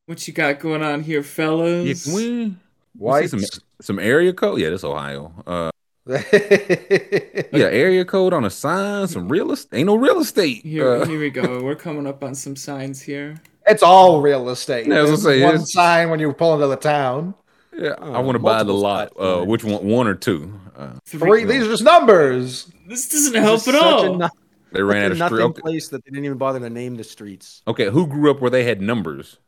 What 0.06 0.26
you 0.28 0.34
got 0.34 0.60
going 0.60 0.82
on 0.82 1.02
here, 1.02 1.18
Yeah, 1.18 1.22
fellas? 1.24 2.04
can 2.04 2.14
we, 2.14 2.30
we 2.46 2.54
White. 2.96 3.30
some 3.30 3.40
some 3.80 3.98
area 3.98 4.32
code. 4.32 4.60
Yeah, 4.60 4.70
this 4.70 4.84
Ohio. 4.84 5.32
Uh, 5.46 5.70
yeah, 6.08 7.66
area 7.66 8.04
code 8.04 8.32
on 8.32 8.44
a 8.44 8.50
sign. 8.50 9.08
Some 9.08 9.28
real 9.28 9.50
estate. 9.52 9.78
Ain't 9.78 9.86
no 9.86 9.96
real 9.96 10.20
estate. 10.20 10.64
Here, 10.64 10.88
Uh, 11.02 11.06
here 11.06 11.18
we 11.18 11.30
go. 11.30 11.60
We're 11.64 11.74
coming 11.74 12.06
up 12.06 12.22
on 12.22 12.34
some 12.36 12.54
signs 12.54 13.02
here. 13.02 13.34
it's 13.66 13.82
all 13.82 14.20
real 14.22 14.48
estate. 14.50 14.86
Yeah, 14.86 15.02
I 15.02 15.06
There's 15.06 15.22
say, 15.24 15.42
one 15.42 15.66
sign 15.66 16.08
when 16.10 16.20
you 16.20 16.32
pull 16.32 16.54
into 16.54 16.68
the 16.68 16.76
town. 16.76 17.34
yeah, 17.76 17.94
I 17.98 18.06
Oh, 18.18 18.20
want 18.22 18.36
to 18.36 18.38
buy 18.38 18.62
the 18.62 18.72
lot. 18.72 19.12
Uh, 19.18 19.44
which 19.44 19.64
one? 19.64 19.84
One 19.84 20.06
or 20.06 20.14
two? 20.14 20.58
Uh, 20.76 20.92
Three. 21.06 21.44
These 21.44 21.66
are 21.66 21.70
just 21.70 21.82
numbers. 21.82 22.70
This 22.86 23.08
doesn't 23.08 23.32
This 23.32 23.42
help 23.42 23.56
is 23.62 23.68
at 23.68 23.74
such 23.74 23.82
all. 23.82 24.30
A 24.76 24.82
no- 24.82 24.86
they 24.88 24.94
ran 24.94 25.04
out 25.04 25.12
of 25.12 25.20
a 25.20 25.24
street. 25.26 25.38
nothing 25.38 25.52
place 25.62 25.88
that 25.88 26.04
they 26.04 26.10
didn't 26.10 26.24
even 26.24 26.38
bother 26.38 26.60
to 26.60 26.70
name 26.70 26.96
the 26.96 27.04
streets. 27.04 27.62
okay, 27.66 27.90
who 27.90 28.06
grew 28.06 28.30
up 28.30 28.40
where 28.40 28.50
they 28.50 28.64
had 28.64 28.80
numbers? 28.80 29.38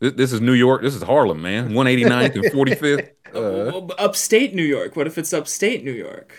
This, 0.00 0.12
this 0.14 0.32
is 0.32 0.40
New 0.40 0.52
York. 0.52 0.82
This 0.82 0.94
is 0.94 1.02
Harlem, 1.02 1.40
man. 1.42 1.70
189th 1.70 2.34
and 2.34 2.44
45th. 2.46 3.08
Uh, 3.34 3.70
Well, 3.72 3.90
upstate 3.98 4.54
New 4.54 4.62
York. 4.62 4.96
What 4.96 5.06
if 5.06 5.18
it's 5.18 5.32
upstate 5.32 5.84
New 5.84 5.92
York? 5.92 6.32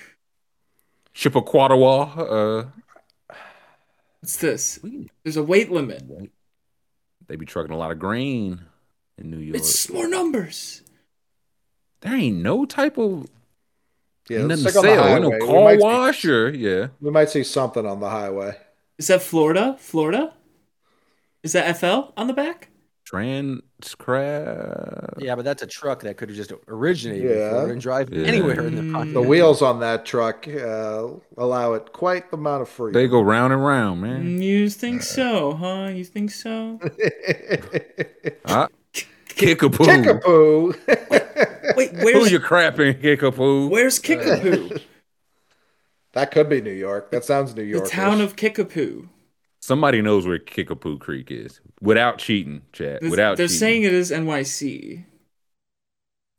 Chippequattawa. 1.15 2.18
Uh, 2.18 3.35
What's 4.22 4.38
this? 4.38 4.80
There's 5.23 5.38
a 5.38 5.43
weight 5.43 5.72
limit. 5.72 6.03
they 7.27 7.35
be 7.35 7.45
trucking 7.45 7.72
a 7.72 7.77
lot 7.77 7.91
of 7.91 7.99
grain 7.99 8.61
in 9.18 9.30
New 9.30 9.38
York. 9.39 9.57
It's 9.57 9.89
more 9.89 10.07
numbers. 10.07 10.81
there 12.02 12.15
ain't 12.15 12.38
no 12.38 12.65
type 12.65 12.97
of 12.97 13.27
Yeah, 14.30 14.39
Ain't 14.39 14.47
let's 14.49 14.64
nothing 14.64 14.73
to 14.73 14.80
stick 14.80 14.91
on 14.91 14.97
the 14.97 15.03
sell. 15.03 15.22
No 15.22 15.30
highway. 15.30 15.39
We 15.39 15.47
car 15.47 15.64
might 16.07 16.15
see- 16.15 16.57
yeah. 16.57 16.88
We 17.02 17.11
might 17.11 17.30
see 17.30 17.43
something 17.43 17.85
on 17.85 17.99
the 17.99 18.10
highway. 18.10 18.57
Is 18.97 19.07
that 19.07 19.22
Florida? 19.22 19.76
Florida? 19.80 20.34
Is 21.43 21.52
that 21.53 21.77
FL 21.77 22.11
on 22.18 22.27
the 22.27 22.34
back? 22.34 22.69
Transcribe. 23.06 23.60
Yeah, 25.19 25.35
but 25.35 25.45
that's 25.45 25.61
a 25.61 25.68
truck 25.68 26.02
that 26.02 26.18
could 26.18 26.30
have 26.30 26.35
just 26.35 26.52
originated 26.68 27.38
Yeah. 27.38 27.65
and 27.65 27.80
drive 27.80 28.10
Yeah. 28.11 28.26
anywhere 28.26 28.61
in 28.65 28.76
the 28.76 28.81
continent. 28.91 29.14
The 29.14 29.22
wheels 29.22 29.61
on 29.61 29.80
that 29.81 30.06
truck 30.06 30.47
uh, 30.47 31.07
allow 31.38 31.73
it 31.73 31.93
quite 31.93 32.31
the 32.31 32.38
amount 32.38 32.64
of 32.64 32.69
freedom. 32.69 32.99
They 32.99 33.07
go 33.07 33.22
round 33.22 33.53
and 33.53 33.64
round, 33.64 34.02
man. 34.02 34.39
Mm, 34.39 34.43
You 34.43 34.69
think 34.69 35.03
so, 35.03 35.53
huh? 35.53 35.89
You 35.93 36.03
think 36.03 36.31
so? 36.31 36.80
Ah, 38.47 38.68
kickapoo. 39.27 39.85
Kickapoo. 39.85 40.73
Wait, 41.76 41.92
Who 41.96 42.06
where's 42.06 42.32
you 42.32 42.40
crapping, 42.40 43.02
kickapoo? 43.02 43.70
where's 43.70 44.00
Kickapoo? 44.00 44.78
that 46.14 46.32
could 46.32 46.50
be 46.50 46.62
New 46.62 46.72
York. 46.72 47.12
That 47.12 47.26
sounds 47.26 47.56
New 47.56 47.64
York. 47.64 47.86
the 47.86 47.90
town 47.90 48.22
of 48.22 48.36
Kickapoo. 48.36 49.10
Somebody 49.62 50.02
knows 50.02 50.28
where 50.28 50.38
Kickapoo 50.40 51.00
Creek 51.00 51.32
is. 51.32 51.60
Without 51.82 52.20
cheating, 52.20 52.62
Chad. 52.72 53.00
This- 53.02 53.10
Without 53.10 53.38
They're 53.38 53.48
cheating. 53.48 53.60
saying 53.60 53.84
it 53.84 53.94
is 53.94 54.12
NYC. 54.12 55.06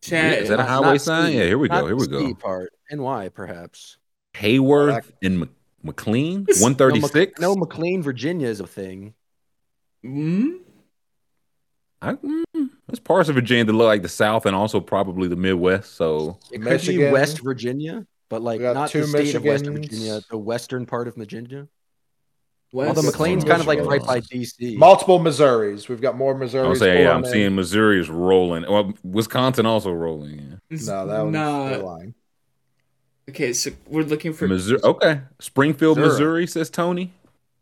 Yeah, 0.09 0.32
is 0.35 0.48
that 0.51 0.61
a 0.61 0.65
highway 0.65 0.98
sign? 0.98 1.32
C. 1.32 1.39
Yeah, 1.39 1.44
here 1.44 1.59
we 1.59 1.69
go. 1.69 1.74
Not 1.81 1.86
Here 1.86 1.97
we 1.97 2.07
go. 2.07 2.35
Part. 2.35 2.73
NY, 2.93 3.31
perhaps. 3.31 3.97
Heyworth 4.35 5.11
and 5.23 5.40
Mc- 5.40 5.48
McLean, 5.82 6.44
This- 6.44 6.62
one 6.62 6.77
thirty 6.77 7.01
No. 7.01 7.09
Mc- 7.12 7.40
no, 7.40 7.57
McLean, 7.57 8.03
Virginia 8.03 8.47
is 8.48 8.61
a 8.61 8.66
thing. 8.66 9.15
Hmm? 10.05 10.59
I, 12.02 12.12
mm, 12.12 12.44
there's 12.86 13.01
parts 13.01 13.28
of 13.28 13.35
Virginia 13.35 13.64
that 13.64 13.73
look 13.73 13.86
like 13.86 14.02
the 14.02 14.09
South 14.09 14.47
and 14.47 14.55
also 14.55 14.81
probably 14.81 15.28
the 15.28 15.36
Midwest. 15.36 15.94
So 15.94 16.39
It 16.51 16.59
could 16.59 16.64
Michigan. 16.64 17.06
be 17.06 17.10
West 17.12 17.40
Virginia, 17.43 18.06
but 18.28 18.43
like 18.43 18.60
not 18.60 18.90
two 18.90 19.01
the 19.02 19.06
state 19.06 19.35
of 19.35 19.44
West 19.44 19.64
Virginia, 19.66 20.20
the 20.31 20.36
western 20.39 20.86
part 20.86 21.09
of 21.09 21.14
Virginia. 21.16 21.66
West. 22.73 22.89
Although 22.97 23.09
McLean's 23.09 23.44
kind 23.44 23.60
of 23.60 23.66
like 23.66 23.81
right 23.85 24.05
by 24.05 24.20
DC. 24.20 24.77
Multiple 24.77 25.18
Missouris. 25.20 25.89
We've 25.89 26.01
got 26.01 26.16
more 26.16 26.35
Missouris. 26.35 26.64
I'll 26.66 26.74
say, 26.74 27.05
yeah, 27.05 27.12
I'm 27.14 27.24
in. 27.24 27.31
seeing 27.31 27.55
Missouri 27.55 28.01
is 28.01 28.10
rolling. 28.10 28.64
Well, 28.68 28.93
Wisconsin 29.05 29.64
also 29.66 29.93
rolling. 29.93 30.59
Yeah. 30.70 30.78
No, 30.86 31.06
that 31.06 31.23
one's 31.23 31.32
not- 31.32 31.68
the 31.70 31.78
line. 31.78 32.14
Okay, 33.28 33.52
so 33.52 33.70
we're 33.89 34.02
looking 34.05 34.32
for 34.32 34.47
Missouri. 34.47 34.78
Okay, 34.85 35.20
Springfield, 35.40 35.97
Missouri. 35.98 36.12
Missouri, 36.43 36.47
says 36.47 36.70
Tony. 36.70 37.12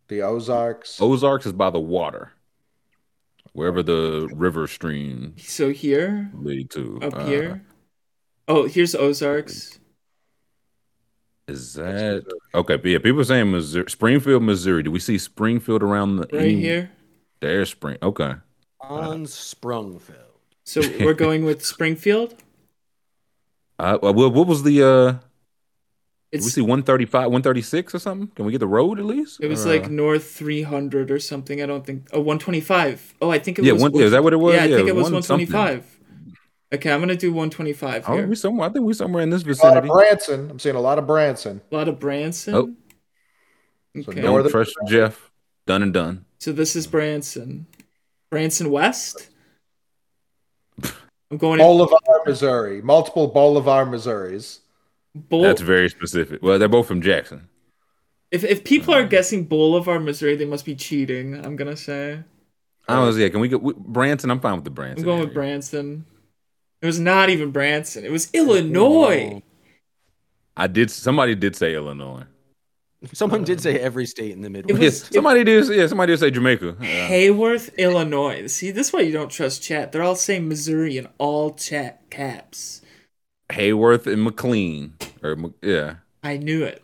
The 0.08 0.20
Ozarks. 0.20 1.00
Ozarks 1.00 1.46
is 1.46 1.52
by 1.52 1.70
the 1.70 1.80
water, 1.80 2.32
wherever 3.54 3.82
the 3.82 4.28
river 4.34 4.66
stream 4.66 5.34
so 5.38 5.70
here, 5.70 6.30
lead 6.34 6.68
to. 6.70 6.98
up 7.02 7.14
Uh, 7.14 7.26
here. 7.26 7.64
Oh, 8.46 8.66
here's 8.68 8.94
Ozarks. 8.94 9.78
Is 11.48 11.74
that 11.74 12.24
okay? 12.54 12.76
But 12.76 12.86
yeah, 12.86 12.98
people 12.98 13.20
are 13.20 13.24
saying 13.24 13.50
Missouri, 13.50 13.90
Springfield, 13.90 14.42
Missouri. 14.42 14.82
Do 14.82 14.90
we 14.90 14.98
see 14.98 15.18
Springfield 15.18 15.82
around 15.82 16.16
the 16.16 16.28
Right 16.32 16.42
any- 16.42 16.60
here. 16.60 16.90
There's 17.40 17.70
Spring. 17.70 17.98
Okay. 18.02 18.34
on 18.80 19.24
Sprungfield. 19.26 20.36
So 20.64 20.80
we're 21.00 21.14
going 21.14 21.44
with 21.44 21.64
Springfield. 21.64 22.34
Uh, 23.76 23.98
what 23.98 24.14
what 24.14 24.46
was 24.46 24.62
the? 24.62 24.80
uh 24.82 25.18
Did 26.40 26.44
we 26.44 26.50
see 26.50 26.60
135, 26.60 27.12
136 27.26 27.94
or 27.94 27.98
something? 27.98 28.28
Can 28.34 28.44
we 28.44 28.52
get 28.52 28.58
the 28.58 28.66
road 28.66 28.98
at 28.98 29.04
least? 29.04 29.40
it 29.40 29.48
was 29.48 29.64
Or, 29.64 29.68
like 29.70 29.84
uh, 29.84 29.88
north 29.88 30.30
300 30.32 31.10
or 31.10 31.18
something. 31.20 31.62
I 31.62 31.66
don't 31.66 31.86
think. 31.86 32.08
Oh, 32.12 32.18
125. 32.20 33.14
Oh, 33.22 33.30
I 33.30 33.38
think 33.38 33.58
it 33.58 33.64
yeah, 33.64 33.72
was. 33.72 33.82
one, 33.82 33.94
yeah, 33.94 34.04
is 34.04 34.10
that 34.12 34.22
what 34.24 34.32
it 34.32 34.36
was? 34.36 34.54
yeah, 34.54 34.64
I 34.64 34.68
think 34.68 34.88
it 34.88 34.94
was 34.96 35.10
one 35.10 35.22
something. 35.22 35.46
125. 35.46 36.00
Okay, 36.74 36.90
I'm 36.90 36.98
gonna 37.00 37.14
do 37.14 37.32
125 37.32 38.04
Oh, 38.08 38.16
here. 38.16 38.26
we 38.26 38.34
somewhere. 38.34 38.68
I 38.68 38.72
think 38.72 38.84
we're 38.84 38.94
somewhere 38.94 39.22
in 39.22 39.30
this 39.30 39.42
A 39.44 39.46
lot 39.46 39.76
of 39.76 39.84
vicinity. 39.84 39.88
Branson. 39.88 40.50
I'm 40.50 40.58
seeing 40.58 40.74
a 40.74 40.80
lot 40.80 40.98
of 40.98 41.06
Branson. 41.06 41.60
A 41.70 41.74
lot 41.76 41.86
of 41.88 42.00
Branson. 42.00 42.54
Oh. 42.54 42.74
So 43.94 44.10
Okay. 44.10 44.20
Don't 44.22 44.30
Northern- 44.32 44.50
trust 44.50 44.74
Jeff. 44.88 45.30
Done 45.66 45.82
and 45.84 45.94
done. 45.94 46.24
So 46.40 46.50
this 46.52 46.74
is 46.74 46.88
Branson. 46.88 47.66
Branson 48.28 48.70
West. 48.72 49.28
I'm 51.30 51.38
going 51.38 51.60
in 51.60 51.66
Bolivar, 51.66 51.96
Missouri. 52.26 52.82
Multiple 52.82 53.28
Bolivar, 53.28 53.86
Missouris. 53.86 54.58
Bull- 55.14 55.42
That's 55.42 55.60
very 55.60 55.88
specific. 55.88 56.42
Well, 56.42 56.58
they're 56.58 56.68
both 56.68 56.86
from 56.88 57.00
Jackson. 57.00 57.48
if 58.30 58.42
if 58.44 58.64
people 58.64 58.92
are 58.94 59.04
guessing 59.06 59.44
Boulevard, 59.44 60.02
Missouri, 60.04 60.36
they 60.36 60.44
must 60.44 60.64
be 60.64 60.74
cheating. 60.74 61.34
I'm 61.44 61.56
gonna 61.56 61.76
say. 61.76 62.20
I 62.88 63.02
was 63.04 63.16
yeah. 63.16 63.28
Can 63.28 63.40
we 63.40 63.48
go 63.48 63.58
we, 63.58 63.72
Branson? 63.76 64.30
I'm 64.30 64.40
fine 64.40 64.56
with 64.56 64.64
the 64.64 64.70
Branson. 64.70 64.98
I'm 65.00 65.04
going 65.06 65.20
with. 65.20 65.34
Branson. 65.34 66.04
It 66.82 66.86
was 66.86 66.98
not 66.98 67.30
even 67.30 67.50
Branson. 67.50 68.04
It 68.04 68.10
was 68.12 68.28
Illinois. 68.34 69.40
I 70.56 70.66
did. 70.66 70.90
Somebody 70.90 71.34
did 71.34 71.56
say 71.56 71.74
Illinois. 71.74 72.24
Someone 73.12 73.44
did 73.44 73.60
say 73.60 73.78
um, 73.78 73.84
every 73.86 74.06
state 74.06 74.32
in 74.32 74.40
the 74.42 74.48
Midwest. 74.50 74.78
was- 74.80 74.82
Yes, 75.02 75.10
somebody 75.12 75.44
did. 75.44 75.68
Yeah, 75.68 75.86
somebody 75.86 76.12
did 76.12 76.20
say 76.20 76.30
Jamaica. 76.30 76.76
Yeah. 76.80 77.08
Heyworth, 77.08 77.76
Illinois. 77.76 78.46
See, 78.46 78.70
this 78.70 78.88
is 78.88 78.92
why 78.92 79.00
you 79.00 79.12
don't 79.12 79.30
trust 79.30 79.62
chat. 79.62 79.92
They're 79.92 80.02
all 80.02 80.16
saying 80.16 80.48
Missouri 80.48 80.96
in 80.98 81.08
all 81.18 81.52
chat 81.54 82.08
caps. 82.10 82.80
Heyworth 83.50 84.06
and 84.06 84.22
McLean. 84.24 84.94
Or 85.24 85.36
yeah, 85.62 85.94
I 86.22 86.36
knew 86.36 86.62
it. 86.64 86.82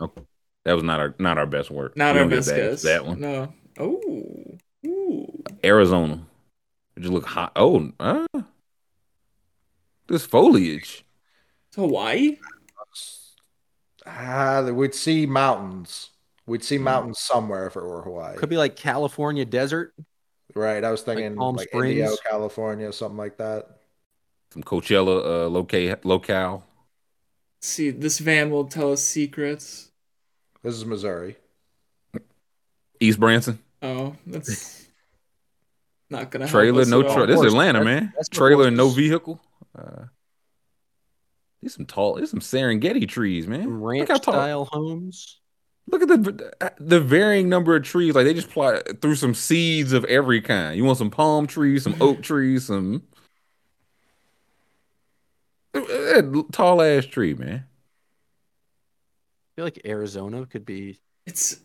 that 0.65 0.73
was 0.73 0.83
not 0.83 0.99
our 0.99 1.15
not 1.19 1.37
our 1.39 1.47
best 1.47 1.71
work. 1.71 1.97
Not 1.97 2.15
We 2.15 2.23
our 2.23 2.29
best 2.29 2.49
that- 2.49 2.57
guess. 2.57 2.83
That 2.83 3.07
one. 3.07 3.21
No. 3.21 3.53
Oh. 3.79 4.01
Ooh. 4.87 5.43
Arizona. 5.63 6.27
It 6.97 7.01
just 7.01 7.13
look 7.13 7.27
hot. 7.27 7.53
Oh, 7.55 7.93
uh, 8.01 8.27
this 10.09 10.25
foliage. 10.27 11.05
It's 11.69 11.77
Hawaii? 11.77 12.39
Ah, 14.07 14.63
we'd 14.73 14.95
see 14.95 15.27
mountains. 15.27 16.11
We'd 16.47 16.63
Hmm. 16.63 16.65
see 16.65 16.79
mountains 16.79 17.19
somewhere 17.21 17.67
if 17.67 17.77
it 17.77 17.83
were 17.85 18.03
Hawaii. 18.03 18.37
Could 18.37 18.49
be 18.49 18.57
like 18.57 18.75
California 18.75 19.45
desert. 19.45 19.95
Right. 20.55 20.83
I 20.83 20.91
was 20.91 21.03
thinking 21.03 21.37
Palm 21.37 21.57
like, 21.57 21.69
Indio, 21.73 22.07
Springs. 22.07 22.21
California, 22.29 22.93
something 22.93 23.19
like 23.19 23.37
that. 23.37 23.69
Some 24.53 24.63
Coachella 24.65 25.45
uh, 25.45 25.49
locale 25.49 25.97
locale. 26.03 26.65
See, 27.61 27.91
this 27.91 28.19
van 28.19 28.51
will 28.51 28.65
tell 28.65 28.93
us 28.93 29.03
secrets. 29.03 29.91
This 30.63 30.75
is 30.75 30.85
Missouri. 30.85 31.37
East 33.01 33.21
Branson. 33.21 33.59
Oh, 33.83 34.17
that's 34.27 34.87
not 36.11 36.31
gonna 36.31 36.47
help 36.47 36.53
Trailer, 36.53 36.83
us 36.83 36.89
no 36.89 37.01
at 37.01 37.07
all. 37.07 37.15
trailer. 37.15 37.27
This 37.27 37.41
is 37.41 37.53
Atlanta, 37.53 37.85
man. 37.85 38.13
that's 38.15 38.29
the 38.29 38.37
Trailer 38.37 38.67
and 38.69 38.77
no 38.77 38.89
vehicle. 38.89 39.41
Uh, 39.79 40.05
these 41.63 41.75
some 41.75 41.87
tall. 41.87 42.15
These 42.15 42.31
some 42.31 42.41
Serengeti 42.41 43.09
trees, 43.09 43.47
man. 43.47 43.63
Some 43.63 43.81
Look 43.83 43.91
ranch 43.91 44.09
how 44.09 44.17
style 44.21 44.69
homes. 44.71 45.39
Look 45.87 46.03
at 46.03 46.09
the 46.09 46.75
the 46.79 47.01
varying 47.01 47.49
number 47.49 47.75
of 47.75 47.83
trees. 47.85 48.15
Like 48.15 48.25
they 48.25 48.35
just 48.35 48.51
plot 48.51 49.01
through 49.01 49.17
some 49.17 49.35
seeds 49.35 49.93
of 49.93 50.05
every 50.05 50.41
kind. 50.41 50.77
You 50.77 50.85
want 50.85 50.99
some 50.99 51.11
palm 51.11 51.47
trees, 51.47 51.83
some 51.83 51.97
oak 52.01 52.23
trees, 52.23 52.67
some 52.67 53.03
tall 56.53 56.83
ass 56.83 57.07
tree, 57.07 57.35
man. 57.35 57.65
I 57.65 59.49
feel 59.57 59.65
like 59.65 59.81
Arizona 59.85 60.47
could 60.47 60.65
be. 60.65 60.99
It's 61.27 61.61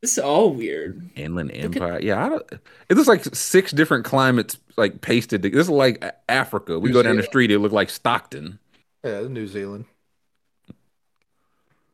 this 0.00 0.12
is 0.12 0.18
all 0.18 0.52
weird. 0.52 1.10
Inland 1.16 1.50
at- 1.52 1.64
Empire. 1.64 2.00
Yeah, 2.02 2.24
I 2.24 2.28
don't, 2.28 2.52
it 2.88 2.96
looks 2.96 3.08
like 3.08 3.24
six 3.34 3.72
different 3.72 4.04
climates 4.04 4.58
like 4.76 5.00
pasted. 5.00 5.42
This 5.42 5.52
is 5.54 5.70
like 5.70 6.04
Africa. 6.28 6.78
We 6.78 6.88
New 6.90 6.94
go 6.94 7.02
down 7.02 7.16
the 7.16 7.22
street, 7.22 7.50
it 7.50 7.58
look 7.58 7.72
like 7.72 7.90
Stockton. 7.90 8.58
Yeah, 9.04 9.22
New 9.28 9.46
Zealand. 9.46 9.84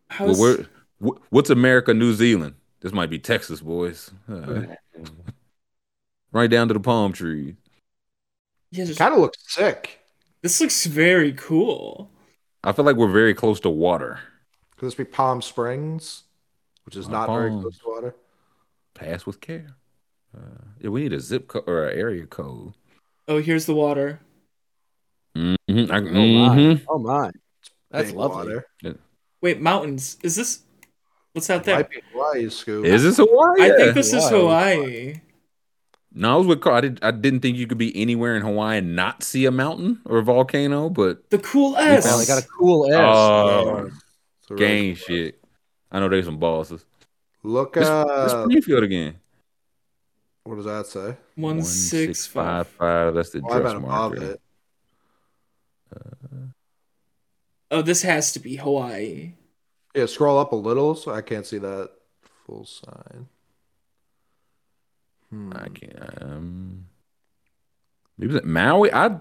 How 0.08 0.26
Well, 0.26 0.32
is- 0.34 0.66
where, 0.98 1.14
what's 1.30 1.50
America, 1.50 1.94
New 1.94 2.12
Zealand? 2.14 2.54
This 2.80 2.92
might 2.92 3.10
be 3.10 3.18
Texas, 3.18 3.60
boys. 3.60 4.10
Uh, 4.28 4.62
right 6.32 6.50
down 6.50 6.68
to 6.68 6.74
the 6.74 6.80
palm 6.80 7.12
trees. 7.12 7.54
yeah, 8.70 8.84
just- 8.86 8.98
Kind 8.98 9.14
of 9.14 9.20
looks 9.20 9.38
sick. 9.46 9.99
This 10.42 10.60
looks 10.60 10.86
very 10.86 11.32
cool. 11.32 12.10
I 12.64 12.72
feel 12.72 12.84
like 12.84 12.96
we're 12.96 13.10
very 13.12 13.34
close 13.34 13.60
to 13.60 13.70
water. 13.70 14.20
Could 14.76 14.86
this 14.86 14.94
be 14.94 15.04
Palm 15.04 15.42
Springs, 15.42 16.24
which 16.84 16.96
is 16.96 17.06
Uh, 17.08 17.12
not 17.12 17.26
very 17.28 17.50
close 17.50 17.78
to 17.78 17.88
water? 17.88 18.14
Pass 18.94 19.26
with 19.26 19.40
care. 19.40 19.76
Uh, 20.36 20.40
yeah, 20.80 20.90
we 20.90 21.02
need 21.02 21.12
a 21.12 21.20
zip 21.20 21.48
code 21.48 21.64
or 21.66 21.86
an 21.88 21.98
area 21.98 22.26
code. 22.26 22.74
Oh, 23.28 23.38
here's 23.40 23.66
the 23.66 23.74
water. 23.74 24.20
Mm-hmm. 25.36 25.92
I, 25.92 25.96
Oh 25.98 26.02
my! 26.02 26.56
mhm. 26.56 26.84
Oh 26.88 26.98
my! 26.98 27.30
That's 27.90 28.08
Big 28.10 28.16
lovely. 28.16 28.36
water. 28.82 28.98
Wait, 29.40 29.60
mountains. 29.60 30.16
Is 30.22 30.36
this 30.36 30.62
what's 31.32 31.48
out 31.50 31.64
there? 31.64 31.76
Might 31.76 31.90
be 31.90 32.02
Hawaii, 32.12 32.46
Scoob. 32.46 32.84
Is 32.84 33.02
this 33.04 33.16
Hawaii? 33.18 33.62
I 33.62 33.76
think 33.76 33.94
this 33.94 34.12
is 34.12 34.28
Hawaii. 34.28 35.20
Hawaii. 36.12 36.22
No, 36.22 36.34
I 36.34 36.36
was 36.36 36.46
with 36.46 36.60
Carl. 36.60 36.76
I, 36.76 36.80
did, 36.80 36.98
I 37.02 37.10
didn't 37.10 37.40
think 37.40 37.56
you 37.56 37.66
could 37.66 37.78
be 37.78 37.96
anywhere 38.00 38.36
in 38.36 38.42
Hawaii 38.42 38.78
and 38.78 38.94
not 38.96 39.22
see 39.22 39.44
a 39.46 39.50
mountain 39.50 40.00
or 40.04 40.18
a 40.18 40.22
volcano, 40.22 40.88
but 40.90 41.28
The 41.30 41.38
cool 41.38 41.74
found- 41.74 41.88
S. 41.88 42.04
Well, 42.04 42.18
they 42.18 42.26
got 42.26 42.42
a 42.42 42.46
cool 42.46 42.86
S. 42.92 42.98
oh, 42.98 43.90
It's 44.42 44.50
a 44.50 44.54
gang 44.54 44.94
shit. 44.94 45.40
I 45.92 46.00
know 46.00 46.08
they 46.08 46.22
some 46.22 46.38
bosses. 46.38 46.84
Look 47.42 47.76
at 47.76 47.82
it's 47.82 47.88
uh, 47.90 48.42
Springfield 48.44 48.84
again. 48.84 49.14
what 50.44 50.56
does 50.56 50.64
that 50.66 50.86
say? 50.86 51.16
One 51.36 51.62
six 51.62 52.26
five. 52.26 52.66
five. 52.68 53.14
That's 53.14 53.30
the 53.30 53.42
I 53.50 53.58
dress 53.58 53.72
above 53.72 53.82
marker. 53.82 54.22
it. 54.32 54.40
Oh, 57.70 57.82
this 57.82 58.02
has 58.02 58.32
to 58.32 58.40
be 58.40 58.56
Hawaii. 58.56 59.32
Yeah, 59.94 60.06
scroll 60.06 60.38
up 60.38 60.52
a 60.52 60.56
little 60.56 60.94
so 60.94 61.12
I 61.12 61.22
can't 61.22 61.46
see 61.46 61.58
that 61.58 61.90
full 62.46 62.64
sign. 62.64 63.28
Hmm. 65.30 65.52
I 65.54 65.68
can't. 65.68 66.22
Um, 66.22 66.86
maybe 68.18 68.32
was 68.32 68.42
it 68.42 68.46
Maui? 68.46 68.92
I 68.92 69.16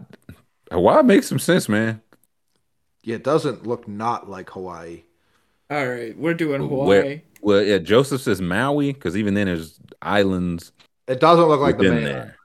Hawaii 0.71 1.03
makes 1.03 1.27
some 1.27 1.39
sense, 1.39 1.69
man. 1.69 2.01
Yeah, 3.03 3.15
it 3.15 3.23
doesn't 3.23 3.65
look 3.65 3.87
not 3.87 4.29
like 4.29 4.49
Hawaii. 4.49 5.03
All 5.71 5.87
right, 5.87 6.17
we're 6.17 6.33
doing 6.33 6.61
Hawaii. 6.61 6.87
Where, 6.87 7.21
well, 7.41 7.61
yeah, 7.63 7.77
Joseph 7.77 8.21
says 8.21 8.41
Maui 8.41 8.91
because 8.93 9.15
even 9.15 9.35
then 9.35 9.45
there's 9.47 9.79
islands. 10.01 10.71
It 11.07 11.19
doesn't 11.19 11.45
look 11.47 11.59
like 11.61 11.77
the 11.77 11.83
within 11.83 11.95
main 11.95 12.03
there. 12.05 12.35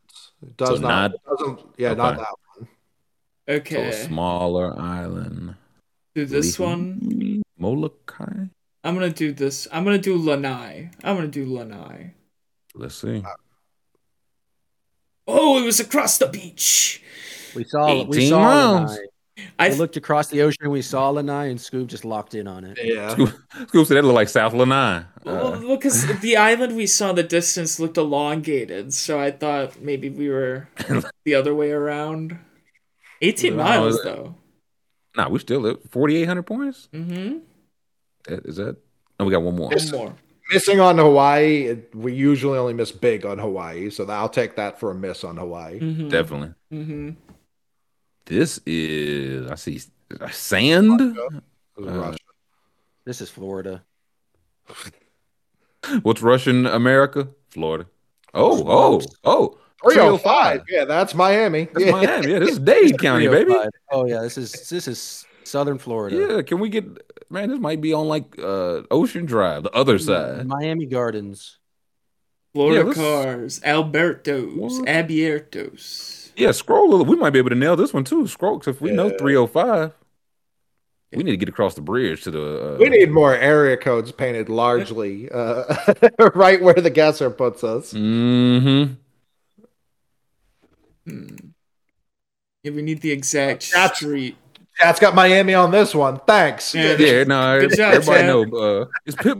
It 0.43 0.57
does 0.59 0.69
So 0.69 0.75
not. 0.77 0.89
not- 0.89 1.15
it 1.15 1.21
doesn't. 1.29 1.61
Yeah, 1.79 1.95
not 1.95 2.17
that 2.19 2.29
one. 2.57 2.69
So 3.49 3.55
Okay, 3.55 3.89
a 3.89 3.93
smaller 3.93 4.79
island. 4.79 5.55
do 6.15 6.25
this 6.27 6.57
Lihi- 6.57 6.61
one. 6.65 7.43
Molokai. 7.59 8.49
I'm 8.85 8.95
gonna 8.95 9.11
do 9.11 9.33
this. 9.33 9.67
I'm 9.73 9.85
gonna 9.85 9.99
do 9.99 10.17
Lanai. 10.17 10.91
I'm 11.03 11.17
gonna 11.17 11.29
do 11.29 11.47
Lanai. 11.47 12.13
Let's 12.75 12.95
see. 12.95 13.23
Oh, 15.27 15.59
it 15.61 15.65
was 15.65 15.81
across 15.81 16.19
the 16.19 16.27
beach. 16.27 17.03
We 17.55 17.65
saw 17.65 18.03
we 18.05 18.29
saw 18.29 18.39
miles. 18.41 18.91
Lanai. 18.91 19.07
I 19.59 19.69
We 19.71 19.75
looked 19.77 19.97
across 19.97 20.29
the 20.29 20.43
ocean. 20.43 20.71
We 20.71 20.83
saw 20.83 21.11
Lanai, 21.11 21.47
and 21.47 21.59
Scoob 21.59 21.87
just 21.89 22.05
locked 22.05 22.35
in 22.35 22.47
on 22.47 22.65
it. 22.65 22.79
Yeah. 22.83 23.15
Scoob 23.15 23.35
Scoob 23.69 23.87
said 23.87 23.97
that 23.97 24.03
looked 24.05 24.15
like 24.15 24.29
South 24.29 24.53
Lanai. 24.55 25.05
well, 25.25 25.55
Uh, 25.55 25.77
because 25.77 26.21
the 26.21 26.37
island 26.37 26.77
we 26.77 26.87
saw 26.87 27.11
in 27.11 27.17
the 27.17 27.23
distance 27.23 27.81
looked 27.81 27.97
elongated, 27.97 28.93
so 28.95 29.19
I 29.21 29.31
thought 29.31 29.81
maybe 29.81 30.09
we 30.09 30.29
were 30.29 30.69
the 31.25 31.35
other 31.35 31.55
way 31.55 31.71
around. 31.73 32.39
18 33.23 33.57
No, 33.57 33.63
miles 33.65 34.03
though. 34.03 34.35
nah, 35.17 35.29
we 35.29 35.39
still 35.39 35.67
at 35.67 35.77
4,800 35.91 36.43
points. 36.43 36.89
Mm-hmm. 36.93 37.39
That- 38.29 38.47
Is 38.47 38.57
that? 38.57 38.77
Oh, 39.19 39.25
we 39.25 39.31
got 39.33 39.43
one 39.43 39.57
more. 39.57 39.71
One 39.71 39.91
more. 39.91 40.17
Missing 40.53 40.81
on 40.81 40.99
Hawaii. 40.99 41.65
it- 41.67 41.95
We 41.95 42.13
usually 42.13 42.59
only 42.59 42.75
miss 42.75 42.93
big 42.93 43.25
on 43.25 43.39
Hawaii, 43.39 43.91
so 43.91 44.05
I'll 44.11 44.29
take 44.29 44.57
that 44.57 44.79
for 44.79 44.91
a 44.91 44.95
miss 44.95 45.25
on 45.25 45.37
Hawaii. 45.37 45.81
Mm-hmm. 45.81 46.09
Definitely. 46.09 46.55
Mm-hmm. 46.73 47.11
This 48.27 48.61
is 48.67 49.51
I 49.51 49.55
see 49.57 49.81
sand. 50.31 51.01
It 51.01 51.81
was 51.81 51.89
Uh, 51.89 52.17
This 53.05 53.21
is 53.21 53.31
Florida. 53.31 53.83
What's 56.03 56.23
Russian 56.23 56.67
America? 56.67 57.29
Florida. 57.51 57.87
Oh, 58.33 58.65
oh, 58.67 59.03
oh. 59.25 59.59
305. 59.85 60.63
Yeah, 60.71 60.85
that's 60.87 61.15
Miami. 61.15 61.69
That's 61.73 61.85
yeah. 61.85 61.91
Miami. 61.93 62.31
Yeah, 62.33 62.39
this 62.39 62.53
is 62.53 62.59
Dade 62.59 62.99
County, 62.99 63.29
baby. 63.29 63.55
Oh 63.93 64.07
yeah, 64.07 64.23
this 64.23 64.39
is 64.39 64.53
this 64.71 64.89
is 64.89 65.27
Southern 65.45 65.77
Florida. 65.79 66.17
Yeah, 66.17 66.43
can 66.43 66.59
we 66.59 66.71
get 66.71 66.85
man? 67.31 67.49
This 67.51 67.59
might 67.59 67.81
be 67.81 67.93
on 67.93 68.07
like 68.09 68.39
uh 68.39 68.83
Ocean 68.91 69.25
Drive, 69.27 69.63
the 69.65 69.73
other 69.73 69.99
side. 69.99 70.47
Miami 70.47 70.87
Gardens. 70.87 71.59
Florida 72.53 72.87
Yeah, 72.87 72.95
cars, 72.95 73.61
Albertos, 73.61 74.57
What? 74.57 74.87
Abiertos. 74.87 76.31
Yeah, 76.37 76.53
scroll 76.53 76.89
a 76.89 76.91
little. 76.91 77.05
We 77.07 77.17
might 77.17 77.31
be 77.31 77.39
able 77.41 77.51
to 77.51 77.57
nail 77.57 77.75
this 77.77 77.93
one 77.93 78.05
too. 78.05 78.27
Scroll, 78.29 78.59
'cause 78.61 78.69
if 78.77 78.81
we 78.81 78.91
know 78.93 79.11
305, 79.11 79.93
we 81.13 81.23
need 81.25 81.33
to 81.33 81.37
get 81.37 81.49
across 81.49 81.75
the 81.75 81.81
bridge 81.81 82.23
to 82.25 82.31
the. 82.31 82.75
Uh, 82.75 82.77
We 82.79 82.89
need 82.91 83.11
more 83.11 83.35
area 83.35 83.77
codes 83.77 84.13
painted 84.13 84.49
largely 84.49 85.29
uh, 85.31 85.65
right 86.35 86.61
where 86.63 86.75
the 86.75 86.91
guesser 86.91 87.31
puts 87.31 87.65
us. 87.65 87.93
Mm-hmm. 87.93 88.95
Hmm. 91.07 91.37
Yeah, 92.63 92.73
we 92.73 92.83
need 92.83 93.01
the 93.01 93.11
exact 93.13 93.71
That's- 93.73 93.97
street. 93.99 94.37
Chat's 94.77 95.01
got 95.01 95.15
Miami 95.15 95.55
on 95.55 95.71
this 95.71 95.95
one. 95.95 96.21
Thanks. 96.27 96.75
Yeah. 96.75 96.97
Yeah, 96.97 97.25
no, 97.25 97.61
Good 97.61 97.77
job, 97.77 97.95
everybody 97.95 98.21
Chad. 98.23 98.27
know. 98.27 98.59
Uh, 98.83 98.87
it's 99.07 99.17
Pip. 99.17 99.39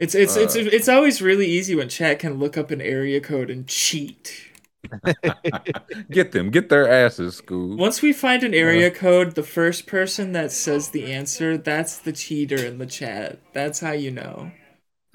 It's 0.00 0.14
it's 0.14 0.36
it's 0.36 0.56
Uh. 0.56 0.60
it's 0.72 0.88
always 0.88 1.22
really 1.22 1.46
easy 1.46 1.74
when 1.74 1.88
chat 1.88 2.18
can 2.18 2.38
look 2.38 2.56
up 2.58 2.70
an 2.70 2.80
area 2.80 3.20
code 3.20 3.50
and 3.50 3.66
cheat. 3.66 4.50
get 6.10 6.32
them, 6.32 6.50
get 6.50 6.68
their 6.68 6.86
asses, 6.88 7.36
school. 7.36 7.76
Once 7.76 8.02
we 8.02 8.12
find 8.12 8.42
an 8.42 8.52
area 8.54 8.90
code, 8.90 9.34
the 9.34 9.42
first 9.42 9.86
person 9.86 10.32
that 10.32 10.52
says 10.52 10.90
the 10.90 11.10
answer, 11.12 11.56
that's 11.56 11.96
the 11.98 12.12
cheater 12.12 12.56
in 12.56 12.78
the 12.78 12.86
chat. 12.86 13.38
That's 13.52 13.80
how 13.80 13.92
you 13.92 14.10
know. 14.10 14.50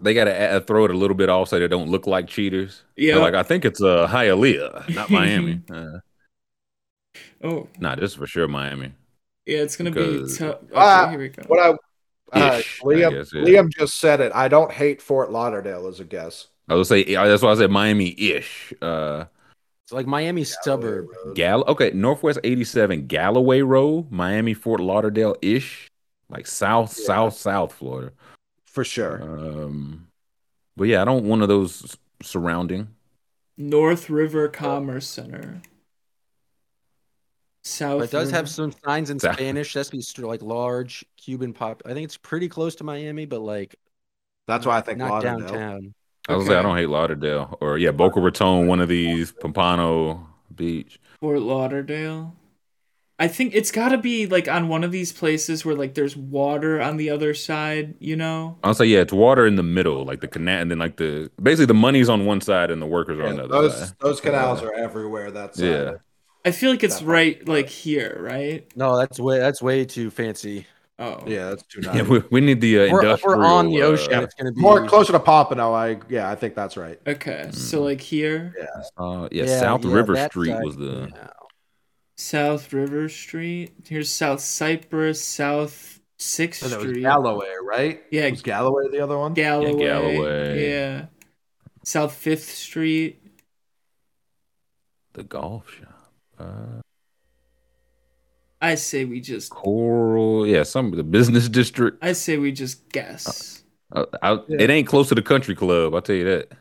They 0.01 0.13
gotta 0.13 0.33
add, 0.33 0.65
throw 0.65 0.85
it 0.85 0.91
a 0.91 0.97
little 0.97 1.15
bit 1.15 1.29
off 1.29 1.49
so 1.49 1.59
they 1.59 1.67
don't 1.67 1.89
look 1.89 2.07
like 2.07 2.27
cheaters. 2.27 2.83
Yeah. 2.95 3.17
Like 3.17 3.33
I 3.33 3.43
think 3.43 3.65
it's 3.65 3.81
uh, 3.81 4.07
Hialeah, 4.07 4.95
not 4.95 5.09
Miami. 5.11 5.61
uh, 5.69 5.99
Oh, 7.43 7.68
nah, 7.80 7.95
this 7.95 8.11
is 8.11 8.18
for 8.18 8.27
sure 8.27 8.48
Miami. 8.48 8.92
yeah, 9.45 9.59
it's 9.59 9.76
gonna 9.77 9.92
Because- 9.92 10.38
be 10.38 10.45
tough. 10.45 10.56
Okay, 10.64 10.72
Ah, 10.76 11.09
here 11.09 11.19
we 11.19 11.30
go. 11.30 11.43
What 11.48 11.59
I 11.59 11.69
uh, 12.32 12.58
Ish, 12.59 12.82
I 12.82 12.85
Liam 12.85 13.11
guess, 13.11 13.34
yeah. 13.34 13.42
Liam 13.42 13.69
just 13.69 14.00
said 14.00 14.19
it. 14.22 14.32
I 14.35 14.48
don't 14.48 14.72
hate 14.72 15.01
Fort 15.01 15.32
Lauderdale 15.32 15.88
as 15.88 16.00
a 16.00 16.03
guess. 16.03 16.48
I 16.68 16.76
would 16.76 16.85
say 16.85 17.03
that's 17.03 17.42
why 17.42 17.51
I 17.51 17.56
said 17.56 17.72
Miami-ish. 17.72 18.74
Uh, 18.82 19.26
It's 19.84 19.92
like 19.92 20.06
Miami 20.06 20.43
suburb. 20.43 21.08
Gal. 21.34 21.64
Okay, 21.68 21.90
Northwest 21.95 22.38
87, 22.43 23.08
Galloway 23.08 23.61
Road, 23.61 24.11
Miami, 24.11 24.53
Fort 24.53 24.80
Lauderdale-ish, 24.80 25.88
like 26.30 26.45
South, 26.45 26.95
Yeah. 27.00 27.06
South, 27.08 27.34
South 27.35 27.74
Florida. 27.74 28.11
For 28.66 28.84
sure. 28.84 29.24
Um, 29.24 30.09
but 30.77 30.84
yeah, 30.84 31.01
I 31.01 31.06
don't 31.06 31.16
want 31.24 31.26
one 31.26 31.42
of 31.42 31.48
those 31.48 31.98
surrounding. 32.22 32.90
North 33.58 34.08
River 34.11 34.48
Commerce 34.48 35.08
Center. 35.08 35.61
South. 37.63 37.99
But 37.99 38.05
it 38.05 38.11
does 38.11 38.31
have 38.31 38.49
some 38.49 38.73
signs 38.85 39.09
in 39.09 39.19
South- 39.19 39.35
Spanish. 39.35 39.73
That's 39.73 39.89
be 39.89 40.01
like 40.19 40.41
large 40.41 41.05
Cuban 41.17 41.53
pop. 41.53 41.81
I 41.85 41.93
think 41.93 42.05
it's 42.05 42.17
pretty 42.17 42.49
close 42.49 42.75
to 42.75 42.83
Miami, 42.83 43.25
but 43.25 43.41
like 43.41 43.75
That's 44.47 44.65
why 44.65 44.77
I 44.77 44.81
think 44.81 44.97
not 44.99 45.09
Lauderdale. 45.11 45.39
downtown. 45.39 45.93
I 46.27 46.35
was 46.35 46.47
like, 46.47 46.57
I 46.57 46.61
don't 46.61 46.77
hate 46.77 46.89
Lauderdale 46.89 47.57
or 47.59 47.77
yeah, 47.77 47.91
Boca 47.91 48.19
Raton, 48.19 48.67
one 48.67 48.79
of 48.81 48.88
these, 48.89 49.31
Pompano 49.31 50.27
Beach. 50.55 50.99
Fort 51.19 51.41
Lauderdale. 51.41 52.35
I 53.21 53.27
think 53.27 53.53
it's 53.53 53.71
got 53.71 53.89
to 53.89 53.97
be 53.97 54.27
like 54.27 54.47
on 54.47 54.69
one 54.69 54.83
of 54.85 54.91
these 54.93 55.11
places 55.11 55.65
where 55.65 55.75
like 55.75 55.93
there's 55.93 56.15
water 56.15 56.79
on 56.81 56.95
the 56.95 57.09
other 57.09 57.33
side, 57.33 57.95
you 57.99 58.15
know? 58.15 58.57
I'll 58.63 58.73
say 58.73 58.85
yeah, 58.85 58.99
it's 58.99 59.11
water 59.11 59.45
in 59.45 59.55
the 59.57 59.63
middle, 59.63 60.05
like 60.05 60.21
the 60.21 60.27
canal, 60.27 60.61
and 60.61 60.71
then 60.71 60.79
like 60.79 60.95
the 60.97 61.29
basically 61.41 61.65
the 61.65 61.73
money's 61.73 62.07
on 62.07 62.25
one 62.25 62.39
side 62.39 62.71
and 62.71 62.81
the 62.81 62.85
workers 62.85 63.19
are 63.19 63.27
on 63.27 63.35
the 63.35 63.43
other 63.43 63.53
those 63.63 63.77
side. 63.77 63.95
those 63.99 64.21
canals 64.21 64.61
are 64.61 64.73
everywhere. 64.73 65.31
That's 65.31 65.59
Yeah. 65.59 65.95
I 66.45 66.51
feel 66.51 66.72
like 66.72 66.84
it's 66.84 67.01
right 67.01 67.45
like 67.48 67.69
here, 67.69 68.18
right? 68.22 68.66
No, 68.76 68.98
that's 68.98 69.19
way 69.19 69.40
that's 69.40 69.61
way 69.61 69.85
too 69.85 70.09
fancy. 70.09 70.66
Oh. 71.01 71.24
yeah, 71.26 71.50
that's 71.50 71.64
too 71.64 71.80
Yeah, 71.82 71.93
nice. 72.01 72.08
we, 72.09 72.24
we 72.30 72.42
need 72.42 72.59
the 72.59 72.77
uh, 72.80 72.92
we're, 72.92 73.01
industrial. 73.01 73.38
we're 73.40 73.45
on 73.45 73.69
the 73.69 73.82
uh, 73.82 73.85
ocean, 73.85 74.22
it's 74.22 74.34
gonna 74.34 74.51
be 74.51 74.59
More 74.59 74.85
closer 74.85 75.14
to 75.14 75.19
Pompano. 75.19 75.74
I 75.74 76.00
yeah, 76.09 76.30
I 76.30 76.35
think 76.35 76.56
that's 76.56 76.76
right. 76.76 77.00
Okay. 77.08 77.45
Mm. 77.48 77.56
So 77.56 77.84
like 77.84 78.01
here, 78.01 78.53
uh, 78.98 79.30
yeah, 79.32 79.45
Yeah, 79.45 79.59
South 79.59 79.85
yeah, 79.85 79.93
River 79.93 80.16
Street 80.30 80.51
side. 80.51 80.64
was 80.64 80.76
the. 80.76 81.09
Yeah. 81.14 81.27
South 82.18 82.74
River 82.74 83.08
Street. 83.08 83.74
Here's 83.88 84.09
South 84.11 84.42
Cypress, 84.42 85.24
South 85.24 86.01
6th 86.19 86.56
So 86.56 86.80
Street. 86.80 87.01
Galloway, 87.01 87.48
right? 87.64 88.03
Yeah. 88.11 88.30
was 88.30 88.42
Galloway 88.42 88.90
the 88.92 89.00
other 89.00 89.18
one? 89.18 89.34
Galloway. 89.34 89.80
Galloway. 89.85 90.69
Yeah. 90.69 91.06
South 91.85 92.11
5th 92.22 92.40
Street. 92.40 93.24
The 95.14 95.24
golf 95.24 95.72
shop. 95.74 95.98
Uh, 96.40 96.82
I 98.61 98.76
say 98.76 99.06
we 99.06 99.22
just 99.22 99.51
Coral. 99.51 100.45
Yeah, 100.45 100.64
some 100.64 100.88
of 100.88 100.98
the 100.98 101.03
business 101.03 101.48
district. 101.50 102.03
I 102.03 102.14
say 102.14 102.38
we 102.38 102.51
just 102.51 102.90
guess. 102.90 103.64
Uh, 103.92 104.06
I, 104.22 104.40
It 104.50 104.69
ain't 104.69 104.88
close 104.88 105.09
to 105.09 105.16
the 105.16 105.22
country 105.22 105.56
club. 105.56 105.95
I'll 105.95 106.01
tell 106.01 106.16
you 106.16 106.26
that. 106.26 106.51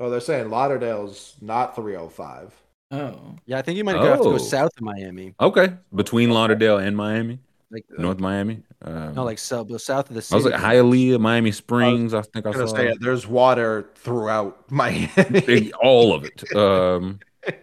Oh, 0.00 0.08
they're 0.10 0.20
saying 0.20 0.50
Lauderdale's 0.50 1.36
not 1.40 1.74
305. 1.76 2.52
Oh. 2.92 3.36
Yeah, 3.46 3.58
I 3.58 3.62
think 3.62 3.76
you 3.78 3.84
might 3.84 3.96
have 3.96 4.18
to 4.18 4.24
Oh. 4.24 4.32
go 4.32 4.38
south 4.38 4.70
of 4.76 4.82
Miami. 4.82 5.34
Okay, 5.40 5.74
between 5.94 6.30
Lauderdale 6.30 6.78
and 6.78 6.96
Miami, 6.96 7.38
Like 7.70 7.84
North 7.98 8.18
Miami. 8.18 8.62
Um, 8.82 9.14
no, 9.14 9.24
like 9.24 9.38
south, 9.38 9.68
south 9.80 10.08
of 10.10 10.14
the 10.14 10.20
I 10.20 10.22
city. 10.22 10.36
was 10.36 10.44
like 10.52 10.60
Hialeah, 10.60 11.18
Miami 11.20 11.52
Springs. 11.52 12.14
I, 12.14 12.22
think 12.22 12.46
I 12.46 12.50
I'm 12.50 12.66
saw 12.68 12.74
say 12.76 12.94
there's 13.00 13.26
water 13.26 13.90
throughout 13.94 14.70
Miami. 14.70 15.72
all 15.82 16.14
of 16.14 16.24
it. 16.24 16.42
Um, 16.56 17.18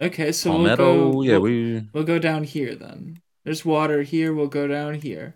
Okay, 0.00 0.30
so 0.32 0.56
we'll 0.56 0.76
go 0.76 1.22
yeah, 1.22 1.32
we'll, 1.32 1.42
we. 1.42 1.88
we'll 1.92 2.04
go 2.04 2.18
down 2.18 2.44
here 2.44 2.74
then. 2.74 3.20
There's 3.44 3.64
water 3.64 4.02
here, 4.02 4.32
we'll 4.32 4.46
go 4.46 4.66
down 4.68 4.94
here. 4.94 5.34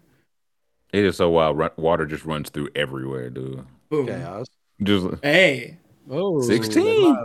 It 0.92 1.05
is 1.05 1.16
so 1.16 1.31
wild. 1.31 1.57
Run, 1.58 1.70
water 1.76 2.07
just 2.07 2.24
runs 2.24 2.50
through 2.50 2.68
everywhere, 2.74 3.31
dude. 3.31 3.65
Boom. 3.89 4.07
Chaos. 4.07 4.47
Just 4.82 5.07
Hey. 5.23 5.78
oh, 6.10 6.41
16. 6.42 7.16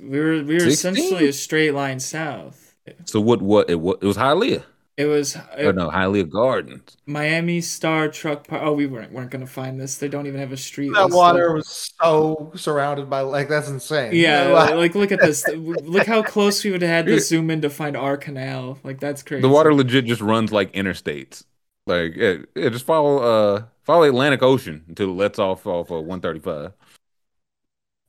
We 0.00 0.20
were 0.20 0.42
we 0.42 0.54
were 0.54 0.60
16? 0.60 0.72
essentially 0.72 1.28
a 1.28 1.32
straight 1.32 1.72
line 1.72 2.00
south. 2.00 2.74
so 3.04 3.20
what? 3.20 3.42
What 3.42 3.68
it, 3.68 3.80
what, 3.80 3.98
it 4.02 4.06
was 4.06 4.16
Hialeah. 4.16 4.64
It 4.96 5.06
was 5.06 5.36
Oh 5.58 5.70
it, 5.70 5.74
no, 5.74 5.88
Hialeah 5.90 6.28
Gardens. 6.28 6.96
Miami 7.06 7.60
Star 7.62 8.08
Truck 8.08 8.46
Park. 8.46 8.62
Oh, 8.62 8.72
we 8.74 8.86
weren't 8.86 9.10
weren't 9.12 9.30
gonna 9.30 9.46
find 9.46 9.80
this. 9.80 9.96
They 9.96 10.08
don't 10.08 10.26
even 10.26 10.38
have 10.38 10.52
a 10.52 10.56
street. 10.56 10.90
That 10.92 11.04
listed. 11.04 11.16
water 11.16 11.52
was 11.54 11.92
so 12.00 12.52
surrounded 12.54 13.08
by 13.08 13.20
like 13.22 13.48
that's 13.48 13.68
insane. 13.68 14.12
Yeah, 14.14 14.48
Like- 14.52 14.74
like 14.74 14.94
look 14.94 15.10
at 15.12 15.20
this. 15.20 15.46
Look 15.48 16.06
how 16.06 16.22
close 16.22 16.62
we 16.62 16.70
would 16.72 16.82
have 16.82 16.90
had 16.90 17.06
to 17.06 17.18
zoom 17.20 17.50
in 17.50 17.62
to 17.62 17.70
find 17.70 17.96
our 17.96 18.16
canal. 18.18 18.78
Like 18.84 19.00
that's 19.00 19.22
crazy. 19.22 19.40
The 19.42 19.48
water 19.48 19.74
legit 19.74 20.04
just 20.04 20.20
runs 20.20 20.52
like 20.52 20.72
interstates. 20.72 21.44
Like 21.86 22.14
yeah, 22.14 22.34
yeah, 22.54 22.68
just 22.68 22.84
follow 22.84 23.18
uh 23.18 23.64
follow 23.82 24.04
Atlantic 24.04 24.42
Ocean 24.42 24.84
until 24.88 25.08
it 25.08 25.14
lets 25.14 25.38
off 25.38 25.66
off 25.66 25.90
of 25.90 26.04
135. 26.04 26.72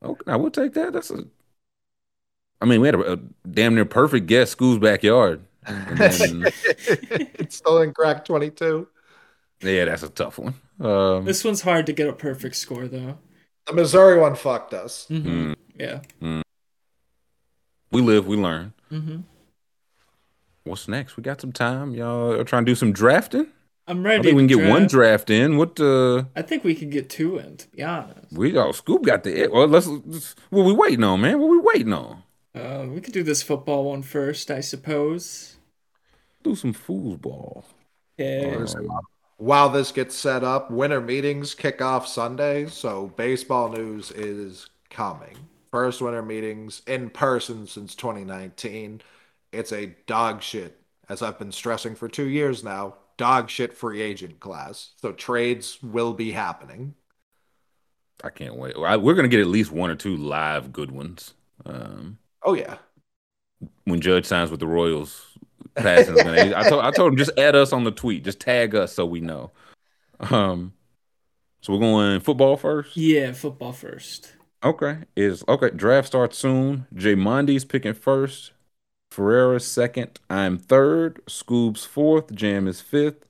Okay, 0.04 0.22
now 0.28 0.38
we'll 0.38 0.52
take 0.52 0.74
that. 0.74 0.94
That's 0.94 1.12
a 1.12 1.26
I 2.62 2.66
mean, 2.66 2.82
we 2.82 2.88
had 2.88 2.96
a, 2.96 3.14
a 3.14 3.18
damn 3.50 3.76
near 3.76 3.86
perfect 3.86 4.28
guess, 4.28 4.52
school's 4.52 4.80
backyard. 4.80 5.42
And 5.66 5.98
then, 5.98 6.44
it's 7.40 7.58
still 7.58 7.82
in 7.82 7.94
crack 7.94 8.26
22. 8.26 8.88
yeah, 9.62 9.86
that's 9.86 10.04
a 10.04 10.10
tough 10.10 10.38
one. 10.40 10.56
Um, 10.80 11.26
This 11.26 11.44
one's 11.44 11.62
hard 11.62 11.86
to 11.86 11.94
get 11.94 12.08
a 12.08 12.14
perfect 12.14 12.56
score 12.56 12.88
though. 12.88 13.18
The 13.68 13.74
Missouri 13.74 14.20
one 14.20 14.36
fucked 14.36 14.74
us. 14.74 15.06
hmm 15.08 15.52
mm, 15.52 15.56
Yeah. 15.80 16.02
we 17.92 18.02
live, 18.02 18.28
we 18.28 18.36
learn. 18.38 18.74
hmm 18.90 19.18
What's 20.66 20.88
next? 20.88 21.18
We 21.18 21.24
got 21.24 21.42
some 21.42 21.52
time. 21.52 21.94
Y'all 21.94 22.32
are 22.32 22.44
trying 22.46 22.66
to 22.66 22.72
do 22.72 22.76
some 22.76 22.94
drafting? 22.94 23.48
I'm 23.86 24.00
I 24.06 24.10
ready. 24.12 24.24
think 24.24 24.38
we 24.38 24.44
can 24.44 24.48
to 24.48 24.64
get 24.64 24.70
one 24.70 24.88
draft. 24.88 25.28
draft 25.28 25.30
in. 25.30 25.58
What 25.58 25.78
uh 25.80 26.24
I 26.38 26.42
think 26.42 26.64
we 26.64 26.74
can 26.74 26.90
get 26.90 27.10
two 27.10 27.38
in. 27.38 27.58
To 27.58 27.68
be 27.68 27.84
honest, 27.84 28.32
we 28.32 28.58
oh 28.58 28.72
Scoob 28.72 29.04
got 29.04 29.24
the 29.24 29.48
well 29.48 29.68
let's, 29.68 29.88
let's 29.88 30.36
what 30.50 30.64
we 30.66 30.72
waiting 30.72 31.04
on, 31.04 31.20
man? 31.20 31.40
What 31.40 31.50
we 31.50 31.60
waiting 31.60 31.92
on? 31.92 32.24
uh, 32.56 32.86
we 32.88 33.02
could 33.02 33.14
do 33.14 33.24
this 33.24 33.42
football 33.44 33.86
one 33.90 34.04
first, 34.04 34.50
I 34.52 34.62
suppose. 34.62 35.53
Do 36.44 36.56
some 36.56 36.74
foosball. 36.74 37.64
Yeah. 38.18 38.66
Um, 38.76 39.00
While 39.38 39.70
this 39.70 39.92
gets 39.92 40.16
set 40.16 40.44
up, 40.44 40.72
winter 40.72 41.02
meetings 41.02 41.54
kick 41.56 41.82
off 41.82 42.08
Sunday, 42.08 42.68
so 42.68 43.08
baseball 43.08 43.70
news 43.70 44.12
is 44.12 44.70
coming. 44.90 45.50
First 45.72 46.02
winter 46.02 46.22
meetings 46.22 46.82
in 46.88 47.10
person 47.10 47.68
since 47.68 47.96
2019. 47.96 49.02
It's 49.52 49.72
a 49.72 49.96
dog 50.08 50.42
shit, 50.42 50.80
as 51.10 51.22
I've 51.22 51.40
been 51.40 51.52
stressing 51.52 51.96
for 51.96 52.08
two 52.08 52.28
years 52.28 52.64
now, 52.64 52.96
dog 53.18 53.50
shit 53.50 53.74
free 53.74 54.02
agent 54.02 54.40
class. 54.40 54.92
So 54.98 55.12
trades 55.14 55.82
will 55.84 56.14
be 56.14 56.32
happening. 56.32 56.96
I 58.24 58.30
can't 58.30 58.56
wait. 58.56 58.78
We're 58.80 59.14
gonna 59.16 59.28
get 59.28 59.42
at 59.42 59.48
least 59.48 59.72
one 59.72 59.90
or 59.90 59.96
two 59.96 60.16
live 60.16 60.72
good 60.72 60.92
ones. 60.92 61.34
Um, 61.66 62.18
Oh 62.42 62.54
yeah. 62.54 62.78
when 63.86 64.02
Judge 64.02 64.26
signs 64.26 64.52
with 64.52 64.60
the 64.60 64.68
Royals, 64.68 65.33
passing. 65.76 66.16
gonna- 66.16 66.54
I 66.56 66.68
told 66.70 66.84
I 66.86 66.92
told 66.92 67.14
him 67.14 67.18
just 67.18 67.38
add 67.38 67.56
us 67.56 67.74
on 67.74 67.84
the 67.84 67.92
tweet, 67.92 68.24
just 68.24 68.40
tag 68.40 68.76
us 68.76 68.94
so 68.94 69.06
we 69.06 69.20
know. 69.22 69.52
Um, 70.20 70.74
so 71.62 71.74
we're 71.74 71.80
going 71.80 72.20
football 72.20 72.58
first. 72.58 72.96
Yeah, 72.96 73.32
football 73.34 73.72
first. 73.74 74.34
Okay, 74.64 75.00
is 75.16 75.44
okay. 75.48 75.70
Draft 75.72 76.08
starts 76.08 76.38
soon. 76.38 76.88
Jay 76.94 77.16
Mondy's 77.16 77.66
picking 77.66 77.94
first. 77.94 78.52
Ferreira 79.12 79.60
second. 79.60 80.20
I'm 80.30 80.58
third. 80.58 81.22
Scoob's 81.28 81.86
fourth. 81.86 82.34
Jam 82.34 82.68
is 82.68 82.80
fifth, 82.82 83.26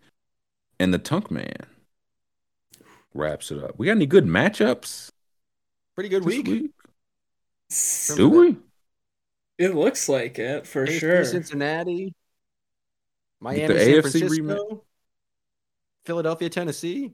and 0.80 0.94
the 0.94 1.00
Tunk 1.00 1.30
Man 1.32 1.56
wraps 3.14 3.52
it 3.52 3.64
up. 3.64 3.78
We 3.78 3.88
got 3.88 3.94
any 3.94 4.06
good 4.06 4.26
matchups? 4.26 5.10
Pretty 5.96 6.10
good 6.10 6.24
this 6.24 6.44
week. 6.44 6.72
Do 8.16 8.30
we? 8.30 8.58
It 9.58 9.76
looks 9.76 10.10
like 10.10 10.40
it 10.40 10.66
for 10.66 10.86
AFC 10.86 11.00
sure. 11.00 11.26
Cincinnati, 11.26 12.14
Miami, 13.44 13.68
the 13.68 13.80
San 13.80 13.90
AFC 13.90 14.02
Francisco, 14.02 14.30
rematch? 14.30 14.82
Philadelphia, 16.06 16.50
Tennessee. 16.50 17.14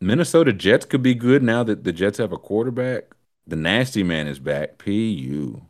Minnesota 0.00 0.52
Jets 0.54 0.86
could 0.86 1.02
be 1.02 1.14
good 1.14 1.42
now 1.42 1.62
that 1.62 1.84
the 1.84 1.92
Jets 1.92 2.16
have 2.18 2.32
a 2.32 2.38
quarterback. 2.38 3.14
The 3.46 3.56
nasty 3.56 4.02
man 4.02 4.26
is 4.26 4.38
back. 4.38 4.78
PU. 4.78 5.60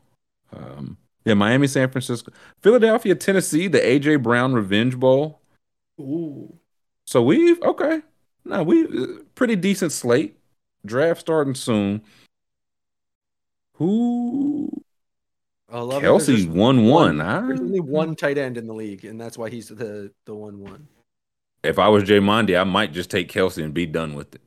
Um, 0.52 0.96
yeah, 1.24 1.34
Miami, 1.34 1.66
San 1.66 1.90
Francisco, 1.90 2.32
Philadelphia, 2.60 3.16
Tennessee, 3.16 3.66
the 3.66 3.80
AJ 3.80 4.22
Brown 4.22 4.55
Revenge 4.55 4.96
Bowl. 4.96 5.40
Ooh. 6.00 6.56
So 7.05 7.20
we've 7.20 7.60
okay. 7.62 8.02
No, 8.44 8.62
we 8.62 8.84
uh, 8.84 9.06
pretty 9.34 9.56
decent 9.56 9.90
slate. 9.90 10.38
Draft 10.84 11.20
starting 11.20 11.56
soon. 11.56 12.02
Who? 13.74 14.70
I 15.76 15.80
love 15.80 16.02
it. 16.02 16.06
Kelce's 16.06 16.26
There's 16.26 16.46
one 16.46 16.86
one. 16.86 17.18
There's 17.18 17.60
only 17.60 17.80
one 17.80 18.16
tight 18.16 18.38
end 18.38 18.56
in 18.56 18.66
the 18.66 18.72
league, 18.72 19.05
and 19.05 19.20
that's 19.20 19.36
why 19.36 19.50
he's 19.50 19.68
the 19.68 20.10
the 20.24 20.34
one 20.34 20.58
one. 20.60 20.88
if 21.62 21.78
I 21.78 21.88
was 21.88 22.05
Jay 22.05 22.18
Mondy, 22.18 22.56
I 22.56 22.64
might 22.64 22.94
just 22.94 23.10
take 23.10 23.30
Kelce 23.30 23.62
and 23.62 23.74
be 23.74 23.84
done 23.84 24.14
with 24.14 24.34
it. 24.34 24.40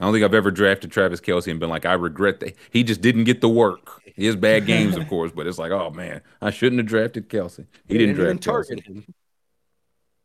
I 0.00 0.04
don't 0.04 0.12
think 0.12 0.24
I've 0.24 0.34
ever 0.34 0.50
drafted 0.50 0.90
Travis 0.90 1.20
Kelce 1.20 1.48
and 1.48 1.60
been 1.60 1.70
like, 1.70 1.86
I 1.86 1.92
regret 1.92 2.40
that 2.40 2.56
he 2.70 2.82
just 2.82 3.00
didn't 3.00 3.22
get 3.22 3.40
the 3.40 3.48
work. 3.48 4.02
He 4.16 4.26
has 4.26 4.34
bad 4.34 4.66
games, 4.72 4.96
of 4.96 5.06
course, 5.06 5.30
but 5.30 5.46
it's 5.46 5.58
like, 5.58 5.70
oh 5.70 5.90
man, 5.90 6.22
I 6.42 6.50
shouldn't 6.50 6.80
have 6.80 6.88
drafted 6.88 7.28
Kelce. 7.28 7.66
He 7.86 7.96
didn't 7.96 8.16
even 8.16 8.38
draft 8.38 8.42
target 8.42 8.80
Kelce. 8.80 8.86
him. 8.86 9.14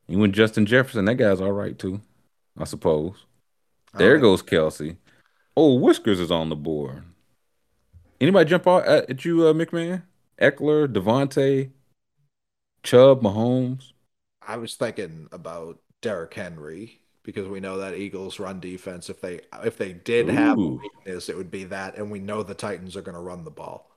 He 0.08 0.16
went 0.16 0.34
Justin 0.34 0.66
Jefferson. 0.66 1.06
That 1.06 1.16
guy's 1.16 1.42
all 1.42 1.52
right 1.52 1.78
too, 1.78 2.02
I 2.58 2.64
suppose. 2.64 3.28
There 3.94 4.18
Alright. 4.18 4.22
goes 4.24 4.42
Kelce. 4.42 4.98
Oh, 5.56 5.76
Whiskers 5.76 6.20
is 6.20 6.32
on 6.32 6.50
the 6.50 6.56
board. 6.56 7.04
Anybody 8.20 8.50
jump 8.50 8.68
out 8.68 8.88
at, 8.88 9.12
at 9.12 9.26
you, 9.26 9.46
uh, 9.46 9.54
McMahon? 9.54 10.02
Ekeler, 10.42 10.88
Davante, 10.88 11.72
Chubb, 12.84 13.22
Mahomes. 13.22 13.94
I 14.42 14.58
was 14.58 14.76
thinking 14.76 15.28
about 15.32 15.80
Derrick 16.02 16.34
Henry 16.34 17.02
because 17.24 17.48
we 17.48 17.60
know 17.62 17.78
that 17.78 17.96
Eagles 17.96 18.40
run 18.40 18.60
defense. 18.60 19.10
If 19.10 19.22
they 19.22 19.42
if 19.64 19.78
they 19.78 19.94
did 19.94 20.28
have 20.30 20.58
a 20.62 20.68
weakness, 20.68 21.30
it 21.30 21.38
would 21.38 21.52
be 21.52 21.64
that, 21.66 21.98
and 21.98 22.10
we 22.12 22.20
know 22.20 22.44
the 22.44 22.54
Titans 22.54 22.96
are 22.98 23.02
going 23.02 23.16
to 23.16 23.22
run 23.22 23.44
the 23.44 23.52
ball. 23.52 23.90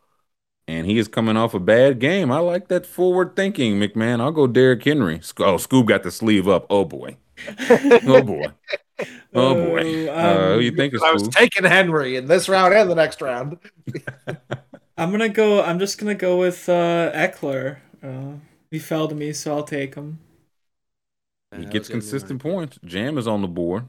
And 0.69 0.87
he 0.87 0.99
is 0.99 1.09
coming 1.09 1.37
off 1.37 1.55
a 1.55 1.61
bad 1.61 1.99
game. 1.99 2.31
I 2.31 2.39
like 2.39 2.69
that 2.69 2.87
forward 2.87 3.35
thinking, 3.35 3.81
McMahon. 3.81 4.21
I'll 4.21 4.31
go 4.33 4.47
Derrick 4.47 4.85
Henry. 4.85 5.17
Oh, 5.39 5.57
Scoob 5.57 5.87
got 5.87 6.03
the 6.05 6.11
sleeve 6.11 6.49
up. 6.49 6.67
Oh 6.71 6.85
boy. 6.85 7.17
Oh 8.07 8.23
boy. 8.23 8.53
Oh 9.35 9.55
boy. 9.55 10.09
Oh, 10.09 10.09
Uh, 10.09 10.55
who 10.55 10.61
you 10.61 10.71
um, 10.71 10.77
think 10.77 10.95
is 10.95 11.03
I 11.03 11.11
was 11.13 11.27
taking 11.29 11.65
Henry 11.65 12.17
in 12.17 12.27
this 12.27 12.49
round 12.49 12.75
and 12.75 12.89
the 12.91 12.95
next 12.95 13.21
round. 13.21 13.59
I'm 15.03 15.11
gonna 15.11 15.29
go. 15.29 15.63
I'm 15.63 15.81
just 15.81 15.99
gonna 15.99 16.15
go 16.15 16.39
with 16.39 16.69
uh, 16.69 17.11
Ekeler. 17.13 17.79
Uh, 18.03 18.35
he 18.71 18.79
fell 18.79 19.09
to 19.09 19.15
me, 19.17 19.33
so 19.33 19.57
I'll 19.57 19.65
take 19.65 19.97
him. 19.97 20.21
He 21.57 21.65
gets 21.65 21.75
was 21.75 21.89
gonna 21.89 22.01
be 22.01 22.03
consistent 22.03 22.41
points. 22.41 22.79
Jam 22.85 23.19
is 23.19 23.27
on 23.27 23.43
the 23.43 23.49
board. 23.49 23.89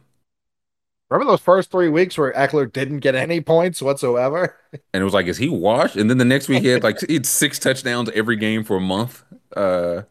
Remember 1.11 1.31
those 1.31 1.41
first 1.41 1.69
three 1.69 1.89
weeks 1.89 2.17
where 2.17 2.33
Ekeler 2.33 2.71
didn't 2.71 3.01
get 3.01 3.13
any 3.13 3.41
points 3.41 3.81
whatsoever? 3.81 4.57
And 4.91 5.01
it 5.01 5.03
was 5.03 5.13
like, 5.13 5.27
is 5.27 5.37
he 5.37 5.49
washed? 5.49 5.95
And 5.95 6.09
then 6.09 6.17
the 6.17 6.25
next 6.25 6.49
week 6.49 6.63
he 6.63 6.69
had 6.69 6.83
like 6.83 6.99
he 7.07 7.13
had 7.13 7.27
six 7.27 7.59
touchdowns 7.59 8.09
every 8.15 8.35
game 8.35 8.63
for 8.63 8.77
a 8.77 8.81
month. 8.81 9.23
Uh 9.55 10.01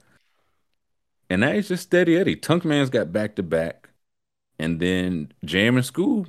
and 1.29 1.41
now 1.41 1.51
he's 1.53 1.67
just 1.67 1.83
steady 1.83 2.17
Eddie. 2.17 2.37
Tunk 2.37 2.65
Man's 2.65 2.91
got 2.91 3.13
back 3.13 3.35
to 3.37 3.43
back. 3.43 3.89
And 4.61 4.79
then 4.79 5.33
Jam 5.45 5.77
and 5.77 5.85
Scoob. 5.85 6.29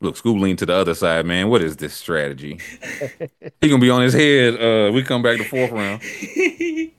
Look, 0.00 0.16
Scoob 0.16 0.40
lean 0.40 0.56
to 0.56 0.66
the 0.66 0.74
other 0.74 0.94
side, 0.94 1.26
man. 1.26 1.48
What 1.48 1.62
is 1.62 1.76
this 1.76 1.94
strategy? 1.94 2.60
he 3.60 3.68
gonna 3.68 3.80
be 3.80 3.90
on 3.90 4.02
his 4.02 4.14
head. 4.14 4.54
Uh 4.54 4.92
we 4.92 5.02
come 5.02 5.22
back 5.22 5.38
to 5.38 5.44
fourth 5.44 5.72
round. 5.72 6.02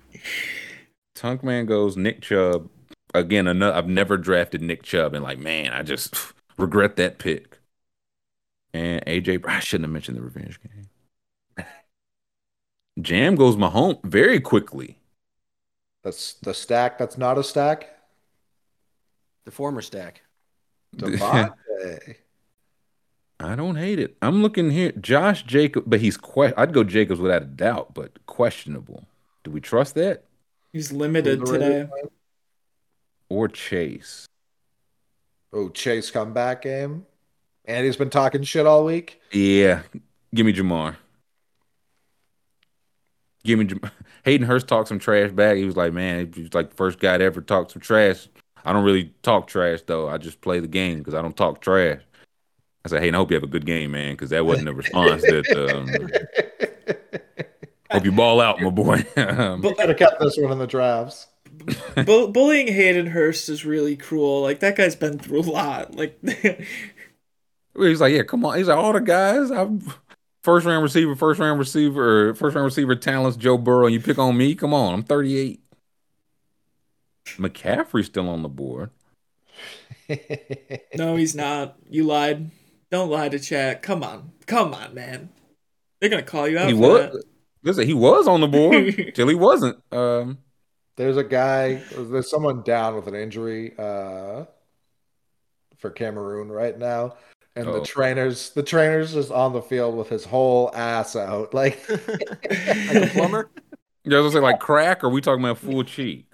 Tunk 1.16 1.44
Man 1.44 1.66
goes 1.66 1.98
Nick 1.98 2.22
Chubb. 2.22 2.70
Again, 3.14 3.48
another 3.48 3.76
I've 3.76 3.88
never 3.88 4.18
drafted 4.18 4.62
Nick 4.62 4.84
Chubb 4.84 5.14
and 5.14 5.24
like, 5.24 5.40
man, 5.40 5.72
I 5.72 5.84
just 5.84 6.16
regret 6.58 6.96
that 6.98 7.20
pick. 7.20 7.60
And 8.74 9.04
AJ, 9.06 9.48
I 9.48 9.60
shouldn't 9.60 9.86
have 9.86 9.94
mentioned 9.94 10.18
the 10.18 10.22
revenge 10.22 10.60
game. 10.62 11.66
Jam 13.02 13.36
goes 13.36 13.56
Mahomes 13.56 14.04
very 14.04 14.40
quickly. 14.40 15.00
That's 16.04 16.34
the 16.36 16.54
stack. 16.54 16.98
That's 16.98 17.18
not 17.18 17.38
a 17.38 17.44
stack. 17.44 17.90
The 19.46 19.52
former 19.52 19.82
stack. 19.82 20.22
Davante. 20.96 22.16
I 23.40 23.56
don't 23.56 23.76
hate 23.76 24.00
it. 24.00 24.18
I'm 24.22 24.42
looking 24.42 24.70
here. 24.70 24.92
Josh 24.94 25.44
Jacob, 25.44 25.86
but 25.88 26.02
he's 26.02 26.18
que- 26.18 26.54
I'd 26.58 26.74
go 26.74 26.84
Jacobs 26.84 27.20
without 27.22 27.42
a 27.42 27.46
doubt, 27.46 27.94
but 27.94 28.26
questionable. 28.26 29.06
Do 29.44 29.52
we 29.52 29.62
trust 29.62 29.96
that? 29.96 30.26
He's 30.74 30.92
limited 30.92 31.46
today. 31.46 31.88
Or 33.30 33.48
Chase? 33.48 34.28
Oh, 35.54 35.70
Chase 35.70 36.12
comeback 36.12 36.64
game. 36.64 37.06
And 37.66 37.86
he's 37.86 37.96
been 37.96 38.10
talking 38.10 38.44
shit 38.44 38.66
all 38.66 38.84
week. 38.84 39.22
Yeah. 39.32 39.84
Give 40.34 40.46
me 40.46 40.54
Ja'Marr. 40.54 40.96
Give 43.44 43.58
me 43.60 43.66
Jam- 43.66 43.82
Hayden 44.26 44.46
Hurst 44.48 44.68
talked 44.68 44.90
some 44.90 45.00
trash 45.00 45.32
back. 45.32 45.56
He 45.56 45.66
was 45.66 45.78
like, 45.78 45.94
man, 45.94 46.32
he's 46.36 46.54
like 46.54 46.72
the 46.72 46.76
first 46.76 47.00
guy 47.00 47.18
to 47.18 47.24
ever 47.24 47.42
talk 47.42 47.72
some 47.72 47.82
trash. 47.82 48.28
I 48.66 48.74
don't 48.74 48.84
really 48.84 49.14
talk 49.24 49.48
trash 49.48 49.80
though. 49.86 50.10
I 50.10 50.18
just 50.18 50.42
play 50.42 50.60
the 50.60 50.68
game 50.68 50.98
because 51.00 51.14
I 51.14 51.22
don't 51.22 51.38
talk 51.38 51.62
trash. 51.62 52.02
I 52.86 52.90
said, 52.90 53.02
hey, 53.04 53.12
I 53.12 53.16
hope 53.16 53.32
you 53.32 53.36
have 53.36 53.44
a 53.44 53.48
good 53.48 53.66
game, 53.66 53.92
man, 53.92 54.14
because 54.14 54.30
that 54.30 54.46
wasn't 54.46 54.70
a 54.70 54.74
response 54.74 55.22
that 55.24 55.76
um, 55.76 55.88
Hope 57.92 58.06
you 58.06 58.12
ball 58.12 58.40
out, 58.40 58.62
my 58.62 58.70
boy. 58.70 59.04
Um, 59.18 59.62
But 59.62 59.78
Could 59.78 59.90
have 59.90 59.98
kept 59.98 60.20
this 60.20 60.38
one 60.38 60.52
in 60.52 60.60
the 60.60 60.68
drafts. 60.68 61.28
bu- 61.96 62.28
bullying 62.32 62.68
Hayden 62.68 63.08
Hurst 63.08 63.50
is 63.50 63.66
really 63.66 63.96
cruel. 63.96 64.42
Like 64.42 64.60
that 64.60 64.76
guy's 64.78 64.96
been 64.96 65.18
through 65.18 65.42
a 65.42 65.44
lot. 65.52 65.96
Like 65.96 66.20
he's 67.76 68.02
like, 68.02 68.14
yeah, 68.14 68.24
come 68.24 68.46
on. 68.46 68.58
He's 68.58 68.68
like, 68.68 68.78
all 68.78 68.94
the 68.94 69.02
guys, 69.02 69.50
I'm 69.52 69.82
first 70.44 70.66
round 70.66 70.84
receiver, 70.84 71.16
first 71.16 71.40
round 71.40 71.60
receiver, 71.60 72.30
or 72.30 72.36
first 72.36 72.56
round 72.56 72.66
receiver 72.66 72.96
talents, 72.96 73.38
Joe 73.38 73.58
Burrow, 73.58 73.88
and 73.88 73.94
you 73.94 74.00
pick 74.00 74.20
on 74.20 74.38
me. 74.38 74.56
Come 74.56 74.74
on, 74.74 74.94
I'm 74.94 75.04
38. 75.04 75.60
McCaffrey's 77.38 78.06
still 78.06 78.30
on 78.30 78.44
the 78.44 78.50
board. 78.50 78.92
no, 80.96 81.16
he's 81.16 81.36
not. 81.36 81.76
You 81.90 82.06
lied. 82.06 82.52
Don't 82.92 83.10
lie 83.10 83.30
to 83.30 83.40
chat. 83.40 83.82
Come 83.82 84.04
on, 84.04 84.32
come 84.46 84.74
on, 84.74 84.94
man. 84.94 85.30
They're 86.00 86.10
gonna 86.10 86.24
call 86.24 86.48
you 86.48 86.58
out. 86.58 86.68
He 86.68 86.74
for 86.74 86.80
was. 86.80 87.12
that. 87.12 87.24
Listen, 87.62 87.86
he 87.86 87.94
was 87.94 88.28
on 88.28 88.40
the 88.42 88.48
board 88.48 89.12
till 89.16 89.28
he 89.28 89.36
wasn't. 89.36 89.78
Um, 89.92 90.38
There's 90.96 91.18
a 91.18 91.24
guy, 91.24 91.82
there's 91.96 92.30
someone 92.30 92.62
down 92.64 92.96
with 92.96 93.08
an 93.08 93.16
injury 93.16 93.74
uh, 93.78 94.46
for 95.78 95.90
Cameroon 95.92 96.50
right 96.50 96.78
now. 96.78 97.16
And 97.56 97.68
the 97.68 97.82
Oh. 97.82 97.84
trainers, 97.84 98.52
the 98.52 98.64
trainers 98.64 99.14
just 99.14 99.32
on 99.32 99.52
the 99.52 99.62
field 99.62 99.98
with 99.98 100.08
his 100.08 100.24
whole 100.24 100.72
ass 100.74 101.16
out. 101.18 101.54
Like, 101.54 101.88
like 101.90 102.00
a 102.50 103.10
plumber. 103.12 103.50
yeah, 104.06 104.18
I 104.18 104.22
was 104.22 104.32
gonna 104.34 104.46
say 104.46 104.52
like 104.52 104.60
crack, 104.62 105.04
or 105.04 105.10
we 105.10 105.20
talking 105.20 105.44
about 105.44 105.58
full 105.58 105.84
cheek? 105.84 106.26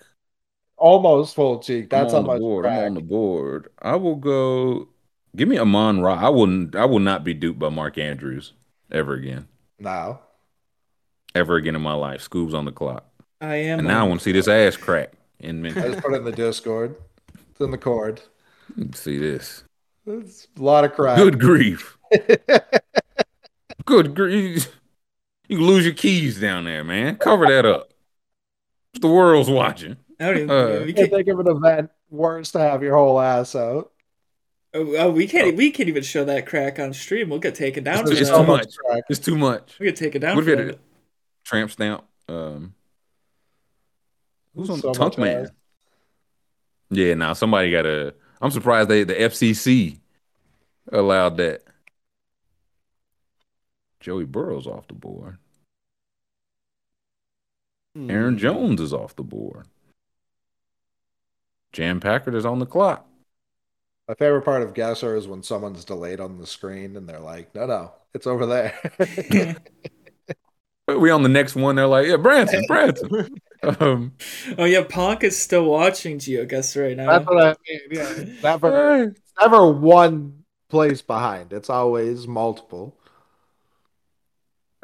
almost 0.77 1.33
full 1.35 1.59
cheek. 1.59 1.89
That's 1.89 2.13
I'm 2.13 2.19
on 2.19 2.23
the 2.25 2.31
much 2.33 2.39
board. 2.41 2.65
I'm 2.67 2.85
on 2.85 2.93
the 2.93 3.01
board. 3.01 3.69
I 3.81 3.95
will 3.95 4.17
go. 4.17 4.89
Give 5.35 5.47
me 5.47 5.57
Amon 5.57 6.01
Ra. 6.01 6.13
I 6.15 6.29
wouldn't. 6.29 6.75
I 6.75 6.85
will 6.85 6.99
not 6.99 7.23
be 7.23 7.33
duped 7.33 7.59
by 7.59 7.69
Mark 7.69 7.97
Andrews 7.97 8.53
ever 8.91 9.13
again. 9.13 9.47
now. 9.79 10.21
Ever 11.33 11.55
again 11.57 11.75
in 11.75 11.81
my 11.81 11.93
life. 11.93 12.21
Scoob's 12.21 12.53
on 12.53 12.63
the 12.63 12.71
clock, 12.71 13.03
I 13.41 13.55
am. 13.55 13.79
and 13.79 13.87
now 13.89 14.05
I 14.05 14.07
want 14.07 14.21
to 14.21 14.23
see 14.23 14.31
this 14.31 14.47
ass 14.47 14.77
crack 14.77 15.11
in 15.39 15.59
I 15.59 15.61
minutes. 15.69 15.85
just 15.87 16.01
put 16.01 16.13
it 16.13 16.17
in 16.19 16.23
the 16.23 16.31
Discord. 16.31 16.95
It's 17.51 17.59
in 17.59 17.71
the 17.71 17.77
cord. 17.77 18.21
see 18.93 19.17
this. 19.17 19.63
It's 20.07 20.47
a 20.57 20.61
lot 20.63 20.85
of 20.85 20.93
crap. 20.93 21.17
Good 21.17 21.39
grief. 21.39 21.97
Good 23.85 24.15
grief. 24.15 24.71
You 25.49 25.59
lose 25.61 25.85
your 25.85 25.93
keys 25.93 26.39
down 26.39 26.63
there, 26.65 26.83
man. 26.83 27.17
Cover 27.17 27.45
that 27.47 27.65
up. 27.65 27.91
The 28.99 29.07
world's 29.07 29.49
watching. 29.49 29.97
I 30.19 30.25
don't 30.27 30.37
even. 30.37 30.49
Uh, 30.49 30.83
we 30.85 30.93
Can't 30.93 30.95
can't, 30.95 31.11
think 31.11 31.27
of 31.27 31.39
an 31.39 31.47
event 31.47 31.91
worse 32.09 32.51
to 32.53 32.59
have 32.59 32.81
your 32.81 32.95
whole 32.95 33.19
ass 33.19 33.55
out. 33.55 33.91
Oh, 34.75 34.93
oh, 34.97 35.09
we 35.09 35.25
can't. 35.25 35.55
We 35.55 35.71
can't 35.71 35.87
even 35.87 36.03
show 36.03 36.25
that 36.25 36.45
crack 36.45 36.79
on 36.79 36.91
stream. 36.91 37.29
We'll 37.29 37.39
get 37.39 37.55
taken 37.55 37.85
down. 37.85 38.03
There's 38.03 38.17
for 38.17 38.21
It's 38.23 38.29
that. 38.29 38.37
too 38.37 38.43
much 38.45 38.75
much. 38.89 39.03
It's 39.09 39.19
too 39.19 39.37
much. 39.37 39.79
We 39.79 39.85
get 39.85 39.95
taken 39.95 40.19
down. 40.19 40.35
What 40.35 40.43
for 40.43 40.51
if 40.51 40.59
you 40.59 40.73
a 40.73 40.77
tramp 41.45 41.71
stamp? 41.71 42.03
Um, 42.27 42.73
who's 44.53 44.69
on 44.69 44.79
So 44.79 44.91
the 44.91 44.99
much 44.99 45.15
Tunk 45.15 45.17
Man? 45.19 45.43
ass. 45.45 45.51
Yeah, 46.89 47.13
now 47.13 47.31
somebody 47.31 47.71
got 47.71 47.83
to. 47.83 48.13
I'm 48.41 48.51
surprised 48.51 48.89
they 48.89 49.05
the 49.05 49.13
FCC 49.15 49.99
allowed 50.91 51.37
that. 51.37 51.61
Joey 54.01 54.25
Burrow's 54.25 54.67
off 54.67 54.87
the 54.89 54.93
board. 54.93 55.37
Hmm. 57.95 58.11
Aaron 58.11 58.37
Jones 58.37 58.81
is 58.81 58.93
off 58.93 59.15
the 59.15 59.23
board. 59.23 59.67
Jam 61.71 62.01
Packard 62.01 62.35
is 62.35 62.45
on 62.45 62.59
the 62.59 62.65
clock. 62.65 63.07
My 64.07 64.13
favorite 64.15 64.43
part 64.43 64.61
of 64.61 64.73
Guesser 64.73 65.15
is 65.15 65.27
when 65.27 65.41
someone's 65.41 65.83
delayed 65.83 66.19
on 66.19 66.37
the 66.37 66.45
screen 66.45 66.95
and 66.95 67.09
they're 67.09 67.19
like, 67.19 67.53
no, 67.55 67.65
no, 67.65 67.91
it's 68.13 68.27
over 68.27 68.45
there. 68.45 69.55
We 70.87 71.09
on 71.09 71.23
the 71.23 71.29
next 71.29 71.55
one. 71.55 71.77
They're 71.77 71.87
like, 71.87 72.05
yeah, 72.05 72.17
Branson, 72.17 72.63
Branson. 72.67 73.41
um, 73.63 74.13
Oh 74.55 74.65
yeah, 74.65 74.83
Punk 74.87 75.23
is 75.23 75.35
still 75.35 75.65
watching 75.65 76.19
GeoGuessr 76.19 76.87
right 76.89 76.95
now. 76.97 77.11
That's 77.11 77.25
what 77.25 77.43
I 77.43 77.55
mean. 77.67 77.79
Yeah. 77.89 78.25
Never, 78.43 79.03
it's 79.05 79.21
never 79.41 79.71
one 79.71 80.43
place 80.69 81.01
behind. 81.01 81.53
It's 81.53 81.71
always 81.71 82.27
multiple. 82.27 82.95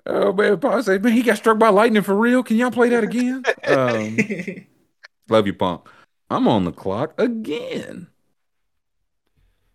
oh 0.08 0.33
man, 0.33 0.59
Punk 0.59 0.83
say, 0.85 0.98
man, 0.98 1.14
he 1.14 1.22
got 1.22 1.38
struck 1.38 1.59
by 1.59 1.69
lightning 1.69 2.01
for 2.01 2.16
real. 2.16 2.41
Can 2.41 2.58
y'all 2.58 2.72
play 2.72 2.90
that 2.90 3.03
again? 3.03 3.43
um, 3.67 4.17
love 5.30 5.45
you, 5.45 5.53
Punk. 5.53 5.88
I'm 6.32 6.48
on 6.48 6.66
the 6.66 6.72
clock 6.72 7.14
again. 7.19 8.08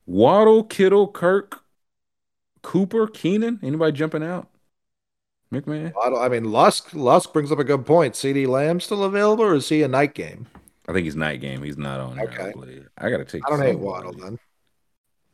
Waddle, 0.07 0.65
Kittle, 0.65 1.09
Kirk, 1.09 1.63
Cooper, 2.63 3.07
Keenan. 3.07 3.59
Anybody 3.63 3.93
jumping 3.93 4.23
out? 4.23 4.49
McMahon. 5.53 5.93
I, 6.03 6.11
don't- 6.11 6.21
I 6.23 6.29
mean, 6.29 6.51
Lusk 6.51 6.93
Lusk 6.93 7.33
brings 7.33 7.53
up 7.53 7.59
a 7.59 7.65
good 7.65 7.87
point. 7.87 8.15
CeeDee 8.15 8.47
Lamb 8.49 8.81
still 8.81 9.05
available, 9.05 9.45
or 9.45 9.55
is 9.55 9.69
he 9.69 9.83
a 9.83 9.89
night 9.89 10.15
game? 10.15 10.47
I 10.89 10.93
think 10.93 11.05
he's 11.05 11.17
night 11.17 11.41
game. 11.41 11.63
He's 11.63 11.77
not 11.79 12.01
on. 12.01 12.19
I 12.19 12.25
Okay. 12.25 12.53
believe. 12.53 12.89
I 12.99 13.11
gotta 13.11 13.25
take. 13.25 13.43
I 13.47 13.51
don't 13.51 13.61
hate. 13.61 13.79
Waddle 13.79 14.13
then. 14.13 14.39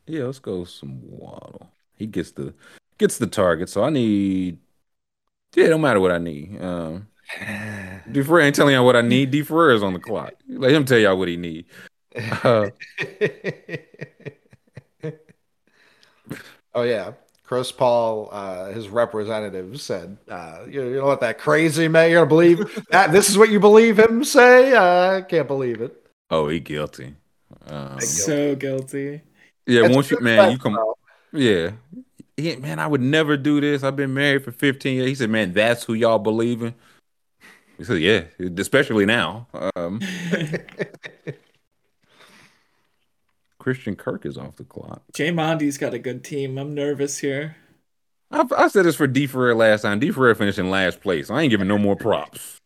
Yeah, 0.07 0.23
let's 0.25 0.39
go 0.39 0.63
some 0.65 0.99
Waddle. 1.03 1.69
He 1.95 2.05
gets 2.07 2.31
the 2.31 2.53
gets 2.97 3.17
the 3.17 3.27
target. 3.27 3.69
So 3.69 3.83
I 3.83 3.89
need. 3.89 4.57
Yeah, 5.55 5.67
don't 5.69 5.81
matter 5.81 5.99
what 5.99 6.11
I 6.11 6.17
need. 6.17 6.59
Um, 6.61 7.07
D. 8.11 8.19
Ain't 8.21 8.55
telling 8.55 8.73
y'all 8.75 8.85
what 8.85 8.95
I 8.95 9.01
need. 9.01 9.31
D. 9.31 9.39
Is 9.39 9.83
on 9.83 9.93
the 9.93 9.99
clock. 9.99 10.33
Let 10.47 10.71
him 10.71 10.85
tell 10.85 10.97
y'all 10.99 11.17
what 11.17 11.27
he 11.27 11.37
need. 11.37 11.65
Uh, 12.43 12.69
oh 16.75 16.83
yeah, 16.83 17.13
Chris 17.43 17.71
Paul, 17.71 18.29
uh, 18.31 18.67
his 18.71 18.89
representative 18.89 19.79
said, 19.81 20.17
uh, 20.29 20.59
you, 20.67 20.83
you 20.87 20.95
know 20.95 21.05
what 21.05 21.19
that 21.21 21.37
crazy 21.39 21.87
man? 21.87 22.09
You're 22.11 22.21
gonna 22.21 22.29
believe 22.29 22.83
that? 22.91 23.11
This 23.11 23.29
is 23.29 23.37
what 23.37 23.49
you 23.49 23.59
believe 23.59 23.99
him 23.99 24.23
say? 24.23 24.73
Uh, 24.73 25.17
I 25.17 25.21
can't 25.21 25.47
believe 25.47 25.81
it. 25.81 25.95
oh, 26.29 26.47
he 26.47 26.59
guilty. 26.59 27.15
Um, 27.67 27.99
so 28.01 28.55
guilty. 28.55 29.21
yeah, 29.65 29.85
It's 29.85 29.95
once 29.95 30.11
you 30.11 30.19
man, 30.19 30.51
you 30.51 30.57
come. 30.57 30.73
though. 30.73 30.97
Yeah. 31.31 31.71
He, 32.35 32.55
man, 32.55 32.79
I 32.79 32.87
would 32.87 33.01
never 33.01 33.37
do 33.37 33.61
this. 33.61 33.83
I've 33.83 33.95
been 33.95 34.13
married 34.13 34.43
for 34.43 34.51
15 34.51 34.95
years. 34.95 35.07
He 35.07 35.15
said, 35.15 35.29
man, 35.29 35.53
that's 35.53 35.83
who 35.83 35.93
y'all 35.93 36.17
believe 36.19 36.63
in. 36.63 36.73
He 37.77 37.83
said, 37.83 37.99
yeah, 38.01 38.23
especially 38.57 39.05
now. 39.05 39.47
Um, 39.75 40.01
Christian 43.63 43.95
Kirk 43.95 44.25
is 44.25 44.37
off 44.37 44.57
the 44.57 44.65
clock. 44.65 45.03
Jay 45.13 45.31
Mondy's 45.31 45.77
got 45.77 45.93
a 45.93 45.99
good 45.99 46.21
team. 46.21 46.57
I'm 46.57 46.73
nervous 46.73 47.19
here. 47.19 47.55
I, 48.29 48.43
I 48.57 48.67
said 48.67 48.83
this 48.83 48.97
for 48.97 49.07
D. 49.07 49.25
Ferrer 49.25 49.55
last 49.55 49.83
time. 49.83 50.01
D. 50.01 50.11
Ferrer 50.11 50.35
finished 50.35 50.59
in 50.59 50.69
last 50.69 50.99
place. 50.99 51.29
I 51.29 51.43
ain't 51.43 51.49
giving 51.49 51.69
no 51.69 51.77
more 51.77 51.95
props. 51.95 52.59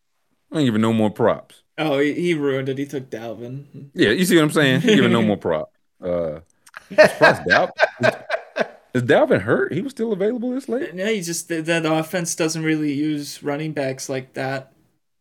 I 0.50 0.58
ain't 0.58 0.66
giving 0.66 0.80
no 0.80 0.92
more 0.92 1.10
props. 1.10 1.62
Oh, 1.78 2.00
he, 2.00 2.14
he 2.14 2.34
ruined 2.34 2.68
it. 2.68 2.78
He 2.78 2.84
took 2.84 3.10
Dalvin. 3.10 3.90
Yeah, 3.94 4.10
you 4.10 4.24
see 4.24 4.34
what 4.34 4.42
I'm 4.42 4.50
saying? 4.50 4.80
He 4.80 4.96
giving 4.96 5.12
no 5.12 5.22
more 5.22 5.36
prop. 5.36 5.72
Uh, 6.02 6.40
surprised 6.88 7.42
is 8.92 9.02
Dalvin 9.04 9.42
hurt? 9.42 9.72
He 9.72 9.82
was 9.82 9.92
still 9.92 10.12
available 10.12 10.50
this 10.50 10.68
late? 10.68 10.94
Yeah, 10.94 11.10
he 11.10 11.20
just 11.20 11.48
that 11.48 11.64
the 11.64 11.92
offense 11.94 12.34
doesn't 12.34 12.64
really 12.64 12.92
use 12.92 13.40
running 13.44 13.72
backs 13.72 14.08
like 14.08 14.32
that. 14.32 14.72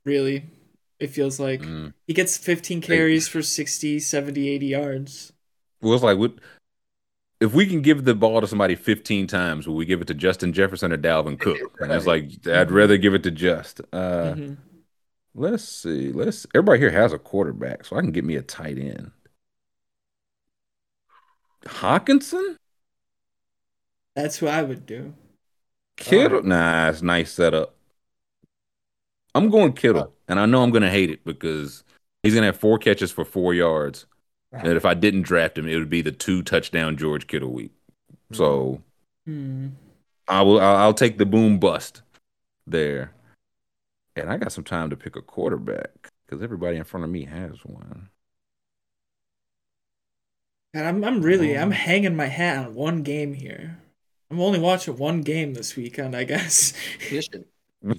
Really, 0.05 0.45
it 0.99 1.11
feels 1.11 1.39
like 1.39 1.61
Mm. 1.61 1.93
he 2.07 2.15
gets 2.15 2.35
15 2.35 2.81
carries 2.81 3.27
for 3.27 3.43
60, 3.43 3.99
70, 3.99 4.49
80 4.49 4.65
yards. 4.65 5.33
Well, 5.87 5.95
it's 5.95 6.03
like, 6.03 6.17
what, 6.17 6.33
if 7.39 7.53
we 7.53 7.65
can 7.65 7.81
give 7.81 8.03
the 8.03 8.13
ball 8.13 8.41
to 8.41 8.47
somebody 8.47 8.75
15 8.75 9.25
times, 9.25 9.67
will 9.67 9.75
we 9.75 9.85
give 9.85 10.01
it 10.01 10.07
to 10.07 10.13
Justin 10.13 10.51
Jefferson 10.51 10.91
or 10.91 10.97
Dalvin 10.97 11.39
Cook? 11.39 11.57
And 11.79 11.93
it's 11.93 12.05
like, 12.05 12.45
I'd 12.45 12.71
rather 12.71 12.97
give 12.97 13.13
it 13.13 13.23
to 13.23 13.31
Just. 13.31 13.79
Uh, 13.93 14.33
Mhm. 14.35 14.57
Let's 15.33 15.63
see. 15.63 16.11
Let's. 16.11 16.45
Everybody 16.53 16.79
here 16.79 16.91
has 16.91 17.13
a 17.13 17.19
quarterback, 17.19 17.85
so 17.85 17.95
I 17.95 18.01
can 18.01 18.11
get 18.11 18.25
me 18.25 18.35
a 18.35 18.41
tight 18.41 18.77
end. 18.77 19.11
Hockenson, 21.65 22.57
That's 24.15 24.37
who 24.37 24.47
I 24.47 24.63
would 24.63 24.85
do. 24.85 25.13
Kittle. 25.95 26.43
Nah, 26.43 26.89
it's 26.89 27.01
nice 27.01 27.31
setup. 27.31 27.75
I'm 29.35 29.49
going 29.49 29.73
Kittle, 29.73 30.11
and 30.27 30.39
I 30.39 30.45
know 30.47 30.63
I'm 30.63 30.71
gonna 30.71 30.89
hate 30.89 31.11
it 31.11 31.23
because 31.23 31.83
he's 32.23 32.33
gonna 32.33 32.47
have 32.47 32.57
four 32.57 32.77
catches 32.77 33.11
for 33.11 33.23
four 33.23 33.53
yards. 33.53 34.07
And 34.63 34.73
if 34.73 34.85
I 34.85 34.93
didn't 34.93 35.23
draft 35.23 35.57
him, 35.57 35.67
it 35.67 35.77
would 35.77 35.89
be 35.89 36.01
the 36.01 36.11
two 36.11 36.41
touchdown 36.43 36.97
George 36.97 37.27
Kittle 37.27 37.51
week. 37.51 37.71
So 38.31 38.81
Hmm. 39.25 39.69
I 40.27 40.41
will. 40.41 40.59
I'll, 40.59 40.75
I'll 40.77 40.93
take 40.93 41.17
the 41.17 41.25
boom 41.25 41.59
bust 41.59 42.01
there, 42.65 43.11
and 44.15 44.29
I 44.29 44.37
got 44.37 44.51
some 44.51 44.63
time 44.63 44.89
to 44.89 44.97
pick 44.97 45.15
a 45.15 45.21
quarterback 45.21 46.11
because 46.25 46.43
everybody 46.43 46.77
in 46.77 46.83
front 46.83 47.03
of 47.05 47.09
me 47.09 47.25
has 47.25 47.63
one. 47.63 48.09
God, 50.73 50.85
I'm 50.85 51.03
I'm 51.03 51.21
really. 51.21 51.57
I'm 51.57 51.71
hanging 51.71 52.15
my 52.15 52.25
hat 52.25 52.67
on 52.67 52.73
one 52.75 53.03
game 53.03 53.33
here. 53.33 53.79
I'm 54.29 54.39
only 54.41 54.59
watching 54.59 54.97
one 54.97 55.21
game 55.21 55.53
this 55.53 55.75
weekend, 55.77 56.15
I 56.15 56.25
guess. 56.25 56.73
Fishing. 56.99 57.45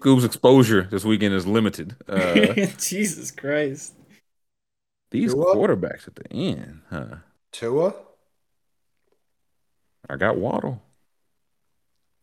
Goob's 0.00 0.24
exposure 0.24 0.82
this 0.90 1.04
weekend 1.04 1.34
is 1.34 1.46
limited. 1.46 1.96
Uh, 2.08 2.54
Jesus 2.78 3.30
Christ. 3.30 3.94
These 5.14 5.32
Tua? 5.32 5.54
quarterbacks 5.54 6.08
at 6.08 6.16
the 6.16 6.32
end, 6.32 6.80
huh? 6.90 7.16
Tua? 7.52 7.94
I 10.10 10.16
got 10.16 10.36
Waddle. 10.36 10.82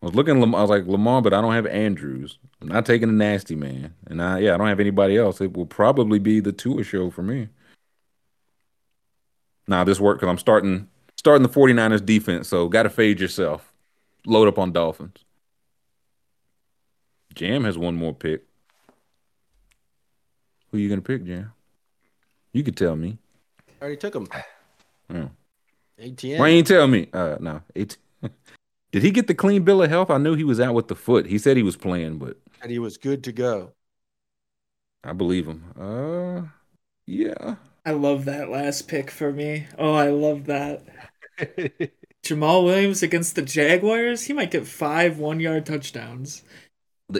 I 0.01 0.07
was 0.07 0.15
looking. 0.15 0.43
I 0.43 0.61
was 0.61 0.69
like 0.69 0.85
Lamar, 0.87 1.21
but 1.21 1.33
I 1.33 1.39
don't 1.39 1.53
have 1.53 1.65
Andrews. 1.67 2.37
I'm 2.61 2.67
not 2.67 2.85
taking 2.85 3.07
a 3.07 3.13
nasty 3.13 3.55
man, 3.55 3.95
and 4.07 4.21
I 4.21 4.39
yeah, 4.39 4.53
I 4.53 4.57
don't 4.57 4.67
have 4.67 4.81
anybody 4.81 5.15
else. 5.15 5.39
It 5.39 5.55
will 5.55 5.65
probably 5.65 6.19
be 6.19 6.41
the 6.41 6.51
Tua 6.51 6.83
show 6.83 7.09
for 7.09 7.23
me. 7.23 7.47
Now 9.67 9.85
this 9.85 9.99
worked 9.99 10.19
because 10.19 10.29
I'm 10.29 10.37
starting 10.37 10.89
starting 11.15 11.43
the 11.43 11.49
49ers 11.49 12.05
defense, 12.05 12.49
so 12.49 12.67
got 12.67 12.83
to 12.83 12.89
fade 12.89 13.21
yourself. 13.21 13.71
Load 14.25 14.49
up 14.49 14.59
on 14.59 14.73
Dolphins. 14.73 15.23
Jam 17.35 17.63
has 17.63 17.77
one 17.77 17.95
more 17.95 18.13
pick. 18.13 18.43
Who 20.69 20.77
are 20.77 20.81
you 20.81 20.89
gonna 20.89 21.01
pick, 21.01 21.23
Jam? 21.23 21.53
You 22.53 22.63
could 22.63 22.77
tell 22.77 22.95
me. 22.95 23.17
I 23.79 23.85
already 23.85 23.97
took 23.97 24.15
him. 24.15 24.27
Yeah. 25.09 25.27
ATM. 25.99 26.39
Why 26.39 26.49
ain't 26.49 26.67
tell 26.67 26.87
me? 26.87 27.07
Uh, 27.13 27.37
no. 27.39 27.61
It, 27.75 27.97
did 28.91 29.03
he 29.03 29.11
get 29.11 29.27
the 29.27 29.35
clean 29.35 29.63
bill 29.63 29.83
of 29.83 29.89
health? 29.89 30.09
I 30.09 30.17
knew 30.17 30.35
he 30.35 30.43
was 30.43 30.59
out 30.59 30.73
with 30.73 30.87
the 30.87 30.95
foot. 30.95 31.27
He 31.27 31.37
said 31.37 31.57
he 31.57 31.63
was 31.63 31.77
playing, 31.77 32.17
but 32.17 32.37
and 32.61 32.71
he 32.71 32.79
was 32.79 32.97
good 32.97 33.23
to 33.25 33.31
go. 33.31 33.71
I 35.03 35.13
believe 35.13 35.47
him. 35.47 35.63
Uh, 35.79 36.47
yeah. 37.05 37.55
I 37.85 37.91
love 37.91 38.25
that 38.25 38.49
last 38.49 38.87
pick 38.87 39.09
for 39.09 39.31
me. 39.31 39.67
Oh, 39.77 39.93
I 39.93 40.09
love 40.09 40.45
that. 40.45 40.83
Jamal 42.23 42.65
Williams 42.65 43.01
against 43.01 43.35
the 43.35 43.41
Jaguars. 43.41 44.23
He 44.23 44.33
might 44.33 44.51
get 44.51 44.67
five 44.67 45.17
one 45.17 45.39
yard 45.39 45.65
touchdowns. 45.65 46.43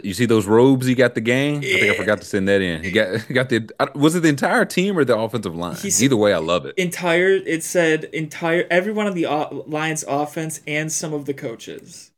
You 0.02 0.14
see 0.14 0.26
those 0.26 0.46
robes 0.46 0.86
he 0.86 0.94
got 0.94 1.14
the 1.14 1.20
game? 1.20 1.58
I 1.58 1.60
think 1.62 1.82
I 1.82 1.94
forgot 1.96 2.18
to 2.20 2.24
send 2.26 2.48
that 2.48 2.60
in. 2.60 2.82
He 2.82 2.90
got 2.90 3.20
he 3.22 3.34
got 3.40 3.48
the 3.48 3.68
was 3.94 4.14
it 4.14 4.20
the 4.20 4.28
entire 4.28 4.64
team 4.64 4.98
or 4.98 5.04
the 5.04 5.16
offensive 5.16 5.54
line? 5.54 5.76
He's- 5.76 6.02
Either 6.02 6.16
way, 6.16 6.32
I 6.32 6.38
love 6.38 6.66
it. 6.66 6.76
Entire. 6.78 7.30
It 7.30 7.62
said 7.62 8.04
entire. 8.04 8.66
Everyone 8.70 9.06
on 9.06 9.14
the 9.14 9.26
Lions 9.66 10.04
offense 10.08 10.60
and 10.66 10.90
some 10.92 11.12
of 11.12 11.26
the 11.26 11.34
coaches. 11.34 12.10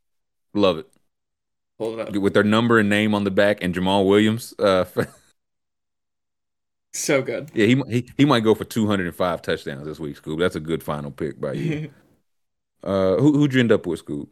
Love 0.53 0.77
it. 0.77 0.87
Hold 1.79 1.99
it 1.99 2.07
up. 2.07 2.15
With 2.15 2.33
their 2.33 2.43
number 2.43 2.79
and 2.79 2.89
name 2.89 3.13
on 3.13 3.25
the 3.25 3.31
back 3.31 3.61
and 3.61 3.73
Jamal 3.73 4.07
Williams. 4.07 4.53
Uh, 4.57 4.85
So 6.93 7.21
good. 7.21 7.51
yeah, 7.53 7.65
he, 7.65 7.81
he 7.89 8.09
he 8.17 8.25
might 8.25 8.39
go 8.45 8.55
for 8.55 8.63
205 8.63 9.41
touchdowns 9.41 9.85
this 9.85 9.99
week, 9.99 10.21
Scoob. 10.21 10.39
That's 10.39 10.55
a 10.55 10.61
good 10.61 10.81
final 10.81 11.11
pick 11.11 11.41
by 11.41 11.53
you. 11.53 11.91
uh, 12.83 13.17
who 13.17 13.33
who'd 13.33 13.53
you 13.53 13.59
end 13.59 13.71
up 13.73 13.85
with, 13.85 14.05
Scoob? 14.05 14.27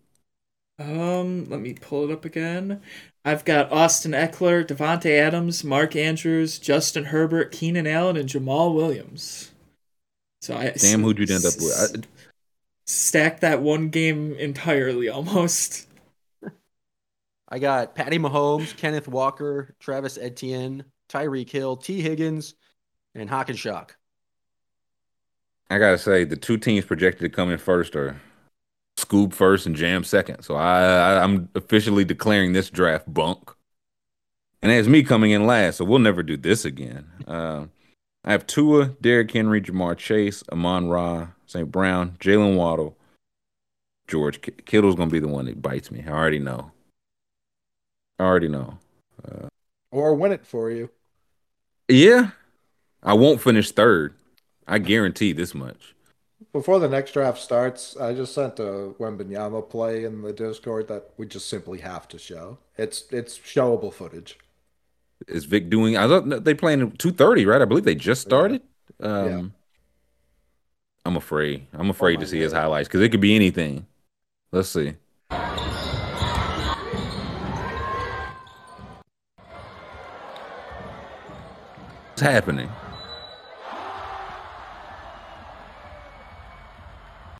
Um, 0.79 1.45
let 1.49 1.59
me 1.59 1.73
pull 1.73 2.09
it 2.09 2.13
up 2.13 2.25
again. 2.25 2.81
I've 3.25 3.45
got 3.45 3.71
Austin 3.71 4.11
Ekeler, 4.11 4.65
Davante 4.65 5.17
Adams, 5.17 5.63
Mark 5.63 5.95
Andrews, 5.95 6.59
Justin 6.59 7.05
Herbert, 7.05 7.51
Keenan 7.51 7.87
Allen, 7.87 8.17
and 8.17 8.27
Jamal 8.27 8.73
Williams. 8.73 9.51
So 10.41 10.55
I 10.55 10.73
Damn, 10.77 11.03
who'd 11.03 11.19
you 11.19 11.33
end 11.33 11.45
up 11.45 11.53
with? 11.55 12.05
I, 12.05 12.07
stacked 12.85 13.41
that 13.41 13.61
one 13.61 13.89
game 13.89 14.33
entirely 14.33 15.09
almost. 15.09 15.87
I 17.47 17.59
got 17.59 17.95
Patty 17.95 18.19
Mahomes, 18.19 18.75
Kenneth 18.75 19.07
Walker, 19.07 19.75
Travis 19.79 20.17
Etienne, 20.17 20.83
Tyreek 21.07 21.49
Hill, 21.49 21.77
Tee 21.77 22.01
Higgins, 22.01 22.55
and 23.15 23.29
Hockenson. 23.29 23.89
I 25.69 25.77
gotta 25.77 25.97
say, 25.97 26.23
the 26.23 26.35
two 26.35 26.57
teams 26.57 26.85
projected 26.85 27.21
to 27.21 27.35
come 27.35 27.51
in 27.51 27.57
first 27.57 27.95
are 27.95 28.19
Scoob 29.13 29.33
first 29.33 29.65
and 29.65 29.75
Jam 29.75 30.03
second. 30.03 30.41
So 30.43 30.55
I, 30.55 30.81
I 30.83 31.23
I'm 31.23 31.49
officially 31.55 32.03
declaring 32.03 32.53
this 32.53 32.69
draft 32.69 33.11
bunk. 33.13 33.51
And 34.61 34.71
as 34.71 34.87
me 34.87 35.03
coming 35.03 35.31
in 35.31 35.45
last, 35.45 35.77
so 35.77 35.85
we'll 35.85 35.99
never 35.99 36.23
do 36.23 36.37
this 36.37 36.63
again. 36.65 37.05
Uh, 37.27 37.65
I 38.23 38.31
have 38.31 38.47
Tua, 38.47 38.95
Derrick 39.01 39.31
Henry, 39.31 39.61
Ja'Marr 39.61 39.97
Chase, 39.97 40.41
Amon 40.51 40.87
Ra, 40.87 41.27
St. 41.45 41.69
Brown, 41.69 42.15
Jaylen 42.19 42.55
Waddle, 42.55 42.95
George 44.07 44.39
Kittle's 44.65 44.95
gonna 44.95 45.11
be 45.11 45.19
the 45.19 45.27
one 45.27 45.45
that 45.45 45.61
bites 45.61 45.91
me. 45.91 46.03
I 46.07 46.11
already 46.11 46.39
know. 46.39 46.71
I 48.19 48.23
already 48.23 48.47
know. 48.47 48.77
Uh, 49.27 49.47
Or 49.91 50.15
win 50.15 50.31
it 50.31 50.45
for 50.45 50.71
you. 50.71 50.89
yeah, 51.89 52.31
I 53.01 53.13
won't 53.13 53.41
finish 53.41 53.71
third. 53.71 54.15
I 54.65 54.79
guarantee 54.79 55.33
this 55.33 55.53
much. 55.53 55.92
Before 56.51 56.79
the 56.79 56.89
next 56.89 57.13
draft 57.13 57.39
starts, 57.39 57.95
I 57.97 58.13
just 58.13 58.33
sent 58.33 58.59
a 58.59 58.93
Wembanyama 58.99 59.69
play 59.69 60.03
in 60.03 60.21
the 60.21 60.33
Discord 60.33 60.87
that 60.87 61.09
we 61.17 61.25
just 61.25 61.47
simply 61.47 61.79
have 61.79 62.07
to 62.09 62.17
show. 62.17 62.57
It's 62.77 63.05
it's 63.11 63.37
showable 63.37 63.93
footage. 63.93 64.37
Is 65.27 65.45
Vic 65.45 65.69
doing? 65.69 65.95
I 65.95 66.07
thought 66.07 66.43
they 66.43 66.53
playing 66.53 66.91
two 66.93 67.11
thirty, 67.11 67.45
right? 67.45 67.61
I 67.61 67.65
believe 67.65 67.85
they 67.85 67.95
just 67.95 68.21
started. 68.21 68.61
Um, 68.99 69.27
Yeah. 69.27 69.43
I'm 71.05 71.17
afraid. 71.17 71.67
I'm 71.73 71.89
afraid 71.89 72.17
Oh 72.17 72.21
to 72.21 72.27
see 72.27 72.39
his 72.39 72.53
highlights 72.53 72.87
because 72.87 73.01
it 73.01 73.09
could 73.09 73.21
be 73.21 73.35
anything. 73.35 73.85
Let's 74.51 74.69
see. 74.69 74.95
What's 82.09 82.21
happening? 82.21 82.69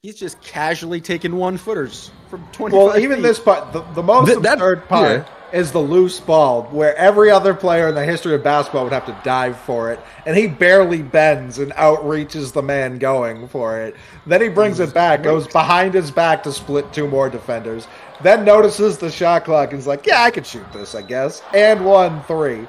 He's 0.03 0.15
just 0.15 0.41
casually 0.41 0.99
taking 0.99 1.37
one 1.37 1.55
footers 1.55 2.11
from 2.29 2.45
20 2.51 2.75
well 2.75 2.97
even 2.99 3.19
feet. 3.19 3.21
this 3.21 3.39
part, 3.39 3.71
the, 3.71 3.79
the 3.93 4.03
most 4.03 4.27
Th- 4.27 4.39
that- 4.39 4.55
absurd 4.55 4.85
part 4.89 5.25
is 5.53 5.71
the 5.71 5.79
loose 5.79 6.19
ball, 6.19 6.63
where 6.71 6.93
every 6.97 7.31
other 7.31 7.53
player 7.53 7.87
in 7.87 7.95
the 7.95 8.03
history 8.03 8.35
of 8.35 8.43
basketball 8.43 8.83
would 8.83 8.91
have 8.91 9.05
to 9.05 9.17
dive 9.23 9.57
for 9.61 9.93
it, 9.93 10.01
and 10.25 10.35
he 10.35 10.45
barely 10.47 11.01
bends 11.01 11.57
and 11.57 11.71
outreaches 11.75 12.51
the 12.51 12.61
man 12.61 12.97
going 12.97 13.47
for 13.47 13.79
it. 13.79 13.95
Then 14.25 14.41
he 14.41 14.49
brings 14.49 14.81
it 14.81 14.93
back, 14.93 15.23
goes 15.23 15.47
behind 15.47 15.93
his 15.93 16.11
back 16.11 16.43
to 16.43 16.51
split 16.51 16.91
two 16.91 17.07
more 17.07 17.29
defenders, 17.29 17.87
then 18.21 18.43
notices 18.43 18.97
the 18.97 19.09
shot 19.09 19.45
clock 19.45 19.69
and 19.71 19.79
is 19.79 19.87
like, 19.87 20.05
"Yeah, 20.05 20.21
I 20.21 20.31
could 20.31 20.45
shoot 20.45 20.65
this, 20.73 20.95
I 20.95 21.01
guess," 21.03 21.41
and 21.53 21.85
one 21.85 22.21
three 22.23 22.67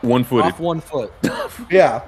one 0.00 0.24
three. 0.24 0.38
One 0.38 0.50
footed. 0.50 0.52
off 0.54 0.60
one 0.60 0.80
foot. 0.80 1.12
Yeah, 1.70 2.04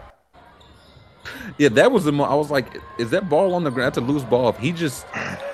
Yeah, 1.58 1.68
that 1.70 1.92
was 1.92 2.04
the. 2.04 2.12
Mo- 2.12 2.24
I 2.24 2.34
was 2.34 2.50
like, 2.50 2.80
is 2.98 3.10
that 3.10 3.28
ball 3.28 3.54
on 3.54 3.64
the 3.64 3.70
ground? 3.70 3.94
That's 3.94 3.98
a 3.98 4.00
loose 4.00 4.22
ball. 4.24 4.48
If 4.48 4.58
he 4.58 4.72
just, 4.72 5.06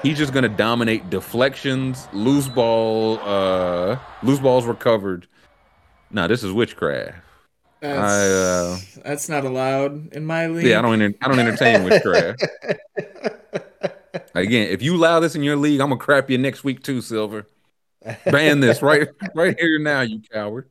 he's 0.02 0.16
just 0.16 0.32
gonna 0.32 0.48
dominate 0.48 1.10
deflections, 1.10 2.06
loose 2.12 2.48
ball, 2.48 3.18
uh, 3.22 3.98
loose 4.22 4.38
balls 4.38 4.64
recovered. 4.66 5.26
Nah, 6.10 6.26
this 6.28 6.44
is 6.44 6.52
witchcraft. 6.52 7.16
That's, 7.80 7.98
I, 7.98 8.28
uh, 8.28 8.78
that's 9.04 9.28
not 9.28 9.44
allowed 9.44 10.12
in 10.12 10.24
my 10.24 10.46
league. 10.46 10.66
Yeah, 10.66 10.78
I 10.78 10.82
don't. 10.82 11.02
Enter- 11.02 11.18
I 11.22 11.28
don't 11.28 11.38
entertain 11.38 11.84
witchcraft. 11.84 12.42
Again, 14.34 14.68
if 14.68 14.82
you 14.82 14.96
allow 14.96 15.20
this 15.20 15.34
in 15.34 15.42
your 15.42 15.56
league, 15.56 15.80
I'm 15.80 15.88
gonna 15.88 16.00
crap 16.00 16.30
you 16.30 16.38
next 16.38 16.64
week 16.64 16.82
too, 16.82 17.00
Silver. 17.00 17.46
Ban 18.24 18.60
this 18.60 18.82
right, 18.82 19.08
right 19.34 19.58
here 19.58 19.78
now, 19.78 20.02
you 20.02 20.20
coward. 20.32 20.68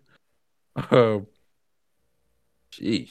Uh, 0.75 1.19
sheesh. 2.71 3.09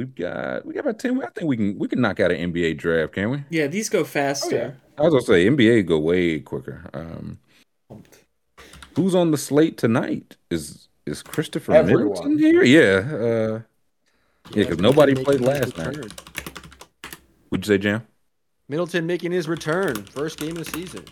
We've 0.00 0.14
got 0.14 0.64
we 0.64 0.72
got 0.72 0.80
about 0.80 0.98
ten. 0.98 1.22
I 1.22 1.26
think 1.26 1.46
we 1.46 1.58
can 1.58 1.78
we 1.78 1.86
can 1.86 2.00
knock 2.00 2.20
out 2.20 2.30
an 2.32 2.54
NBA 2.54 2.78
draft, 2.78 3.12
can 3.12 3.28
we? 3.28 3.44
Yeah, 3.50 3.66
these 3.66 3.90
go 3.90 4.02
faster. 4.02 4.78
I 4.96 5.02
was 5.02 5.12
gonna 5.12 5.20
say 5.22 5.44
NBA 5.46 5.84
go 5.84 5.98
way 5.98 6.40
quicker. 6.40 6.88
Um, 6.94 7.38
who's 8.96 9.14
on 9.14 9.30
the 9.30 9.36
slate 9.36 9.76
tonight? 9.76 10.38
Is 10.50 10.88
is 11.04 11.22
Christopher 11.22 11.74
Everyone. 11.74 12.08
Middleton 12.08 12.38
here? 12.38 12.62
Yeah, 12.64 12.80
uh, 13.14 13.60
yeah, 14.54 14.64
because 14.64 14.78
nobody 14.78 15.14
played 15.22 15.42
last 15.42 15.76
night. 15.76 15.88
return. 15.88 16.10
Would 17.50 17.66
you 17.66 17.74
say, 17.74 17.76
Jam? 17.76 18.06
Middleton 18.66 19.06
making 19.06 19.32
his 19.32 19.48
return, 19.48 20.02
first 20.04 20.38
game 20.38 20.56
of 20.56 20.64
the 20.64 20.70
season. 20.72 21.04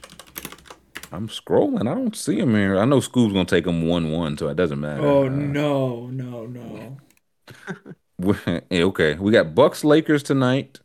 I'm 1.13 1.29
scrolling. 1.29 1.83
I 1.83 1.95
don't 1.95 2.17
see 2.17 2.39
him 2.39 2.55
here. 2.55 2.79
I 2.79 2.87
know 2.87 3.01
Scoob's 3.01 3.35
gonna 3.35 3.45
take 3.45 3.67
him 3.67 3.87
one 3.87 4.13
one, 4.13 4.39
so 4.39 4.49
it 4.49 4.55
doesn't 4.57 4.81
matter. 4.81 5.03
Oh 5.07 5.27
Uh, 5.27 5.29
no, 5.29 6.07
no, 6.07 6.47
no. 6.47 6.97
okay. 8.73 9.15
We 9.15 9.33
got 9.33 9.55
Bucks 9.55 9.85
Lakers 9.85 10.23
tonight. 10.23 10.81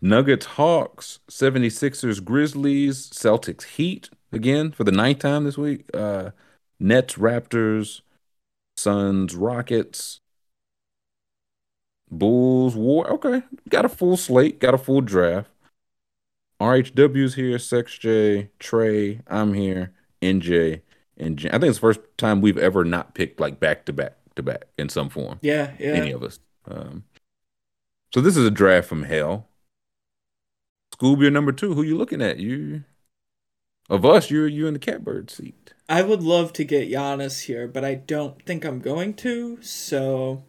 Nuggets 0.00 0.44
Hawks, 0.44 1.20
76ers 1.30 2.22
Grizzlies, 2.22 3.08
Celtics 3.10 3.62
Heat 3.64 4.10
again 4.32 4.70
for 4.72 4.84
the 4.84 4.92
ninth 4.92 5.20
time 5.20 5.44
this 5.44 5.56
week. 5.56 5.84
Uh 5.94 6.30
Nets 6.78 7.14
Raptors, 7.14 8.02
Suns 8.76 9.34
Rockets, 9.34 10.20
Bulls 12.10 12.76
War. 12.76 13.10
Okay. 13.12 13.42
Got 13.68 13.84
a 13.84 13.88
full 13.88 14.16
slate, 14.16 14.60
got 14.60 14.74
a 14.74 14.78
full 14.78 15.00
draft. 15.00 15.50
RHW's 16.60 17.34
here, 17.34 17.58
Sex 17.58 17.98
J, 17.98 18.50
Trey, 18.58 19.20
I'm 19.26 19.54
here, 19.54 19.92
NJ, 20.22 20.82
and 21.16 21.36
Jen. 21.36 21.50
I 21.50 21.58
think 21.58 21.70
it's 21.70 21.78
the 21.78 21.82
first 21.82 22.00
time 22.16 22.40
we've 22.40 22.58
ever 22.58 22.84
not 22.84 23.14
picked 23.14 23.40
like 23.40 23.58
back 23.58 23.84
to 23.86 23.92
back 23.92 24.16
to 24.36 24.42
back 24.42 24.66
in 24.78 24.88
some 24.88 25.08
form 25.08 25.38
Yeah, 25.42 25.72
yeah. 25.78 25.92
any 25.92 26.12
of 26.12 26.22
us. 26.22 26.38
Um, 26.66 27.04
so 28.12 28.20
this 28.20 28.36
is 28.36 28.46
a 28.46 28.50
draft 28.50 28.88
from 28.88 29.04
hell. 29.04 29.48
Scoob, 30.94 31.20
you're 31.20 31.30
number 31.30 31.52
two. 31.52 31.74
Who 31.74 31.82
you 31.82 31.96
looking 31.96 32.22
at? 32.22 32.38
You 32.38 32.84
of 33.90 34.04
us, 34.04 34.30
you're 34.30 34.48
you 34.48 34.66
in 34.66 34.74
the 34.74 34.78
catbird 34.78 35.30
seat. 35.30 35.74
I 35.88 36.02
would 36.02 36.22
love 36.22 36.52
to 36.54 36.64
get 36.64 36.90
Giannis 36.90 37.44
here, 37.44 37.68
but 37.68 37.84
I 37.84 37.94
don't 37.94 38.42
think 38.44 38.64
I'm 38.64 38.80
going 38.80 39.14
to. 39.14 39.60
So 39.62 40.44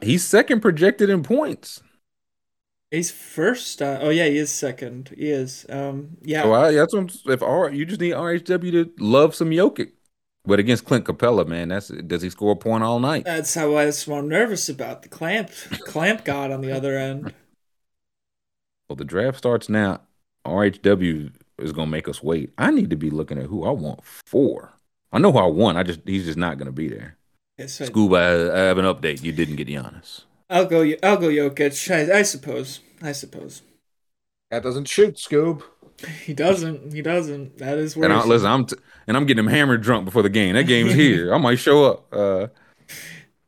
he's 0.00 0.24
second 0.24 0.60
projected 0.60 1.10
in 1.10 1.22
points. 1.22 1.82
He's 2.90 3.10
first. 3.10 3.82
Uh, 3.82 3.98
oh 4.00 4.10
yeah, 4.10 4.26
he 4.26 4.38
is 4.38 4.50
second. 4.50 5.12
He 5.16 5.28
is. 5.28 5.66
Um, 5.68 6.16
yeah. 6.22 6.42
So 6.42 6.54
I, 6.54 6.72
that's 6.72 6.94
what 6.94 7.00
I'm, 7.00 7.32
if 7.32 7.42
R, 7.42 7.70
you 7.70 7.84
just 7.84 8.00
need 8.00 8.12
RHW 8.14 8.72
to 8.72 8.92
love 8.98 9.34
some 9.34 9.50
Jokic. 9.50 9.92
But 10.46 10.60
against 10.60 10.84
Clint 10.84 11.04
Capela, 11.04 11.46
man, 11.46 11.68
that's 11.68 11.88
does 11.88 12.22
he 12.22 12.30
score 12.30 12.52
a 12.52 12.56
point 12.56 12.84
all 12.84 13.00
night? 13.00 13.24
That's 13.24 13.54
how 13.54 13.74
I 13.74 13.86
was 13.86 14.06
more 14.06 14.22
nervous 14.22 14.68
about 14.68 15.02
the 15.02 15.08
clamp 15.08 15.50
clamp 15.80 16.24
god 16.24 16.50
on 16.52 16.60
the 16.60 16.72
other 16.72 16.96
end. 16.96 17.32
Well, 18.88 18.96
the 18.96 19.04
draft 19.04 19.38
starts 19.38 19.68
now. 19.68 20.02
RHW 20.46 21.32
is 21.58 21.72
gonna 21.72 21.90
make 21.90 22.08
us 22.08 22.22
wait. 22.22 22.52
I 22.56 22.70
need 22.70 22.90
to 22.90 22.96
be 22.96 23.10
looking 23.10 23.38
at 23.38 23.46
who 23.46 23.64
I 23.64 23.70
want 23.70 24.04
for. 24.04 24.72
I 25.12 25.18
know 25.18 25.32
who 25.32 25.38
I 25.38 25.46
want. 25.46 25.78
I 25.78 25.82
just 25.82 26.00
he's 26.06 26.26
just 26.26 26.38
not 26.38 26.58
gonna 26.58 26.70
be 26.72 26.88
there. 26.88 27.16
Yes, 27.58 27.80
I- 27.80 27.86
Scuba, 27.86 28.16
I, 28.16 28.54
I 28.54 28.62
have 28.66 28.78
an 28.78 28.84
update. 28.84 29.22
You 29.24 29.32
didn't 29.32 29.56
get 29.56 29.66
Giannis. 29.68 30.22
I'll 30.48 30.66
go. 30.66 30.82
I'll 31.02 31.16
go 31.16 31.28
Jokic. 31.28 31.90
I, 32.12 32.18
I 32.18 32.22
suppose. 32.22 32.80
I 33.02 33.10
suppose. 33.12 33.62
That 34.50 34.62
doesn't 34.62 34.86
shoot, 34.86 35.16
Scoob. 35.16 35.62
He 36.24 36.34
doesn't. 36.34 36.92
He 36.92 37.02
doesn't. 37.02 37.58
That 37.58 37.78
is 37.78 37.96
And 37.96 38.12
I, 38.12 38.24
listen, 38.24 38.50
I'm 38.50 38.66
t- 38.66 38.76
and 39.06 39.16
I'm 39.16 39.26
getting 39.26 39.44
him 39.44 39.50
hammered 39.50 39.82
drunk 39.82 40.04
before 40.04 40.22
the 40.22 40.28
game. 40.28 40.54
That 40.54 40.64
game's 40.64 40.92
here. 40.94 41.34
I 41.34 41.38
might 41.38 41.58
show 41.58 41.84
up. 41.84 42.06
Uh, 42.12 42.48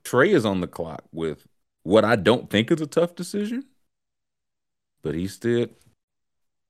Trey 0.04 0.30
is 0.30 0.46
on 0.46 0.60
the 0.60 0.66
clock 0.66 1.04
with 1.12 1.46
what 1.82 2.04
I 2.04 2.16
don't 2.16 2.48
think 2.48 2.70
is 2.70 2.80
a 2.80 2.86
tough 2.86 3.14
decision, 3.14 3.64
but 5.02 5.14
he 5.14 5.28
still 5.28 5.68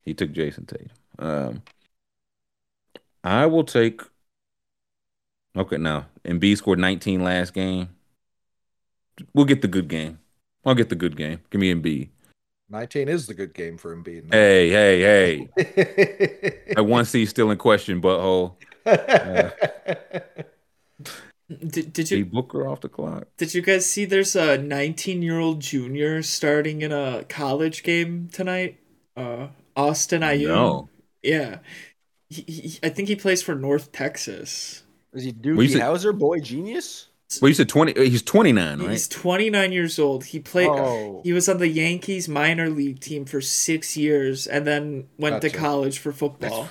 he 0.02 0.14
took 0.14 0.32
Jayson 0.32 0.66
Tatum. 0.66 0.90
Um, 1.18 1.62
I 3.22 3.46
will 3.46 3.64
take. 3.64 4.02
Okay, 5.56 5.76
now 5.76 6.06
Embiid 6.24 6.56
scored 6.56 6.78
19 6.78 7.22
last 7.22 7.52
game. 7.52 7.88
We'll 9.34 9.44
get 9.44 9.62
the 9.62 9.68
good 9.68 9.88
game. 9.88 10.18
I'll 10.64 10.74
get 10.74 10.88
the 10.88 10.94
good 10.94 11.16
game. 11.16 11.40
Give 11.50 11.60
me 11.60 11.74
Embiid. 11.74 12.10
19 12.70 13.08
is 13.08 13.26
the 13.26 13.34
good 13.34 13.54
game 13.54 13.78
for 13.78 13.96
Embiid. 13.96 14.32
Hey, 14.32 14.68
hey, 14.70 15.48
hey! 15.56 16.58
That 16.74 16.84
one 16.84 17.04
C 17.06 17.24
still 17.26 17.50
in 17.50 17.58
question, 17.58 18.00
butthole. 18.02 18.54
Did, 21.48 21.94
did 21.94 22.08
He 22.10 22.16
you 22.18 22.26
Booker 22.26 22.68
off 22.68 22.82
the 22.82 22.90
clock. 22.90 23.26
did 23.38 23.54
you 23.54 23.62
guys 23.62 23.88
see? 23.88 24.04
There's 24.04 24.36
a 24.36 24.58
19 24.58 25.22
year 25.22 25.38
old 25.38 25.60
junior 25.60 26.22
starting 26.22 26.82
in 26.82 26.92
a 26.92 27.24
college 27.24 27.82
game 27.82 28.28
tonight. 28.30 28.78
Uh, 29.16 29.48
Austin 29.74 30.20
IU. 30.20 30.48
No. 30.48 30.88
Yeah. 31.22 31.60
He, 32.28 32.42
he, 32.42 32.78
I 32.82 32.90
think 32.90 33.08
he 33.08 33.16
plays 33.16 33.40
for 33.42 33.54
North 33.54 33.92
Texas. 33.92 34.82
Is 35.14 35.24
he 35.24 35.30
Well, 35.32 35.62
you 35.64 35.70
Doogie 35.70 35.72
said- 35.72 35.80
Howser, 35.80 36.18
boy 36.18 36.40
genius? 36.40 37.07
Well, 37.42 37.50
you 37.50 37.54
said 37.54 37.68
20. 37.68 37.96
uh, 37.96 38.02
He's 38.02 38.22
29, 38.22 38.78
right? 38.80 38.90
He's 38.90 39.06
29 39.06 39.72
years 39.72 39.98
old. 39.98 40.24
He 40.24 40.40
played. 40.40 40.68
Oh. 40.68 41.20
He 41.24 41.32
was 41.34 41.48
on 41.48 41.58
the 41.58 41.68
Yankees 41.68 42.26
minor 42.28 42.70
league 42.70 43.00
team 43.00 43.26
for 43.26 43.42
six 43.42 43.96
years, 43.96 44.46
and 44.46 44.66
then 44.66 45.08
went 45.18 45.42
to 45.42 45.50
college 45.50 45.98
for 45.98 46.10
football. 46.10 46.70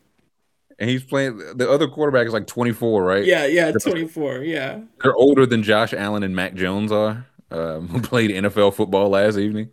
and 0.78 0.90
he's 0.90 1.02
playing. 1.02 1.38
The 1.56 1.70
other 1.70 1.88
quarterback 1.88 2.26
is 2.26 2.32
like 2.34 2.46
24, 2.46 3.02
right? 3.02 3.24
Yeah, 3.24 3.46
yeah, 3.46 3.72
24. 3.72 4.38
Yeah. 4.38 4.80
They're 5.02 5.14
older 5.14 5.46
than 5.46 5.62
Josh 5.62 5.94
Allen 5.94 6.22
and 6.22 6.36
Mac 6.36 6.54
Jones 6.54 6.92
are, 6.92 7.26
um, 7.50 7.88
who 7.88 8.02
played 8.02 8.30
NFL 8.30 8.74
football 8.74 9.08
last 9.08 9.38
evening. 9.38 9.70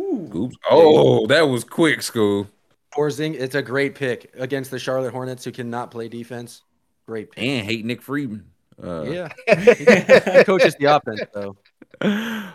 Oops. 0.00 0.56
Oh, 0.70 1.26
that 1.28 1.42
was 1.42 1.62
quick, 1.64 2.00
Scoob. 2.00 2.48
Porzing, 2.92 3.34
it's 3.34 3.54
a 3.54 3.62
great 3.62 3.94
pick 3.94 4.32
against 4.36 4.70
the 4.70 4.78
Charlotte 4.78 5.12
Hornets 5.12 5.44
who 5.44 5.52
cannot 5.52 5.90
play 5.90 6.08
defense. 6.08 6.62
Great 7.06 7.30
pick. 7.30 7.42
And 7.44 7.66
hate 7.66 7.84
Nick 7.84 8.02
Friedman. 8.02 8.46
Uh, 8.82 9.02
Yeah. 9.02 9.28
he 9.46 10.44
coaches 10.44 10.74
the 10.78 10.86
offense 10.86 11.20
though. 11.32 11.56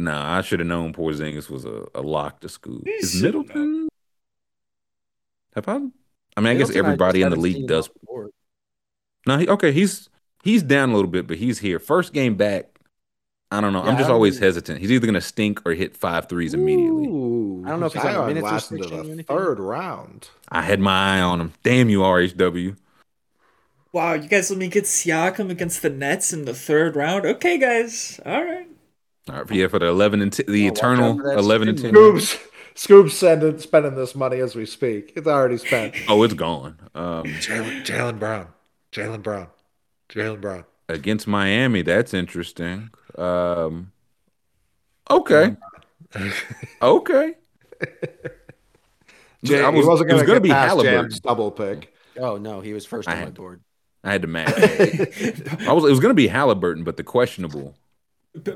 Nah, 0.00 0.38
I 0.38 0.42
should 0.42 0.60
have 0.60 0.68
known 0.68 0.92
Porzingis 0.92 1.50
was 1.50 1.64
a, 1.64 1.84
a 1.92 2.02
lock 2.02 2.38
to 2.42 2.46
Scoob. 2.46 2.86
You 2.86 2.92
Is 3.00 3.14
should 3.14 3.22
Middleton? 3.24 3.88
Have 5.56 5.68
I? 5.68 5.72
I 5.74 5.76
mean, 5.78 5.90
I 6.46 6.54
guess 6.54 6.68
Middleton 6.68 6.74
had 6.76 6.84
everybody 6.84 7.22
in 7.22 7.30
the 7.30 7.36
league 7.36 7.66
does 7.66 7.88
off 7.88 7.94
the. 8.06 8.30
No, 9.26 9.38
he, 9.38 9.48
okay, 9.48 9.72
he's 9.72 10.08
he's 10.44 10.62
down 10.62 10.90
a 10.90 10.94
little 10.94 11.10
bit, 11.10 11.26
but 11.26 11.38
he's 11.38 11.58
here. 11.58 11.80
First 11.80 12.12
game 12.12 12.36
back. 12.36 12.78
I 13.50 13.60
don't 13.60 13.72
know. 13.72 13.82
I'm 13.82 13.96
just 13.98 14.08
always 14.08 14.34
mean- 14.34 14.42
hesitant. 14.44 14.78
He's 14.80 14.92
either 14.92 15.04
gonna 15.06 15.20
stink 15.20 15.62
or 15.66 15.72
hit 15.74 15.96
five 15.96 16.28
threes 16.28 16.54
immediately. 16.54 17.08
Ooh, 17.08 17.64
I 17.66 17.70
don't 17.70 17.80
know 17.80 17.86
if 17.86 17.92
he's 17.94 18.04
on 18.04 18.12
Zion 18.12 18.26
minutes 18.28 18.44
lasted 18.44 18.74
restriction 18.78 18.96
to 18.98 19.00
or 19.00 19.04
the 19.06 19.12
anything. 19.14 19.36
third 19.36 19.58
round. 19.58 20.28
I 20.48 20.62
had 20.62 20.78
my 20.78 21.16
eye 21.18 21.20
on 21.22 21.40
him. 21.40 21.52
Damn 21.64 21.88
you, 21.88 22.00
RHW. 22.02 22.76
Wow, 23.98 24.12
you 24.12 24.28
guys 24.28 24.48
let 24.48 24.60
me 24.60 24.68
get 24.68 24.84
Siakam 24.84 25.50
against 25.50 25.82
the 25.82 25.90
Nets 25.90 26.32
in 26.32 26.44
the 26.44 26.54
third 26.54 26.94
round. 26.94 27.26
Okay, 27.26 27.58
guys. 27.58 28.20
All 28.24 28.44
right. 28.44 28.68
All 29.28 29.42
right, 29.42 29.50
yeah, 29.50 29.66
for 29.66 29.80
the 29.80 29.86
eleven 29.86 30.22
and 30.22 30.32
10, 30.32 30.46
the 30.46 30.68
Oh, 30.68 30.72
eternal 30.72 31.20
eleven 31.36 31.68
and 31.68 31.76
ten. 31.76 31.90
Scoops, 31.92 32.36
Scoob's 32.36 32.38
Scoob's 32.76 33.14
sending, 33.18 33.58
spending 33.58 33.96
this 33.96 34.14
money 34.14 34.38
as 34.38 34.54
we 34.54 34.66
speak. 34.66 35.14
It's 35.16 35.26
already 35.26 35.58
spent. 35.58 35.96
Oh, 36.08 36.22
it's 36.22 36.34
gone. 36.34 36.78
Um, 36.94 37.24
Jalen 37.42 37.84
Jaylen 37.84 38.20
Brown. 38.20 38.48
Jaylen 38.92 39.22
Brown. 39.22 39.48
Jaylen 40.08 40.40
Brown. 40.40 40.64
against 40.88 41.26
Miami, 41.26 41.82
that's 41.82 42.14
interesting. 42.14 42.90
Um, 43.16 43.92
okay, 45.10 45.56
okay. 46.82 47.34
Jay, 49.44 49.62
I 49.62 49.70
he 49.72 49.78
was, 49.78 49.86
wasn't 49.86 50.10
it 50.10 50.14
was 50.14 50.22
going 50.22 50.26
gonna 50.26 50.40
be 50.40 50.48
past 50.50 50.68
Halliburton. 50.68 51.10
Jam's 51.10 51.20
double 51.20 51.50
pick. 51.50 51.92
Oh 52.18 52.36
no, 52.38 52.60
he 52.60 52.72
was 52.72 52.86
first 52.86 53.08
on 53.08 53.20
my 53.20 53.30
board. 53.30 53.62
I 54.04 54.12
had 54.12 54.22
to 54.22 54.28
match. 54.28 54.54
I 55.66 55.72
was. 55.72 55.84
It 55.84 55.90
was 55.90 56.00
gonna 56.00 56.14
be 56.14 56.28
Halliburton, 56.28 56.84
but 56.84 56.96
the 56.96 57.04
questionable 57.04 57.74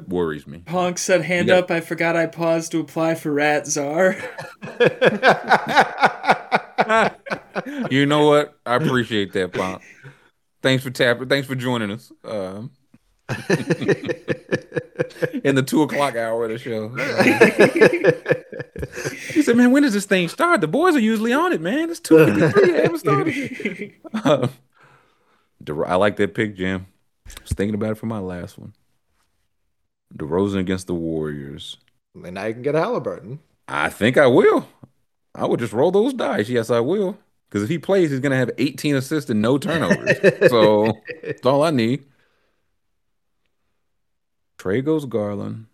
worries 0.07 0.47
me. 0.47 0.63
Punk 0.67 0.99
said, 0.99 1.23
"Hand 1.23 1.49
got- 1.49 1.65
up! 1.65 1.71
I 1.71 1.81
forgot 1.81 2.17
I 2.17 2.27
paused 2.27 2.71
to 2.73 2.81
apply 2.81 3.15
for 3.17 3.33
Rat 3.33 3.67
Czar." 3.67 4.17
you 7.91 8.07
know 8.07 8.27
what? 8.29 8.57
I 8.65 8.77
appreciate 8.77 9.33
that, 9.33 9.53
Pop. 9.53 9.83
Thanks 10.63 10.85
for 10.85 10.91
tapping. 10.91 11.29
Thanks 11.29 11.49
for 11.49 11.55
joining 11.57 11.91
us. 11.91 12.13
Um, 12.25 12.71
in 15.45 15.55
the 15.55 15.63
two 15.67 15.83
o'clock 15.83 16.17
hour 16.17 16.45
of 16.45 16.51
the 16.51 16.59
show. 16.59 16.89
he 19.33 19.43
said, 19.43 19.57
"Man, 19.57 19.71
when 19.73 19.83
does 19.83 19.95
this 19.95 20.07
thing 20.07 20.29
start? 20.29 20.61
The 20.61 20.69
boys 20.69 20.95
are 20.95 21.01
usually 21.01 21.33
on 21.33 21.53
it, 21.53 21.61
man. 21.61 21.91
It's 21.91 21.99
two 22.01 22.25
fifty-three. 22.25 22.73
Haven't 22.75 22.99
started." 22.99 23.95
Yet." 25.67 25.71
Um, 25.75 25.83
De- 25.83 25.89
I 25.89 25.95
like 25.97 26.17
that 26.17 26.35
pick, 26.35 26.57
Jim. 26.57 26.87
I 27.27 27.33
was 27.43 27.53
thinking 27.53 27.75
about 27.75 27.93
it 27.93 27.95
for 27.99 28.07
my 28.07 28.19
last 28.19 28.59
one. 28.59 28.75
DeRozan 30.17 30.59
against 30.59 30.87
the 30.87 30.95
Warriors. 30.95 31.79
and 32.15 32.35
now 32.35 32.45
you 32.45 32.53
can 32.53 32.63
get 32.63 32.75
Halliburton. 32.75 33.39
I 33.69 33.89
think 33.89 34.17
I 34.19 34.27
will. 34.27 34.69
I 35.35 35.47
would 35.47 35.61
just 35.61 35.73
roll 35.73 35.91
those 35.91 36.13
dice. 36.13 36.49
Yes, 36.51 36.69
I 36.71 36.81
will. 36.81 37.17
Because 37.49 37.63
if 37.63 37.69
he 37.71 37.79
plays, 37.79 38.11
he's 38.11 38.21
going 38.21 38.33
to 38.33 38.37
have 38.37 38.51
18 38.59 38.97
assists 38.97 39.31
and 39.31 39.41
no 39.41 39.57
turnovers. 39.57 40.19
so 40.51 40.93
that's 41.23 41.47
all 41.47 41.63
I 41.63 41.71
need. 41.71 42.05
Trey 44.59 44.83
goes 44.83 45.07
Garland. 45.07 45.67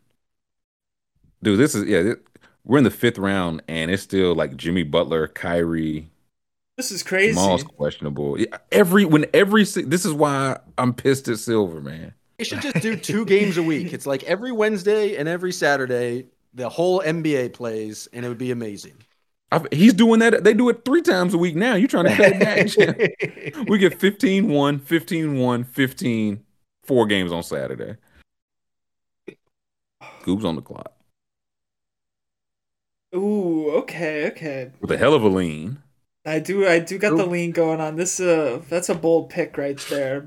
Dude, 1.42 1.58
this 1.58 1.74
is, 1.74 1.84
yeah, 1.86 2.02
thi- 2.02 2.20
we're 2.64 2.78
in 2.78 2.84
the 2.84 2.90
fifth 2.90 3.18
round 3.18 3.62
and 3.68 3.90
it's 3.90 4.02
still 4.02 4.34
like 4.34 4.56
Jimmy 4.56 4.82
Butler, 4.82 5.28
Kyrie, 5.28 6.10
this 6.78 6.90
is 6.90 7.02
crazy. 7.02 7.34
Jamal's 7.34 7.64
questionable. 7.64 8.38
Every, 8.72 9.04
when 9.04 9.26
every, 9.34 9.64
this 9.64 10.06
is 10.06 10.12
why 10.14 10.58
I'm 10.78 10.94
pissed 10.94 11.28
at 11.28 11.38
Silver, 11.38 11.82
man. 11.82 12.14
They 12.38 12.44
should 12.44 12.62
just 12.62 12.80
do 12.80 12.96
two 12.96 13.24
games 13.26 13.58
a 13.58 13.62
week. 13.62 13.92
It's 13.92 14.06
like 14.06 14.22
every 14.22 14.52
Wednesday 14.52 15.16
and 15.16 15.28
every 15.28 15.52
Saturday, 15.52 16.28
the 16.54 16.68
whole 16.68 17.00
NBA 17.00 17.52
plays, 17.52 18.08
and 18.12 18.24
it 18.24 18.28
would 18.28 18.38
be 18.38 18.52
amazing. 18.52 18.94
I've, 19.50 19.66
he's 19.72 19.92
doing 19.92 20.20
that. 20.20 20.44
They 20.44 20.54
do 20.54 20.68
it 20.68 20.84
three 20.84 21.02
times 21.02 21.34
a 21.34 21.38
week 21.38 21.56
now. 21.56 21.74
You're 21.74 21.88
trying 21.88 22.04
to 22.04 22.14
cut 22.14 22.32
it 22.34 23.54
back. 23.56 23.68
we 23.68 23.78
get 23.78 23.98
15 23.98 24.48
1, 24.48 24.78
15 24.78 25.38
1, 25.38 25.64
15, 25.64 26.44
four 26.84 27.06
games 27.06 27.32
on 27.32 27.42
Saturday. 27.42 27.96
Scoob's 30.22 30.44
on 30.44 30.56
the 30.56 30.62
clock 30.62 30.92
Ooh, 33.14 33.70
okay, 33.78 34.26
okay. 34.28 34.70
with 34.80 34.90
a 34.90 34.98
hell 34.98 35.14
of 35.14 35.22
a 35.22 35.28
lean. 35.28 35.82
I 36.28 36.38
do, 36.40 36.66
I 36.66 36.78
do 36.78 36.98
got 36.98 37.16
the 37.16 37.26
lean 37.26 37.52
going 37.52 37.80
on. 37.80 37.96
This, 37.96 38.20
uh, 38.20 38.62
that's 38.68 38.88
a 38.88 38.94
bold 38.94 39.30
pick 39.30 39.56
right 39.56 39.78
there. 39.88 40.26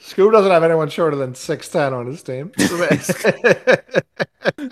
Scoob 0.00 0.32
doesn't 0.32 0.50
have 0.50 0.64
anyone 0.64 0.88
shorter 0.88 1.16
than 1.16 1.32
6'10 1.32 1.92
on 1.92 2.06
his 2.06 2.22
team. 2.22 2.52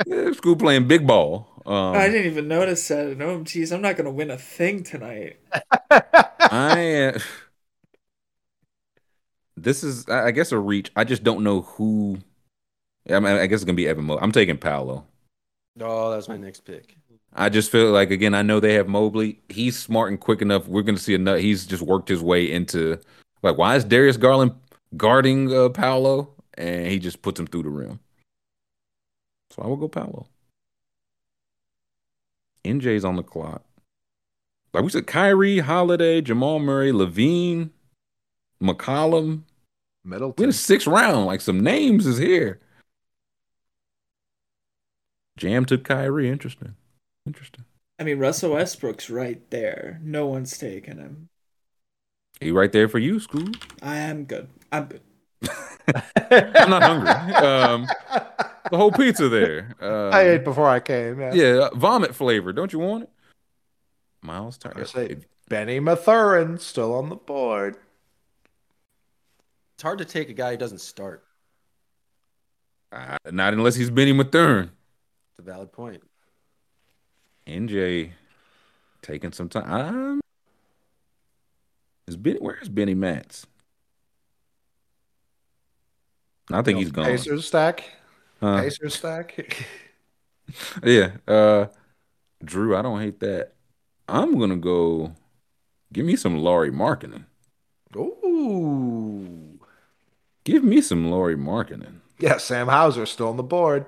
Yeah, 0.06 0.30
Scoob 0.30 0.58
playing 0.58 0.88
big 0.88 1.06
ball. 1.06 1.48
Um, 1.66 1.94
I 1.96 2.08
didn't 2.08 2.26
even 2.26 2.48
notice 2.48 2.86
that. 2.88 3.16
No, 3.18 3.42
geez, 3.42 3.72
I'm 3.72 3.82
not 3.82 3.96
gonna 3.96 4.10
win 4.10 4.30
a 4.30 4.38
thing 4.38 4.84
tonight. 4.84 5.38
I 5.90 7.12
uh, 7.14 7.18
this 9.56 9.82
is 9.82 10.08
I 10.08 10.26
I 10.26 10.30
guess 10.30 10.52
a 10.52 10.58
reach. 10.58 10.90
I 10.94 11.04
just 11.04 11.24
don't 11.24 11.42
know 11.42 11.62
who. 11.62 12.18
I 13.10 13.18
mean, 13.20 13.36
I 13.36 13.46
guess 13.46 13.56
it's 13.56 13.64
gonna 13.64 13.76
be 13.76 13.88
Evan 13.88 14.04
Mo. 14.04 14.18
I'm 14.18 14.32
taking 14.32 14.56
Paolo. 14.56 15.04
Oh, 15.80 16.10
that's 16.12 16.28
my 16.28 16.36
next 16.36 16.60
pick. 16.60 16.96
I 17.38 17.50
just 17.50 17.70
feel 17.70 17.90
like 17.90 18.10
again, 18.10 18.34
I 18.34 18.40
know 18.40 18.60
they 18.60 18.74
have 18.74 18.88
Mobley. 18.88 19.40
He's 19.50 19.78
smart 19.78 20.10
and 20.10 20.18
quick 20.18 20.40
enough. 20.40 20.66
We're 20.66 20.82
going 20.82 20.96
to 20.96 21.02
see 21.02 21.14
enough. 21.14 21.38
He's 21.38 21.66
just 21.66 21.82
worked 21.82 22.08
his 22.08 22.22
way 22.22 22.50
into 22.50 22.98
like 23.42 23.58
why 23.58 23.76
is 23.76 23.84
Darius 23.84 24.16
Garland 24.16 24.52
guarding 24.96 25.54
uh, 25.54 25.68
Paolo, 25.68 26.32
and 26.54 26.86
he 26.86 26.98
just 26.98 27.20
puts 27.20 27.38
him 27.38 27.46
through 27.46 27.64
the 27.64 27.68
rim. 27.68 28.00
So 29.50 29.62
I 29.62 29.66
will 29.66 29.76
go 29.76 29.86
Paolo. 29.86 30.26
NJ's 32.64 33.04
on 33.04 33.16
the 33.16 33.22
clock. 33.22 33.62
Like 34.72 34.82
we 34.82 34.90
said, 34.90 35.06
Kyrie, 35.06 35.58
Holiday, 35.58 36.20
Jamal 36.20 36.58
Murray, 36.58 36.90
LaVine, 36.90 37.70
McCollum. 38.62 39.42
Metal. 40.04 40.34
We're 40.38 40.46
in 40.46 40.52
sixth 40.52 40.86
round. 40.86 41.26
Like 41.26 41.40
some 41.40 41.60
names 41.60 42.06
is 42.06 42.18
here. 42.18 42.60
Jam 45.36 45.64
took 45.64 45.84
Kyrie. 45.84 46.30
Interesting. 46.30 46.76
Interesting. 47.26 47.64
I 47.98 48.04
mean, 48.04 48.18
Russell 48.18 48.52
Westbrook's 48.52 49.08
right 49.10 49.40
there. 49.50 50.00
No 50.02 50.26
one's 50.26 50.56
taking 50.56 50.98
him. 50.98 51.28
He 52.40 52.50
right 52.50 52.70
there 52.70 52.88
for 52.88 52.98
you, 52.98 53.16
Scoob. 53.16 53.56
I 53.82 53.96
am 53.96 54.24
good. 54.24 54.48
I'm 54.70 54.84
good. 54.86 55.00
I'm 56.30 56.70
not 56.70 56.82
hungry. 56.82 57.34
Um, 57.34 57.86
the 58.70 58.76
whole 58.76 58.92
pizza 58.92 59.28
there. 59.28 59.74
Um, 59.80 60.10
I 60.14 60.28
ate 60.30 60.44
before 60.44 60.68
I 60.68 60.80
came. 60.80 61.20
Yeah. 61.20 61.32
Yeah, 61.34 61.68
uh, 61.72 61.74
vomit 61.74 62.14
flavor. 62.14 62.52
Don't 62.52 62.72
you 62.72 62.78
want 62.78 63.04
it? 63.04 63.10
Miles 64.22 64.58
I 64.64 64.68
Turner. 64.70 64.84
say 64.84 65.16
Benny 65.48 65.80
Mathurin 65.80 66.58
still 66.58 66.94
on 66.94 67.08
the 67.08 67.16
board. 67.16 67.76
It's 69.74 69.82
hard 69.82 69.98
to 69.98 70.04
take 70.04 70.28
a 70.28 70.32
guy 70.34 70.52
who 70.52 70.56
doesn't 70.56 70.80
start. 70.80 71.24
Uh, 72.92 73.16
not 73.30 73.52
unless 73.52 73.74
he's 73.76 73.90
Benny 73.90 74.12
Mathurin. 74.12 74.70
It's 75.30 75.38
a 75.38 75.42
valid 75.42 75.72
point. 75.72 76.02
NJ 77.46 78.10
taking 79.02 79.32
some 79.32 79.48
time. 79.48 79.64
Um, 79.70 80.20
is 82.08 82.16
Benny? 82.16 82.38
Where's 82.38 82.68
Benny 82.68 82.94
Mats? 82.94 83.46
I 86.52 86.62
think 86.62 86.78
he's 86.78 86.90
gone. 86.92 87.06
Pacers 87.06 87.46
stack. 87.46 87.84
Huh? 88.40 88.60
Pacers 88.60 88.94
stack. 88.94 89.66
Yeah. 90.84 91.10
Uh, 91.26 91.66
Drew, 92.44 92.76
I 92.76 92.82
don't 92.82 93.00
hate 93.00 93.18
that. 93.18 93.54
I'm 94.08 94.38
gonna 94.38 94.56
go. 94.56 95.12
Give 95.92 96.06
me 96.06 96.14
some 96.14 96.38
Lauri 96.38 96.70
Markkanen. 96.70 97.24
Ooh. 97.96 99.58
Give 100.44 100.62
me 100.62 100.80
some 100.80 101.10
Lauri 101.10 101.36
Markkanen. 101.36 101.96
Yeah, 102.20 102.36
Sam 102.36 102.68
Hauser 102.68 103.06
still 103.06 103.28
on 103.28 103.36
the 103.36 103.42
board. 103.42 103.86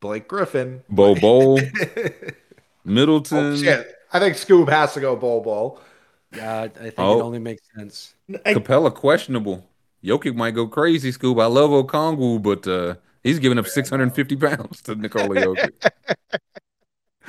Blake 0.00 0.26
Griffin. 0.26 0.82
Bo 0.88 1.14
Bo 1.14 1.58
Bowl, 2.84 2.90
oh, 2.90 2.94
Middleton, 2.94 3.56
shit. 3.56 3.94
I 4.12 4.18
think 4.18 4.36
Scoob 4.36 4.68
has 4.68 4.94
to 4.94 5.00
go 5.00 5.16
Bol 5.16 5.40
Bol. 5.40 5.80
Yeah, 6.34 6.62
I 6.62 6.68
think 6.68 6.94
Oh. 6.98 7.20
it 7.20 7.22
only 7.22 7.38
makes 7.38 7.62
sense. 7.76 8.14
I, 8.46 8.54
Capela 8.54 8.92
questionable. 8.94 9.66
Jokic 10.04 10.34
might 10.34 10.52
go 10.52 10.66
crazy, 10.66 11.12
Scoob. 11.12 11.40
I 11.40 11.46
love 11.46 11.70
Okongwu, 11.70 12.42
but 12.42 12.66
uh, 12.66 12.94
he's 13.22 13.38
giving 13.38 13.58
up 13.58 13.66
650 13.66 14.36
pounds 14.36 14.82
to 14.82 14.94
Nikola 14.94 15.28
Jokic. 15.36 15.72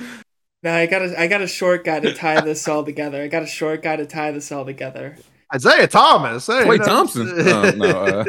no, 0.62 0.74
I 0.74 0.86
got 0.86 1.02
a, 1.02 1.20
I 1.20 1.26
got 1.26 1.42
a 1.42 1.46
short 1.46 1.84
guy 1.84 2.00
to 2.00 2.14
tie 2.14 2.40
this 2.40 2.66
all 2.66 2.84
together. 2.84 3.22
I 3.22 3.28
got 3.28 3.42
a 3.42 3.46
short 3.46 3.82
guy 3.82 3.96
to 3.96 4.06
tie 4.06 4.32
this 4.32 4.50
all 4.50 4.64
together. 4.64 5.16
Isaiah 5.54 5.86
Thomas. 5.86 6.46
Hey, 6.46 6.64
Klay 6.64 6.78
that's- 6.78 6.88
Thompson. 6.88 7.28
Oh, 7.46 7.70
no, 7.76 7.86
uh, 7.86 8.24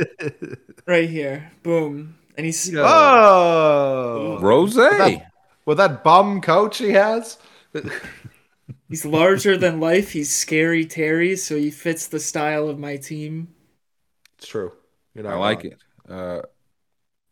Right 0.85 1.09
here. 1.09 1.51
Boom. 1.63 2.15
And 2.37 2.45
he's 2.45 2.71
oh. 2.75 4.37
Rose. 4.41 4.75
With 5.65 5.77
that, 5.77 6.03
bum 6.03 6.41
coach 6.41 6.77
he 6.77 6.91
has. 6.91 7.37
he's 8.89 9.05
larger 9.05 9.57
than 9.57 9.79
life. 9.79 10.11
He's 10.11 10.31
scary 10.31 10.85
Terry, 10.85 11.35
so 11.35 11.57
he 11.57 11.71
fits 11.71 12.07
the 12.07 12.19
style 12.19 12.69
of 12.69 12.79
my 12.79 12.97
team. 12.97 13.49
It's 14.37 14.47
true. 14.47 14.73
You 15.15 15.23
know, 15.23 15.29
I 15.29 15.35
like 15.35 15.65
it. 15.65 15.79
Uh, 16.07 16.41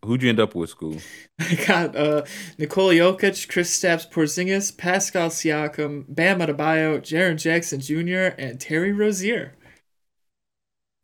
who'd 0.03 0.23
you 0.23 0.29
end 0.29 0.39
up 0.39 0.55
with, 0.55 0.75
Scoob? 0.75 1.03
I 1.39 1.55
got 1.67 1.95
uh, 1.95 2.23
Nikola 2.57 2.93
Jokic, 2.93 3.47
Kristaps 3.47 4.09
Porzingis, 4.09 4.75
Pascal 4.75 5.29
Siakam, 5.29 6.05
Bam 6.07 6.39
Adebayo, 6.39 6.99
Jaren 6.99 7.37
Jackson 7.37 7.79
Jr., 7.81 8.35
and 8.41 8.59
Terry 8.59 8.91
Rozier. 8.91 9.53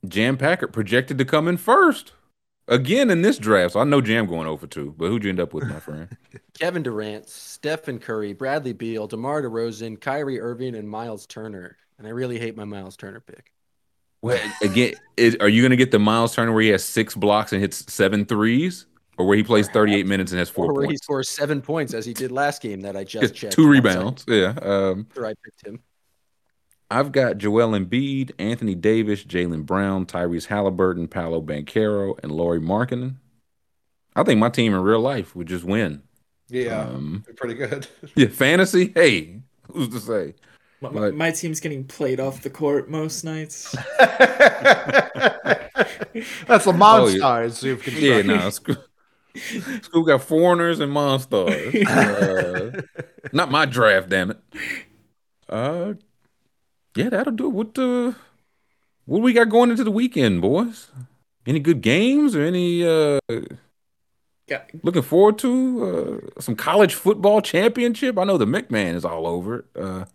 Jam 0.08 0.38
Packard 0.38 0.72
projected 0.72 1.18
to 1.18 1.26
come 1.26 1.48
in 1.48 1.58
first 1.58 2.14
again 2.70 3.10
in 3.10 3.22
this 3.22 3.38
draft. 3.38 3.74
So 3.74 3.82
I 3.82 3.84
know 3.84 4.00
Jam 4.02 4.26
going 4.26 4.48
over 4.48 4.66
two, 4.68 4.96
but 4.98 5.08
who'd 5.10 5.24
you 5.24 5.30
end 5.30 5.40
up 5.40 5.54
with, 5.54 5.66
my 5.68 5.80
friend? 5.80 6.16
Kevin 6.58 6.84
Durant, 6.84 7.28
Stephen 7.28 8.00
Curry, 8.00 8.34
Bradley 8.34 8.74
Beal, 8.74 9.08
DeMar 9.08 9.42
DeRozan, 9.42 10.00
Kyrie 10.00 10.40
Irving, 10.40 10.76
and 10.76 10.90
Miles 10.90 11.26
Turner. 11.26 11.76
And 11.98 12.08
I 12.08 12.12
really 12.12 12.40
hate 12.40 12.56
my 12.56 12.64
Miles 12.64 12.96
Turner 12.96 13.20
pick. 13.20 13.52
Well, 14.22 14.40
again, 14.62 14.94
is, 15.18 15.36
are 15.40 15.50
you 15.50 15.62
going 15.62 15.72
to 15.72 15.78
get 15.78 15.92
the 15.92 16.00
Miles 16.00 16.36
Turner 16.36 16.52
where 16.54 16.62
he 16.62 16.70
has 16.70 16.84
six 16.84 17.16
blocks 17.16 17.52
and 17.54 17.62
hits 17.62 17.92
seven 17.92 18.26
threes, 18.26 18.86
or 19.18 19.26
where 19.26 19.36
he 19.38 19.44
plays 19.44 19.68
38 19.70 20.06
minutes 20.06 20.32
and 20.32 20.40
has 20.40 20.50
four 20.50 20.66
or 20.72 20.74
where 20.74 20.88
he 20.88 20.98
scores 20.98 21.30
seven 21.30 21.62
points 21.62 21.94
as 21.94 22.06
he 22.06 22.14
did 22.14 22.32
last 22.32 22.62
game 22.62 22.82
that 22.82 22.96
I 22.98 23.04
just 23.04 23.22
Gets 23.34 23.40
checked. 23.40 23.54
two 23.54 23.64
one 23.64 23.72
rebounds. 23.72 24.26
Yeah. 24.28 24.54
Um, 24.62 25.08
after 25.10 25.26
I 25.26 25.34
picked 25.44 25.66
him. 25.66 25.82
I've 26.92 27.12
got 27.12 27.38
Joel 27.38 27.72
Embiid, 27.78 28.32
Anthony 28.40 28.74
Davis, 28.76 29.24
Jaylen 29.24 29.66
Brown, 29.66 30.06
Tyrese 30.06 30.48
Halliburton, 30.48 31.08
Paolo 31.08 31.42
Banchero, 31.42 32.18
and 32.24 32.32
Lauri 32.32 32.60
Markkanen. 32.60 33.16
I 34.16 34.24
think 34.24 34.40
my 34.40 34.50
team 34.50 34.74
in 34.74 34.82
real 34.82 35.00
life 35.00 35.36
would 35.36 35.48
just 35.48 35.64
win. 35.64 36.02
Yeah, 36.50 36.82
Um, 36.88 37.24
pretty 37.38 37.54
good. 37.54 37.88
yeah, 38.16 38.28
fantasy. 38.28 38.92
Hey, 38.96 39.42
who's 39.72 39.90
to 39.90 40.00
say? 40.00 40.34
My, 40.82 40.90
But- 40.90 41.14
my 41.14 41.30
team's 41.32 41.60
getting 41.60 41.84
played 41.84 42.20
off 42.20 42.42
the 42.42 42.50
court 42.50 42.90
most 42.90 43.24
nights. 43.24 43.76
That's 46.48 46.66
the 46.66 46.72
Oh, 46.72 46.74
monsters 46.74 47.64
you've 47.64 47.88
Yeah, 48.00 48.22
no. 48.24 48.38
Scoob, 48.48 48.82
Scoob 49.36 50.08
got 50.08 50.24
foreigners 50.24 50.80
and 50.80 50.92
monsters. 50.92 51.76
Uh, 51.88 52.82
not 53.34 53.52
my 53.52 53.66
draft, 53.66 54.10
damn 54.10 54.32
it. 54.32 54.40
Uh, 55.48 55.94
yeah, 57.00 57.10
that'll 57.10 57.34
do 57.34 57.46
it. 57.48 57.54
What 57.54 57.74
the 57.76 58.16
what 59.06 59.22
we 59.22 59.34
got 59.34 59.50
going 59.50 59.72
into 59.72 59.84
the 59.84 59.92
weekend, 59.92 60.42
boys? 60.42 60.88
Any 61.48 61.60
good 61.60 61.82
games 61.82 62.36
or 62.36 62.42
any 62.44 62.86
uh 62.86 63.20
Yeah, 64.48 64.62
looking 64.84 65.02
forward 65.02 65.38
to 65.40 65.52
uh 66.38 66.42
some 66.42 66.56
college 66.56 66.94
football 66.94 67.42
championship? 67.42 68.18
I 68.18 68.24
know 68.24 68.38
the 68.38 68.46
McMahon 68.46 68.96
is 68.96 69.06
all 69.06 69.26
over 69.26 69.60
it. 69.60 69.66
Uh, 69.76 70.06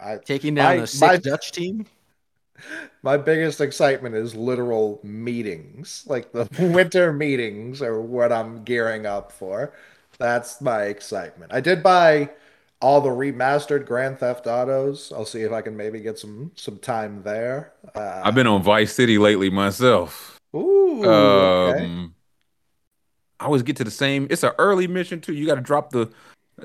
I, 0.00 0.18
Taking 0.24 0.54
down 0.54 0.76
My- 0.78 0.82
a 0.84 0.86
sick 0.86 1.08
my- 1.08 1.16
Dutch 1.16 1.52
team. 1.52 1.86
my 3.02 3.16
biggest 3.16 3.60
excitement 3.60 4.14
is 4.14 4.34
literal 4.34 5.00
meetings. 5.02 6.04
Like 6.06 6.32
the 6.32 6.48
winter 6.74 7.12
meetings 7.12 7.82
are 7.82 8.00
what 8.00 8.32
I'm 8.32 8.64
gearing 8.64 9.06
up 9.06 9.32
for. 9.32 9.72
That's 10.18 10.60
my 10.60 10.82
excitement. 10.84 11.52
I 11.54 11.60
did 11.60 11.82
buy 11.82 12.30
all 12.80 13.00
the 13.00 13.10
remastered 13.10 13.86
Grand 13.86 14.18
Theft 14.18 14.46
Autos. 14.46 15.12
I'll 15.12 15.24
see 15.24 15.42
if 15.42 15.52
I 15.52 15.62
can 15.62 15.76
maybe 15.76 16.00
get 16.00 16.18
some 16.18 16.52
some 16.54 16.78
time 16.78 17.22
there. 17.22 17.72
Uh, 17.94 18.22
I've 18.24 18.34
been 18.34 18.46
on 18.46 18.62
Vice 18.62 18.94
City 18.94 19.18
lately 19.18 19.50
myself. 19.50 20.38
ooh, 20.54 21.04
okay. 21.04 21.84
Um, 21.84 22.14
I 23.40 23.44
always 23.44 23.62
get 23.62 23.76
to 23.76 23.84
the 23.84 23.90
same. 23.90 24.26
It's 24.30 24.42
an 24.42 24.52
early 24.58 24.86
mission 24.86 25.20
too. 25.20 25.32
You 25.32 25.46
got 25.46 25.54
to 25.54 25.60
drop 25.60 25.90
the, 25.90 26.10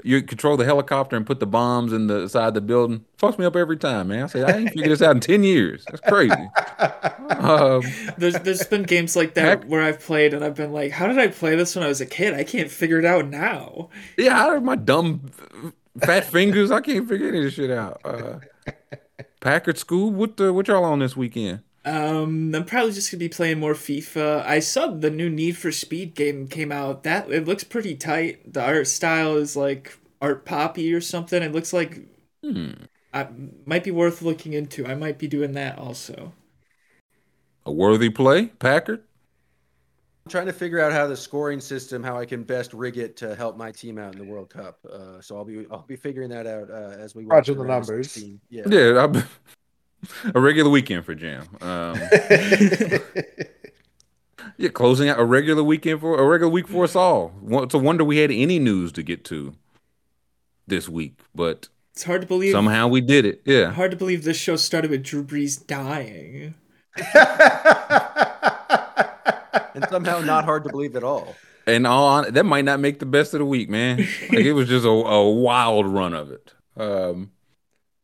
you 0.04 0.24
control 0.24 0.58
the 0.58 0.66
helicopter 0.66 1.16
and 1.16 1.24
put 1.24 1.40
the 1.40 1.46
bombs 1.46 1.94
in 1.94 2.08
the 2.08 2.28
side 2.28 2.48
of 2.48 2.54
the 2.56 2.62
building. 2.62 3.06
Fucks 3.20 3.38
me 3.38 3.46
up 3.46 3.56
every 3.56 3.78
time, 3.78 4.08
man. 4.08 4.24
I 4.24 4.28
say 4.28 4.44
I 4.44 4.58
ain't 4.58 4.70
figured 4.70 4.90
this 4.90 5.02
out 5.02 5.16
in 5.16 5.20
ten 5.20 5.44
years. 5.44 5.86
That's 5.86 6.02
crazy. 6.02 6.36
Um, 7.30 7.84
there's 8.18 8.36
there's 8.36 8.66
been 8.68 8.84
games 8.84 9.16
like 9.16 9.34
that 9.36 9.46
Heck. 9.46 9.64
where 9.64 9.82
I've 9.82 10.00
played 10.00 10.34
and 10.34 10.44
I've 10.44 10.56
been 10.56 10.72
like, 10.72 10.92
how 10.92 11.08
did 11.08 11.18
I 11.18 11.28
play 11.28 11.56
this 11.56 11.76
when 11.76 11.84
I 11.84 11.88
was 11.88 12.00
a 12.00 12.06
kid? 12.06 12.34
I 12.34 12.44
can't 12.44 12.70
figure 12.70 13.00
it 13.00 13.06
out 13.06 13.28
now. 13.28 13.90
yeah, 14.18 14.36
how 14.36 14.54
did 14.54 14.64
my 14.64 14.76
dumb 14.76 15.32
fat 16.00 16.26
fingers? 16.26 16.72
I 16.72 16.82
can't 16.82 17.08
figure 17.08 17.28
any 17.28 17.40
of 17.40 17.44
this 17.46 17.54
shit 17.54 17.72
out. 17.72 18.02
Uh, 18.04 18.40
Packard 19.42 19.76
Scoob. 19.78 20.14
What 20.14 20.38
the, 20.38 20.54
what 20.54 20.68
y'all 20.68 20.84
on 20.84 21.00
this 21.00 21.16
weekend? 21.16 21.62
Um, 21.86 22.56
I'm 22.56 22.64
probably 22.66 22.94
just 22.94 23.12
gonna 23.12 23.20
be 23.20 23.28
playing 23.30 23.60
more 23.60 23.74
FIFA. 23.74 24.46
I 24.46 24.60
saw 24.60 24.88
the 24.88 25.10
new 25.10 25.30
Need 25.30 25.58
for 25.58 25.72
Speed 25.72 26.16
game 26.16 26.48
came 26.48 26.72
out. 26.72 27.04
That 27.04 27.30
it 27.30 27.46
looks 27.46 27.64
pretty 27.66 27.96
tight. 27.96 28.54
The 28.54 28.64
art 28.64 28.88
style 28.88 29.36
is 29.36 29.58
like 29.58 29.98
art 30.22 30.46
poppy 30.46 30.94
or 30.94 31.02
something. 31.02 31.44
It 31.44 31.52
looks 31.52 31.74
like 31.74 32.00
Hmm. 32.42 32.72
I 33.14 33.28
might 33.66 33.84
be 33.84 33.92
worth 33.92 34.22
looking 34.22 34.54
into. 34.54 34.86
I 34.86 34.96
might 34.96 35.18
be 35.20 35.28
doing 35.28 35.52
that 35.54 35.78
also. 35.78 36.34
A 37.66 37.72
worthy 37.72 38.10
play, 38.10 38.48
Packard. 38.48 39.04
I'm 40.26 40.30
trying 40.30 40.46
to 40.46 40.54
figure 40.54 40.80
out 40.80 40.94
how 40.94 41.06
the 41.08 41.18
scoring 41.18 41.60
system, 41.60 42.02
how 42.02 42.18
I 42.18 42.26
can 42.26 42.44
best 42.44 42.74
rig 42.74 42.98
it 42.98 43.18
to 43.18 43.36
help 43.36 43.58
my 43.58 43.72
team 43.74 43.98
out 43.98 44.14
in 44.14 44.20
the 44.20 44.26
World 44.26 44.50
Cup. 44.50 44.80
Uh, 44.90 45.20
so 45.20 45.36
I'll 45.36 45.44
be 45.44 45.66
I'll 45.70 45.82
be 45.86 45.98
figuring 45.98 46.30
that 46.30 46.48
out 46.48 46.70
uh, 46.72 46.96
as 46.98 47.14
we 47.14 47.26
watch 47.26 47.48
the 47.48 47.56
numbers. 47.56 48.12
16. 48.12 48.40
Yeah. 48.50 48.64
Yeah, 48.68 49.06
I, 49.14 49.24
a 50.34 50.40
regular 50.40 50.70
weekend 50.70 51.06
for 51.06 51.14
Jam. 51.14 51.46
Um, 51.60 52.00
yeah, 54.58 54.70
closing 54.70 55.10
out 55.10 55.20
a 55.20 55.26
regular 55.26 55.62
weekend 55.64 56.00
for 56.00 56.18
a 56.18 56.26
regular 56.26 56.52
week 56.52 56.70
for 56.70 56.86
us 56.86 56.96
all. 56.96 57.34
It's 57.46 57.74
a 57.74 57.78
wonder 57.78 58.06
we 58.06 58.18
had 58.18 58.32
any 58.32 58.60
news 58.60 58.94
to 58.94 59.04
get 59.04 59.26
to 59.26 59.56
this 60.68 60.88
week, 60.88 61.20
but 61.36 61.68
It's 61.92 62.04
hard 62.06 62.22
to 62.22 62.28
believe. 62.28 62.54
somehow 62.54 62.88
we 62.88 63.02
did 63.02 63.26
it. 63.26 63.42
Yeah, 63.44 63.72
Hard 63.72 63.92
to 63.92 63.98
believe 63.98 64.24
this 64.24 64.38
show 64.38 64.56
started 64.56 64.90
with 64.90 65.04
Drew 65.04 65.26
Brees 65.26 65.68
dying. 65.68 66.56
And 69.76 69.86
somehow 69.90 70.20
not 70.22 70.46
hard 70.46 70.64
to 70.66 70.70
believe 70.70 70.96
at 70.96 71.04
all. 71.04 71.36
and 71.68 71.88
all 71.88 72.08
on, 72.08 72.34
that 72.34 72.46
might 72.46 72.66
not 72.66 72.80
make 72.80 73.00
the 73.00 73.06
best 73.06 73.34
of 73.34 73.40
the 73.40 73.46
week, 73.46 73.70
man. 73.70 73.98
Like 73.98 74.46
it 74.46 74.54
was 74.54 74.68
just 74.68 74.86
a, 74.86 74.90
a 74.90 75.32
wild 75.32 75.88
run 75.88 76.14
of 76.14 76.32
it. 76.32 76.54
Um, 76.78 77.32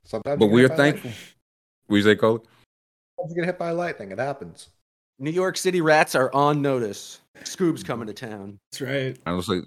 Sometimes 0.03 0.39
but 0.39 0.47
we 0.47 0.63
are 0.63 0.69
thankful. 0.69 1.11
We 1.87 2.01
say, 2.01 2.15
Cole. 2.15 2.45
Sometimes 3.17 3.35
you 3.35 3.41
get 3.41 3.45
hit 3.45 3.59
by 3.59 3.71
lightning. 3.71 4.11
It 4.11 4.19
happens. 4.19 4.69
New 5.19 5.31
York 5.31 5.57
City 5.57 5.81
Rats 5.81 6.15
are 6.15 6.33
on 6.33 6.61
notice. 6.61 7.19
Scoob's 7.43 7.83
coming 7.83 8.07
to 8.07 8.13
town. 8.13 8.57
That's 8.71 8.81
right. 8.81 9.17
I 9.25 9.33
was 9.33 9.49
like, 9.49 9.63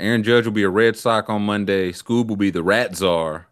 Aaron 0.00 0.22
Judge 0.22 0.44
will 0.44 0.52
be 0.52 0.62
a 0.62 0.70
Red 0.70 0.96
Sox 0.96 1.28
on 1.28 1.42
Monday. 1.42 1.92
Scoob 1.92 2.28
will 2.28 2.36
be 2.36 2.50
the 2.50 2.62
Rat 2.62 2.96
Czar, 2.96 3.46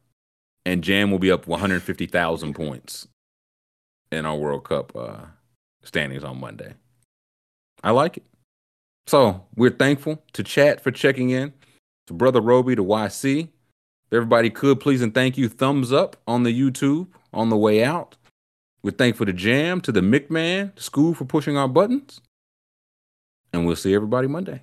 and 0.64 0.82
Jam 0.82 1.10
will 1.10 1.18
be 1.18 1.30
up 1.30 1.46
150,000 1.46 2.54
points 2.54 3.08
in 4.10 4.24
our 4.24 4.36
World 4.36 4.64
Cup 4.64 4.94
uh, 4.96 5.18
standings 5.82 6.24
on 6.24 6.40
Monday. 6.40 6.74
I 7.82 7.90
like 7.90 8.16
it. 8.16 8.24
So 9.06 9.44
we're 9.56 9.70
thankful 9.70 10.22
to 10.32 10.42
chat 10.42 10.80
for 10.80 10.90
checking 10.90 11.30
in, 11.30 11.52
to 12.06 12.12
Brother 12.12 12.40
Roby, 12.40 12.76
to 12.76 12.84
YC. 12.84 13.44
If 13.44 14.12
everybody 14.12 14.50
could 14.50 14.80
please 14.80 15.02
and 15.02 15.14
thank 15.14 15.36
you, 15.36 15.48
thumbs 15.48 15.92
up 15.92 16.16
on 16.26 16.42
the 16.42 16.58
YouTube 16.58 17.08
on 17.32 17.48
the 17.48 17.56
way 17.56 17.82
out. 17.82 18.16
We're 18.82 18.90
thankful 18.90 19.26
to 19.26 19.32
Jam, 19.32 19.80
to 19.82 19.92
the 19.92 20.00
McMahon, 20.00 20.72
Scoob 20.74 21.16
for 21.16 21.24
pushing 21.24 21.56
our 21.56 21.68
buttons. 21.68 22.20
And 23.52 23.66
we'll 23.66 23.76
see 23.76 23.94
everybody 23.94 24.28
Monday. 24.28 24.62